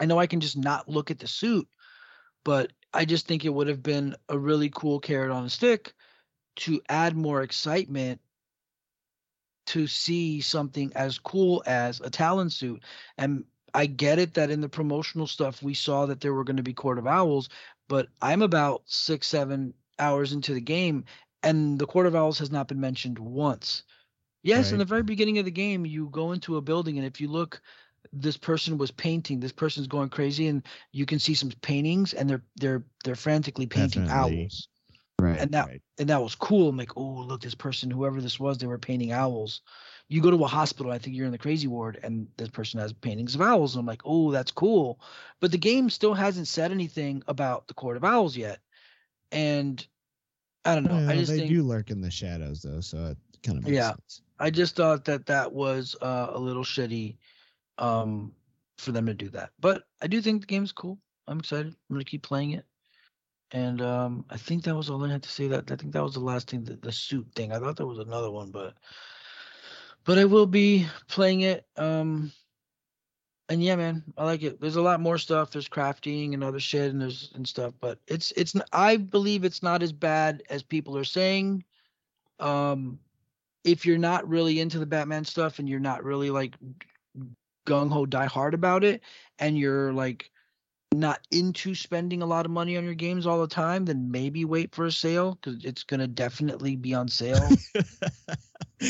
I 0.00 0.06
know 0.06 0.18
I 0.18 0.26
can 0.26 0.40
just 0.40 0.56
not 0.56 0.88
look 0.88 1.10
at 1.10 1.18
the 1.18 1.26
suit, 1.26 1.68
but 2.44 2.72
I 2.92 3.04
just 3.04 3.26
think 3.26 3.44
it 3.44 3.54
would 3.54 3.68
have 3.68 3.82
been 3.82 4.16
a 4.28 4.38
really 4.38 4.70
cool 4.70 5.00
carrot 5.00 5.30
on 5.30 5.44
a 5.44 5.50
stick 5.50 5.94
to 6.56 6.80
add 6.88 7.16
more 7.16 7.42
excitement 7.42 8.20
to 9.66 9.86
see 9.86 10.40
something 10.40 10.92
as 10.96 11.18
cool 11.18 11.62
as 11.66 12.00
a 12.00 12.10
Talon 12.10 12.50
suit. 12.50 12.82
And 13.16 13.44
I 13.72 13.86
get 13.86 14.18
it 14.18 14.34
that 14.34 14.50
in 14.50 14.60
the 14.60 14.68
promotional 14.68 15.28
stuff 15.28 15.62
we 15.62 15.74
saw 15.74 16.06
that 16.06 16.20
there 16.20 16.34
were 16.34 16.44
going 16.44 16.56
to 16.56 16.62
be 16.62 16.72
Court 16.72 16.98
of 16.98 17.06
Owls, 17.06 17.48
but 17.88 18.08
I'm 18.20 18.42
about 18.42 18.82
six, 18.86 19.28
seven 19.28 19.74
hours 19.98 20.32
into 20.32 20.54
the 20.54 20.60
game, 20.60 21.04
and 21.42 21.78
the 21.78 21.86
Court 21.86 22.06
of 22.06 22.16
Owls 22.16 22.38
has 22.40 22.50
not 22.50 22.68
been 22.68 22.80
mentioned 22.80 23.18
once. 23.18 23.84
Yes, 24.42 24.72
in 24.72 24.78
the 24.78 24.86
very 24.86 25.02
beginning 25.02 25.38
of 25.38 25.44
the 25.44 25.50
game, 25.50 25.84
you 25.84 26.08
go 26.08 26.32
into 26.32 26.56
a 26.56 26.62
building, 26.62 26.96
and 26.96 27.06
if 27.06 27.20
you 27.20 27.28
look, 27.28 27.60
this 28.12 28.36
person 28.36 28.78
was 28.78 28.90
painting. 28.90 29.40
This 29.40 29.52
person's 29.52 29.86
going 29.86 30.08
crazy, 30.08 30.48
and 30.48 30.62
you 30.92 31.06
can 31.06 31.18
see 31.18 31.34
some 31.34 31.50
paintings, 31.62 32.12
and 32.12 32.28
they're 32.28 32.42
they're 32.56 32.84
they're 33.04 33.14
frantically 33.14 33.66
painting 33.66 34.06
Definitely. 34.06 34.42
owls 34.42 34.68
right. 35.20 35.40
and 35.40 35.52
that 35.52 35.68
right. 35.68 35.82
and 35.98 36.08
that 36.08 36.22
was 36.22 36.34
cool. 36.34 36.68
I'm 36.68 36.76
like, 36.76 36.96
oh, 36.96 37.24
look, 37.26 37.40
this 37.40 37.54
person, 37.54 37.90
whoever 37.90 38.20
this 38.20 38.40
was, 38.40 38.58
they 38.58 38.66
were 38.66 38.78
painting 38.78 39.12
owls. 39.12 39.62
You 40.08 40.20
go 40.20 40.30
to 40.30 40.44
a 40.44 40.48
hospital, 40.48 40.90
I 40.90 40.98
think 40.98 41.14
you're 41.14 41.26
in 41.26 41.32
the 41.32 41.38
crazy 41.38 41.68
ward, 41.68 42.00
and 42.02 42.26
this 42.36 42.48
person 42.48 42.80
has 42.80 42.92
paintings 42.92 43.36
of 43.36 43.42
owls. 43.42 43.74
And 43.74 43.80
I'm 43.80 43.86
like, 43.86 44.02
oh, 44.04 44.32
that's 44.32 44.50
cool. 44.50 45.00
But 45.38 45.52
the 45.52 45.58
game 45.58 45.88
still 45.88 46.14
hasn't 46.14 46.48
said 46.48 46.72
anything 46.72 47.22
about 47.28 47.68
the 47.68 47.74
Court 47.74 47.96
of 47.96 48.04
Owls 48.04 48.36
yet. 48.36 48.58
And 49.30 49.86
I 50.64 50.74
don't 50.74 50.84
know. 50.84 51.08
I 51.08 51.16
just 51.16 51.30
they 51.30 51.38
think 51.38 51.50
do 51.50 51.62
lurk 51.62 51.90
in 51.90 52.00
the 52.00 52.10
shadows 52.10 52.62
though, 52.62 52.80
so 52.80 53.06
it 53.06 53.18
kind 53.44 53.58
of 53.58 53.64
makes 53.64 53.76
Yeah. 53.76 53.90
sense. 53.90 54.22
I 54.38 54.50
just 54.50 54.74
thought 54.74 55.04
that 55.04 55.26
that 55.26 55.52
was 55.52 55.94
uh, 56.00 56.28
a 56.30 56.38
little 56.38 56.64
shitty 56.64 57.16
um, 57.80 58.32
for 58.78 58.92
them 58.92 59.06
to 59.06 59.14
do 59.14 59.28
that. 59.30 59.50
But 59.58 59.84
I 60.00 60.06
do 60.06 60.20
think 60.20 60.42
the 60.42 60.46
game's 60.46 60.72
cool. 60.72 60.98
I'm 61.26 61.40
excited. 61.40 61.66
I'm 61.66 61.94
gonna 61.96 62.04
keep 62.04 62.22
playing 62.22 62.52
it. 62.52 62.64
And 63.52 63.82
um, 63.82 64.24
I 64.30 64.36
think 64.36 64.62
that 64.64 64.76
was 64.76 64.90
all 64.90 65.04
I 65.04 65.10
had 65.10 65.24
to 65.24 65.28
say. 65.28 65.48
That 65.48 65.70
I 65.72 65.76
think 65.76 65.92
that 65.92 66.02
was 66.02 66.14
the 66.14 66.20
last 66.20 66.50
thing, 66.50 66.62
the, 66.62 66.76
the 66.76 66.92
suit 66.92 67.26
thing. 67.34 67.52
I 67.52 67.58
thought 67.58 67.76
there 67.76 67.86
was 67.86 67.98
another 67.98 68.30
one, 68.30 68.50
but 68.50 68.74
but 70.04 70.18
I 70.18 70.24
will 70.24 70.46
be 70.46 70.86
playing 71.08 71.40
it. 71.40 71.66
Um, 71.76 72.30
and 73.48 73.62
yeah, 73.62 73.74
man, 73.74 74.04
I 74.16 74.24
like 74.24 74.44
it. 74.44 74.60
There's 74.60 74.76
a 74.76 74.82
lot 74.82 75.00
more 75.00 75.18
stuff. 75.18 75.50
There's 75.50 75.68
crafting 75.68 76.34
and 76.34 76.44
other 76.44 76.60
shit, 76.60 76.92
and 76.92 77.00
there's 77.00 77.32
and 77.34 77.46
stuff. 77.46 77.74
But 77.80 77.98
it's 78.06 78.30
it's. 78.32 78.54
I 78.72 78.96
believe 78.96 79.44
it's 79.44 79.62
not 79.62 79.82
as 79.82 79.92
bad 79.92 80.44
as 80.48 80.62
people 80.62 80.96
are 80.96 81.04
saying. 81.04 81.64
Um, 82.38 83.00
if 83.64 83.84
you're 83.84 83.98
not 83.98 84.28
really 84.28 84.60
into 84.60 84.78
the 84.78 84.86
Batman 84.86 85.24
stuff 85.24 85.58
and 85.58 85.68
you're 85.68 85.80
not 85.80 86.04
really 86.04 86.30
like 86.30 86.54
gung 87.66 87.90
ho 87.90 88.06
die 88.06 88.26
hard 88.26 88.54
about 88.54 88.84
it, 88.84 89.02
and 89.38 89.58
you're 89.58 89.92
like 89.92 90.30
not 90.92 91.26
into 91.30 91.74
spending 91.74 92.22
a 92.22 92.26
lot 92.26 92.46
of 92.46 92.52
money 92.52 92.76
on 92.76 92.84
your 92.84 92.94
games 92.94 93.26
all 93.26 93.40
the 93.40 93.48
time, 93.48 93.84
then 93.86 94.10
maybe 94.10 94.44
wait 94.44 94.74
for 94.74 94.86
a 94.86 94.92
sale 94.92 95.36
because 95.36 95.64
it's 95.64 95.84
gonna 95.84 96.08
definitely 96.08 96.76
be 96.76 96.94
on 96.94 97.08
sale 97.08 97.60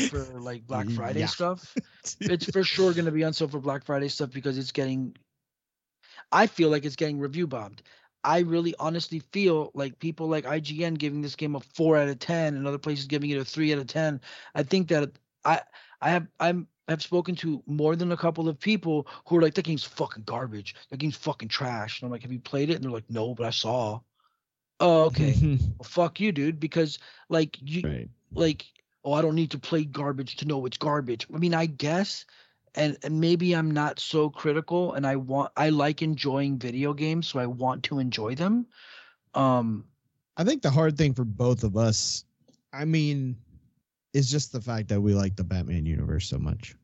for 0.09 0.39
like 0.39 0.65
Black 0.67 0.89
Friday 0.89 1.21
Yeah. 1.21 1.27
stuff. 1.27 1.77
It's 2.27 2.45
for 2.45 2.63
sure 2.63 2.93
gonna 2.93 3.11
be 3.11 3.23
on 3.23 3.33
sale 3.33 3.47
for 3.47 3.59
Black 3.59 3.83
Friday 3.85 4.07
stuff 4.09 4.31
because 4.31 4.57
it's 4.57 4.71
getting. 4.71 5.15
I 6.31 6.47
feel 6.47 6.69
like 6.69 6.85
it's 6.85 6.95
getting 6.95 7.19
review 7.19 7.47
bombed. 7.47 7.81
I 8.23 8.39
really 8.39 8.75
honestly 8.79 9.19
feel 9.19 9.71
like 9.73 9.99
people 9.99 10.27
like 10.27 10.45
IGN 10.45 10.95
giving 10.95 11.21
this 11.21 11.35
game 11.35 11.55
a 11.55 11.59
four 11.59 11.97
out 11.97 12.09
of 12.09 12.19
ten 12.19 12.55
and 12.55 12.67
other 12.67 12.77
places 12.77 13.05
giving 13.07 13.29
it 13.31 13.37
a 13.37 13.45
three 13.45 13.73
out 13.73 13.79
of 13.79 13.87
ten. 13.87 14.21
I 14.55 14.63
think 14.63 14.89
that 14.89 15.11
I 15.43 15.61
I 16.01 16.09
have 16.09 16.27
I'm 16.39 16.67
I've 16.87 17.01
spoken 17.01 17.35
to 17.37 17.63
more 17.67 17.95
than 17.95 18.11
a 18.11 18.17
couple 18.17 18.49
of 18.49 18.59
people 18.59 19.07
who 19.25 19.37
are 19.37 19.41
like 19.41 19.53
that 19.53 19.65
game's 19.65 19.83
fucking 19.83 20.23
garbage. 20.23 20.75
That 20.89 20.97
game's 20.97 21.15
fucking 21.15 21.49
trash. 21.49 22.01
And 22.01 22.07
I'm 22.07 22.11
like, 22.11 22.23
have 22.23 22.31
you 22.31 22.39
played 22.39 22.69
it? 22.69 22.75
And 22.75 22.83
they're 22.83 22.91
like, 22.91 23.09
no, 23.09 23.33
but 23.33 23.45
I 23.45 23.51
saw. 23.51 23.99
Oh, 24.79 25.05
okay. 25.05 25.35
well, 25.41 25.83
fuck 25.83 26.19
you, 26.19 26.31
dude. 26.31 26.59
Because 26.59 26.99
like 27.29 27.57
you 27.61 27.87
right. 27.87 28.09
like 28.33 28.65
oh 29.03 29.13
i 29.13 29.21
don't 29.21 29.33
need 29.33 29.49
to 29.49 29.57
play 29.57 29.83
garbage 29.83 30.35
to 30.35 30.45
know 30.45 30.63
it's 30.67 30.77
garbage 30.77 31.25
i 31.33 31.37
mean 31.39 31.55
i 31.55 31.65
guess 31.65 32.23
and, 32.75 32.95
and 33.03 33.19
maybe 33.19 33.55
i'm 33.55 33.71
not 33.71 33.99
so 33.99 34.29
critical 34.29 34.93
and 34.93 35.07
i 35.07 35.15
want 35.15 35.51
i 35.57 35.69
like 35.69 36.03
enjoying 36.03 36.55
video 36.59 36.93
games 36.93 37.27
so 37.27 37.39
i 37.39 37.45
want 37.47 37.81
to 37.81 37.97
enjoy 37.97 38.35
them 38.35 38.63
um 39.33 39.83
I 40.37 40.43
think 40.43 40.61
the 40.61 40.71
hard 40.71 40.97
thing 40.97 41.13
for 41.13 41.25
both 41.25 41.63
of 41.63 41.77
us, 41.77 42.25
I 42.73 42.85
mean, 42.85 43.35
is 44.13 44.29
just 44.29 44.51
the 44.51 44.61
fact 44.61 44.89
that 44.89 45.01
we 45.01 45.13
like 45.13 45.35
the 45.35 45.43
Batman 45.43 45.85
universe 45.85 46.27
so 46.27 46.37
much. 46.37 46.75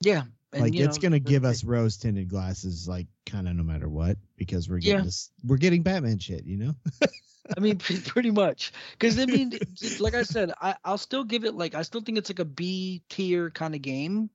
yeah 0.00 0.24
and, 0.52 0.62
like 0.62 0.74
it's 0.78 0.96
know, 0.96 1.02
gonna 1.02 1.18
give 1.18 1.44
us 1.44 1.64
rose 1.64 1.96
tinted 1.96 2.28
glasses, 2.28 2.88
like 2.88 3.06
kind 3.26 3.48
of 3.48 3.56
no 3.56 3.62
matter 3.62 3.88
what, 3.88 4.16
because 4.36 4.68
we're 4.68 4.78
Yeah. 4.78 4.92
getting 4.92 5.04
this, 5.04 5.30
we're 5.44 5.56
getting 5.58 5.82
Batman 5.82 6.18
shit, 6.18 6.44
you 6.44 6.56
know. 6.56 6.74
i 7.56 7.60
mean 7.60 7.78
pretty 7.78 8.30
much 8.30 8.72
because 8.92 9.18
i 9.20 9.24
mean 9.26 9.52
like 10.00 10.14
i 10.14 10.22
said 10.22 10.52
I, 10.60 10.74
i'll 10.84 10.98
still 10.98 11.22
give 11.22 11.44
it 11.44 11.54
like 11.54 11.76
i 11.76 11.82
still 11.82 12.00
think 12.00 12.18
it's 12.18 12.28
like 12.28 12.40
a 12.40 12.44
b 12.44 13.02
tier 13.08 13.50
kind 13.50 13.74
of 13.74 13.82
game 13.82 14.30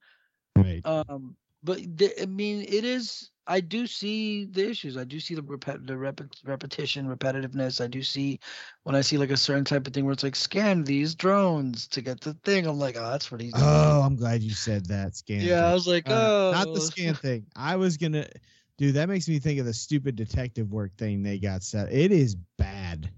Right. 0.56 0.80
um 0.86 1.36
but 1.62 1.80
the, 1.98 2.22
i 2.22 2.26
mean 2.26 2.62
it 2.62 2.86
is 2.86 3.30
i 3.52 3.60
do 3.60 3.86
see 3.86 4.46
the 4.46 4.70
issues 4.70 4.98
i 4.98 5.04
do 5.04 5.20
see 5.20 5.36
the 5.36 5.42
repet 5.44 5.86
the 5.86 5.94
repet, 5.94 6.30
repetition 6.46 7.08
repetitiveness 7.08 7.82
i 7.84 7.88
do 7.88 8.02
see 8.02 8.40
when 8.84 8.96
i 8.96 9.02
see 9.02 9.18
like 9.18 9.32
a 9.32 9.38
certain 9.38 9.66
type 9.66 9.86
of 9.86 9.94
thing 9.94 10.06
where 10.06 10.14
it's 10.14 10.24
like 10.24 10.36
scan 10.36 10.84
these 10.84 11.16
drones 11.16 11.88
to 11.88 12.02
get 12.02 12.22
the 12.22 12.34
thing 12.46 12.66
i'm 12.66 12.80
like 12.80 12.96
oh 12.98 13.10
that's 13.12 13.32
what 13.32 13.42
he's 13.42 13.54
doing 13.54 13.66
oh, 13.66 14.02
I'm 14.02 14.16
glad 14.16 14.42
you 14.42 14.54
said 14.54 14.86
that. 14.88 15.16
Scan. 15.16 15.42
yeah 15.42 15.70
i 15.70 15.74
was 15.74 15.88
like 15.88 16.08
Uh, 16.08 16.14
oh 16.14 16.52
not 16.54 16.74
the 16.74 16.82
scan 16.82 17.14
thing. 17.28 17.46
I 17.56 17.76
was 17.76 17.98
gonna, 17.98 18.28
dude. 18.78 18.96
That 18.96 19.10
makes 19.10 19.28
me 19.28 19.40
think 19.40 19.60
of 19.60 19.66
the 19.66 19.74
stupid 19.74 20.16
detective 20.16 20.72
work 20.72 20.96
thing 20.98 21.24
they 21.24 21.38
got 21.40 21.64
set. 21.64 21.92
It 21.92 22.12
is 22.12 22.36
bad. 22.58 23.10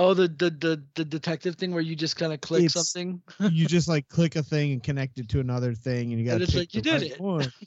Oh 0.00 0.14
the 0.14 0.26
the 0.28 0.50
the, 0.50 0.82
the 0.94 1.04
detective 1.04 1.56
thing 1.56 1.72
where 1.72 1.82
you 1.82 1.94
just 1.94 2.16
kind 2.16 2.32
of 2.32 2.40
click 2.40 2.64
It's- 2.64 2.72
something 2.72 3.20
you 3.52 3.66
just 3.66 3.86
like 3.86 4.08
click 4.16 4.36
a 4.36 4.42
thing 4.42 4.72
and 4.72 4.82
connect 4.82 5.18
it 5.18 5.28
to 5.30 5.40
another 5.40 5.74
thing, 5.74 6.10
and 6.12 6.20
you 6.20 6.26
got 6.26 6.38
to 6.38 6.44
it's 6.44 6.54
like, 6.54 6.74
you 6.74 6.80
did 6.82 6.92
right 7.02 7.12
it. 7.12 7.20
one. 7.20 7.52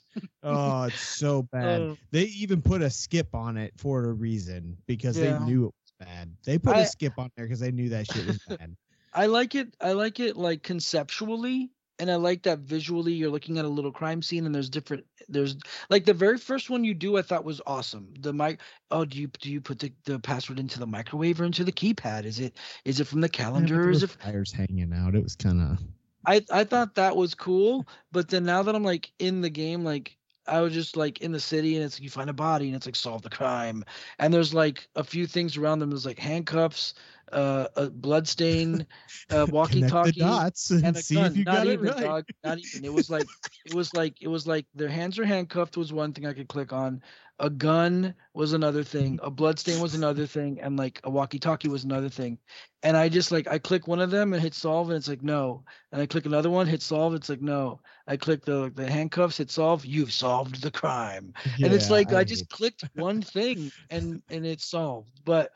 Oh, 0.46 0.82
it's 0.84 1.00
so 1.00 1.42
bad. 1.44 1.80
Oh. 1.80 1.96
They 2.10 2.24
even 2.24 2.60
put 2.60 2.82
a 2.82 2.90
skip 2.90 3.34
on 3.34 3.56
it 3.56 3.72
for 3.78 4.04
a 4.10 4.12
reason 4.12 4.76
because 4.86 5.16
Yeah. 5.16 5.38
they 5.38 5.44
knew 5.46 5.60
it 5.68 5.72
was 5.72 6.06
bad. 6.06 6.36
They 6.44 6.58
put 6.58 6.76
a 6.76 6.80
I- 6.80 6.84
skip 6.84 7.14
on 7.18 7.30
there 7.36 7.46
because 7.46 7.60
they 7.60 7.70
knew 7.72 7.88
that 7.88 8.06
shit 8.12 8.26
was 8.26 8.38
bad. 8.48 8.76
I 9.14 9.24
like 9.26 9.54
it. 9.54 9.74
I 9.80 9.92
like 9.92 10.20
it 10.20 10.36
like 10.36 10.62
conceptually, 10.62 11.70
and 11.98 12.10
I 12.10 12.16
like 12.16 12.42
that 12.44 12.60
visually. 12.60 13.12
You're 13.12 13.30
looking 13.30 13.58
at 13.58 13.64
a 13.64 13.68
little 13.68 13.92
crime 13.92 14.22
scene, 14.22 14.46
and 14.46 14.54
there's 14.54 14.70
different. 14.70 15.06
There's 15.28 15.56
like 15.90 16.04
the 16.04 16.14
very 16.14 16.38
first 16.38 16.70
one 16.70 16.84
you 16.84 16.94
do. 16.94 17.16
I 17.16 17.22
thought 17.22 17.44
was 17.44 17.60
awesome. 17.66 18.12
The 18.20 18.32
mic. 18.32 18.60
Oh, 18.90 19.04
do 19.04 19.20
you 19.20 19.28
do 19.28 19.50
you 19.50 19.60
put 19.60 19.78
the, 19.80 19.92
the 20.04 20.18
password 20.18 20.58
into 20.60 20.78
the 20.78 20.86
microwave 20.86 21.40
or 21.40 21.44
into 21.44 21.64
the 21.64 21.72
keypad? 21.72 22.24
Is 22.24 22.40
it 22.40 22.56
is 22.84 23.00
it 23.00 23.06
from 23.06 23.20
the 23.20 23.28
Yeah, 23.54 23.68
calendar? 23.68 23.80
there 23.80 23.90
Or 23.90 23.90
is 23.90 24.02
it? 24.02 24.16
fires 24.20 24.52
hanging 24.52 24.92
out? 24.92 25.14
It 25.14 25.22
was 25.22 25.36
kind 25.36 25.60
of 25.60 25.78
I 26.26 26.44
I 26.50 26.64
thought 26.64 26.94
that 26.94 27.16
was 27.16 27.34
cool, 27.34 27.86
but 28.12 28.28
then 28.28 28.44
now 28.44 28.62
that 28.62 28.74
I'm 28.74 28.84
like 28.84 29.12
in 29.18 29.40
the 29.40 29.50
game, 29.50 29.84
like 29.84 30.18
I 30.46 30.60
was 30.60 30.72
just 30.72 30.96
like 30.96 31.20
in 31.20 31.32
the 31.32 31.40
city, 31.40 31.76
and 31.76 31.84
it's 31.84 31.96
like 31.96 32.02
you 32.04 32.10
find 32.10 32.30
a 32.30 32.34
body, 32.34 32.66
and 32.66 32.76
it's 32.76 32.86
like 32.86 32.96
solve 32.96 33.22
the 33.22 33.30
crime, 33.30 33.84
and 34.18 34.32
there's 34.32 34.54
like 34.54 34.88
a 34.96 35.04
few 35.04 35.26
things 35.26 35.56
around 35.56 35.78
them. 35.80 35.90
There's 35.90 36.06
like 36.06 36.18
handcuffs, 36.18 36.94
uh, 37.32 37.68
a 37.76 37.90
blood 37.90 38.28
stain, 38.28 38.86
uh, 39.30 39.46
walkie-talkie. 39.50 40.42
and, 40.70 40.94
and 40.94 40.96
a 40.96 41.02
see 41.02 41.14
gun. 41.14 41.26
if 41.26 41.36
you 41.36 41.44
not 41.44 41.62
got 41.64 41.66
even, 41.66 41.86
it 41.86 41.94
right. 41.94 41.96
dog. 41.96 42.24
Not 42.44 42.58
even. 42.58 42.84
It 42.84 42.92
was 42.92 43.10
like 43.10 43.30
it 43.64 43.72
was 43.72 43.94
like 43.94 44.20
it 44.22 44.28
was 44.28 44.46
like 44.46 44.66
their 44.74 44.88
hands 44.88 45.18
are 45.18 45.24
handcuffed 45.24 45.76
was 45.76 45.92
one 45.92 46.12
thing 46.12 46.26
I 46.26 46.34
could 46.34 46.48
click 46.48 46.72
on. 46.72 47.02
A 47.40 47.50
gun 47.50 48.14
was 48.32 48.52
another 48.52 48.84
thing. 48.84 49.18
A 49.22 49.30
bloodstain 49.30 49.80
was 49.80 49.94
another 49.94 50.26
thing, 50.26 50.60
and 50.60 50.76
like 50.76 51.00
a 51.02 51.10
walkie-talkie 51.10 51.68
was 51.68 51.84
another 51.84 52.08
thing. 52.08 52.38
And 52.82 52.96
I 52.96 53.08
just 53.08 53.32
like 53.32 53.48
I 53.48 53.58
click 53.58 53.88
one 53.88 54.00
of 54.00 54.10
them 54.10 54.32
and 54.32 54.42
hit 54.42 54.54
solve, 54.54 54.88
and 54.88 54.96
it's 54.96 55.08
like 55.08 55.22
no. 55.22 55.64
And 55.90 56.00
I 56.00 56.06
click 56.06 56.26
another 56.26 56.50
one, 56.50 56.66
hit 56.66 56.82
solve, 56.82 57.14
it's 57.14 57.28
like 57.28 57.42
no. 57.42 57.80
I 58.06 58.16
click 58.16 58.44
the 58.44 58.70
the 58.74 58.88
handcuffs, 58.88 59.38
hit 59.38 59.50
solve. 59.50 59.84
You've 59.84 60.12
solved 60.12 60.62
the 60.62 60.70
crime 60.70 61.34
and 61.62 61.72
it's 61.72 61.90
like 61.90 62.12
I, 62.12 62.20
hate 62.20 62.28
just 62.28 62.48
clicked 62.50 62.84
one 62.94 63.22
thing 63.22 63.72
and 63.90 64.22
and 64.30 64.46
it's 64.46 64.64
solved. 64.64 65.20
But 65.24 65.52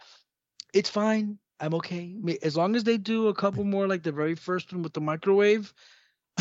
it's 0.75 0.91
fine. 0.91 1.39
I'm 1.61 1.75
okay. 1.75 2.15
As 2.43 2.57
long 2.57 2.77
as 2.77 2.85
they 2.85 2.99
do 2.99 3.29
a 3.29 3.35
couple 3.35 3.65
more 3.65 3.87
like 3.87 4.03
the 4.03 4.13
very 4.13 4.35
first 4.35 4.73
one 4.73 4.83
with 4.83 4.93
the 4.93 5.01
microwave, 5.01 5.73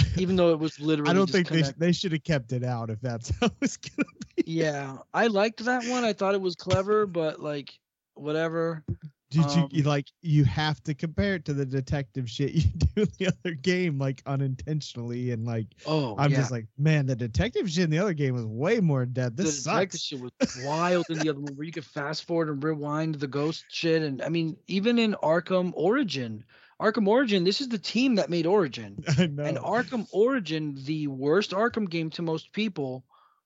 even 0.18 0.36
though 0.36 0.52
it 0.52 0.60
was 0.60 0.80
literally 0.80 1.12
I 1.12 1.14
don't 1.14 1.30
think 1.30 1.48
they, 1.50 1.64
sh- 1.64 1.74
they 1.78 1.92
should 1.92 2.12
have 2.12 2.24
kept 2.24 2.52
it 2.54 2.64
out 2.64 2.90
if 2.90 3.00
that's 3.02 3.30
how 3.42 3.50
it's 3.62 3.78
gonna 3.78 4.08
be. 4.36 4.44
Yeah, 4.46 4.98
I 5.14 5.28
liked 5.28 5.64
that 5.66 5.86
one. 5.86 6.04
I 6.04 6.14
thought 6.14 6.34
it 6.36 6.42
was 6.42 6.56
clever, 6.56 7.06
but 7.06 7.40
like 7.42 7.78
whatever. 8.16 8.84
Did 9.30 9.54
you, 9.54 9.62
Um, 9.64 9.70
you 9.72 9.84
like 9.84 10.08
you 10.22 10.46
have 10.46 10.82
to 10.84 10.94
compare 10.94 11.36
it 11.36 11.44
to 11.46 11.54
the 11.54 11.66
detective 11.66 12.30
shit 12.30 12.52
you 12.54 12.62
do 12.96 13.02
in 13.02 13.10
the 13.20 13.28
other 13.28 13.56
game, 13.56 14.00
like 14.00 14.22
unintentionally, 14.26 15.32
and 15.32 15.46
like 15.46 15.68
Oh, 15.86 16.16
I'm 16.18 16.32
yeah. 16.32 16.38
just 16.38 16.52
like, 16.52 16.66
man, 16.78 17.06
the 17.06 17.16
detective 17.16 17.70
shit 17.70 17.84
in 17.84 17.90
the 17.90 18.00
other 18.00 18.14
game 18.14 18.36
was 18.36 18.46
way 18.46 18.80
more 18.80 19.04
in 19.04 19.12
depth. 19.12 19.36
the 19.36 19.44
This 19.44 19.64
detective 19.64 20.00
shit 20.00 20.20
was 20.22 20.32
wild 20.64 21.06
in 21.10 21.20
the 21.20 21.30
other 21.30 21.42
one 21.42 21.56
where 21.58 21.66
you 21.66 21.74
could 21.74 21.86
fast 21.86 22.24
forward 22.24 22.48
and 22.50 22.64
rewind 22.64 23.16
the 23.16 23.28
ghost 23.28 23.66
shit. 23.70 24.02
And 24.02 24.22
I 24.22 24.30
mean, 24.30 24.56
even 24.68 24.98
in 24.98 25.14
Arkham 25.22 25.74
Origin, 25.76 26.46
Arkham 26.82 27.08
Origin, 27.08 27.44
this 27.44 27.60
is 27.62 27.70
the 27.70 27.80
team 27.80 28.16
that 28.16 28.30
made 28.30 28.46
Origin. 28.46 29.04
I. 29.18 29.48
And 29.48 29.58
Arkham 29.58 30.08
Origin, 30.12 30.78
the 30.84 31.08
worst 31.08 31.52
Arkham 31.52 31.90
game 31.90 32.10
to 32.12 32.22
most 32.22 32.52
people, 32.54 33.04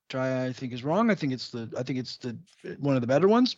try 0.09 0.45
I 0.45 0.53
think 0.53 0.73
is 0.73 0.83
wrong. 0.83 1.09
I 1.09 1.15
think 1.15 1.33
it's 1.33 1.49
the 1.49 1.69
I 1.77 1.83
think 1.83 1.99
it's 1.99 2.17
the 2.17 2.37
one 2.79 2.95
of 2.95 3.01
the 3.01 3.07
better 3.07 3.27
ones. 3.27 3.55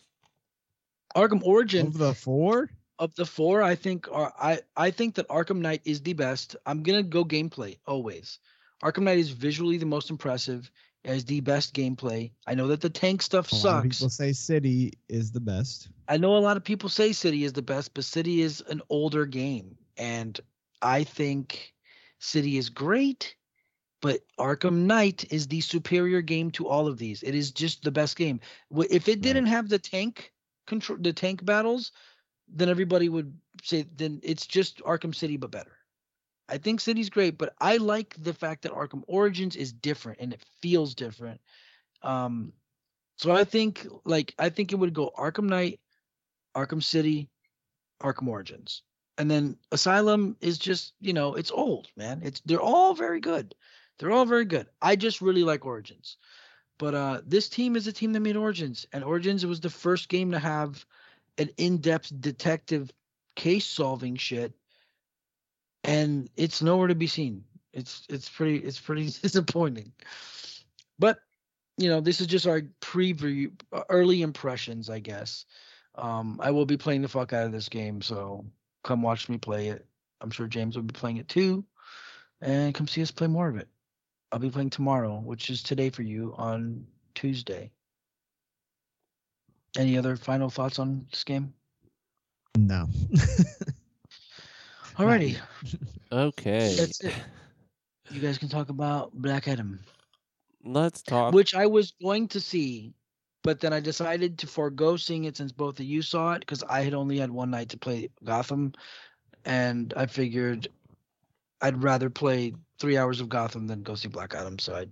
Arkham 1.16 1.42
Origin 1.42 1.88
of 1.88 1.98
the 1.98 2.14
four, 2.14 2.70
of 2.98 3.14
the 3.16 3.26
four, 3.26 3.62
I 3.62 3.74
think 3.74 4.08
are 4.10 4.32
I 4.38 4.60
I 4.76 4.90
think 4.90 5.16
that 5.16 5.28
Arkham 5.28 5.58
Knight 5.58 5.82
is 5.84 6.00
the 6.00 6.12
best. 6.12 6.56
I'm 6.64 6.82
gonna 6.82 7.02
go 7.02 7.24
gameplay 7.24 7.78
always. 7.86 8.38
Arkham 8.82 9.02
Knight 9.02 9.18
is 9.18 9.30
visually 9.30 9.78
the 9.78 9.86
most 9.86 10.10
impressive. 10.10 10.70
Has 11.04 11.24
the 11.24 11.40
best 11.40 11.74
gameplay. 11.74 12.30
I 12.46 12.54
know 12.54 12.68
that 12.68 12.80
the 12.80 12.88
tank 12.88 13.20
stuff 13.20 13.52
a 13.52 13.54
sucks. 13.54 13.98
people 13.98 14.08
say 14.08 14.32
City 14.32 14.94
is 15.08 15.32
the 15.32 15.40
best. 15.40 15.88
I 16.08 16.16
know 16.16 16.36
a 16.36 16.38
lot 16.38 16.56
of 16.56 16.64
people 16.64 16.88
say 16.88 17.12
City 17.12 17.44
is 17.44 17.52
the 17.52 17.62
best, 17.62 17.92
but 17.92 18.04
City 18.04 18.40
is 18.40 18.62
an 18.68 18.80
older 18.88 19.26
game, 19.26 19.76
and 19.98 20.40
I 20.80 21.04
think 21.04 21.74
City 22.18 22.56
is 22.56 22.70
great, 22.70 23.36
but 24.00 24.20
Arkham 24.38 24.86
Knight 24.86 25.30
is 25.30 25.46
the 25.46 25.60
superior 25.60 26.22
game 26.22 26.50
to 26.52 26.68
all 26.68 26.86
of 26.86 26.96
these. 26.96 27.22
It 27.22 27.34
is 27.34 27.50
just 27.50 27.82
the 27.82 27.90
best 27.90 28.16
game. 28.16 28.40
If 28.90 29.08
it 29.08 29.20
didn't 29.20 29.46
have 29.46 29.68
the 29.68 29.78
tank 29.78 30.32
control, 30.66 30.98
the 31.00 31.12
tank 31.12 31.44
battles, 31.44 31.92
then 32.48 32.68
everybody 32.68 33.08
would 33.08 33.38
say 33.62 33.86
then 33.96 34.20
it's 34.22 34.46
just 34.46 34.78
Arkham 34.84 35.14
City 35.14 35.36
but 35.36 35.50
better. 35.50 35.76
I 36.48 36.58
think 36.58 36.80
City's 36.80 37.10
great, 37.10 37.38
but 37.38 37.54
I 37.60 37.78
like 37.78 38.14
the 38.22 38.34
fact 38.34 38.62
that 38.62 38.72
Arkham 38.72 39.02
Origins 39.06 39.56
is 39.56 39.72
different 39.72 40.20
and 40.20 40.32
it 40.32 40.42
feels 40.60 40.94
different. 40.94 41.40
Um, 42.02 42.52
so 43.16 43.32
I 43.32 43.44
think 43.44 43.86
like 44.04 44.34
I 44.38 44.50
think 44.50 44.72
it 44.72 44.76
would 44.76 44.92
go 44.92 45.10
Arkham 45.16 45.48
Knight, 45.48 45.80
Arkham 46.54 46.82
City, 46.82 47.30
Arkham 48.02 48.28
Origins. 48.28 48.82
And 49.16 49.30
then 49.30 49.56
Asylum 49.70 50.36
is 50.40 50.58
just, 50.58 50.92
you 51.00 51.12
know, 51.12 51.34
it's 51.34 51.52
old, 51.52 51.88
man. 51.96 52.20
It's 52.24 52.40
they're 52.44 52.60
all 52.60 52.94
very 52.94 53.20
good. 53.20 53.54
They're 53.98 54.10
all 54.10 54.26
very 54.26 54.44
good. 54.44 54.66
I 54.82 54.96
just 54.96 55.20
really 55.20 55.44
like 55.44 55.64
Origins. 55.64 56.16
But 56.78 56.94
uh 56.94 57.20
this 57.24 57.48
team 57.48 57.76
is 57.76 57.86
a 57.86 57.92
team 57.92 58.12
that 58.12 58.20
made 58.20 58.36
Origins. 58.36 58.86
And 58.92 59.04
Origins 59.04 59.46
was 59.46 59.60
the 59.60 59.70
first 59.70 60.08
game 60.08 60.32
to 60.32 60.38
have 60.38 60.84
an 61.38 61.50
in-depth 61.56 62.12
detective 62.20 62.92
case 63.36 63.66
solving 63.66 64.16
shit. 64.16 64.52
And 65.84 66.30
it's 66.36 66.62
nowhere 66.62 66.88
to 66.88 66.94
be 66.94 67.06
seen. 67.06 67.44
It's 67.72 68.02
it's 68.08 68.28
pretty 68.28 68.56
it's 68.56 68.80
pretty 68.80 69.04
disappointing. 69.22 69.92
But 70.98 71.18
you 71.76 71.88
know, 71.88 72.00
this 72.00 72.20
is 72.20 72.26
just 72.26 72.46
our 72.46 72.62
preview, 72.80 73.52
early 73.88 74.22
impressions, 74.22 74.88
I 74.88 75.00
guess. 75.00 75.44
Um, 75.96 76.40
I 76.42 76.50
will 76.50 76.66
be 76.66 76.76
playing 76.76 77.02
the 77.02 77.08
fuck 77.08 77.32
out 77.32 77.46
of 77.46 77.52
this 77.52 77.68
game, 77.68 78.00
so 78.00 78.44
come 78.82 79.02
watch 79.02 79.28
me 79.28 79.38
play 79.38 79.68
it. 79.68 79.86
I'm 80.20 80.30
sure 80.30 80.46
James 80.46 80.76
will 80.76 80.84
be 80.84 80.92
playing 80.92 81.18
it 81.18 81.28
too, 81.28 81.64
and 82.40 82.74
come 82.74 82.88
see 82.88 83.02
us 83.02 83.10
play 83.10 83.26
more 83.26 83.48
of 83.48 83.56
it. 83.56 83.68
I'll 84.32 84.38
be 84.38 84.50
playing 84.50 84.70
tomorrow, 84.70 85.20
which 85.20 85.50
is 85.50 85.62
today 85.62 85.90
for 85.90 86.02
you 86.02 86.34
on 86.36 86.86
Tuesday. 87.14 87.70
Any 89.76 89.98
other 89.98 90.16
final 90.16 90.50
thoughts 90.50 90.78
on 90.78 91.06
this 91.10 91.24
game? 91.24 91.52
No. 92.56 92.88
Alrighty, 94.96 95.36
Okay. 96.12 96.76
that's 96.76 97.00
it. 97.00 97.14
You 98.10 98.20
guys 98.20 98.38
can 98.38 98.48
talk 98.48 98.68
about 98.68 99.12
Black 99.14 99.48
Adam, 99.48 99.80
Let's 100.64 101.02
talk. 101.02 101.34
which 101.34 101.54
I 101.54 101.66
was 101.66 101.92
going 102.02 102.28
to 102.28 102.40
see, 102.40 102.92
but 103.42 103.60
then 103.60 103.72
I 103.72 103.80
decided 103.80 104.38
to 104.38 104.46
forego 104.46 104.96
seeing 104.96 105.24
it 105.24 105.36
since 105.36 105.52
both 105.52 105.80
of 105.80 105.86
you 105.86 106.02
saw 106.02 106.34
it 106.34 106.40
because 106.40 106.62
I 106.64 106.82
had 106.82 106.94
only 106.94 107.18
had 107.18 107.30
one 107.30 107.50
night 107.50 107.70
to 107.70 107.78
play 107.78 108.10
Gotham, 108.22 108.72
and 109.44 109.92
I 109.96 110.06
figured 110.06 110.68
I'd 111.60 111.82
rather 111.82 112.10
play 112.10 112.52
three 112.78 112.96
hours 112.96 113.20
of 113.20 113.28
Gotham 113.28 113.66
than 113.66 113.82
go 113.82 113.94
see 113.94 114.08
Black 114.08 114.34
Adam, 114.34 114.58
so 114.58 114.76
I 114.76 114.86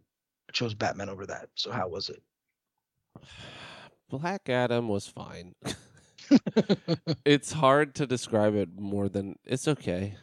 chose 0.52 0.74
Batman 0.74 1.08
over 1.10 1.26
that. 1.26 1.48
So 1.54 1.70
how 1.70 1.86
was 1.88 2.08
it? 2.08 2.22
Black 4.10 4.48
Adam 4.48 4.88
was 4.88 5.06
fine. 5.06 5.54
it's 7.24 7.52
hard 7.52 7.94
to 7.96 8.06
describe 8.06 8.54
it 8.54 8.68
more 8.78 9.08
than 9.08 9.36
it's 9.44 9.68
okay. 9.68 10.14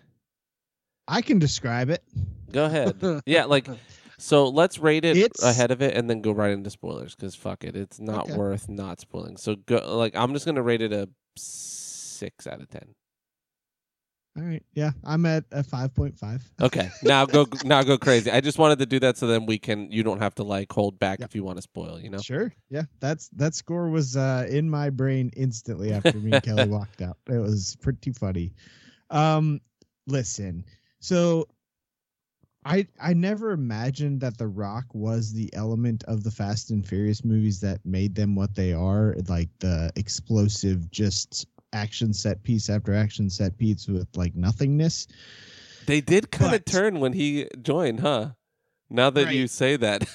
I 1.07 1.21
can 1.21 1.39
describe 1.39 1.89
it. 1.89 2.03
Go 2.51 2.65
ahead. 2.65 3.21
Yeah, 3.25 3.45
like 3.45 3.67
so. 4.17 4.47
Let's 4.49 4.77
rate 4.79 5.05
it 5.05 5.17
It's- 5.17 5.43
ahead 5.43 5.71
of 5.71 5.81
it, 5.81 5.95
and 5.95 6.09
then 6.09 6.21
go 6.21 6.31
right 6.31 6.51
into 6.51 6.69
spoilers. 6.69 7.15
Because 7.15 7.35
fuck 7.35 7.63
it, 7.63 7.75
it's 7.75 7.99
not 7.99 8.25
Okay. 8.29 8.35
worth 8.37 8.69
not 8.69 8.99
spoiling. 8.99 9.37
So 9.37 9.55
go. 9.55 9.97
Like 9.97 10.15
I'm 10.15 10.33
just 10.33 10.45
gonna 10.45 10.61
rate 10.63 10.81
it 10.81 10.91
a 10.93 11.09
six 11.37 12.45
out 12.47 12.61
of 12.61 12.69
ten. 12.69 12.93
All 14.37 14.43
right. 14.45 14.63
Yeah, 14.73 14.91
I'm 15.03 15.25
at 15.25 15.43
a 15.51 15.63
5.5. 15.63 16.41
Okay, 16.61 16.89
now 17.03 17.25
go 17.25 17.45
now 17.65 17.83
go 17.83 17.97
crazy. 17.97 18.31
I 18.31 18.39
just 18.41 18.57
wanted 18.57 18.79
to 18.79 18.85
do 18.85 18.99
that 19.01 19.17
so 19.17 19.27
then 19.27 19.45
we 19.45 19.57
can. 19.57 19.91
You 19.91 20.03
don't 20.03 20.19
have 20.19 20.35
to 20.35 20.43
like 20.43 20.71
hold 20.71 20.99
back 20.99 21.19
Yep. 21.19 21.29
if 21.29 21.35
you 21.35 21.43
want 21.43 21.57
to 21.57 21.61
spoil. 21.61 21.99
You 21.99 22.09
know. 22.09 22.19
Sure. 22.19 22.53
Yeah, 22.69 22.83
that's 22.99 23.29
that 23.29 23.55
score 23.55 23.89
was 23.89 24.15
uh, 24.15 24.47
in 24.49 24.69
my 24.69 24.89
brain 24.91 25.31
instantly 25.35 25.91
after 25.91 26.13
me 26.19 26.31
and 26.33 26.43
Kelly 26.43 26.67
walked 26.69 27.01
out. 27.01 27.17
It 27.27 27.39
was 27.39 27.75
pretty 27.81 28.11
funny. 28.11 28.53
Um, 29.09 29.59
listen, 30.07 30.63
so 30.99 31.47
I 32.65 32.87
I 33.01 33.13
never 33.13 33.51
imagined 33.51 34.21
that 34.21 34.37
The 34.37 34.47
Rock 34.47 34.85
was 34.93 35.33
the 35.33 35.53
element 35.53 36.03
of 36.05 36.23
the 36.23 36.31
Fast 36.31 36.69
and 36.71 36.87
Furious 36.87 37.25
movies 37.25 37.59
that 37.61 37.83
made 37.85 38.15
them 38.15 38.35
what 38.35 38.53
they 38.55 38.73
are, 38.73 39.15
like 39.27 39.49
the 39.59 39.91
explosive, 39.95 40.89
just 40.91 41.47
action 41.73 42.13
set 42.13 42.43
piece 42.43 42.69
after 42.69 42.93
action 42.93 43.29
set 43.29 43.57
piece 43.57 43.87
with 43.87 44.07
like 44.15 44.35
nothingness. 44.35 45.07
They 45.85 46.01
did 46.01 46.31
kind 46.31 46.53
of 46.55 46.65
turn 46.65 46.99
when 46.99 47.13
he 47.13 47.47
joined, 47.61 47.99
huh? 47.99 48.31
Now 48.89 49.09
that 49.11 49.33
you 49.33 49.47
say 49.47 49.75
that. 49.77 50.07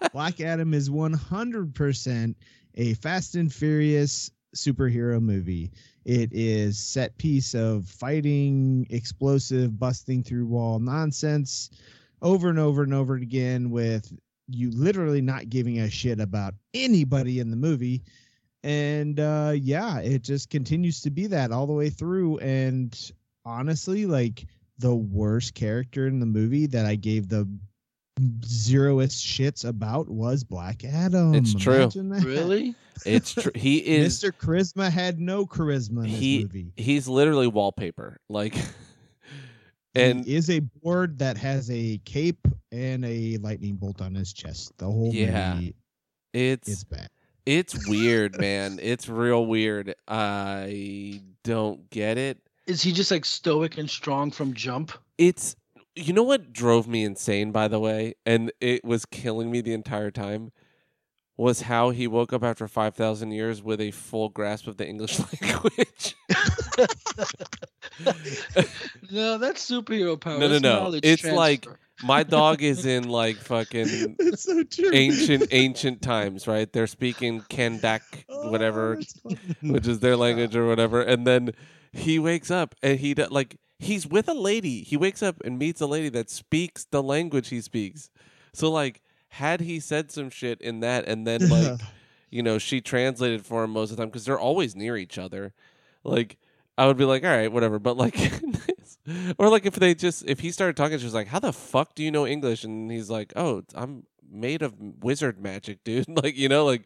Black 0.12 0.40
Adam 0.40 0.74
is 0.74 0.90
100% 0.90 2.34
a 2.74 2.94
Fast 2.94 3.34
and 3.34 3.52
Furious 3.52 4.30
superhero 4.54 5.20
movie. 5.20 5.72
It 6.04 6.30
is 6.32 6.78
set 6.78 7.16
piece 7.16 7.54
of 7.54 7.86
fighting, 7.86 8.86
explosive, 8.90 9.78
busting 9.78 10.24
through 10.24 10.46
wall 10.46 10.78
nonsense 10.78 11.70
over 12.20 12.48
and 12.48 12.58
over 12.58 12.82
and 12.82 12.94
over 12.94 13.14
again 13.14 13.70
with 13.70 14.12
you 14.48 14.70
literally 14.70 15.20
not 15.20 15.48
giving 15.48 15.80
a 15.80 15.90
shit 15.90 16.20
about 16.20 16.54
anybody 16.74 17.38
in 17.40 17.50
the 17.50 17.56
movie. 17.56 18.02
And 18.64 19.18
uh 19.18 19.52
yeah, 19.56 19.98
it 19.98 20.22
just 20.22 20.50
continues 20.50 21.00
to 21.02 21.10
be 21.10 21.26
that 21.28 21.50
all 21.52 21.66
the 21.66 21.72
way 21.72 21.90
through 21.90 22.38
and 22.38 22.96
honestly 23.44 24.06
like 24.06 24.46
the 24.78 24.94
worst 24.94 25.54
character 25.54 26.06
in 26.06 26.20
the 26.20 26.26
movie 26.26 26.66
that 26.66 26.86
I 26.86 26.94
gave 26.94 27.28
the 27.28 27.48
zeroest 28.40 29.20
shits 29.24 29.64
about 29.64 30.08
was 30.08 30.44
Black 30.44 30.84
Adam. 30.84 31.34
It's 31.34 31.54
true. 31.54 31.86
That. 31.88 32.22
really? 32.24 32.74
it's 33.06 33.32
true. 33.34 33.52
He 33.54 33.78
is. 33.96 34.22
Mr. 34.22 34.32
Charisma 34.32 34.90
had 34.90 35.18
no 35.18 35.46
charisma 35.46 36.04
in 36.04 36.10
this 36.10 36.20
He- 36.20 36.42
movie. 36.42 36.72
He's 36.76 37.08
literally 37.08 37.46
wallpaper. 37.48 38.20
Like, 38.28 38.54
and 39.94 40.24
he 40.24 40.36
is 40.36 40.50
a 40.50 40.60
board 40.60 41.18
that 41.18 41.36
has 41.38 41.70
a 41.70 41.98
cape 42.04 42.46
and 42.70 43.04
a 43.04 43.38
lightning 43.38 43.76
bolt 43.76 44.00
on 44.00 44.14
his 44.14 44.32
chest. 44.32 44.72
The 44.78 44.86
whole 44.86 45.12
Yeah. 45.12 45.54
movie 45.54 45.74
it's 46.32 46.68
is 46.68 46.84
bad. 46.84 47.08
It's 47.46 47.88
weird, 47.88 48.38
man. 48.38 48.78
It's 48.80 49.08
real 49.08 49.46
weird. 49.46 49.94
I 50.06 51.22
don't 51.44 51.88
get 51.90 52.18
it. 52.18 52.38
Is 52.66 52.82
he 52.82 52.92
just 52.92 53.10
like 53.10 53.24
stoic 53.24 53.78
and 53.78 53.90
strong 53.90 54.30
from 54.30 54.54
jump? 54.54 54.92
It's 55.18 55.56
you 55.94 56.12
know 56.12 56.22
what 56.22 56.52
drove 56.52 56.86
me 56.86 57.04
insane, 57.04 57.52
by 57.52 57.68
the 57.68 57.78
way, 57.78 58.14
and 58.24 58.52
it 58.60 58.84
was 58.84 59.04
killing 59.04 59.50
me 59.50 59.60
the 59.60 59.74
entire 59.74 60.10
time. 60.10 60.52
Was 61.38 61.62
how 61.62 61.90
he 61.90 62.06
woke 62.06 62.32
up 62.32 62.44
after 62.44 62.68
five 62.68 62.94
thousand 62.94 63.32
years 63.32 63.62
with 63.62 63.80
a 63.80 63.90
full 63.90 64.28
grasp 64.28 64.66
of 64.66 64.76
the 64.76 64.86
English 64.86 65.18
language. 65.42 66.14
no, 69.10 69.38
that's 69.38 69.68
superhero 69.68 70.20
power. 70.20 70.38
No, 70.38 70.48
no, 70.48 70.58
no. 70.58 70.78
knowledge 70.80 71.04
It's 71.04 71.24
like-. 71.24 71.66
My 72.02 72.22
dog 72.22 72.62
is 72.62 72.84
in 72.86 73.08
like 73.08 73.36
fucking 73.36 74.16
so 74.34 74.62
true. 74.64 74.90
ancient 74.92 75.48
ancient 75.52 76.02
times, 76.02 76.46
right? 76.46 76.72
They're 76.72 76.86
speaking 76.86 77.42
Kahndaq, 77.42 78.00
Oh, 78.28 78.50
whatever, 78.50 78.96
that's 78.96 79.12
funny. 79.20 79.38
which 79.62 79.86
is 79.86 80.00
their 80.00 80.16
language 80.16 80.56
or 80.56 80.66
whatever. 80.66 81.00
And 81.02 81.26
then 81.26 81.52
he 81.92 82.18
wakes 82.18 82.50
up 82.50 82.74
and 82.82 82.98
he 82.98 83.14
like 83.14 83.56
he's 83.78 84.06
with 84.06 84.28
a 84.28 84.34
lady. 84.34 84.82
He 84.82 84.96
wakes 84.96 85.22
up 85.22 85.36
and 85.44 85.58
meets 85.58 85.80
a 85.80 85.86
lady 85.86 86.08
that 86.10 86.30
speaks 86.30 86.84
the 86.90 87.02
language 87.02 87.48
he 87.48 87.60
speaks. 87.60 88.10
So 88.52 88.70
like, 88.70 89.00
had 89.28 89.60
he 89.60 89.80
said 89.80 90.10
some 90.10 90.28
shit 90.30 90.60
in 90.60 90.80
that, 90.80 91.06
and 91.08 91.26
then 91.26 91.48
like, 91.48 91.80
you 92.30 92.42
know, 92.42 92.58
she 92.58 92.80
translated 92.80 93.46
for 93.46 93.64
him 93.64 93.70
most 93.70 93.90
of 93.90 93.96
the 93.96 94.02
time 94.02 94.08
because 94.10 94.24
they're 94.24 94.38
always 94.40 94.74
near 94.76 94.96
each 94.96 95.18
other. 95.18 95.54
Like, 96.04 96.36
I 96.76 96.86
would 96.86 96.96
be 96.96 97.04
like, 97.04 97.24
all 97.24 97.30
right, 97.30 97.50
whatever. 97.50 97.78
But 97.78 97.96
like, 97.96 98.14
or 99.38 99.48
like 99.48 99.66
if 99.66 99.74
they 99.74 99.94
just 99.94 100.24
if 100.26 100.40
he 100.40 100.50
started 100.50 100.76
talking, 100.76 100.98
she 100.98 101.04
was 101.04 101.14
like, 101.14 101.28
how 101.28 101.38
the 101.38 101.52
fuck 101.52 101.94
do 101.94 102.02
you 102.02 102.10
know 102.10 102.26
English? 102.26 102.64
And 102.64 102.90
he's 102.90 103.10
like, 103.10 103.32
oh, 103.36 103.62
I'm 103.74 104.06
made 104.30 104.62
of 104.62 104.74
wizard 105.02 105.40
magic, 105.40 105.84
dude. 105.84 106.08
like, 106.08 106.36
you 106.36 106.48
know, 106.48 106.64
like 106.64 106.82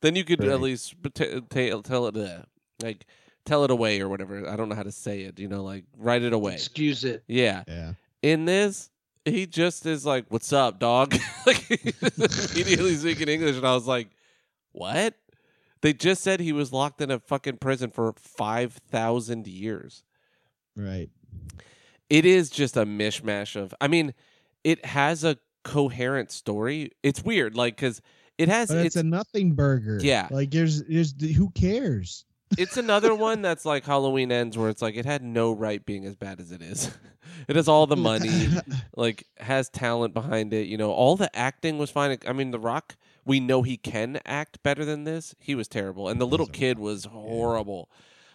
then 0.00 0.16
you 0.16 0.24
could 0.24 0.42
at 0.44 0.60
least 0.60 0.94
t- 1.14 1.40
t- 1.50 1.82
tell 1.82 2.06
it, 2.06 2.16
uh, 2.16 2.42
like 2.82 3.06
tell 3.44 3.64
it 3.64 3.70
away 3.70 4.00
or 4.00 4.08
whatever. 4.08 4.48
I 4.48 4.56
don't 4.56 4.68
know 4.68 4.74
how 4.74 4.82
to 4.82 4.92
say 4.92 5.22
it. 5.22 5.38
You 5.38 5.48
know, 5.48 5.62
like 5.62 5.84
write 5.96 6.22
it 6.22 6.32
away. 6.32 6.54
excuse 6.54 7.04
it. 7.04 7.22
Yeah. 7.26 7.64
yeah. 7.68 7.92
In 8.22 8.44
this, 8.44 8.90
he 9.24 9.46
just 9.46 9.86
is 9.86 10.04
like, 10.04 10.26
"What's 10.28 10.52
up, 10.52 10.78
dog?" 10.78 11.14
like 11.46 11.70
immediately 11.70 12.96
speaking 12.96 13.28
English, 13.28 13.56
and 13.56 13.66
I 13.66 13.74
was 13.74 13.86
like, 13.86 14.08
"What?" 14.72 15.14
They 15.82 15.92
just 15.94 16.22
said 16.22 16.40
he 16.40 16.52
was 16.52 16.72
locked 16.72 17.00
in 17.00 17.10
a 17.10 17.18
fucking 17.18 17.58
prison 17.58 17.90
for 17.90 18.12
five 18.18 18.74
thousand 18.74 19.46
years. 19.46 20.02
Right. 20.76 21.10
It 22.08 22.24
is 22.24 22.50
just 22.50 22.76
a 22.76 22.84
mishmash 22.84 23.56
of. 23.56 23.74
I 23.80 23.88
mean, 23.88 24.14
it 24.64 24.84
has 24.84 25.24
a 25.24 25.38
coherent 25.62 26.30
story. 26.30 26.92
It's 27.02 27.22
weird, 27.22 27.56
like 27.56 27.76
because 27.76 28.02
it 28.38 28.48
has. 28.48 28.70
It's, 28.70 28.86
It's 28.86 28.96
a 28.96 29.02
nothing 29.02 29.52
burger. 29.54 29.98
Yeah. 30.00 30.28
Like 30.30 30.50
there's 30.50 30.82
there's 30.84 31.14
who 31.20 31.50
cares? 31.50 32.24
it's 32.58 32.76
another 32.76 33.14
one 33.14 33.42
that's 33.42 33.64
like 33.64 33.84
Halloween 33.84 34.32
ends, 34.32 34.58
where 34.58 34.68
it's 34.68 34.82
like 34.82 34.96
it 34.96 35.04
had 35.06 35.22
no 35.22 35.52
right 35.52 35.84
being 35.84 36.04
as 36.04 36.16
bad 36.16 36.40
as 36.40 36.50
it 36.50 36.62
is. 36.62 36.90
it 37.48 37.54
has 37.54 37.68
all 37.68 37.86
the 37.86 37.96
money. 37.96 38.48
like 38.96 39.26
has 39.38 39.68
talent 39.68 40.14
behind 40.14 40.52
it. 40.52 40.66
You 40.66 40.76
know, 40.76 40.90
all 40.90 41.16
the 41.16 41.34
acting 41.36 41.78
was 41.78 41.90
fine. 41.90 42.18
I 42.26 42.32
mean, 42.32 42.50
The 42.50 42.58
Rock, 42.58 42.96
we 43.24 43.38
know 43.38 43.62
he 43.62 43.76
can 43.76 44.20
act 44.26 44.62
better 44.64 44.84
than 44.84 45.04
this. 45.04 45.34
He 45.38 45.54
was 45.54 45.68
terrible, 45.68 46.08
and 46.08 46.20
the 46.20 46.26
little 46.26 46.46
kid 46.46 46.78
was 46.78 47.04
horrible. 47.04 47.88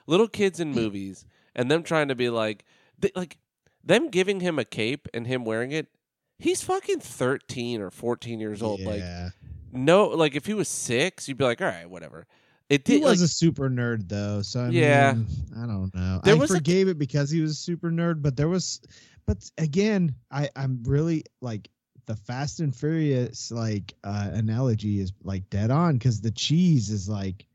Little 0.08 0.30
kids 0.30 0.60
in 0.60 0.72
movies, 0.72 1.26
and 1.56 1.70
them 1.70 1.84
trying 1.84 2.08
to 2.08 2.16
be 2.16 2.30
like, 2.30 2.64
they, 3.00 3.12
like 3.16 3.38
them 3.84 4.10
giving 4.10 4.40
him 4.40 4.58
a 4.60 4.66
cape 4.66 5.08
and 5.14 5.28
him 5.28 5.46
wearing 5.46 5.72
it. 5.72 5.88
He's 6.40 6.62
fucking 6.64 7.00
thirteen 7.00 7.82
or 7.82 7.90
fourteen 7.92 8.40
years 8.40 8.62
old. 8.62 8.82
Like 8.82 9.04
no, 9.72 10.08
like 10.08 10.36
if 10.36 10.46
he 10.46 10.54
was 10.54 10.68
six, 10.68 11.28
you'd 11.28 11.38
be 11.38 11.44
like, 11.46 11.62
all 11.62 11.68
right, 11.68 11.90
whatever. 11.90 12.26
It 12.68 12.88
he 12.88 12.98
was 12.98 13.22
like, 13.22 13.26
a 13.26 13.28
super 13.28 13.70
nerd 13.70 14.10
though, 14.10 14.42
so 14.42 14.62
I 14.62 14.70
Yeah. 14.70 15.14
mean, 15.14 15.28
I 15.56 15.66
don't 15.68 15.94
know. 15.94 16.20
There 16.24 16.34
I 16.34 16.38
was 16.38 16.50
a- 16.52 16.56
forgave 16.56 16.88
it 16.88 16.98
because 16.98 17.30
he 17.30 17.40
was 17.42 17.52
a 17.52 17.56
super 17.56 17.92
nerd, 17.92 18.22
but 18.24 18.36
there 18.36 18.48
was, 18.50 18.82
but 19.28 19.38
again, 19.60 20.16
I 20.32 20.50
I'm 20.56 20.82
really 20.84 21.24
like 21.42 21.70
the 22.08 22.16
Fast 22.16 22.60
and 22.60 22.76
Furious 22.76 23.52
like 23.52 23.94
uh, 24.04 24.30
analogy 24.34 25.00
is 25.00 25.14
like 25.24 25.48
dead 25.50 25.70
on 25.72 25.94
because 25.94 26.22
the 26.22 26.32
cheese 26.32 26.90
is 26.90 27.08
like 27.08 27.46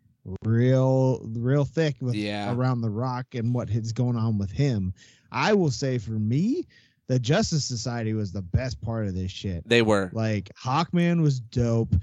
real 0.44 1.20
real 1.24 1.64
thick 1.64 1.96
with 2.00 2.14
Yeah. 2.14 2.54
around 2.54 2.80
the 2.82 2.90
rock 2.90 3.34
and 3.34 3.52
what 3.54 3.68
is 3.70 3.92
going 3.92 4.16
on 4.16 4.38
with 4.38 4.50
him. 4.52 4.94
I 5.32 5.52
will 5.54 5.70
say 5.70 5.98
for 5.98 6.12
me, 6.12 6.66
the 7.08 7.18
Justice 7.18 7.64
Society 7.64 8.12
was 8.14 8.32
the 8.32 8.42
best 8.42 8.80
part 8.80 9.06
of 9.06 9.14
this 9.14 9.30
shit. 9.30 9.68
they 9.68 9.82
were. 9.82 10.10
Like 10.12 10.50
Hawkman 10.56 11.22
was 11.22 11.40
dope. 11.40 11.94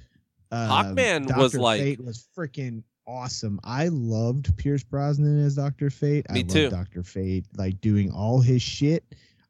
Uh, 0.52 0.84
Hawkman 0.84 1.36
was 1.38 1.52
Dr. 1.54 1.62
like- 1.62 1.82
Fate 1.82 2.04
was 2.04 2.28
freaking 2.38 2.84
awesome. 3.08 3.60
I 3.64 3.88
loved 3.88 4.56
Pierce 4.58 4.84
Brosnan 4.84 5.46
as 5.46 5.56
Doctor 5.56 5.90
Fate. 5.90 6.30
Me 6.32 6.40
I 6.42 6.44
too. 6.44 6.64
loved 6.64 6.76
Doctor 6.76 7.04
Fate, 7.04 7.46
like 7.56 7.80
doing 7.82 8.12
all 8.12 8.42
his 8.42 8.62
shit. 8.62 9.04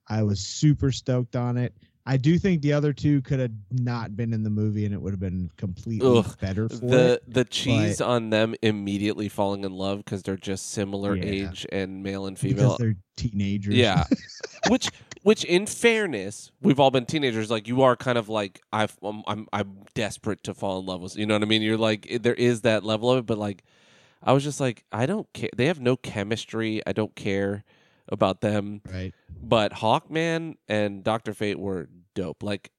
I 0.07 0.23
was 0.23 0.39
super 0.39 0.91
stoked 0.91 1.35
on 1.35 1.57
it. 1.57 1.73
I 2.09 2.15
do 2.15 2.39
think 2.39 2.61
the 2.61 2.71
other 2.71 2.93
two 2.93 3.21
could 3.21 3.39
have 3.41 3.51
not 3.69 4.15
been 4.15 4.31
in 4.31 4.41
the 4.41 4.49
movie, 4.49 4.85
and 4.85 4.93
it 4.93 5.01
would 5.01 5.11
have 5.11 5.19
been 5.19 5.51
completely 5.57 6.07
Ugh, 6.07 6.37
better 6.39 6.69
for 6.69 6.75
the 6.77 7.13
it. 7.15 7.33
the 7.33 7.43
cheese 7.43 7.99
on 7.99 8.29
them 8.29 8.55
immediately 8.61 9.27
falling 9.27 9.65
in 9.65 9.73
love 9.73 9.97
because 10.05 10.23
they're 10.23 10.37
just 10.37 10.69
similar 10.71 11.15
Yeah. 11.17 11.23
age 11.25 11.65
and 11.69 12.01
male 12.03 12.25
and 12.25 12.39
Because 12.39 12.55
female. 12.57 12.77
they're 12.79 12.95
teenagers. 13.17 13.75
Yeah, 13.75 14.05
which 14.69 14.89
which 15.23 15.43
in 15.43 15.65
fairness, 15.65 16.51
we've 16.61 16.79
all 16.79 16.91
been 16.91 17.05
teenagers. 17.05 17.51
Like 17.51 17.67
you 17.67 17.81
are 17.81 17.97
kind 17.97 18.17
of 18.17 18.29
like 18.29 18.61
I've, 18.71 18.97
I'm 19.03 19.23
I'm 19.27 19.47
I'm 19.51 19.79
desperate 19.93 20.43
to 20.43 20.53
fall 20.53 20.79
in 20.79 20.85
love 20.85 21.01
with. 21.01 21.17
You 21.17 21.25
know 21.25 21.35
what 21.35 21.41
I 21.43 21.45
mean? 21.45 21.61
You're 21.61 21.75
like 21.77 22.19
there 22.21 22.35
is 22.35 22.61
that 22.61 22.85
level 22.85 23.11
of 23.11 23.17
it, 23.19 23.25
but 23.25 23.37
like 23.37 23.65
I 24.23 24.31
was 24.31 24.45
just 24.45 24.61
like 24.61 24.85
I 24.93 25.05
don't 25.05 25.27
care. 25.33 25.49
They 25.57 25.65
have 25.65 25.81
no 25.81 25.97
chemistry. 25.97 26.81
I 26.87 26.93
don't 26.93 27.15
care 27.15 27.65
about 28.09 28.41
them. 28.41 28.81
right. 28.91 29.13
But 29.41 29.71
Hawkman 29.73 30.55
and 30.67 31.03
Doctor 31.03 31.33
Fate 31.33 31.59
were 31.59 31.89
dope. 32.15 32.41
Like 32.43 32.71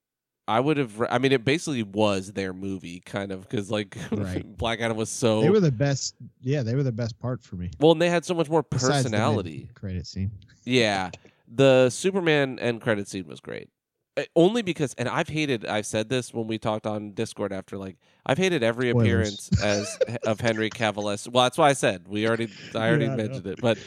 I 0.49 0.61
would 0.61 0.77
have. 0.79 1.03
I 1.11 1.19
mean, 1.19 1.33
it 1.33 1.45
basically 1.45 1.83
was 1.83 2.33
their 2.33 2.53
movie, 2.55 3.01
kind 3.01 3.31
of, 3.33 3.43
because 3.43 3.71
like 3.71 3.97
Right. 4.11 4.45
Black 4.57 4.81
Adam 4.81 4.97
was 4.97 5.11
so 5.11 5.41
They 5.43 5.51
were 5.51 5.61
the 5.61 5.71
best. 5.71 6.15
Yeah, 6.41 6.63
they 6.63 6.75
were 6.75 6.83
the 6.83 6.91
best 6.93 7.19
part 7.19 7.43
for 7.43 7.57
me. 7.57 7.71
well, 7.81 7.93
and 7.93 8.01
they 8.03 8.09
had 8.11 8.25
so 8.25 8.35
much 8.35 8.49
more 8.49 8.63
personality. 8.63 9.59
mid-credit 9.67 10.07
scene. 10.07 10.31
Yeah, 10.65 11.11
the 11.47 11.91
Superman 11.91 12.59
end 12.59 12.81
credit 12.81 13.09
scene 13.09 13.27
was 13.27 13.41
great. 13.41 13.69
Uh, 14.17 14.23
Only 14.35 14.63
because, 14.63 14.95
and 14.95 15.09
I've 15.09 15.29
hated. 15.29 15.65
I've 15.67 15.87
said 15.87 16.09
this 16.09 16.33
when 16.35 16.47
we 16.47 16.59
talked 16.59 16.87
on 16.87 17.13
Discord 17.13 17.53
after. 17.53 17.77
Like, 17.79 17.97
I've 18.27 18.39
hated 18.39 18.63
every 18.63 18.91
Spoilers. 18.91 19.07
appearance 19.07 19.63
as 19.63 19.99
of 20.25 20.41
Henry 20.41 20.71
Cavill. 20.71 21.29
Well, 21.31 21.45
that's 21.45 21.57
why 21.59 21.69
I 21.69 21.75
said 21.75 22.09
we 22.09 22.27
already. 22.27 22.49
I 22.75 22.89
already 22.89 23.05
Yeah, 23.05 23.13
I 23.13 23.17
mentioned 23.17 23.47
it, 23.47 23.61
but 23.61 23.79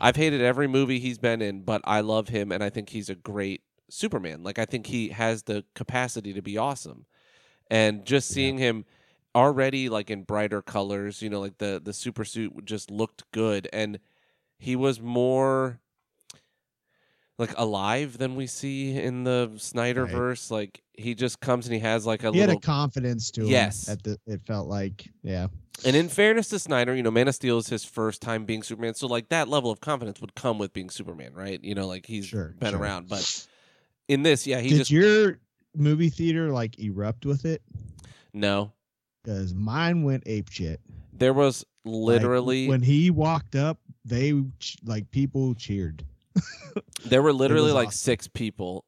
I've 0.00 0.16
hated 0.16 0.40
every 0.40 0.66
movie 0.66 0.98
he's 0.98 1.18
been 1.18 1.42
in. 1.42 1.62
But 1.62 1.82
I 1.84 2.00
love 2.00 2.28
him, 2.28 2.52
and 2.52 2.62
I 2.64 2.70
think 2.70 2.90
he's 2.90 3.10
a 3.10 3.14
great 3.14 3.62
Superman. 3.90 4.42
Like, 4.42 4.58
I 4.58 4.64
think 4.64 4.86
he 4.86 5.08
has 5.10 5.44
the 5.44 5.64
capacity 5.74 6.32
to 6.32 6.42
be 6.42 6.56
awesome, 6.58 7.06
and 7.70 8.04
just 8.04 8.30
Yeah. 8.30 8.34
seeing 8.34 8.58
him 8.58 8.84
already 9.34 9.88
like 9.88 10.10
in 10.10 10.24
brighter 10.24 10.62
colors, 10.62 11.22
you 11.22 11.30
know, 11.30 11.40
like 11.40 11.58
the 11.58 11.80
the 11.84 11.92
super 11.92 12.24
suit 12.24 12.64
just 12.64 12.90
looked 12.90 13.30
good, 13.32 13.68
and 13.72 13.98
he 14.58 14.76
was 14.76 15.00
more 15.00 15.80
like 17.38 17.52
alive 17.56 18.18
than 18.18 18.36
we 18.36 18.46
see 18.46 18.96
in 18.96 19.24
the 19.24 19.50
Snyderverse. 19.56 20.50
Like 20.50 20.82
he 21.00 21.14
just 21.14 21.40
comes 21.40 21.66
and 21.66 21.74
he 21.74 21.80
has 21.80 22.06
like 22.06 22.22
a 22.24 22.30
He 22.32 22.38
had 22.38 22.48
little. 22.48 22.58
a 22.58 22.62
confidence 22.62 23.30
to 23.32 23.42
him. 23.42 23.48
Yes. 23.48 23.88
It 24.26 24.40
felt 24.46 24.68
like, 24.68 25.08
yeah. 25.22 25.48
and 25.84 25.96
in 25.96 26.08
fairness 26.08 26.48
to 26.48 26.58
Snyder, 26.58 26.94
you 26.94 27.02
know, 27.02 27.10
Man 27.10 27.26
of 27.28 27.34
Steel 27.34 27.58
is 27.58 27.68
his 27.68 27.84
first 27.84 28.20
time 28.22 28.44
being 28.44 28.62
Superman, 28.62 28.94
so 28.94 29.06
like 29.06 29.28
that 29.30 29.48
level 29.48 29.70
of 29.70 29.80
confidence 29.80 30.20
would 30.20 30.34
come 30.34 30.58
with 30.58 30.72
being 30.72 30.90
Superman, 30.90 31.32
right? 31.34 31.62
You 31.62 31.74
know, 31.74 31.86
like 31.86 32.06
he's 32.06 32.26
Sure, 32.26 32.54
been 32.58 32.70
sure. 32.70 32.78
around, 32.80 33.08
but 33.08 33.46
in 34.08 34.22
this, 34.22 34.46
yeah, 34.46 34.60
he 34.60 34.68
Did 34.70 34.78
just 34.78 34.90
your 34.90 35.38
movie 35.76 36.08
theater 36.10 36.50
like 36.52 36.78
erupt 36.78 37.24
with 37.26 37.44
it? 37.44 37.62
no. 38.32 38.72
Because 39.22 39.52
mine 39.54 40.02
went 40.02 40.22
ape 40.24 40.50
shit. 40.50 40.80
There 41.12 41.34
was 41.34 41.62
Like, 41.84 42.22
literally 42.22 42.68
when 42.68 42.80
he 42.80 43.10
walked 43.10 43.54
up, 43.54 43.78
they 44.04 44.32
like 44.82 45.10
people 45.10 45.54
cheered. 45.54 46.06
there 47.04 47.20
were 47.20 47.32
literally 47.34 47.70
like 47.70 47.88
awesome. 47.88 47.98
six 47.98 48.28
people 48.28 48.86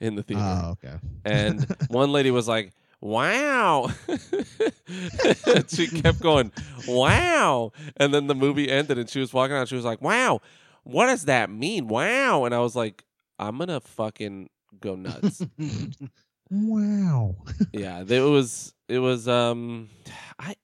in 0.00 0.14
the 0.14 0.22
theater. 0.22 0.42
Oh, 0.44 0.76
okay. 0.82 0.96
and 1.24 1.66
one 1.88 2.12
lady 2.12 2.30
was 2.30 2.46
like, 2.48 2.72
"Wow!" 3.00 3.90
she 5.68 5.86
kept 5.88 6.20
going, 6.20 6.52
"Wow!" 6.86 7.72
And 7.96 8.12
then 8.14 8.26
the 8.26 8.34
movie 8.34 8.70
ended, 8.70 8.98
and 8.98 9.08
she 9.08 9.20
was 9.20 9.32
walking 9.32 9.56
out. 9.56 9.68
She 9.68 9.76
was 9.76 9.84
like, 9.84 10.00
"Wow, 10.02 10.40
what 10.84 11.06
does 11.06 11.24
that 11.26 11.50
mean? 11.50 11.88
Wow!" 11.88 12.44
And 12.44 12.54
I 12.54 12.58
was 12.60 12.74
like, 12.76 13.04
"I'm 13.38 13.58
gonna 13.58 13.80
fucking 13.80 14.50
go 14.80 14.94
nuts." 14.96 15.42
Wow. 16.50 17.36
yeah, 17.72 18.02
it 18.08 18.20
was. 18.20 18.72
It 18.88 19.00
was. 19.00 19.28
Um, 19.28 19.90
I, 20.38 20.54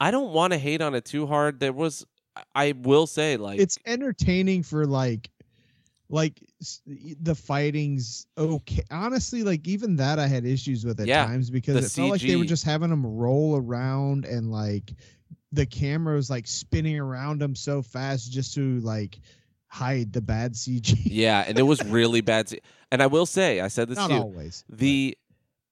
I 0.00 0.10
don't 0.10 0.32
want 0.32 0.54
to 0.54 0.58
hate 0.58 0.80
on 0.80 0.94
it 0.94 1.04
too 1.04 1.26
hard. 1.26 1.60
There 1.60 1.72
was. 1.72 2.06
I 2.54 2.72
will 2.72 3.06
say, 3.06 3.36
like, 3.36 3.60
it's 3.60 3.78
entertaining 3.84 4.62
for 4.62 4.86
like 4.86 5.28
like 6.12 6.40
the 7.22 7.34
fighting's 7.34 8.26
okay 8.36 8.84
honestly 8.90 9.42
like 9.42 9.66
even 9.66 9.96
that 9.96 10.18
i 10.18 10.26
had 10.26 10.44
issues 10.44 10.84
with 10.84 11.00
at 11.00 11.08
Yeah, 11.08 11.24
times 11.24 11.50
because 11.50 11.84
it 11.84 11.90
felt 11.90 12.10
like 12.10 12.20
they 12.20 12.36
were 12.36 12.44
just 12.44 12.64
having 12.64 12.90
them 12.90 13.04
roll 13.04 13.56
around 13.56 14.26
and 14.26 14.52
like 14.52 14.92
the 15.52 15.66
camera 15.66 16.14
was 16.14 16.30
like 16.30 16.46
spinning 16.46 16.98
around 16.98 17.40
them 17.40 17.54
so 17.54 17.82
fast 17.82 18.30
just 18.30 18.54
to 18.54 18.78
like 18.80 19.18
hide 19.68 20.12
the 20.12 20.20
bad 20.20 20.52
cg 20.52 20.98
yeah, 21.06 21.44
and 21.46 21.58
it 21.58 21.62
was 21.62 21.82
really 21.84 22.20
bad. 22.20 22.52
And 22.90 23.02
I 23.02 23.06
will 23.06 23.24
say, 23.26 23.60
I 23.60 23.68
said 23.68 23.88
this 23.88 23.96
not 23.96 24.08
to 24.08 24.14
you. 24.14 24.20
always 24.20 24.64
the 24.68 25.16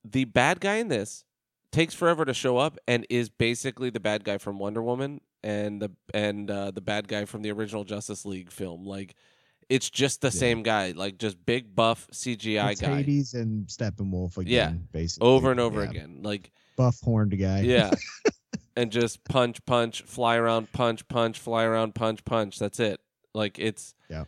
the 0.05 0.25
bad 0.25 0.61
guy 0.61 0.77
in 0.77 0.89
this 0.89 1.25
takes 1.71 1.95
forever 1.95 2.25
to 2.25 2.35
show 2.35 2.57
up 2.57 2.79
and 2.89 3.07
is 3.11 3.29
basically 3.29 3.91
the 3.91 4.01
bad 4.01 4.25
guy 4.25 4.39
from 4.39 4.59
Wonder 4.59 4.83
Woman 4.83 5.21
and 5.43 5.83
the 5.83 5.91
and 6.15 6.51
uh, 6.51 6.71
the 6.71 6.81
bad 6.81 7.09
guy 7.09 7.27
from 7.27 7.43
the 7.43 7.51
original 7.53 7.85
Justice 7.85 8.25
League 8.25 8.51
film. 8.51 8.87
Like 8.87 9.15
it's 9.71 9.89
just 9.89 10.21
the 10.21 10.27
Yeah. 10.29 10.31
same 10.33 10.63
guy, 10.63 10.91
like 10.91 11.17
just 11.17 11.43
big 11.47 11.75
buff 11.75 12.07
CGI 12.13 12.73
it's 12.73 12.81
guy 12.83 12.97
Hades 12.97 13.33
and 13.33 13.67
Steppenwolf 13.69 14.37
again 14.37 14.53
Yeah, 14.53 14.73
basically 14.93 15.27
over 15.29 15.51
and 15.51 15.61
over 15.61 15.83
Yeah. 15.83 15.89
again. 15.91 16.19
Like 16.23 16.51
buff 16.77 17.01
horned 17.01 17.39
guy 17.39 17.61
yeah. 17.61 17.91
and 18.77 18.91
just 18.93 19.25
punch 19.25 19.65
punch 19.65 20.03
fly 20.03 20.37
around 20.37 20.71
punch 20.73 21.07
punch 21.09 21.39
fly 21.39 21.65
around 21.65 21.95
punch 21.95 22.25
punch. 22.25 22.59
That's 22.59 22.81
it. 22.81 23.01
Like 23.33 23.59
it's 23.59 23.95
Yeah. 24.11 24.25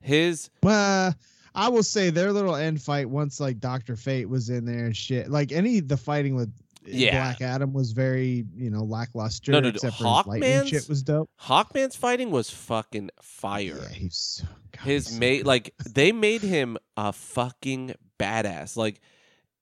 his 0.00 0.50
Well, 0.62 1.14
I 1.54 1.68
will 1.68 1.82
say 1.82 2.10
their 2.10 2.32
little 2.32 2.54
end 2.56 2.80
fight 2.82 3.08
once 3.10 3.40
like 3.40 3.60
Doctor 3.60 3.96
Fate 3.96 4.28
was 4.28 4.48
in 4.50 4.64
there 4.64 4.86
and 4.86 4.96
shit. 4.96 5.30
Like 5.30 5.52
any 5.52 5.80
the 5.80 5.96
fighting 5.96 6.34
with 6.34 6.52
Yeah. 6.84 7.12
Black 7.12 7.40
Adam 7.40 7.72
was 7.72 7.92
very 7.92 8.44
you 8.56 8.70
know 8.70 8.82
lackluster. 8.82 9.52
No, 9.52 9.60
no, 9.60 9.68
no, 9.68 9.74
except 9.74 9.96
Hawkman's- 9.96 10.68
shit 10.68 10.88
was 10.88 11.02
dope. 11.02 11.30
Hawkman's 11.40 11.96
fighting 11.96 12.30
was 12.30 12.50
fucking 12.50 13.10
fire. 13.20 13.78
Yeah, 13.80 13.88
he's 13.88 14.44
God, 14.72 14.84
his 14.84 15.06
so 15.08 15.18
mate 15.18 15.46
like 15.46 15.74
they 15.88 16.12
made 16.12 16.42
him 16.42 16.78
a 16.96 17.12
fucking 17.12 17.94
badass 18.18 18.76
like 18.76 19.00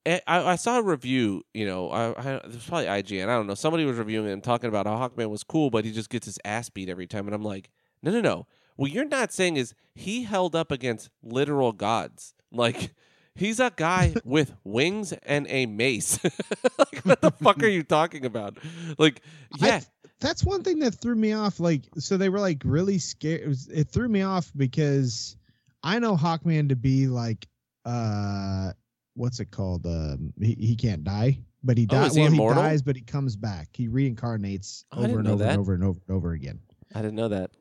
eh, 0.07 0.20
I, 0.26 0.52
I 0.52 0.57
saw 0.57 0.78
a 0.78 0.82
review 0.82 1.42
you 1.55 1.66
know 1.66 1.90
I, 1.90 2.12
I 2.12 2.34
it 2.36 2.47
was 2.47 2.66
probably 2.66 2.86
ign 2.86 3.24
i 3.24 3.34
don't 3.34 3.47
know 3.47 3.55
somebody 3.55 3.84
was 3.84 3.97
reviewing 3.97 4.28
it 4.28 4.32
and 4.32 4.44
talking 4.44 4.68
about 4.68 4.86
how 4.86 4.97
hawkman 4.97 5.31
was 5.31 5.44
cool 5.44 5.70
but 5.70 5.84
he 5.84 5.92
just 5.92 6.10
gets 6.10 6.26
his 6.26 6.39
ass 6.44 6.68
beat 6.68 6.89
every 6.89 7.07
time 7.07 7.26
and 7.26 7.34
i'm 7.34 7.42
like 7.42 7.70
no 8.02 8.10
no 8.10 8.20
no 8.20 8.47
what 8.76 8.90
you're 8.90 9.07
not 9.07 9.32
saying 9.32 9.57
is 9.57 9.74
he 9.94 10.24
held 10.24 10.55
up 10.55 10.70
against 10.70 11.10
literal 11.23 11.73
gods 11.73 12.34
like 12.52 12.94
he's 13.34 13.60
a 13.60 13.73
guy 13.76 14.15
with 14.25 14.52
wings 14.65 15.12
and 15.25 15.47
a 15.49 15.67
mace 15.67 16.18
like 16.78 17.00
what 17.05 17.20
the 17.20 17.31
fuck 17.31 17.62
are 17.62 17.68
you 17.68 17.83
talking 17.83 18.25
about 18.25 18.59
like 18.99 19.23
I- 19.62 19.67
yeah 19.67 19.81
that's 20.20 20.44
one 20.44 20.62
thing 20.62 20.81
that 20.81 20.92
threw 20.97 21.15
me 21.15 21.33
off. 21.33 21.60
Like, 21.60 21.84
so 21.97 22.18
they 22.18 22.28
were 22.28 22.41
like 22.41 22.60
really 22.62 22.99
scared. 22.99 23.41
It, 23.41 23.49
was, 23.49 23.68
it 23.68 23.89
threw 23.89 24.07
me 24.07 24.20
off 24.20 24.52
because 24.55 25.34
I 25.83 25.99
know 25.99 26.15
Hawkman 26.15 26.68
to 26.68 26.76
be 26.76 27.07
like, 27.07 27.49
uh, 27.86 28.73
what's 29.15 29.41
it 29.41 29.50
called? 29.50 29.86
Um, 29.86 30.34
he, 30.39 30.52
he 30.60 30.76
can't 30.76 31.05
die, 31.05 31.39
but 31.65 31.78
he 31.78 31.84
Oh, 31.84 31.94
dies. 31.94 32.10
is 32.10 32.17
he 32.17 32.39
well, 32.39 32.50
he 32.50 32.55
dies, 32.55 32.83
but 32.83 32.97
he 32.97 33.00
comes 33.02 33.34
back. 33.34 33.68
He 33.73 33.89
reincarnates 33.89 34.84
Oh, 34.92 35.02
I 35.05 35.07
didn't 35.07 35.10
over 35.12 35.18
and 35.20 35.28
over 35.28 35.44
and 35.44 35.59
over 35.59 35.73
and 35.75 35.84
over 35.84 36.00
and 36.09 36.17
over 36.17 36.33
again. 36.33 36.60
i 36.94 37.00
didn't 37.00 37.15
know 37.17 37.28
that 37.28 37.52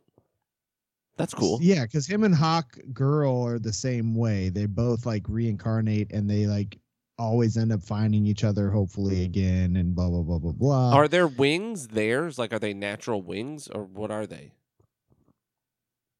that's 1.19 1.33
cool 1.33 1.59
Yeah, 1.61 1.83
because 1.83 2.07
him 2.07 2.23
and 2.23 2.33
Hawk 2.33 2.77
Girl 2.93 3.45
are 3.45 3.59
the 3.59 3.73
same 3.73 4.15
way. 4.15 4.47
They 4.47 4.65
both 4.65 5.05
like 5.05 5.27
reincarnate 5.27 6.13
and 6.13 6.29
they 6.29 6.47
like 6.47 6.79
always 7.17 7.57
end 7.57 7.73
up 7.73 7.83
finding 7.83 8.25
each 8.25 8.45
other, 8.45 8.71
hopefully 8.71 9.25
again, 9.25 9.75
and 9.75 9.93
blah 9.93 10.09
blah 10.09 10.21
blah 10.23 10.39
blah 10.39 10.53
blah. 10.53 10.93
Are 10.93 11.09
their 11.09 11.27
wings 11.27 11.89
theirs? 11.89 12.39
Like, 12.39 12.53
are 12.53 12.59
they 12.59 12.73
natural 12.73 13.21
wings, 13.21 13.67
or 13.67 13.83
what 13.83 14.11
are 14.11 14.25
they? 14.25 14.53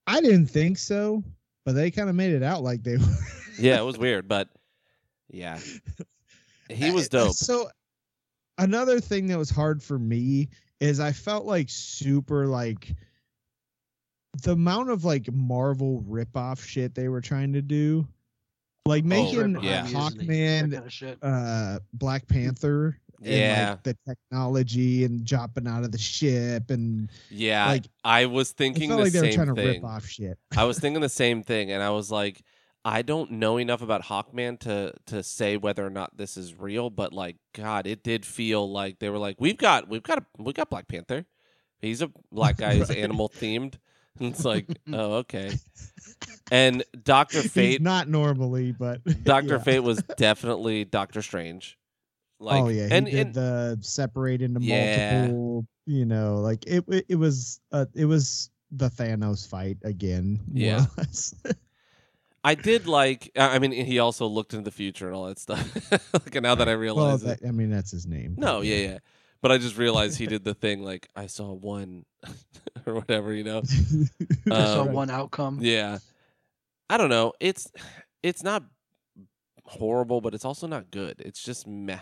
I 0.05 0.19
didn't 0.19 0.47
think 0.47 0.77
so, 0.77 1.23
but 1.65 1.75
they 1.75 1.91
kind 1.91 2.09
of 2.09 2.15
made 2.15 2.33
it 2.33 2.43
out 2.43 2.61
like 2.61 2.83
they 2.83 2.97
were. 2.97 3.05
Yeah, 3.57 3.79
it 3.79 3.85
was 3.85 3.97
weird, 3.97 4.27
but 4.27 4.49
yeah, 5.29 5.59
he 6.69 6.91
was 6.91 7.07
dope. 7.07 7.35
So 7.35 7.69
another 8.57 8.99
thing 8.99 9.27
that 9.27 9.37
was 9.37 9.49
hard 9.49 9.81
for 9.81 9.97
me 9.97 10.49
is 10.81 10.99
I 10.99 11.13
felt 11.13 11.45
like 11.45 11.69
super 11.69 12.47
like 12.47 12.93
the 14.41 14.51
amount 14.53 14.89
of 14.89 15.05
like 15.05 15.31
Marvel 15.31 16.03
ripoff 16.07 16.65
shit 16.65 16.95
they 16.95 17.07
were 17.09 17.21
trying 17.21 17.53
to 17.53 17.61
do. 17.61 18.07
Like 18.85 19.03
making 19.05 19.57
Oh, 19.57 19.61
yeah. 19.61 19.85
Hawkman 19.87 20.71
kind 20.71 20.73
of 20.73 21.17
uh 21.21 21.79
Black 21.93 22.27
Panther 22.27 22.97
and 23.21 23.27
Yeah, 23.27 23.69
like 23.71 23.83
the 23.83 23.97
technology 24.07 25.03
and 25.03 25.23
jumping 25.25 25.67
out 25.67 25.83
of 25.83 25.91
the 25.91 25.97
ship 25.97 26.71
and 26.71 27.09
yeah. 27.29 27.67
like, 27.67 27.85
I 28.03 28.25
was 28.25 28.51
thinking 28.51 28.89
the 28.89 28.97
like 28.97 29.11
they 29.11 29.19
were 29.19 29.25
same 29.25 29.35
trying 29.35 29.47
to 29.47 29.55
thing. 29.55 29.67
rip 29.67 29.83
off 29.83 30.05
shit. 30.07 30.37
I 30.55 30.63
was 30.63 30.79
thinking 30.81 31.01
the 31.01 31.09
same 31.09 31.43
thing, 31.43 31.71
and 31.71 31.83
I 31.83 31.89
was 31.91 32.09
like, 32.11 32.41
I 32.85 33.01
don't 33.01 33.31
know 33.31 33.57
enough 33.57 33.81
about 33.81 34.03
Hawkman 34.03 34.57
to 34.61 34.93
to 35.07 35.21
say 35.21 35.57
whether 35.57 35.85
or 35.85 35.89
not 35.89 36.17
this 36.17 36.37
is 36.37 36.57
real, 36.57 36.89
but 36.89 37.11
like, 37.13 37.35
God, 37.53 37.85
it 37.85 38.03
did 38.03 38.25
feel 38.25 38.71
like 38.71 38.99
they 38.99 39.09
were 39.09 39.17
like, 39.19 39.35
we've 39.39 39.57
got, 39.57 39.89
we've 39.89 40.01
got, 40.01 40.19
a, 40.19 40.25
we 40.41 40.53
got 40.53 40.69
Black 40.69 40.87
Panther. 40.87 41.25
He's 41.81 42.01
a 42.01 42.09
black 42.31 42.57
guy. 42.57 42.75
He's 42.75 42.89
Right. 42.89 42.97
animal 42.99 43.29
themed. 43.29 43.75
it's 44.19 44.45
like, 44.45 44.67
oh, 44.93 45.15
okay. 45.15 45.51
And 46.51 46.83
Doctor 47.03 47.41
He's 47.41 47.51
Fate, 47.51 47.81
not 47.81 48.07
normally, 48.07 48.71
but 48.71 49.03
Doctor 49.23 49.55
yeah. 49.55 49.63
Fate 49.63 49.79
was 49.79 50.01
definitely 50.17 50.85
Doctor 50.85 51.21
Strange. 51.21 51.77
Like, 52.39 52.63
oh 52.63 52.67
yeah, 52.69 52.87
he 52.87 52.93
and, 52.93 53.05
did 53.05 53.15
and 53.15 53.33
the 53.33 53.77
separate 53.81 54.41
into 54.41 54.61
Yeah. 54.61 55.27
multiple. 55.27 55.65
You 55.85 56.05
know, 56.05 56.35
like 56.35 56.65
it. 56.67 56.83
It, 56.87 57.05
it 57.09 57.15
was. 57.15 57.59
Uh, 57.71 57.85
it 57.95 58.05
was 58.05 58.49
the 58.71 58.89
Thanos 58.89 59.47
fight 59.47 59.77
again. 59.83 60.39
Yeah. 60.53 60.85
I 62.43 62.55
did 62.55 62.87
like. 62.87 63.31
I 63.35 63.59
mean, 63.59 63.71
he 63.71 63.99
also 63.99 64.27
looked 64.27 64.53
into 64.53 64.63
the 64.63 64.71
future 64.71 65.07
and 65.07 65.15
all 65.15 65.25
that 65.25 65.39
stuff. 65.39 65.91
like 66.13 66.41
now 66.41 66.55
that 66.55 66.69
I 66.69 66.73
well, 66.73 66.79
realize 66.79 67.23
it. 67.23 67.41
that, 67.41 67.47
I 67.47 67.51
mean 67.51 67.69
that's 67.69 67.91
his 67.91 68.05
name. 68.05 68.35
No, 68.37 68.61
yeah, 68.61 68.75
yeah. 68.75 68.97
But 69.41 69.51
I 69.51 69.57
just 69.57 69.77
realized 69.77 70.17
he 70.17 70.27
did 70.27 70.43
the 70.43 70.53
thing 70.53 70.83
like 70.83 71.07
I 71.15 71.27
saw 71.27 71.51
one 71.51 72.05
or 72.85 72.95
whatever, 72.95 73.33
you 73.33 73.43
know. 73.43 73.61
I 74.51 74.55
Um, 74.55 74.93
one 74.93 75.09
outcome. 75.09 75.59
Yeah. 75.61 75.99
I 76.89 76.97
don't 76.97 77.09
know. 77.09 77.33
It's 77.39 77.71
it's 78.23 78.43
not 78.43 78.63
horrible, 79.65 80.21
but 80.21 80.33
it's 80.33 80.45
also 80.45 80.67
not 80.67 80.91
good. 80.91 81.15
It's 81.19 81.43
just 81.43 81.67
meh. 81.67 81.99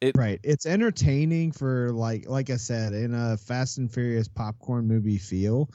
It, 0.00 0.16
right. 0.16 0.40
It's 0.42 0.66
entertaining 0.66 1.52
for 1.52 1.90
like 1.92 2.28
like 2.28 2.50
I 2.50 2.56
said 2.56 2.92
in 2.92 3.14
a 3.14 3.36
Fast 3.36 3.78
and 3.78 3.92
Furious 3.92 4.28
popcorn 4.28 4.86
movie 4.86 5.18
feel. 5.18 5.70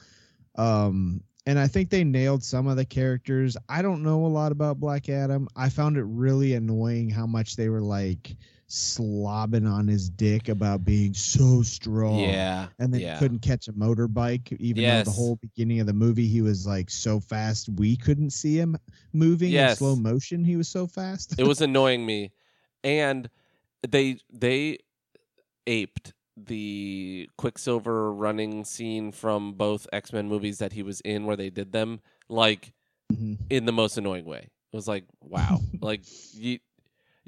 Um 0.56 1.22
and 1.46 1.58
I 1.58 1.66
think 1.66 1.90
they 1.90 2.04
nailed 2.04 2.44
some 2.44 2.66
of 2.66 2.76
the 2.76 2.84
characters. 2.84 3.56
I 3.68 3.82
don't 3.82 4.02
know 4.02 4.26
a 4.26 4.28
lot 4.28 4.52
about 4.52 4.78
Black 4.78 5.08
Adam. 5.08 5.48
I 5.56 5.68
found 5.70 5.96
it 5.96 6.04
really 6.04 6.54
annoying 6.54 7.08
how 7.08 7.26
much 7.26 7.56
they 7.56 7.68
were 7.68 7.80
like 7.80 8.36
slobbing 8.70 9.70
on 9.70 9.86
his 9.88 10.08
dick 10.08 10.48
about 10.48 10.84
being 10.84 11.12
so 11.12 11.62
strong. 11.62 12.20
Yeah. 12.20 12.68
and 12.78 12.94
then 12.94 13.00
yeah. 13.00 13.18
couldn't 13.18 13.40
catch 13.40 13.68
a 13.68 13.72
motorbike 13.72 14.52
even 14.60 14.84
though 14.84 15.02
the 15.02 15.10
whole 15.10 15.36
beginning 15.36 15.80
of 15.80 15.86
the 15.86 15.92
movie 15.92 16.26
he 16.26 16.40
was 16.40 16.66
like 16.66 16.88
so 16.88 17.18
fast 17.20 17.68
we 17.76 17.96
couldn't 17.96 18.30
see 18.30 18.56
him 18.56 18.76
moving 19.12 19.52
in 19.52 19.76
slow 19.76 19.96
motion 19.96 20.44
he 20.44 20.56
was 20.56 20.68
so 20.68 20.86
fast 20.86 21.34
it 21.38 21.46
was 21.46 21.60
annoying 21.68 22.06
me. 22.06 22.30
And 22.84 23.28
they 23.86 24.18
they 24.32 24.78
aped 25.66 26.12
the 26.36 27.28
Quicksilver 27.36 28.12
running 28.12 28.64
scene 28.64 29.12
from 29.12 29.52
both 29.52 29.86
X-Men 29.92 30.28
movies 30.28 30.58
that 30.58 30.72
he 30.72 30.82
was 30.82 31.00
in 31.02 31.26
where 31.26 31.36
they 31.36 31.50
did 31.50 31.72
them 31.72 32.00
like 32.28 32.72
Mhm. 33.12 33.36
in 33.50 33.64
the 33.66 33.72
most 33.72 33.98
annoying 33.98 34.24
way. 34.24 34.48
It 34.72 34.76
was 34.76 34.86
like, 34.86 35.04
wow. 35.20 35.58
like 35.82 36.02
you 36.32 36.60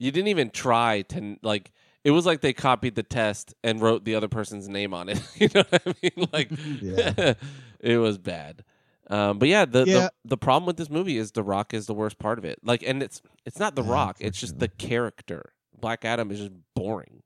you 0.03 0.11
didn't 0.11 0.29
even 0.29 0.51
try 0.51 1.03
to 1.03 1.37
like 1.43 1.73
it 2.05 2.11
was 2.11 2.27
like 2.27 2.41
they 2.41 2.53
copied 2.53 2.97
the 2.97 3.03
test 3.05 3.55
and 3.63 3.81
wrote 3.81 4.05
the 4.05 4.17
other 4.17 4.29
person's 4.29 4.69
name 4.69 4.93
on 4.93 5.09
it. 5.09 5.23
you 5.37 5.49
know 5.55 5.63
what 5.69 5.83
I 5.87 5.95
mean? 6.03 6.29
Like 6.33 6.51
Yeah. 6.81 7.35
it 7.81 7.99
was 7.99 8.19
bad. 8.19 8.65
Um, 9.09 9.39
but 9.39 9.49
yeah, 9.49 9.65
the, 9.65 9.85
Yeah. 9.87 9.95
the 9.95 10.13
the 10.25 10.37
problem 10.37 10.67
with 10.67 10.77
this 10.77 10.91
movie 10.91 11.19
is 11.19 11.33
The 11.33 11.43
Rock 11.43 11.73
is 11.75 11.87
the 11.87 11.95
worst 11.95 12.19
part 12.19 12.39
of 12.39 12.45
it. 12.45 12.59
Like, 12.65 12.83
and 12.85 13.03
it's 13.03 13.23
it's 13.47 13.59
not 13.59 13.77
The 13.77 13.83
Yeah, 13.85 13.93
Rock; 13.93 14.17
it's 14.21 14.39
just 14.41 14.59
the 14.59 14.69
character. 14.69 15.53
Black 15.79 16.05
Adam 16.05 16.31
is 16.31 16.39
just 16.39 16.53
boring. 16.75 17.23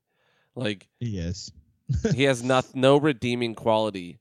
Like 0.55 0.87
yes 0.99 1.51
he 2.13 2.23
has 2.23 2.43
not 2.43 2.75
no 2.75 2.97
redeeming 2.97 3.55
quality. 3.55 4.19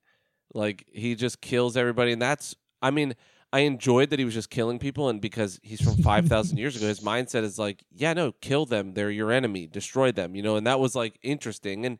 Like 0.54 0.86
he 0.92 1.14
just 1.14 1.40
kills 1.40 1.76
everybody, 1.76 2.12
and 2.12 2.22
that's 2.22 2.54
I 2.80 2.90
mean 2.90 3.14
I 3.52 3.60
enjoyed 3.60 4.10
that 4.10 4.18
he 4.18 4.24
was 4.24 4.34
just 4.34 4.50
killing 4.50 4.78
people, 4.78 5.08
and 5.08 5.20
because 5.20 5.58
he's 5.62 5.80
from 5.80 5.96
five 6.02 6.26
thousand 6.26 6.58
years 6.58 6.76
ago, 6.76 6.86
his 6.88 7.00
mindset 7.00 7.42
is 7.42 7.58
like, 7.58 7.84
yeah, 7.92 8.12
no, 8.12 8.32
kill 8.32 8.66
them. 8.66 8.94
They're 8.94 9.10
your 9.10 9.30
enemy. 9.32 9.66
Destroy 9.66 10.12
them. 10.12 10.34
You 10.34 10.42
know, 10.42 10.56
and 10.56 10.66
that 10.66 10.80
was 10.80 10.94
like 10.94 11.18
interesting, 11.22 11.86
and 11.86 11.98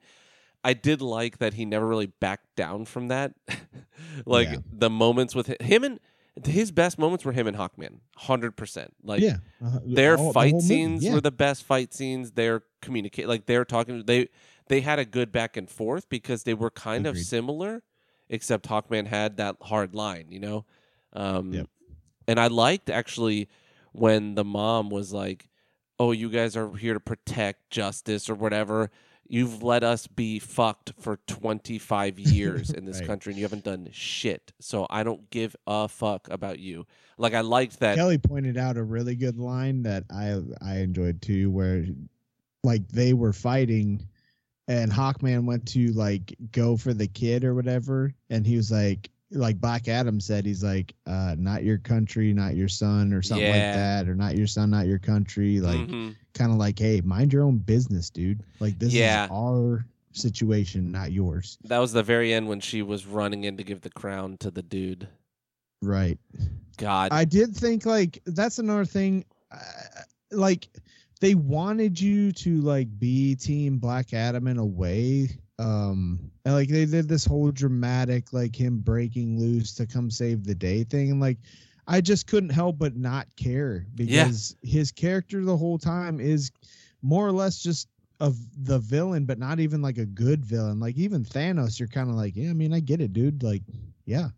I 0.64 0.72
did 0.74 1.00
like 1.00 1.38
that 1.38 1.54
he 1.54 1.64
never 1.64 1.86
really 1.86 2.06
backed 2.06 2.56
down 2.56 2.84
from 2.84 3.08
that. 3.08 3.34
like 4.26 4.48
Yeah. 4.48 4.56
the 4.70 4.90
moments 4.90 5.34
with 5.34 5.46
hi- 5.48 5.64
him 5.64 5.84
and 5.84 6.00
his 6.44 6.70
best 6.70 6.98
moments 6.98 7.24
were 7.24 7.32
him 7.32 7.46
and 7.46 7.56
Hawkman, 7.56 8.00
hundred 8.16 8.56
percent. 8.56 8.92
Like 9.02 9.22
yeah 9.22 9.36
uh, 9.64 9.78
their 9.86 10.18
all- 10.18 10.32
fight 10.32 10.54
movie, 10.54 10.66
scenes 10.66 11.04
yeah. 11.04 11.14
were 11.14 11.20
the 11.20 11.30
best 11.30 11.62
fight 11.62 11.94
scenes. 11.94 12.32
Their 12.32 12.64
communicate 12.82 13.28
like 13.28 13.46
they're 13.46 13.64
talking 13.64 14.02
they 14.06 14.28
they 14.68 14.80
had 14.80 14.98
a 14.98 15.04
good 15.04 15.32
back 15.32 15.56
and 15.56 15.70
forth 15.70 16.08
because 16.08 16.42
they 16.42 16.54
were 16.54 16.70
kind 16.70 17.06
of 17.06 17.16
similar, 17.16 17.82
except 18.28 18.68
Hawkman 18.68 19.06
had 19.06 19.36
that 19.38 19.56
hard 19.62 19.94
line, 19.94 20.26
you 20.28 20.40
know. 20.40 20.66
Um, 21.16 21.52
Yep. 21.52 21.66
And 22.28 22.40
I 22.40 22.48
liked 22.48 22.90
actually 22.90 23.48
when 23.92 24.34
the 24.34 24.44
mom 24.44 24.90
was 24.90 25.12
like, 25.12 25.48
"Oh, 25.98 26.12
you 26.12 26.28
guys 26.28 26.56
are 26.56 26.74
here 26.76 26.94
to 26.94 27.00
protect 27.00 27.70
justice 27.70 28.28
or 28.28 28.34
whatever." 28.34 28.90
You've 29.28 29.60
let 29.62 29.82
us 29.82 30.06
be 30.06 30.38
fucked 30.38 30.92
for 31.00 31.18
25 31.26 32.18
years 32.20 32.70
in 32.70 32.84
this 32.84 32.98
Right. 33.00 33.06
country 33.08 33.32
and 33.32 33.38
you 33.38 33.44
haven't 33.44 33.64
done 33.64 33.88
shit. 33.90 34.52
So 34.60 34.86
I 34.88 35.02
don't 35.02 35.28
give 35.30 35.56
a 35.66 35.88
fuck 35.88 36.28
about 36.30 36.60
you. 36.60 36.86
Like 37.18 37.34
I 37.34 37.40
liked 37.40 37.80
that 37.80 37.96
kelly 37.96 38.18
pointed 38.18 38.56
out 38.56 38.76
a 38.76 38.82
really 38.84 39.16
good 39.16 39.36
line 39.38 39.82
that 39.84 40.04
i 40.10 40.38
i 40.62 40.76
enjoyed 40.78 41.22
too 41.22 41.50
where 41.50 41.84
like 42.62 42.86
they 42.88 43.14
were 43.14 43.32
fighting 43.32 44.06
and 44.68 44.92
hawkman 44.92 45.44
went 45.44 45.66
to 45.68 45.92
like 45.92 46.36
go 46.52 46.76
for 46.76 46.92
the 46.92 47.08
kid 47.08 47.42
or 47.44 47.54
whatever 47.54 48.12
and 48.30 48.46
he 48.46 48.56
was 48.56 48.70
like 48.70 49.10
like 49.32 49.60
black 49.60 49.88
adam 49.88 50.20
said 50.20 50.46
he's 50.46 50.62
like 50.62 50.94
uh 51.06 51.34
not 51.36 51.64
your 51.64 51.78
country 51.78 52.32
not 52.32 52.54
your 52.54 52.68
son 52.68 53.12
or 53.12 53.22
something 53.22 53.44
Yeah. 53.46 53.52
like 53.52 53.74
that 53.74 54.08
or 54.08 54.14
not 54.14 54.36
your 54.36 54.46
son 54.46 54.70
not 54.70 54.86
your 54.86 55.00
country 55.00 55.60
like 55.60 55.80
Mhm. 55.88 56.14
kind 56.34 56.52
of 56.52 56.58
like 56.58 56.78
hey 56.78 57.00
mind 57.00 57.32
your 57.32 57.42
own 57.42 57.58
business 57.58 58.08
dude 58.08 58.42
like 58.60 58.78
this 58.78 58.92
Yeah. 58.92 59.24
is 59.24 59.30
our 59.32 59.84
situation 60.12 60.92
not 60.92 61.10
yours 61.12 61.58
That 61.64 61.78
was 61.78 61.92
the 61.92 62.02
very 62.04 62.32
end 62.32 62.48
when 62.48 62.60
she 62.60 62.82
was 62.82 63.04
running 63.04 63.44
in 63.44 63.56
to 63.56 63.64
give 63.64 63.80
the 63.80 63.90
crown 63.90 64.36
to 64.38 64.50
the 64.50 64.62
dude. 64.62 65.08
right 65.82 66.18
God. 66.78 67.10
I 67.10 67.24
did 67.24 67.56
think 67.56 67.84
like 67.86 68.22
that's 68.26 68.58
another 68.58 68.84
thing. 68.84 69.24
Uh, 69.50 69.56
like 70.30 70.68
they 71.22 71.34
wanted 71.34 71.98
you 71.98 72.32
to 72.32 72.60
like 72.60 72.86
be 72.98 73.34
Team 73.34 73.78
Black 73.78 74.12
Adam 74.12 74.46
in 74.46 74.58
a 74.58 74.64
way. 74.66 75.30
Um, 75.58 76.30
and, 76.44 76.54
like 76.54 76.68
they 76.68 76.84
did 76.84 77.08
this 77.08 77.24
whole 77.24 77.50
dramatic 77.50 78.32
like 78.32 78.54
him 78.54 78.78
breaking 78.78 79.38
loose 79.38 79.74
to 79.74 79.86
come 79.86 80.10
save 80.10 80.44
the 80.44 80.54
day 80.54 80.84
thing, 80.84 81.10
and 81.10 81.20
like 81.20 81.38
I 81.86 82.00
just 82.00 82.26
couldn't 82.26 82.50
help 82.50 82.78
but 82.78 82.96
not 82.96 83.26
care 83.36 83.86
because 83.94 84.56
his 84.62 84.92
character 84.92 85.44
the 85.44 85.56
whole 85.56 85.78
time 85.78 86.20
is 86.20 86.50
more 87.02 87.26
or 87.26 87.32
less 87.32 87.62
just 87.62 87.88
of 88.18 88.36
the 88.64 88.78
villain, 88.78 89.24
but 89.24 89.38
not 89.38 89.60
even 89.60 89.82
like 89.82 89.98
a 89.98 90.06
good 90.06 90.44
villain. 90.44 90.80
Like 90.80 90.96
even 90.96 91.24
Thanos, 91.24 91.78
you're 91.78 91.88
kind 91.88 92.10
of 92.10 92.16
like, 92.16 92.34
yeah, 92.36 92.50
I 92.50 92.54
mean, 92.54 92.72
I 92.72 92.80
get 92.80 93.00
it, 93.00 93.12
dude. 93.12 93.42
Like, 93.42 93.62
yeah, 94.04 94.28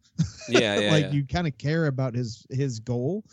yeah, 0.48 0.78
yeah. 0.78 0.90
like 0.92 1.04
yeah. 1.04 1.12
you 1.12 1.26
kind 1.26 1.46
of 1.46 1.56
care 1.58 1.86
about 1.86 2.14
his 2.14 2.46
his 2.50 2.80
goal 2.80 3.24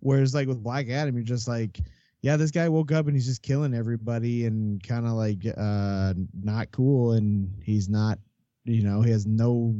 whereas 0.00 0.34
like 0.34 0.48
with 0.48 0.62
black 0.62 0.88
adam 0.88 1.14
you're 1.16 1.24
just 1.24 1.48
like 1.48 1.80
yeah 2.22 2.36
this 2.36 2.50
guy 2.50 2.68
woke 2.68 2.92
up 2.92 3.06
and 3.06 3.14
he's 3.14 3.26
just 3.26 3.42
killing 3.42 3.74
everybody 3.74 4.46
and 4.46 4.82
kind 4.82 5.06
of 5.06 5.12
like 5.12 5.44
uh 5.56 6.14
not 6.42 6.70
cool 6.72 7.12
and 7.12 7.52
he's 7.62 7.88
not 7.88 8.18
you 8.64 8.82
know 8.82 9.02
he 9.02 9.10
has 9.10 9.26
no 9.26 9.74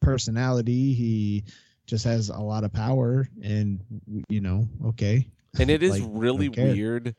personality 0.00 0.92
he 0.92 1.44
just 1.86 2.04
has 2.04 2.28
a 2.28 2.38
lot 2.38 2.64
of 2.64 2.72
power 2.72 3.28
and 3.42 3.80
you 4.28 4.40
know 4.40 4.68
okay 4.84 5.26
and 5.58 5.70
it 5.70 5.82
is 5.82 6.00
like, 6.00 6.02
really 6.12 6.48
weird 6.48 7.14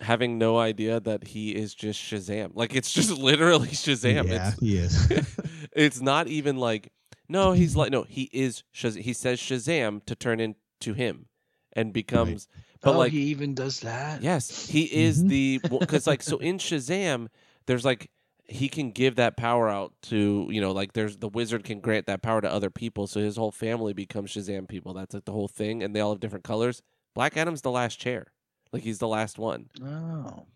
having 0.00 0.38
no 0.38 0.58
idea 0.58 0.98
that 1.00 1.24
he 1.24 1.54
is 1.54 1.74
just 1.74 2.00
Shazam. 2.00 2.52
Like 2.54 2.74
it's 2.74 2.92
just 2.92 3.10
literally 3.18 3.68
Shazam. 3.68 4.28
yeah 4.28 4.48
It's 4.48 4.60
he 4.60 4.76
is 4.76 5.26
it's 5.72 6.00
not 6.00 6.26
even 6.28 6.56
like 6.56 6.92
no, 7.28 7.52
he's 7.52 7.76
like 7.76 7.92
no, 7.92 8.02
he 8.02 8.28
is 8.32 8.64
Shazam. 8.74 9.02
He 9.02 9.12
says 9.12 9.38
Shazam 9.38 10.04
to 10.06 10.14
turn 10.16 10.40
into 10.40 10.94
him 10.94 11.26
and 11.74 11.92
becomes 11.92 12.48
but 12.82 12.94
oh, 12.94 12.98
like 12.98 13.12
he 13.12 13.22
even 13.24 13.54
does 13.54 13.80
that. 13.80 14.22
Yes, 14.22 14.68
he 14.68 14.84
is 14.84 15.22
Mhm. 15.24 15.28
the 15.28 15.60
because 15.80 16.06
like 16.06 16.22
so 16.22 16.38
in 16.50 16.58
Shazam, 16.58 17.28
there's 17.66 17.84
like 17.84 18.10
he 18.46 18.68
can 18.68 18.90
give 18.90 19.14
that 19.16 19.36
power 19.36 19.68
out 19.68 19.92
to 20.02 20.48
you 20.50 20.60
know 20.60 20.72
like 20.72 20.92
there's 20.94 21.16
the 21.18 21.28
wizard 21.28 21.62
can 21.64 21.80
grant 21.80 22.06
that 22.06 22.22
power 22.22 22.40
to 22.40 22.50
other 22.50 22.70
people, 22.70 23.06
so 23.06 23.20
his 23.20 23.36
whole 23.36 23.52
family 23.52 23.92
becomes 23.92 24.32
Shazam 24.32 24.68
people. 24.68 24.92
That's 24.94 25.14
like 25.14 25.24
the 25.24 25.32
whole 25.32 25.48
thing, 25.48 25.82
and 25.82 25.94
they 25.94 26.00
all 26.00 26.10
have 26.12 26.20
different 26.20 26.44
colors. 26.44 26.82
Black 27.14 27.36
Adam's 27.36 27.62
the 27.62 27.70
last 27.70 27.98
chair, 27.98 28.28
like 28.72 28.82
he's 28.82 28.98
the 28.98 29.08
last 29.08 29.38
one, 29.38 29.68
Oh. 29.84 30.46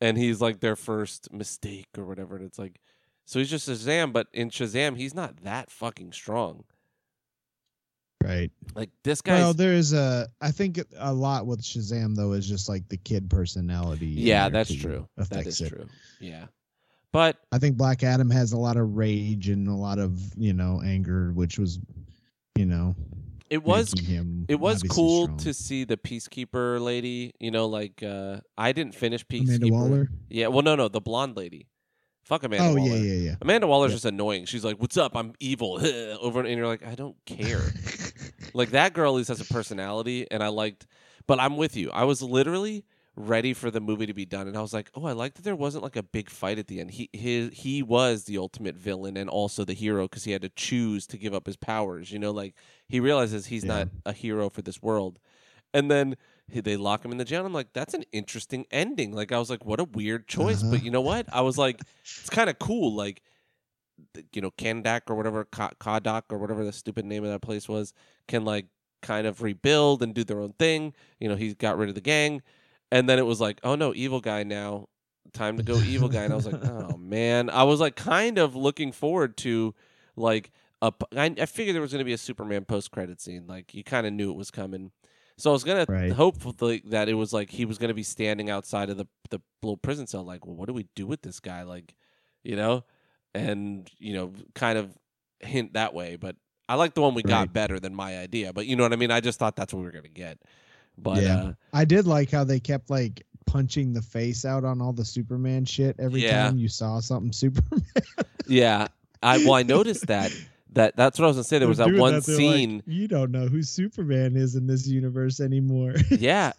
and 0.00 0.16
he's 0.18 0.40
like 0.40 0.60
their 0.60 0.76
first 0.76 1.32
mistake 1.32 1.88
or 1.96 2.04
whatever. 2.04 2.36
And 2.36 2.44
it's 2.44 2.58
like 2.58 2.80
so 3.24 3.38
he's 3.38 3.50
just 3.50 3.68
Shazam, 3.68 4.12
but 4.12 4.26
in 4.32 4.50
Shazam 4.50 4.96
he's 4.96 5.14
not 5.14 5.42
that 5.44 5.70
fucking 5.70 6.12
strong. 6.12 6.64
Right 8.22 8.50
Like 8.74 8.90
this 9.04 9.20
guy. 9.22 9.36
well 9.38 9.54
there's 9.54 9.92
a 9.92 10.28
i 10.40 10.50
think 10.50 10.78
a 10.98 11.12
lot 11.12 11.46
with 11.46 11.62
shazam 11.62 12.14
though 12.14 12.32
is 12.32 12.46
just 12.46 12.68
like 12.68 12.88
the 12.88 12.96
kid 12.98 13.30
personality 13.30 14.06
yeah, 14.06 14.48
that's 14.48 14.74
true. 14.74 15.08
That 15.16 15.46
is 15.46 15.60
it. 15.60 15.70
true. 15.70 15.86
Yeah, 16.20 16.46
but 17.12 17.38
I 17.50 17.58
think 17.58 17.76
Black 17.76 18.02
Adam 18.02 18.28
has 18.30 18.52
a 18.52 18.58
lot 18.58 18.76
of 18.76 18.96
rage 18.96 19.48
and 19.48 19.66
a 19.68 19.72
lot 19.74 19.98
of 19.98 20.20
you 20.36 20.52
know 20.52 20.80
anger, 20.84 21.32
which 21.32 21.58
was, 21.58 21.78
you 22.56 22.66
know, 22.66 22.94
it 23.48 23.62
was 23.64 23.94
it 24.48 24.60
was 24.60 24.82
cool 24.84 25.24
strong. 25.24 25.38
to 25.38 25.54
see 25.54 25.84
the 25.84 25.96
peacekeeper 25.96 26.78
lady 26.80 27.32
you 27.40 27.50
know 27.50 27.66
like 27.66 28.00
uh 28.02 28.36
i 28.56 28.70
didn't 28.72 28.94
finish 28.94 29.26
peacekeeper 29.26 29.56
Amanda 29.56 29.72
Waller. 29.72 30.08
yeah 30.28 30.46
well 30.46 30.62
no 30.62 30.76
no 30.76 30.86
the 30.88 31.00
blonde 31.00 31.36
lady 31.36 31.66
Fuck 32.22 32.44
Amanda 32.44 32.66
oh 32.68 32.74
Waller. 32.76 32.96
yeah, 32.96 33.02
yeah, 33.02 33.28
yeah. 33.30 33.34
Amanda 33.42 33.66
Waller's 33.66 33.90
Yeah. 33.90 33.94
just 33.96 34.04
annoying. 34.04 34.44
She's 34.44 34.64
like, 34.64 34.76
"What's 34.80 34.96
up? 34.96 35.16
I'm 35.16 35.32
evil." 35.40 35.80
Over 36.20 36.40
and 36.42 36.56
you're 36.56 36.66
like, 36.68 36.86
"I 36.86 36.94
don't 36.94 37.16
care." 37.26 37.60
like 38.54 38.70
that 38.70 38.92
girl 38.92 39.12
at 39.12 39.16
least 39.16 39.28
has 39.28 39.40
a 39.40 39.52
personality, 39.52 40.26
and 40.30 40.42
I 40.42 40.48
liked. 40.48 40.86
But 41.26 41.38
I'm 41.40 41.56
with 41.56 41.76
you. 41.76 41.90
I 41.92 42.04
was 42.04 42.22
literally 42.22 42.84
ready 43.16 43.52
for 43.52 43.70
the 43.70 43.80
movie 43.80 44.06
to 44.06 44.14
be 44.14 44.24
done, 44.24 44.48
and 44.48 44.56
I 44.56 44.60
was 44.62 44.72
like, 44.72 44.90
"Oh, 44.94 45.04
I 45.04 45.12
like 45.12 45.34
that 45.34 45.42
there 45.42 45.56
wasn't 45.56 45.84
like 45.84 45.96
a 45.96 46.02
big 46.02 46.30
fight 46.30 46.58
at 46.58 46.66
the 46.66 46.80
end." 46.80 46.92
He 46.92 47.08
his, 47.12 47.50
he 47.52 47.82
was 47.82 48.24
the 48.24 48.38
ultimate 48.38 48.76
villain 48.76 49.16
and 49.16 49.28
also 49.30 49.64
the 49.64 49.74
hero 49.74 50.04
because 50.08 50.24
he 50.24 50.32
had 50.32 50.42
to 50.42 50.48
choose 50.50 51.06
to 51.08 51.18
give 51.18 51.34
up 51.34 51.46
his 51.46 51.56
powers. 51.56 52.10
You 52.10 52.18
know, 52.18 52.30
like 52.30 52.54
he 52.88 53.00
realizes 53.00 53.46
he's 53.46 53.64
Yeah. 53.64 53.78
not 53.78 53.88
a 54.06 54.12
hero 54.12 54.48
for 54.50 54.62
this 54.62 54.82
world, 54.82 55.18
and 55.74 55.90
then. 55.90 56.16
They 56.52 56.76
lock 56.76 57.04
him 57.04 57.12
in 57.12 57.18
the 57.18 57.24
jail. 57.24 57.46
I'm 57.46 57.52
like, 57.52 57.72
that's 57.72 57.94
an 57.94 58.02
interesting 58.10 58.66
ending. 58.72 59.12
Like, 59.12 59.30
I 59.30 59.38
was 59.38 59.50
like, 59.50 59.64
what 59.64 59.78
a 59.78 59.84
weird 59.84 60.26
choice. 60.26 60.62
Uh-huh. 60.62 60.72
But 60.72 60.82
you 60.82 60.90
know 60.90 61.00
what? 61.00 61.26
I 61.32 61.42
was 61.42 61.56
like, 61.56 61.80
it's 62.02 62.28
kind 62.28 62.50
of 62.50 62.58
cool. 62.58 62.92
Like, 62.92 63.22
you 64.32 64.40
know, 64.42 64.50
Kahndaq 64.52 65.02
or 65.08 65.14
whatever, 65.14 65.44
Ka- 65.44 65.72
Kadak 65.80 66.24
or 66.30 66.38
whatever 66.38 66.64
the 66.64 66.72
stupid 66.72 67.04
name 67.04 67.24
of 67.24 67.30
that 67.30 67.42
place 67.42 67.68
was, 67.68 67.92
can 68.28 68.44
like 68.44 68.66
kind 69.02 69.26
of 69.26 69.42
rebuild 69.42 70.02
and 70.02 70.14
do 70.14 70.24
their 70.24 70.40
own 70.40 70.52
thing. 70.58 70.94
You 71.18 71.28
know, 71.28 71.36
he 71.36 71.54
got 71.54 71.78
rid 71.78 71.88
of 71.88 71.94
the 71.94 72.00
gang, 72.00 72.42
and 72.92 73.08
then 73.08 73.18
it 73.18 73.26
was 73.26 73.40
like, 73.40 73.60
oh 73.64 73.74
no, 73.74 73.94
evil 73.94 74.20
guy 74.20 74.42
now, 74.42 74.88
time 75.32 75.56
to 75.56 75.62
go 75.62 75.80
evil 75.82 76.08
guy. 76.08 76.22
And 76.24 76.32
I 76.32 76.36
was 76.36 76.46
like, 76.46 76.62
oh 76.64 76.96
man, 76.96 77.50
I 77.50 77.62
was 77.64 77.80
like 77.80 77.96
kind 77.96 78.38
of 78.38 78.54
looking 78.56 78.92
forward 78.92 79.36
to 79.38 79.74
like 80.16 80.50
a. 80.82 80.92
I, 81.16 81.34
I 81.40 81.46
figured 81.46 81.74
there 81.74 81.82
was 81.82 81.92
going 81.92 82.00
to 82.00 82.04
be 82.04 82.12
a 82.12 82.18
Superman 82.18 82.64
post 82.64 82.90
credit 82.90 83.20
scene. 83.20 83.46
Like 83.46 83.74
you 83.74 83.84
kind 83.84 84.06
of 84.06 84.12
knew 84.12 84.30
it 84.30 84.36
was 84.36 84.50
coming. 84.50 84.92
So 85.36 85.48
I 85.50 85.52
was 85.54 85.64
gonna 85.64 85.86
Right. 85.88 86.12
hopefully 86.12 86.82
that 86.86 87.08
it 87.08 87.14
was 87.14 87.32
like 87.32 87.50
he 87.50 87.64
was 87.64 87.78
gonna 87.78 87.94
be 87.94 88.02
standing 88.02 88.50
outside 88.50 88.90
of 88.90 88.98
the 88.98 89.06
the 89.30 89.40
little 89.62 89.78
prison 89.78 90.06
cell, 90.06 90.22
like, 90.22 90.44
well, 90.44 90.54
what 90.54 90.66
do 90.68 90.74
we 90.74 90.86
do 90.94 91.06
with 91.06 91.22
this 91.22 91.40
guy, 91.40 91.62
like, 91.62 91.94
you 92.42 92.56
know, 92.56 92.84
and 93.34 93.90
you 93.98 94.14
know, 94.14 94.32
kind 94.54 94.78
of 94.78 94.96
hint 95.40 95.74
that 95.74 95.94
way. 95.94 96.16
But 96.16 96.36
I 96.68 96.74
like 96.74 96.94
the 96.94 97.02
one 97.02 97.14
we 97.14 97.22
got 97.22 97.40
Right. 97.40 97.52
better 97.52 97.80
than 97.80 97.94
my 97.94 98.18
idea. 98.18 98.52
But 98.52 98.66
you 98.66 98.76
know 98.76 98.82
what 98.84 98.92
I 98.92 98.96
mean? 98.96 99.10
I 99.10 99.20
just 99.20 99.38
thought 99.38 99.56
that's 99.56 99.72
what 99.72 99.80
we 99.80 99.86
were 99.86 99.92
gonna 99.92 100.08
get. 100.08 100.38
But 100.98 101.22
Yeah. 101.22 101.36
uh, 101.36 101.52
I 101.72 101.84
did 101.84 102.06
like 102.06 102.30
how 102.30 102.44
they 102.44 102.60
kept 102.60 102.90
like 102.90 103.22
punching 103.46 103.92
the 103.92 104.02
face 104.02 104.44
out 104.44 104.64
on 104.64 104.80
all 104.80 104.92
the 104.92 105.04
Superman 105.04 105.64
shit 105.64 105.96
every 105.98 106.22
Yeah. 106.22 106.48
time 106.48 106.58
you 106.58 106.68
saw 106.68 107.00
something 107.00 107.32
Superman. 107.32 107.84
yeah, 108.46 108.88
I 109.22 109.38
well, 109.38 109.54
I 109.54 109.62
noticed 109.62 110.06
that 110.08 110.32
that 110.72 110.96
that's 110.96 111.18
what 111.18 111.24
I 111.24 111.28
was 111.28 111.36
gonna 111.36 111.44
say. 111.44 111.58
There 111.58 111.68
was 111.68 111.78
that 111.78 111.92
one 111.92 112.14
like, 112.14 112.22
scene. 112.22 112.82
you 112.86 113.08
don't 113.08 113.30
know 113.30 113.46
who 113.46 113.62
Superman 113.62 114.36
is 114.36 114.54
in 114.54 114.66
this 114.66 114.86
universe 114.86 115.40
anymore. 115.40 115.94
yeah. 116.10 116.52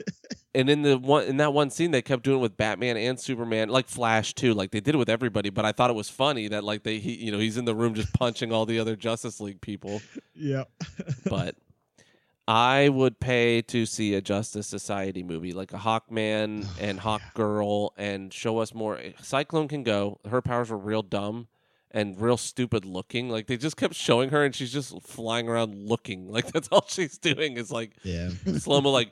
And 0.54 0.70
in 0.70 0.82
the 0.82 0.98
one 0.98 1.24
in 1.26 1.38
that 1.38 1.54
one 1.54 1.70
scene, 1.70 1.92
they 1.92 2.02
kept 2.02 2.24
doing 2.24 2.40
it 2.40 2.42
with 2.42 2.58
Batman 2.58 2.98
and 2.98 3.20
Superman, 3.20 3.70
like 3.70 3.88
Flash 3.88 4.34
too. 4.34 4.54
Like 4.54 4.72
they 4.72 4.82
did 4.82 4.96
it 4.96 4.98
with 4.98 5.10
everybody. 5.10 5.50
But 5.50 5.66
I 5.66 5.72
thought 5.72 5.90
it 5.90 5.96
was 5.96 6.10
funny 6.10 6.48
that 6.50 6.64
like 6.64 6.84
they, 6.84 7.00
he, 7.00 7.14
you 7.14 7.32
know, 7.32 7.40
he's 7.40 7.58
in 7.58 7.66
the 7.66 7.76
room 7.76 7.94
just 7.94 8.14
punching 8.14 8.52
all 8.52 8.66
the 8.66 8.80
other 8.80 8.96
Justice 8.96 9.40
League 9.40 9.62
people. 9.62 10.02
yeah. 10.36 10.64
But 11.30 11.56
I 12.48 12.90
would 12.90 13.20
pay 13.20 13.62
to 13.64 13.86
see 13.86 14.14
a 14.16 14.22
Justice 14.22 14.68
Society 14.68 15.24
movie, 15.24 15.54
like 15.54 15.72
a 15.72 15.78
Hawkman 15.78 16.66
Oh, 16.70 16.76
and 16.82 17.00
Hawk 17.00 17.22
Girl, 17.34 17.94
and 17.96 18.34
show 18.34 18.58
us 18.58 18.74
more. 18.74 19.00
Cyclone 19.22 19.70
can 19.70 19.84
go. 19.84 20.20
Her 20.30 20.42
powers 20.42 20.70
were 20.70 20.78
real 20.78 21.04
dumb 21.04 21.48
and 21.94 22.20
real 22.20 22.38
stupid 22.38 22.86
looking. 22.86 23.30
Like 23.30 23.48
they 23.48 23.58
just 23.58 23.78
kept 23.78 23.96
showing 23.96 24.30
her, 24.30 24.44
and 24.46 24.54
she's 24.56 24.72
just 24.74 25.00
flying 25.04 25.48
around 25.50 25.76
looking. 25.88 26.28
Like 26.32 26.48
that's 26.52 26.68
all 26.70 26.86
she's 26.88 27.18
doing 27.18 27.58
is 27.58 27.72
like 27.72 27.92
yeah. 28.04 28.30
slow 28.58 28.80
mo, 28.82 28.92
like, 28.92 29.12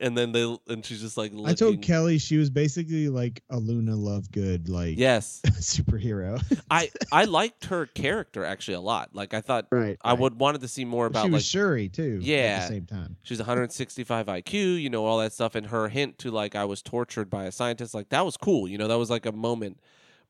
and 0.00 0.16
then 0.16 0.32
they 0.32 0.56
and 0.68 0.84
she's 0.84 1.00
just 1.00 1.16
like. 1.16 1.32
Looking. 1.32 1.46
I 1.48 1.54
told 1.54 1.82
Kelly 1.82 2.18
she 2.18 2.36
was 2.36 2.50
basically 2.50 3.08
like 3.08 3.42
a 3.50 3.58
Luna 3.58 3.92
Lovegood 3.92 4.68
like 4.68 4.98
Yes, 4.98 5.40
superhero. 5.46 6.40
I 6.70 6.90
I 7.12 7.24
liked 7.24 7.66
her 7.66 7.86
character 7.86 8.44
actually 8.44 8.74
a 8.74 8.80
lot. 8.80 9.10
Like 9.14 9.34
I 9.34 9.40
thought 9.40 9.66
right. 9.70 9.96
I 10.02 10.12
would 10.12 10.38
wanted 10.38 10.60
to 10.62 10.68
see 10.68 10.84
more 10.84 11.06
about 11.06 11.22
she 11.22 11.28
like 11.28 11.32
was 11.34 11.46
Shuri 11.46 11.88
too. 11.88 12.16
At 12.20 12.22
Yeah. 12.22 12.60
the 12.60 12.66
same 12.68 12.86
time. 12.86 13.16
she's 13.22 13.38
165 13.38 14.26
IQ, 14.26 14.80
you 14.82 14.90
know, 14.90 15.04
all 15.04 15.18
that 15.18 15.32
stuff, 15.32 15.54
and 15.54 15.66
her 15.68 15.88
hint 15.88 16.18
to 16.18 16.30
like 16.30 16.54
I 16.54 16.64
was 16.64 16.82
tortured 16.82 17.30
by 17.30 17.44
a 17.44 17.52
scientist, 17.52 17.94
like 17.94 18.08
that 18.10 18.24
was 18.24 18.36
cool, 18.36 18.68
you 18.68 18.78
know, 18.78 18.88
that 18.88 18.98
was 18.98 19.10
like 19.10 19.26
a 19.26 19.32
moment, 19.32 19.78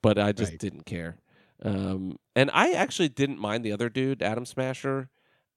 but 0.03 0.19
I 0.19 0.33
just 0.33 0.53
Right. 0.53 0.59
didn't 0.59 0.87
care. 0.87 1.17
Um, 1.63 2.17
and 2.35 2.51
I 2.53 2.73
actually 2.73 3.09
didn't 3.09 3.39
mind 3.39 3.65
the 3.65 3.73
other 3.73 3.89
dude, 3.89 4.23
Atom 4.23 4.47
Smasher. 4.47 5.09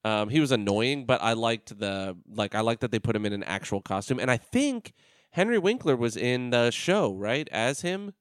Um, 0.06 0.30
he 0.30 0.40
was 0.42 0.52
annoying, 0.52 1.06
but 1.06 1.22
I 1.22 1.34
liked 1.34 1.78
the 1.80 2.18
like 2.30 2.56
I 2.56 2.62
liked 2.62 2.82
that 2.82 2.92
they 2.92 3.00
put 3.00 3.16
him 3.16 3.26
in 3.26 3.32
an 3.34 3.44
actual 3.44 3.82
costume, 3.82 4.20
and 4.20 4.30
I 4.30 4.36
think 4.38 4.94
Henry 5.32 5.58
Winkler 5.58 5.96
was 5.96 6.18
in 6.18 6.50
the 6.50 6.72
show, 6.72 7.14
right, 7.14 7.48
as 7.52 7.82
him. 7.82 8.14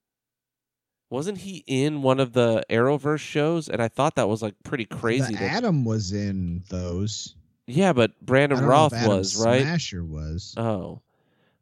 Wasn't 1.10 1.38
he 1.38 1.62
in 1.66 2.00
one 2.02 2.20
of 2.20 2.32
the 2.32 2.64
Arrowverse 2.70 3.18
shows? 3.18 3.68
And 3.68 3.82
I 3.82 3.88
thought 3.88 4.14
that 4.14 4.28
was 4.28 4.40
like 4.42 4.54
pretty 4.64 4.86
crazy. 4.86 5.34
That- 5.34 5.42
Adam 5.42 5.84
was 5.84 6.12
in 6.12 6.62
those. 6.70 7.34
yeah, 7.66 7.92
but 7.92 8.18
Brandon 8.24 8.58
don't 8.60 8.66
know 8.68 8.72
if 8.86 8.92
Roth 8.92 8.92
Adam 8.94 9.18
was 9.18 9.36
right. 9.44 9.60
Smasher 9.62 10.04
was. 10.04 10.54
Oh, 10.56 11.02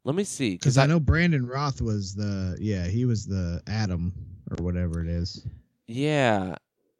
let 0.05 0.15
me 0.15 0.23
see. 0.23 0.51
Because 0.51 0.77
I 0.77 0.85
know 0.85 0.99
Brandon 0.99 1.45
Routh 1.45 1.81
was 1.81 2.15
the 2.15 2.57
yeah 2.61 2.85
he 2.87 3.05
was 3.05 3.25
the 3.25 3.61
Adam 3.67 4.13
or 4.51 4.63
whatever 4.63 5.01
it 5.01 5.09
is. 5.09 5.45
Yeah, 5.87 6.55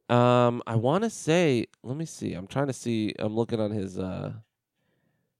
um, 0.09 0.61
I 0.67 0.75
want 0.75 1.03
to 1.03 1.09
say. 1.09 1.65
Let 1.83 1.97
me 1.97 2.05
see. 2.05 2.33
I'm 2.33 2.47
trying 2.47 2.67
to 2.67 2.73
see. 2.73 3.13
I'm 3.19 3.35
looking 3.35 3.59
on 3.59 3.71
his 3.71 3.97
uh, 3.97 4.33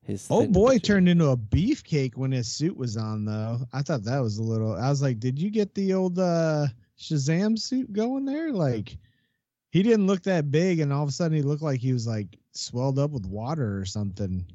his. 0.04 0.28
Oh 0.30 0.48
boy, 0.48 0.74
picture. 0.74 0.94
turned 0.94 1.10
into 1.10 1.28
a 1.30 1.38
beefcake 1.38 2.16
when 2.16 2.32
his 2.32 2.48
suit 2.52 2.76
was 2.78 2.98
on 2.98 3.26
though. 3.26 3.60
I 3.74 3.82
thought 3.82 4.04
that 4.04 4.20
was 4.20 4.38
a 4.38 4.44
little. 4.44 4.76
I 4.76 4.90
was 4.90 5.02
like, 5.02 5.20
did 5.20 5.40
you 5.40 5.50
get 5.50 5.74
the 5.76 5.94
old 5.94 6.20
uh 6.20 6.68
Shazam 7.00 7.58
suit 7.58 7.92
going 7.94 8.26
there? 8.26 8.52
Like, 8.52 8.98
he 9.72 9.84
didn't 9.84 10.08
look 10.08 10.24
that 10.24 10.52
big, 10.52 10.80
and 10.80 10.92
all 10.94 11.04
of 11.04 11.10
a 11.10 11.12
sudden 11.12 11.36
he 11.36 11.44
looked 11.44 11.64
like 11.64 11.80
he 11.80 11.94
was 11.94 12.08
like 12.08 12.38
swelled 12.54 13.00
up 13.00 13.12
with 13.12 13.26
water 13.26 13.78
or 13.78 13.86
something. 13.86 14.46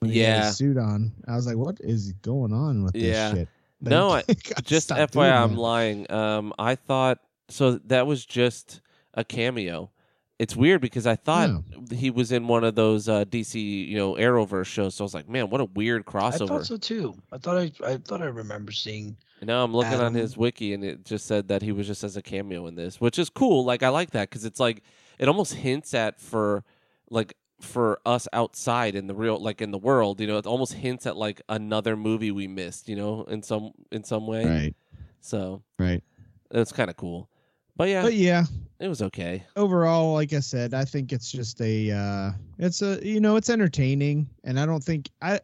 When 0.00 0.10
he 0.10 0.18
had 0.18 0.28
Yeah. 0.36 0.46
his 0.46 0.56
suit 0.56 0.78
on. 0.78 1.12
I 1.28 1.36
was 1.36 1.46
like, 1.46 1.56
what 1.56 1.78
is 1.80 2.12
going 2.22 2.52
on 2.52 2.82
with 2.82 2.96
Yeah. 2.96 3.30
this 3.30 3.38
shit? 3.40 3.48
No, 3.82 4.10
I, 4.10 4.22
just 4.64 4.90
FYI, 4.90 5.42
I'm 5.44 5.56
lying. 5.56 6.10
Um, 6.10 6.52
I 6.58 6.74
thought 6.74 7.18
so. 7.52 7.78
That 7.84 8.06
was 8.06 8.24
just 8.24 8.80
a 9.14 9.24
cameo. 9.24 9.90
It's 10.38 10.56
weird 10.56 10.80
because 10.80 11.06
I 11.06 11.14
thought 11.14 11.50
he 11.92 12.10
was 12.10 12.32
in 12.32 12.48
one 12.48 12.64
of 12.64 12.74
those 12.74 13.08
uh, 13.08 13.24
DC, 13.26 13.86
you 13.86 13.96
know, 13.96 14.14
Arrowverse 14.14 14.66
shows. 14.66 14.96
So 14.96 15.04
I 15.04 15.06
was 15.06 15.14
like, 15.14 15.28
man, 15.28 15.50
what 15.50 15.60
a 15.60 15.66
weird 15.66 16.04
crossover. 16.04 16.42
I 16.42 16.46
thought 16.48 16.66
so 16.66 16.76
too. 16.76 17.14
I 17.30 17.38
thought 17.38 17.58
I 17.58 17.70
I 17.86 17.96
thought 17.98 18.22
I 18.22 18.26
remember 18.26 18.72
seeing. 18.72 19.16
And 19.40 19.48
now 19.48 19.62
I'm 19.62 19.74
looking 19.74 20.00
on 20.00 20.14
his 20.14 20.36
wiki, 20.36 20.72
and 20.72 20.82
it 20.84 21.04
just 21.04 21.26
said 21.26 21.48
that 21.48 21.62
he 21.62 21.70
was 21.72 21.86
just 21.86 22.02
as 22.02 22.16
a 22.16 22.22
cameo 22.22 22.66
in 22.66 22.74
this, 22.74 23.00
which 23.00 23.18
is 23.18 23.30
cool. 23.30 23.64
Like 23.64 23.82
I 23.82 23.88
like 23.88 24.10
that 24.12 24.30
because 24.30 24.44
it's 24.44 24.58
like 24.58 24.82
it 25.18 25.28
almost 25.28 25.54
hints 25.54 25.94
at 25.94 26.20
for 26.20 26.64
like 27.10 27.36
for 27.60 28.00
us 28.04 28.26
outside 28.32 28.94
in 28.96 29.06
the 29.06 29.14
real 29.14 29.38
like 29.38 29.60
in 29.60 29.70
the 29.70 29.78
world. 29.78 30.20
You 30.20 30.26
know, 30.26 30.38
it 30.38 30.46
almost 30.46 30.74
hints 30.74 31.06
at 31.06 31.16
like 31.16 31.40
another 31.48 31.96
movie 31.96 32.32
we 32.32 32.48
missed. 32.48 32.88
You 32.88 32.96
know, 32.96 33.24
in 33.24 33.42
some 33.42 33.72
in 33.92 34.02
some 34.02 34.26
way. 34.26 34.44
Right, 34.44 34.76
So 35.20 35.62
right. 35.78 36.02
it's 36.50 36.72
kind 36.72 36.90
of 36.90 36.96
cool. 36.96 37.28
But 37.76 37.88
yeah, 37.88 38.02
But 38.02 38.14
yeah, 38.14 38.44
it 38.80 38.88
was 38.88 39.02
okay. 39.02 39.44
overall, 39.56 40.12
like 40.12 40.32
I 40.32 40.40
said, 40.40 40.74
I 40.74 40.84
think 40.84 41.12
it's 41.12 41.30
just 41.30 41.60
a 41.60 41.90
uh 41.90 42.30
it's 42.58 42.82
a 42.82 43.00
you 43.06 43.20
know, 43.20 43.36
it's 43.36 43.50
entertaining 43.50 44.28
and 44.44 44.58
I 44.58 44.66
don't 44.66 44.82
think 44.82 45.10
I 45.20 45.40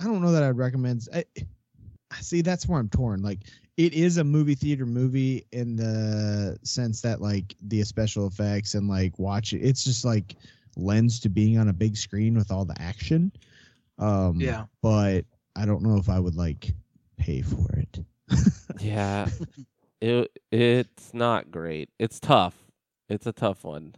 I 0.00 0.04
don't 0.04 0.20
know 0.22 0.32
that 0.32 0.42
I'd 0.42 0.56
recommend 0.56 1.06
I, 1.14 1.24
see 2.20 2.42
that's 2.42 2.66
where 2.68 2.78
I'm 2.80 2.88
torn. 2.88 3.22
Like 3.22 3.40
it 3.76 3.94
is 3.94 4.18
a 4.18 4.24
movie 4.24 4.54
theater 4.54 4.84
movie 4.86 5.46
in 5.52 5.76
the 5.76 6.58
sense 6.62 7.00
that 7.02 7.20
like 7.20 7.54
the 7.68 7.82
special 7.84 8.26
effects 8.26 8.74
and 8.74 8.88
like 8.88 9.18
watch 9.18 9.52
it 9.52 9.58
it's 9.60 9.84
just 9.84 10.04
like 10.04 10.36
lends 10.76 11.18
to 11.20 11.28
being 11.28 11.58
on 11.58 11.68
a 11.68 11.72
big 11.72 11.96
screen 11.96 12.34
with 12.34 12.50
all 12.50 12.64
the 12.64 12.80
action. 12.80 13.32
Um 13.98 14.40
Yeah. 14.40 14.64
but 14.82 15.24
I 15.56 15.66
don't 15.66 15.82
know 15.82 15.96
if 15.98 16.08
I 16.08 16.18
would 16.18 16.36
like 16.36 16.72
pay 17.16 17.42
for 17.42 17.70
it. 17.78 18.00
Yeah, 18.80 19.28
it 20.00 20.30
it's 20.50 21.12
not 21.14 21.50
great. 21.50 21.90
It's 21.98 22.20
tough. 22.20 22.54
It's 23.08 23.26
a 23.26 23.32
tough 23.32 23.64
one. 23.64 23.94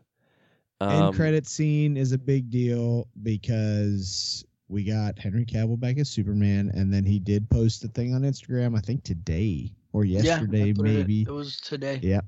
Um, 0.81 0.91
End 0.91 1.15
credit 1.15 1.47
scene 1.47 1.97
is 1.97 2.13
a 2.13 2.19
big 2.19 2.51
deal 2.51 3.07
because 3.23 4.45
we 4.69 4.85
got 4.85 5.19
Henry 5.19 5.45
Cavill 5.45 5.79
back 5.79 5.99
as 5.99 6.09
Superman, 6.09 6.71
and 6.75 6.93
then 6.93 7.05
he 7.05 7.19
did 7.19 7.49
post 7.51 7.85
a 7.85 7.89
thing 7.89 8.15
on 8.15 8.23
Instagram, 8.23 8.77
I 8.77 8.81
think 8.81 9.05
today 9.05 9.71
or 9.93 10.05
yesterday, 10.05 10.59
yeah, 10.59 10.65
that's 10.73 10.79
it- 10.79 10.83
maybe, 10.83 11.23
It, 11.23 11.29
was 11.31 11.59
today. 11.59 12.01
Yeah. 12.03 12.23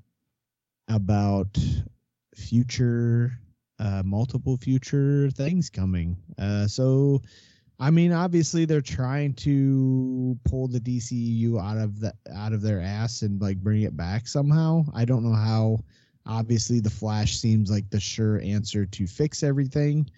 about 0.88 1.56
future, 2.34 3.32
uh, 3.78 4.02
multiple 4.04 4.56
future 4.56 5.30
things 5.30 5.70
coming. 5.70 6.16
Uh, 6.38 6.66
so, 6.66 7.22
I 7.80 7.90
mean, 7.90 8.12
obviously 8.12 8.64
they're 8.64 8.80
trying 8.80 9.34
to 9.34 10.38
pull 10.44 10.68
the 10.68 10.80
DCU 10.80 11.60
out 11.60 11.76
of 11.76 12.00
the 12.00 12.14
out 12.32 12.52
of 12.52 12.62
their 12.62 12.80
ass 12.80 13.22
and 13.22 13.40
like 13.40 13.58
bring 13.58 13.82
it 13.82 13.96
back 13.96 14.28
somehow. 14.28 14.84
I 14.94 15.04
don't 15.04 15.24
know 15.24 15.34
how. 15.34 15.80
Obviously, 16.26 16.80
the 16.80 16.88
Flash 16.88 17.36
seems 17.36 17.70
like 17.70 17.90
the 17.90 18.00
sure 18.00 18.40
answer 18.40 18.86
to 18.86 19.06
fix 19.06 19.42
everything. 19.42 20.08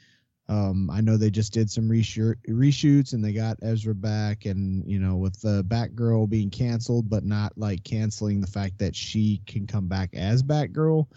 Um, 0.48 0.88
I 0.88 1.00
know 1.00 1.16
they 1.16 1.30
just 1.30 1.52
did 1.52 1.68
some 1.68 1.88
reshoot, 1.88 2.36
reshoots 2.48 3.12
and 3.12 3.24
they 3.24 3.32
got 3.32 3.58
Ezra 3.62 3.94
back, 3.94 4.44
and 4.44 4.88
you 4.88 5.00
know, 5.00 5.16
with 5.16 5.40
the 5.40 5.64
Batgirl 5.64 6.28
being 6.28 6.50
canceled, 6.50 7.10
but 7.10 7.24
not 7.24 7.52
like 7.56 7.82
canceling 7.82 8.40
the 8.40 8.46
fact 8.46 8.78
that 8.78 8.94
she 8.94 9.42
can 9.46 9.66
come 9.66 9.88
back 9.88 10.10
as 10.14 10.44
Batgirl 10.44 11.08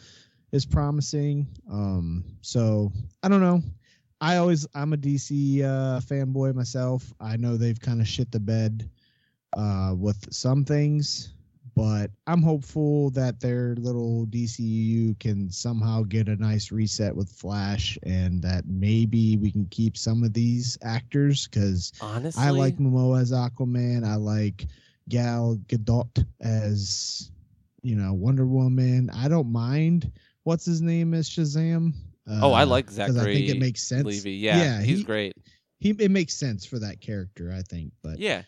is 0.51 0.65
promising. 0.65 1.47
Um, 1.71 2.23
so 2.41 2.91
I 3.21 3.29
don't 3.29 3.41
know. 3.41 3.61
I 4.21 4.37
always 4.37 4.67
I'm 4.75 4.93
a 4.93 4.97
DC 4.97 5.63
uh, 5.63 5.99
fanboy 6.01 6.53
myself. 6.53 7.13
I 7.19 7.37
know 7.37 7.55
they've 7.57 7.79
kind 7.79 8.01
of 8.01 8.07
shit 8.07 8.31
the 8.31 8.39
bed 8.39 8.89
uh, 9.55 9.93
with 9.97 10.31
some 10.33 10.65
things, 10.65 11.33
but 11.75 12.11
I'm 12.27 12.41
hopeful 12.41 13.11
that 13.11 13.39
their 13.39 13.75
little 13.75 14.27
DCU 14.27 15.17
can 15.19 15.49
somehow 15.49 16.03
get 16.03 16.27
a 16.27 16.35
nice 16.35 16.71
reset 16.71 17.15
with 17.15 17.31
Flash, 17.31 17.97
and 18.03 18.41
that 18.41 18.65
maybe 18.67 19.37
we 19.37 19.51
can 19.51 19.65
keep 19.67 19.95
some 19.95 20.23
of 20.23 20.33
these 20.33 20.77
actors 20.81 21.47
because 21.47 21.93
Honestly, 22.01 22.43
I 22.43 22.49
like 22.49 22.77
Momoa 22.77 23.21
as 23.21 23.31
Aquaman. 23.31 24.05
I 24.05 24.15
like 24.15 24.67
Gal 25.07 25.57
Gadot 25.67 26.25
as 26.41 27.31
you 27.81 27.95
know 27.95 28.13
Wonder 28.13 28.45
Woman. 28.45 29.09
I 29.11 29.29
don't 29.29 29.51
mind 29.51 30.11
what's 30.43 30.65
his 30.65 30.81
name 30.81 31.13
as 31.13 31.29
Shazam. 31.29 31.93
Oh, 32.29 32.51
I 32.53 32.63
like 32.63 32.85
like 32.87 32.91
Zachary. 32.91 33.31
I 33.31 33.35
think 33.35 33.49
it 33.49 33.59
makes 33.59 33.81
sense. 33.83 34.05
Levi. 34.05 34.29
Yeah, 34.29 34.57
Yeah, 34.57 34.81
he's 34.81 34.99
he- 34.99 35.03
great. 35.03 35.33
He 35.79 35.91
it 35.91 36.11
makes 36.11 36.33
sense 36.35 36.65
for 36.65 36.77
that 36.79 36.99
character, 37.01 37.53
I 37.55 37.61
think. 37.61 37.93
But 38.01 38.19
Yeah. 38.19 38.43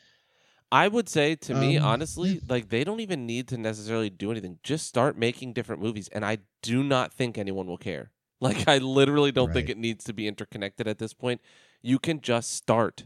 I 0.74 0.88
would 0.88 1.10
say 1.10 1.36
to 1.36 1.54
me, 1.54 1.78
Um, 1.78 1.86
honestly, 1.86 2.40
like 2.48 2.70
they 2.70 2.84
don't 2.84 3.00
even 3.02 3.26
need 3.26 3.48
to 3.50 3.58
necessarily 3.58 4.10
do 4.10 4.32
anything. 4.32 4.60
Just 4.64 4.88
start 4.88 5.18
making 5.18 5.54
different 5.54 5.82
movies, 5.82 6.08
and 6.10 6.24
I 6.26 6.38
do 6.62 6.84
not 6.84 7.14
think 7.14 7.38
anyone 7.38 7.68
will 7.68 7.78
care. 7.78 8.12
Like 8.42 8.68
I 8.68 8.80
literally 8.80 9.32
don't 9.32 9.54
think 9.54 9.70
it 9.70 9.78
needs 9.78 10.04
to 10.06 10.14
be 10.14 10.28
interconnected 10.28 10.88
at 10.88 10.98
this 10.98 11.14
point. 11.14 11.42
You 11.84 12.00
can 12.00 12.22
just 12.22 12.54
start 12.56 13.06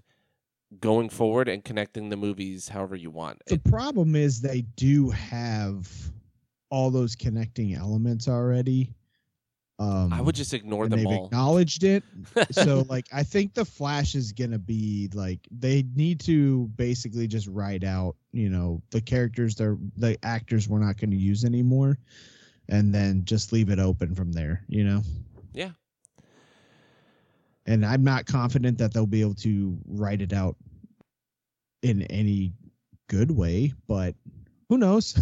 going 0.79 1.09
forward 1.09 1.47
and 1.49 1.63
connecting 1.63 2.07
the 2.09 2.15
movies 2.17 2.69
however 2.69 2.95
you 2.95 3.11
want. 3.11 3.41
the 3.47 3.55
It- 3.55 3.63
problem 3.65 4.15
is 4.15 4.39
they 4.41 4.61
do 4.77 5.09
have 5.09 5.89
all 6.69 6.89
those 6.89 7.15
connecting 7.15 7.73
elements 7.73 8.27
already. 8.29 8.93
Um, 9.77 10.13
I 10.13 10.21
would 10.21 10.35
just 10.35 10.53
ignore 10.53 10.87
them 10.87 10.99
they've 10.99 11.07
all. 11.07 11.25
acknowledged 11.25 11.83
it. 11.83 12.03
so 12.51 12.85
like 12.89 13.07
I 13.11 13.23
think 13.23 13.53
the 13.53 13.65
Flash 13.65 14.15
is 14.15 14.31
gonna 14.31 14.59
be 14.59 15.09
like 15.13 15.39
they 15.51 15.83
need 15.95 16.21
to 16.21 16.67
basically 16.75 17.27
just 17.27 17.47
write 17.47 17.83
out, 17.83 18.15
you 18.31 18.49
know, 18.49 18.81
the 18.91 19.01
characters 19.01 19.55
they're 19.55 19.77
the 19.97 20.17
actors 20.23 20.69
we're 20.69 20.79
not 20.79 20.97
gonna 20.97 21.17
use 21.17 21.43
anymore 21.43 21.97
and 22.69 22.93
then 22.93 23.25
just 23.25 23.51
leave 23.51 23.69
it 23.69 23.79
open 23.79 24.15
from 24.15 24.31
there, 24.31 24.63
you 24.67 24.83
know? 24.83 25.01
Yeah. 25.53 25.71
And 27.65 27.85
I'm 27.85 28.03
not 28.03 28.25
confident 28.25 28.77
that 28.77 28.93
they'll 28.93 29.05
be 29.05 29.21
able 29.21 29.35
to 29.35 29.77
write 29.85 30.21
it 30.21 30.33
out 30.33 30.55
in 31.81 32.03
any 32.03 32.53
good 33.07 33.31
way, 33.31 33.73
but 33.87 34.15
who 34.69 34.77
knows? 34.77 35.19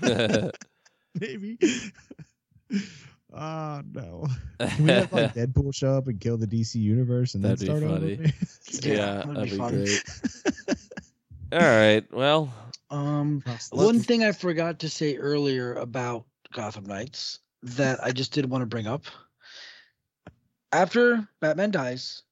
Maybe. 1.20 1.58
Oh 3.34 3.82
no. 3.92 4.26
Can 4.60 4.84
we 4.84 4.90
have 4.90 5.12
like 5.12 5.34
Deadpool 5.34 5.74
show 5.74 5.96
up 5.96 6.06
and 6.08 6.20
kill 6.20 6.36
the 6.36 6.46
DC 6.46 6.74
universe 6.76 7.34
and 7.34 7.42
That'd 7.42 7.60
be 7.60 7.66
then 7.66 7.78
start 7.78 7.92
funny. 7.92 8.12
over? 8.14 8.22
yeah, 8.88 9.22
that'd 9.24 9.36
that'd 9.36 9.50
be 9.50 9.50
be 9.50 9.68
great. 9.68 10.04
All 11.52 11.58
right. 11.60 12.04
Well, 12.12 12.52
Um, 12.90 13.42
one 13.70 13.94
street. 13.96 14.06
thing 14.06 14.24
I 14.24 14.32
forgot 14.32 14.78
to 14.80 14.88
say 14.88 15.16
earlier 15.16 15.74
about 15.74 16.24
Gotham 16.52 16.84
Knights 16.84 17.38
that 17.62 18.02
I 18.04 18.12
just 18.12 18.32
did 18.32 18.48
want 18.50 18.62
to 18.62 18.66
bring 18.66 18.86
up. 18.86 19.04
After 20.72 21.26
Batman 21.40 21.70
dies, 21.70 22.22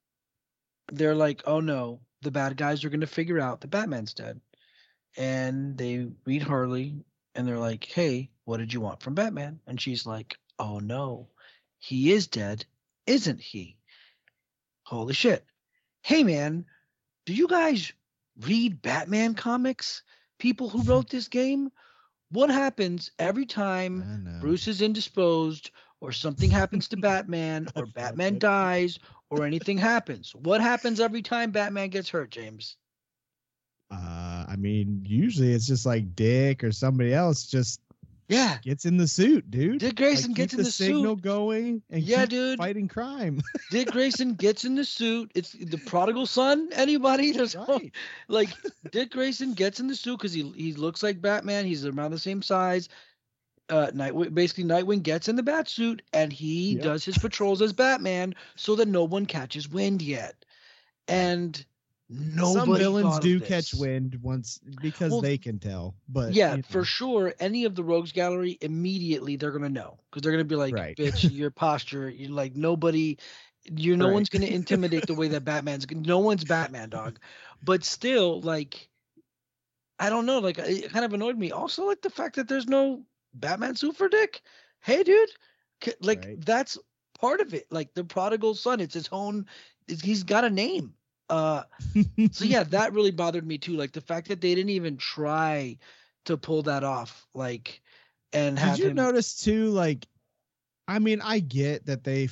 they're 0.93 1.15
like, 1.15 1.43
"Oh 1.47 1.61
no, 1.61 2.01
the 2.23 2.31
bad 2.31 2.57
guys 2.57 2.85
are 2.85 2.91
going 2.91 3.01
to 3.03 3.07
figure 3.07 3.39
out 3.41 3.61
that 3.61 3.69
Batman's 3.71 4.15
dead," 4.15 4.41
and 5.17 5.77
they 5.77 6.09
meet 6.27 6.43
Harley, 6.43 6.95
and 7.35 7.47
they're 7.47 7.59
like, 7.59 7.85
"Hey, 7.85 8.31
what 8.45 8.57
did 8.59 8.73
you 8.73 8.81
want 8.81 9.03
from 9.03 9.15
Batman?" 9.15 9.61
And 9.67 9.81
she's 9.81 10.07
like, 10.07 10.37
"Oh 10.61 10.79
no, 10.79 11.31
he 11.79 12.13
is 12.13 12.27
dead, 12.27 12.67
isn't 13.07 13.41
he?" 13.41 13.79
Holy 14.83 15.15
shit! 15.15 15.47
Hey 16.03 16.23
man, 16.23 16.67
do 17.25 17.33
you 17.33 17.49
guys 17.49 17.95
read 18.41 18.83
Batman 18.83 19.35
comics? 19.35 20.03
People 20.39 20.69
who 20.69 20.83
wrote 20.83 21.09
this 21.09 21.29
game? 21.29 21.73
What 22.31 22.51
happens 22.51 23.11
every 23.19 23.47
time 23.47 24.39
Bruce 24.43 24.69
is 24.69 24.83
indisposed 24.83 25.71
or 26.01 26.13
something 26.13 26.51
happens 26.51 26.89
to 26.89 26.99
Batman 26.99 27.69
or 27.77 27.87
Batman 27.87 28.39
dies 28.39 28.99
or 29.31 29.47
anything 29.47 29.79
happens? 29.79 30.35
What 30.35 30.61
happens 30.61 31.01
every 31.01 31.23
time 31.23 31.53
Batman 31.53 31.89
gets 31.89 32.11
hurt, 32.11 32.31
James? 32.31 32.77
Uh, 33.91 34.45
I 34.47 34.57
mean, 34.59 35.05
usually 35.07 35.55
it's 35.55 35.67
just 35.67 35.87
like 35.87 36.15
Dick 36.15 36.63
or 36.63 36.71
somebody 36.71 37.15
else 37.15 37.47
just 37.47 37.81
Yeah. 38.31 38.59
gets 38.63 38.85
in 38.87 38.97
the 38.97 39.09
suit, 39.09 39.51
dude. 39.51 39.81
Dick 39.81 39.97
Grayson 39.97 40.31
Like, 40.31 40.37
gets 40.37 40.53
in 40.55 40.59
the, 40.59 40.63
the 40.65 40.71
signal 40.71 41.17
suit. 41.17 41.23
going 41.23 41.83
and 41.91 42.03
Yeah, 42.03 42.25
dude. 42.27 42.59
fighting 42.59 42.89
crime. 42.89 43.43
Dick 43.71 43.89
Grayson 43.91 44.35
gets 44.35 44.65
in 44.65 44.77
the 44.77 44.85
suit. 44.85 45.31
It's 45.35 45.53
the 45.53 45.77
prodigal 45.79 46.27
son. 46.27 46.69
Anybody? 46.73 47.33
There's 47.33 47.55
no- 47.57 47.67
right. 47.67 47.93
like 48.29 48.49
Dick 48.93 49.11
Grayson 49.11 49.53
gets 49.55 49.81
in 49.81 49.89
the 49.89 49.97
suit 49.97 50.17
because 50.19 50.33
he 50.33 50.49
he 50.57 50.73
looks 50.75 51.03
like 51.03 51.21
Batman. 51.21 51.67
He's 51.67 51.85
around 51.85 52.13
the 52.13 52.19
same 52.19 52.41
size. 52.41 52.89
Uh, 53.69 53.89
Nightwing 53.95 54.35
basically 54.35 54.65
Nightwing 54.65 55.03
gets 55.03 55.29
in 55.29 55.37
the 55.37 55.43
bat 55.45 55.69
suit 55.69 56.03
and 56.13 56.33
he 56.33 56.73
Yep. 56.75 56.83
does 56.83 57.05
his 57.05 57.19
patrols 57.19 57.63
as 57.63 57.73
Batman 57.73 58.35
so 58.57 58.75
that 58.77 58.89
no 58.89 59.05
one 59.05 59.27
catches 59.27 59.69
wind 59.69 60.03
yet. 60.03 60.45
And 61.07 61.65
nobody 62.11 62.59
Some 62.59 62.77
villains 62.77 63.19
do 63.21 63.39
catch 63.41 63.73
wind 63.73 64.19
once 64.21 64.59
because 64.83 65.13
Well, 65.13 65.21
they 65.21 65.39
can 65.39 65.59
tell. 65.61 65.95
But 66.09 66.35
Yeah, 66.35 66.57
you 66.57 66.63
for 66.65 66.85
sure. 66.85 67.33
Any 67.39 67.65
of 67.65 67.75
the 67.77 67.85
rogues 67.85 68.11
gallery 68.13 68.59
immediately 68.61 69.37
they're 69.37 69.53
gonna 69.53 69.69
know 69.69 69.99
because 70.11 70.23
they're 70.23 70.33
gonna 70.33 70.45
be 70.45 70.57
like, 70.57 70.75
Right. 70.75 70.97
"Bitch, 70.97 71.33
your 71.33 71.51
posture. 71.53 72.09
You're 72.11 72.31
like 72.33 72.57
nobody. 72.57 73.17
You're 73.65 73.97
no 73.97 74.07
Right. 74.07 74.15
one's 74.15 74.29
gonna 74.29 74.47
intimidate 74.61 75.07
the 75.07 75.15
way 75.15 75.29
that 75.29 75.45
Batman's. 75.45 75.89
No 75.91 76.19
one's 76.19 76.45
Batman, 76.45 76.89
dog. 76.91 77.19
But 77.63 77.85
still, 77.85 78.41
like, 78.41 78.89
I 79.99 80.09
don't 80.11 80.27
know. 80.27 80.39
Like, 80.41 80.59
it 80.59 80.91
kind 80.91 81.05
of 81.05 81.13
annoyed 81.13 81.39
me. 81.39 81.53
Also, 81.53 81.87
like 81.87 82.01
the 82.03 82.11
fact 82.11 82.37
that 82.37 82.49
there's 82.49 82.67
no 82.67 83.05
Batman 83.35 83.75
for 83.77 84.09
Dick. 84.09 84.41
Hey, 84.81 85.03
dude, 85.05 85.29
like 86.01 86.25
Right. 86.25 86.45
that's 86.45 86.79
part 87.19 87.41
of 87.41 87.53
it. 87.55 87.67
Like 87.71 87.95
the 87.95 88.03
prodigal 88.03 88.55
son. 88.55 88.81
It's 88.81 88.95
his 88.95 89.09
own. 89.13 89.47
it's- 89.87 90.03
He's 90.05 90.23
got 90.23 90.45
a 90.45 90.51
name. 90.51 90.95
Uh, 91.31 91.63
so 92.33 92.45
yeah, 92.45 92.65
that 92.65 92.93
really 92.93 93.13
bothered 93.13 93.47
me 93.47 93.57
too. 93.57 93.77
Like 93.77 93.93
the 93.93 94.01
fact 94.01 94.29
that 94.29 94.41
they 94.41 94.55
didn't 94.55 94.71
even 94.71 94.97
try 94.97 95.79
to 96.27 96.37
pull 96.37 96.63
that 96.63 96.85
off. 96.85 97.27
Like, 97.35 97.81
and 98.33 98.59
have 98.59 98.77
Did 98.77 98.83
you 98.83 98.91
him. 98.91 98.97
notice 98.97 99.41
too? 99.41 99.71
Like, 99.71 100.07
I 100.89 100.99
mean, 100.99 101.21
I 101.23 101.39
get 101.39 101.87
that 101.87 102.03
they 102.03 102.29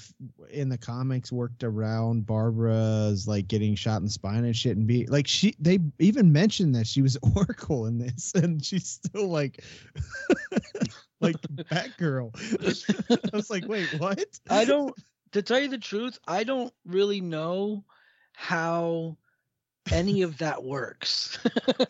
in 0.51 0.69
the 0.69 0.77
comics 0.77 1.31
worked 1.31 1.63
around 1.63 2.27
Barbara's 2.27 3.29
like 3.29 3.47
getting 3.47 3.77
shot 3.77 3.99
in 3.99 4.05
the 4.05 4.11
spine 4.11 4.45
and 4.45 4.57
shit, 4.57 4.77
and 4.77 4.87
be 4.87 5.07
like 5.07 5.29
she. 5.29 5.55
They 5.61 5.79
even 6.01 6.33
mentioned 6.33 6.75
that 6.75 6.89
she 6.89 7.01
was 7.01 7.17
Oracle 7.37 7.87
in 7.87 7.99
this, 7.99 8.33
and 8.35 8.65
she's 8.65 8.89
still 8.89 9.29
like, 9.29 9.63
like 11.21 11.37
Batgirl. 11.71 12.35
I 13.33 13.37
was 13.37 13.49
like, 13.49 13.67
wait, 13.69 13.89
what? 13.99 14.25
I 14.51 14.65
don't. 14.65 14.93
To 15.33 15.43
tell 15.43 15.61
you 15.61 15.69
the 15.69 15.79
truth, 15.79 16.19
I 16.27 16.43
don't 16.43 16.73
really 16.87 17.21
know 17.21 17.85
how 18.39 19.17
any 19.91 20.23
of 20.23 20.39
that 20.39 20.63
works. 20.63 21.39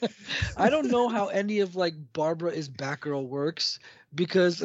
I 0.56 0.70
don't 0.70 0.90
know 0.90 1.08
how 1.08 1.26
any 1.28 1.60
of 1.60 1.76
like 1.76 1.94
Barbara 2.14 2.52
is 2.52 2.70
Batgirl 2.70 3.28
works 3.28 3.78
because 4.14 4.64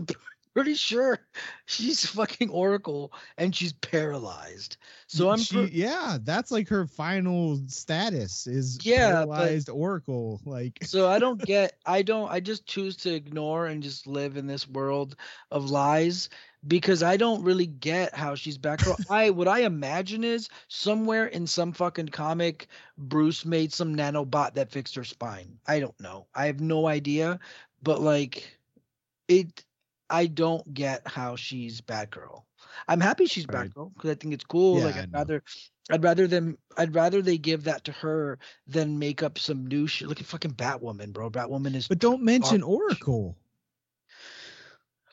pretty 0.53 0.75
sure 0.75 1.19
she's 1.65 2.05
fucking 2.05 2.49
Oracle 2.49 3.11
and 3.37 3.55
she's 3.55 3.73
paralyzed. 3.73 4.77
So 5.07 5.29
I'm 5.29 5.39
She, 5.39 5.55
per- 5.55 5.69
yeah, 5.71 6.17
that's 6.21 6.51
like 6.51 6.67
her 6.69 6.85
final 6.87 7.59
status 7.67 8.47
is 8.47 8.79
Yeah, 8.83 9.25
but- 9.25 9.35
paralyzed 9.35 9.69
Oracle. 9.69 10.41
Like, 10.45 10.79
so 10.83 11.09
I 11.09 11.19
don't 11.19 11.41
get 11.45 11.73
I 11.85 12.01
don't 12.01 12.31
I 12.31 12.39
just 12.39 12.65
choose 12.65 12.95
to 12.97 13.13
ignore 13.13 13.67
and 13.67 13.81
just 13.83 14.07
live 14.07 14.37
in 14.37 14.47
this 14.47 14.67
world 14.67 15.15
of 15.51 15.69
lies 15.69 16.29
because 16.65 17.03
I 17.03 17.17
don't 17.17 17.43
really 17.43 17.65
get 17.67 18.15
how 18.15 18.35
she's 18.35 18.57
back. 18.57 18.81
I 19.09 19.31
what 19.31 19.47
I 19.47 19.59
imagine 19.61 20.23
is 20.23 20.49
somewhere 20.67 21.25
in 21.27 21.45
some 21.47 21.73
fucking 21.73 22.09
comic 22.09 22.67
Bruce 22.97 23.43
made 23.45 23.73
some 23.73 23.95
nanobot 23.95 24.53
that 24.53 24.71
fixed 24.71 24.95
her 24.95 25.03
spine. 25.03 25.57
I 25.67 25.79
don't 25.79 25.99
know. 25.99 26.27
I 26.35 26.45
have 26.45 26.61
no 26.61 26.87
idea, 26.87 27.39
but 27.81 27.99
like 28.01 28.57
it 29.27 29.63
I 30.09 30.27
don't 30.27 30.73
get 30.73 31.07
how 31.07 31.35
she's 31.35 31.81
Batgirl. 31.81 32.43
I'm 32.87 32.99
happy 32.99 33.25
she's 33.25 33.47
Right. 33.47 33.69
Batgirl 33.69 33.93
because 33.93 34.11
I 34.11 34.15
think 34.15 34.33
it's 34.33 34.43
cool. 34.43 34.79
Yeah, 34.79 34.85
like 34.85 34.95
I'd 34.97 35.13
rather 35.13 35.43
I'd 35.91 36.03
rather 36.03 36.27
them 36.27 36.57
I'd 36.77 36.95
rather 36.95 37.21
they 37.21 37.37
give 37.37 37.65
that 37.65 37.83
to 37.85 37.91
her 37.93 38.39
than 38.67 38.99
make 38.99 39.23
up 39.23 39.37
some 39.39 39.67
new 39.67 39.87
shit. 39.87 40.07
Look 40.07 40.19
at 40.19 40.25
fucking 40.25 40.53
Batwoman, 40.53 41.13
bro. 41.13 41.29
Batwoman 41.29 41.75
is 41.75 41.87
but 41.87 41.99
don't 41.99 42.23
mention 42.23 42.61
garbage. 42.61 42.81
Oracle. 42.81 43.37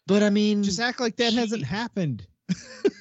but 0.06 0.22
I 0.22 0.30
mean 0.30 0.62
Just 0.62 0.80
act 0.80 1.00
like 1.00 1.16
that 1.16 1.32
hasn't 1.32 1.64
happened. 1.64 2.26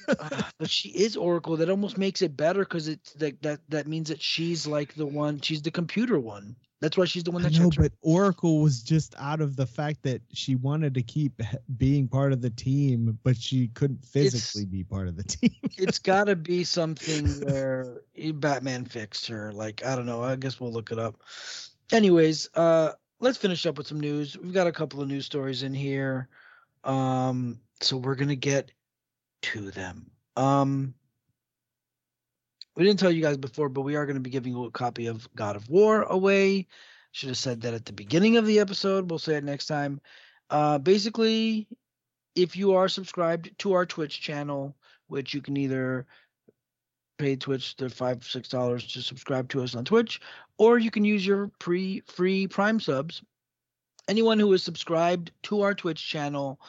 Uh, 0.08 0.42
but 0.58 0.70
she 0.70 0.88
is 0.88 1.16
Oracle. 1.16 1.56
That 1.56 1.70
almost 1.70 1.96
makes 1.96 2.22
it 2.22 2.36
better 2.36 2.60
because 2.60 2.88
it's 2.88 3.14
like 3.20 3.40
that. 3.42 3.60
That 3.68 3.86
means 3.86 4.08
that 4.08 4.20
she's 4.20 4.66
like 4.66 4.94
the 4.94 5.06
one. 5.06 5.40
She's 5.40 5.62
the 5.62 5.70
computer 5.70 6.18
one. 6.18 6.56
That's 6.80 6.96
why 6.96 7.04
she's 7.04 7.24
the 7.24 7.30
one 7.30 7.42
that 7.42 7.54
her- 7.54 7.68
but 7.68 7.92
Oracle 8.00 8.60
was 8.60 8.82
just 8.82 9.14
out 9.18 9.42
of 9.42 9.54
the 9.54 9.66
fact 9.66 10.02
that 10.04 10.22
she 10.32 10.56
wanted 10.56 10.94
to 10.94 11.02
keep 11.02 11.40
being 11.76 12.08
part 12.08 12.32
of 12.32 12.40
the 12.40 12.50
team, 12.50 13.18
but 13.22 13.36
she 13.36 13.68
couldn't 13.68 14.04
physically 14.04 14.64
be 14.64 14.82
part 14.82 15.06
of 15.06 15.16
the 15.16 15.24
team. 15.24 15.54
it's 15.76 15.98
got 15.98 16.24
to 16.24 16.36
be 16.36 16.64
something 16.64 17.26
where 17.42 18.00
Batman 18.34 18.86
fixed 18.86 19.26
her. 19.26 19.52
Like 19.52 19.84
I 19.84 19.94
don't 19.94 20.06
know. 20.06 20.22
I 20.22 20.36
guess 20.36 20.58
we'll 20.58 20.72
look 20.72 20.90
it 20.90 20.98
up. 20.98 21.20
Anyways, 21.92 22.48
uh, 22.54 22.92
let's 23.18 23.36
finish 23.36 23.66
up 23.66 23.76
with 23.76 23.86
some 23.86 24.00
news. 24.00 24.38
We've 24.38 24.54
got 24.54 24.66
a 24.66 24.72
couple 24.72 25.02
of 25.02 25.08
news 25.08 25.26
stories 25.26 25.62
in 25.62 25.74
here, 25.74 26.28
um, 26.84 27.60
so 27.80 27.98
we're 27.98 28.14
gonna 28.14 28.36
get 28.36 28.72
to 29.42 29.70
them. 29.70 30.10
Um, 30.36 30.94
we 32.76 32.84
didn't 32.84 33.00
tell 33.00 33.10
you 33.10 33.22
guys 33.22 33.36
before, 33.36 33.68
but 33.68 33.82
we 33.82 33.96
are 33.96 34.06
going 34.06 34.16
to 34.16 34.20
be 34.22 34.30
giving 34.30 34.54
a 34.54 34.70
copy 34.70 35.06
of 35.06 35.28
God 35.34 35.56
of 35.56 35.68
War 35.68 36.02
away. 36.02 36.66
Should 37.12 37.30
have 37.30 37.38
said 37.38 37.62
that 37.62 37.74
at 37.74 37.84
the 37.84 37.92
beginning 37.92 38.36
of 38.36 38.46
the 38.46 38.60
episode. 38.60 39.10
We'll 39.10 39.18
say 39.18 39.34
it 39.34 39.44
next 39.44 39.66
time. 39.66 40.00
Uh, 40.48 40.78
basically, 40.78 41.66
if 42.34 42.56
you 42.56 42.74
are 42.74 42.88
subscribed 42.88 43.50
to 43.58 43.72
our 43.72 43.84
Twitch 43.84 44.20
channel, 44.20 44.76
which 45.08 45.34
you 45.34 45.42
can 45.42 45.56
either 45.56 46.06
pay 47.18 47.36
Twitch 47.36 47.76
the 47.76 47.90
five 47.90 48.24
six 48.24 48.48
dollars 48.48 48.86
to 48.92 49.02
subscribe 49.02 49.48
to 49.50 49.62
us 49.62 49.74
on 49.74 49.84
Twitch, 49.84 50.20
or 50.56 50.78
you 50.78 50.90
can 50.90 51.04
use 51.04 51.26
your 51.26 51.50
pre 51.58 52.00
free 52.06 52.46
Prime 52.46 52.80
subs. 52.80 53.22
Anyone 54.08 54.38
who 54.38 54.52
is 54.52 54.62
subscribed 54.62 55.32
to 55.44 55.62
our 55.62 55.74
Twitch 55.74 56.04
channel 56.06 56.60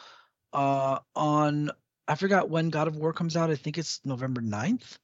uh, 0.52 0.98
on 1.14 1.70
I 2.08 2.16
forgot 2.16 2.50
when 2.50 2.70
God 2.70 2.88
of 2.88 2.96
War 2.96 3.12
comes 3.12 3.36
out. 3.36 3.50
I 3.50 3.56
think 3.56 3.78
it's 3.78 4.00
November 4.04 4.40
9th. 4.40 4.98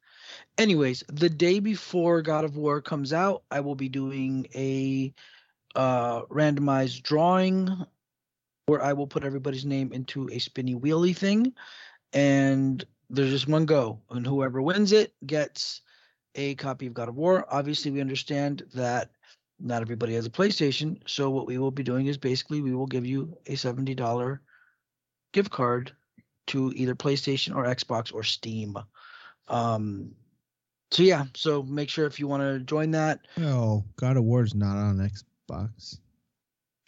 Anyways, 0.56 1.04
the 1.08 1.30
day 1.30 1.60
before 1.60 2.22
God 2.22 2.44
of 2.44 2.56
War 2.56 2.80
comes 2.80 3.12
out, 3.12 3.42
I 3.50 3.60
will 3.60 3.74
be 3.74 3.88
doing 3.88 4.46
a 4.54 5.12
uh, 5.74 6.22
randomized 6.22 7.02
drawing 7.02 7.68
where 8.66 8.82
I 8.82 8.92
will 8.92 9.06
put 9.06 9.24
everybody's 9.24 9.64
name 9.64 9.92
into 9.92 10.28
a 10.30 10.38
spinny 10.38 10.74
wheelie 10.74 11.16
thing, 11.16 11.54
and 12.12 12.84
there's 13.08 13.30
just 13.30 13.48
one 13.48 13.64
go, 13.64 14.00
and 14.10 14.26
whoever 14.26 14.60
wins 14.60 14.92
it 14.92 15.14
gets 15.26 15.80
a 16.34 16.54
copy 16.56 16.86
of 16.86 16.94
God 16.94 17.08
of 17.08 17.16
War. 17.16 17.46
Obviously, 17.50 17.90
we 17.90 18.00
understand 18.00 18.64
that 18.74 19.10
not 19.58 19.82
everybody 19.82 20.14
has 20.14 20.26
a 20.26 20.30
PlayStation, 20.30 20.98
so 21.06 21.30
what 21.30 21.46
we 21.46 21.58
will 21.58 21.70
be 21.70 21.82
doing 21.82 22.06
is 22.06 22.18
basically 22.18 22.60
we 22.60 22.74
will 22.74 22.86
give 22.86 23.06
you 23.06 23.36
a 23.46 23.56
seventy 23.56 23.94
dollar 23.94 24.42
gift 25.32 25.50
card 25.50 25.92
to 26.48 26.72
either 26.74 26.94
PlayStation 26.94 27.54
or 27.54 27.64
Xbox 27.64 28.12
or 28.12 28.22
Steam. 28.22 28.76
Um, 29.48 30.14
so 30.90 31.02
yeah, 31.02 31.24
so 31.34 31.62
make 31.62 31.90
sure 31.90 32.06
if 32.06 32.18
you 32.18 32.26
want 32.26 32.42
to 32.42 32.60
join 32.60 32.90
that. 32.92 33.20
Oh, 33.40 33.84
God 33.96 34.16
of 34.16 34.24
War's 34.24 34.54
not 34.54 34.76
on 34.76 34.96
Xbox. 34.98 35.98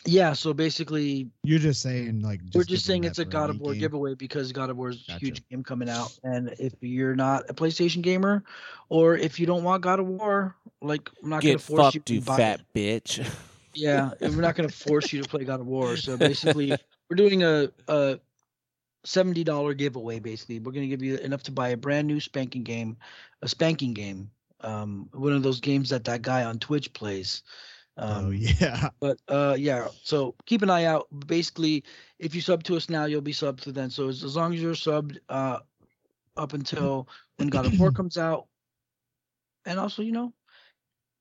Yeah, 0.07 0.33
so 0.33 0.55
basically 0.55 1.29
You're 1.43 1.59
just 1.59 1.83
saying 1.83 2.23
like 2.23 2.41
we're 2.55 2.61
just 2.63 2.71
just 2.71 2.87
saying 2.87 3.05
it's 3.05 3.19
a 3.19 3.25
God 3.27 3.51
of 3.51 3.61
War 3.61 3.73
game. 3.73 3.81
giveaway 3.81 4.15
because 4.15 4.51
God 4.51 4.71
of 4.71 4.79
War 4.79 4.89
is 4.89 5.05
a 5.09 5.13
Gotcha. 5.13 5.27
huge 5.27 5.43
game 5.51 5.63
coming 5.63 5.91
out, 5.91 6.11
and 6.25 6.55
if 6.59 6.73
you're 6.81 7.15
not 7.15 7.51
a 7.51 7.55
PlayStation 7.55 8.01
gamer, 8.01 8.43
or 8.89 9.17
if 9.17 9.39
you 9.39 9.45
don't 9.45 9.63
want 9.63 9.83
God 9.83 10.01
of 10.01 10.07
War, 10.07 10.57
like 10.81 11.11
I'm 11.23 11.29
not 11.29 11.43
Get 11.43 11.49
gonna 11.49 11.59
force 11.59 11.95
fucked, 11.95 12.09
you 12.11 12.15
you 12.15 12.21
to 12.23 12.27
buy 12.27 12.37
fat 12.39 12.61
it. 12.75 13.05
bitch. 13.05 13.31
Yeah, 13.75 14.11
and 14.21 14.35
we're 14.35 14.41
not 14.43 14.57
gonna 14.57 14.71
force 14.71 15.13
you 15.13 15.23
to 15.23 15.29
play 15.29 15.45
God 15.45 15.61
of 15.61 15.67
War. 15.67 15.97
So 15.97 16.17
basically, 16.17 16.77
we're 17.11 17.17
doing 17.17 17.43
a 17.43 17.71
a 17.89 18.19
seventy 19.05 19.45
dollar 19.45 19.75
giveaway. 19.75 20.19
Basically, 20.19 20.59
we're 20.59 20.73
gonna 20.73 20.87
give 20.87 21.03
you 21.03 21.17
enough 21.17 21.43
to 21.45 21.53
buy 21.53 21.69
a 21.69 21.77
brand 21.77 22.07
new 22.07 22.21
spanking 22.21 22.63
game, 22.63 22.97
a 23.43 23.49
spanking 23.49 23.95
game, 23.95 24.31
um, 24.61 25.09
one 25.13 25.33
of 25.33 25.43
those 25.43 25.61
games 25.61 25.91
that 25.91 26.05
that 26.05 26.23
guy 26.23 26.45
on 26.45 26.59
Twitch 26.59 26.93
plays. 26.93 27.43
Um, 27.97 28.27
oh 28.27 28.31
yeah. 28.31 28.89
but 29.01 29.19
uh 29.29 29.57
yeah 29.59 29.89
so 30.03 30.35
keep 30.47 30.63
an 30.63 30.71
eye 30.71 30.85
out 30.85 31.09
basically 31.27 31.85
if 32.19 32.35
you 32.35 32.41
sub 32.41 32.63
to 32.63 32.77
us 32.77 32.89
now 32.89 33.05
you'll 33.05 33.21
be 33.21 33.33
subbed 33.33 33.61
to 33.63 33.73
then 33.73 33.91
so 33.91 34.09
as, 34.09 34.25
as 34.25 34.37
long 34.37 34.55
as 34.55 34.63
you're 34.63 34.73
subbed 34.75 35.19
uh 35.29 35.59
up 36.37 36.55
until 36.55 37.09
when 37.37 37.49
god 37.49 37.67
of 37.67 37.79
war 37.79 37.91
comes 37.93 38.17
out 38.17 38.47
and 39.67 39.79
also 39.79 40.03
you 40.03 40.13
know 40.13 40.33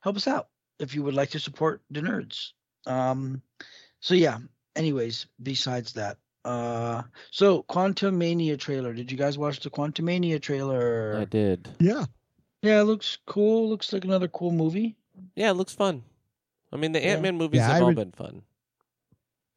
help 0.01 0.15
us 0.15 0.27
out 0.27 0.47
if 0.79 0.95
you 0.95 1.03
would 1.03 1.15
like 1.15 1.31
to 1.31 1.39
support 1.39 1.81
the 1.89 1.99
nerds 1.99 2.51
um 2.85 3.41
so 3.99 4.13
yeah 4.13 4.37
anyways 4.75 5.25
besides 5.41 5.93
that 5.93 6.17
uh 6.45 7.01
so 7.31 7.63
Quantumania 7.63 8.57
trailer 8.57 8.93
did 8.93 9.11
you 9.11 9.17
guys 9.17 9.37
watch 9.37 9.59
the 9.59 9.69
Quantumania 9.69 10.41
trailer 10.41 11.17
I 11.21 11.25
did. 11.25 11.67
Yeah. 11.79 12.05
yeah 12.61 12.79
it 12.81 12.85
looks 12.85 13.17
cool 13.25 13.67
looks 13.69 13.91
like 13.91 14.05
another 14.05 14.27
cool 14.29 14.51
movie 14.51 14.95
Yeah, 15.35 15.49
it 15.51 15.55
looks 15.55 15.73
fun. 15.73 16.01
I 16.71 16.77
mean, 16.77 16.91
the 16.93 17.01
Yeah. 17.01 17.13
Ant 17.13 17.21
Man 17.23 17.37
movies 17.37 17.59
Yeah, 17.59 17.67
have 17.67 17.75
I 17.77 17.81
all 17.81 17.89
re- 17.89 17.95
been 17.95 18.11
fun. 18.13 18.41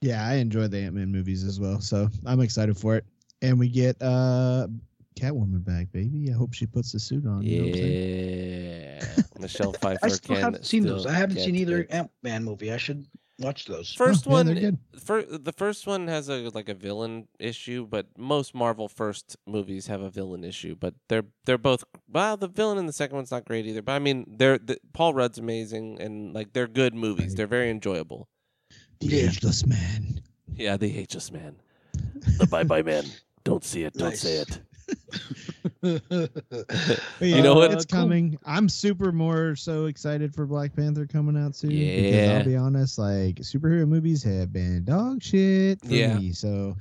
Yeah, 0.01 0.27
I 0.27 0.35
enjoy 0.35 0.67
the 0.67 0.78
Ant 0.78 0.94
Man 0.97 1.12
movies 1.12 1.44
as 1.44 1.61
well, 1.61 1.81
so 1.81 2.09
I'm 2.27 2.41
excited 2.41 2.77
for 2.77 2.97
it. 2.97 3.05
And 3.43 3.59
we 3.59 3.69
get 3.69 3.97
uh 4.02 4.67
Catwoman 5.15 5.62
back, 5.65 5.93
baby. 5.93 6.31
I 6.31 6.33
hope 6.35 6.55
she 6.55 6.67
puts 6.67 6.91
the 6.93 6.99
suit 6.99 7.27
on. 7.27 7.43
you 7.43 7.61
know 7.62 7.69
what 7.69 7.78
I'm? 7.78 7.85
Yeah, 7.86 9.23
Michelle 9.39 9.73
Pfeiffer. 9.81 10.07
i 10.07 10.09
still 10.09 10.35
can 10.36 10.44
haven't 10.44 10.65
seen 10.67 10.85
those 10.85 11.05
i 11.07 11.12
haven't 11.12 11.39
seen 11.39 11.55
either 11.57 11.86
ant-man 11.91 12.43
movie 12.44 12.73
i 12.73 12.77
should 12.77 13.05
watch 13.43 13.67
those 13.67 13.93
First 13.93 14.27
Oh, 14.27 14.31
yeah, 14.31 14.71
one, 14.71 14.79
fir- 14.99 15.27
the 15.27 15.53
first 15.53 15.87
one 15.87 16.09
has 16.09 16.29
a 16.29 16.49
like 16.55 16.69
a 16.69 16.75
villain 16.75 17.29
issue, 17.39 17.87
but 17.87 18.07
most 18.17 18.55
Marvel 18.55 18.89
first 18.89 19.37
movies 19.47 19.87
have 19.89 20.01
a 20.01 20.11
villain 20.11 20.45
issue. 20.45 20.75
But 20.79 20.95
they're 21.09 21.25
they're 21.45 21.59
both 21.59 21.85
well, 22.11 22.37
the 22.37 22.49
villain 22.49 22.79
in 22.79 22.87
the 22.87 22.93
second 22.93 23.17
one's 23.17 23.31
not 23.31 23.45
great 23.45 23.67
either. 23.67 23.83
But 23.83 23.93
I 23.93 23.99
mean, 23.99 24.25
they're 24.39 24.59
the, 24.59 24.79
Paul 24.93 25.15
Rudd's 25.15 25.39
amazing, 25.39 26.01
and 26.01 26.33
like 26.33 26.53
they're 26.53 26.67
good 26.69 26.95
movies. 26.95 27.29
Right. 27.29 27.37
They're 27.37 27.47
very 27.47 27.71
enjoyable. 27.71 28.29
The 29.01 29.09
Yeah. 29.09 29.29
ageless 29.29 29.67
man. 29.67 30.21
Yeah, 30.55 30.77
the 30.77 30.97
ageless 30.99 31.33
man, 31.33 31.57
the 32.39 32.47
bye 32.47 32.65
bye 32.65 32.83
man. 32.83 33.05
Don't 33.45 33.65
see 33.65 33.83
it. 33.85 33.95
Don't 33.95 34.17
say 34.17 34.37
it. 34.37 34.61
But 35.81 36.03
You 37.21 37.27
yeah, 37.29 37.43
know 37.43 37.55
what? 37.55 37.73
It's 37.73 37.85
Uh, 37.85 37.89
cool. 37.91 38.01
coming. 38.03 38.39
I'm 38.45 38.69
super 38.69 39.12
more 39.12 39.57
so 39.57 39.87
excited 39.87 40.35
for 40.35 40.47
Black 40.47 40.75
Panther 40.75 41.07
coming 41.07 41.37
out 41.37 41.55
soon. 41.55 41.71
Because 41.71 42.12
Yeah. 42.12 42.39
I'll 42.39 42.45
be 42.45 42.57
honest, 42.57 42.99
like 42.99 43.37
superhero 43.37 43.87
movies 43.87 44.23
have 44.23 44.53
been 44.53 44.85
dog 44.85 45.23
shit 45.23 45.81
for 45.81 45.93
Yeah. 45.95 46.19
me. 46.19 46.33
So 46.33 46.77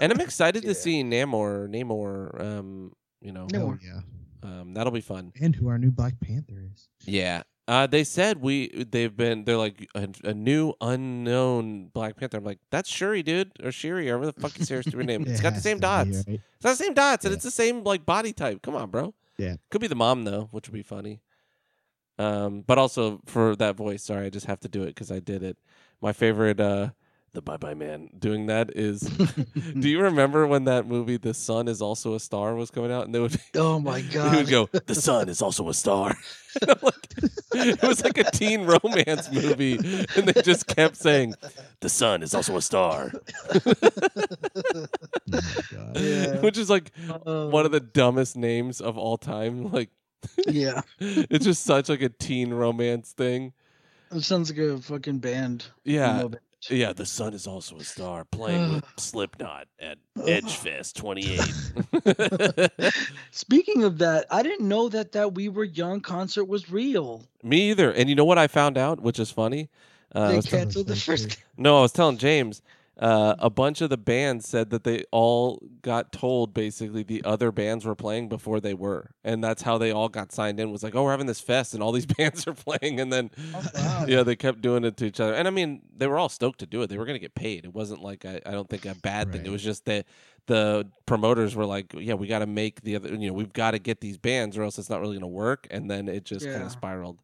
And 0.00 0.12
I'm 0.12 0.20
excited 0.20 0.64
Yeah. 0.64 0.70
to 0.70 0.74
see 0.74 1.02
Namor. 1.02 1.68
Namor. 1.68 2.40
Um, 2.40 2.92
you 3.20 3.32
know, 3.32 3.46
Namor. 3.48 3.78
oh, 3.82 4.02
yeah. 4.44 4.60
um, 4.60 4.74
that'll 4.74 4.92
be 4.92 5.00
fun. 5.00 5.32
And 5.40 5.54
who 5.54 5.68
our 5.68 5.78
new 5.78 5.90
Black 5.90 6.18
Panther 6.20 6.62
is. 6.72 6.88
Yeah. 7.04 7.42
Uh, 7.72 7.86
they 7.86 8.04
said 8.04 8.42
we 8.42 8.68
they've 8.90 9.16
been 9.16 9.44
they're 9.44 9.56
like 9.56 9.88
a, 9.94 10.06
a 10.24 10.34
new 10.34 10.74
unknown 10.82 11.86
Black 11.94 12.16
Panther. 12.16 12.36
I'm 12.36 12.44
like 12.44 12.58
that's 12.70 12.90
Shuri, 12.90 13.22
dude, 13.22 13.50
or 13.64 13.72
Shuri, 13.72 14.10
or 14.10 14.18
whatever 14.18 14.32
the 14.32 14.40
fuck 14.42 14.60
is 14.60 14.68
her 14.68 14.82
stupid 14.82 15.06
name. 15.06 15.22
It's 15.26 15.40
It 15.40 15.42
got 15.42 15.54
the 15.54 15.60
same 15.70 15.76
to 15.80 15.80
be, 15.80 16.12
dots. 16.12 16.24
right? 16.28 16.40
It's 16.56 16.62
got 16.64 16.70
the 16.76 16.84
same 16.84 16.94
dots, 16.94 17.24
and 17.24 17.32
it's 17.32 17.44
the 17.44 17.50
same 17.50 17.82
like 17.82 18.04
body 18.04 18.32
type. 18.34 18.60
Come 18.60 18.74
on, 18.76 18.90
bro. 18.90 19.14
Yeah. 19.38 19.56
Could 19.70 19.80
be 19.80 19.86
the 19.86 19.94
mom 19.94 20.24
though, 20.24 20.48
which 20.50 20.68
would 20.68 20.74
be 20.74 20.82
funny. 20.82 21.22
Um, 22.18 22.60
but 22.66 22.76
also 22.76 23.20
for 23.24 23.56
that 23.56 23.74
voice, 23.76 24.02
sorry, 24.04 24.26
I 24.26 24.30
just 24.30 24.46
have 24.46 24.60
to 24.60 24.68
do 24.68 24.82
it 24.82 24.88
because 24.88 25.10
I 25.10 25.18
did 25.20 25.42
it. 25.42 25.56
My 26.02 26.12
favorite, 26.12 26.60
uh, 26.60 26.90
the 27.34 27.40
Bye 27.42 27.56
Bye 27.56 27.74
Man 27.74 28.10
doing 28.18 28.46
that 28.46 28.70
is. 28.76 29.00
do 29.78 29.88
you 29.88 30.00
remember 30.00 30.46
when 30.46 30.64
that 30.64 30.86
movie, 30.86 31.16
The 31.16 31.32
Sun 31.32 31.66
is 31.68 31.80
Also 31.80 32.14
a 32.14 32.20
Star, 32.20 32.54
was 32.54 32.70
coming 32.70 32.92
out, 32.92 33.06
and 33.06 33.14
they 33.14 33.20
would 33.20 33.40
oh 33.56 33.78
my 33.78 34.00
god! 34.12 34.34
he 34.34 34.36
god 34.36 34.36
would 34.36 34.48
go, 34.48 34.68
"The 34.86 34.94
sun 34.94 35.28
is 35.28 35.40
also 35.42 35.68
a 35.68 35.74
star." 35.74 36.14
Like, 36.82 37.08
it 37.54 37.82
was 37.82 38.04
like 38.04 38.18
a 38.18 38.30
teen 38.30 38.66
romance 38.66 39.30
movie, 39.32 39.76
and 40.16 40.26
they 40.28 40.42
just 40.42 40.66
kept 40.66 40.96
saying, 40.96 41.32
"The 41.80 41.88
sun 41.88 42.22
is 42.22 42.34
also 42.34 42.56
a 42.58 42.62
star," 42.62 43.10
Oh 43.54 44.86
my 45.26 45.38
God. 45.70 45.96
Yeah. 45.96 46.40
which 46.40 46.58
is 46.58 46.68
like 46.68 46.92
one 47.24 47.64
of 47.64 47.72
the 47.72 47.80
um. 47.80 47.90
dumbest 47.94 48.36
names 48.36 48.80
of 48.82 48.98
all 48.98 49.16
time. 49.16 49.72
Like, 49.72 49.90
yeah 50.46 50.82
it's 51.00 51.44
just 51.44 51.64
such 51.64 51.88
like 51.88 52.00
a 52.02 52.08
teen 52.08 52.52
romance 52.54 53.12
thing. 53.12 53.52
it 54.14 54.22
sounds 54.22 54.50
like 54.50 54.58
a 54.60 54.78
fucking 54.78 55.18
band 55.18 55.64
Yeah, 55.84 56.18
emo 56.20 56.28
band. 56.28 56.40
Yeah. 56.70 56.92
The 56.92 57.06
sun 57.06 57.34
is 57.34 57.46
also 57.46 57.76
a 57.76 57.84
star, 57.84 58.24
playing 58.24 58.74
with 58.74 58.84
Slipknot 58.98 59.66
at 59.80 59.98
Edgefest 60.18 60.94
28. 60.94 62.92
speaking 63.30 63.84
of 63.84 63.98
that 63.98 64.26
i 64.30 64.42
didn't 64.42 64.66
know 64.66 64.88
that 64.88 65.12
that 65.12 65.34
we 65.34 65.48
were 65.48 65.64
young 65.64 66.00
concert 66.00 66.44
was 66.44 66.70
real 66.70 67.22
Me 67.42 67.70
either. 67.70 67.90
And 67.90 68.08
you 68.08 68.14
know 68.14 68.24
what 68.24 68.38
I 68.38 68.46
found 68.46 68.78
out, 68.78 69.00
which 69.00 69.18
is 69.18 69.30
funny. 69.30 69.68
Uh, 70.14 70.32
they 70.32 70.42
canceled 70.42 70.86
the 70.86 70.96
first. 70.96 71.38
No, 71.56 71.78
I 71.78 71.82
was 71.82 71.92
telling 71.92 72.18
James. 72.18 72.62
Uh, 73.02 73.34
a 73.40 73.50
bunch 73.50 73.80
of 73.80 73.90
the 73.90 73.96
bands 73.96 74.48
said 74.48 74.70
that 74.70 74.84
they 74.84 75.02
all 75.10 75.60
got 75.82 76.12
told 76.12 76.54
basically 76.54 77.02
the 77.02 77.20
other 77.24 77.50
bands 77.50 77.84
were 77.84 77.96
playing 77.96 78.28
before 78.28 78.60
they 78.60 78.74
were, 78.74 79.10
and 79.24 79.42
that's 79.42 79.62
how 79.62 79.76
they 79.76 79.90
all 79.90 80.08
got 80.08 80.30
signed 80.30 80.60
in. 80.60 80.70
Was 80.70 80.84
like, 80.84 80.94
oh, 80.94 81.02
we're 81.02 81.10
having 81.10 81.26
this 81.26 81.40
fest, 81.40 81.74
and 81.74 81.82
all 81.82 81.90
these 81.90 82.06
bands 82.18 82.46
are 82.46 82.54
playing, 82.54 83.00
and 83.00 83.12
then 83.12 83.30
Oh, 83.54 83.66
wow. 83.74 84.04
yeah, 84.06 84.22
they 84.22 84.36
kept 84.36 84.60
doing 84.60 84.84
it 84.84 84.96
to 84.98 85.04
each 85.06 85.18
other. 85.18 85.34
And 85.34 85.48
I 85.48 85.50
mean, 85.50 85.82
they 85.96 86.06
were 86.06 86.16
all 86.16 86.28
stoked 86.28 86.60
to 86.60 86.66
do 86.66 86.82
it. 86.82 86.86
They 86.90 86.96
were 86.96 87.04
going 87.04 87.16
to 87.16 87.20
get 87.20 87.34
paid. 87.34 87.64
It 87.64 87.74
wasn't 87.74 88.02
like 88.02 88.24
I, 88.24 88.40
I 88.46 88.52
don't 88.52 88.68
think 88.70 88.86
a 88.86 88.94
bad 88.94 89.32
thing. 89.32 89.44
It 89.46 89.50
was 89.50 89.64
just 89.64 89.84
that 89.86 90.06
the 90.46 90.86
promoters 91.04 91.56
were 91.56 91.66
like, 91.66 91.92
yeah, 91.94 92.14
we 92.14 92.28
got 92.28 92.38
to 92.38 92.46
make 92.46 92.82
the 92.82 92.96
other, 92.96 93.08
you 93.14 93.26
know, 93.28 93.32
we've 93.32 93.52
got 93.52 93.72
to 93.72 93.78
get 93.80 94.00
these 94.00 94.16
bands, 94.18 94.56
or 94.56 94.62
else 94.62 94.78
it's 94.78 94.90
not 94.90 95.00
really 95.00 95.14
going 95.14 95.20
to 95.22 95.26
work. 95.26 95.66
And 95.72 95.90
then 95.90 96.08
it 96.08 96.24
just 96.24 96.46
kind 96.46 96.62
of 96.62 96.70
spiraled. 96.72 97.18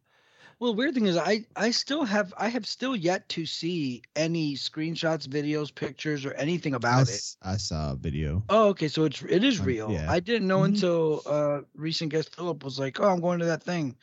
Well, 0.59 0.75
weird 0.75 0.93
thing 0.93 1.05
is, 1.05 1.15
I 1.15 1.45
I 1.55 1.71
still 1.71 2.03
have 2.03 2.33
I 2.37 2.49
have 2.49 2.67
still 2.67 2.95
yet 2.95 3.27
to 3.29 3.45
see 3.45 4.01
any 4.15 4.55
screenshots, 4.55 5.25
videos, 5.25 5.73
pictures, 5.73 6.25
or 6.25 6.33
anything 6.33 6.73
I, 6.73 6.77
about 6.77 7.09
it. 7.09 7.35
I 7.41 7.55
saw 7.55 7.93
a 7.93 7.95
video. 7.95 8.43
Oh, 8.49 8.67
okay, 8.69 8.89
so 8.89 9.05
it's 9.05 9.21
it 9.23 9.43
is 9.43 9.59
Um, 9.61 9.65
real. 9.65 9.91
yeah. 9.91 10.11
I 10.11 10.19
didn't 10.19 10.47
know 10.47 10.59
Mhm. 10.59 10.65
until 10.65 11.21
uh 11.25 11.61
recent 11.75 12.11
guest 12.11 12.35
Philip 12.35 12.63
was 12.63 12.77
like, 12.77 12.99
"Oh, 12.99 13.07
I'm 13.07 13.21
going 13.21 13.39
to 13.39 13.45
that 13.45 13.63
thing." 13.63 13.95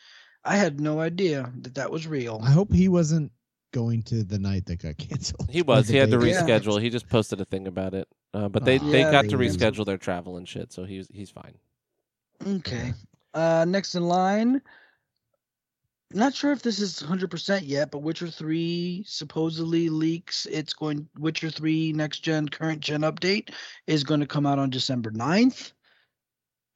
I 0.45 0.57
had 0.57 0.81
no 0.81 1.01
idea 1.01 1.53
that 1.63 1.75
that 1.75 1.91
was 1.91 2.07
real. 2.07 2.41
I 2.43 2.51
hope 2.53 2.73
he 2.73 2.89
wasn't 2.89 3.33
going 3.73 4.03
to 4.05 4.23
the 4.25 4.39
night 4.39 4.65
that 4.67 4.77
got 4.81 4.97
canceled. 4.97 5.51
He 5.51 5.61
was. 5.71 5.89
He 5.89 5.99
had 5.99 6.11
to 6.11 6.17
day 6.19 6.31
Yeah. 6.31 6.43
reschedule. 6.43 6.81
He 6.81 6.89
just 6.89 7.09
posted 7.11 7.41
a 7.41 7.45
thing 7.45 7.67
about 7.67 7.93
it. 7.93 8.09
Uh, 8.33 8.49
but 8.49 8.65
they, 8.65 8.79
Oh, 8.79 8.91
they 8.91 9.01
Yeah, 9.01 9.11
got 9.11 9.29
to 9.29 9.37
they- 9.37 9.47
reschedule 9.49 9.85
their 9.85 9.99
travel 9.99 10.37
and 10.39 10.49
shit, 10.49 10.73
so 10.73 10.85
he's 10.85 11.09
he's 11.13 11.29
fine. 11.31 11.59
Okay. 12.47 12.95
Uh, 13.35 13.67
next 13.69 13.95
in 13.95 14.05
line. 14.09 14.63
Not 16.13 16.35
sure 16.35 16.53
if 16.53 16.63
this 16.63 16.79
is 16.79 17.03
100% 17.03 17.65
yet, 17.65 17.91
but 17.91 17.99
Witcher 17.99 18.29
3 18.29 19.05
supposedly 19.07 19.89
leaks. 19.89 20.47
It's 20.47 20.73
going 20.73 21.09
Witcher 21.19 21.51
3 21.51 21.93
next 21.95 22.21
gen, 22.21 22.49
current 22.49 22.81
gen 22.81 23.01
update 23.01 23.51
is 23.87 24.05
going 24.05 24.21
to 24.21 24.27
come 24.27 24.47
out 24.47 24.59
on 24.59 24.71
December 24.71 25.11
9th. 25.11 25.73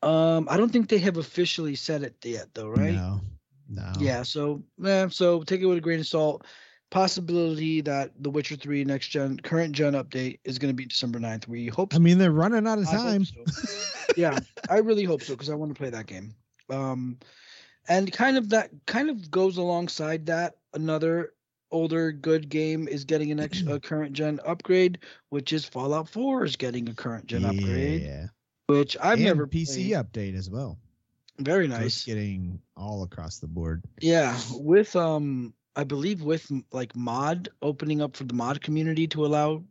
Um, 0.03 0.49
I 0.51 0.57
don't 0.57 0.71
think 0.71 0.89
they 0.89 0.99
have 0.99 1.19
officially 1.19 1.77
said 1.77 2.03
it 2.03 2.17
yet, 2.25 2.49
though, 2.55 2.69
right? 2.69 2.95
No, 2.95 3.21
no. 3.69 3.93
Yeah, 4.01 4.23
so 4.23 4.65
eh, 4.85 5.09
so 5.11 5.43
take 5.43 5.61
it 5.61 5.67
with 5.67 5.79
a 5.79 5.83
grain 5.83 6.01
of 6.01 6.07
salt. 6.07 6.45
Possibility 6.91 7.83
that 7.83 8.11
the 8.19 8.31
Witcher 8.31 8.57
3 8.57 8.85
next 8.85 9.09
gen, 9.09 9.39
current 9.39 9.73
gen 9.73 9.93
update 9.93 10.41
is 10.45 10.59
going 10.59 10.71
to 10.71 10.77
be 10.77 10.87
December 10.87 11.21
9th. 11.21 11.47
We 11.47 11.69
hope 11.69 11.95
I 11.95 11.99
mean, 11.99 12.19
they're 12.19 12.33
running 12.33 12.67
out 12.67 12.79
of 12.79 12.89
I 12.89 12.97
time. 12.97 13.25
so. 13.25 13.45
yeah, 14.17 14.41
I 14.69 14.79
really 14.79 15.05
hope 15.05 15.23
so 15.23 15.35
because 15.35 15.51
I 15.51 15.55
want 15.55 15.73
to 15.73 15.79
play 15.79 15.91
that 15.91 16.07
game. 16.07 16.35
Um, 16.69 17.19
and 17.89 18.11
kind 18.13 18.37
of 18.37 18.49
that 18.51 18.71
kind 18.87 19.11
of 19.11 19.31
goes 19.31 19.57
alongside 19.57 20.27
that. 20.27 20.57
Another 20.75 21.33
older 21.73 22.13
good 22.13 22.49
game 22.49 22.89
is 22.89 23.05
getting 23.05 23.31
an 23.33 23.41
ex- 23.41 23.63
a 23.67 23.79
current 23.89 24.13
gen 24.13 24.41
upgrade, 24.47 24.99
which 25.31 25.53
is 25.53 25.65
Fallout 25.65 26.09
4 26.09 26.45
is 26.45 26.57
getting 26.57 26.89
a 26.89 26.95
current 26.95 27.27
gen 27.27 27.45
upgrade, 27.45 28.03
Yeah. 28.03 28.27
which 28.67 28.97
I've 29.01 29.15
and 29.15 29.25
never 29.25 29.47
PC 29.47 29.91
played. 29.93 29.93
update 30.33 30.37
as 30.37 30.51
well. 30.51 30.79
Very 31.39 31.67
nice. 31.69 32.05
getting 32.05 32.61
all 32.77 33.03
across 33.03 33.39
the 33.39 33.47
board. 33.47 33.83
Yeah, 34.01 34.39
with 34.53 34.95
um, 34.95 35.55
I 35.75 35.85
believe 35.85 36.23
with 36.23 36.51
like 36.73 36.95
mod 36.95 37.49
opening 37.63 38.03
up 38.03 38.15
for 38.17 38.25
the 38.25 38.35
mod 38.35 38.61
community 38.61 39.07
to 39.09 39.25
allow 39.25 39.63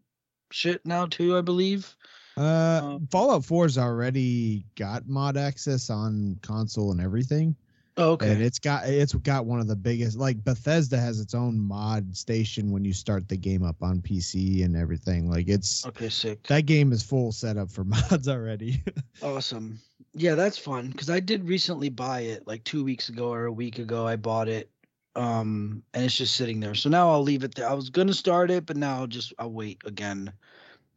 shit 0.51 0.83
now 0.85 1.05
too. 1.05 1.37
I 1.37 1.41
believe. 1.41 1.95
Uh, 2.37 2.81
Um, 2.95 3.07
Fallout 3.11 3.43
4's 3.43 3.77
already 3.77 4.65
got 4.75 5.07
mod 5.07 5.35
access 5.37 5.89
on 5.89 6.39
console 6.41 6.91
and 6.91 7.01
everything, 7.01 7.55
Oh, 7.99 8.11
okay. 8.11 8.31
and 8.31 8.41
it's 8.41 8.59
got 8.59 8.87
it's 8.87 9.13
got 9.13 9.45
one 9.45 9.59
of 9.59 9.67
the 9.67 9.75
biggest. 9.75 10.17
Like 10.17 10.41
Bethesda 10.41 10.97
has 10.97 11.19
its 11.19 11.33
own 11.33 11.59
mod 11.59 12.15
station 12.15 12.71
when 12.71 12.85
you 12.85 12.93
start 12.93 13.27
the 13.27 13.35
game 13.35 13.61
up 13.61 13.75
on 13.83 13.99
PC 13.99 14.63
and 14.63 14.77
everything. 14.77 15.29
Like 15.29 15.49
it's 15.49 15.85
okay, 15.85 16.07
sick. 16.07 16.43
that 16.43 16.65
game 16.65 16.93
is 16.93 17.03
full 17.03 17.33
setup 17.33 17.69
for 17.69 17.83
mods 18.11 18.29
already. 18.29 18.81
Awesome. 19.21 19.79
Yeah, 20.13 20.35
that's 20.35 20.57
fun 20.57 20.87
because 20.87 21.09
I 21.09 21.19
did 21.19 21.45
recently 21.49 21.89
buy 21.89 22.21
it 22.21 22.47
like 22.47 22.63
two 22.63 22.85
weeks 22.85 23.09
ago 23.09 23.33
or 23.33 23.45
a 23.47 23.51
week 23.51 23.79
ago. 23.79 24.07
I 24.07 24.15
bought 24.15 24.47
it, 24.47 24.69
um, 25.17 25.83
and 25.93 26.05
it's 26.05 26.15
just 26.15 26.37
sitting 26.37 26.61
there. 26.61 26.75
So 26.75 26.89
now 26.89 27.09
I'll 27.11 27.21
leave 27.21 27.43
it 27.43 27.53
there. 27.53 27.69
I 27.69 27.73
was 27.73 27.89
gonna 27.89 28.13
start 28.13 28.49
it, 28.49 28.65
but 28.65 28.77
now 28.77 28.95
I'll 28.95 29.07
just 29.07 29.33
I'll 29.37 29.51
wait 29.51 29.81
again. 29.85 30.31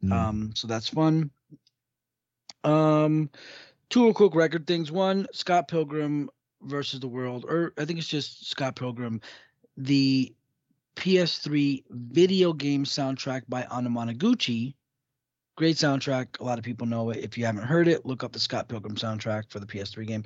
Mm. 0.01 0.13
Um, 0.13 0.51
so 0.55 0.67
that's 0.67 0.87
fun. 0.87 1.31
Um, 2.63 3.29
two 3.89 4.05
real 4.05 4.13
quick 4.13 4.35
record 4.35 4.65
things. 4.67 4.89
One, 4.89 5.27
Scott 5.33 5.67
Pilgrim 5.67 6.29
versus 6.65 6.99
the 6.99 7.07
World, 7.07 7.45
or 7.47 7.73
I 7.77 7.85
think 7.85 7.99
it's 7.99 8.07
just 8.07 8.49
Scott 8.49 8.75
Pilgrim, 8.75 9.21
the 9.77 10.33
PS3 10.95 11.83
video 11.89 12.53
game 12.53 12.85
soundtrack 12.85 13.43
by 13.47 13.63
Anamanaguchi. 13.63 14.75
Great 15.55 15.75
soundtrack. 15.75 16.39
A 16.39 16.43
lot 16.43 16.57
of 16.57 16.63
people 16.63 16.87
know 16.87 17.11
it. 17.11 17.17
If 17.17 17.37
you 17.37 17.45
haven't 17.45 17.65
heard 17.65 17.87
it, 17.87 18.05
look 18.05 18.23
up 18.23 18.31
the 18.31 18.39
Scott 18.39 18.67
Pilgrim 18.67 18.95
soundtrack 18.95 19.51
for 19.51 19.59
the 19.59 19.67
PS3 19.67 20.07
game. 20.07 20.23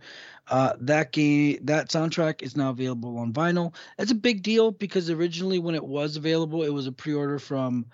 Uh, 0.48 0.74
that 0.80 1.12
game, 1.12 1.60
that 1.64 1.90
soundtrack 1.90 2.42
is 2.42 2.56
now 2.56 2.70
available 2.70 3.18
on 3.18 3.34
vinyl. 3.34 3.74
That's 3.98 4.12
a 4.12 4.16
big 4.16 4.42
deal 4.42 4.72
because 4.72 5.10
originally, 5.10 5.60
when 5.60 5.76
it 5.76 5.84
was 5.84 6.16
available, 6.16 6.64
it 6.64 6.74
was 6.74 6.88
a 6.88 6.94
pre-order 6.94 7.40
from 7.40 7.86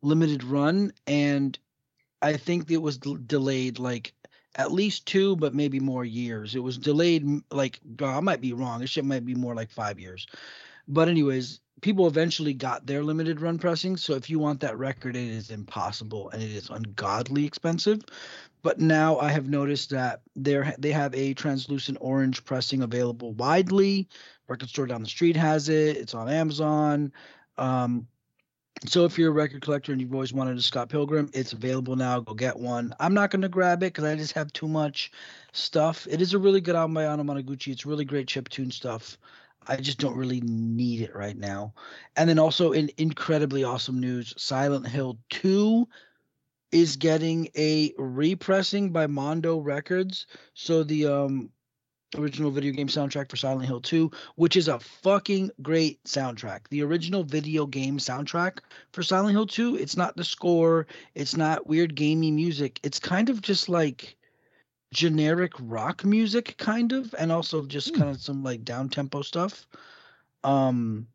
Limited 0.00 0.44
Run, 0.44 0.92
and 1.06 1.58
I 2.22 2.36
think 2.36 2.70
it 2.70 2.82
was 2.82 2.96
delayed 2.96 3.78
like 3.78 4.14
at 4.58 4.72
least 4.72 5.06
two, 5.06 5.36
but 5.36 5.54
maybe 5.54 5.78
more 5.78 6.04
years. 6.04 6.56
It 6.56 6.62
was 6.62 6.76
delayed 6.76 7.24
like 7.52 7.80
God, 7.96 8.16
I 8.16 8.20
might 8.20 8.40
be 8.40 8.52
wrong. 8.52 8.80
This 8.80 8.90
shit 8.90 9.04
might 9.04 9.24
be 9.24 9.36
more 9.36 9.54
like 9.54 9.70
five 9.70 10.00
years. 10.00 10.26
But 10.88 11.08
anyways, 11.08 11.60
people 11.80 12.08
eventually 12.08 12.54
got 12.54 12.84
their 12.84 13.04
limited 13.04 13.40
run 13.40 13.58
pressing. 13.58 13.96
So 13.96 14.14
if 14.14 14.28
you 14.28 14.40
want 14.40 14.60
that 14.60 14.76
record, 14.76 15.14
it 15.16 15.28
is 15.28 15.50
impossible 15.50 16.30
and 16.30 16.42
it 16.42 16.50
is 16.50 16.70
ungodly 16.70 17.44
expensive. 17.44 18.00
But 18.62 18.80
now 18.80 19.18
I 19.18 19.30
have 19.30 19.48
noticed 19.48 19.90
that 19.90 20.22
they 20.34 20.60
they 20.78 20.90
have 20.90 21.14
a 21.14 21.34
translucent 21.34 21.98
orange 22.00 22.44
pressing 22.44 22.82
available 22.82 23.32
widely. 23.34 24.08
Record 24.48 24.68
store 24.68 24.86
down 24.86 25.02
the 25.02 25.08
street 25.08 25.36
has 25.36 25.68
it. 25.68 25.96
It's 25.96 26.14
on 26.14 26.28
Amazon. 26.28 27.12
Um, 27.58 28.08
so 28.86 29.04
if 29.04 29.18
you're 29.18 29.30
a 29.30 29.34
record 29.34 29.62
collector 29.62 29.92
and 29.92 30.00
you've 30.00 30.14
always 30.14 30.32
wanted 30.32 30.56
a 30.56 30.62
Scott 30.62 30.88
Pilgrim, 30.88 31.30
it's 31.32 31.52
available 31.52 31.96
now. 31.96 32.20
Go 32.20 32.34
get 32.34 32.58
one. 32.58 32.94
I'm 33.00 33.14
not 33.14 33.30
going 33.30 33.42
to 33.42 33.48
grab 33.48 33.82
it 33.82 33.92
because 33.92 34.04
I 34.04 34.14
just 34.16 34.32
have 34.32 34.52
too 34.52 34.68
much 34.68 35.10
stuff. 35.52 36.06
It 36.10 36.22
is 36.22 36.34
a 36.34 36.38
really 36.38 36.60
good 36.60 36.76
album 36.76 36.94
by 36.94 37.04
Anamanaguchi. 37.04 37.72
It's 37.72 37.86
really 37.86 38.04
great 38.04 38.28
chip 38.28 38.48
tune 38.48 38.70
stuff. 38.70 39.18
I 39.66 39.76
just 39.76 39.98
don't 39.98 40.16
really 40.16 40.40
need 40.40 41.02
it 41.02 41.14
right 41.14 41.36
now. 41.36 41.74
And 42.16 42.28
then 42.28 42.38
also 42.38 42.72
in 42.72 42.90
incredibly 42.96 43.64
awesome 43.64 44.00
news, 44.00 44.32
Silent 44.36 44.86
Hill 44.86 45.18
2 45.30 45.86
is 46.72 46.96
getting 46.96 47.48
a 47.56 47.92
repressing 47.98 48.92
by 48.92 49.06
Mondo 49.06 49.58
Records. 49.58 50.26
So 50.54 50.82
the 50.82 51.06
um 51.06 51.50
original 52.16 52.50
video 52.50 52.72
game 52.72 52.88
soundtrack 52.88 53.30
for 53.30 53.36
Silent 53.36 53.66
Hill 53.66 53.80
2, 53.80 54.10
which 54.36 54.56
is 54.56 54.68
a 54.68 54.78
fucking 54.78 55.50
great 55.62 56.02
soundtrack. 56.04 56.68
The 56.70 56.82
original 56.82 57.24
video 57.24 57.66
game 57.66 57.98
soundtrack 57.98 58.58
for 58.92 59.02
Silent 59.02 59.32
Hill 59.32 59.46
2, 59.46 59.76
it's 59.76 59.96
not 59.96 60.16
the 60.16 60.24
score, 60.24 60.86
it's 61.14 61.36
not 61.36 61.66
weird 61.66 61.94
gamey 61.94 62.30
music. 62.30 62.80
It's 62.82 62.98
kind 62.98 63.28
of 63.28 63.42
just 63.42 63.68
like 63.68 64.16
generic 64.92 65.52
rock 65.60 66.04
music 66.04 66.56
kind 66.56 66.92
of 66.92 67.14
and 67.18 67.30
also 67.30 67.66
just 67.66 67.94
Hmm. 67.94 68.00
kind 68.00 68.10
of 68.10 68.20
some 68.22 68.42
like 68.42 68.64
down 68.64 68.88
tempo 68.88 69.22
stuff. 69.22 69.66
Um 70.44 71.08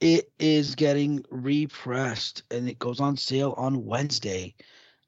it 0.00 0.30
is 0.38 0.74
getting 0.74 1.24
repressed 1.30 2.42
and 2.50 2.68
it 2.68 2.78
goes 2.78 3.00
on 3.00 3.16
sale 3.16 3.54
on 3.56 3.84
Wednesday 3.84 4.54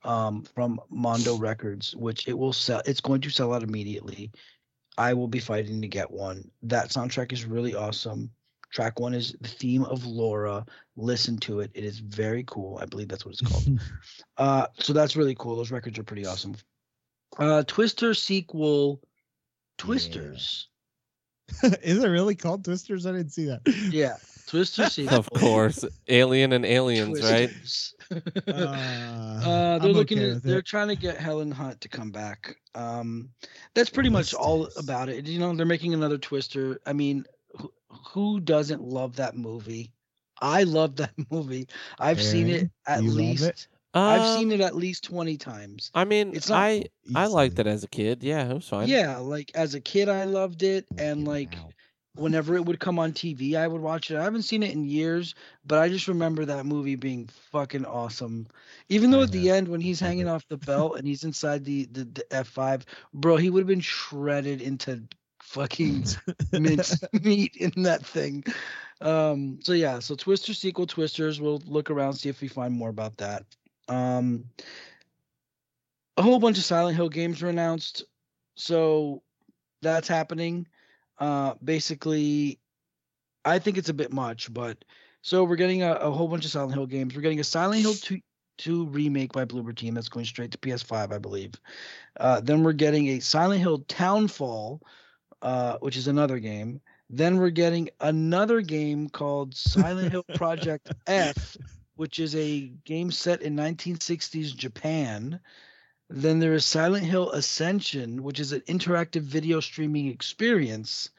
um 0.04 0.42
from 0.44 0.80
Mondo 0.90 1.36
Records, 1.36 1.94
which 1.96 2.26
it 2.28 2.38
will 2.38 2.52
sell 2.52 2.82
it's 2.86 3.00
going 3.00 3.20
to 3.22 3.30
sell 3.30 3.52
out 3.54 3.62
immediately. 3.62 4.32
I 4.98 5.14
will 5.14 5.28
be 5.28 5.40
fighting 5.40 5.80
to 5.82 5.88
get 5.88 6.10
one. 6.10 6.50
That 6.62 6.88
soundtrack 6.88 7.32
is 7.32 7.44
really 7.44 7.74
awesome. 7.74 8.30
Track 8.70 8.98
one 8.98 9.14
is 9.14 9.36
the 9.40 9.48
theme 9.48 9.84
of 9.84 10.04
Laura. 10.04 10.64
Listen 10.96 11.38
to 11.38 11.60
it. 11.60 11.70
It 11.74 11.84
is 11.84 11.98
very 11.98 12.44
cool. 12.46 12.78
I 12.80 12.86
believe 12.86 13.08
that's 13.08 13.24
what 13.24 13.32
it's 13.32 13.40
called. 13.40 13.80
uh, 14.38 14.66
so 14.78 14.92
that's 14.92 15.16
really 15.16 15.34
cool. 15.34 15.56
Those 15.56 15.70
records 15.70 15.98
are 15.98 16.04
pretty 16.04 16.26
awesome. 16.26 16.56
Uh, 17.38 17.62
Twister 17.66 18.14
sequel, 18.14 19.00
Twisters. 19.78 20.68
is 21.62 22.02
it 22.02 22.08
really 22.08 22.34
called 22.34 22.64
Twisters? 22.64 23.06
I 23.06 23.12
didn't 23.12 23.30
see 23.30 23.46
that. 23.46 23.60
Yeah, 23.90 24.16
Twister 24.46 24.88
sequel. 24.88 25.18
Of 25.18 25.30
course, 25.30 25.84
Alien 26.08 26.52
and 26.52 26.64
Aliens, 26.64 27.20
right? 27.22 27.48
Twisters. 27.50 27.94
Uh, 28.46 28.50
Uh, 29.46 29.78
they're 29.78 29.90
I'm 29.90 29.96
looking 29.96 30.18
okay 30.18 30.30
at 30.32 30.42
they're 30.42 30.58
it. 30.58 30.66
trying 30.66 30.88
to 30.88 30.96
get 30.96 31.16
Helen 31.18 31.50
Hunt 31.50 31.80
to 31.82 31.88
come 31.88 32.10
back. 32.10 32.56
Um, 32.74 33.30
that's 33.74 33.90
pretty 33.90 34.08
much 34.10 34.32
all 34.34 34.68
about 34.76 35.08
it. 35.08 35.26
You 35.26 35.38
know, 35.38 35.54
they're 35.54 35.66
making 35.66 35.92
another 35.94 36.18
Twister. 36.18 36.80
I 36.86 36.92
mean, 36.92 37.24
who, 37.58 37.72
who 37.88 38.40
doesn't 38.40 38.82
love 38.82 39.16
that 39.16 39.36
movie? 39.36 39.92
I 40.40 40.62
love 40.64 40.96
that 40.96 41.12
movie. 41.30 41.68
I've 41.98 42.22
seen 42.22 42.48
it 42.48 42.70
at 42.86 43.02
you 43.02 43.08
love 43.08 43.16
least. 43.16 43.44
it? 43.44 43.66
I've 43.94 44.38
seen 44.38 44.48
Um, 44.52 44.52
it 44.52 44.60
at 44.60 44.76
least 44.76 45.04
twenty 45.04 45.36
times. 45.38 45.90
I 45.94 46.04
mean, 46.04 46.34
It's 46.36 46.48
not- 46.50 46.58
I 46.58 46.84
I 47.14 47.26
liked 47.26 47.58
it 47.58 47.66
as 47.66 47.82
a 47.82 47.88
kid. 47.88 48.22
Yeah, 48.22 48.48
it 48.50 48.54
was 48.54 48.68
fine. 48.68 48.88
Yeah, 48.88 49.16
like 49.18 49.50
as 49.54 49.74
a 49.74 49.80
kid, 49.80 50.08
I 50.10 50.24
loved 50.24 50.62
it, 50.62 50.84
and 50.98 51.26
like 51.26 51.54
Wow. 51.54 51.70
Whenever 52.16 52.56
it 52.56 52.64
would 52.64 52.80
come 52.80 52.98
on 52.98 53.12
TV, 53.12 53.54
I 53.54 53.66
would 53.66 53.80
watch 53.80 54.10
it. 54.10 54.16
I 54.16 54.24
haven't 54.24 54.42
seen 54.42 54.62
it 54.62 54.72
in 54.72 54.84
years, 54.84 55.34
but 55.64 55.78
I 55.78 55.88
just 55.88 56.08
remember 56.08 56.44
that 56.44 56.66
movie 56.66 56.96
being 56.96 57.28
fucking 57.52 57.84
awesome. 57.84 58.46
Even 58.88 59.10
though 59.10 59.22
at 59.22 59.32
the 59.32 59.50
end 59.50 59.68
when 59.68 59.80
he's 59.80 60.00
hanging 60.00 60.28
off 60.28 60.48
the 60.48 60.56
belt 60.56 60.98
and 60.98 61.06
he's 61.06 61.24
inside 61.24 61.64
the 61.64 61.86
the, 61.86 62.04
the 62.04 62.26
F5, 62.30 62.82
bro, 63.14 63.36
he 63.36 63.50
would 63.50 63.60
have 63.60 63.68
been 63.68 63.80
shredded 63.80 64.60
into 64.60 65.02
fucking 65.42 66.04
minced 66.52 67.04
meat 67.24 67.56
in 67.56 67.82
that 67.82 68.04
thing. 68.04 68.44
Um, 69.00 69.58
so 69.62 69.72
yeah, 69.72 69.98
so 69.98 70.14
Twister 70.14 70.54
sequel 70.54 70.86
Twisters. 70.86 71.40
We'll 71.40 71.62
look 71.66 71.90
around 71.90 72.14
see 72.14 72.28
if 72.28 72.40
we 72.40 72.48
find 72.48 72.72
more 72.72 72.88
about 72.88 73.16
that. 73.18 73.44
Um, 73.88 74.44
a 76.16 76.22
whole 76.22 76.38
bunch 76.38 76.58
of 76.58 76.64
Silent 76.64 76.96
Hill 76.96 77.08
games 77.08 77.42
were 77.42 77.50
announced, 77.50 78.04
so 78.54 79.22
that's 79.82 80.08
happening. 80.08 80.66
Uh, 81.18 81.54
basically, 81.62 82.58
I 83.44 83.58
think 83.58 83.78
it's 83.78 83.88
a 83.88 83.94
bit 83.94 84.12
much, 84.12 84.52
but 84.52 84.84
so 85.22 85.44
we're 85.44 85.56
getting 85.56 85.82
a, 85.82 85.92
a 85.92 86.10
whole 86.10 86.28
bunch 86.28 86.44
of 86.44 86.50
Silent 86.50 86.74
Hill 86.74 86.86
games. 86.86 87.14
We're 87.14 87.22
getting 87.22 87.40
a 87.40 87.44
Silent 87.44 87.80
Hill 87.82 87.94
2, 87.94 88.20
2 88.58 88.86
remake 88.86 89.32
by 89.32 89.44
Bloober 89.44 89.74
Team 89.74 89.94
that's 89.94 90.08
going 90.08 90.24
straight 90.24 90.52
to 90.52 90.58
PS5, 90.58 91.12
I 91.12 91.18
believe. 91.18 91.54
Uh, 92.18 92.40
then 92.40 92.62
we're 92.62 92.72
getting 92.72 93.08
a 93.08 93.20
Silent 93.20 93.60
Hill 93.60 93.78
Townfall, 93.88 94.80
uh, 95.42 95.78
which 95.80 95.96
is 95.96 96.06
another 96.06 96.38
game. 96.38 96.80
Then 97.08 97.38
we're 97.38 97.50
getting 97.50 97.88
another 98.00 98.60
game 98.60 99.08
called 99.08 99.54
Silent 99.54 100.10
Hill 100.10 100.24
Project 100.34 100.92
F, 101.06 101.56
which 101.94 102.18
is 102.18 102.34
a 102.34 102.72
game 102.84 103.10
set 103.10 103.42
in 103.42 103.56
1960s 103.56 104.54
Japan. 104.54 105.40
Then 106.08 106.38
there 106.38 106.54
is 106.54 106.64
Silent 106.64 107.04
Hill 107.04 107.30
Ascension, 107.32 108.22
which 108.22 108.38
is 108.38 108.52
an 108.52 108.60
interactive 108.62 109.22
video 109.22 109.60
streaming 109.60 110.06
experience. 110.06 111.10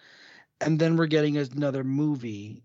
And 0.62 0.80
then 0.80 0.96
we're 0.96 1.08
getting 1.08 1.38
another 1.38 1.84
movie, 1.84 2.64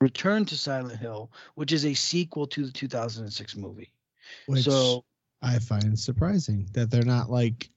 Return 0.00 0.44
to 0.46 0.56
Silent 0.56 0.98
Hill, 0.98 1.30
which 1.56 1.72
is 1.72 1.84
a 1.84 1.94
sequel 1.94 2.46
to 2.48 2.66
the 2.66 2.72
2006 2.72 3.56
movie. 3.56 3.92
Which 4.46 4.64
so 4.64 5.04
I 5.42 5.58
find 5.58 5.98
surprising 5.98 6.68
that 6.72 6.90
they're 6.90 7.02
not 7.02 7.30
like 7.30 7.68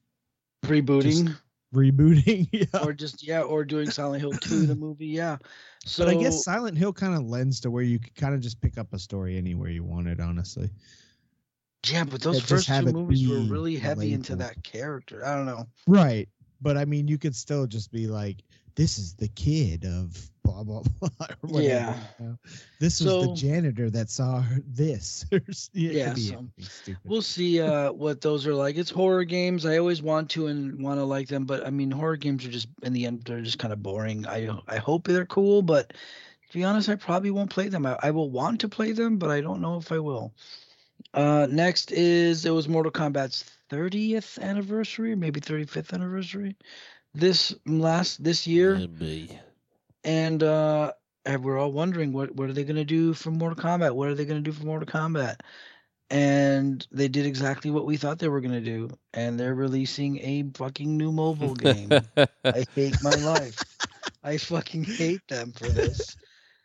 rebooting 0.65 1.35
rebooting. 1.73 2.47
yeah. 2.51 2.83
or 2.83 2.93
just 2.93 3.25
yeah, 3.25 3.41
or 3.41 3.63
doing 3.63 3.89
Silent 3.89 4.21
Hill 4.21 4.31
2 4.31 4.65
the 4.65 4.75
movie, 4.75 5.07
yeah. 5.07 5.37
So 5.85 6.05
but 6.05 6.15
I 6.15 6.19
guess 6.19 6.43
Silent 6.43 6.77
Hill 6.77 6.93
kind 6.93 7.15
of 7.15 7.23
lends 7.23 7.59
to 7.61 7.71
where 7.71 7.83
you 7.83 7.99
could 7.99 8.15
kind 8.15 8.33
of 8.33 8.41
just 8.41 8.61
pick 8.61 8.77
up 8.77 8.93
a 8.93 8.99
story 8.99 9.37
anywhere 9.37 9.69
you 9.69 9.83
wanted, 9.83 10.19
honestly. 10.19 10.69
Yeah, 11.91 12.03
but 12.03 12.21
those 12.21 12.41
first 12.41 12.67
two 12.67 12.91
movies 12.91 13.27
were 13.27 13.39
really 13.39 13.75
heavy 13.75 14.13
into 14.13 14.35
that 14.37 14.61
character. 14.63 15.25
I 15.25 15.35
don't 15.35 15.45
know. 15.45 15.67
Right. 15.87 16.27
But 16.61 16.77
I 16.77 16.85
mean, 16.85 17.07
you 17.07 17.17
could 17.17 17.35
still 17.35 17.67
just 17.67 17.91
be 17.91 18.07
like, 18.07 18.37
this 18.75 18.97
is 18.97 19.13
the 19.15 19.27
kid 19.29 19.85
of 19.85 20.29
blah, 20.43 20.63
blah, 20.63 20.81
blah. 20.99 21.09
or 21.19 21.49
whatever, 21.49 21.61
Yeah. 21.61 21.97
you 22.19 22.25
know? 22.25 22.37
This 22.79 23.01
was 23.01 23.27
the 23.27 23.33
janitor 23.33 23.89
that 23.91 24.09
saw 24.09 24.43
this. 24.65 25.25
Or 25.31 25.41
s- 25.49 25.69
it 25.73 25.87
could 25.87 25.95
Yeah, 25.95 26.13
so. 26.13 26.93
We'll 27.03 27.21
see 27.21 27.59
uh, 27.61 27.91
what 27.91 28.21
those 28.21 28.47
are 28.47 28.53
like. 28.53 28.77
It's 28.77 28.89
horror 28.89 29.23
games. 29.23 29.65
I 29.65 29.77
always 29.77 30.01
want 30.01 30.29
to 30.31 30.47
and 30.47 30.81
want 30.81 30.99
to 30.99 31.03
like 31.03 31.27
them, 31.27 31.45
but 31.45 31.65
I 31.65 31.69
mean, 31.69 31.91
horror 31.91 32.17
games 32.17 32.45
are 32.45 32.49
just 32.51 32.67
in 32.83 32.93
the 32.93 33.05
end 33.05 33.23
they're 33.23 33.41
just 33.41 33.59
kind 33.59 33.73
of 33.73 33.83
boring. 33.83 34.25
I 34.27 34.49
I 34.67 34.77
hope 34.77 35.07
they're 35.07 35.25
cool, 35.25 35.61
but 35.61 35.91
to 35.91 36.53
be 36.57 36.63
honest, 36.63 36.87
I 36.89 36.95
probably 36.95 37.29
won't 37.31 37.49
play 37.49 37.67
them. 37.67 37.85
I, 37.85 37.97
I 38.01 38.11
will 38.11 38.29
want 38.29 38.61
to 38.61 38.69
play 38.69 38.93
them, 38.93 39.17
but 39.17 39.29
I 39.29 39.41
don't 39.41 39.61
know 39.61 39.77
if 39.77 39.91
I 39.91 39.99
will. 39.99 40.33
Uh, 41.13 41.47
next 41.49 41.91
is 41.91 42.45
it 42.45 42.51
was 42.51 42.67
Mortal 42.67 42.91
Kombat's 42.91 43.45
30th 43.69 44.39
anniversary, 44.39 45.15
maybe 45.15 45.39
35th 45.39 45.93
anniversary, 45.93 46.55
this 47.13 47.53
last 47.65 48.23
this 48.23 48.45
year 48.47 48.75
Could 48.77 48.99
be. 48.99 49.39
and 50.03 50.43
uh 50.43 50.91
and 51.25 51.43
we're 51.43 51.57
all 51.57 51.71
wondering 51.71 52.13
what 52.13 52.35
what 52.35 52.49
are 52.49 52.53
they 52.53 52.63
going 52.63 52.77
to 52.77 52.85
do 52.85 53.13
for 53.13 53.31
Mortal 53.31 53.61
Kombat? 53.61 53.93
What 53.95 54.09
are 54.09 54.15
they 54.15 54.25
going 54.25 54.43
to 54.43 54.49
do 54.49 54.55
for 54.57 54.65
Mortal 54.65 54.87
Kombat? 54.87 55.37
And 56.09 56.85
they 56.91 57.09
did 57.09 57.25
exactly 57.25 57.69
what 57.69 57.85
we 57.85 57.97
thought 57.97 58.19
they 58.19 58.29
were 58.29 58.39
going 58.39 58.53
to 58.53 58.61
do, 58.61 58.89
and 59.13 59.37
they're 59.37 59.53
releasing 59.53 60.19
a 60.19 60.43
fucking 60.55 60.95
new 60.95 61.11
mobile 61.11 61.53
game. 61.55 61.89
I 62.45 62.65
hate 62.75 63.01
my 63.01 63.15
life. 63.15 63.61
I 64.23 64.37
fucking 64.37 64.85
hate 64.85 65.27
them 65.27 65.51
for 65.51 65.67
this. 65.67 66.15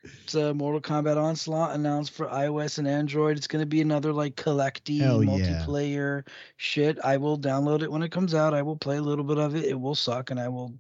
It's 0.05 0.35
a 0.35 0.53
Mortal 0.53 0.81
Kombat 0.81 1.17
Onslaught 1.17 1.75
announced 1.75 2.13
for 2.13 2.27
iOS 2.27 2.79
and 2.79 2.89
Android. 2.89 3.37
It's 3.37 3.47
going 3.47 3.63
to 3.63 3.67
be 3.67 3.81
another 3.81 4.13
like 4.13 4.35
collecty 4.35 5.01
Hell 5.01 5.23
yeah. 5.23 5.31
multiplayer 5.31 6.27
shit. 6.57 6.99
I 7.05 7.17
will 7.17 7.39
download 7.39 7.83
it 7.83 7.93
when 7.93 8.03
it 8.03 8.11
comes 8.11 8.35
out. 8.35 8.55
I 8.55 8.63
will 8.63 8.77
play 8.77 8.97
a 8.97 9.03
little 9.03 9.25
bit 9.25 9.39
of 9.39 9.55
it. 9.55 9.65
It 9.65 9.81
will 9.81 9.95
suck, 9.95 10.31
and 10.31 10.41
I 10.41 10.49
will 10.49 10.75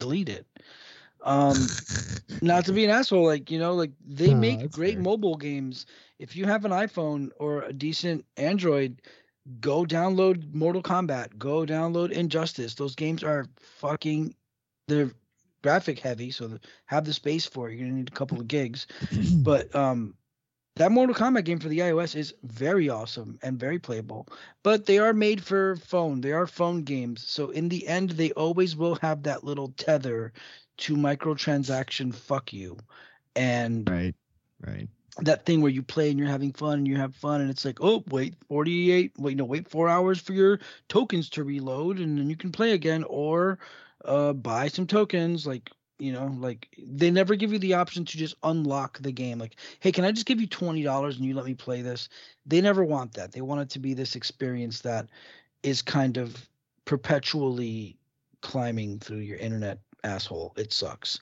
delete 0.00 0.28
it. 0.28 0.46
Um, 1.22 1.56
not 2.42 2.64
to 2.64 2.72
be 2.72 2.84
an 2.84 2.90
asshole, 2.90 3.26
like 3.26 3.50
you 3.50 3.58
know, 3.58 3.74
like 3.74 3.92
they 4.04 4.34
make 4.34 4.70
great 4.72 4.98
mobile 4.98 5.36
games. 5.36 5.86
If 6.18 6.34
you 6.34 6.46
have 6.46 6.64
an 6.64 6.72
iPhone 6.72 7.30
or 7.38 7.62
a 7.62 7.72
decent 7.72 8.24
Android, 8.36 9.02
go 9.60 9.84
download 9.84 10.52
Mortal 10.52 10.82
Kombat. 10.82 11.38
Go 11.38 11.64
download 11.64 12.10
Injustice. 12.10 12.74
Those 12.74 12.96
games 12.96 13.22
are 13.22 13.46
fucking. 13.56 14.34
They're 14.88 15.12
graphic 15.68 15.98
heavy, 15.98 16.30
so 16.30 16.58
have 16.86 17.04
the 17.04 17.12
space 17.12 17.44
for 17.44 17.68
it. 17.68 17.76
You're 17.76 17.86
gonna 17.86 17.98
need 17.98 18.08
a 18.08 18.12
couple 18.12 18.40
of 18.40 18.48
gigs. 18.48 18.86
But 19.44 19.74
um, 19.74 20.14
that 20.76 20.92
Mortal 20.92 21.14
Kombat 21.14 21.44
game 21.44 21.58
for 21.58 21.68
the 21.68 21.80
iOS 21.80 22.16
is 22.16 22.34
very 22.42 22.88
awesome 22.88 23.38
and 23.42 23.60
very 23.60 23.78
playable. 23.78 24.28
But 24.62 24.86
they 24.86 24.98
are 24.98 25.12
made 25.12 25.44
for 25.44 25.76
phone. 25.76 26.22
They 26.22 26.32
are 26.32 26.46
phone 26.46 26.84
games. 26.84 27.22
So 27.28 27.50
in 27.50 27.68
the 27.68 27.86
end, 27.86 28.10
they 28.10 28.32
always 28.32 28.76
will 28.76 28.94
have 29.02 29.24
that 29.24 29.44
little 29.44 29.74
tether 29.76 30.32
to 30.78 30.96
microtransaction 30.96 32.14
fuck 32.14 32.52
you. 32.52 32.78
And 33.36 33.88
right. 33.90 34.14
Right. 34.66 34.88
that 35.18 35.44
thing 35.44 35.60
where 35.60 35.70
you 35.70 35.82
play 35.82 36.10
and 36.10 36.18
you're 36.18 36.28
having 36.28 36.52
fun 36.52 36.78
and 36.78 36.88
you 36.88 36.96
have 36.96 37.14
fun 37.14 37.40
and 37.42 37.50
it's 37.50 37.64
like, 37.64 37.78
oh 37.82 38.04
wait, 38.10 38.34
48, 38.48 39.12
wait, 39.18 39.36
no, 39.36 39.44
wait 39.44 39.68
four 39.68 39.88
hours 39.88 40.18
for 40.20 40.32
your 40.32 40.60
tokens 40.88 41.28
to 41.30 41.44
reload 41.44 41.98
and 41.98 42.18
then 42.18 42.30
you 42.30 42.36
can 42.36 42.52
play 42.52 42.72
again 42.72 43.04
or 43.08 43.58
uh 44.04 44.32
buy 44.32 44.68
some 44.68 44.86
tokens 44.86 45.46
like 45.46 45.70
you 45.98 46.12
know 46.12 46.26
like 46.38 46.68
they 46.78 47.10
never 47.10 47.34
give 47.34 47.52
you 47.52 47.58
the 47.58 47.74
option 47.74 48.04
to 48.04 48.16
just 48.16 48.36
unlock 48.42 48.98
the 48.98 49.12
game. 49.12 49.38
Like 49.38 49.56
hey 49.80 49.92
can 49.92 50.04
i 50.04 50.12
just 50.12 50.26
give 50.26 50.40
you 50.40 50.48
$20 50.48 51.16
and 51.16 51.24
you 51.24 51.34
let 51.34 51.44
me 51.44 51.54
play 51.54 51.82
this? 51.82 52.08
They 52.46 52.60
never 52.60 52.84
want 52.84 53.14
that. 53.14 53.32
They 53.32 53.40
want 53.40 53.62
it 53.62 53.70
to 53.70 53.78
be 53.78 53.94
this 53.94 54.16
experience 54.16 54.80
that 54.82 55.08
is 55.62 55.82
kind 55.82 56.16
of 56.16 56.36
perpetually 56.84 57.96
climbing 58.40 59.00
through 59.00 59.18
your 59.18 59.38
internet 59.38 59.80
asshole. 60.04 60.54
It 60.56 60.72
sucks. 60.72 61.20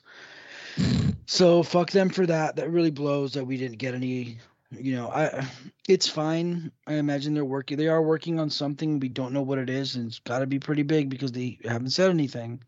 So 1.25 1.63
fuck 1.63 1.91
them 1.91 2.09
for 2.09 2.25
that. 2.27 2.55
That 2.55 2.69
really 2.69 2.91
blows 2.91 3.33
that 3.33 3.45
we 3.45 3.57
didn't 3.57 3.77
get 3.77 3.95
any 3.95 4.37
you 4.69 4.95
know 4.95 5.09
i 5.09 5.47
it's 5.87 6.09
fine. 6.09 6.71
I 6.85 6.95
imagine 6.95 7.33
they're 7.33 7.45
working 7.45 7.77
they 7.77 7.87
are 7.87 8.01
working 8.01 8.39
on 8.39 8.49
something. 8.49 8.99
We 8.99 9.09
don't 9.09 9.33
know 9.33 9.41
what 9.41 9.57
it 9.57 9.69
is 9.69 9.95
and 9.95 10.07
it's 10.07 10.19
got 10.19 10.39
to 10.39 10.45
be 10.45 10.59
pretty 10.59 10.83
big 10.83 11.09
because 11.09 11.31
they 11.31 11.57
haven't 11.63 11.91
said 11.91 12.11
anything 12.11 12.61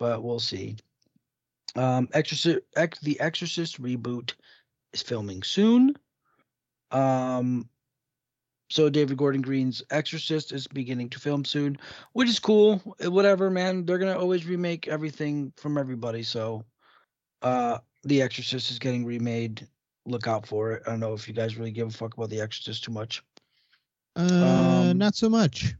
but 0.00 0.24
we'll 0.24 0.40
see 0.40 0.76
um 1.76 2.08
exorcist 2.14 2.58
Ex, 2.76 2.98
the 3.00 3.20
exorcist 3.20 3.80
reboot 3.80 4.34
is 4.92 5.02
filming 5.02 5.42
soon 5.44 5.94
um 6.90 7.68
so 8.70 8.90
david 8.90 9.16
gordon 9.16 9.42
green's 9.42 9.82
exorcist 9.90 10.52
is 10.52 10.66
beginning 10.66 11.08
to 11.08 11.20
film 11.20 11.44
soon 11.44 11.78
which 12.12 12.28
is 12.28 12.40
cool 12.40 12.82
eh, 13.00 13.06
whatever 13.06 13.50
man 13.50 13.86
they're 13.86 13.98
gonna 13.98 14.18
always 14.18 14.46
remake 14.46 14.88
everything 14.88 15.52
from 15.56 15.78
everybody 15.78 16.22
so 16.22 16.64
uh 17.42 17.78
the 18.04 18.22
exorcist 18.22 18.70
is 18.70 18.78
getting 18.78 19.04
remade 19.04 19.66
look 20.06 20.26
out 20.26 20.46
for 20.46 20.72
it 20.72 20.82
i 20.86 20.90
don't 20.90 21.00
know 21.00 21.12
if 21.14 21.28
you 21.28 21.34
guys 21.34 21.56
really 21.56 21.70
give 21.70 21.88
a 21.88 21.92
fuck 21.92 22.16
about 22.16 22.30
the 22.30 22.40
exorcist 22.40 22.82
too 22.84 22.92
much 22.92 23.22
Uh, 24.16 24.90
Um, 24.90 24.98
not 24.98 25.14
so 25.14 25.28
much. 25.28 25.74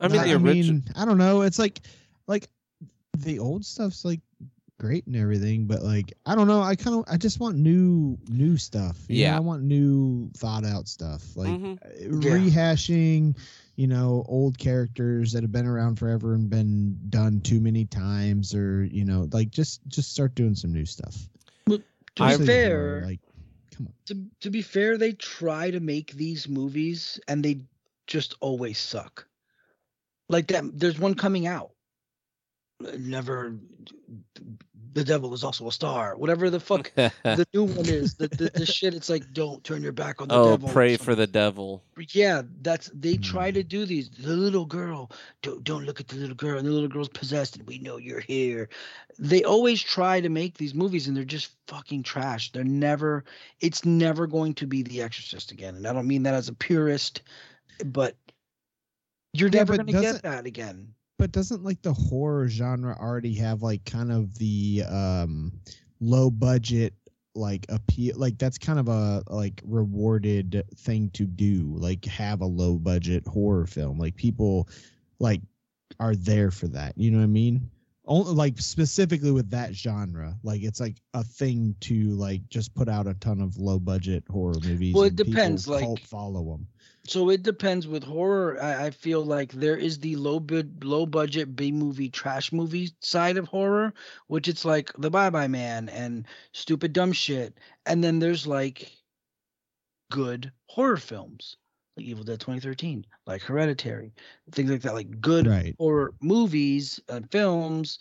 I 0.00 0.08
mean, 0.08 0.20
I, 0.20 0.24
the 0.24 0.30
I 0.32 0.36
original. 0.36 0.80
mean, 0.80 0.84
I 0.96 1.04
don't 1.04 1.18
know. 1.18 1.42
It's 1.42 1.58
like, 1.58 1.80
like 2.26 2.48
the 3.22 3.38
old 3.38 3.64
stuff's 3.64 4.04
like 4.04 4.20
great 4.78 5.06
and 5.06 5.16
everything, 5.16 5.66
but 5.66 5.82
like 5.82 6.12
I 6.26 6.34
don't 6.34 6.46
know. 6.48 6.60
I 6.60 6.76
kind 6.76 6.96
of 6.98 7.04
I 7.08 7.16
just 7.16 7.40
want 7.40 7.56
new 7.56 8.18
new 8.28 8.56
stuff. 8.56 8.98
you 9.08 9.16
know? 9.24 9.30
Yeah. 9.30 9.36
I 9.36 9.40
want 9.40 9.62
new 9.62 10.30
thought 10.36 10.64
out 10.64 10.86
stuff. 10.88 11.34
Like 11.36 11.48
Mhm. 11.48 11.78
uh, 11.84 11.88
Yeah. 12.20 12.36
rehashing, 12.38 13.36
you 13.76 13.86
know, 13.86 14.24
old 14.28 14.58
characters 14.58 15.32
that 15.32 15.42
have 15.42 15.52
been 15.52 15.66
around 15.66 15.98
forever 15.98 16.34
and 16.34 16.50
been 16.50 16.98
done 17.08 17.40
too 17.40 17.60
many 17.60 17.84
times, 17.86 18.54
or 18.54 18.84
you 18.84 19.04
know, 19.04 19.28
like 19.32 19.50
just 19.50 19.80
just 19.88 20.12
start 20.12 20.34
doing 20.34 20.54
some 20.54 20.72
new 20.72 20.84
stuff. 20.86 21.28
to 21.68 21.82
I- 22.24 22.36
be 22.38 22.46
fair 22.46 23.02
like, 23.04 23.20
come 23.76 23.86
on. 23.88 23.92
to, 24.06 24.26
to 24.40 24.50
be 24.50 24.62
fair 24.62 24.96
they 24.96 25.12
try 25.12 25.70
to 25.70 25.80
make 25.80 26.12
these 26.12 26.48
movies 26.48 27.20
and 27.28 27.44
they 27.44 27.60
just 28.06 28.34
always 28.40 28.78
suck 28.78 29.26
like 30.30 30.46
that 30.48 30.64
there's 30.78 30.98
one 30.98 31.14
coming 31.14 31.46
out 31.46 31.72
It 31.72 31.75
never 32.80 33.54
the 34.92 35.04
devil 35.04 35.34
is 35.34 35.44
also 35.44 35.68
a 35.68 35.72
star. 35.72 36.16
Whatever 36.16 36.48
the 36.48 36.60
fuck 36.60 36.90
the 36.94 37.46
new 37.54 37.64
one 37.64 37.86
is, 37.86 38.14
the, 38.14 38.28
the 38.28 38.50
the 38.54 38.66
shit. 38.66 38.94
It's 38.94 39.10
like 39.10 39.32
don't 39.32 39.62
turn 39.62 39.82
your 39.82 39.92
back 39.92 40.22
on 40.22 40.28
the 40.28 40.34
oh, 40.34 40.56
devil. 40.56 40.68
pray 40.68 40.96
for 40.96 41.14
the 41.14 41.26
devil. 41.26 41.82
Yeah, 42.10 42.42
that's 42.62 42.90
they 42.94 43.16
try 43.18 43.50
Hmm. 43.50 43.54
to 43.54 43.62
do 43.62 43.84
these. 43.84 44.08
The 44.10 44.34
little 44.36 44.64
girl, 44.64 45.10
don't 45.42 45.62
don't 45.64 45.84
look 45.84 46.00
at 46.00 46.08
the 46.08 46.16
little 46.16 46.34
girl, 46.36 46.58
and 46.58 46.66
the 46.66 46.72
little 46.72 46.88
girl's 46.88 47.08
possessed, 47.10 47.56
and 47.56 47.66
we 47.66 47.78
know 47.78 47.98
you're 47.98 48.20
here. 48.20 48.68
They 49.18 49.44
always 49.44 49.82
try 49.82 50.20
to 50.20 50.28
make 50.30 50.56
these 50.56 50.74
movies, 50.74 51.08
and 51.08 51.16
they're 51.16 51.24
just 51.24 51.52
fucking 51.66 52.02
trash. 52.02 52.52
They're 52.52 52.64
never. 52.64 53.24
It's 53.60 53.84
never 53.84 54.26
going 54.26 54.54
to 54.54 54.66
be 54.66 54.82
The 54.82 55.02
Exorcist 55.02 55.52
again, 55.52 55.76
and 55.76 55.86
I 55.86 55.92
don't 55.92 56.06
mean 56.06 56.22
that 56.24 56.34
as 56.34 56.48
a 56.48 56.54
purist, 56.54 57.22
but 57.84 58.16
you're 59.34 59.50
Yeah, 59.50 59.60
never 59.60 59.76
but 59.76 59.86
going 59.86 59.86
to 59.88 60.00
get 60.00 60.22
that 60.22 60.46
again. 60.46 60.94
But 61.18 61.32
doesn't 61.32 61.64
like 61.64 61.80
the 61.82 61.92
horror 61.94 62.48
genre 62.48 62.96
already 62.98 63.34
have 63.36 63.62
like 63.62 63.84
kind 63.84 64.12
of 64.12 64.36
the 64.38 64.84
um 64.88 65.52
low 66.00 66.30
budget 66.30 66.92
like 67.34 67.66
appeal 67.70 68.14
like 68.18 68.38
that's 68.38 68.58
kind 68.58 68.78
of 68.78 68.88
a 68.88 69.22
like 69.28 69.60
rewarded 69.64 70.64
thing 70.76 71.10
to 71.10 71.24
do 71.26 71.74
like 71.78 72.04
have 72.06 72.40
a 72.42 72.46
low 72.46 72.74
budget 72.76 73.26
horror 73.26 73.66
film. 73.66 73.98
Like 73.98 74.16
people 74.16 74.68
like 75.18 75.40
are 76.00 76.14
there 76.16 76.50
for 76.50 76.68
that. 76.68 76.96
You 76.98 77.10
know 77.10 77.18
what 77.18 77.24
i 77.24 77.28
mean? 77.28 77.70
Only 78.08 78.32
like 78.32 78.60
specifically 78.60 79.32
with 79.32 79.50
that 79.50 79.74
genre. 79.74 80.36
Like 80.42 80.62
it's 80.62 80.80
like 80.80 80.96
a 81.14 81.24
thing 81.24 81.74
to 81.80 82.10
like 82.10 82.46
just 82.48 82.74
put 82.74 82.88
out 82.88 83.06
a 83.06 83.14
ton 83.14 83.40
of 83.40 83.56
low 83.58 83.78
budget 83.78 84.22
horror 84.30 84.54
movies 84.62 84.94
Well, 84.94 85.04
it 85.04 85.08
and 85.08 85.16
depends, 85.16 85.66
like- 85.66 85.82
cult 85.82 86.00
follow 86.00 86.44
them 86.44 86.66
So 87.08 87.30
it 87.30 87.42
depends 87.42 87.86
with 87.86 88.02
horror. 88.02 88.60
I, 88.60 88.86
I 88.86 88.90
feel 88.90 89.24
like 89.24 89.52
there 89.52 89.76
is 89.76 89.98
the 89.98 90.16
low 90.16 90.40
bid, 90.40 90.84
low 90.84 91.06
budget 91.06 91.54
B 91.54 91.70
movie, 91.70 92.10
trash 92.10 92.52
movie 92.52 92.90
side 93.00 93.36
of 93.36 93.46
horror, 93.46 93.94
which 94.26 94.48
it's 94.48 94.64
like 94.64 94.92
The 94.98 95.10
Bye 95.10 95.30
Bye 95.30 95.48
Man 95.48 95.88
and 95.88 96.26
stupid 96.52 96.92
dumb 96.92 97.12
shit, 97.12 97.58
and 97.84 98.02
then 98.02 98.18
there's 98.18 98.46
like 98.46 98.90
good 100.10 100.52
horror 100.66 100.96
films 100.96 101.56
like 101.96 102.06
Evil 102.06 102.24
Dead 102.24 102.40
2013, 102.40 103.06
like 103.26 103.42
Hereditary, 103.42 104.12
things 104.52 104.70
like 104.70 104.82
that, 104.82 104.94
like 104.94 105.20
good 105.20 105.46
right 105.46 105.74
horror 105.78 106.14
movies 106.20 107.00
and 107.08 107.30
films, 107.30 107.98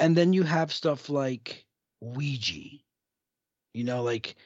and 0.00 0.16
then 0.16 0.32
you 0.32 0.42
have 0.42 0.72
stuff 0.72 1.08
like 1.08 1.64
Ouija. 2.00 2.78
You 3.74 3.84
know, 3.84 4.02
like 4.02 4.36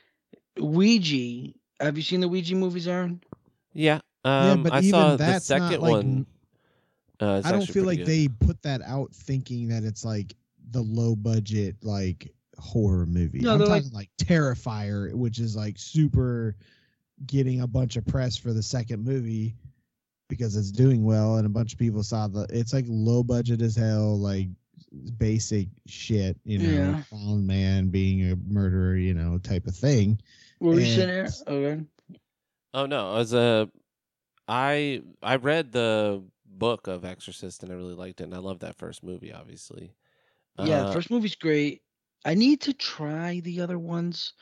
Ouija. 0.58 1.52
Have 1.80 1.96
you 1.96 2.02
seen 2.02 2.20
the 2.20 2.28
Ouija 2.28 2.54
movies, 2.54 2.86
Aaron? 2.86 3.22
Yeah. 3.74 4.00
Um, 4.24 4.62
but 4.62 4.72
I 4.72 4.78
even 4.78 4.90
saw 4.90 5.10
the 5.12 5.16
that's 5.16 5.50
not, 5.50 5.60
second 5.70 5.80
like, 5.82 5.90
one. 5.90 6.26
Uh, 7.20 7.40
I 7.44 7.50
don't 7.52 7.60
actually 7.62 7.72
feel 7.74 7.84
like 7.84 7.98
good. 7.98 8.06
they 8.06 8.28
put 8.28 8.62
that 8.62 8.82
out 8.82 9.12
thinking 9.12 9.68
that 9.68 9.84
it's 9.84 10.04
like 10.04 10.34
the 10.70 10.82
low 10.82 11.14
budget 11.16 11.76
like 11.82 12.32
horror 12.58 13.06
movie. 13.06 13.40
No, 13.40 13.54
I'm 13.54 13.58
talking 13.60 13.90
like, 13.92 14.10
Terrifier, 14.18 15.12
which 15.14 15.38
is 15.38 15.56
like 15.56 15.78
super 15.78 16.56
getting 17.26 17.60
a 17.60 17.66
bunch 17.66 17.96
of 17.96 18.04
press 18.06 18.36
for 18.36 18.52
the 18.52 18.62
second 18.62 19.04
movie 19.04 19.54
because 20.28 20.56
it's 20.56 20.70
doing 20.72 21.04
well 21.04 21.36
and 21.36 21.46
a 21.46 21.48
bunch 21.50 21.72
of 21.74 21.78
people 21.78 22.02
saw 22.02 22.26
the 22.26 22.46
it's 22.50 22.72
like 22.72 22.86
low 22.88 23.22
budget 23.22 23.60
as 23.62 23.76
hell, 23.76 24.18
like 24.18 24.48
basic 25.18 25.68
shit, 25.86 26.36
you 26.44 26.58
know, 26.58 26.68
Yeah. 26.70 27.02
found 27.04 27.46
man 27.46 27.88
being 27.88 28.30
a 28.30 28.36
murderer, 28.48 28.96
you 28.96 29.14
know, 29.14 29.38
type 29.38 29.66
of 29.66 29.76
thing. 29.76 30.18
Were 30.60 30.74
you 30.74 30.80
And- 30.80 30.86
saying, 30.88 31.10
Aaron? 31.10 31.32
Okay. 31.48 31.84
Oh 32.74 32.86
no, 32.86 33.16
as 33.16 33.32
a, 33.32 33.70
I 34.48 35.02
I 35.22 35.36
read 35.36 35.72
the 35.72 36.24
book 36.46 36.86
of 36.88 37.04
Exorcist 37.04 37.62
and 37.62 37.72
I 37.72 37.76
really 37.76 37.94
liked 37.94 38.20
it 38.20 38.24
and 38.26 38.34
I 38.34 38.38
love 38.38 38.60
that 38.60 38.76
first 38.76 39.02
movie. 39.04 39.32
Obviously. 39.32 39.96
Yeah, 40.58 40.84
Uh, 40.84 40.84
first 40.84 41.10
movie's 41.10 41.34
great. 41.36 41.82
I 42.24 42.34
need 42.34 42.60
to 42.62 42.72
try 42.72 43.40
the 43.40 43.60
other 43.60 43.78
ones. 43.78 44.34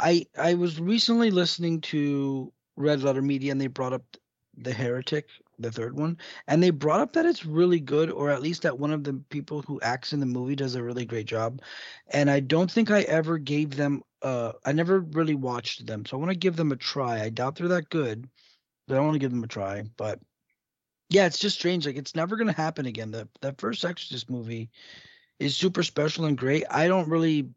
I 0.00 0.26
I 0.38 0.54
was 0.54 0.80
recently 0.80 1.30
listening 1.30 1.80
to 1.82 2.52
Red 2.76 3.02
Letter 3.02 3.22
Media 3.22 3.52
and 3.52 3.60
they 3.60 3.68
brought 3.68 3.92
up 3.94 4.16
The 4.54 4.72
Heretic, 4.74 5.28
the 5.58 5.70
third 5.72 5.96
one, 5.98 6.18
and 6.48 6.62
they 6.62 6.70
brought 6.70 7.00
up 7.00 7.12
that 7.14 7.26
it's 7.26 7.44
really 7.44 7.80
good, 7.80 8.10
or 8.10 8.30
at 8.30 8.42
least 8.42 8.62
that 8.62 8.78
one 8.78 8.92
of 8.92 9.04
the 9.04 9.14
people 9.30 9.62
who 9.62 9.80
acts 9.80 10.12
in 10.12 10.20
the 10.20 10.26
movie 10.26 10.56
does 10.56 10.74
a 10.74 10.82
really 10.82 11.04
great 11.06 11.26
job. 11.26 11.62
And 12.08 12.30
I 12.30 12.40
don't 12.40 12.70
think 12.70 12.90
I 12.90 13.02
ever 13.02 13.38
gave 13.38 13.76
them 13.76 14.02
uh 14.22 14.52
I 14.64 14.72
never 14.72 15.00
really 15.00 15.34
watched 15.34 15.86
them, 15.86 16.04
so 16.06 16.16
I 16.16 16.20
want 16.20 16.30
to 16.32 16.38
give 16.38 16.56
them 16.56 16.72
a 16.72 16.76
try. 16.76 17.22
I 17.22 17.28
doubt 17.30 17.56
they're 17.56 17.68
that 17.68 17.90
good, 17.90 18.28
but 18.88 18.96
I 18.96 19.00
want 19.00 19.14
to 19.14 19.18
give 19.20 19.30
them 19.32 19.44
a 19.44 19.48
try. 19.48 19.84
But 19.96 20.20
yeah, 21.10 21.26
it's 21.26 21.38
just 21.38 21.58
strange. 21.58 21.86
Like 21.86 21.96
it's 21.96 22.14
never 22.14 22.36
gonna 22.36 22.52
happen 22.52 22.86
again. 22.86 23.10
The 23.10 23.28
that 23.42 23.60
first 23.60 23.84
Exorcist 23.84 24.30
movie 24.30 24.70
is 25.38 25.56
super 25.56 25.82
special 25.82 26.24
and 26.26 26.38
great. 26.38 26.64
I 26.70 26.88
don't 26.88 27.08
really 27.08 27.50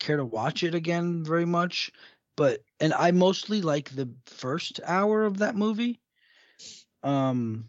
care 0.00 0.16
to 0.16 0.24
watch 0.24 0.62
it 0.62 0.74
again 0.74 1.24
very 1.24 1.44
much, 1.46 1.92
but 2.36 2.64
and 2.80 2.94
I 2.94 3.10
mostly 3.12 3.62
like 3.62 3.90
the 3.90 4.10
first 4.26 4.80
hour 4.84 5.24
of 5.24 5.38
that 5.38 5.56
movie. 5.56 6.00
Um 7.04 7.68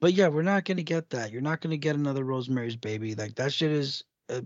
but 0.00 0.14
yeah, 0.14 0.26
we're 0.26 0.42
not 0.42 0.64
going 0.64 0.78
to 0.78 0.82
get 0.82 1.10
that. 1.10 1.30
You're 1.30 1.42
not 1.42 1.60
going 1.60 1.70
to 1.70 1.76
get 1.76 1.94
another 1.94 2.24
Rosemary's 2.24 2.74
Baby. 2.74 3.14
Like 3.14 3.36
that 3.36 3.52
shit 3.52 3.70
is 3.70 4.02
a, 4.28 4.44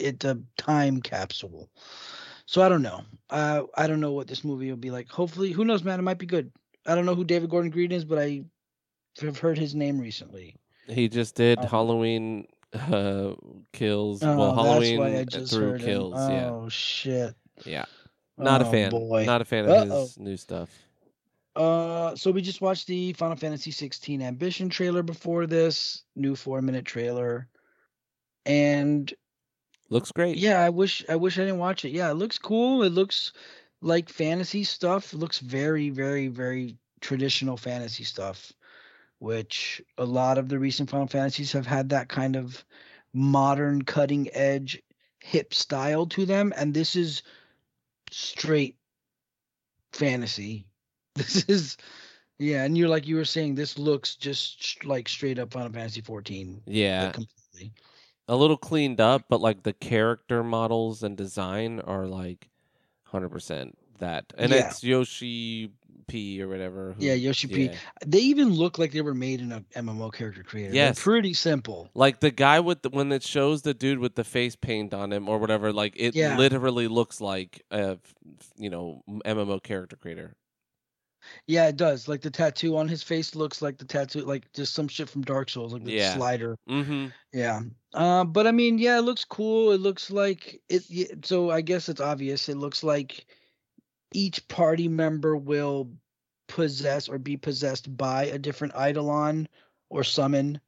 it's 0.00 0.24
a 0.24 0.36
time 0.58 1.00
capsule. 1.00 1.70
So 2.46 2.60
I 2.60 2.68
don't 2.68 2.82
know. 2.82 3.02
Uh, 3.30 3.62
I 3.76 3.86
don't 3.86 4.00
know 4.00 4.10
what 4.10 4.26
this 4.26 4.42
movie 4.42 4.68
will 4.68 4.76
be 4.76 4.90
like. 4.90 5.08
Hopefully, 5.08 5.52
who 5.52 5.64
knows, 5.64 5.84
man? 5.84 6.00
It 6.00 6.02
might 6.02 6.18
be 6.18 6.26
good. 6.26 6.50
I 6.86 6.96
don't 6.96 7.06
know 7.06 7.14
who 7.14 7.22
David 7.22 7.50
Gordon 7.50 7.70
Green 7.70 7.92
is, 7.92 8.04
but 8.04 8.18
I 8.18 8.44
have 9.20 9.38
heard 9.38 9.58
his 9.58 9.76
name 9.76 10.00
recently. 10.00 10.56
He 10.88 11.08
just 11.08 11.36
did 11.36 11.60
Oh. 11.60 11.66
Halloween 11.66 12.48
uh, 12.72 13.34
kills. 13.72 14.24
Oh, 14.24 14.36
well, 14.36 14.54
Halloween 14.56 14.98
that's 15.00 15.12
why 15.14 15.20
I 15.20 15.24
just 15.24 15.52
through 15.54 15.78
kills. 15.78 16.14
Yeah, 16.30 16.50
Oh 16.50 16.68
shit. 16.68 17.34
yeah. 17.64 17.84
Not 18.36 18.60
a 18.62 18.66
Oh, 18.66 18.70
fan. 18.72 18.90
boy. 18.90 19.24
Not 19.24 19.40
a 19.40 19.44
fan 19.44 19.66
of 19.66 19.70
Uh-oh. 19.70 20.00
his 20.00 20.18
new 20.18 20.36
stuff. 20.36 20.68
Uh, 21.56 22.14
so 22.14 22.30
we 22.30 22.42
just 22.42 22.60
watched 22.60 22.86
the 22.86 23.14
Final 23.14 23.36
Fantasy 23.36 23.70
16 23.70 24.20
Ambition 24.20 24.68
trailer 24.68 25.02
before 25.02 25.46
this 25.46 26.04
new 26.14 26.36
four 26.36 26.60
minute 26.60 26.84
trailer, 26.84 27.48
and 28.44 29.12
Looks 29.88 30.12
great. 30.12 30.36
yeah, 30.36 30.60
I 30.60 30.68
wish 30.68 31.04
I 31.08 31.16
wish 31.16 31.38
I 31.38 31.42
didn't 31.42 31.58
watch 31.58 31.84
it. 31.84 31.90
Yeah, 31.90 32.10
it 32.10 32.14
looks 32.14 32.38
cool. 32.38 32.82
It 32.82 32.92
looks 32.92 33.32
like 33.80 34.08
fantasy 34.10 34.64
stuff. 34.64 35.14
It 35.14 35.16
looks 35.18 35.38
very, 35.38 35.90
very, 35.90 36.28
very 36.28 36.76
traditional 37.00 37.56
fantasy 37.56 38.04
stuff, 38.04 38.52
which 39.18 39.80
a 39.96 40.04
lot 40.04 40.36
of 40.38 40.48
the 40.48 40.58
recent 40.58 40.90
Final 40.90 41.06
Fantasies 41.06 41.52
have 41.52 41.66
had 41.66 41.88
that 41.88 42.08
kind 42.08 42.36
of 42.36 42.64
modern, 43.14 43.82
cutting 43.82 44.28
edge, 44.34 44.82
hip 45.20 45.54
style 45.54 46.06
to 46.06 46.26
them, 46.26 46.52
and 46.54 46.74
this 46.74 46.96
is 46.96 47.22
straight 48.10 48.76
fantasy. 49.92 50.66
This 51.16 51.44
is 51.48 51.76
yeah, 52.38 52.64
and 52.64 52.76
you're 52.76 52.88
like 52.88 53.06
you 53.06 53.16
were 53.16 53.24
saying, 53.24 53.54
this 53.54 53.78
looks 53.78 54.14
just 54.14 54.62
sh- 54.62 54.76
like 54.84 55.08
straight 55.08 55.38
up 55.38 55.52
Final 55.52 55.72
Fantasy 55.72 56.02
14. 56.02 56.62
Yeah, 56.66 57.10
completely. 57.12 57.72
a 58.28 58.36
little 58.36 58.58
cleaned 58.58 59.00
up, 59.00 59.24
but 59.30 59.40
like 59.40 59.62
the 59.62 59.72
character 59.72 60.44
models 60.44 61.02
and 61.02 61.16
design 61.16 61.80
are 61.80 62.06
like 62.06 62.48
hundred 63.04 63.30
percent 63.30 63.76
that, 64.00 64.32
and 64.36 64.52
Yeah. 64.52 64.68
it's 64.68 64.84
Yoshi 64.84 65.70
P 66.08 66.40
or 66.42 66.48
whatever. 66.48 66.92
who- 66.92 67.04
Yeah, 67.04 67.14
Yoshi 67.14 67.48
P. 67.48 67.64
yeah. 67.64 67.76
They 68.06 68.18
even 68.20 68.50
look 68.52 68.78
like 68.78 68.92
they 68.92 69.00
were 69.00 69.14
made 69.14 69.40
in 69.40 69.50
a 69.52 69.64
MMO 69.74 70.12
character 70.12 70.42
creator. 70.44 70.72
They're 70.72 70.92
pretty 70.92 71.32
simple. 71.32 71.88
Like 71.94 72.20
the 72.20 72.30
guy 72.30 72.60
with 72.60 72.82
the, 72.82 72.90
when 72.90 73.10
it 73.10 73.22
shows 73.24 73.62
the 73.62 73.72
dude 73.74 73.98
with 73.98 74.14
the 74.14 74.22
face 74.24 74.54
paint 74.54 74.92
on 74.94 75.12
him 75.12 75.28
or 75.28 75.38
whatever, 75.38 75.72
like 75.72 75.94
it 75.96 76.14
Yeah. 76.14 76.36
literally 76.36 76.86
looks 76.86 77.20
like 77.22 77.64
a 77.70 77.96
you 78.58 78.68
know 78.70 79.02
MMO 79.24 79.62
character 79.62 79.96
creator. 79.96 80.36
Yeah, 81.46 81.68
it 81.68 81.76
does. 81.76 82.08
Like 82.08 82.20
the 82.22 82.30
tattoo 82.30 82.76
on 82.76 82.88
his 82.88 83.02
face 83.02 83.34
looks 83.34 83.62
like 83.62 83.78
the 83.78 83.84
tattoo, 83.84 84.20
like 84.22 84.52
just 84.52 84.74
some 84.74 84.88
shit 84.88 85.08
from 85.08 85.22
Dark 85.22 85.50
Souls, 85.50 85.72
like 85.72 85.84
the 85.84 85.92
Yeah. 85.92 86.14
slider. 86.14 86.56
Mm-hmm. 86.68 87.06
Yeah. 87.32 87.60
Uh, 87.94 88.24
but 88.24 88.46
I 88.46 88.52
mean, 88.52 88.78
yeah, 88.78 88.98
it 88.98 89.02
looks 89.02 89.24
cool. 89.24 89.72
It 89.72 89.80
looks 89.80 90.10
like 90.10 90.60
it. 90.68 91.24
So 91.24 91.50
I 91.50 91.60
guess 91.60 91.88
it's 91.88 92.00
obvious. 92.00 92.48
It 92.48 92.56
looks 92.56 92.82
like 92.82 93.26
each 94.12 94.46
party 94.48 94.88
member 94.88 95.36
will 95.36 95.90
possess 96.48 97.08
or 97.08 97.18
be 97.18 97.36
possessed 97.36 97.94
by 97.96 98.26
a 98.26 98.38
different 98.38 98.74
eidolon 98.74 99.48
or 99.88 100.04
summon. 100.04 100.60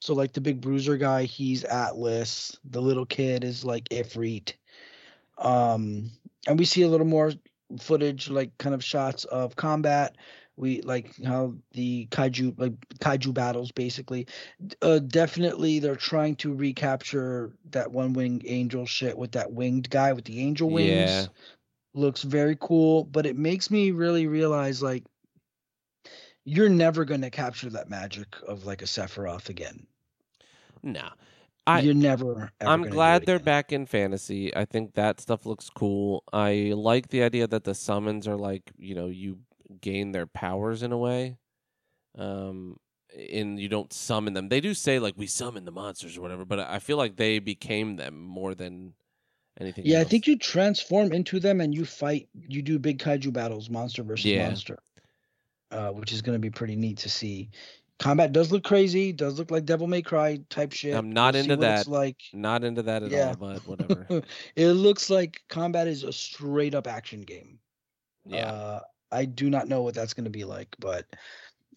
So 0.00 0.14
like 0.14 0.32
the 0.32 0.40
big 0.40 0.60
bruiser 0.60 0.96
guy, 0.96 1.24
he's 1.24 1.64
Atlas. 1.64 2.56
The 2.64 2.82
little 2.82 3.06
kid 3.06 3.42
is 3.42 3.64
like 3.64 3.88
Ifrit. 3.88 4.52
Um, 5.38 6.10
and 6.46 6.58
we 6.58 6.64
see 6.64 6.82
a 6.82 6.88
little 6.88 7.06
more 7.06 7.32
footage, 7.78 8.28
like 8.30 8.56
kind 8.58 8.74
of 8.74 8.84
shots 8.84 9.24
of 9.24 9.56
combat. 9.56 10.16
We 10.56 10.82
like 10.82 11.12
how 11.24 11.54
the 11.72 12.06
kaiju 12.12 12.58
like 12.58 12.78
kaiju 13.00 13.34
battles 13.34 13.72
basically 13.72 14.28
uh, 14.82 15.00
definitely 15.00 15.80
they're 15.80 15.96
trying 15.96 16.36
to 16.36 16.54
recapture 16.54 17.56
that 17.70 17.90
one 17.90 18.12
winged 18.12 18.44
angel 18.46 18.86
shit 18.86 19.18
with 19.18 19.32
that 19.32 19.52
winged 19.52 19.90
guy 19.90 20.12
with 20.12 20.24
the 20.24 20.40
angel 20.40 20.70
wings. 20.70 21.10
Yeah. 21.10 21.26
Looks 21.92 22.22
very 22.22 22.56
cool, 22.60 23.04
but 23.04 23.26
it 23.26 23.36
makes 23.36 23.70
me 23.70 23.90
really 23.90 24.26
realize 24.26 24.82
like 24.82 25.04
you're 26.44 26.68
never 26.68 27.04
gonna 27.04 27.30
capture 27.30 27.70
that 27.70 27.90
magic 27.90 28.36
of 28.46 28.64
like 28.64 28.82
a 28.82 28.86
Sephiroth 28.86 29.48
again. 29.48 29.86
No, 30.82 31.08
I- 31.66 31.80
you're 31.80 31.94
never. 31.94 32.50
Ever 32.60 32.70
I'm 32.70 32.82
glad 32.82 33.24
they're 33.26 33.38
back 33.38 33.72
in 33.72 33.86
fantasy. 33.86 34.54
I 34.54 34.64
think 34.64 34.94
that 34.94 35.20
stuff 35.20 35.46
looks 35.46 35.70
cool. 35.70 36.22
I 36.32 36.72
like 36.76 37.08
the 37.08 37.22
idea 37.22 37.46
that 37.46 37.64
the 37.64 37.74
summons 37.74 38.28
are 38.28 38.36
like, 38.36 38.72
you 38.76 38.94
know, 38.94 39.06
you 39.06 39.38
gain 39.80 40.12
their 40.12 40.26
powers 40.26 40.82
in 40.82 40.92
a 40.92 40.98
way. 40.98 41.38
Um 42.16 42.76
and 43.16 43.60
you 43.60 43.68
don't 43.68 43.92
summon 43.92 44.34
them. 44.34 44.48
They 44.48 44.60
do 44.60 44.74
say 44.74 44.98
like 44.98 45.14
we 45.16 45.26
summon 45.26 45.64
the 45.64 45.70
monsters 45.72 46.16
or 46.18 46.20
whatever, 46.20 46.44
but 46.44 46.58
I 46.58 46.80
feel 46.80 46.96
like 46.96 47.16
they 47.16 47.38
became 47.38 47.96
them 47.96 48.20
more 48.20 48.54
than 48.54 48.94
anything 49.60 49.86
Yeah, 49.86 50.00
I 50.00 50.04
think 50.04 50.26
you 50.26 50.36
transform 50.36 51.12
into 51.12 51.38
them 51.38 51.60
and 51.60 51.72
you 51.74 51.84
fight. 51.84 52.28
You 52.34 52.60
do 52.60 52.78
big 52.78 52.98
kaiju 52.98 53.32
battles, 53.32 53.70
monster 53.70 54.02
versus 54.02 54.26
Yeah. 54.26 54.48
monster, 54.48 54.78
uh, 55.70 55.90
which 55.92 56.12
is 56.12 56.22
going 56.22 56.34
to 56.34 56.40
be 56.40 56.50
pretty 56.50 56.74
neat 56.76 56.98
to 56.98 57.08
see. 57.08 57.50
Combat 57.98 58.32
does 58.32 58.50
look 58.50 58.64
crazy. 58.64 59.12
Does 59.12 59.38
look 59.38 59.50
like 59.50 59.64
Devil 59.64 59.86
May 59.86 60.02
Cry 60.02 60.40
type 60.50 60.72
shit. 60.72 60.94
I'm 60.94 61.12
not 61.12 61.34
We'll 61.34 61.44
into 61.44 61.56
that. 61.56 61.86
Like 61.86 62.16
not 62.32 62.64
into 62.64 62.82
that 62.82 63.02
at 63.02 63.10
Yeah. 63.10 63.28
all, 63.28 63.34
but 63.36 63.66
whatever. 63.68 64.22
it 64.56 64.68
looks 64.70 65.10
like 65.10 65.42
combat 65.48 65.86
is 65.86 66.02
a 66.02 66.12
straight 66.12 66.74
up 66.74 66.86
action 66.86 67.22
game. 67.22 67.58
yeah. 68.26 68.50
Uh, 68.50 68.80
I 69.12 69.26
do 69.26 69.48
not 69.48 69.68
know 69.68 69.82
what 69.82 69.94
that's 69.94 70.12
going 70.12 70.24
to 70.24 70.30
be 70.30 70.44
like, 70.44 70.74
but 70.80 71.06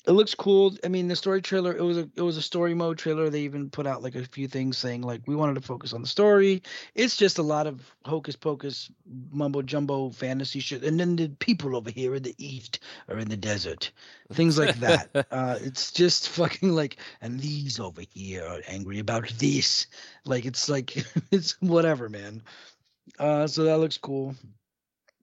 it 0.08 0.14
looks 0.14 0.34
cool. 0.34 0.74
I 0.86 0.88
mean, 0.88 1.10
the 1.10 1.18
story 1.18 1.42
trailer 1.42 1.76
it 1.76 1.84
was 1.84 1.98
a 1.98 2.10
it 2.16 2.22
was 2.22 2.38
a 2.38 2.42
story 2.42 2.74
mode 2.74 2.98
trailer. 2.98 3.30
They 3.30 3.42
even 3.42 3.70
put 3.70 3.86
out 3.86 4.02
like 4.02 4.16
a 4.16 4.24
few 4.24 4.48
things 4.48 4.78
saying 4.78 5.02
like 5.02 5.22
we 5.28 5.36
wanted 5.36 5.56
to 5.56 5.62
focus 5.62 5.92
on 5.92 6.02
the 6.02 6.08
story. 6.08 6.64
It's 6.96 7.18
just 7.18 7.40
a 7.40 7.44
lot 7.44 7.68
of 7.68 7.82
hocus 8.06 8.38
pocus 8.38 8.90
mumbo 9.32 9.62
jumbo 9.62 10.10
fantasy 10.10 10.62
shit. 10.62 10.84
And 10.84 10.98
then 10.98 11.18
the 11.18 11.28
people 11.28 11.76
over 11.76 11.92
here 11.92 12.16
in 12.16 12.24
the 12.24 12.36
east 12.38 12.80
are 13.10 13.18
in 13.18 13.28
the 13.28 13.36
desert, 13.36 13.92
things 14.32 14.58
like 14.58 14.80
that. 14.80 15.10
uh, 15.32 15.60
it's 15.62 15.92
just 15.92 16.30
fucking 16.30 16.72
like, 16.72 16.98
and 17.22 17.40
these 17.40 17.78
over 17.78 18.02
here 18.14 18.46
are 18.46 18.62
angry 18.66 19.00
about 19.00 19.28
this. 19.38 19.88
Like 20.24 20.46
it's 20.46 20.70
like 20.70 21.06
it's 21.32 21.62
whatever, 21.62 22.08
man. 22.08 22.44
Uh, 23.20 23.48
so 23.48 23.66
that 23.66 23.80
looks 23.80 23.98
cool. 23.98 24.36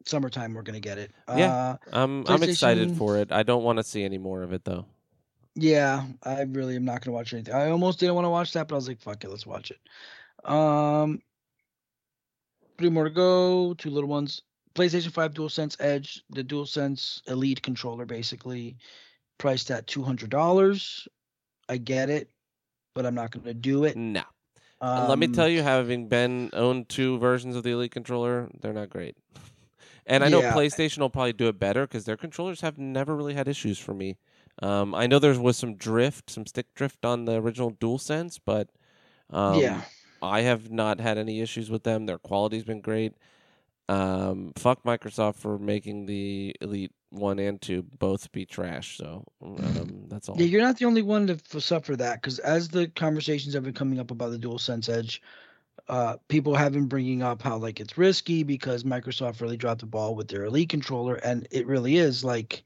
Summertime, 0.06 0.54
we're 0.54 0.62
gonna 0.62 0.80
get 0.80 0.98
it. 0.98 1.12
Yeah. 1.28 1.54
Uh, 1.54 1.76
I'm 1.92 2.26
I'm 2.28 2.42
excited 2.42 2.96
for 2.96 3.16
it. 3.18 3.32
I 3.32 3.42
don't 3.42 3.64
want 3.64 3.78
to 3.78 3.82
see 3.82 4.04
any 4.04 4.18
more 4.18 4.42
of 4.42 4.52
it 4.52 4.64
though. 4.64 4.86
Yeah, 5.54 6.04
I 6.22 6.42
really 6.42 6.76
am 6.76 6.84
not 6.84 7.02
gonna 7.02 7.14
watch 7.14 7.32
anything. 7.32 7.54
I 7.54 7.70
almost 7.70 8.00
didn't 8.00 8.14
want 8.14 8.24
to 8.24 8.30
watch 8.30 8.52
that, 8.52 8.68
but 8.68 8.74
I 8.74 8.76
was 8.76 8.88
like, 8.88 9.00
fuck 9.00 9.24
it, 9.24 9.30
let's 9.30 9.46
watch 9.46 9.70
it. 9.70 9.80
Um 10.50 11.20
three 12.76 12.90
more 12.90 13.04
to 13.04 13.10
go, 13.10 13.74
two 13.74 13.90
little 13.90 14.10
ones. 14.10 14.42
PlayStation 14.74 15.12
5 15.12 15.34
DualSense 15.34 15.76
Edge, 15.78 16.24
the 16.30 16.42
DualSense 16.42 17.20
Elite 17.30 17.62
controller 17.62 18.04
basically 18.04 18.76
priced 19.38 19.70
at 19.70 19.86
two 19.86 20.02
hundred 20.02 20.30
dollars. 20.30 21.06
I 21.68 21.76
get 21.78 22.10
it, 22.10 22.28
but 22.94 23.06
I'm 23.06 23.14
not 23.14 23.30
gonna 23.30 23.54
do 23.54 23.84
it. 23.84 23.96
No. 23.96 24.22
Um, 24.80 25.08
Let 25.08 25.18
me 25.18 25.28
tell 25.28 25.48
you, 25.48 25.62
having 25.62 26.08
been 26.08 26.50
owned 26.52 26.88
two 26.88 27.18
versions 27.18 27.56
of 27.56 27.62
the 27.62 27.70
Elite 27.70 27.92
controller, 27.92 28.50
they're 28.60 28.72
not 28.74 28.90
great. 28.90 29.16
And 30.06 30.22
I 30.22 30.28
know 30.28 30.40
Yeah. 30.40 30.52
PlayStation 30.54 30.98
will 30.98 31.10
probably 31.10 31.32
do 31.32 31.48
it 31.48 31.58
better 31.58 31.86
because 31.86 32.04
their 32.04 32.16
controllers 32.16 32.60
have 32.60 32.78
never 32.78 33.16
really 33.16 33.34
had 33.34 33.48
issues 33.48 33.78
for 33.78 33.94
me. 33.94 34.16
Um, 34.62 34.94
I 34.94 35.06
know 35.06 35.18
there 35.18 35.38
was 35.40 35.56
some 35.56 35.74
drift, 35.76 36.30
some 36.30 36.46
stick 36.46 36.66
drift 36.74 37.04
on 37.04 37.24
the 37.24 37.34
original 37.36 37.72
DualSense, 37.72 38.38
but 38.44 38.70
um, 39.30 39.60
Yeah. 39.60 39.82
I 40.22 40.42
have 40.42 40.70
not 40.70 41.00
had 41.00 41.18
any 41.18 41.40
issues 41.40 41.70
with 41.70 41.82
them. 41.82 42.06
Their 42.06 42.18
quality's 42.18 42.64
been 42.64 42.80
great. 42.80 43.14
Um, 43.88 44.52
fuck 44.56 44.82
Microsoft 44.84 45.36
for 45.36 45.58
making 45.58 46.06
the 46.06 46.54
Elite 46.62 46.92
One 47.10 47.38
and 47.38 47.60
Two 47.60 47.82
both 47.98 48.32
be 48.32 48.46
trash. 48.46 48.96
So 48.96 49.24
um, 49.42 50.04
that's 50.08 50.28
all. 50.28 50.36
Yeah, 50.38 50.46
you're 50.46 50.62
not 50.62 50.78
the 50.78 50.86
only 50.86 51.02
one 51.02 51.26
to 51.26 51.34
f- 51.34 51.62
suffer 51.62 51.94
that 51.96 52.22
because 52.22 52.38
as 52.38 52.68
the 52.68 52.88
conversations 52.88 53.52
have 53.54 53.64
been 53.64 53.74
coming 53.74 53.98
up 53.98 54.10
about 54.10 54.30
the 54.30 54.38
DualSense 54.38 54.88
Edge, 54.88 55.20
uh, 55.88 56.16
people 56.28 56.54
have 56.54 56.72
been 56.72 56.86
bringing 56.86 57.22
up 57.22 57.42
how 57.42 57.56
like 57.56 57.80
it's 57.80 57.98
risky 57.98 58.42
because 58.42 58.84
Microsoft 58.84 59.40
really 59.40 59.56
dropped 59.56 59.80
the 59.80 59.86
ball 59.86 60.14
with 60.14 60.28
their 60.28 60.44
Elite 60.44 60.68
controller, 60.68 61.16
and 61.16 61.46
it 61.50 61.66
really 61.66 61.96
is 61.96 62.24
like 62.24 62.64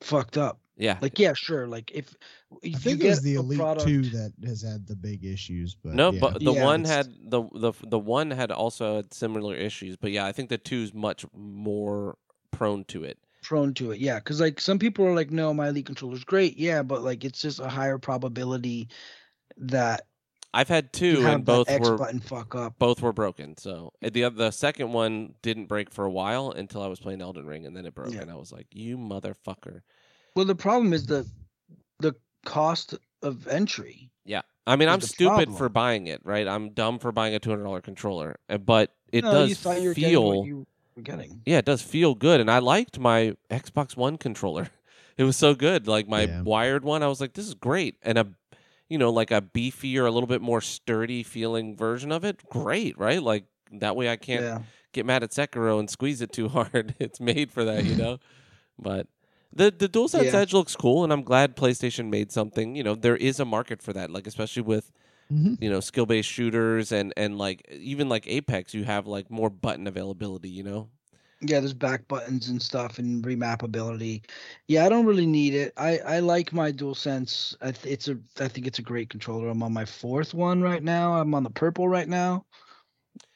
fucked 0.00 0.36
up. 0.36 0.58
yeah, 0.76 0.98
Like, 1.00 1.18
yeah, 1.18 1.32
sure. 1.34 1.66
Like 1.66 1.90
if, 1.92 2.14
if 2.62 2.74
I 2.74 2.78
think 2.78 3.00
you 3.00 3.06
it 3.06 3.10
was 3.10 3.22
the 3.22 3.34
Elite 3.36 3.58
product, 3.58 3.86
Two 3.86 4.02
that 4.02 4.32
has 4.44 4.62
had 4.62 4.86
the 4.86 4.96
big 4.96 5.24
issues, 5.24 5.74
but 5.74 5.94
no, 5.94 6.10
yeah. 6.10 6.20
but 6.20 6.34
the 6.42 6.52
Yeah, 6.52 6.64
one 6.64 6.80
it's- 6.82 6.94
had 6.96 7.14
the 7.30 7.42
the 7.54 7.72
the 7.86 7.98
one 7.98 8.30
had 8.30 8.50
also 8.50 8.96
had 8.96 9.14
similar 9.14 9.54
issues. 9.54 9.96
But 9.96 10.10
yeah, 10.10 10.26
I 10.26 10.32
think 10.32 10.48
the 10.48 10.58
two's 10.58 10.92
much 10.92 11.24
more 11.32 12.16
prone 12.50 12.84
to 12.86 13.04
it. 13.04 13.18
prone 13.42 13.74
to 13.74 13.92
it. 13.92 14.00
Yeah, 14.00 14.18
because 14.18 14.40
like 14.40 14.60
some 14.60 14.78
people 14.78 15.04
are 15.06 15.14
like, 15.14 15.30
no, 15.30 15.54
my 15.54 15.68
Elite 15.68 15.86
controller's 15.86 16.24
great. 16.24 16.56
Yeah, 16.58 16.82
but 16.82 17.02
like 17.02 17.24
it's 17.24 17.40
just 17.42 17.60
a 17.60 17.68
higher 17.68 17.98
probability 17.98 18.88
that 19.56 20.06
I've 20.54 20.68
had 20.68 20.92
two, 20.92 21.20
have 21.22 21.34
and 21.34 21.44
both 21.44 21.68
X 21.68 21.88
were 21.88 21.98
button 21.98 22.20
fuck 22.20 22.54
up. 22.54 22.78
both 22.78 23.02
were 23.02 23.12
broken. 23.12 23.56
So 23.56 23.92
uh, 24.02 24.10
the 24.12 24.28
the 24.30 24.50
second 24.50 24.92
one 24.92 25.34
didn't 25.42 25.66
break 25.66 25.90
for 25.90 26.04
a 26.04 26.10
while 26.10 26.50
until 26.52 26.80
I 26.82 26.86
was 26.86 27.00
playing 27.00 27.20
Elden 27.20 27.44
Ring, 27.44 27.66
and 27.66 27.76
then 27.76 27.84
it 27.86 27.94
broke, 27.94 28.14
Yeah. 28.14 28.20
and 28.22 28.30
I 28.30 28.36
was 28.36 28.52
like, 28.52 28.68
"You 28.72 28.96
motherfucker!" 28.96 29.80
Well, 30.36 30.44
the 30.44 30.54
problem 30.54 30.92
is 30.92 31.06
the 31.06 31.26
the 31.98 32.14
cost 32.44 32.94
of 33.22 33.46
entry. 33.48 34.10
Yeah, 34.24 34.42
I 34.66 34.76
mean, 34.76 34.88
I'm 34.88 35.00
the 35.00 35.06
stupid 35.06 35.50
for 35.56 35.68
buying 35.68 36.06
it, 36.06 36.20
right? 36.24 36.46
I'm 36.46 36.70
dumb 36.70 36.98
for 36.98 37.10
buying 37.12 37.34
a 37.34 37.38
two 37.40 37.50
hundred 37.50 37.64
dollar 37.64 37.80
controller, 37.80 38.36
uh, 38.48 38.58
but 38.58 38.94
it 39.12 39.24
no, 39.24 39.42
you 39.42 39.48
does 39.48 39.58
thought 39.58 39.82
you 39.82 39.88
were 39.88 39.94
getting 39.94 40.10
feel 40.10 40.28
what 40.38 40.46
you 40.46 40.66
were 40.96 41.02
getting. 41.02 41.42
yeah, 41.44 41.58
it 41.58 41.64
does 41.64 41.82
feel 41.82 42.14
good, 42.14 42.40
and 42.40 42.50
I 42.50 42.60
liked 42.60 42.98
my 42.98 43.36
Xbox 43.50 43.96
One 43.96 44.16
controller. 44.18 44.68
It 45.16 45.22
was 45.22 45.36
so 45.36 45.54
good, 45.54 45.86
like 45.86 46.08
my 46.08 46.22
Yeah. 46.24 46.42
wired 46.42 46.82
one. 46.82 47.04
I 47.04 47.06
was 47.06 47.20
like, 47.20 47.34
"This 47.34 47.46
is 47.46 47.54
great," 47.54 47.94
and 48.02 48.18
a, 48.18 48.26
you 48.88 48.98
know, 48.98 49.10
like 49.10 49.30
a 49.30 49.40
beefier, 49.40 50.06
a 50.06 50.10
little 50.10 50.26
bit 50.26 50.42
more 50.42 50.60
sturdy 50.60 51.22
feeling 51.22 51.76
version 51.76 52.12
of 52.12 52.24
it. 52.24 52.40
Great, 52.50 52.98
right? 52.98 53.22
Like 53.22 53.44
that 53.72 53.96
way, 53.96 54.08
I 54.10 54.16
can't 54.16 54.42
Yeah. 54.42 54.58
get 54.92 55.06
mad 55.06 55.22
at 55.22 55.30
Sekiro 55.30 55.78
and 55.78 55.88
squeeze 55.90 56.20
it 56.20 56.32
too 56.32 56.48
hard. 56.56 56.94
it's 56.98 57.20
made 57.20 57.50
for 57.50 57.64
that, 57.64 57.84
you 57.84 57.96
know. 58.02 58.18
but 58.78 59.06
the 59.52 59.70
the 59.70 59.88
DualSense 59.88 60.32
Yeah. 60.32 60.40
Edge 60.40 60.52
looks 60.52 60.74
cool, 60.76 61.04
and 61.04 61.12
I'm 61.12 61.22
glad 61.22 61.56
PlayStation 61.56 62.10
made 62.10 62.32
something. 62.32 62.74
You 62.76 62.82
know, 62.82 62.94
there 62.94 63.16
is 63.16 63.38
a 63.40 63.44
market 63.44 63.80
for 63.82 63.92
that, 63.92 64.10
like 64.10 64.26
especially 64.26 64.62
with 64.62 64.90
Mhm. 65.32 65.56
you 65.62 65.70
know 65.70 65.80
skill 65.80 66.04
based 66.06 66.28
shooters 66.28 66.92
and 66.92 67.14
and 67.16 67.38
like 67.38 67.66
even 67.70 68.08
like 68.10 68.26
Apex, 68.26 68.74
you 68.74 68.84
have 68.84 69.06
like 69.06 69.30
more 69.30 69.48
button 69.50 69.86
availability. 69.86 70.50
You 70.50 70.64
know. 70.64 70.88
Yeah, 71.46 71.60
there's 71.60 71.74
back 71.74 72.06
buttons 72.08 72.48
and 72.48 72.60
stuff 72.60 72.98
and 72.98 73.24
remappability. 73.24 74.22
Yeah, 74.68 74.86
I 74.86 74.88
don't 74.88 75.06
really 75.06 75.26
need 75.26 75.54
it. 75.54 75.72
I 75.76 75.98
I 75.98 76.18
like 76.20 76.52
my 76.52 76.72
DualSense. 76.72 77.54
I 77.60 77.72
th- 77.72 77.92
it's 77.92 78.08
a 78.08 78.18
I 78.40 78.48
think 78.48 78.66
it's 78.66 78.78
a 78.78 78.82
great 78.82 79.10
controller. 79.10 79.48
I'm 79.48 79.62
on 79.62 79.72
my 79.72 79.84
fourth 79.84 80.34
one 80.34 80.62
right 80.62 80.82
now. 80.82 81.14
I'm 81.14 81.34
on 81.34 81.42
the 81.42 81.50
purple 81.50 81.88
right 81.88 82.08
now. 82.08 82.44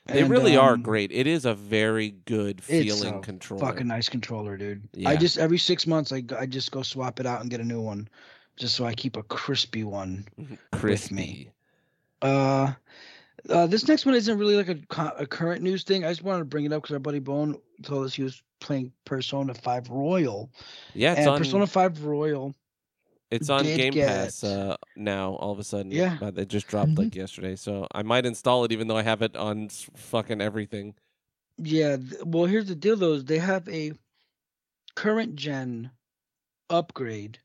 They 0.06 0.22
And, 0.22 0.30
really 0.30 0.56
are 0.56 0.72
um, 0.72 0.82
great. 0.82 1.12
It 1.12 1.26
is 1.26 1.44
a 1.44 1.54
very 1.54 2.10
good 2.24 2.60
It's 2.66 2.66
feeling 2.66 3.16
a 3.16 3.20
controller. 3.20 3.66
Fucking 3.66 3.86
nice 3.86 4.08
controller, 4.08 4.56
dude. 4.56 4.88
Yeah. 4.94 5.10
I 5.10 5.16
just 5.16 5.38
every 5.38 5.58
six 5.58 5.86
months 5.86 6.12
I 6.12 6.22
I 6.38 6.46
just 6.46 6.70
go 6.72 6.82
swap 6.82 7.20
it 7.20 7.26
out 7.26 7.42
and 7.42 7.50
get 7.50 7.60
a 7.60 7.64
new 7.64 7.82
one, 7.82 8.08
just 8.56 8.74
so 8.74 8.86
I 8.86 8.94
keep 8.94 9.16
a 9.16 9.22
crispy 9.22 9.84
one. 9.84 10.26
crispy. 10.72 11.14
me. 11.14 11.50
Uh, 12.22 12.72
uh, 13.49 13.67
this 13.67 13.86
next 13.89 14.05
one 14.07 14.15
isn't 14.15 14.39
really 14.39 14.57
like 14.57 14.68
a, 14.68 15.12
a 15.18 15.26
current 15.26 15.62
news 15.62 15.84
thing. 15.84 16.05
I 16.05 16.08
just 16.10 16.23
wanted 16.23 16.41
to 16.41 16.44
bring 16.47 16.65
it 16.65 16.73
up 16.73 16.83
because 16.83 16.94
our 16.94 16.99
buddy 16.99 17.18
Bone 17.20 17.57
told 17.83 18.05
us 18.07 18.15
he 18.15 18.23
was 18.23 18.42
playing 18.60 18.92
Persona 19.05 19.55
5 19.55 19.91
Royal. 19.91 20.50
Yeah, 20.94 21.12
it's 21.12 21.20
and 21.20 21.28
on. 21.31 21.39
Persona 21.39 21.67
5 21.67 22.05
Royal, 22.05 22.55
it's 23.31 23.49
on 23.50 23.62
Game 23.65 23.92
get- 23.92 24.08
Pass 24.08 24.42
uh, 24.44 24.76
now. 24.97 25.34
All 25.34 25.52
of 25.52 25.58
a 25.58 25.65
sudden, 25.65 25.91
Yeah. 25.92 26.17
but 26.18 26.36
it 26.39 26.49
just 26.49 26.67
dropped 26.67 26.92
Mhm. 26.92 26.99
like 26.99 27.15
yesterday. 27.15 27.55
So 27.57 27.86
I 27.92 28.02
might 28.02 28.26
install 28.26 28.65
it, 28.65 28.73
even 28.73 28.89
though 28.89 28.97
I 28.97 29.02
have 29.02 29.23
it 29.23 29.36
on 29.36 29.68
fucking 29.68 30.41
everything. 30.41 30.94
yeah. 31.57 31.97
th- 31.97 32.23
Well, 32.25 32.47
here's 32.47 32.67
the 32.68 32.75
deal 32.75 32.97
though: 32.97 33.15
is 33.15 33.25
they 33.25 33.39
have 33.39 33.68
a 33.68 33.92
current 34.94 35.36
gen 35.36 35.91
upgrade 36.70 37.39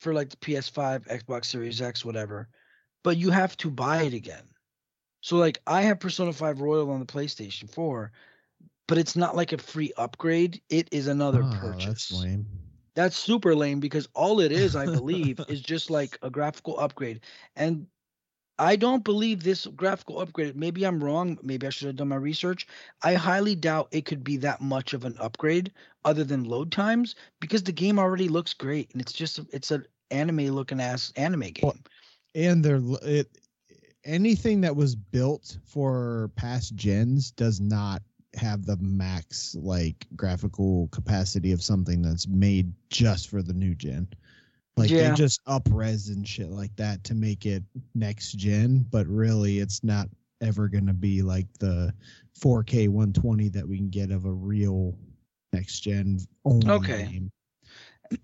for 0.00 0.14
like 0.14 0.30
the 0.30 0.36
PS5, 0.36 1.06
Xbox 1.08 1.46
Series 1.46 1.82
X, 1.82 2.04
whatever, 2.04 2.48
but 3.02 3.16
you 3.16 3.30
have 3.30 3.56
to 3.58 3.70
buy 3.70 4.02
it 4.02 4.14
again. 4.14 4.44
So 5.20 5.36
like 5.36 5.60
I 5.66 5.82
have 5.82 6.00
Persona 6.00 6.32
5 6.32 6.60
Royal 6.60 6.90
on 6.90 7.00
the 7.00 7.06
PlayStation 7.06 7.70
4, 7.70 8.12
but 8.86 8.98
it's 8.98 9.16
not 9.16 9.36
like 9.36 9.52
a 9.52 9.58
free 9.58 9.92
upgrade. 9.96 10.62
It 10.70 10.88
is 10.92 11.06
another 11.08 11.44
Oh, 11.44 11.50
purchase. 11.50 12.10
That's 12.10 12.10
lame. 12.10 12.46
That's 12.94 13.16
super 13.16 13.54
lame 13.54 13.80
because 13.80 14.08
all 14.14 14.40
it 14.40 14.52
is, 14.52 14.74
I 14.76 14.86
believe, 14.86 15.42
is 15.48 15.60
just 15.60 15.90
like 15.90 16.18
a 16.22 16.30
graphical 16.30 16.78
upgrade. 16.78 17.20
And 17.56 17.86
I 18.58 18.76
don't 18.76 19.04
believe 19.04 19.42
this 19.42 19.66
graphical 19.66 20.20
upgrade. 20.20 20.56
Maybe 20.56 20.84
I'm 20.84 21.02
wrong. 21.02 21.38
Maybe 21.42 21.66
I 21.66 21.70
should 21.70 21.86
have 21.88 21.96
done 21.96 22.08
my 22.08 22.16
research. 22.16 22.66
I 23.02 23.14
highly 23.14 23.54
doubt 23.54 23.88
it 23.92 24.04
could 24.04 24.24
be 24.24 24.36
that 24.38 24.60
much 24.60 24.92
of 24.94 25.04
an 25.04 25.16
upgrade 25.18 25.72
other 26.04 26.24
than 26.24 26.44
load 26.44 26.72
times 26.72 27.14
because 27.40 27.62
the 27.62 27.72
game 27.72 27.98
already 27.98 28.28
looks 28.28 28.54
great 28.54 28.90
and 28.92 29.00
it's 29.00 29.12
just 29.12 29.40
it's 29.52 29.70
an 29.70 29.86
anime 30.10 30.48
looking 30.48 30.80
ass 30.80 31.12
anime 31.16 31.50
game. 31.50 31.62
Well, 31.62 31.76
and 32.34 32.64
they're 32.64 32.80
it 33.02 33.28
anything 34.08 34.62
that 34.62 34.76
was 34.76 34.96
built 34.96 35.58
for 35.64 36.30
past 36.36 36.74
gens 36.76 37.30
does 37.30 37.60
not 37.60 38.02
have 38.34 38.66
the 38.66 38.76
max 38.78 39.56
like 39.60 40.06
graphical 40.16 40.88
capacity 40.92 41.52
of 41.52 41.62
something 41.62 42.02
that's 42.02 42.28
made 42.28 42.72
just 42.90 43.28
for 43.28 43.42
the 43.42 43.54
new 43.54 43.74
gen. 43.74 44.08
Like 44.76 44.94
Yeah. 44.94 45.08
they 45.10 45.10
just 45.10 45.40
up 45.46 45.68
res 45.70 46.08
and 46.08 46.26
shit 46.26 46.50
like 46.50 46.76
that 46.76 47.04
to 47.04 47.14
make 47.14 47.46
it 47.46 47.62
next 47.94 48.32
gen, 48.32 48.86
but 48.90 49.06
really 49.06 49.58
it's 49.58 49.84
not 49.84 50.08
ever 50.40 50.68
gonna 50.68 50.94
be 50.94 51.22
like 51.22 51.52
the 51.58 51.92
4K 52.34 52.88
120 52.88 53.48
that 53.50 53.68
we 53.68 53.76
can 53.78 53.90
get 53.90 54.10
of 54.10 54.24
a 54.26 54.32
real 54.32 54.96
next 55.52 55.80
gen 55.80 56.18
only 56.44 56.78
Okay. 56.78 57.06
game. 57.06 57.30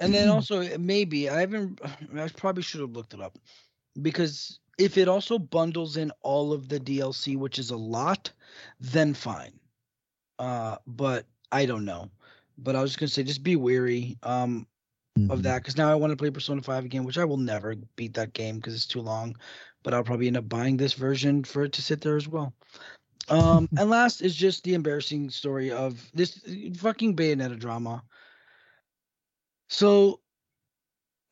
And 0.00 0.14
then 0.14 0.28
also 0.30 0.78
maybe 0.78 1.28
I 1.28 1.40
haven't. 1.40 1.80
I 2.16 2.28
probably 2.28 2.62
should 2.62 2.80
have 2.80 2.92
looked 2.92 3.14
it 3.14 3.20
up 3.20 3.38
because 4.00 4.60
if 4.78 4.96
it 4.98 5.08
also 5.08 5.38
bundles 5.38 5.96
in 5.96 6.10
all 6.22 6.52
of 6.52 6.68
the 6.68 6.80
DLC, 6.80 7.36
which 7.36 7.58
is 7.58 7.70
a 7.70 7.76
lot, 7.76 8.32
then 8.80 9.14
fine. 9.14 9.58
Uh, 10.38 10.76
but 10.86 11.26
I 11.52 11.66
don't 11.66 11.84
know. 11.84 12.10
But 12.58 12.76
I 12.76 12.82
was 12.82 12.90
just 12.92 13.00
gonna 13.00 13.08
say, 13.08 13.22
just 13.24 13.42
be 13.42 13.56
wary 13.56 14.18
um, 14.22 14.66
of 15.28 15.40
Mhm. 15.40 15.42
that 15.42 15.62
because 15.62 15.76
now 15.76 15.90
I 15.90 15.94
want 15.94 16.10
to 16.12 16.16
play 16.16 16.30
Persona 16.30 16.62
Five 16.62 16.84
again, 16.84 17.04
which 17.04 17.18
I 17.18 17.24
will 17.24 17.36
never 17.38 17.74
beat 17.96 18.14
that 18.14 18.32
game 18.32 18.56
because 18.56 18.74
it's 18.74 18.86
too 18.86 19.00
long. 19.00 19.36
But 19.82 19.94
I'll 19.94 20.04
probably 20.04 20.26
end 20.28 20.36
up 20.36 20.48
buying 20.48 20.76
this 20.76 20.94
version 20.94 21.44
for 21.44 21.64
it 21.64 21.72
to 21.74 21.82
sit 21.82 22.00
there 22.00 22.16
as 22.16 22.28
well. 22.28 22.54
Um, 23.28 23.68
and 23.76 23.90
last 23.90 24.22
is 24.22 24.34
just 24.34 24.64
the 24.64 24.74
embarrassing 24.74 25.30
story 25.30 25.70
of 25.70 26.10
this 26.14 26.40
fucking 26.78 27.16
Bayonetta 27.16 27.58
drama. 27.58 28.04
So, 29.68 30.20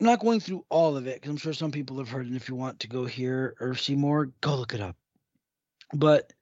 I'm 0.02 0.06
not 0.06 0.18
going 0.18 0.40
through 0.40 0.64
all 0.68 0.96
of 0.96 1.06
it 1.06 1.14
because 1.14 1.30
I'm 1.30 1.36
sure 1.36 1.52
some 1.52 1.70
people 1.70 1.98
have 1.98 2.08
heard, 2.08 2.26
and 2.26 2.34
if 2.34 2.48
you 2.48 2.56
want 2.56 2.80
to 2.80 2.88
go 2.88 3.04
hear 3.04 3.54
or 3.60 3.76
see 3.76 3.94
more, 3.94 4.32
go 4.40 4.56
look 4.56 4.74
it 4.74 4.80
up. 4.80 4.96
But 5.94 6.32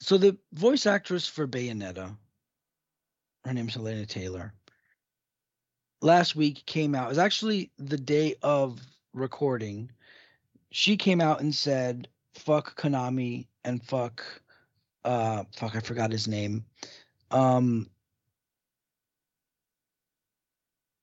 so 0.00 0.18
the 0.18 0.36
voice 0.54 0.86
actress 0.86 1.24
for 1.28 1.46
Bayonetta, 1.46 2.16
her 3.44 3.54
name's 3.54 3.74
Helena 3.74 4.06
Taylor. 4.06 4.52
Last 6.02 6.34
week 6.34 6.66
came 6.66 6.96
out. 6.96 7.04
It 7.04 7.10
was 7.10 7.18
actually 7.18 7.70
the 7.78 7.96
day 7.96 8.34
of 8.42 8.80
recording. 9.14 9.92
She 10.72 10.96
came 10.96 11.20
out 11.20 11.40
and 11.40 11.54
said, 11.54 12.08
"Fuck 12.34 12.76
Konami 12.76 13.46
and 13.62 13.80
fuck, 13.84 14.24
uh, 15.04 15.44
fuck 15.54 15.76
I 15.76 15.80
forgot 15.80 16.10
his 16.10 16.26
name, 16.26 16.64
um, 17.30 17.88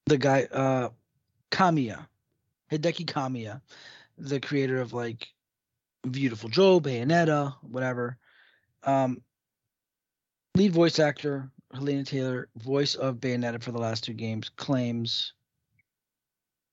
the 0.07 0.17
guy, 0.17 0.49
uh, 0.51 0.89
Kamiya, 1.51 2.07
Hideki 2.71 3.05
Kamiya, 3.05 3.61
the 4.17 4.39
creator 4.39 4.81
of 4.81 4.93
like 4.93 5.27
Beautiful 6.09 6.49
Joe, 6.49 6.79
Bayonetta, 6.79 7.55
whatever. 7.61 8.17
Um, 8.83 9.21
lead 10.55 10.73
voice 10.73 10.99
actor 10.99 11.51
Helena 11.73 12.03
Taylor, 12.03 12.49
voice 12.57 12.95
of 12.95 13.17
Bayonetta 13.17 13.61
for 13.61 13.71
the 13.71 13.79
last 13.79 14.03
two 14.03 14.13
games, 14.13 14.49
claims 14.55 15.33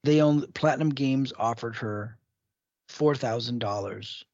they 0.04 0.20
own 0.20 0.46
Platinum 0.52 0.90
Games 0.90 1.32
offered 1.38 1.76
her 1.76 2.18
four 2.88 3.14
thousand 3.14 3.58
dollars 3.58 4.24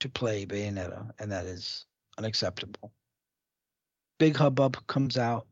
to 0.00 0.08
play 0.08 0.46
Bayonetta, 0.46 1.10
and 1.18 1.30
that 1.32 1.44
is 1.44 1.86
unacceptable. 2.16 2.92
Big 4.18 4.36
hubbub 4.36 4.86
comes 4.86 5.18
out. 5.18 5.46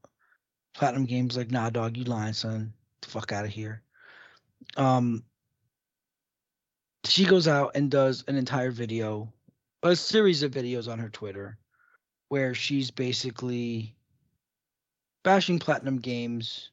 Platinum 0.74 1.05
Games 1.05 1.36
like, 1.36 1.50
nah, 1.50 1.70
dog, 1.70 1.97
you 1.97 2.05
lying, 2.05 2.32
son. 2.32 2.73
The 3.02 3.08
fuck 3.08 3.32
out 3.32 3.44
of 3.44 3.50
here. 3.50 3.82
Um, 4.76 5.24
she 7.04 7.24
goes 7.24 7.48
out 7.48 7.72
and 7.74 7.90
does 7.90 8.24
an 8.26 8.36
entire 8.36 8.70
video, 8.70 9.32
a 9.82 9.94
series 9.94 10.42
of 10.42 10.52
videos 10.52 10.90
on 10.90 10.98
her 10.98 11.08
Twitter, 11.08 11.58
where 12.28 12.54
she's 12.54 12.90
basically 12.90 13.94
bashing 15.22 15.58
Platinum 15.58 15.98
Games. 15.98 16.70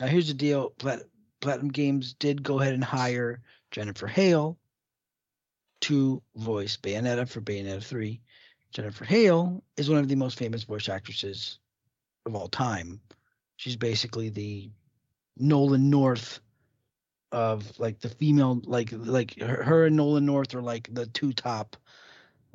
Now, 0.00 0.06
here's 0.06 0.28
the 0.28 0.34
deal: 0.34 0.70
Plat- 0.78 1.02
Platinum 1.40 1.70
Games 1.70 2.14
did 2.14 2.42
go 2.42 2.60
ahead 2.60 2.74
and 2.74 2.84
hire 2.84 3.42
Jennifer 3.70 4.06
Hale 4.06 4.58
to 5.82 6.22
voice 6.36 6.76
Bayonetta 6.76 7.28
for 7.28 7.40
Bayonetta 7.40 7.82
3. 7.82 8.20
Jennifer 8.72 9.04
Hale 9.04 9.62
is 9.76 9.88
one 9.88 9.98
of 9.98 10.08
the 10.08 10.14
most 10.14 10.38
famous 10.38 10.64
voice 10.64 10.88
actresses 10.88 11.58
of 12.26 12.34
all 12.34 12.48
time. 12.48 13.00
She's 13.56 13.76
basically 13.76 14.28
the 14.28 14.70
Nolan 15.36 15.88
North 15.88 16.40
of 17.32 17.78
like 17.78 18.00
the 18.00 18.08
female 18.08 18.60
like 18.64 18.90
like 18.92 19.38
her, 19.40 19.86
and 19.86 19.96
Nolan 19.96 20.26
North 20.26 20.54
are 20.54 20.62
like 20.62 20.88
the 20.92 21.06
two 21.06 21.32
top 21.32 21.76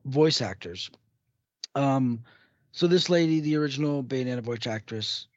voice 0.06 0.42
actors. 0.42 0.90
Um 1.76 2.24
so 2.72 2.88
this 2.88 3.10
lady, 3.10 3.40
the 3.40 3.56
original 3.58 4.04
Bayonetta 4.04 4.42
voice 4.42 4.66
actress, 4.66 5.28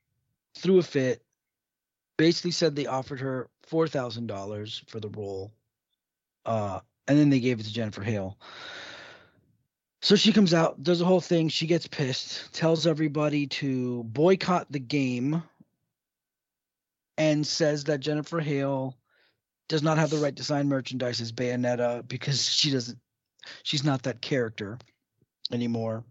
threw 0.57 0.79
a 0.79 0.83
fit, 0.83 1.23
basically 2.17 2.51
said 2.51 2.75
they 2.75 2.87
offered 2.87 3.21
her 3.21 3.51
four 3.63 3.89
thousand 3.89 4.27
dollars 4.27 4.83
for 4.87 5.01
the 5.01 5.11
role. 5.11 5.53
Uh 6.45 6.81
and 7.09 7.19
then 7.19 7.31
they 7.31 7.41
gave 7.41 7.61
it 7.61 7.65
to 7.65 7.73
Jennifer 7.73 8.03
Hale. 8.03 8.39
So 10.03 10.15
she 10.15 10.33
comes 10.33 10.55
out, 10.55 10.83
does 10.83 11.01
a 11.01 11.05
whole 11.05 11.21
thing. 11.21 11.49
She 11.49 11.67
gets 11.67 11.87
pissed, 11.87 12.53
tells 12.53 12.87
everybody 12.87 13.47
to 13.49 14.05
boycott 14.05 14.71
the 14.71 14.79
game, 14.79 15.43
and 17.19 17.47
says 17.47 17.85
that 17.85 18.01
Jennifer 18.01 18.41
Hale 18.41 18.97
does 19.69 19.83
not 19.83 19.99
have 19.99 20.11
the 20.11 20.19
right 20.19 20.37
to 20.37 20.45
sign 20.45 20.69
merchandise 20.69 21.21
as 21.21 21.33
Bayonetta 21.33 22.07
because 22.07 22.49
she 22.49 22.71
doesn't, 22.71 22.99
she's 23.63 23.85
not 23.85 24.03
that 24.05 24.21
character 24.21 24.79
anymore. 25.53 26.05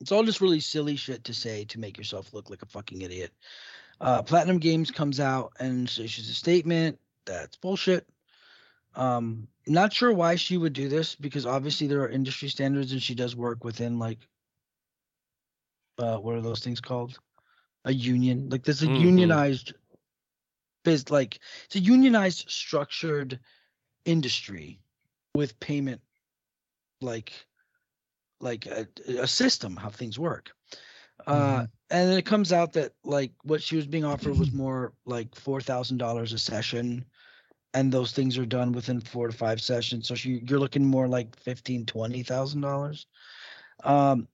It's 0.00 0.12
all 0.12 0.24
just 0.24 0.40
really 0.40 0.60
silly 0.60 0.96
shit 0.96 1.24
to 1.24 1.34
say 1.34 1.64
to 1.66 1.80
make 1.80 1.98
yourself 1.98 2.32
look 2.32 2.50
like 2.50 2.62
a 2.62 2.66
fucking 2.66 3.02
idiot. 3.02 3.32
Uh, 4.00 4.22
Platinum 4.22 4.58
Games 4.58 4.90
comes 4.92 5.18
out 5.18 5.52
and 5.58 5.86
issues 5.88 6.28
a 6.28 6.34
statement 6.34 6.98
that's 7.26 7.56
bullshit. 7.56 8.06
Um, 8.94 9.48
not 9.66 9.92
sure 9.92 10.12
why 10.12 10.36
she 10.36 10.56
would 10.56 10.72
do 10.72 10.88
this 10.88 11.14
because 11.14 11.46
obviously 11.46 11.86
there 11.88 12.02
are 12.02 12.08
industry 12.08 12.48
standards 12.48 12.92
and 12.92 13.02
she 13.02 13.14
does 13.14 13.36
work 13.36 13.64
within 13.64 13.98
like 13.98 14.18
uh 15.98 16.16
what 16.16 16.34
are 16.36 16.40
those 16.40 16.60
things 16.60 16.80
called? 16.80 17.18
A 17.84 17.92
union. 17.92 18.48
Like 18.50 18.62
there's 18.62 18.82
a 18.82 18.86
Mhm. 18.86 19.00
unionized 19.00 19.74
biz 20.88 21.10
like 21.10 21.38
it's 21.66 21.76
a 21.76 21.80
unionized 21.80 22.44
structured 22.48 23.38
industry 24.04 24.80
with 25.34 25.58
payment 25.60 26.00
like 27.00 27.32
like 28.40 28.66
a, 28.66 28.86
a 29.20 29.26
system 29.26 29.76
how 29.76 29.90
things 29.90 30.18
work. 30.18 30.50
Uh 31.26 31.66
and 31.90 32.10
then 32.10 32.18
it 32.18 32.26
comes 32.26 32.52
out 32.52 32.72
that 32.74 32.92
like 33.04 33.32
what 33.42 33.62
she 33.62 33.76
was 33.76 33.86
being 33.86 34.04
offered 34.04 34.38
was 34.38 34.52
more 34.52 34.92
like 35.04 35.34
four 35.34 35.60
thousand 35.60 35.98
dollars 35.98 36.32
a 36.32 36.38
session 36.38 37.04
and 37.74 37.92
those 37.92 38.12
things 38.12 38.38
are 38.38 38.46
done 38.46 38.72
within 38.72 39.00
four 39.00 39.28
to 39.28 39.36
five 39.36 39.60
sessions. 39.60 40.08
So 40.08 40.14
she, 40.14 40.42
you're 40.48 40.58
looking 40.58 40.84
more 40.84 41.06
like 41.06 41.38
fifteen, 41.38 41.86
twenty 41.86 42.22
thousand 42.22 42.62
dollars. 42.62 43.06
Um, 43.84 44.28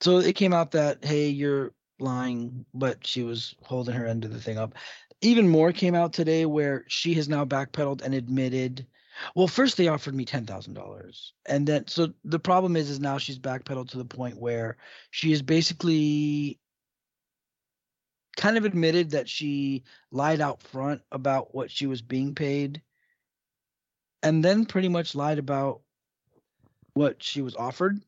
so 0.00 0.18
it 0.18 0.36
came 0.36 0.52
out 0.52 0.72
that 0.72 1.04
hey, 1.04 1.28
you're 1.28 1.72
lying, 1.98 2.64
but 2.72 3.06
she 3.06 3.22
was 3.22 3.54
holding 3.62 3.94
her 3.94 4.06
end 4.06 4.24
of 4.24 4.32
the 4.32 4.40
thing 4.40 4.58
up. 4.58 4.74
Even 5.20 5.48
more 5.48 5.72
came 5.72 5.94
out 5.94 6.12
today 6.12 6.46
where 6.46 6.84
she 6.88 7.14
has 7.14 7.28
now 7.28 7.44
backpedaled 7.44 8.02
and 8.02 8.14
admitted. 8.14 8.86
Well, 9.34 9.48
first 9.48 9.76
they 9.76 9.88
offered 9.88 10.14
me 10.14 10.24
ten 10.24 10.46
thousand 10.46 10.74
dollars, 10.74 11.32
and 11.46 11.66
then 11.66 11.88
so 11.88 12.12
the 12.24 12.38
problem 12.38 12.76
is, 12.76 12.88
is 12.88 13.00
now 13.00 13.18
she's 13.18 13.38
backpedaled 13.38 13.90
to 13.90 13.98
the 13.98 14.04
point 14.04 14.38
where 14.38 14.76
she 15.10 15.32
is 15.32 15.42
basically 15.42 16.60
kind 18.36 18.56
of 18.56 18.64
admitted 18.64 19.10
that 19.10 19.28
she 19.28 19.82
lied 20.12 20.40
out 20.40 20.62
front 20.62 21.02
about 21.10 21.52
what 21.52 21.68
she 21.72 21.86
was 21.88 22.00
being 22.00 22.36
paid 22.36 22.80
and 24.22 24.44
then 24.44 24.64
pretty 24.64 24.88
much 24.88 25.16
lied 25.16 25.38
about 25.38 25.80
what 26.94 27.22
she 27.22 27.42
was 27.42 27.56
offered. 27.56 28.00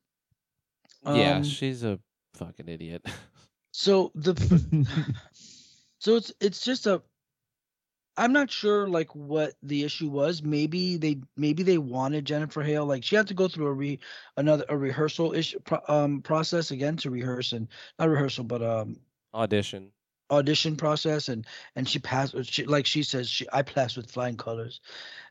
yeah, 1.05 1.37
Um, 1.37 1.43
she's 1.43 1.83
a 1.83 1.99
fucking 2.35 2.67
idiot. 2.69 3.05
so 3.71 4.11
the 4.15 4.33
so 6.01 6.15
it's 6.17 6.33
it's 6.41 6.65
just 6.65 6.87
a 6.87 7.03
I'm 8.17 8.33
not 8.33 8.51
sure 8.51 8.89
like 8.89 9.15
what 9.15 9.53
the 9.63 9.83
issue 9.83 10.09
was. 10.09 10.43
Maybe 10.43 10.97
they 10.97 11.21
maybe 11.37 11.63
they 11.63 11.77
wanted 11.77 12.25
Jennifer 12.25 12.63
Hale 12.63 12.85
like 12.85 13.03
she 13.03 13.15
had 13.15 13.27
to 13.29 13.35
go 13.35 13.47
through 13.47 13.67
a 13.67 13.73
re 13.73 13.99
another 14.35 14.65
a 14.67 14.77
rehearsal 14.77 15.33
issue 15.33 15.59
um 15.87 16.21
process 16.21 16.71
again 16.71 16.97
to 16.97 17.11
rehearse 17.11 17.53
and 17.53 17.67
not 17.99 18.09
rehearsal 18.09 18.43
but 18.43 18.61
um 18.63 18.97
Audition. 19.33 19.91
audition 20.31 20.75
process 20.75 21.29
and 21.29 21.45
and 21.75 21.87
she 21.87 21.99
passed 21.99 22.35
she 22.45 22.65
like 22.65 22.85
she 22.85 23.03
says 23.03 23.29
she 23.29 23.47
I 23.53 23.61
passed 23.61 23.95
with 23.95 24.11
flying 24.11 24.37
colors 24.37 24.81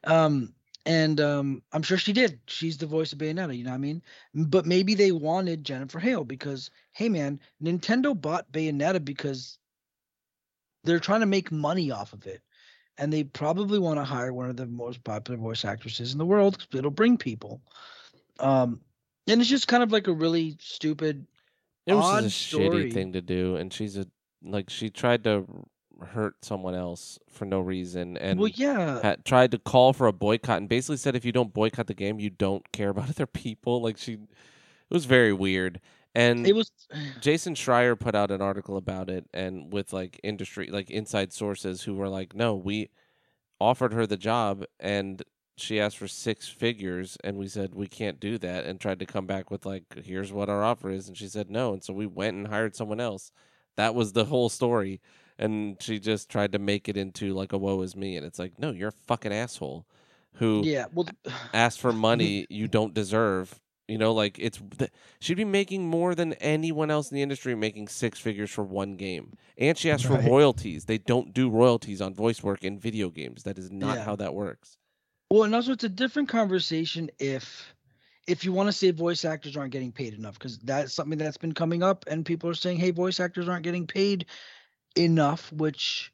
um 0.05 0.55
and 0.87 1.21
um 1.21 1.63
I'm 1.73 1.83
sure 1.83 1.99
she 1.99 2.13
did 2.15 2.41
she's 2.47 2.79
the 2.79 2.87
voice 2.87 3.13
of 3.13 3.19
Bayonetta 3.19 3.57
you 3.57 3.65
know 3.65 3.71
what 3.71 3.77
I 3.77 3.79
mean 3.79 4.03
but 4.35 4.67
maybe 4.67 4.95
they 4.95 5.13
wanted 5.13 5.65
Jennifer 5.65 5.99
Hale 6.01 6.25
because 6.25 6.71
hey 6.93 7.09
man 7.11 7.41
Nintendo 7.63 8.19
bought 8.19 8.51
Bayonetta 8.53 9.05
because 9.05 9.60
they're 10.85 11.01
trying 11.01 11.21
to 11.21 11.27
make 11.27 11.51
money 11.53 11.91
off 11.91 12.13
of 12.13 12.27
it 12.27 12.43
and 12.99 13.13
they 13.13 13.25
probably 13.25 13.79
want 13.79 13.99
to 13.99 14.05
hire 14.05 14.33
one 14.33 14.51
of 14.51 14.57
the 14.57 14.67
most 14.67 15.03
popular 15.05 15.39
voice 15.39 15.65
actresses 15.65 16.13
in 16.13 16.19
the 16.19 16.27
world 16.27 16.59
because 16.59 16.79
it'll 16.79 16.91
bring 16.91 17.17
people 17.17 17.61
um 18.39 18.81
and 19.27 19.41
it's 19.41 19.51
just 19.51 19.69
kind 19.69 19.83
of 19.83 19.93
like 19.93 20.09
a 20.09 20.13
really 20.13 20.57
stupid 20.61 21.27
It 21.87 21.95
was 21.95 22.05
odd 22.05 22.25
a 22.25 22.31
story. 22.31 22.69
shitty 22.69 22.93
thing 22.93 23.13
to 23.13 23.21
do, 23.21 23.57
and 23.57 23.73
she's 23.73 23.97
a 23.97 24.07
like 24.43 24.71
she 24.71 24.91
tried 24.91 25.25
to 25.25 25.47
hurt 26.13 26.43
someone 26.43 26.75
else 26.75 27.19
for 27.29 27.45
no 27.45 27.61
reason 27.61 28.17
and 28.17 28.41
well, 28.41 28.49
yeah, 28.49 29.03
had 29.03 29.25
tried 29.25 29.51
to 29.51 29.59
call 29.59 29.93
for 29.93 30.07
a 30.07 30.13
boycott 30.13 30.57
and 30.59 30.69
basically 30.69 30.97
said 30.97 31.15
if 31.15 31.25
you 31.27 31.33
don't 31.33 31.53
boycott 31.53 31.87
the 31.87 31.95
game, 31.95 32.19
you 32.19 32.31
don't 32.31 32.71
care 32.73 32.89
about 32.95 33.11
other 33.11 33.27
people. 33.27 33.83
Like 33.83 33.99
she, 33.99 34.15
it 34.15 34.19
was 34.91 35.05
very 35.05 35.33
weird. 35.33 35.81
And 36.15 36.47
it 36.47 36.55
was. 36.55 36.71
Jason 37.21 37.55
Schreier 37.55 37.99
put 37.99 38.15
out 38.15 38.31
an 38.31 38.43
article 38.43 38.77
about 38.77 39.11
it, 39.11 39.27
and 39.33 39.73
with 39.73 39.93
like 39.93 40.21
industry, 40.23 40.69
like 40.69 40.91
inside 40.91 41.33
sources 41.33 41.83
who 41.83 41.95
were 41.95 42.09
like, 42.09 42.35
no, 42.35 42.55
we 42.55 42.91
offered 43.61 43.93
her 43.93 44.07
the 44.07 44.17
job 44.17 44.65
and 44.79 45.23
she 45.57 45.79
asked 45.79 45.99
for 45.99 46.09
six 46.09 46.49
figures 46.49 47.19
and 47.23 47.37
we 47.37 47.47
said 47.47 47.75
we 47.75 47.87
can't 47.87 48.19
do 48.19 48.39
that 48.39 48.65
and 48.65 48.81
tried 48.81 48.99
to 48.99 49.07
come 49.07 49.27
back 49.27 49.51
with 49.51 49.67
like 49.67 49.85
here's 50.05 50.33
what 50.33 50.49
our 50.49 50.65
offer 50.65 50.91
is 50.91 51.07
and 51.09 51.17
she 51.17 51.29
said 51.29 51.51
no 51.51 51.73
and 51.75 51.85
so 51.85 51.93
we 51.93 52.07
went 52.07 52.37
and 52.37 52.49
hired 52.49 52.75
someone 52.75 53.01
else 53.01 53.31
that 53.77 53.95
was 53.95 54.13
the 54.13 54.25
whole 54.25 54.49
story 54.49 55.01
and 55.39 55.77
she 55.81 55.99
just 55.99 56.31
tried 56.31 56.53
to 56.53 56.59
make 56.59 56.89
it 56.89 56.97
into 56.97 57.35
like 57.35 57.53
a 57.53 57.59
woe 57.59 57.83
is 57.83 57.95
me 57.95 58.17
and 58.17 58.25
it's 58.27 58.39
like 58.39 58.59
no 58.59 58.71
you're 58.71 58.89
a 58.89 59.07
fucking 59.07 59.33
asshole 59.33 59.87
who 60.35 60.63
Yeah, 60.65 60.87
well, 60.93 61.09
asked 61.53 61.81
for 61.81 61.93
money 61.93 62.47
you 62.49 62.69
don't 62.69 62.95
deserve 62.95 63.61
you 63.91 63.99
know 63.99 64.13
like 64.13 64.39
it's 64.39 64.61
she'd 65.19 65.37
be 65.37 65.45
making 65.45 65.87
more 65.87 66.15
than 66.15 66.33
anyone 66.35 66.91
else 66.91 67.11
in 67.11 67.17
the 67.17 67.23
industry 67.23 67.55
making 67.55 67.89
six 67.89 68.19
figures 68.21 68.51
for 68.51 68.63
one 68.63 68.95
game 68.95 69.33
and 69.59 69.77
she 69.77 69.91
asked 69.91 70.07
Right. 70.07 70.23
for 70.23 70.31
royalties 70.31 70.85
they 70.85 70.99
don't 70.99 71.35
do 71.35 71.51
royalties 71.51 72.01
on 72.01 72.15
voice 72.15 72.43
work 72.43 72.65
in 72.65 72.79
video 72.79 73.11
games 73.11 73.43
that 73.43 73.59
is 73.59 73.71
not 73.71 73.99
Yeah. 73.99 74.05
how 74.05 74.17
that 74.17 74.35
works 74.35 74.79
Well, 75.31 75.43
and 75.45 75.55
also 75.55 75.73
it's 75.73 75.85
a 75.85 75.89
different 75.89 76.29
conversation 76.29 77.11
if 77.19 77.75
if 78.27 78.45
you 78.45 78.53
want 78.53 78.69
to 78.69 78.73
say 78.73 78.93
voice 78.93 79.25
actors 79.25 79.57
aren't 79.57 79.73
getting 79.73 79.91
paid 79.93 80.15
enough 80.15 80.39
because 80.39 80.59
that's 80.59 80.93
something 80.93 81.19
that's 81.19 81.37
been 81.39 81.55
coming 81.55 81.83
up 81.83 82.05
and 82.07 82.25
people 82.25 82.49
are 82.49 82.55
saying 82.55 82.79
hey 82.79 82.93
voice 82.93 83.19
actors 83.19 83.49
aren't 83.49 83.65
getting 83.65 83.87
paid 83.87 84.27
enough 84.97 85.53
which 85.53 86.13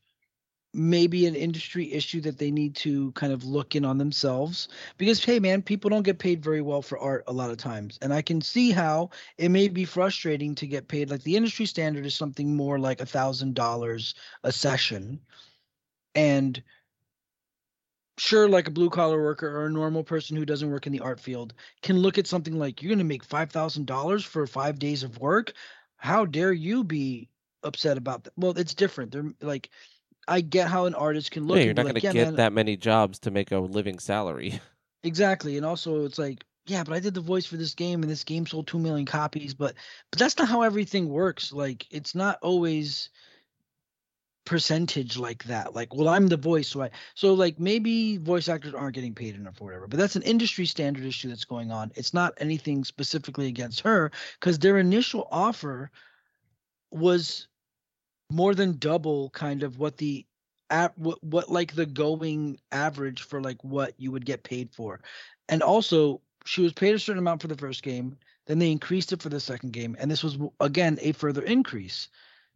may 0.77 1.07
be 1.07 1.27
an 1.27 1.35
industry 1.35 1.93
issue 1.93 2.21
that 2.21 2.39
they 2.39 2.51
need 2.51 2.77
to 2.77 3.11
kind 3.13 3.33
of 3.33 3.45
look 3.45 3.75
in 3.75 3.85
on 3.85 3.99
themselves. 3.99 4.69
Because 4.99 5.25
hey 5.25 5.41
man 5.41 5.63
people 5.63 5.91
don't 5.91 6.03
get 6.03 6.19
paid 6.19 6.43
very 6.45 6.61
well 6.61 6.83
for 6.83 6.99
art 6.99 7.25
a 7.27 7.33
lot 7.33 7.51
of 7.51 7.57
times. 7.57 7.99
And 8.03 8.13
i 8.13 8.23
can 8.23 8.41
see 8.41 8.71
how 8.71 9.11
it 9.39 9.49
may 9.51 9.69
be 9.69 9.85
frustrating 9.85 10.55
to 10.57 10.67
get 10.67 10.89
paid. 10.89 11.11
Like 11.11 11.23
the 11.23 11.37
industry 11.37 11.67
standard 11.67 12.07
is 12.07 12.15
something 12.15 12.55
more 12.55 12.79
like 12.79 13.01
a 13.01 13.07
thousand 13.07 13.55
dollars 13.55 14.15
a 14.45 14.53
session. 14.53 15.21
And 16.15 16.63
sure 18.19 18.49
like 18.49 18.69
a 18.69 18.71
blue 18.71 18.91
collar 18.91 19.23
worker 19.23 19.49
or 19.49 19.67
a 19.67 19.71
normal 19.71 20.03
person 20.03 20.37
who 20.37 20.47
doesn't 20.47 20.71
work 20.71 20.87
in 20.87 20.93
the 20.93 21.01
art 21.01 21.21
field 21.21 21.53
can 21.83 21.99
look 21.99 22.17
at 22.19 22.27
something 22.27 22.59
like 22.59 22.83
you're 22.83 22.89
going 22.89 22.99
to 22.99 23.05
make 23.05 23.27
$5000 23.27 24.25
for 24.25 24.47
five 24.47 24.79
days 24.79 25.03
of 25.03 25.19
work? 25.19 25.53
How 25.97 26.25
dare 26.25 26.53
you 26.53 26.85
be 26.85 27.29
upset 27.63 27.99
about 27.99 28.25
that 28.25 28.33
well 28.37 28.53
it's 28.57 28.75
different. 28.75 29.13
They're 29.13 29.33
like 29.41 29.71
i 30.29 30.41
get 30.41 30.69
how 30.69 30.87
an 30.87 30.95
artist 30.95 31.31
can 31.31 31.47
look 31.47 31.59
yeah, 31.59 31.65
you're 31.65 31.75
not 31.75 31.87
like, 31.87 31.95
going 31.95 32.01
to 32.01 32.07
yeah, 32.07 32.13
get 32.13 32.27
man, 32.27 32.37
that 32.37 32.53
many 32.53 32.77
jobs 32.77 33.19
to 33.19 33.31
make 33.31 33.53
a 33.53 33.59
living 33.59 33.99
salary 33.99 34.61
Exactly. 35.07 35.57
And 35.57 35.65
also 35.65 36.05
it's 36.05 36.19
like, 36.19 36.45
yeah, 36.67 36.83
but 36.83 36.93
I 36.95 37.01
did 37.01 37.15
the 37.15 37.21
voice 37.21 37.47
for 37.47 37.57
this 37.57 37.75
game 37.75 38.03
and 38.03 38.11
this 38.11 38.25
game 38.25 38.45
sold 38.45 38.67
2 38.67 38.79
million 38.79 39.07
copies, 39.07 39.55
but 39.55 39.75
but 40.11 40.19
that's 40.19 40.37
not 40.37 40.49
how 40.49 40.63
everything 40.63 41.09
works. 41.09 41.53
Like 41.53 41.87
it's 41.93 42.15
not 42.15 42.39
always 42.43 43.09
percentage 44.45 45.17
like 45.17 45.45
that. 45.45 45.75
Like, 45.77 45.95
well, 45.95 46.09
I'm 46.09 46.27
the 46.27 46.37
voice, 46.37 46.69
so 46.69 46.83
I 46.83 46.91
so 47.15 47.35
like 47.35 47.61
maybe 47.61 48.17
voice 48.17 48.49
actors 48.49 48.75
aren't 48.75 48.97
getting 48.97 49.15
paid 49.15 49.37
enough 49.37 49.61
or 49.61 49.67
whatever. 49.67 49.87
But 49.87 50.01
that's 50.01 50.17
an 50.17 50.23
industry 50.23 50.67
standard 50.67 51.05
issue 51.05 51.29
that's 51.29 51.45
going 51.45 51.71
on. 51.71 51.93
It's 51.95 52.13
not 52.13 52.35
anything 52.39 52.83
specifically 52.83 53.47
against 53.47 53.83
her 53.83 54.11
cuz 54.41 54.59
their 54.59 54.79
initial 54.79 55.29
offer 55.31 55.93
was 56.91 57.47
more 58.31 58.55
than 58.55 58.79
double 58.79 59.31
kind 59.31 59.63
of 59.63 59.79
what 59.79 59.97
the 59.97 60.27
at 60.69 60.97
what, 60.99 61.23
what 61.23 61.49
like 61.49 61.75
the 61.75 61.87
going 61.87 62.59
average 62.73 63.23
for 63.23 63.41
like 63.41 63.63
what 63.63 63.95
you 63.99 64.11
would 64.11 64.27
get 64.27 64.43
paid 64.43 64.71
for. 64.73 65.01
And 65.49 65.63
also 65.63 66.21
she 66.45 66.63
was 66.63 66.73
paid 66.73 66.95
a 66.95 66.99
certain 66.99 67.19
amount 67.19 67.43
for 67.43 67.49
the 67.49 67.57
first 67.57 67.83
game 67.83 68.17
then 68.47 68.59
they 68.61 68.71
increased 68.71 69.13
it 69.13 69.21
for 69.21 69.29
the 69.29 69.41
second 69.41 69.73
game 69.73 69.97
and 69.99 70.11
this 70.11 70.23
was 70.23 70.39
again 70.61 70.99
a 71.01 71.13
further 71.13 71.43
increase 71.43 72.09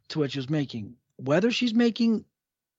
to 0.09 0.19
what 0.19 0.33
she 0.33 0.39
was 0.39 0.51
making. 0.51 0.95
Whether 1.17 1.51
she's 1.51 1.75
making 1.75 2.25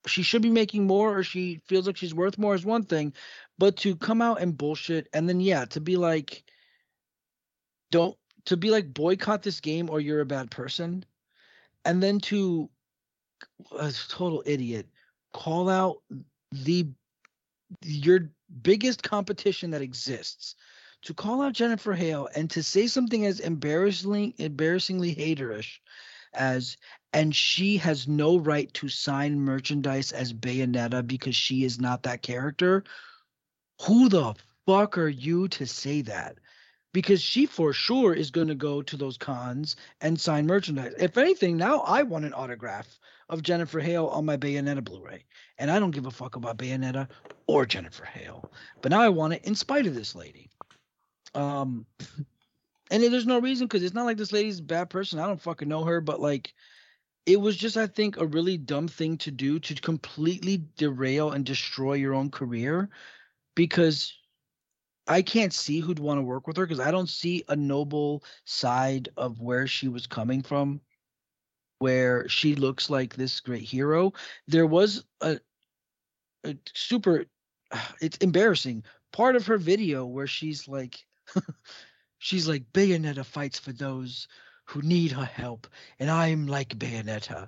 she 0.07 0.23
should 0.23 0.41
be 0.41 0.49
making 0.49 0.87
more 0.87 1.17
or 1.17 1.23
she 1.23 1.61
feels 1.67 1.85
like 1.85 1.97
she's 1.97 2.13
worth 2.13 2.37
more 2.37 2.55
is 2.55 2.65
one 2.65 2.83
thing 2.83 3.13
but 3.57 3.77
to 3.77 3.95
come 3.95 4.21
out 4.21 4.41
and 4.41 4.57
bullshit 4.57 5.07
and 5.13 5.29
then 5.29 5.39
yeah 5.39 5.63
to 5.65 5.79
be 5.79 5.95
like 5.95 6.43
don't 7.91 8.17
to 8.45 8.57
be 8.57 8.71
like 8.71 8.93
boycott 8.93 9.43
this 9.43 9.59
game 9.59 9.89
or 9.89 9.99
you're 9.99 10.21
a 10.21 10.25
bad 10.25 10.49
person 10.49 11.05
and 11.85 12.01
then 12.01 12.19
to 12.19 12.69
a 13.77 13.91
total 14.09 14.43
idiot 14.45 14.87
call 15.33 15.69
out 15.69 15.97
the 16.51 16.87
your 17.83 18.29
biggest 18.61 19.01
competition 19.01 19.71
that 19.71 19.81
exists 19.81 20.55
to 21.03 21.13
call 21.13 21.41
out 21.41 21.53
Jennifer 21.53 21.93
Hale 21.93 22.27
and 22.35 22.49
to 22.51 22.61
say 22.61 22.87
something 22.87 23.25
as 23.25 23.39
embarrassingly 23.39 24.35
embarrassingly 24.37 25.15
haterish 25.15 25.79
as 26.33 26.77
and 27.13 27.35
she 27.35 27.77
has 27.77 28.07
no 28.07 28.37
right 28.37 28.73
to 28.75 28.87
sign 28.87 29.39
merchandise 29.39 30.11
as 30.11 30.33
Bayonetta 30.33 31.05
because 31.05 31.35
she 31.35 31.65
is 31.65 31.79
not 31.79 32.03
that 32.03 32.21
character. 32.21 32.83
Who 33.81 34.07
the 34.07 34.35
fuck 34.65 34.97
are 34.97 35.09
you 35.09 35.47
to 35.49 35.65
say 35.65 36.01
that? 36.03 36.37
Because 36.93 37.21
she 37.21 37.45
for 37.45 37.71
sure 37.71 38.13
is 38.13 38.31
going 38.31 38.49
to 38.49 38.55
go 38.55 38.81
to 38.81 38.97
those 38.97 39.17
cons 39.17 39.77
and 40.01 40.19
sign 40.19 40.45
merchandise. 40.45 40.93
If 40.99 41.17
anything, 41.17 41.55
now 41.55 41.79
I 41.81 42.03
want 42.03 42.25
an 42.25 42.33
autograph 42.33 42.99
of 43.29 43.43
Jennifer 43.43 43.79
Hale 43.79 44.07
on 44.07 44.25
my 44.25 44.35
Bayonetta 44.35 44.83
Blu-ray. 44.83 45.23
And 45.57 45.71
I 45.71 45.79
don't 45.79 45.91
give 45.91 46.05
a 46.05 46.11
fuck 46.11 46.35
about 46.35 46.57
Bayonetta 46.57 47.07
or 47.47 47.65
Jennifer 47.65 48.03
Hale. 48.03 48.51
But 48.81 48.91
now 48.91 49.01
I 49.01 49.09
want 49.09 49.33
it 49.33 49.45
in 49.45 49.55
spite 49.55 49.87
of 49.87 49.95
this 49.95 50.15
lady. 50.15 50.49
Um 51.33 51.85
and 52.91 53.01
there's 53.01 53.25
no 53.25 53.39
reason 53.39 53.67
because 53.67 53.83
it's 53.83 53.95
not 53.95 54.05
like 54.05 54.17
this 54.17 54.33
lady's 54.33 54.59
a 54.59 54.63
bad 54.63 54.89
person. 54.89 55.17
I 55.17 55.27
don't 55.27 55.41
fucking 55.41 55.69
know 55.69 55.85
her, 55.85 56.01
but 56.01 56.19
like 56.19 56.53
it 57.25 57.39
was 57.39 57.55
just 57.55 57.77
I 57.77 57.87
think 57.87 58.17
a 58.17 58.25
really 58.25 58.57
dumb 58.57 58.89
thing 58.89 59.17
to 59.19 59.31
do 59.31 59.59
to 59.59 59.75
completely 59.75 60.65
derail 60.77 61.31
and 61.31 61.45
destroy 61.45 61.93
your 61.93 62.13
own 62.13 62.29
career 62.31 62.89
because 63.55 64.13
I 65.07 65.21
can't 65.21 65.53
see 65.53 65.79
who'd 65.79 65.99
want 65.99 66.19
to 66.19 66.23
work 66.23 66.47
with 66.47 66.57
her 66.57 66.65
because 66.65 66.79
I 66.79 66.91
don't 66.91 67.09
see 67.09 67.43
a 67.49 67.55
noble 67.55 68.23
side 68.45 69.09
of 69.17 69.41
where 69.41 69.67
she 69.67 69.87
was 69.87 70.07
coming 70.07 70.41
from 70.41 70.81
where 71.81 72.29
she 72.29 72.53
looks 72.53 72.91
like 72.91 73.15
this 73.15 73.39
great 73.39 73.63
hero. 73.63 74.13
There 74.47 74.67
was 74.67 75.03
a, 75.19 75.39
a 76.45 76.55
super, 76.75 77.25
it's 78.01 78.17
embarrassing 78.17 78.83
part 79.11 79.35
of 79.35 79.47
her 79.47 79.57
video 79.57 80.05
where 80.05 80.27
she's 80.27 80.67
like, 80.67 81.03
she's 82.19 82.47
like, 82.47 82.71
Bayonetta 82.71 83.25
fights 83.25 83.57
for 83.57 83.71
those 83.71 84.27
who 84.65 84.83
need 84.83 85.11
her 85.11 85.25
help, 85.25 85.65
and 85.99 86.09
I'm 86.09 86.45
like 86.45 86.77
Bayonetta. 86.77 87.47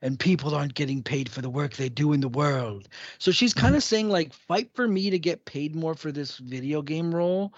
And 0.00 0.18
people 0.18 0.54
aren't 0.54 0.74
getting 0.74 1.02
paid 1.02 1.28
for 1.28 1.42
the 1.42 1.50
work 1.50 1.74
they 1.74 1.88
do 1.88 2.12
in 2.12 2.20
the 2.20 2.28
world. 2.28 2.88
So 3.18 3.32
she's 3.32 3.52
kind 3.52 3.74
of 3.74 3.82
mm-hmm. 3.82 3.88
saying, 3.88 4.08
like, 4.10 4.32
fight 4.32 4.70
for 4.74 4.86
me 4.86 5.10
to 5.10 5.18
get 5.18 5.44
paid 5.44 5.74
more 5.74 5.94
for 5.94 6.12
this 6.12 6.38
video 6.38 6.82
game 6.82 7.12
role, 7.12 7.52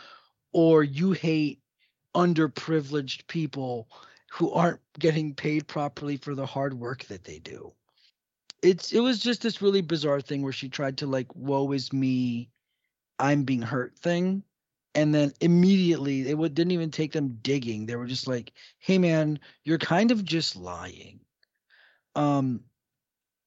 or 0.53 0.83
you 0.83 1.13
hate 1.13 1.61
underprivileged 2.15 3.27
people 3.27 3.89
who 4.31 4.51
aren't 4.53 4.81
getting 4.99 5.35
paid 5.35 5.67
properly 5.67 6.17
for 6.17 6.35
the 6.35 6.47
hard 6.47 6.75
work 6.75 7.05
that 7.05 7.25
they 7.25 7.39
do. 7.41 7.73
It's 8.63 8.93
it 8.93 9.01
was 9.01 9.19
just 9.19 9.43
this 9.43 9.63
really 9.63 9.81
bizarre 9.81 10.21
thing 10.21 10.43
where 10.43 10.53
she 10.53 10.69
tried 10.69 10.99
to 10.99 11.07
like 11.07 11.35
woe 11.35 11.73
is 11.73 11.93
me, 11.93 12.51
I'm 13.19 13.45
being 13.45 13.63
hurt 13.63 13.99
thing. 13.99 14.43
And 14.95 15.15
then 15.15 15.33
immediately 15.41 16.29
it 16.29 16.37
would, 16.37 16.55
didn't 16.55 16.73
even 16.73 16.91
take 16.91 17.13
them 17.13 17.39
digging. 17.43 17.87
They 17.87 17.97
were 17.97 18.07
just 18.07 18.27
like, 18.27 18.53
"Hey 18.79 18.99
man, 18.99 19.39
you're 19.65 19.79
kind 19.79 20.11
of 20.11 20.25
just 20.25 20.57
lying." 20.57 21.21
Um 22.15 22.65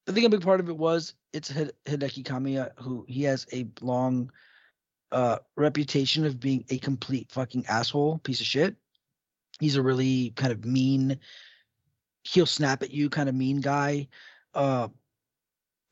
I 0.08 0.12
think 0.12 0.26
a 0.26 0.30
big 0.30 0.42
part 0.42 0.60
of 0.60 0.70
it 0.70 0.78
was 0.78 1.14
it's 1.32 1.52
Hideki 1.52 2.24
Kamiya 2.24 2.72
who 2.78 3.06
he 3.08 3.24
has 3.24 3.46
a 3.54 3.68
long 3.82 4.32
uh 5.12 5.40
reputation 5.56 6.26
of 6.26 6.40
being 6.40 6.66
a 6.70 6.78
complete 6.78 7.32
fucking 7.32 7.66
asshole 7.68 8.20
piece 8.20 8.42
of 8.42 8.48
shit. 8.48 8.76
He's 9.60 9.76
a 9.76 9.82
really 9.82 10.32
kind 10.32 10.52
of 10.52 10.66
mean 10.66 11.20
he'll 12.24 12.46
snap 12.46 12.84
at 12.84 12.92
you 12.92 13.10
kind 13.10 13.30
of 13.30 13.36
mean 13.36 13.62
guy. 13.62 14.08
Uh 14.54 14.90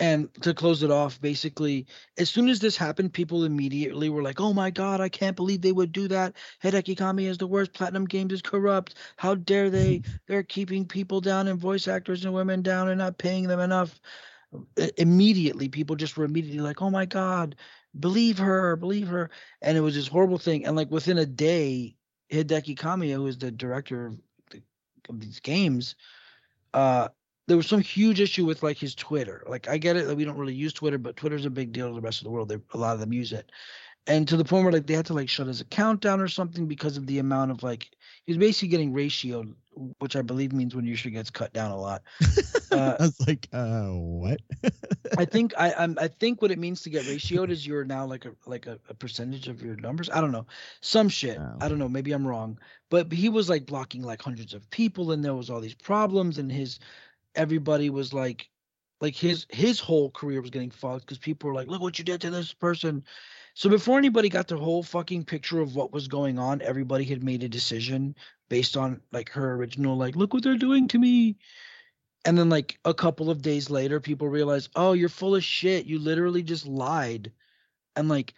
and 0.01 0.33
to 0.41 0.53
close 0.53 0.83
it 0.83 0.91
off 0.91 1.21
basically 1.21 1.85
as 2.17 2.29
soon 2.29 2.49
as 2.49 2.59
this 2.59 2.75
happened 2.75 3.13
people 3.13 3.45
immediately 3.45 4.09
were 4.09 4.23
like 4.23 4.41
oh 4.41 4.51
my 4.51 4.69
god 4.69 4.99
i 4.99 5.07
can't 5.07 5.35
believe 5.35 5.61
they 5.61 5.71
would 5.71 5.91
do 5.91 6.07
that. 6.07 6.35
Hideki 6.63 6.95
Kamiya's 6.95 7.37
the 7.37 7.47
worst. 7.47 7.73
Platinum 7.73 8.05
games 8.05 8.33
is 8.33 8.41
corrupt. 8.41 8.95
How 9.17 9.35
dare 9.35 9.69
they? 9.69 10.01
They're 10.27 10.43
keeping 10.43 10.85
people 10.85 11.21
down 11.21 11.47
and 11.47 11.59
voice 11.59 11.87
actors 11.87 12.25
and 12.25 12.33
women 12.33 12.61
down 12.61 12.89
and 12.89 12.97
not 12.97 13.17
paying 13.17 13.47
them 13.47 13.59
enough. 13.59 13.99
Immediately 14.97 15.69
people 15.69 15.95
just 15.95 16.17
were 16.17 16.25
immediately 16.25 16.59
like 16.59 16.81
oh 16.81 16.89
my 16.89 17.05
god 17.05 17.55
believe 17.99 18.37
her 18.37 18.75
believe 18.75 19.07
her. 19.07 19.29
And 19.61 19.77
it 19.77 19.81
was 19.81 19.95
this 19.95 20.07
horrible 20.07 20.37
thing. 20.37 20.65
And 20.65 20.75
like 20.75 20.91
within 20.91 21.17
a 21.17 21.25
day 21.25 21.95
Hideki 22.31 22.77
Kamiya, 22.77 23.15
who 23.15 23.27
is 23.27 23.37
the 23.37 23.51
director 23.51 24.07
of, 24.07 24.17
the, 24.49 24.61
of 25.09 25.19
these 25.19 25.39
games, 25.39 25.95
uh, 26.73 27.09
there 27.51 27.57
was 27.57 27.67
some 27.67 27.81
huge 27.81 28.21
issue 28.21 28.45
with 28.45 28.63
like 28.63 28.77
his 28.77 28.95
Twitter. 28.95 29.43
Like 29.45 29.67
I 29.67 29.77
get 29.77 29.97
it 29.97 30.07
that 30.07 30.15
we 30.15 30.23
don't 30.23 30.37
really 30.37 30.53
use 30.53 30.71
Twitter, 30.71 30.97
but 30.97 31.17
Twitter's 31.17 31.45
a 31.45 31.49
big 31.49 31.73
deal 31.73 31.89
to 31.89 31.93
the 31.93 31.99
rest 31.99 32.21
of 32.21 32.23
the 32.23 32.29
world. 32.29 32.47
They, 32.47 32.55
a 32.73 32.77
lot 32.77 32.93
of 32.93 33.01
them 33.01 33.11
use 33.11 33.33
it, 33.33 33.51
and 34.07 34.25
to 34.29 34.37
the 34.37 34.45
point 34.45 34.63
where 34.63 34.71
like 34.71 34.87
they 34.87 34.93
had 34.93 35.07
to 35.07 35.13
like 35.13 35.27
shut 35.27 35.47
his 35.47 35.59
account 35.59 35.99
down 35.99 36.21
or 36.21 36.29
something 36.29 36.65
because 36.65 36.95
of 36.95 37.07
the 37.07 37.19
amount 37.19 37.51
of 37.51 37.61
like 37.61 37.89
he 38.25 38.31
was 38.31 38.37
basically 38.37 38.69
getting 38.69 38.93
ratioed, 38.93 39.53
which 39.99 40.15
I 40.15 40.21
believe 40.21 40.53
means 40.53 40.73
when 40.73 40.85
usually 40.85 41.11
gets 41.11 41.29
cut 41.29 41.51
down 41.51 41.71
a 41.71 41.77
lot. 41.77 42.03
Uh, 42.71 42.95
I 42.97 43.03
was 43.03 43.27
like, 43.27 43.49
uh, 43.51 43.89
what? 43.89 44.39
I 45.17 45.25
think 45.25 45.51
I 45.57 45.73
I'm, 45.73 45.97
I 45.99 46.07
think 46.07 46.41
what 46.41 46.51
it 46.51 46.57
means 46.57 46.83
to 46.83 46.89
get 46.89 47.03
ratioed 47.03 47.49
is 47.49 47.67
you're 47.67 47.83
now 47.83 48.05
like 48.05 48.23
a 48.23 48.31
like 48.45 48.65
a, 48.65 48.79
a 48.87 48.93
percentage 48.93 49.49
of 49.49 49.61
your 49.61 49.75
numbers. 49.75 50.09
I 50.09 50.21
don't 50.21 50.31
know, 50.31 50.45
some 50.79 51.09
shit. 51.09 51.37
Oh. 51.37 51.57
I 51.59 51.67
don't 51.67 51.79
know. 51.79 51.89
Maybe 51.89 52.13
I'm 52.13 52.25
wrong, 52.25 52.57
but 52.89 53.11
he 53.11 53.27
was 53.27 53.49
like 53.49 53.65
blocking 53.65 54.03
like 54.03 54.21
hundreds 54.21 54.53
of 54.53 54.69
people, 54.69 55.11
and 55.11 55.21
there 55.21 55.33
was 55.33 55.49
all 55.49 55.59
these 55.59 55.73
problems, 55.73 56.37
and 56.37 56.49
his 56.49 56.79
everybody 57.35 57.89
was 57.89 58.13
like, 58.13 58.49
like 58.99 59.15
his 59.15 59.47
his 59.49 59.79
whole 59.79 60.11
career 60.11 60.41
was 60.41 60.51
getting 60.51 60.69
fucked 60.69 61.05
because 61.05 61.17
people 61.17 61.49
were 61.49 61.55
like, 61.55 61.67
look 61.67 61.81
what 61.81 61.97
you 61.97 62.05
did 62.05 62.21
to 62.21 62.29
this 62.29 62.53
person. 62.53 63.03
So 63.53 63.69
before 63.69 63.97
anybody 63.97 64.29
got 64.29 64.47
the 64.47 64.57
whole 64.57 64.83
fucking 64.83 65.25
picture 65.25 65.59
of 65.59 65.75
what 65.75 65.91
was 65.91 66.07
going 66.07 66.39
on, 66.39 66.61
everybody 66.61 67.03
had 67.03 67.23
made 67.23 67.43
a 67.43 67.49
decision 67.49 68.15
based 68.49 68.77
on 68.77 69.01
like 69.11 69.29
her 69.29 69.55
original 69.55 69.97
like, 69.97 70.15
look 70.15 70.33
what 70.33 70.43
they're 70.43 70.57
doing 70.57 70.87
to 70.89 70.99
me. 70.99 71.37
And 72.23 72.37
then 72.37 72.49
like 72.49 72.77
a 72.85 72.93
couple 72.93 73.31
of 73.31 73.41
days 73.41 73.69
later 73.69 73.99
people 73.99 74.27
realize 74.27 74.69
oh 74.75 74.93
you're 74.93 75.09
full 75.09 75.35
of 75.35 75.43
shit. 75.43 75.85
You 75.85 75.99
literally 75.99 76.43
just 76.43 76.67
lied. 76.67 77.31
And 77.95 78.07
like 78.07 78.33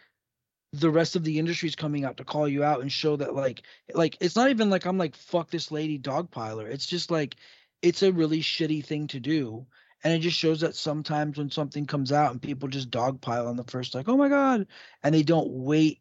the 0.74 0.90
rest 0.90 1.14
of 1.14 1.22
the 1.22 1.38
industry's 1.38 1.76
coming 1.76 2.04
out 2.04 2.16
to 2.16 2.24
call 2.24 2.48
you 2.48 2.64
out 2.64 2.80
and 2.80 2.90
show 2.90 3.14
that 3.14 3.32
like 3.32 3.62
like 3.94 4.16
it's 4.20 4.34
not 4.34 4.50
even 4.50 4.70
like 4.70 4.86
i'm 4.86 4.98
like 4.98 5.14
fuck 5.14 5.48
this 5.48 5.70
lady 5.70 6.00
dogpiler 6.00 6.66
it's 6.66 6.86
just 6.86 7.12
like 7.12 7.36
it's 7.84 8.02
a 8.02 8.12
really 8.12 8.40
shitty 8.40 8.82
thing 8.84 9.06
to 9.06 9.20
do 9.20 9.66
and 10.02 10.12
it 10.12 10.20
just 10.20 10.38
shows 10.38 10.60
that 10.60 10.74
sometimes 10.74 11.36
when 11.36 11.50
something 11.50 11.86
comes 11.86 12.12
out 12.12 12.32
and 12.32 12.40
people 12.40 12.66
just 12.66 12.90
dogpile 12.90 13.46
on 13.46 13.56
the 13.56 13.64
first 13.64 13.94
like 13.94 14.08
oh 14.08 14.16
my 14.16 14.28
god 14.28 14.66
and 15.02 15.14
they 15.14 15.22
don't 15.22 15.50
wait 15.50 16.00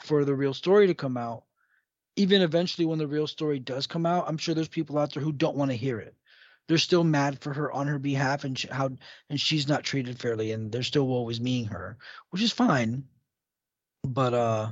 for 0.00 0.24
the 0.26 0.34
real 0.34 0.52
story 0.52 0.86
to 0.86 0.94
come 0.94 1.16
out 1.16 1.44
even 2.16 2.42
eventually 2.42 2.84
when 2.84 2.98
the 2.98 3.06
real 3.06 3.26
story 3.26 3.58
does 3.58 3.86
come 3.86 4.04
out 4.04 4.28
i'm 4.28 4.36
sure 4.36 4.54
there's 4.54 4.68
people 4.68 4.98
out 4.98 5.12
there 5.14 5.22
who 5.22 5.32
don't 5.32 5.56
want 5.56 5.70
to 5.70 5.76
hear 5.76 5.98
it. 5.98 6.14
They're 6.68 6.78
still 6.78 7.02
mad 7.02 7.40
for 7.40 7.52
her 7.52 7.72
on 7.72 7.88
her 7.88 7.98
behalf 7.98 8.44
and 8.44 8.56
sh- 8.56 8.66
how 8.70 8.90
and 9.28 9.40
she's 9.40 9.66
not 9.66 9.82
treated 9.82 10.18
fairly 10.18 10.52
and 10.52 10.70
they're 10.70 10.82
still 10.82 11.10
always 11.10 11.40
meaning 11.40 11.66
her 11.66 11.96
which 12.30 12.42
is 12.42 12.52
fine 12.52 13.04
but 14.04 14.34
uh 14.34 14.68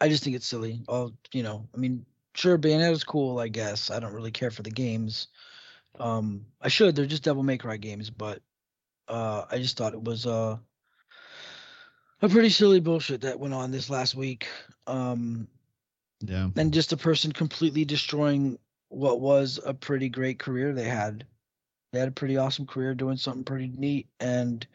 i 0.00 0.08
just 0.08 0.24
think 0.24 0.36
it's 0.36 0.46
silly. 0.46 0.82
Oh 0.88 1.12
you 1.32 1.42
know 1.42 1.66
i 1.74 1.78
mean 1.78 2.04
sure 2.34 2.58
bayonetta's 2.58 3.04
cool 3.04 3.38
i 3.38 3.48
guess. 3.48 3.90
I 3.90 3.98
don't 3.98 4.14
really 4.14 4.30
care 4.30 4.50
for 4.50 4.62
the 4.62 4.70
games 4.70 5.28
um 6.00 6.46
i 6.60 6.68
should 6.68 6.94
they're 6.96 7.06
just 7.06 7.22
devil 7.24 7.42
may 7.42 7.56
cry 7.58 7.76
games 7.76 8.10
but 8.10 8.40
uh 9.08 9.44
i 9.50 9.58
just 9.58 9.76
thought 9.76 9.94
it 9.94 10.02
was 10.02 10.26
uh 10.26 10.56
a 12.22 12.28
pretty 12.28 12.48
silly 12.48 12.80
bullshit 12.80 13.20
that 13.22 13.38
went 13.38 13.54
on 13.54 13.70
this 13.70 13.90
last 13.90 14.14
week 14.14 14.46
um 14.86 15.46
yeah. 16.20 16.48
and 16.56 16.72
just 16.72 16.92
a 16.92 16.96
person 16.96 17.32
completely 17.32 17.84
destroying 17.84 18.58
what 18.88 19.20
was 19.20 19.60
a 19.64 19.74
pretty 19.74 20.08
great 20.08 20.38
career 20.38 20.72
they 20.72 20.84
had. 20.84 21.26
They 21.92 21.98
had 21.98 22.08
a 22.08 22.12
pretty 22.12 22.36
awesome 22.36 22.66
career 22.66 22.94
doing 22.94 23.16
something 23.16 23.44
pretty 23.44 23.68
neat, 23.68 24.08
and 24.20 24.66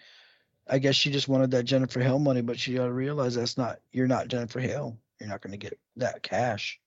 I 0.70 0.80
guess 0.80 0.96
she 0.96 1.12
just 1.12 1.28
wanted 1.28 1.52
that 1.52 1.64
Jennifer 1.64 2.00
Hale 2.02 2.20
money, 2.20 2.42
but 2.42 2.60
she 2.60 2.74
got 2.76 2.86
to 2.86 2.94
realize 2.94 3.36
that's 3.36 3.58
not 3.58 3.80
you're 3.92 4.08
not 4.08 4.28
Jennifer 4.28 4.60
Hale. 4.60 4.98
You're 5.20 5.30
not 5.30 5.42
going 5.42 5.52
to 5.52 5.58
get 5.58 5.78
that 5.98 6.24
cash. 6.24 6.80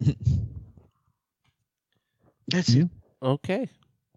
That's 2.48 2.68
Yeah. 2.68 2.84
it. 2.84 2.90
Okay. 3.22 3.68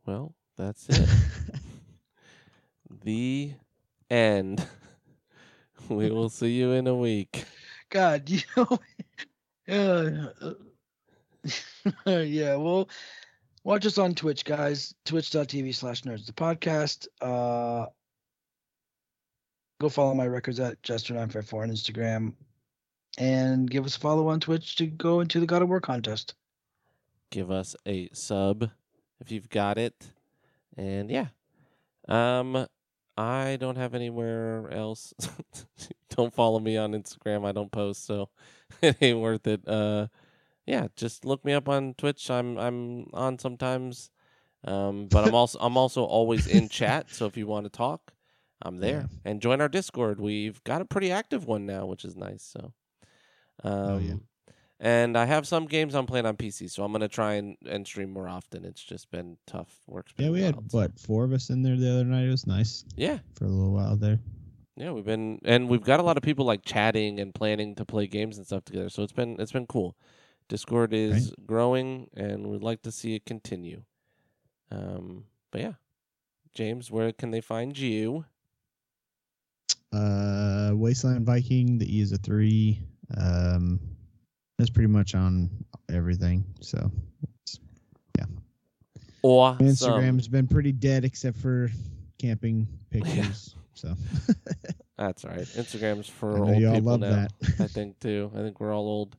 Well, 0.05 0.35
that's 0.57 0.89
it. 0.89 1.09
the 3.03 3.53
end. 4.09 4.65
we 5.89 6.09
will 6.09 6.29
see 6.29 6.51
you 6.51 6.71
in 6.71 6.87
a 6.87 6.95
week. 6.95 7.45
God, 7.89 8.29
you 8.29 8.41
know, 8.55 8.79
yeah, 9.67 10.27
uh, 12.05 12.19
yeah. 12.19 12.55
Well, 12.55 12.89
watch 13.63 13.85
us 13.85 13.97
on 13.97 14.15
Twitch, 14.15 14.45
guys. 14.45 14.93
Twitch.tv 15.05 15.73
slash 15.73 16.01
nerds 16.03 16.25
the 16.25 16.33
podcast. 16.33 17.07
Uh, 17.21 17.87
go 19.79 19.89
follow 19.89 20.13
my 20.13 20.27
records 20.27 20.59
at 20.59 20.81
Jester954 20.83 21.63
on 21.63 21.69
Instagram, 21.69 22.33
and 23.17 23.69
give 23.69 23.85
us 23.85 23.95
a 23.95 23.99
follow 23.99 24.27
on 24.27 24.39
Twitch 24.39 24.75
to 24.77 24.87
go 24.87 25.21
into 25.21 25.39
the 25.39 25.47
God 25.47 25.61
of 25.61 25.69
War 25.69 25.81
contest. 25.81 26.35
Give 27.31 27.51
us 27.51 27.75
a 27.87 28.09
sub 28.11 28.69
if 29.19 29.31
you've 29.31 29.49
got 29.49 29.77
it. 29.77 30.11
And 30.77 31.09
yeah. 31.09 31.27
Um 32.07 32.67
I 33.17 33.57
don't 33.59 33.77
have 33.77 33.93
anywhere 33.93 34.69
else. 34.71 35.13
don't 36.15 36.33
follow 36.33 36.59
me 36.59 36.77
on 36.77 36.93
Instagram. 36.93 37.45
I 37.45 37.51
don't 37.51 37.71
post, 37.71 38.05
so 38.05 38.29
it 38.81 38.97
ain't 39.01 39.19
worth 39.19 39.45
it. 39.47 39.67
Uh 39.67 40.07
yeah, 40.65 40.87
just 40.95 41.25
look 41.25 41.43
me 41.43 41.53
up 41.53 41.67
on 41.67 41.95
Twitch. 41.95 42.29
I'm 42.29 42.57
I'm 42.57 43.07
on 43.13 43.39
sometimes. 43.39 44.09
Um 44.63 45.07
but 45.07 45.27
I'm 45.27 45.35
also 45.35 45.59
I'm 45.59 45.77
also 45.77 46.03
always 46.03 46.47
in 46.47 46.69
chat, 46.79 47.07
so 47.11 47.25
if 47.25 47.37
you 47.37 47.47
want 47.47 47.65
to 47.65 47.69
talk, 47.69 48.13
I'm 48.61 48.77
there. 48.77 49.07
And 49.25 49.41
join 49.41 49.61
our 49.61 49.69
Discord. 49.69 50.19
We've 50.19 50.63
got 50.63 50.81
a 50.81 50.85
pretty 50.85 51.11
active 51.11 51.45
one 51.45 51.65
now, 51.65 51.85
which 51.85 52.05
is 52.05 52.15
nice. 52.15 52.43
So 52.43 52.73
um 53.63 53.89
Oh, 53.89 53.97
yeah. 53.97 54.15
And 54.79 55.17
I 55.17 55.25
have 55.25 55.47
some 55.47 55.65
games 55.65 55.93
I'm 55.95 56.05
playing 56.05 56.25
on 56.25 56.37
PC, 56.37 56.69
so 56.69 56.83
I'm 56.83 56.91
gonna 56.91 57.07
try 57.07 57.33
and, 57.33 57.57
and 57.65 57.85
stream 57.85 58.11
more 58.11 58.27
often. 58.29 58.65
It's 58.65 58.83
just 58.83 59.11
been 59.11 59.37
tough. 59.45 59.81
Work's 59.87 60.13
been 60.13 60.25
Yeah, 60.27 60.31
we 60.31 60.41
had 60.41 60.55
wild, 60.55 60.73
what 60.73 60.99
four 60.99 61.23
of 61.23 61.33
us 61.33 61.49
in 61.49 61.61
there 61.63 61.75
the 61.77 61.91
other 61.91 62.05
night. 62.05 62.25
It 62.27 62.31
was 62.31 62.47
nice 62.47 62.85
Yeah, 62.95 63.19
for 63.35 63.45
a 63.45 63.49
little 63.49 63.73
while 63.73 63.95
there. 63.95 64.19
yeah, 64.77 64.91
we've 64.91 65.05
been 65.05 65.39
and 65.43 65.67
we've 65.69 65.83
got 65.83 65.99
a 65.99 66.03
lot 66.03 66.17
of 66.17 66.23
people 66.23 66.45
like 66.45 66.63
chatting 66.63 67.19
and 67.19 67.33
planning 67.35 67.75
to 67.75 67.85
play 67.85 68.07
games 68.07 68.37
and 68.37 68.45
stuff 68.47 68.63
together. 68.65 68.89
So 68.89 69.03
it's 69.03 69.13
been 69.13 69.35
it's 69.39 69.51
been 69.51 69.67
cool. 69.67 69.95
Discord 70.47 70.93
is 70.93 71.31
growing, 71.45 72.09
and 72.15 72.47
we'd 72.47 72.63
like 72.63 72.81
to 72.81 72.91
see 72.91 73.13
it 73.15 73.25
continue. 73.25 73.83
Um, 74.71 75.25
but 75.51 75.61
yeah, 75.61 75.73
James, 76.55 76.89
where 76.89 77.11
can 77.11 77.29
they 77.31 77.41
find 77.41 77.77
you? 77.77 78.25
Uh, 79.91 80.71
Wasteland 80.73 81.25
Viking. 81.25 81.77
The 81.77 81.97
E 81.97 82.01
is 82.01 82.11
a 82.11 82.17
three. 82.17 82.79
Um, 83.17 83.79
that's 84.59 84.69
pretty 84.69 84.89
much 84.89 85.15
on 85.15 85.49
everything. 85.89 86.43
So 86.59 86.91
yeah. 88.17 88.25
my 89.23 89.57
Instagram's 89.57 90.27
been 90.27 90.47
pretty 90.47 90.73
dead 90.73 91.05
except 91.05 91.37
for 91.37 91.71
camping 92.19 92.67
pictures. 92.91 93.55
So 93.73 93.95
That's 94.97 95.23
right. 95.23 95.39
Instagram's 95.39 96.09
for 96.09 96.43
old 96.43 96.57
people 96.57 96.81
love 96.81 96.99
now. 96.99 97.09
that. 97.09 97.31
I 97.57 97.67
think 97.67 97.99
too. 98.01 98.29
I 98.35 98.39
think 98.39 98.59
we're 98.59 98.75
all 98.75 98.85
old. 98.85 99.15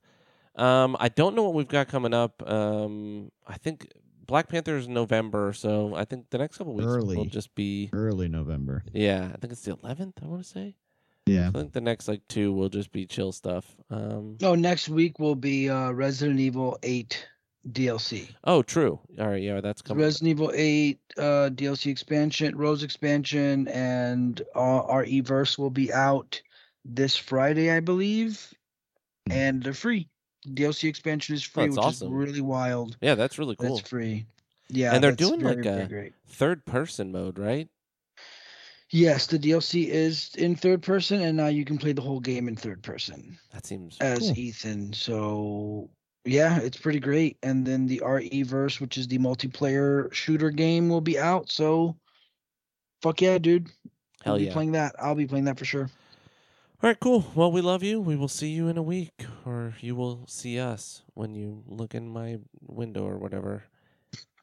Um, 0.57 0.95
I 1.01 1.09
don't 1.09 1.35
know 1.35 1.43
what 1.43 1.55
we've 1.55 1.67
got 1.67 1.89
coming 1.89 2.13
up. 2.13 2.47
Um, 2.47 3.33
I 3.47 3.57
think 3.57 3.91
Black 4.27 4.49
Panther 4.51 4.77
is 4.77 4.89
November, 4.89 5.55
so 5.55 5.95
I 5.95 6.05
think 6.05 6.29
the 6.29 6.37
next 6.37 6.59
couple 6.59 6.75
weeks 6.75 6.87
will 6.87 7.25
just 7.25 7.55
be. 7.55 7.89
Early 7.95 8.29
November. 8.29 8.85
Yeah, 8.93 9.31
I 9.33 9.39
think 9.39 9.55
it's 9.55 9.63
the 9.63 9.75
11th. 9.75 10.23
I 10.23 10.27
want 10.27 10.43
to 10.43 10.49
say. 10.49 10.77
Yeah. 11.31 11.49
I 11.49 11.53
think 11.59 11.73
the 11.73 11.81
next 11.81 12.09
like 12.09 12.27
two 12.29 12.53
will 12.53 12.69
just 12.69 12.93
be 12.93 13.07
chill 13.07 13.33
stuff. 13.33 13.65
Um, 13.91 14.37
Oh, 14.43 14.55
next 14.55 14.89
week 14.89 15.19
will 15.19 15.35
be 15.37 15.69
uh, 15.71 15.91
Resident 15.93 16.41
Evil 16.41 16.79
8 16.83 17.27
DLC. 17.71 18.29
oh, 18.45 18.63
true. 18.63 18.99
All 19.19 19.29
right, 19.29 19.43
yeah, 19.43 19.61
that's 19.61 19.83
coming. 19.83 20.03
Resident 20.03 20.29
Evil 20.31 20.51
8 20.55 20.99
uh, 21.19 21.21
DLC 21.53 21.87
expansion, 21.91 22.57
Rose 22.57 22.83
expansion, 22.83 23.69
and 23.69 24.41
uh, 24.55 24.83
RE 24.91 25.21
Verse 25.21 25.59
will 25.59 25.71
be 25.71 25.93
out 25.93 26.41
this 26.85 27.17
Friday, 27.17 27.71
I 27.71 27.81
believe, 27.81 28.53
and 29.29 29.63
they're 29.63 29.75
free. 29.75 30.09
DLC 30.49 30.89
expansion 30.89 31.35
is 31.35 31.43
free, 31.43 31.65
that's 31.65 31.77
which 31.77 31.85
awesome. 31.85 32.09
is 32.09 32.15
really 32.15 32.41
wild. 32.41 32.97
yeah, 33.03 33.15
that's 33.15 33.39
really 33.39 33.57
cool. 33.57 33.77
That's 33.77 33.89
free. 33.89 34.25
Yeah, 34.71 34.95
And 34.95 35.05
they're 35.05 35.13
doing, 35.13 35.41
very, 35.41 35.57
like, 35.63 35.67
a- 35.67 35.87
great. 35.89 36.13
Third 36.29 36.65
person 36.65 37.13
mode, 37.13 37.39
right? 37.39 37.69
Yes, 38.93 39.27
the 39.27 39.39
DLC 39.39 39.87
is 39.87 40.31
in 40.37 40.57
third 40.57 40.83
person, 40.83 41.21
and 41.23 41.37
now 41.37 41.47
you 41.47 41.65
can 41.65 41.79
play 41.79 41.93
the 41.93 42.03
whole 42.03 42.19
game 42.21 42.49
in 42.49 42.57
third 42.57 42.83
person 42.83 43.39
That 43.53 43.65
seems 43.67 43.97
as 44.01 44.19
Cool. 44.19 44.39
Ethan. 44.39 44.93
So 44.93 45.91
yeah, 46.25 46.59
it's 46.59 46.77
pretty 46.77 47.01
great. 47.01 47.39
And 47.43 47.65
then 47.67 47.87
the 47.87 48.03
RE 48.05 48.43
verse, 48.43 48.81
which 48.81 48.99
is 48.99 49.07
the 49.09 49.19
multiplayer 49.19 50.13
shooter 50.13 50.51
game, 50.51 50.89
will 50.89 51.01
be 51.01 51.19
out. 51.19 51.51
So 51.51 51.97
fuck 53.03 53.21
yeah, 53.23 53.39
dude. 53.39 53.69
hell 54.25 54.35
we'll 54.35 54.43
yeah. 54.43 54.49
be 54.49 54.53
playing 54.53 54.73
that. 54.73 54.95
I'll 54.99 55.15
be 55.15 55.27
playing 55.27 55.45
that 55.45 55.59
for 55.59 55.65
sure. 55.65 55.89
All 56.83 56.89
right, 56.89 56.99
cool. 56.99 57.31
Well, 57.35 57.53
we 57.53 57.61
love 57.61 57.83
you. 57.83 58.01
We 58.01 58.17
will 58.17 58.29
see 58.29 58.49
you 58.49 58.69
in 58.69 58.79
a 58.79 58.83
week, 58.83 59.27
or 59.45 59.75
you 59.81 59.95
will 59.95 60.25
see 60.27 60.59
us 60.59 61.03
when 61.15 61.35
you 61.35 61.63
look 61.67 61.95
in 61.95 62.09
my 62.09 62.39
window 62.63 63.05
or 63.07 63.19
whatever. 63.19 63.65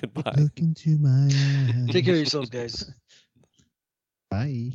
Goodbye. 0.00 0.34
Look 0.38 0.58
into 0.58 0.96
my 0.98 1.26
eyes. 1.26 1.90
Take 1.90 2.06
care 2.06 2.14
of 2.14 2.20
yourselves, 2.20 2.48
guys. 2.48 2.90
Bye. 4.32 4.72